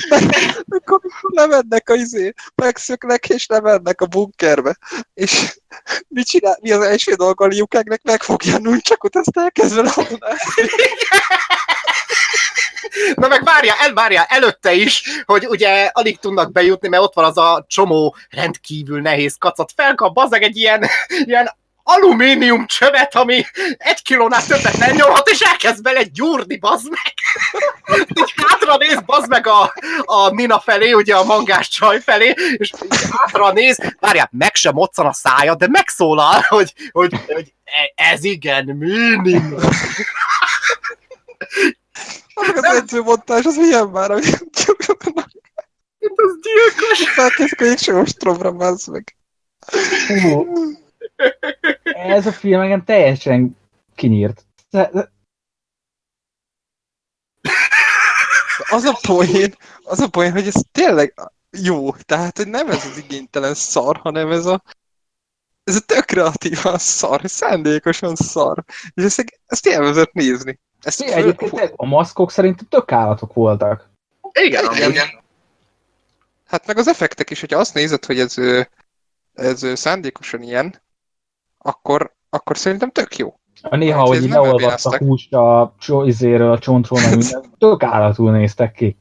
meg. 0.09 0.23
Akkor 0.69 1.01
lemennek 1.21 1.89
a 1.89 1.95
izé, 1.95 2.33
megszöknek 2.55 3.29
és 3.29 3.47
lemennek 3.47 4.01
a 4.01 4.07
bunkerbe. 4.07 4.79
És 5.15 5.59
mit 6.09 6.27
csinál? 6.27 6.59
Mi 6.61 6.71
az 6.71 6.85
első 6.85 7.15
dolga 7.15 7.45
a 7.45 7.49
Liukegnek? 7.49 8.03
Megfogja 8.03 8.59
nuncsakot, 8.59 9.17
azt 9.17 9.37
elkezd 9.39 9.75
vele 9.75 9.91
honnázni. 9.95 10.69
Na 13.15 13.29
meg 13.29 13.45
várjál, 13.45 13.77
el, 13.81 13.93
várjál, 13.93 14.27
előtte 14.29 14.73
is, 14.73 15.03
hogy 15.25 15.47
ugye 15.47 15.91
alig 15.93 16.19
tudnak 16.19 16.53
bejutni, 16.53 16.89
mert 16.89 17.03
ott 17.03 17.15
van 17.15 17.25
az 17.25 17.39
a 17.39 17.65
csomó 17.69 18.17
rendkívül 18.31 19.01
nehéz 19.01 19.37
kacat. 19.39 19.73
Felkap 19.77 20.15
bazeg 20.15 20.43
egy 20.43 20.57
ilyen, 20.57 20.87
ilyen 21.25 21.51
alumínium 21.83 22.67
csövet, 22.67 23.15
ami 23.15 23.45
egy 23.77 24.03
kilónál 24.03 24.47
többet 24.47 24.77
nem 24.77 24.97
nyomhat, 24.97 25.29
és 25.29 25.41
elkezd 25.41 25.83
bele 25.83 26.03
gyúrni, 26.03 26.59
bazd 26.59 26.91
meg. 26.91 27.15
Így 28.21 28.35
hátra 28.37 28.77
néz, 28.77 29.01
bazd 29.07 29.29
meg 29.29 29.47
a, 29.47 29.73
a 30.05 30.31
Nina 30.31 30.61
felé, 30.61 30.93
ugye 30.93 31.17
a 31.17 31.25
mangás 31.25 31.69
csaj 31.69 32.01
felé, 32.01 32.35
és 32.57 32.73
hátra 33.11 33.53
néz, 33.53 33.79
várjál, 34.01 34.29
meg 34.33 34.55
sem 34.55 34.75
moccan 34.75 35.07
a 35.07 35.13
szája, 35.13 35.55
de 35.55 35.69
megszólal, 35.69 36.41
hogy, 36.49 36.73
hogy, 36.91 37.13
hogy 37.27 37.53
e- 37.65 37.93
ez 38.13 38.25
igen, 38.25 38.65
minimum. 38.65 39.55
Az 42.35 42.65
edzőmontás, 42.65 43.45
az 43.45 43.57
milyen 43.57 43.89
már, 43.89 44.11
hogy 44.11 44.25
Ez 45.99 46.39
gyilkos. 46.43 47.11
felkezdik 47.15 47.61
a 47.61 47.65
jégső 47.65 47.99
ostromra, 47.99 48.53
bazd 48.53 48.91
meg. 48.91 49.17
Ez 51.85 52.27
a 52.27 52.33
film 52.33 52.61
engem 52.61 52.85
teljesen 52.85 53.57
kinyírt. 53.95 54.47
De- 54.71 54.91
de- 54.93 55.13
Az 58.71 58.85
a 58.85 58.99
poén, 59.07 59.55
az 59.83 60.01
a 60.01 60.09
poén, 60.09 60.33
hogy 60.33 60.47
ez 60.47 60.63
tényleg 60.73 61.15
jó. 61.51 61.93
Tehát, 61.93 62.37
hogy 62.37 62.49
nem 62.49 62.71
ez 62.71 62.85
az 62.85 62.97
igénytelen 62.97 63.55
szar, 63.55 63.97
hanem 63.97 64.31
ez 64.31 64.47
a 64.47 64.63
ez 65.65 65.77
a 65.77 65.81
tök 65.81 66.05
kreatívan 66.05 66.79
szar, 66.79 67.21
szándékosan 67.25 68.15
szar. 68.15 68.65
És 68.95 69.05
ezt, 69.05 69.25
ezt 69.47 69.67
élvezett 69.67 70.13
nézni. 70.13 70.61
Ezt 70.83 71.01
Egyébként 71.01 71.73
a 71.77 71.87
maszkok 71.87 72.31
szerintem 72.31 72.67
tök 72.69 72.93
állatok 72.93 73.33
voltak. 73.33 73.91
Igen, 74.33 74.73
Igen. 74.75 74.91
igen. 74.91 75.23
Hát 76.47 76.67
meg 76.67 76.79
az 76.79 76.89
effektek 76.89 77.31
is, 77.31 77.41
hogyha 77.41 77.59
azt 77.59 77.75
nézed, 77.75 78.05
hogy 78.05 78.21
ez, 78.21 78.35
ez 79.35 79.79
szándékosan 79.79 80.43
ilyen, 80.43 80.83
akkor, 81.59 82.15
akkor 82.31 82.59
szerintem 82.59 82.91
tök 82.91 83.17
jó. 83.17 83.39
A 83.71 83.77
néha, 83.77 83.99
Hát, 83.99 84.07
hogy 84.07 84.29
leolvadt 84.29 84.85
a 84.85 84.97
húst 84.97 85.33
a 85.35 85.75
izéről, 86.05 86.53
a 86.53 86.59
csontról, 86.59 87.01
meg 87.01 87.17
minden, 87.17 87.45
tök 87.59 87.83
állatul 87.83 88.31
néztek 88.31 88.73
ki. 88.73 88.97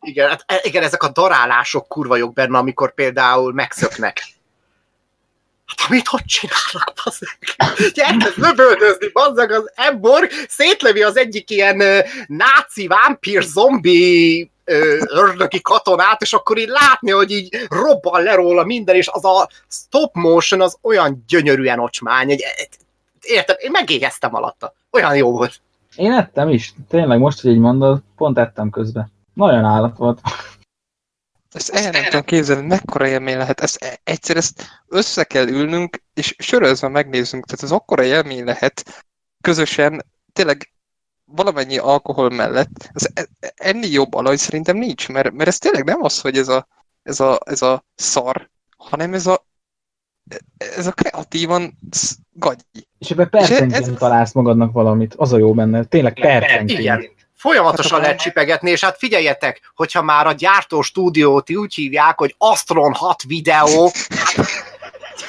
Igen, 0.00 0.28
hát, 0.28 0.42
e- 0.46 0.60
igen, 0.62 0.82
ezek 0.82 1.02
a 1.02 1.08
darálások 1.08 1.88
kurva 1.88 2.16
jók 2.16 2.32
benne, 2.32 2.58
amikor 2.58 2.94
például 2.94 3.52
megszöknek. 3.52 4.22
Hát 5.66 5.88
amit 5.88 6.06
hogy 6.06 6.24
csinálnak, 6.24 6.92
bazzeg? 7.04 7.38
Elkezd 7.94 8.38
lövöldözni, 8.38 9.08
bazzeg 9.12 9.52
az 9.52 9.70
Emborg, 9.74 10.30
szétlevi 10.48 11.02
az 11.02 11.16
egyik 11.16 11.50
ilyen 11.50 11.80
ö, 11.80 11.98
náci 12.26 12.86
vámpír 12.86 13.42
zombi 13.42 14.50
ö, 14.64 15.02
ördögi 15.08 15.60
katonát, 15.60 16.22
és 16.22 16.32
akkor 16.32 16.58
így 16.58 16.68
látni, 16.68 17.10
hogy 17.10 17.30
így 17.30 17.66
robban 17.68 18.22
le 18.22 18.34
róla 18.34 18.64
minden, 18.64 18.94
és 18.94 19.08
az 19.08 19.24
a 19.24 19.48
stop 19.68 20.14
motion 20.14 20.60
az 20.60 20.76
olyan 20.82 21.24
gyönyörűen 21.28 21.78
ocsmány, 21.78 22.30
egy, 22.30 22.44
érted, 23.22 23.56
én 23.60 23.70
megéheztem 23.70 24.34
alatta. 24.34 24.74
Olyan 24.90 25.16
jó 25.16 25.30
volt. 25.30 25.60
Én 25.96 26.12
ettem 26.12 26.48
is. 26.48 26.74
Tényleg 26.88 27.18
most, 27.18 27.40
hogy 27.40 27.50
így 27.50 27.58
mondod, 27.58 28.02
pont 28.16 28.38
ettem 28.38 28.70
közben. 28.70 29.12
Nagyon 29.34 29.64
állat 29.64 29.96
volt. 29.96 30.20
Ezt 31.52 31.70
el 31.70 31.90
nem 31.90 32.04
tudom 32.04 32.24
képzelni, 32.24 32.66
mekkora 32.66 33.06
élmény 33.06 33.36
lehet. 33.36 33.60
Ezt 33.60 33.82
e- 33.82 34.00
egyszer 34.04 34.36
ezt 34.36 34.82
össze 34.86 35.24
kell 35.24 35.48
ülnünk, 35.48 36.02
és 36.14 36.34
sörözve 36.38 36.88
megnézzünk. 36.88 37.44
Tehát 37.44 37.62
ez 37.62 37.70
akkora 37.70 38.04
élmény 38.04 38.44
lehet 38.44 39.04
közösen, 39.40 40.04
tényleg 40.32 40.72
valamennyi 41.24 41.78
alkohol 41.78 42.30
mellett. 42.30 42.90
Ez 42.92 43.08
e- 43.14 43.28
enni 43.54 43.86
jobb 43.86 44.14
alany 44.14 44.36
szerintem 44.36 44.76
nincs, 44.76 45.08
mert, 45.08 45.32
mert 45.32 45.48
ez 45.48 45.58
tényleg 45.58 45.84
nem 45.84 46.02
az, 46.02 46.20
hogy 46.20 46.36
ez 46.38 46.48
a, 46.48 46.66
ez 47.02 47.20
a, 47.20 47.38
ez 47.44 47.62
a 47.62 47.84
szar, 47.94 48.50
hanem 48.76 49.14
ez 49.14 49.26
a 49.26 49.46
ez 50.56 50.86
a 50.86 50.92
kreatívan 50.92 51.78
gagyi. 52.32 52.88
És 52.98 53.10
ebben 53.10 53.28
percenként 53.30 53.72
ez- 53.88 53.90
találsz 53.98 54.32
magadnak 54.32 54.72
valamit. 54.72 55.14
Az 55.16 55.32
a 55.32 55.38
jó 55.38 55.54
benne. 55.54 55.84
Tényleg 55.84 56.12
percenként. 56.20 56.78
Igen. 56.80 57.04
Folyamatosan 57.36 57.98
Hát, 57.98 58.00
lehet 58.06 58.20
csipegetni, 58.20 58.70
és 58.70 58.84
hát 58.84 58.98
figyeljetek, 58.98 59.72
hogyha 59.74 60.02
már 60.02 60.26
a 60.26 60.32
gyártó 60.32 60.82
stúdiót 60.82 61.50
úgy 61.56 61.74
hívják, 61.74 62.18
hogy 62.18 62.34
Astron 62.38 62.92
6 62.92 63.22
videó, 63.22 63.90
hát 64.34 64.46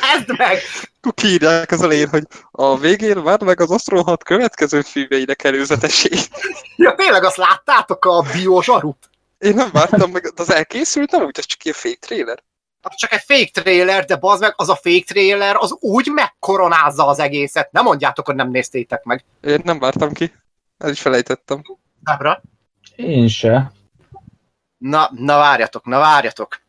kezd 0.01 0.37
meg! 0.37 0.57
Akkor 0.97 1.13
kiírják 1.13 1.71
az 1.71 1.81
elején, 1.81 2.07
hogy 2.09 2.23
a 2.51 2.77
végén 2.77 3.23
várd 3.23 3.43
meg 3.43 3.61
az 3.61 3.71
Astron 3.71 4.03
6 4.03 4.23
következő 4.23 4.81
filmjeinek 4.81 5.43
előzetesét. 5.43 6.29
Ja, 6.75 6.95
tényleg 6.95 7.23
azt 7.23 7.37
láttátok 7.37 8.05
a 8.05 8.25
biozsarut? 8.33 9.09
Én 9.37 9.53
nem 9.53 9.69
vártam 9.71 10.11
meg, 10.11 10.31
az 10.35 10.51
elkészült, 10.51 11.11
nem 11.11 11.23
úgy, 11.23 11.37
ez 11.39 11.45
csak 11.45 11.63
ilyen 11.63 11.77
fake 11.79 11.97
trailer. 11.99 12.43
Az 12.85 12.95
csak 12.95 13.11
egy 13.11 13.21
fake 13.25 13.61
trailer, 13.61 14.05
de 14.05 14.15
bazd 14.15 14.41
meg, 14.41 14.53
az 14.55 14.69
a 14.69 14.75
fake 14.75 15.03
trailer, 15.05 15.55
az 15.55 15.75
úgy 15.79 16.07
megkoronázza 16.07 17.07
az 17.07 17.19
egészet. 17.19 17.71
Nem 17.71 17.83
mondjátok, 17.83 18.25
hogy 18.25 18.35
nem 18.35 18.49
néztétek 18.49 19.03
meg. 19.03 19.23
Én 19.41 19.61
nem 19.63 19.79
vártam 19.79 20.13
ki. 20.13 20.33
El 20.77 20.89
is 20.89 21.01
felejtettem. 21.01 21.61
Ábra? 22.03 22.41
Én 22.95 23.27
se. 23.27 23.71
Na, 24.77 25.09
na 25.15 25.37
várjatok, 25.37 25.85
na 25.85 25.99
várjatok. 25.99 26.61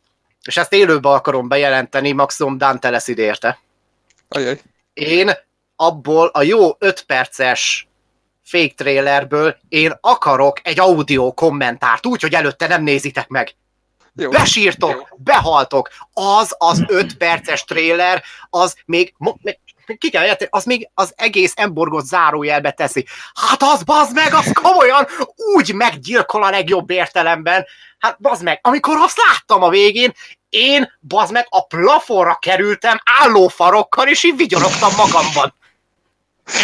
És 0.47 0.57
ezt 0.57 0.73
élőbe 0.73 1.09
akarom 1.09 1.49
bejelenteni, 1.49 2.12
maximum 2.12 2.59
Dante 2.59 2.91
lesz 2.91 3.09
ide 3.09 3.23
érte. 3.23 3.59
Ajaj. 4.28 4.60
Én 4.93 5.31
abból 5.76 6.26
a 6.26 6.43
jó 6.43 6.76
5 6.78 7.02
perces 7.02 7.89
fake 8.43 8.75
trailerből 8.75 9.57
én 9.68 9.99
akarok 10.01 10.60
egy 10.62 10.81
audio 10.81 11.33
kommentárt, 11.33 12.07
úgy, 12.07 12.23
hogy 12.23 12.34
előtte 12.34 12.67
nem 12.67 12.83
nézitek 12.83 13.28
meg. 13.28 13.55
Jó. 14.17 14.31
Besírtok, 14.31 15.09
behaltok. 15.17 15.89
Az 16.12 16.55
az 16.59 16.84
5 16.86 17.17
perces 17.17 17.65
trailer, 17.65 18.23
az 18.51 18.76
még, 18.86 19.15
még 19.17 19.59
ki 19.99 20.10
kell 20.10 20.25
érteni, 20.25 20.51
az 20.52 20.65
még 20.65 20.91
az 20.94 21.12
egész 21.17 21.52
emborgot 21.57 22.05
zárójelbe 22.05 22.70
teszi. 22.70 23.07
Hát 23.34 23.62
az 23.62 23.83
bazd 23.83 24.15
meg, 24.15 24.34
az 24.34 24.52
komolyan 24.52 25.07
úgy 25.55 25.75
meggyilkol 25.75 26.43
a 26.43 26.51
legjobb 26.51 26.91
értelemben. 26.91 27.65
Hát 27.99 28.20
bazd 28.20 28.43
meg, 28.43 28.59
amikor 28.62 28.97
azt 28.97 29.18
láttam 29.26 29.62
a 29.62 29.68
végén, 29.68 30.12
én 30.49 30.93
bazd 31.01 31.33
meg 31.33 31.47
a 31.49 31.67
plafonra 31.67 32.34
kerültem 32.34 33.01
állófarokkal, 33.20 34.09
és 34.09 34.25
így 34.25 34.36
vigyorogtam 34.36 34.91
magamban. 34.97 35.55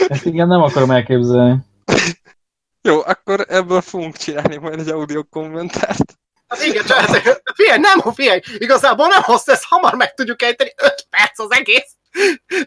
Ezt 0.08 0.24
igen 0.24 0.48
nem 0.48 0.62
akarom 0.62 0.90
elképzelni. 0.90 1.56
Jó, 2.82 3.00
akkor 3.04 3.44
ebből 3.48 3.80
fogunk 3.80 4.16
csinálni 4.16 4.56
majd 4.56 4.78
egy 4.78 4.88
audio 4.88 5.24
kommentárt. 5.24 6.18
Hát 6.50 6.62
igen, 6.62 6.84
csak 6.84 6.98
ez, 6.98 7.38
figyelj, 7.54 7.78
nem, 7.78 8.12
figyelj, 8.14 8.40
igazából 8.58 9.06
nem 9.06 9.22
hossz, 9.22 9.48
ezt 9.48 9.64
hamar 9.64 9.94
meg 9.94 10.14
tudjuk 10.14 10.42
ejteni, 10.42 10.72
5 10.76 11.06
perc 11.10 11.38
az 11.38 11.52
egész. 11.52 11.94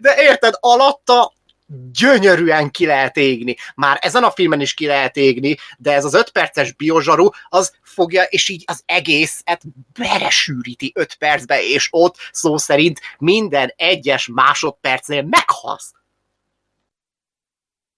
De 0.02 0.16
érted, 0.18 0.54
alatta 0.60 1.34
gyönyörűen 1.92 2.72
ki 2.72 2.86
lehet 2.86 3.18
égni. 3.18 3.56
Már 3.76 3.98
ezen 4.02 4.24
a 4.24 4.32
filmen 4.32 4.62
is 4.62 4.74
ki 4.74 4.86
lehet 4.86 5.18
égni, 5.18 5.58
de 5.78 5.94
ez 5.94 6.06
az 6.06 6.14
5 6.14 6.30
perces 6.30 6.74
biozsaru, 6.74 7.30
az 7.50 7.74
fogja, 7.82 8.24
és 8.24 8.50
így 8.50 8.64
az 8.68 8.84
egészet 8.86 9.62
belesűríti 10.00 10.92
5 10.96 11.16
percbe, 11.16 11.64
és 11.64 11.88
ott 11.92 12.16
szó 12.32 12.58
szerint 12.58 13.00
minden 13.18 13.74
egyes 13.76 14.30
másodpercnél 14.34 15.22
meghalsz. 15.22 15.92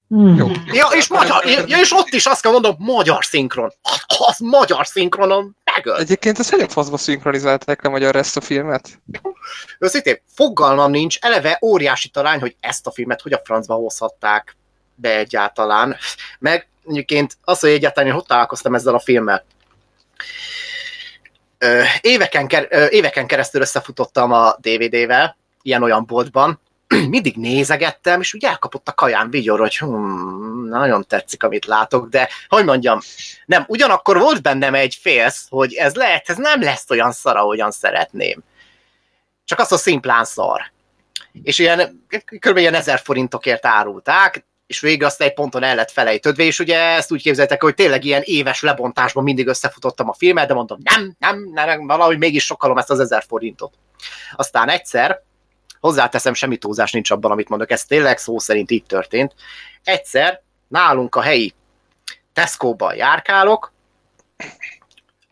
Hmm. 0.07 0.35
Jó. 0.35 0.47
Ja, 0.65 0.87
és, 0.87 1.07
magyar, 1.07 1.45
ja, 1.45 1.79
és 1.79 1.91
ott 1.91 2.07
is 2.07 2.25
azt 2.25 2.41
kell 2.41 2.51
mondom, 2.51 2.75
magyar 2.77 3.25
szinkron. 3.25 3.73
Az, 3.81 4.03
az 4.07 4.39
magyar 4.39 4.87
szinkronon 4.87 5.55
megöl. 5.75 5.97
Egyébként 5.97 6.39
ezt 6.39 6.51
nagyon 6.51 6.67
faszba 6.67 6.97
szinkronizálták 6.97 7.83
le 7.83 7.89
magyar 7.89 8.15
ezt 8.15 8.37
a 8.37 8.41
filmet. 8.41 9.01
Őszintén, 9.79 10.21
fogalmam 10.33 10.91
nincs, 10.91 11.17
eleve 11.21 11.59
óriási 11.61 12.09
talány, 12.09 12.39
hogy 12.39 12.55
ezt 12.59 12.87
a 12.87 12.91
filmet 12.91 13.21
hogy 13.21 13.33
a 13.33 13.41
francba 13.43 13.73
hozhatták 13.73 14.55
be 14.95 15.17
egyáltalán. 15.17 15.97
Meg 16.39 16.67
egyébként 16.87 17.37
az, 17.43 17.59
hogy 17.59 17.69
egyáltalán 17.69 18.09
én 18.09 18.15
hogy 18.15 18.25
találkoztam 18.25 18.75
ezzel 18.75 18.93
a 18.93 18.99
filmmel. 18.99 19.45
Éveken, 22.01 22.47
éveken 22.89 23.27
keresztül 23.27 23.61
összefutottam 23.61 24.31
a 24.31 24.55
DVD-vel, 24.59 25.37
ilyen-olyan 25.61 26.05
boltban, 26.05 26.59
mindig 27.09 27.35
nézegettem, 27.35 28.21
és 28.21 28.33
úgy 28.33 28.43
elkapott 28.43 28.87
a 28.87 28.93
kaján 28.93 29.29
vigyor, 29.29 29.59
hogy 29.59 29.77
hmm, 29.77 30.67
nagyon 30.67 31.05
tetszik, 31.07 31.43
amit 31.43 31.65
látok, 31.65 32.09
de 32.09 32.29
hogy 32.47 32.65
mondjam, 32.65 32.99
nem, 33.45 33.63
ugyanakkor 33.67 34.19
volt 34.19 34.41
bennem 34.41 34.73
egy 34.73 34.97
félsz, 35.01 35.45
hogy 35.49 35.73
ez 35.73 35.95
lehet, 35.95 36.29
ez 36.29 36.37
nem 36.37 36.61
lesz 36.61 36.89
olyan 36.89 37.11
szar, 37.11 37.35
ahogyan 37.35 37.71
szeretném. 37.71 38.43
Csak 39.45 39.59
az 39.59 39.71
a 39.71 39.77
szimplán 39.77 40.25
szar. 40.25 40.61
És 41.43 41.59
ilyen, 41.59 42.07
kb. 42.39 42.57
ilyen 42.57 42.73
ezer 42.73 42.99
forintokért 42.99 43.65
árulták, 43.65 44.45
és 44.67 44.79
végül 44.79 45.05
azt 45.05 45.21
egy 45.21 45.33
ponton 45.33 45.63
el 45.63 45.75
lett 45.75 45.91
felejtődve, 45.91 46.43
és 46.43 46.59
ugye 46.59 46.79
ezt 46.79 47.11
úgy 47.11 47.21
képzeltek, 47.21 47.61
hogy 47.61 47.73
tényleg 47.73 48.03
ilyen 48.03 48.21
éves 48.25 48.61
lebontásban 48.61 49.23
mindig 49.23 49.47
összefutottam 49.47 50.09
a 50.09 50.13
filmet, 50.13 50.47
de 50.47 50.53
mondom, 50.53 50.77
nem, 50.83 51.15
nem, 51.19 51.49
nem, 51.53 51.87
valahogy 51.87 52.17
mégis 52.17 52.43
sokalom 52.43 52.77
ezt 52.77 52.89
az 52.89 52.99
ezer 52.99 53.23
forintot. 53.27 53.73
Aztán 54.35 54.69
egyszer, 54.69 55.21
hozzáteszem, 55.85 56.33
semmi 56.33 56.57
túlzás 56.57 56.91
nincs 56.91 57.11
abban, 57.11 57.31
amit 57.31 57.49
mondok, 57.49 57.71
ez 57.71 57.85
tényleg 57.85 58.17
szó 58.17 58.39
szerint 58.39 58.71
így 58.71 58.85
történt. 58.85 59.35
Egyszer 59.83 60.41
nálunk 60.67 61.15
a 61.15 61.21
helyi 61.21 61.53
Tesco-ban 62.33 62.95
járkálok, 62.95 63.73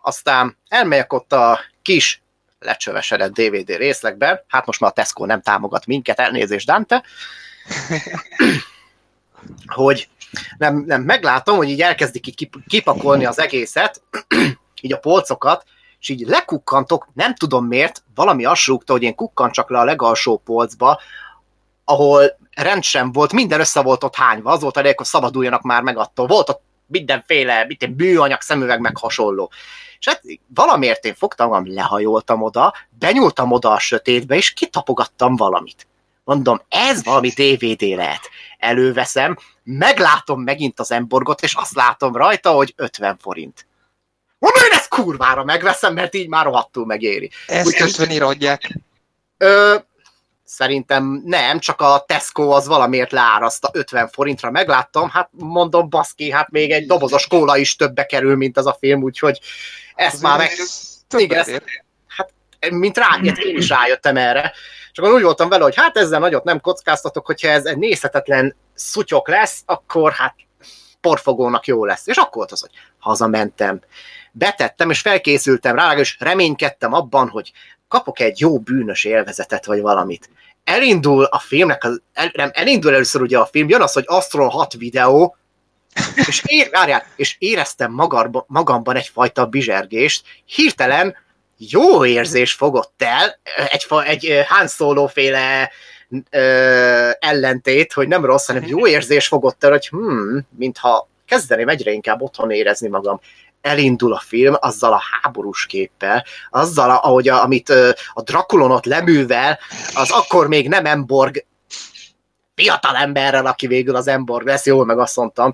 aztán 0.01 0.57
elmegyek 0.67 1.13
ott 1.13 1.33
a 1.33 1.59
kis 1.81 2.21
lecsövesedett 2.59 3.33
DVD 3.33 3.69
részlegben, 3.69 4.43
hát 4.47 4.65
most 4.65 4.79
már 4.79 4.89
a 4.89 4.93
Tesco 4.93 5.25
nem 5.25 5.41
támogat 5.41 5.85
minket, 5.85 6.19
elnézést 6.19 6.67
Dante, 6.67 7.03
hogy 9.65 10.09
nem, 10.57 10.83
nem, 10.85 11.01
meglátom, 11.01 11.57
hogy 11.57 11.69
így 11.69 11.81
elkezdik 11.81 12.27
így 12.27 12.35
kip- 12.35 12.63
kipakolni 12.67 13.25
az 13.25 13.39
egészet, 13.39 14.01
így 14.81 14.93
a 14.93 14.99
polcokat, 14.99 15.65
és 16.03 16.09
így 16.09 16.27
lekukkantok, 16.27 17.07
nem 17.13 17.35
tudom 17.35 17.65
miért, 17.65 18.03
valami 18.15 18.45
azt 18.45 18.61
súgta, 18.61 18.93
hogy 18.93 19.03
én 19.03 19.15
kukkantsak 19.15 19.69
le 19.69 19.79
a 19.79 19.83
legalsó 19.83 20.37
polcba, 20.37 20.99
ahol 21.83 22.37
rend 22.55 22.83
sem 22.83 23.11
volt, 23.11 23.33
minden 23.33 23.59
össze 23.59 23.81
volt 23.81 24.03
ott 24.03 24.15
hányva, 24.15 24.51
az 24.51 24.61
volt 24.61 24.77
a 24.77 24.81
hogy 24.81 25.05
szabaduljanak 25.05 25.61
már 25.61 25.81
meg 25.81 25.97
attól. 25.97 26.27
Volt 26.27 26.49
ott 26.49 26.61
mindenféle, 26.85 27.65
mint 27.65 27.95
bűanyag, 27.95 28.41
szemüveg, 28.41 28.79
meg 28.79 28.97
hasonló. 28.97 29.51
És 29.99 30.07
hát 30.07 30.21
valamiért 30.47 31.05
én 31.05 31.15
fogtam 31.15 31.49
magam, 31.49 31.73
lehajoltam 31.73 32.41
oda, 32.41 32.73
benyúltam 32.99 33.51
oda 33.51 33.71
a 33.71 33.79
sötétbe, 33.79 34.35
és 34.35 34.53
kitapogattam 34.53 35.35
valamit. 35.35 35.87
Mondom, 36.23 36.61
ez 36.69 37.03
valami 37.03 37.29
DVD 37.29 37.81
lehet. 37.81 38.29
Előveszem, 38.57 39.37
meglátom 39.63 40.41
megint 40.41 40.79
az 40.79 40.91
emborgot, 40.91 41.41
és 41.41 41.53
azt 41.53 41.75
látom 41.75 42.15
rajta, 42.15 42.51
hogy 42.51 42.73
50 42.77 43.17
forint. 43.17 43.67
Mondom, 44.43 44.63
én 44.63 44.71
ezt 44.77 44.87
kurvára 44.87 45.43
megveszem, 45.43 45.93
mert 45.93 46.15
így 46.15 46.27
már 46.27 46.45
rohadtul 46.45 46.85
megéri. 46.85 47.29
Ezt 47.47 47.65
Úgyhogy- 47.67 47.89
50 47.99 48.21
adják. 48.21 48.71
Ö, 49.37 49.75
szerintem 50.43 51.21
nem, 51.25 51.59
csak 51.59 51.81
a 51.81 52.03
Tesco 52.07 52.49
az 52.49 52.67
valamiért 52.67 53.11
leáraszta 53.11 53.69
50 53.73 54.07
forintra, 54.07 54.51
megláttam, 54.51 55.09
hát 55.09 55.29
mondom, 55.31 55.89
baszki, 55.89 56.31
hát 56.31 56.49
még 56.49 56.71
egy 56.71 56.85
dobozos 56.85 57.27
kóla 57.27 57.57
is 57.57 57.75
többe 57.75 58.05
kerül, 58.05 58.35
mint 58.35 58.57
az 58.57 58.65
a 58.65 58.75
film, 58.79 59.03
úgyhogy 59.03 59.39
ezt 59.95 60.21
már 60.21 60.37
meg, 60.37 60.51
Igen, 61.17 61.45
ér. 61.47 61.61
mint 62.71 62.97
rá, 62.97 63.19
én 63.21 63.57
is 63.57 63.69
rájöttem 63.69 64.17
erre. 64.17 64.53
Csak 64.91 65.05
úgy 65.05 65.21
voltam 65.23 65.49
vele, 65.49 65.63
hogy 65.63 65.75
hát 65.75 65.97
ezzel 65.97 66.19
nagyot 66.19 66.43
nem 66.43 66.61
kockáztatok, 66.61 67.25
hogyha 67.25 67.47
ez 67.47 67.65
egy 67.65 67.77
nézhetetlen 67.77 68.55
szutyok 68.73 69.27
lesz, 69.27 69.61
akkor 69.65 70.11
hát 70.11 70.35
porfogónak 71.01 71.67
jó 71.67 71.85
lesz. 71.85 72.07
És 72.07 72.17
akkor 72.17 72.35
volt 72.35 72.51
az, 72.51 72.59
hogy 72.61 72.71
hazamentem, 72.99 73.81
betettem, 74.33 74.89
és 74.89 74.99
felkészültem 74.99 75.75
rá, 75.75 75.95
és 75.95 76.15
reménykedtem 76.19 76.93
abban, 76.93 77.29
hogy 77.29 77.51
kapok 77.87 78.19
egy 78.19 78.39
jó 78.39 78.59
bűnös 78.59 79.03
élvezetet, 79.03 79.65
vagy 79.65 79.81
valamit. 79.81 80.29
Elindul 80.63 81.23
a 81.23 81.39
filmnek, 81.39 81.83
az, 81.83 82.01
el, 82.13 82.31
nem, 82.33 82.49
elindul 82.53 82.93
először 82.93 83.21
ugye 83.21 83.37
a 83.37 83.45
film, 83.45 83.69
jön 83.69 83.81
az, 83.81 83.93
hogy 83.93 84.03
Astron 84.07 84.49
6 84.49 84.73
videó, 84.73 85.35
És, 86.27 86.43
ér, 86.45 86.69
várjál, 86.71 87.05
és 87.15 87.35
éreztem 87.39 87.91
magarba, 87.91 88.45
magamban 88.47 88.95
egyfajta 88.95 89.45
bizsergést, 89.45 90.25
hirtelen 90.45 91.15
jó 91.57 92.05
érzés 92.05 92.53
fogott 92.53 93.01
el, 93.01 93.39
egy, 93.71 93.85
egy 94.05 94.45
Han 94.47 94.67
Solo 94.67 95.07
féle 95.07 95.71
ö, 96.29 97.09
ellentét, 97.19 97.93
hogy 97.93 98.07
nem 98.07 98.25
rossz, 98.25 98.47
hanem 98.47 98.63
jó 98.67 98.87
érzés 98.87 99.27
fogott 99.27 99.63
el, 99.63 99.71
hogy 99.71 99.87
hmm, 99.87 100.47
mintha 100.57 101.09
kezdeném 101.25 101.69
egyre 101.69 101.91
inkább 101.91 102.21
otthon 102.21 102.51
érezni 102.51 102.87
magam. 102.87 103.19
Elindul 103.63 104.13
a 104.13 104.19
film 104.19 104.55
azzal 104.59 104.93
a 104.93 105.01
háborús 105.11 105.65
képpel, 105.65 106.25
azzal, 106.49 106.89
ahogy 106.89 107.27
a, 107.27 107.43
amit 107.43 107.69
a 108.13 108.21
Drakulonot 108.21 108.85
leművel, 108.85 109.59
az 109.93 110.11
akkor 110.11 110.47
még 110.47 110.67
nem 110.67 110.85
Emborg 110.85 111.45
fiatal 112.55 112.95
emberrel, 112.95 113.45
aki 113.45 113.67
végül 113.67 113.95
az 113.95 114.07
Emborg 114.07 114.45
lesz, 114.45 114.65
jól 114.65 114.85
meg 114.85 114.99
azt 114.99 115.15
mondtam, 115.15 115.53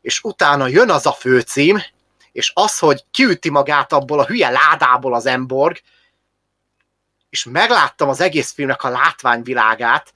és 0.00 0.20
utána 0.22 0.66
jön 0.66 0.90
az 0.90 1.06
a 1.06 1.12
főcím, 1.12 1.82
és 2.32 2.52
az, 2.54 2.78
hogy 2.78 3.04
kiüti 3.10 3.50
magát 3.50 3.92
abból 3.92 4.18
a 4.18 4.26
hülye 4.26 4.50
ládából 4.50 5.14
az 5.14 5.26
Emborg, 5.26 5.80
és 7.30 7.44
megláttam 7.44 8.08
az 8.08 8.20
egész 8.20 8.52
filmnek 8.52 8.84
a 8.84 8.88
látványvilágát, 8.88 10.14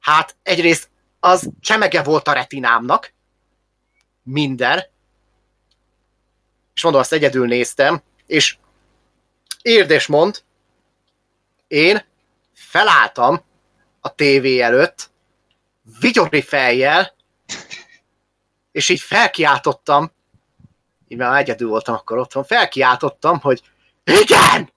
hát 0.00 0.36
egyrészt 0.42 0.90
az 1.20 1.50
csemege 1.60 2.02
volt 2.02 2.28
a 2.28 2.32
retinámnak, 2.32 3.12
minden, 4.22 4.82
és 6.74 6.82
mondom, 6.82 7.00
azt 7.00 7.12
egyedül 7.12 7.46
néztem, 7.46 8.02
és 8.26 8.56
érd 9.62 9.90
és 9.90 10.06
mond, 10.06 10.42
én 11.66 12.04
felálltam 12.54 13.42
a 14.00 14.14
tévé 14.14 14.60
előtt, 14.60 15.10
vigyori 16.00 16.42
fejjel, 16.42 17.14
és 18.72 18.88
így 18.88 19.00
felkiáltottam, 19.00 20.12
én 21.08 21.18
már 21.18 21.38
egyedül 21.38 21.68
voltam 21.68 21.94
akkor 21.94 22.18
otthon, 22.18 22.44
felkiáltottam, 22.44 23.40
hogy 23.40 23.62
igen! 24.04 24.72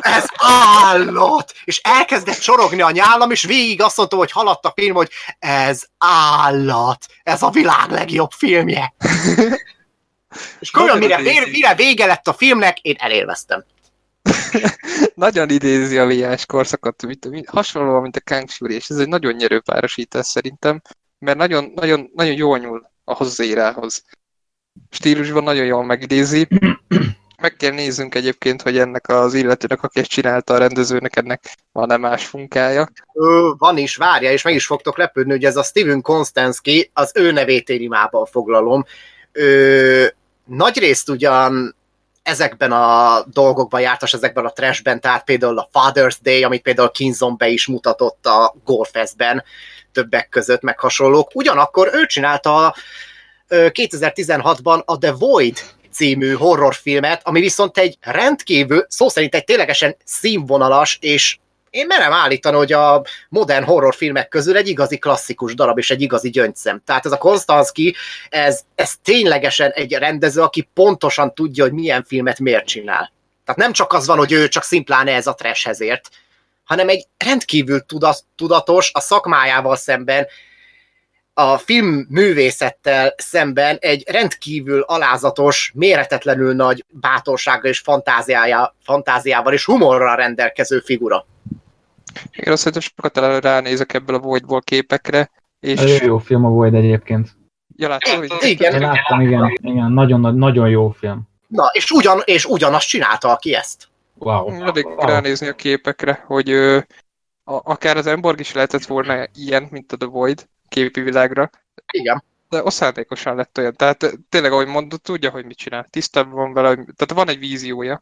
Ez 0.00 0.24
állat! 0.36 1.52
És 1.64 1.78
elkezdett 1.78 2.38
csorogni 2.38 2.82
a 2.82 2.90
nyálam, 2.90 3.30
és 3.30 3.42
végig 3.42 3.82
azt 3.82 3.96
mondta, 3.96 4.16
hogy 4.16 4.30
haladt 4.30 4.64
a 4.64 4.72
film, 4.74 4.94
hogy 4.94 5.10
ez 5.38 5.84
állat! 5.98 7.06
Ez 7.22 7.42
a 7.42 7.50
világ 7.50 7.90
legjobb 7.90 8.30
filmje! 8.30 8.94
És 10.58 10.70
külön, 10.70 10.98
mire, 10.98 11.18
mire 11.50 11.74
vége 11.74 12.06
lett 12.06 12.28
a 12.28 12.32
filmnek, 12.32 12.78
én 12.78 12.96
elélveztem. 12.98 13.64
nagyon 15.14 15.50
idézi 15.50 15.98
a 15.98 16.06
VS 16.06 16.46
korszakot, 16.46 17.06
mint, 17.06 17.30
mint, 17.30 17.48
hasonlóan, 17.48 18.02
mint 18.02 18.16
a 18.16 18.20
Kang 18.24 18.48
Fury, 18.48 18.74
és 18.74 18.88
ez 18.88 18.98
egy 18.98 19.08
nagyon 19.08 19.32
nyerő 19.32 19.60
párosítás 19.60 20.26
szerintem, 20.26 20.82
mert 21.18 21.38
nagyon, 21.38 21.72
nagyon, 21.74 22.10
nagyon 22.14 22.34
jól 22.34 22.58
nyúl 22.58 22.90
a 23.04 23.22
az 23.22 23.40
érához. 23.40 24.04
Stílusban 24.90 25.42
nagyon 25.42 25.64
jól 25.64 25.84
megidézi. 25.84 26.48
Meg 27.40 27.56
kell 27.56 27.72
nézzünk 27.72 28.14
egyébként, 28.14 28.62
hogy 28.62 28.78
ennek 28.78 29.08
az 29.08 29.34
illetőnek, 29.34 29.82
aki 29.82 30.00
ezt 30.00 30.08
csinálta 30.08 30.54
a 30.54 30.58
rendezőnek, 30.58 31.16
ennek 31.16 31.56
van-e 31.72 31.96
más 31.96 32.30
munkája. 32.30 32.88
Ö, 33.12 33.50
van 33.58 33.78
is, 33.78 33.96
várja, 33.96 34.32
és 34.32 34.42
meg 34.42 34.54
is 34.54 34.66
fogtok 34.66 34.98
lepődni, 34.98 35.30
hogy 35.30 35.44
ez 35.44 35.56
a 35.56 35.62
Steven 35.62 36.00
Konstanski, 36.00 36.90
az 36.94 37.12
ő 37.14 37.32
nevét 37.32 37.68
én 37.68 37.80
imában 37.80 38.26
foglalom. 38.26 38.84
Ö, 39.32 40.06
nagy 40.50 40.78
részt 40.78 41.08
ugyan 41.08 41.76
ezekben 42.22 42.72
a 42.72 43.22
dolgokban 43.26 43.80
jártas, 43.80 44.12
ezekben 44.12 44.44
a 44.44 44.52
trashben, 44.52 45.00
tehát 45.00 45.24
például 45.24 45.58
a 45.58 45.68
Father's 45.72 46.16
Day, 46.22 46.42
amit 46.42 46.62
például 46.62 46.90
Kinzon 46.90 47.36
be 47.36 47.48
is 47.48 47.66
mutatott 47.66 48.26
a 48.26 48.54
Gorefestben, 48.64 49.44
többek 49.92 50.28
között, 50.28 50.62
meg 50.62 50.78
hasonlók. 50.78 51.30
Ugyanakkor 51.34 51.90
ő 51.92 52.06
csinálta 52.06 52.74
2016-ban 53.48 54.84
a 54.84 54.98
The 54.98 55.12
Void 55.12 55.58
című 55.92 56.32
horrorfilmet, 56.32 57.20
ami 57.24 57.40
viszont 57.40 57.78
egy 57.78 57.98
rendkívül, 58.00 58.86
szó 58.88 59.08
szerint 59.08 59.34
egy 59.34 59.44
ténylegesen 59.44 59.96
színvonalas 60.04 60.98
és 61.00 61.38
én 61.70 61.86
merem 61.86 62.12
állítani, 62.12 62.56
hogy 62.56 62.72
a 62.72 63.02
modern 63.28 63.64
horrorfilmek 63.64 64.28
közül 64.28 64.56
egy 64.56 64.68
igazi 64.68 64.98
klasszikus 64.98 65.54
darab 65.54 65.78
és 65.78 65.90
egy 65.90 66.02
igazi 66.02 66.30
gyöngyszem. 66.30 66.82
Tehát 66.84 67.06
ez 67.06 67.12
a 67.12 67.18
Konstanski, 67.18 67.94
ez, 68.28 68.60
ez 68.74 68.92
ténylegesen 69.02 69.70
egy 69.70 69.92
rendező, 69.92 70.42
aki 70.42 70.68
pontosan 70.74 71.34
tudja, 71.34 71.64
hogy 71.64 71.72
milyen 71.72 72.04
filmet 72.04 72.38
miért 72.38 72.66
csinál. 72.66 73.12
Tehát 73.44 73.60
nem 73.60 73.72
csak 73.72 73.92
az 73.92 74.06
van, 74.06 74.18
hogy 74.18 74.32
ő 74.32 74.48
csak 74.48 74.62
szimplán 74.62 75.06
ez 75.06 75.26
a 75.26 75.34
trashhez 75.34 75.80
ért, 75.80 76.08
hanem 76.64 76.88
egy 76.88 77.06
rendkívül 77.16 77.84
tudatos, 78.36 78.90
a 78.92 79.00
szakmájával 79.00 79.76
szemben, 79.76 80.26
a 81.34 81.58
film 81.58 82.06
művészettel 82.08 83.14
szemben 83.16 83.76
egy 83.80 84.04
rendkívül 84.10 84.80
alázatos, 84.80 85.72
méretetlenül 85.74 86.54
nagy 86.54 86.84
bátorsággal 86.88 87.70
és 87.70 87.78
fantáziája, 87.78 88.76
fantáziával 88.84 89.52
és 89.52 89.64
humorral 89.64 90.16
rendelkező 90.16 90.80
figura. 90.80 91.26
Igen, 92.32 92.52
azt 92.52 92.64
hiszem, 92.64 92.80
sokat 92.80 93.42
ránézek 93.42 93.92
ebből 93.92 94.16
a 94.16 94.18
Voidból 94.18 94.60
képekre. 94.60 95.30
És... 95.60 95.80
Ez 95.80 96.00
jó 96.00 96.18
film 96.18 96.44
a 96.44 96.48
Void 96.48 96.74
egyébként. 96.74 97.36
Ja, 97.76 97.88
láttam, 97.88 98.18
hogy... 98.18 98.32
Igen. 98.40 98.72
Én 98.72 98.80
láttam, 98.80 99.20
igen, 99.20 99.58
igen, 99.62 99.92
nagyon, 99.92 100.34
nagyon 100.34 100.68
jó 100.68 100.90
film. 100.90 101.28
Na, 101.46 101.70
és, 101.72 101.90
ugyan, 101.90 102.20
és 102.24 102.44
ugyanazt 102.44 102.88
csinálta, 102.88 103.28
aki 103.28 103.54
ezt. 103.54 103.88
Wow. 104.14 104.62
Elég 104.62 104.86
wow. 104.86 105.06
ránézni 105.06 105.48
a 105.48 105.54
képekre, 105.54 106.24
hogy 106.26 106.50
ö, 106.50 106.76
a, 107.44 107.54
akár 107.54 107.96
az 107.96 108.06
Emborg 108.06 108.40
is 108.40 108.52
lehetett 108.52 108.84
volna 108.84 109.26
ilyen, 109.34 109.68
mint 109.70 109.92
a 109.92 109.96
The 109.96 110.06
Void 110.06 110.48
képi 110.68 111.00
világra. 111.00 111.50
Igen. 111.92 112.24
De 112.48 112.62
osztályékosan 112.62 113.36
lett 113.36 113.58
olyan. 113.58 113.74
Tehát 113.76 114.18
tényleg, 114.28 114.52
ahogy 114.52 114.66
mondod, 114.66 115.00
tudja, 115.00 115.30
hogy 115.30 115.44
mit 115.44 115.56
csinál. 115.56 115.86
Tisztában 115.90 116.32
van 116.32 116.52
vele, 116.52 116.74
tehát 116.74 117.12
van 117.14 117.28
egy 117.28 117.38
víziója. 117.38 118.00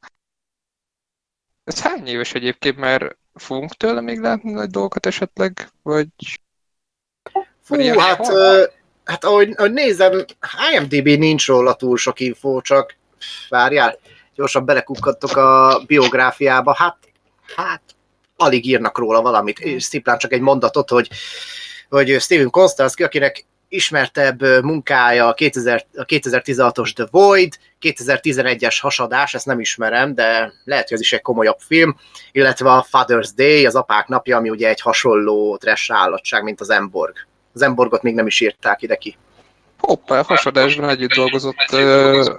Ez 1.65 1.83
hány 1.83 2.07
éves 2.07 2.35
egyébként, 2.35 2.77
mert 2.77 3.17
fogunk 3.39 3.75
tőle 3.75 4.01
még 4.01 4.21
látni 4.21 4.53
nagy 4.53 4.71
dolgokat 4.71 5.07
esetleg, 5.07 5.69
vagy... 5.83 6.09
Fú, 7.63 7.99
hát, 7.99 8.29
ö, 8.29 8.65
hát 9.05 9.25
ahogy, 9.25 9.53
ahogy 9.57 9.73
nézem, 9.73 10.25
IMDb 10.73 11.07
nincs 11.07 11.47
róla 11.47 11.75
túl 11.75 11.97
sok 11.97 12.21
infó, 12.21 12.61
csak 12.61 12.97
várjál, 13.49 13.99
gyorsan 14.35 14.65
belekukkadtok 14.65 15.37
a 15.37 15.83
biográfiába, 15.87 16.75
hát, 16.75 16.97
hát 17.57 17.83
alig 18.37 18.67
írnak 18.67 18.99
róla 18.99 19.23
valamit, 19.23 19.59
és 19.59 19.85
szimplán 19.85 20.19
csak 20.19 20.33
egy 20.33 20.41
mondatot, 20.41 20.91
hogy, 20.91 21.09
hogy 21.89 22.21
Steven 22.21 22.51
Konstanski, 22.51 23.03
akinek 23.03 23.45
ismertebb 23.69 24.43
munkája 24.63 25.27
a, 25.27 25.35
2000, 25.35 25.87
a 25.97 26.05
2016-os 26.05 26.93
The 26.93 27.07
Void, 27.11 27.59
2011-es 27.81 28.77
Hasadás, 28.81 29.35
ezt 29.35 29.47
nem 29.47 29.61
ismerem, 29.61 30.15
de 30.15 30.53
lehet, 30.65 30.89
hogy 30.89 30.97
ez 30.97 31.01
is 31.01 31.13
egy 31.13 31.23
komolyabb 31.23 31.59
film, 31.59 31.97
illetve 32.33 32.71
a 32.71 32.87
Father's 32.93 33.29
Day, 33.35 33.67
az 33.67 33.75
apák 33.75 34.09
napja, 34.09 34.37
ami 34.37 34.51
ugye 34.51 34.69
egy 34.69 34.81
hasonló 34.81 35.57
trash 35.57 35.93
állatság, 35.93 36.43
mint 36.43 36.61
az 36.61 36.71
Emborg. 36.71 37.15
Az 37.55 37.63
Emborgot 37.63 38.03
még 38.03 38.15
nem 38.15 38.27
is 38.27 38.41
írták 38.41 38.83
ide 38.83 38.97
ki. 38.97 39.17
Hoppá, 39.79 40.23
Hasadásban 40.23 40.89
együtt 40.89 41.15
dolgozott. 41.15 41.67
Ö, 41.73 42.35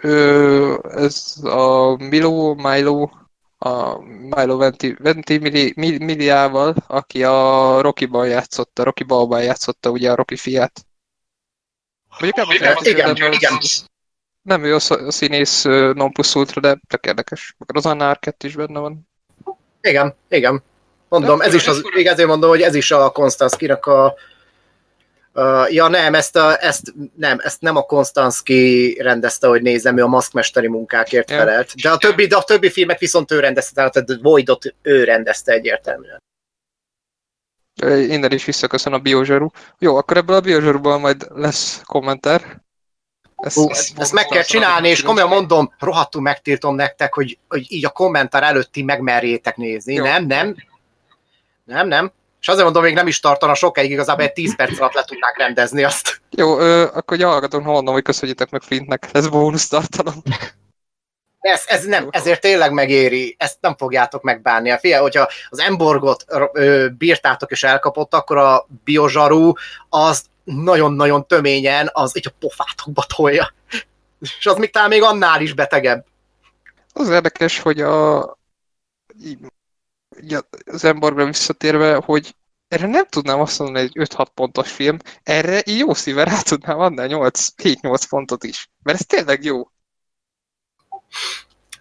ö, 0.00 0.78
ez 0.90 1.36
a 1.42 1.96
Milo, 1.96 2.54
Milo, 2.54 3.08
a 3.58 3.98
Milo 4.04 4.56
Venti, 4.56 4.96
Venti 4.98 5.38
Mili, 5.38 5.98
Miliával, 5.98 6.74
aki 6.86 7.24
a 7.24 7.80
Rocky-ban 7.80 8.28
játszotta, 8.28 8.82
Rocky 8.82 9.04
Balban 9.04 9.42
játszotta 9.42 9.90
ugye 9.90 10.10
a 10.10 10.14
Rocky 10.14 10.36
fiát. 10.36 10.86
Mondjuk 12.08 12.46
nem 12.46 12.56
igen, 12.56 12.76
igen, 13.14 13.32
igen. 13.32 13.58
Nem 14.42 14.64
ő 14.64 14.74
a 14.74 15.10
színész 15.10 15.62
non 15.94 16.12
plus 16.12 16.34
ultra, 16.34 16.60
de 16.60 16.78
tök 16.88 17.06
érdekes. 17.06 17.56
Az 17.66 17.86
Anna 17.86 18.08
Arquette 18.08 18.46
is 18.46 18.54
benne 18.54 18.78
van. 18.78 19.08
Igen, 19.80 20.14
igen. 20.28 20.62
Mondom, 21.08 21.40
ez 21.40 21.54
is 21.54 21.66
az, 21.66 21.82
igen, 21.94 22.12
ezért 22.12 22.28
mondom, 22.28 22.50
hogy 22.50 22.62
ez 22.62 22.74
is 22.74 22.90
a 22.90 23.10
Konstanszkinak 23.10 23.86
a 23.86 24.14
Uh, 25.36 25.72
ja 25.72 25.88
nem, 25.88 26.14
ezt, 26.14 26.36
a, 26.36 26.64
ezt, 26.64 26.94
nem, 27.16 27.38
ezt 27.42 27.60
nem 27.60 27.76
a 27.76 27.82
Konstanski 27.82 28.96
rendezte, 29.00 29.46
hogy 29.46 29.62
nézem, 29.62 29.98
ő 29.98 30.02
a 30.02 30.06
maszkmesteri 30.06 30.68
munkákért 30.68 31.30
ja. 31.30 31.36
felelt. 31.36 31.74
De 31.82 31.90
a, 31.90 31.96
többi, 31.96 32.26
de 32.26 32.36
a 32.36 32.42
többi 32.42 32.70
filmet 32.70 32.98
viszont 32.98 33.30
ő 33.30 33.40
rendezte, 33.40 33.74
tehát 33.74 34.10
a 34.10 34.18
Voidot 34.22 34.74
ő 34.82 35.04
rendezte 35.04 35.52
egyértelműen. 35.52 36.22
Innen 38.10 38.32
is 38.32 38.44
visszaköszön 38.44 38.92
a 38.92 38.98
Biozsaru. 38.98 39.48
Jó, 39.78 39.96
akkor 39.96 40.16
ebből 40.16 40.36
a 40.36 40.40
Biozsaruból 40.40 40.98
majd 40.98 41.26
lesz 41.34 41.80
kommentár. 41.84 42.62
Ezt, 43.36 43.56
Hú, 43.56 43.70
ezt, 43.70 43.98
ezt 43.98 44.12
meg 44.12 44.26
kell 44.26 44.42
csinálni, 44.42 44.88
és 44.88 45.02
komolyan 45.02 45.28
mondom, 45.28 45.74
rohadtul 45.78 46.22
megtiltom 46.22 46.74
nektek, 46.74 47.14
hogy, 47.14 47.38
hogy 47.48 47.72
így 47.72 47.84
a 47.84 47.90
kommentár 47.90 48.42
előtti 48.42 48.82
megmerjétek 48.82 49.56
nézni. 49.56 49.94
Jó. 49.94 50.04
Nem, 50.04 50.26
nem. 50.26 50.56
Nem, 51.64 51.88
nem. 51.88 52.12
És 52.46 52.52
azért 52.52 52.64
mondom, 52.64 52.82
még 52.82 52.94
nem 52.94 53.06
is 53.06 53.20
tartana 53.20 53.54
sokáig, 53.54 53.90
igazából 53.90 54.24
egy 54.24 54.32
10 54.32 54.56
perc 54.56 54.80
alatt 54.80 54.92
le 54.92 55.04
tudnák 55.04 55.38
rendezni 55.38 55.84
azt. 55.84 56.20
Jó, 56.30 56.58
ö, 56.58 56.82
akkor 56.82 57.18
ha 57.50 57.60
mondom, 57.60 57.94
hogy 57.94 58.02
köszönjétek 58.02 58.50
meg 58.50 58.62
Flintnek, 58.62 59.08
ez 59.12 59.28
bónusz 59.28 59.68
tartalom. 59.68 60.14
Ez, 61.38 61.62
ez 61.66 61.84
nem, 61.84 62.08
ezért 62.10 62.40
tényleg 62.40 62.72
megéri, 62.72 63.36
ezt 63.38 63.56
nem 63.60 63.76
fogjátok 63.76 64.22
megbánni. 64.22 64.78
Fia, 64.78 65.00
hogyha 65.00 65.28
az 65.48 65.58
Emborgot 65.58 66.24
ö, 66.52 66.88
bírtátok 66.98 67.50
és 67.50 67.62
elkapott, 67.62 68.14
akkor 68.14 68.36
a 68.36 68.66
Biozsaru 68.84 69.52
az 69.88 70.24
nagyon-nagyon 70.44 71.26
töményen 71.26 71.90
az 71.92 72.16
így 72.16 72.26
a 72.26 72.36
pofátokba 72.40 73.04
tolja. 73.16 73.54
És 74.20 74.46
az 74.46 74.56
még 74.56 74.70
talán 74.70 74.88
még 74.88 75.02
annál 75.02 75.40
is 75.40 75.52
betegebb. 75.52 76.04
Az 76.92 77.08
érdekes, 77.08 77.58
hogy 77.58 77.80
a, 77.80 78.18
így 80.22 80.36
az 80.64 80.84
Emborgra 80.84 81.24
visszatérve, 81.24 81.94
hogy 82.04 82.34
erre 82.68 82.86
nem 82.86 83.06
tudnám 83.06 83.40
azt 83.40 83.58
mondani, 83.58 83.90
hogy 83.92 84.06
5-6 84.08 84.26
pontos 84.34 84.72
film, 84.72 84.96
erre 85.22 85.62
jó 85.64 85.94
szíve 85.94 86.24
rá 86.24 86.40
tudnám 86.40 86.78
adni 86.78 87.02
7-8 87.02 88.02
pontot 88.08 88.44
is. 88.44 88.70
Mert 88.82 88.98
ez 88.98 89.06
tényleg 89.06 89.44
jó. 89.44 89.70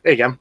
Igen. 0.02 0.40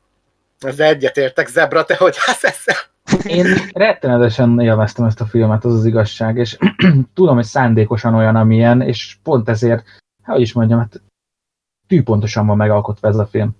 Ezzel 0.58 0.86
egyetértek, 0.86 1.48
Zebra, 1.48 1.84
te 1.84 1.96
hogy 1.96 2.16
állsz 2.26 2.44
ezzel? 2.44 2.76
Én 3.22 3.46
rettenetesen 3.72 4.60
élveztem 4.60 5.04
ezt 5.04 5.20
a 5.20 5.26
filmet, 5.26 5.64
az 5.64 5.74
az 5.74 5.84
igazság, 5.84 6.36
és 6.36 6.58
tudom, 7.14 7.34
hogy 7.34 7.44
szándékosan 7.44 8.14
olyan, 8.14 8.36
amilyen, 8.36 8.80
és 8.80 9.16
pont 9.22 9.48
ezért, 9.48 9.84
hogy 10.24 10.40
is 10.40 10.52
mondjam, 10.52 10.78
hát 10.78 11.02
tűpontosan 11.86 12.46
van 12.46 12.56
megalkotva 12.56 13.08
ez 13.08 13.16
a 13.16 13.26
film. 13.26 13.56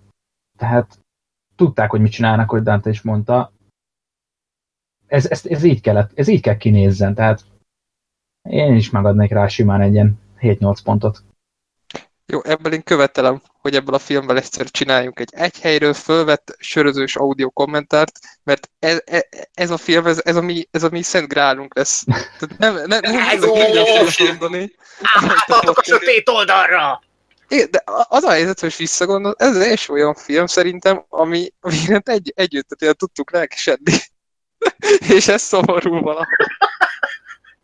Tehát 0.59 0.99
tudták, 1.57 1.91
hogy 1.91 2.01
mit 2.01 2.13
csinálnak, 2.13 2.51
hogy 2.51 2.63
Dante 2.63 2.91
is 2.91 3.03
mondta. 3.03 3.53
Ez, 5.15 5.27
ez, 5.27 5.41
ez, 5.45 5.63
így 5.63 5.81
kellett, 5.81 6.11
ez 6.15 6.29
így 6.29 6.41
kell 6.41 6.57
kinézzen, 6.57 7.15
tehát 7.15 7.41
én 8.49 8.75
is 8.75 8.91
megadnék 8.91 9.31
rá 9.31 9.47
simán 9.47 9.81
egy 9.81 9.93
ilyen 9.93 10.21
7-8 10.41 10.77
pontot. 10.85 11.23
Jó, 12.27 12.43
ebből 12.43 12.73
én 12.73 12.83
követelem, 12.83 13.43
hogy 13.61 13.75
ebből 13.75 13.95
a 13.95 13.99
filmből 13.99 14.37
egyszer 14.37 14.71
csináljunk 14.71 15.21
egy 15.21 15.29
egy 15.33 15.61
helyről 15.61 15.93
fölvett 15.93 16.57
sörözős 16.59 17.17
audio 17.17 17.51
kommentárt, 17.51 18.19
mert 18.45 18.71
ez, 18.79 19.01
ez, 19.05 19.23
ez 19.55 19.71
a 19.71 19.77
film, 19.77 20.07
ez, 20.07 20.21
ez, 20.25 20.37
a 20.37 20.43
mi, 20.43 20.69
ez 20.71 20.83
a 20.83 20.89
mi 20.89 21.03
szent 21.03 21.29
grálunk 21.29 21.77
lesz. 21.77 22.05
Tehát 22.39 22.59
nem, 22.59 22.75
nem, 22.75 23.01
nem, 23.01 23.29
Ez 23.29 23.41
nem 23.41 24.05
ós! 24.05 24.19
mondani. 24.19 24.73
Állhatok 25.03 25.79
a 25.79 25.83
sötét 25.83 26.29
oldalra! 26.29 27.03
É, 27.49 27.65
de 27.65 27.83
az 28.09 28.23
a 28.23 28.31
helyzet, 28.31 28.61
hogy 28.61 28.75
visszagondol, 28.77 29.35
ez 29.39 29.57
az 29.57 29.63
első 29.63 29.93
olyan 29.93 30.15
film 30.15 30.47
szerintem, 30.47 31.05
ami, 31.09 31.53
ami 31.61 31.77
egy, 32.05 32.33
együtt 32.37 32.69
tudtuk 32.97 33.31
lelkesedni. 33.31 33.93
És 35.17 35.29
ez 35.29 35.43
szomorú 35.43 36.01
valahol. 36.01 36.27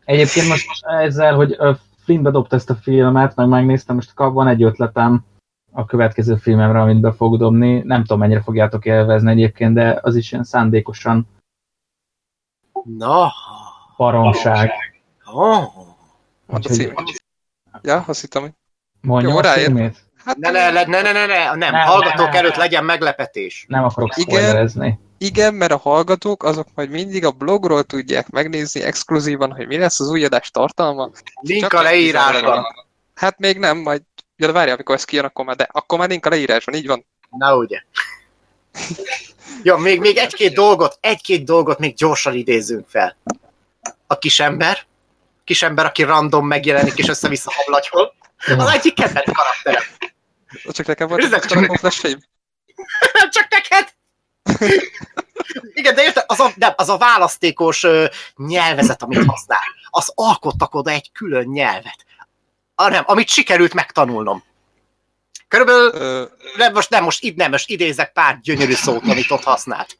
Egyébként 0.05 0.47
most 0.47 0.85
ezzel, 0.85 1.35
hogy 1.35 1.55
ö, 1.57 1.71
Flint 2.03 2.23
bedobta 2.23 2.55
ezt 2.55 2.69
a 2.69 2.75
filmet, 2.75 3.35
meg 3.35 3.47
megnéztem, 3.47 3.95
most 3.95 4.11
van 4.15 4.47
egy 4.47 4.63
ötletem 4.63 5.25
a 5.71 5.85
következő 5.85 6.35
filmemre, 6.35 6.81
amit 6.81 6.99
be 6.99 7.11
fog 7.11 7.37
dobni. 7.37 7.81
Nem 7.85 8.01
tudom, 8.01 8.19
mennyire 8.19 8.41
fogjátok 8.41 8.85
élvezni 8.85 9.31
egyébként, 9.31 9.73
de 9.73 9.99
az 10.01 10.15
is 10.15 10.31
ilyen 10.31 10.43
szándékosan 10.43 11.27
Na, 12.83 13.31
baromság. 13.97 14.71
oh. 15.33 15.63
Mondd 16.45 16.65
a 16.65 16.69
címet. 16.69 16.97
Ja, 17.81 18.03
azt 18.07 18.21
hittem, 18.21 18.41
hogy... 18.41 18.51
Mondjam 19.01 19.31
Jó, 19.31 19.37
a 19.37 19.43
címét? 19.43 19.97
Hát 20.25 20.37
Ne, 20.37 20.51
ne, 20.51 20.71
ne, 20.71 20.83
ne, 20.83 21.01
ne, 21.01 21.11
ne, 21.11 21.25
ne, 21.25 21.45
nem, 21.45 21.57
Nem, 21.57 21.73
hallgatók 21.73 22.27
nem, 22.27 22.35
előtt 22.35 22.51
nem. 22.51 22.59
legyen 22.59 22.85
meglepetés. 22.85 23.65
Nem 23.67 23.83
akarok 23.83 24.17
Igen. 24.17 24.39
spoilerezni. 24.39 24.99
Igen, 25.23 25.53
mert 25.53 25.71
a 25.71 25.77
hallgatók 25.77 26.43
azok 26.43 26.67
majd 26.75 26.89
mindig 26.89 27.25
a 27.25 27.31
blogról 27.31 27.83
tudják 27.83 28.29
megnézni 28.29 28.81
exkluzívan, 28.81 29.51
hogy 29.51 29.67
mi 29.67 29.77
lesz 29.77 29.99
az 29.99 30.09
új 30.09 30.25
adás 30.25 30.51
tartalma. 30.51 31.09
Link 31.41 31.61
Csak 31.61 31.73
a 31.73 31.81
leírásban. 31.81 32.65
Hát 33.15 33.39
még 33.39 33.57
nem, 33.57 33.77
majd 33.77 34.01
ja, 34.35 34.47
de 34.47 34.51
várj, 34.51 34.71
amikor 34.71 34.95
ez 34.95 35.03
kijön, 35.03 35.25
akkor 35.25 35.45
már, 35.45 35.55
de 35.55 35.67
akkor 35.71 35.99
már 35.99 36.09
link 36.09 36.25
a 36.25 36.29
leírásban, 36.29 36.75
így 36.75 36.87
van. 36.87 37.05
Na 37.29 37.55
ugye. 37.55 37.81
Jó, 39.63 39.77
még, 39.77 39.99
még 39.99 40.17
egy-két 40.17 40.53
dolgot, 40.53 40.97
egy-két 41.01 41.43
dolgot 41.43 41.79
még 41.79 41.95
gyorsan 41.95 42.33
idézzünk 42.33 42.89
fel. 42.89 43.17
A 44.07 44.17
kisember, 44.17 44.85
kisember, 45.43 45.85
aki 45.85 46.03
random 46.03 46.47
megjelenik 46.47 46.97
és 46.97 47.07
össze-vissza 47.07 47.51
hablatyol, 47.55 48.13
az 48.57 48.69
egyik 48.69 48.93
kedvenc 48.93 49.31
karakterem. 49.35 49.83
Csak 50.71 50.85
nekem 50.85 51.07
volt 51.07 51.21
csak-. 51.21 51.49
Csak 53.35 53.47
neked! 53.49 53.99
Igen, 55.73 55.95
de 55.95 56.03
érted, 56.03 56.23
az 56.27 56.39
a, 56.39 56.51
de 56.55 56.73
az 56.77 56.89
a 56.89 56.97
választékos 56.97 57.83
ö, 57.83 58.05
nyelvezet, 58.35 59.01
amit 59.03 59.25
használ, 59.25 59.59
az 59.89 60.11
alkottak 60.15 60.73
oda 60.75 60.91
egy 60.91 61.11
külön 61.11 61.47
nyelvet. 61.47 62.05
Ah, 62.75 62.89
nem, 62.89 63.03
amit 63.07 63.27
sikerült 63.27 63.73
megtanulnom. 63.73 64.43
Körülbelül, 65.47 65.91
Ö, 65.93 66.23
nem, 66.57 66.73
most 66.73 66.89
nem, 66.89 67.03
most, 67.03 67.23
id, 67.23 67.35
nem, 67.35 67.51
most 67.51 67.69
idézek 67.69 68.11
pár 68.11 68.39
gyönyörű 68.39 68.73
szót, 68.73 69.03
amit 69.07 69.31
ott 69.31 69.43
használt. 69.43 69.97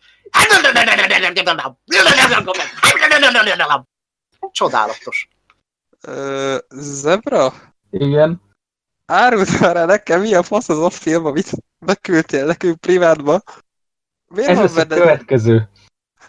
Csodálatos. 4.52 5.28
ö, 6.02 6.58
Zebra? 6.70 7.54
Igen. 7.92 8.42
Árult 9.06 9.60
már 9.60 9.76
el 9.76 9.86
nekem, 9.86 10.22
mi 10.22 10.34
a 10.34 10.44
fasz 10.44 10.70
az 10.70 10.80
a 10.80 10.90
film, 10.90 11.26
amit 11.26 11.52
beküldtél 11.80 12.46
nekünk 12.46 12.80
privátba? 12.80 13.42
Miért 14.34 14.50
Ez 14.50 14.56
van 14.56 14.66
lesz 14.66 14.76
a 14.76 14.86
benne, 14.86 15.02
következő. 15.02 15.70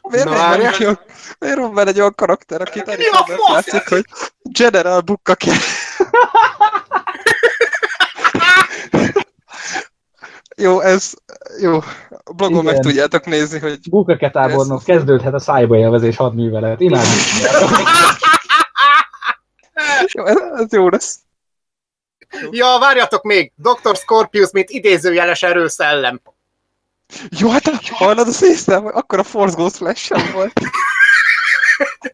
miért 0.08 0.24
Na, 0.24 0.30
van 0.30 0.60
egy 0.60 0.82
olyan, 0.82 1.00
miért 1.38 1.58
van 1.58 1.74
benne 1.74 1.90
egy 1.90 1.98
olyan 1.98 2.14
karakter, 2.14 2.60
aki 2.60 2.82
fasz? 2.86 2.96
látszik, 3.52 3.88
hogy 3.88 4.04
General 4.42 5.00
Bukka 5.00 5.34
kell. 5.34 5.54
Jó, 10.56 10.80
ez, 10.80 11.12
jó. 11.60 11.76
A 12.24 12.32
blogon 12.36 12.64
meg 12.64 12.72
Igen. 12.72 12.84
tudjátok 12.86 13.24
nézni, 13.24 13.58
hogy 13.58 13.78
Bukake 13.90 14.30
tábornok, 14.30 14.84
kezdődhet 14.84 15.34
a 15.34 15.38
szájba 15.38 15.76
élvezés 15.76 16.16
hadművelet. 16.16 16.80
Imádjuk. 16.80 17.52
jó, 20.12 20.26
ez, 20.26 20.36
ez 20.56 20.72
jó 20.72 20.88
lesz. 20.88 21.16
Ja, 22.50 22.76
várjatok 22.80 23.22
még! 23.22 23.52
Dr. 23.56 23.96
Scorpius, 23.96 24.50
mint 24.50 24.70
idézőjeles 24.70 25.42
erőszellem. 25.42 26.20
Jó, 27.38 27.50
hát 27.50 27.70
hallod 27.90 28.28
a 28.28 28.32
szésztem, 28.32 28.82
hogy 28.82 28.92
akkor 28.94 29.18
a 29.18 29.22
Force 29.22 29.56
Ghost 29.56 29.76
flash 29.76 30.32
volt. 30.32 30.60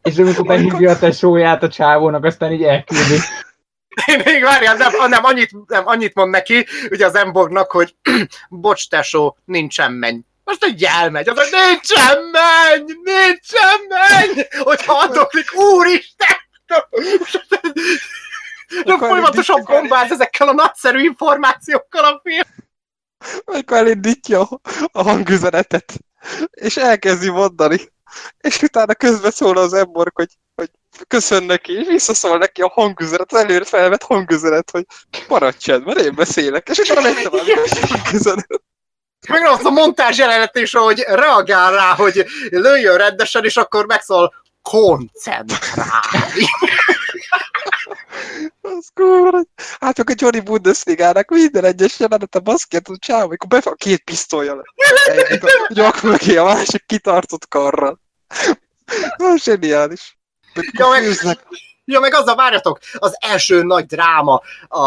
És 0.03 0.19
amikor 0.19 0.45
behívja 0.45 0.91
a 0.91 0.99
tesóját 0.99 1.63
a 1.63 1.69
csávónak, 1.69 2.25
aztán 2.25 2.53
így 2.53 2.63
elküldi. 2.63 3.19
Még 4.25 4.43
várjál, 4.43 4.77
nem, 4.77 4.93
nem, 5.09 5.25
annyit, 5.25 5.51
nem, 5.67 5.87
annyit 5.87 6.15
mond 6.15 6.31
neki, 6.31 6.67
ugye 6.91 7.07
az 7.07 7.15
Emborgnak, 7.15 7.71
hogy 7.71 7.95
bocs 8.49 8.89
tesó, 8.89 9.37
nincsen 9.45 9.93
menny. 9.93 10.19
Most 10.45 10.65
egy 10.65 10.85
elmegy, 10.85 11.29
az, 11.29 11.37
hogy 11.37 11.61
nincsen 11.69 12.19
menny, 12.33 12.93
nincsen 13.03 13.81
menny, 13.89 14.47
hogy 14.59 14.85
haldoklik, 14.85 15.55
úristen! 15.55 16.37
De 18.85 18.99
folyamatosan 18.99 19.65
bombáz 19.65 20.11
ezekkel 20.11 20.49
a 20.49 20.53
nagyszerű 20.53 21.01
információkkal 21.01 22.05
a 22.05 22.21
film. 22.23 22.67
Amikor 23.45 23.77
elindítja 23.77 24.49
a- 24.93 25.03
hangüzenetet, 25.03 25.93
és 26.51 26.77
elkezdi 26.77 27.31
mondani, 27.31 27.93
és 28.39 28.63
utána 28.63 28.95
közben 28.95 29.31
szól 29.31 29.57
az 29.57 29.73
ember, 29.73 30.07
hogy, 30.15 30.39
hogy 30.55 30.71
köszön 31.07 31.43
neki, 31.43 31.73
és 31.73 31.87
visszaszól 31.87 32.39
neki 32.39 32.63
a 32.63 32.69
hangüzenet, 32.69 33.33
az 33.33 33.41
előre 33.41 33.65
felvett 33.65 34.03
hangüzenet, 34.03 34.71
hogy 34.71 34.85
maradj 35.29 35.71
mert 35.71 36.01
én 36.01 36.15
beszélek, 36.15 36.69
és 36.69 36.79
utána 36.79 37.01
megy 37.01 37.23
tovább 37.23 37.47
hangüzenet. 37.89 38.63
Meg 39.29 39.47
az 39.47 39.65
a 39.65 39.71
montázs 39.71 40.19
jelenet 40.19 40.57
is, 40.57 40.73
hogy 40.73 41.01
reagál 41.01 41.73
rá, 41.73 41.95
hogy 41.95 42.27
lőjön 42.51 42.97
rendesen, 42.97 43.45
és 43.45 43.57
akkor 43.57 43.87
megszól 43.87 44.35
koncentrálni. 44.63 46.45
Az 48.61 48.89
kurva. 48.95 49.41
Hát 49.81 49.97
meg 49.97 50.11
a 50.11 50.15
Johnny 50.17 50.41
Bundesligának 50.41 51.29
minden 51.29 51.65
egyes 51.65 51.99
jelenete 52.01 52.39
baszket, 52.39 52.89
a 52.89 52.97
csáv, 52.99 53.23
amikor 53.23 53.49
befog 53.49 53.77
két 53.77 54.05
pisztolya 54.05 54.53
a 54.53 54.65
nyak 55.69 56.03
mögé, 56.03 56.37
a 56.37 56.45
másik 56.45 56.87
kitartott 56.87 57.49
karral. 57.49 58.01
Az 59.17 59.43
zseniális. 59.43 60.19
Ja, 60.73 60.89
meg-. 61.23 61.47
Ja, 61.85 62.01
meg 62.01 62.15
az 62.15 62.27
a 62.27 62.35
várjatok, 62.35 62.79
az 62.93 63.17
első 63.19 63.63
nagy 63.63 63.87
dráma 63.87 64.43
a, 64.69 64.85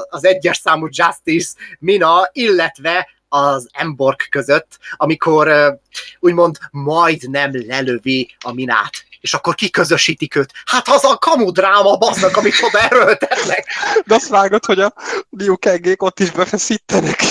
az 0.00 0.24
egyes 0.24 0.56
számú 0.56 0.86
Justice, 0.90 1.52
Mina, 1.78 2.28
illetve 2.32 3.08
az 3.32 3.68
Emborg 3.72 4.28
között, 4.28 4.78
amikor 4.96 5.78
úgymond 6.18 6.58
majdnem 6.70 7.50
lelövi 7.66 8.36
a 8.40 8.52
Minát, 8.52 9.04
és 9.20 9.34
akkor 9.34 9.54
kiközösítik 9.54 10.34
őt. 10.34 10.52
Hát 10.64 10.88
az 10.88 11.04
a 11.04 11.16
kamu 11.16 11.50
dráma, 11.50 11.96
bazdnak, 11.96 12.36
amit 12.36 12.62
oda 12.62 12.80
erőltetnek. 12.80 13.66
De 14.06 14.14
azt 14.14 14.28
vágod, 14.28 14.64
hogy 14.64 14.80
a 14.80 14.94
Liu 15.30 15.58
Kangék 15.58 16.02
ott 16.02 16.20
is 16.20 16.30
befeszítenek. 16.30 17.22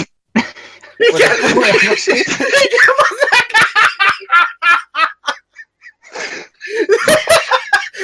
Igen, 0.97 1.31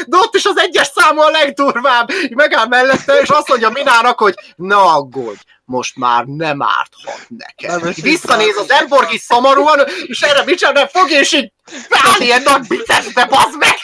De 0.08 0.18
ott 0.18 0.36
is 0.36 0.46
az 0.46 0.60
egyes 0.60 0.88
számú 0.96 1.22
a 1.22 1.30
legdurvább. 1.30 2.10
Megáll 2.30 2.68
mellette, 2.68 3.20
és 3.22 3.30
azt 3.30 3.48
mondja 3.48 3.70
Minának, 3.70 4.20
hogy 4.20 4.34
ne 4.56 4.76
aggódj, 4.76 5.40
most 5.66 5.96
már 5.96 6.26
nem 6.26 6.62
árthat 6.62 7.28
neked. 7.28 7.84
Nem, 7.84 7.94
Visszanéz 8.02 8.58
az 8.58 8.72
Emborg 8.72 9.14
is 9.14 9.22
szomorúan, 9.22 9.80
és 10.06 10.22
erre 10.22 10.44
mit 10.44 10.58
csinál, 10.58 10.74
nem 10.74 10.88
fog, 10.88 11.10
és 11.10 11.34
így 11.34 11.52
áll 11.90 12.22
ilyen 12.22 12.42
nagy 12.42 12.68
bicepsbe, 12.68 13.26
bazd 13.26 13.58
meg! 13.58 13.76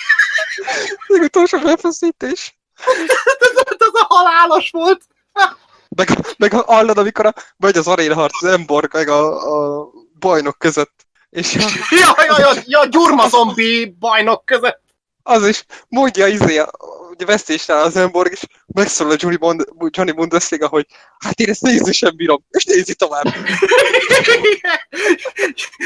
Még 1.07 1.21
utolsó 1.21 1.59
befeszítés. 1.59 2.55
ez, 3.39 3.63
ez 3.79 3.93
a 3.93 4.05
halálos 4.07 4.69
volt. 4.69 5.01
Meg, 5.95 6.09
meg 6.37 6.53
hallod, 6.53 6.97
amikor 6.97 7.25
a, 7.25 7.33
megy 7.57 7.77
az 7.77 7.87
arénaharc 7.87 8.43
az 8.43 8.49
Emborg 8.49 8.93
meg 8.93 9.07
a, 9.07 9.79
a 9.79 9.89
bajnok 10.19 10.57
között. 10.57 11.05
És 11.29 11.53
Ja, 11.89 12.15
ja, 12.27 12.39
ja, 12.39 12.61
ja 12.65 12.85
gyurma 12.85 13.27
zombi 13.27 13.95
bajnok 13.99 14.45
között. 14.45 14.80
Az 15.23 15.47
is 15.47 15.65
mondja 15.87 16.27
izé, 16.27 16.61
ugye 17.09 17.25
vesztésnál 17.25 17.83
az 17.83 17.95
Emborg, 17.95 18.31
és 18.31 18.41
megszólal 18.65 19.13
a 19.13 19.17
Johnny, 19.19 19.37
Bond, 19.37 19.63
Johnny 19.89 20.11
Bundesliga, 20.11 20.67
hogy 20.67 20.85
hát 21.19 21.39
én 21.39 21.49
ezt 21.49 21.61
nézni 21.61 21.91
sem 21.91 22.15
bírom, 22.15 22.43
és 22.49 22.65
nézi 22.65 22.95
tovább. 22.95 23.23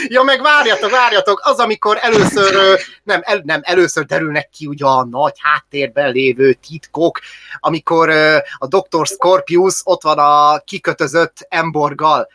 ja, 0.08 0.24
meg 0.24 0.42
várjatok, 0.42 0.90
várjatok, 0.90 1.42
az, 1.44 1.60
amikor 1.60 1.98
először, 2.02 2.80
nem, 3.04 3.22
el, 3.24 3.42
nem, 3.44 3.62
először 3.64 4.06
derülnek 4.06 4.50
ki 4.50 4.68
ugye 4.68 4.86
a 4.86 5.06
nagy 5.06 5.36
háttérben 5.38 6.12
lévő 6.12 6.54
titkok, 6.54 7.20
amikor 7.60 8.10
a 8.58 8.68
Dr. 8.68 9.06
Scorpius 9.06 9.82
ott 9.84 10.02
van 10.02 10.20
a 10.20 10.60
kikötözött 10.60 11.46
Emborgal. 11.50 12.28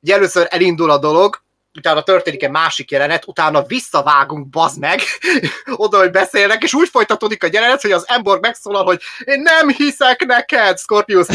Ugye 0.00 0.14
először 0.14 0.46
elindul 0.50 0.90
a 0.90 0.98
dolog, 0.98 1.42
utána 1.76 2.02
történik 2.02 2.42
egy 2.42 2.50
másik 2.50 2.90
jelenet, 2.90 3.26
utána 3.26 3.62
visszavágunk, 3.62 4.48
bazd 4.48 4.78
meg, 4.78 5.00
oda, 5.84 5.98
hogy 5.98 6.10
beszélnek, 6.10 6.62
és 6.62 6.74
úgy 6.74 6.88
folytatódik 6.88 7.44
a 7.44 7.48
jelenet, 7.52 7.82
hogy 7.82 7.92
az 7.92 8.04
Emborg 8.06 8.40
megszólal, 8.42 8.84
hogy 8.84 9.00
én 9.24 9.40
nem 9.40 9.68
hiszek 9.68 10.24
neked, 10.26 10.78
Scorpius. 10.78 11.26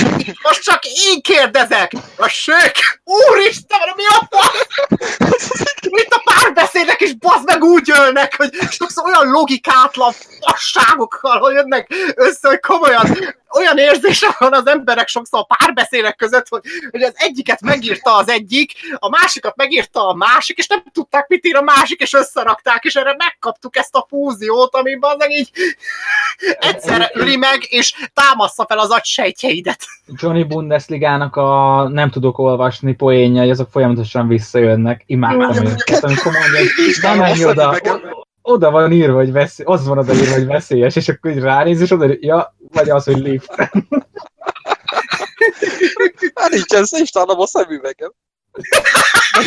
Most 0.42 0.62
csak 0.62 0.86
én 0.86 1.22
kérdezek! 1.22 1.92
A 2.18 2.28
sök! 2.28 2.72
Úristen, 3.04 3.80
mi 3.96 4.04
a? 4.06 4.30
Mint 5.90 6.14
a 6.14 6.22
párbeszédek 6.24 7.02
is 7.02 7.14
bazd 7.14 7.46
meg 7.46 7.64
úgy 7.64 7.88
jönnek, 7.88 8.36
hogy 8.36 8.50
sokszor 8.70 9.06
olyan 9.06 9.32
logikátlan 9.32 10.14
fasságokkal, 10.40 11.54
jönnek 11.54 11.88
össze, 12.16 12.48
hogy 12.48 12.60
komolyan 12.60 13.36
olyan 13.54 13.78
érzése 13.78 14.36
van 14.40 14.54
az 14.54 14.68
emberek 14.68 15.08
sokszor 15.08 15.46
a 15.48 15.56
párbeszédek 15.56 16.16
között, 16.16 16.48
hogy, 16.48 16.62
hogy 16.92 17.02
az 17.02 17.14
egyiket 17.16 17.62
megírta 17.62 18.16
az 18.16 18.30
egyik, 18.30 18.72
a 18.96 19.10
másikat 19.10 19.56
megírta 19.56 20.08
a 20.08 20.14
másik, 20.14 20.58
és 20.58 20.68
nem 20.68 20.84
tudták, 20.92 21.28
mit 21.28 21.46
ír 21.46 21.56
a 21.56 21.62
másik, 21.62 22.02
és 22.02 22.14
összerakták, 22.14 22.84
és 22.84 22.96
erre 22.96 23.16
megkaptuk 23.18 23.76
ezt 23.76 23.96
a 23.96 24.06
fúziót, 24.10 24.76
ami 24.76 24.96
bazdmeg 24.96 25.32
így 25.32 25.50
egyszerre 26.70 27.12
üli 27.16 27.36
meg, 27.36 27.66
és 27.70 27.94
támaszza 28.14 28.66
fel 28.68 28.80
az 28.80 28.90
agysejtjeidet. 28.90 29.86
Johnny 30.08 30.44
Bundesligának 30.44 31.36
a 31.36 31.88
nem 31.90 32.10
tudok 32.10 32.38
olvasni 32.38 32.94
poénjai, 32.94 33.50
azok 33.50 33.70
folyamatosan 33.72 34.28
visszajönnek. 34.28 35.04
Imádtam 35.06 35.66
őket, 35.66 36.04
amikor 36.04 36.32
mondja, 36.32 36.60
hogy 36.60 36.96
nem 37.02 37.18
menj 37.18 37.46
oda, 37.46 37.80
oda 38.44 38.72
van 38.72 38.92
írva, 38.92 39.16
hogy 39.16 39.32
veszély, 39.32 39.66
az 39.66 39.88
van 39.88 39.98
oda 39.98 40.14
írva, 40.14 40.34
hogy 40.34 40.46
veszélyes, 40.46 40.96
és 40.96 41.10
akkor 41.10 41.32
így 41.32 41.40
ránéz, 41.40 41.82
és 41.82 41.92
oda, 41.92 42.08
ja, 42.20 42.56
vagy 42.72 42.90
az, 42.90 43.04
hogy 43.04 43.18
lift. 43.18 43.56
Hát 46.36 46.50
nincsen, 46.50 46.86
és 46.90 47.10
találom 47.10 47.40
a 47.40 47.48
szemüvegem. 47.48 48.14
Meg, 49.38 49.46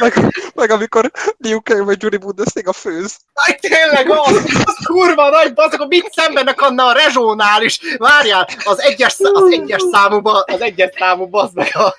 meg, 0.00 0.32
meg, 0.54 0.70
amikor 0.70 1.10
Liu 1.36 1.62
Kang 1.62 1.84
vagy 1.84 2.02
Johnny 2.02 2.16
Bundesliga 2.16 2.72
főz. 2.72 3.16
Aj, 3.32 3.58
tényleg 3.60 4.10
az, 4.10 4.62
az 4.64 4.86
kurva 4.86 5.28
nagy, 5.28 5.54
bazd, 5.54 5.74
akkor 5.74 5.86
mit 5.86 6.12
szembenek 6.12 6.60
annál 6.60 6.88
a 6.88 6.92
rezsónál 6.92 7.62
is? 7.62 7.78
Várjál, 7.96 8.48
az 8.64 8.80
egyes, 8.80 9.16
az 9.18 9.52
egyes 9.52 9.82
számúban, 9.92 10.44
az 10.46 10.60
egyes 10.60 10.90
számú, 10.98 11.26
bazd 11.26 11.54
meg 11.54 11.70
a... 11.72 11.94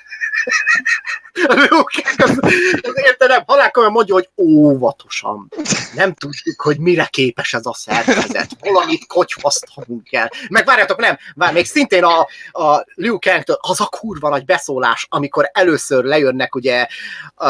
az 2.82 2.94
értelem, 2.96 3.44
halálkomolyan 3.46 3.94
mondja, 3.94 4.14
hogy 4.14 4.30
óvatosan. 4.38 5.52
Nem 5.96 6.14
tudjuk, 6.14 6.62
hogy 6.62 6.80
mire 6.80 7.06
képes 7.06 7.54
ez 7.54 7.66
a 7.66 7.74
szervezet. 7.74 8.50
Valamit 8.60 9.08
kocsvasztanunk 9.08 10.04
kell. 10.04 10.28
Meg 10.50 10.66
várjátok, 10.66 11.00
nem, 11.00 11.18
vár, 11.36 11.54
még 11.54 11.66
szintén 11.66 12.04
a, 12.04 12.28
a 12.52 12.86
Liu 12.94 13.20
Kang-től 13.20 13.58
az 13.60 13.82
a 13.82 13.86
kurva 13.86 14.30
nagy 14.30 14.46
beszólás, 14.46 15.08
amikor 15.10 15.50
először 15.54 16.04
lejönnek 16.04 16.56
ugye 16.56 16.88
a, 17.36 17.48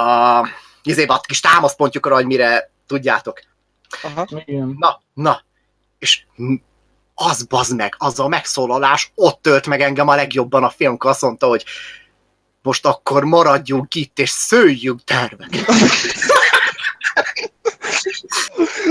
a 0.00 0.48
izébe 0.82 1.14
a 1.14 1.20
kis 1.20 1.40
támaszpontjukra, 1.40 2.14
hogy 2.14 2.26
mire 2.26 2.70
tudjátok. 2.86 3.40
Aha. 4.02 4.26
Igen. 4.44 4.76
Na, 4.78 5.02
na, 5.14 5.42
és 5.98 6.24
az 7.14 7.42
bazd 7.42 7.76
meg, 7.76 7.94
az 7.98 8.18
a 8.18 8.28
megszólalás 8.28 9.12
ott 9.14 9.42
tölt 9.42 9.66
meg 9.66 9.80
engem 9.80 10.08
a 10.08 10.14
legjobban 10.14 10.64
a 10.64 10.70
film, 10.70 10.96
azt 10.98 11.20
mondta, 11.20 11.46
hogy 11.46 11.64
most 12.62 12.86
akkor 12.86 13.24
maradjunk 13.24 13.94
itt, 13.94 14.18
és 14.18 14.30
szőjünk 14.30 15.04
tervek. 15.04 15.50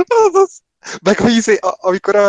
Az, 0.08 0.36
az. 0.36 0.60
Meg 1.02 1.22
a 1.22 1.28
izé, 1.28 1.58
amikor 1.62 2.16
a, 2.16 2.28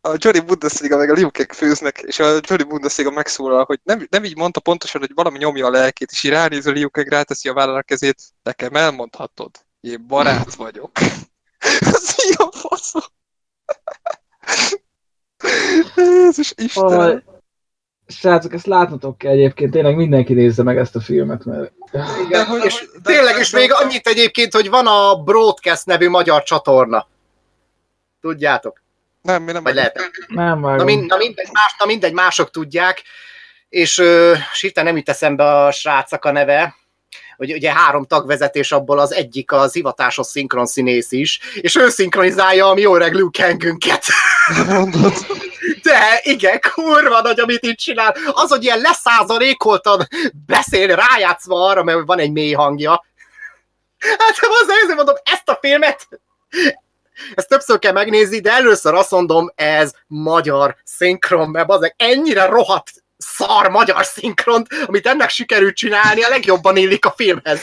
a 0.00 0.14
Johnny 0.16 0.40
Bundesliga 0.40 0.96
meg 0.96 1.10
a 1.10 1.12
Liu 1.12 1.30
Kang 1.30 1.52
főznek, 1.52 1.98
és 1.98 2.18
a 2.18 2.40
Johnny 2.40 2.64
Bundesliga 2.64 3.10
megszólal, 3.10 3.64
hogy 3.64 3.80
nem, 3.82 4.06
nem 4.10 4.24
így 4.24 4.36
mondta 4.36 4.60
pontosan, 4.60 5.00
hogy 5.00 5.10
valami 5.14 5.38
nyomja 5.38 5.66
a 5.66 5.70
lelkét, 5.70 6.10
és 6.10 6.22
így 6.22 6.30
ránéz 6.30 6.66
a 6.66 6.70
Liu 6.70 6.90
Kang, 6.90 7.08
ráteszi 7.08 7.48
a 7.48 7.52
vállára 7.52 7.82
kezét, 7.82 8.22
nekem 8.42 8.74
elmondhatod, 8.74 9.50
én 9.80 10.06
barát 10.06 10.54
vagyok. 10.54 10.90
Ez 11.94 12.14
így 12.26 12.34
a 12.36 12.52
faszom. 12.52 13.02
Jézus 15.96 16.52
Istenem. 16.56 17.00
Aj, 17.00 17.22
Srácok, 18.06 18.52
ezt 18.52 18.66
látnotok 18.66 19.18
kell 19.18 19.32
egyébként, 19.32 19.70
tényleg 19.70 19.96
mindenki 19.96 20.32
nézze 20.32 20.62
meg 20.62 20.78
ezt 20.78 20.96
a 20.96 21.00
filmet, 21.00 21.44
mert 21.44 21.72
De 22.30 22.44
hogy- 22.44 22.64
és 22.64 22.88
de- 23.02 23.12
tényleg 23.12 23.38
is 23.38 23.50
de- 23.50 23.58
még 23.58 23.72
annyit 23.72 24.06
egyébként, 24.06 24.52
hogy 24.54 24.68
van 24.70 24.86
a 24.86 25.14
Broadcast 25.22 25.86
nevű 25.86 26.08
magyar 26.08 26.42
csatorna. 26.42 27.06
Tudjátok? 28.20 28.82
Nem, 29.22 29.42
mi 29.42 29.52
nem 29.52 29.62
Vagy 29.62 29.74
vagyok. 29.74 29.94
lehet. 29.96 30.12
nem 30.28 30.60
Na, 30.60 30.66
vágom. 30.68 30.84
mind, 30.86 31.06
na, 31.06 31.16
mindegy, 31.16 31.48
más, 31.52 31.74
na 31.78 31.86
mindegy, 31.86 32.12
mások 32.12 32.50
tudják, 32.50 33.02
és 33.68 33.98
ö, 33.98 34.34
sírten 34.52 34.84
nem 34.84 34.96
jut 34.96 35.08
eszembe 35.08 35.44
a 35.64 35.70
srácnak 35.70 36.24
a 36.24 36.30
neve, 36.32 36.74
hogy 37.36 37.52
ugye 37.52 37.72
három 37.72 38.04
tagvezetés 38.04 38.72
abból 38.72 38.98
az 38.98 39.12
egyik 39.12 39.52
az 39.52 39.72
hivatásos 39.72 40.26
szinkronszínész 40.26 41.12
is, 41.12 41.40
és 41.54 41.76
ő 41.76 41.88
szinkronizálja 41.88 42.68
a 42.68 42.74
mi 42.74 42.84
öreg. 42.84 43.14
Mondod. 44.68 45.12
De 45.82 46.20
igen, 46.22 46.60
kurva 46.74 47.20
nagy, 47.20 47.40
amit 47.40 47.62
itt 47.62 47.76
csinál. 47.76 48.14
Az, 48.32 48.50
hogy 48.50 48.64
ilyen 48.64 48.80
leszázalékoltan 48.80 50.08
beszél, 50.46 50.96
rájátszva 50.96 51.66
arra, 51.66 51.82
mert 51.82 52.06
van 52.06 52.18
egy 52.18 52.32
mély 52.32 52.52
hangja. 52.52 53.04
Hát 53.98 54.36
ezért 54.62 54.96
mondom, 54.96 55.14
ezt 55.24 55.48
a 55.48 55.58
filmet 55.60 56.08
ezt 57.34 57.48
többször 57.48 57.78
kell 57.78 57.92
megnézni, 57.92 58.40
de 58.40 58.52
először 58.52 58.94
azt 58.94 59.10
mondom, 59.10 59.52
ez 59.54 59.92
magyar 60.06 60.76
szinkron, 60.84 61.48
mert 61.48 61.70
az 61.70 61.92
ennyire 61.96 62.46
rohadt 62.46 63.03
szar 63.16 63.68
magyar 63.68 64.04
szinkront, 64.04 64.66
amit 64.86 65.06
ennek 65.06 65.30
sikerült 65.30 65.76
csinálni, 65.76 66.22
a 66.22 66.28
legjobban 66.28 66.76
illik 66.76 67.04
a 67.04 67.14
filmhez. 67.16 67.60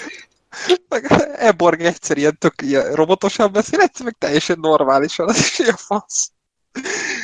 Eborg 1.36 1.82
egyszer 1.82 2.18
ilyen 2.18 2.38
tök 2.38 2.54
ilyen 2.62 2.94
robotosan 2.94 3.52
beszél, 3.52 3.80
egyszer 3.80 4.06
meg 4.06 4.16
teljesen 4.18 4.58
normálisan, 4.62 5.28
az 5.28 5.38
is 5.38 5.60
ilyen 5.60 5.76
fasz. 5.76 6.32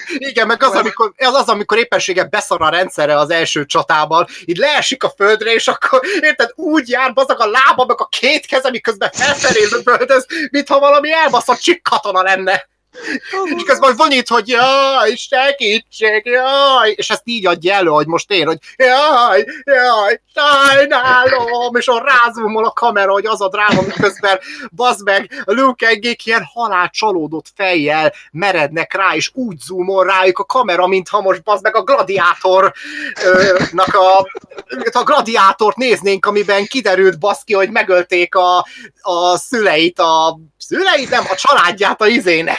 Igen, 0.07 0.47
meg 0.47 0.63
az, 0.63 0.73
amikor, 0.73 1.13
az, 1.17 1.33
az, 1.33 1.47
amikor 1.47 1.77
éppenséggel 1.77 2.27
beszar 2.27 2.61
a 2.61 2.69
rendszerre 2.69 3.17
az 3.17 3.29
első 3.29 3.65
csatában, 3.65 4.27
így 4.45 4.57
leesik 4.57 5.03
a 5.03 5.13
földre, 5.15 5.53
és 5.53 5.67
akkor 5.67 6.01
érted, 6.21 6.51
úgy 6.55 6.89
jár 6.89 7.13
bazag 7.13 7.39
a 7.39 7.49
lába, 7.49 7.85
meg 7.85 8.01
a 8.01 8.07
két 8.07 8.45
keze, 8.45 8.69
miközben 8.69 9.09
felfelé 9.13 9.67
lövöldöz, 9.71 10.25
mintha 10.51 10.79
valami 10.79 11.11
elbaszott 11.11 11.59
csik 11.59 11.81
katona 11.81 12.21
lenne. 12.21 12.67
És 13.55 13.63
közben 13.63 13.95
van 13.95 14.11
itt, 14.11 14.27
hogy 14.27 14.47
jaj, 14.47 15.15
segítség, 15.15 16.25
jaj, 16.25 16.93
és 16.95 17.09
ezt 17.09 17.21
így 17.23 17.45
adja 17.45 17.73
elő, 17.73 17.89
hogy 17.89 18.07
most 18.07 18.31
én, 18.31 18.45
hogy 18.45 18.57
jaj, 18.75 19.45
jaj, 19.63 20.21
sajnálom, 20.35 21.75
és 21.75 21.87
a 21.87 22.03
rázumol 22.03 22.65
a 22.65 22.71
kamera, 22.71 23.11
hogy 23.11 23.25
az 23.25 23.41
a 23.41 23.49
dráma, 23.49 23.81
miközben 23.81 24.39
bazd 24.71 25.03
meg, 25.03 25.43
Luke 25.45 25.87
Engék 25.87 26.25
ilyen 26.25 26.43
halál 26.53 26.89
csalódott 26.89 27.45
fejjel 27.55 28.13
merednek 28.31 28.93
rá, 28.93 29.15
és 29.15 29.31
úgy 29.33 29.57
zoomol 29.59 30.05
rájuk 30.05 30.39
a 30.39 30.45
kamera, 30.45 30.87
mintha 30.87 31.21
most 31.21 31.43
bazd 31.43 31.63
meg 31.63 31.75
a 31.75 31.83
gladiátornak 31.83 32.73
a, 33.93 34.27
a 34.91 35.03
gladiátort 35.03 35.75
néznénk, 35.75 36.25
amiben 36.25 36.65
kiderült 36.65 37.19
baszki, 37.19 37.53
hogy 37.53 37.71
megölték 37.71 38.35
a, 38.35 38.65
a 39.01 39.37
szüleit, 39.37 39.99
a 39.99 40.39
szüleit, 40.67 41.09
nem, 41.09 41.23
a 41.29 41.35
családját 41.35 42.01
a 42.01 42.07
izének. 42.07 42.57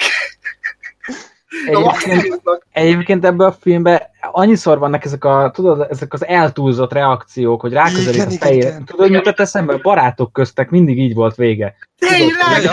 A 1.72 1.96
Egyébként, 2.04 2.42
egyébként 2.72 3.24
ebben 3.24 3.46
a 3.46 3.52
filmben 3.52 4.02
annyiszor 4.30 4.78
vannak 4.78 5.04
ezek, 5.04 5.24
a, 5.24 5.50
tudod, 5.54 5.86
ezek 5.90 6.12
az 6.12 6.26
eltúlzott 6.26 6.92
reakciók, 6.92 7.60
hogy 7.60 7.72
ráközelít 7.72 8.22
a 8.22 8.30
fejére. 8.30 8.78
Tudod, 8.84 9.10
mit 9.10 9.22
tett 9.22 9.40
eszembe? 9.40 9.76
Barátok 9.76 10.32
köztek 10.32 10.70
mindig 10.70 10.98
így 10.98 11.14
volt 11.14 11.34
vége. 11.34 11.74
Tényleg, 11.98 12.70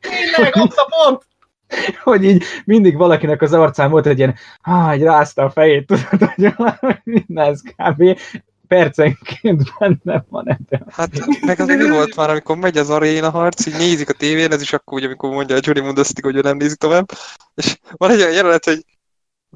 tényleg, 0.00 0.56
ott 0.56 0.76
a 0.76 0.88
pont. 0.90 1.26
Hogy 2.02 2.24
így 2.24 2.44
mindig 2.64 2.96
valakinek 2.96 3.42
az 3.42 3.52
arcán 3.52 3.90
volt 3.90 4.06
egy 4.06 4.18
ilyen, 4.18 4.34
ah, 4.62 4.90
egy 4.90 5.02
rázta 5.02 5.42
a 5.42 5.50
fejét, 5.50 5.86
tudod, 5.86 6.30
hogy 6.34 6.54
minden 7.04 7.46
ez 7.46 7.60
kb. 7.60 8.18
Percenként 8.68 9.62
benne 9.78 10.24
van 10.28 10.48
ebben. 10.48 10.86
Hát 10.90 11.10
meg 11.40 11.60
az 11.60 11.66
mi 11.66 11.88
volt 11.88 12.16
már, 12.16 12.30
amikor 12.30 12.56
megy 12.56 12.78
az 12.78 12.90
aréna 12.90 13.30
harc, 13.30 13.66
így 13.66 13.76
nézik 13.76 14.08
a 14.08 14.12
tévén, 14.12 14.52
ez 14.52 14.60
is 14.60 14.72
akkor, 14.72 14.98
úgy, 14.98 15.04
amikor 15.04 15.30
mondja 15.30 15.56
a 15.56 15.60
Johnny 15.62 15.80
Mundasztik, 15.80 16.24
hogy 16.24 16.36
ő 16.36 16.40
nem 16.40 16.56
nézi 16.56 16.76
tovább, 16.76 17.10
és 17.54 17.78
van 17.90 18.10
egy 18.10 18.20
olyan 18.20 18.32
jelenet, 18.32 18.64
hogy 18.64 18.84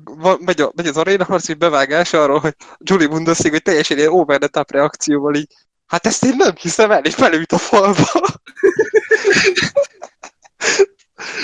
van, 0.05 0.39
megy, 0.41 0.61
a, 0.61 0.73
megy 0.75 0.87
az 0.87 0.97
aréna 0.97 1.25
harc, 1.25 1.47
hogy 1.47 1.59
bevágás 1.59 2.13
arról, 2.13 2.39
hogy 2.39 2.55
Julie 2.79 3.09
Mundasztik, 3.09 3.51
hogy 3.51 3.63
teljesen 3.63 3.99
ilyen 3.99 4.13
over 4.13 4.39
the 4.39 4.49
top 4.49 4.71
reakcióval 4.71 5.35
így, 5.35 5.53
hát 5.87 6.07
ezt 6.07 6.25
én 6.25 6.35
nem 6.37 6.55
hiszem 6.61 6.91
el, 6.91 7.05
és 7.05 7.15
belőtt 7.15 7.53
a 7.53 7.59
falba. 7.59 8.09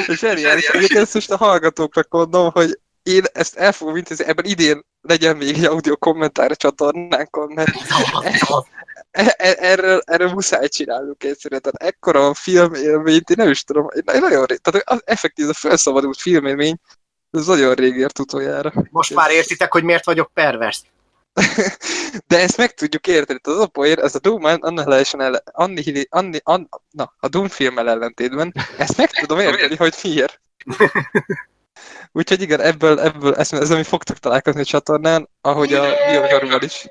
és 0.07 0.23
egyébként 0.23 0.93
ezt 0.93 1.15
most 1.15 1.31
a 1.31 1.37
hallgatóknak 1.37 2.09
mondom, 2.11 2.51
hogy 2.51 2.81
én 3.03 3.23
ezt 3.33 3.57
el 3.57 3.73
fogom 3.73 3.97
intézni, 3.97 4.25
ebben 4.25 4.45
idén 4.45 4.85
legyen 5.01 5.37
még 5.37 5.49
egy 5.49 5.65
audio 5.65 5.97
kommentár 5.97 6.51
a 6.51 6.57
csatornánkon, 6.57 7.53
mert 7.53 7.71
e- 9.11 9.35
e- 9.37 9.57
erről, 9.59 10.03
erről 10.05 10.33
muszáj 10.33 10.69
csinálnunk 10.69 11.25
egyszerűen. 11.25 11.61
Tehát 11.61 11.93
ekkora 11.93 12.27
a 12.27 12.35
filmélményt, 12.35 13.31
én 13.31 13.37
nem 13.39 13.51
is 13.51 13.65
tudom, 13.65 13.87
én 13.95 14.21
nagyon 14.21 14.45
rég, 14.45 14.59
tehát 14.59 14.89
az 14.89 15.03
effektív, 15.05 15.49
a 15.49 15.53
felszabadult 15.53 16.21
filmélmény, 16.21 16.77
ez 17.31 17.47
nagyon 17.47 17.75
rég 17.75 17.97
ért 17.97 18.19
utoljára. 18.19 18.73
Most 18.91 19.15
már 19.15 19.31
értitek, 19.31 19.73
hogy 19.73 19.85
miért 19.85 20.05
vagyok 20.05 20.31
pervers. 20.35 20.83
De 22.29 22.39
ezt 22.41 22.57
meg 22.57 22.75
tudjuk 22.75 23.07
érteni. 23.07 23.41
Az 23.43 23.59
a 23.59 23.67
poér, 23.67 23.99
ez 23.99 24.15
a 24.15 24.19
Doom 24.19 24.45
Annihilation 24.45 25.23
ellen, 25.23 25.43
Annihili, 25.53 26.07
Anni, 26.11 26.41
Ann, 26.43 26.69
na, 26.91 27.15
a 27.19 27.29
Doom 27.29 27.49
filmmel 27.49 27.89
ellentétben, 27.89 28.55
ezt 28.79 28.97
meg 28.97 29.11
tudom 29.11 29.39
érteni, 29.49 29.77
hogy 29.77 29.95
miért. 30.03 30.41
Úgyhogy 32.13 32.43
igen, 32.43 32.61
ebből, 32.61 33.01
ebből 33.01 33.35
ezt, 33.35 33.53
ez, 33.53 33.71
ami 33.71 33.83
fogtok 33.83 34.17
találkozni 34.17 34.61
a 34.61 34.65
csatornán, 34.65 35.29
ahogy 35.41 35.73
a 35.73 35.85
Biozsarúval 36.11 36.63
is. 36.63 36.87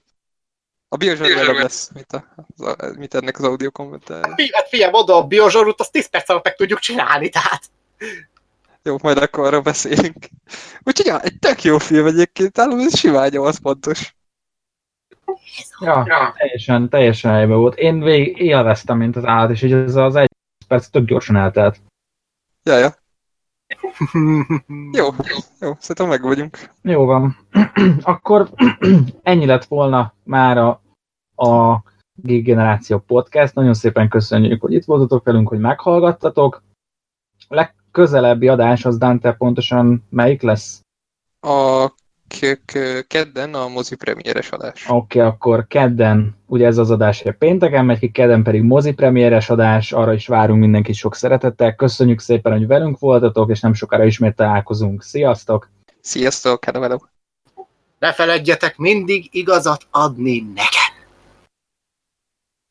A 0.89 0.97
Biozsarúval 0.97 1.55
lesz, 1.55 1.89
mint, 1.93 2.11
a, 2.11 2.25
a, 2.57 2.93
mint 2.97 3.13
ennek 3.13 3.37
az 3.37 3.43
audio 3.43 3.71
kommentár. 3.71 4.23
Hát 4.51 4.69
figyelj, 4.69 4.91
oda 4.93 5.15
a 5.15 5.23
Biozsarút, 5.23 5.79
azt 5.79 5.91
10 5.91 6.09
perc 6.09 6.29
alatt 6.29 6.43
meg 6.43 6.55
tudjuk 6.55 6.79
csinálni, 6.79 7.29
tehát. 7.29 7.69
Jó, 8.83 8.97
majd 9.01 9.17
akkor 9.17 9.45
arra 9.45 9.61
beszélünk. 9.61 10.29
Úgyhogy 10.83 11.05
ja, 11.05 11.21
egy 11.21 11.39
tök 11.39 11.63
jó 11.63 11.77
film 11.77 12.05
egyébként, 12.05 12.51
talán 12.51 12.79
ez 12.79 12.97
simán 12.97 13.29
8 13.29 13.57
pontos. 13.57 14.15
Ja, 15.79 16.03
ja, 16.07 16.33
teljesen, 16.37 16.89
teljesen 16.89 17.31
helyben 17.31 17.57
volt. 17.57 17.77
Én 17.77 17.99
végig 17.99 18.37
élveztem, 18.37 18.97
mint 18.97 19.15
az 19.15 19.25
állat, 19.25 19.51
és 19.51 19.61
így 19.61 19.71
ez 19.71 19.95
az 19.95 20.15
egy 20.15 20.29
perc 20.67 20.87
tök 20.87 21.05
gyorsan 21.05 21.35
eltelt. 21.35 21.79
Ja, 22.63 22.77
ja. 22.77 22.95
Jó, 24.91 25.05
jó, 25.59 25.73
szerintem 25.79 26.07
meg 26.07 26.21
vagyunk. 26.21 26.57
Jó 26.81 27.05
van. 27.05 27.37
Akkor 28.01 28.49
ennyi 29.23 29.45
lett 29.45 29.65
volna 29.65 30.13
már 30.23 30.57
a, 30.57 30.81
a 31.35 31.83
Geek 32.13 32.43
Generáció 32.43 32.99
Podcast. 32.99 33.55
Nagyon 33.55 33.73
szépen 33.73 34.09
köszönjük, 34.09 34.61
hogy 34.61 34.73
itt 34.73 34.85
voltatok 34.85 35.25
velünk, 35.25 35.47
hogy 35.47 35.59
meghallgattatok. 35.59 36.63
Legközelebbi 37.47 38.47
adás 38.47 38.85
az 38.85 38.97
Dante 38.97 39.33
pontosan 39.33 40.05
melyik 40.09 40.41
lesz? 40.41 40.81
A 41.39 41.87
kedden 43.07 43.53
a 43.53 43.67
mozi 43.67 43.95
premiéres 43.95 44.49
adás. 44.49 44.85
Oké, 44.87 45.19
okay, 45.19 45.31
akkor 45.31 45.67
kedden, 45.67 46.37
ugye 46.45 46.65
ez 46.65 46.77
az 46.77 46.91
adás, 46.91 47.21
hogy 47.21 47.31
pénteken 47.31 47.85
megy 47.85 47.99
ki, 47.99 48.11
kedden 48.11 48.43
pedig 48.43 48.61
mozi 48.61 48.93
premiéres 48.93 49.49
adás, 49.49 49.91
arra 49.91 50.13
is 50.13 50.27
várunk 50.27 50.59
mindenkit 50.59 50.95
sok 50.95 51.15
szeretettel. 51.15 51.75
Köszönjük 51.75 52.19
szépen, 52.19 52.51
hogy 52.51 52.67
velünk 52.67 52.99
voltatok, 52.99 53.49
és 53.49 53.59
nem 53.59 53.73
sokára 53.73 54.05
ismét 54.05 54.35
találkozunk. 54.35 55.03
Sziasztok! 55.03 55.69
Sziasztok, 56.01 56.65
hello, 56.65 56.81
hello! 56.81 56.97
Ne 57.99 58.13
feledjetek 58.13 58.77
mindig 58.77 59.27
igazat 59.31 59.87
adni 59.91 60.39
nekem! 60.39 60.76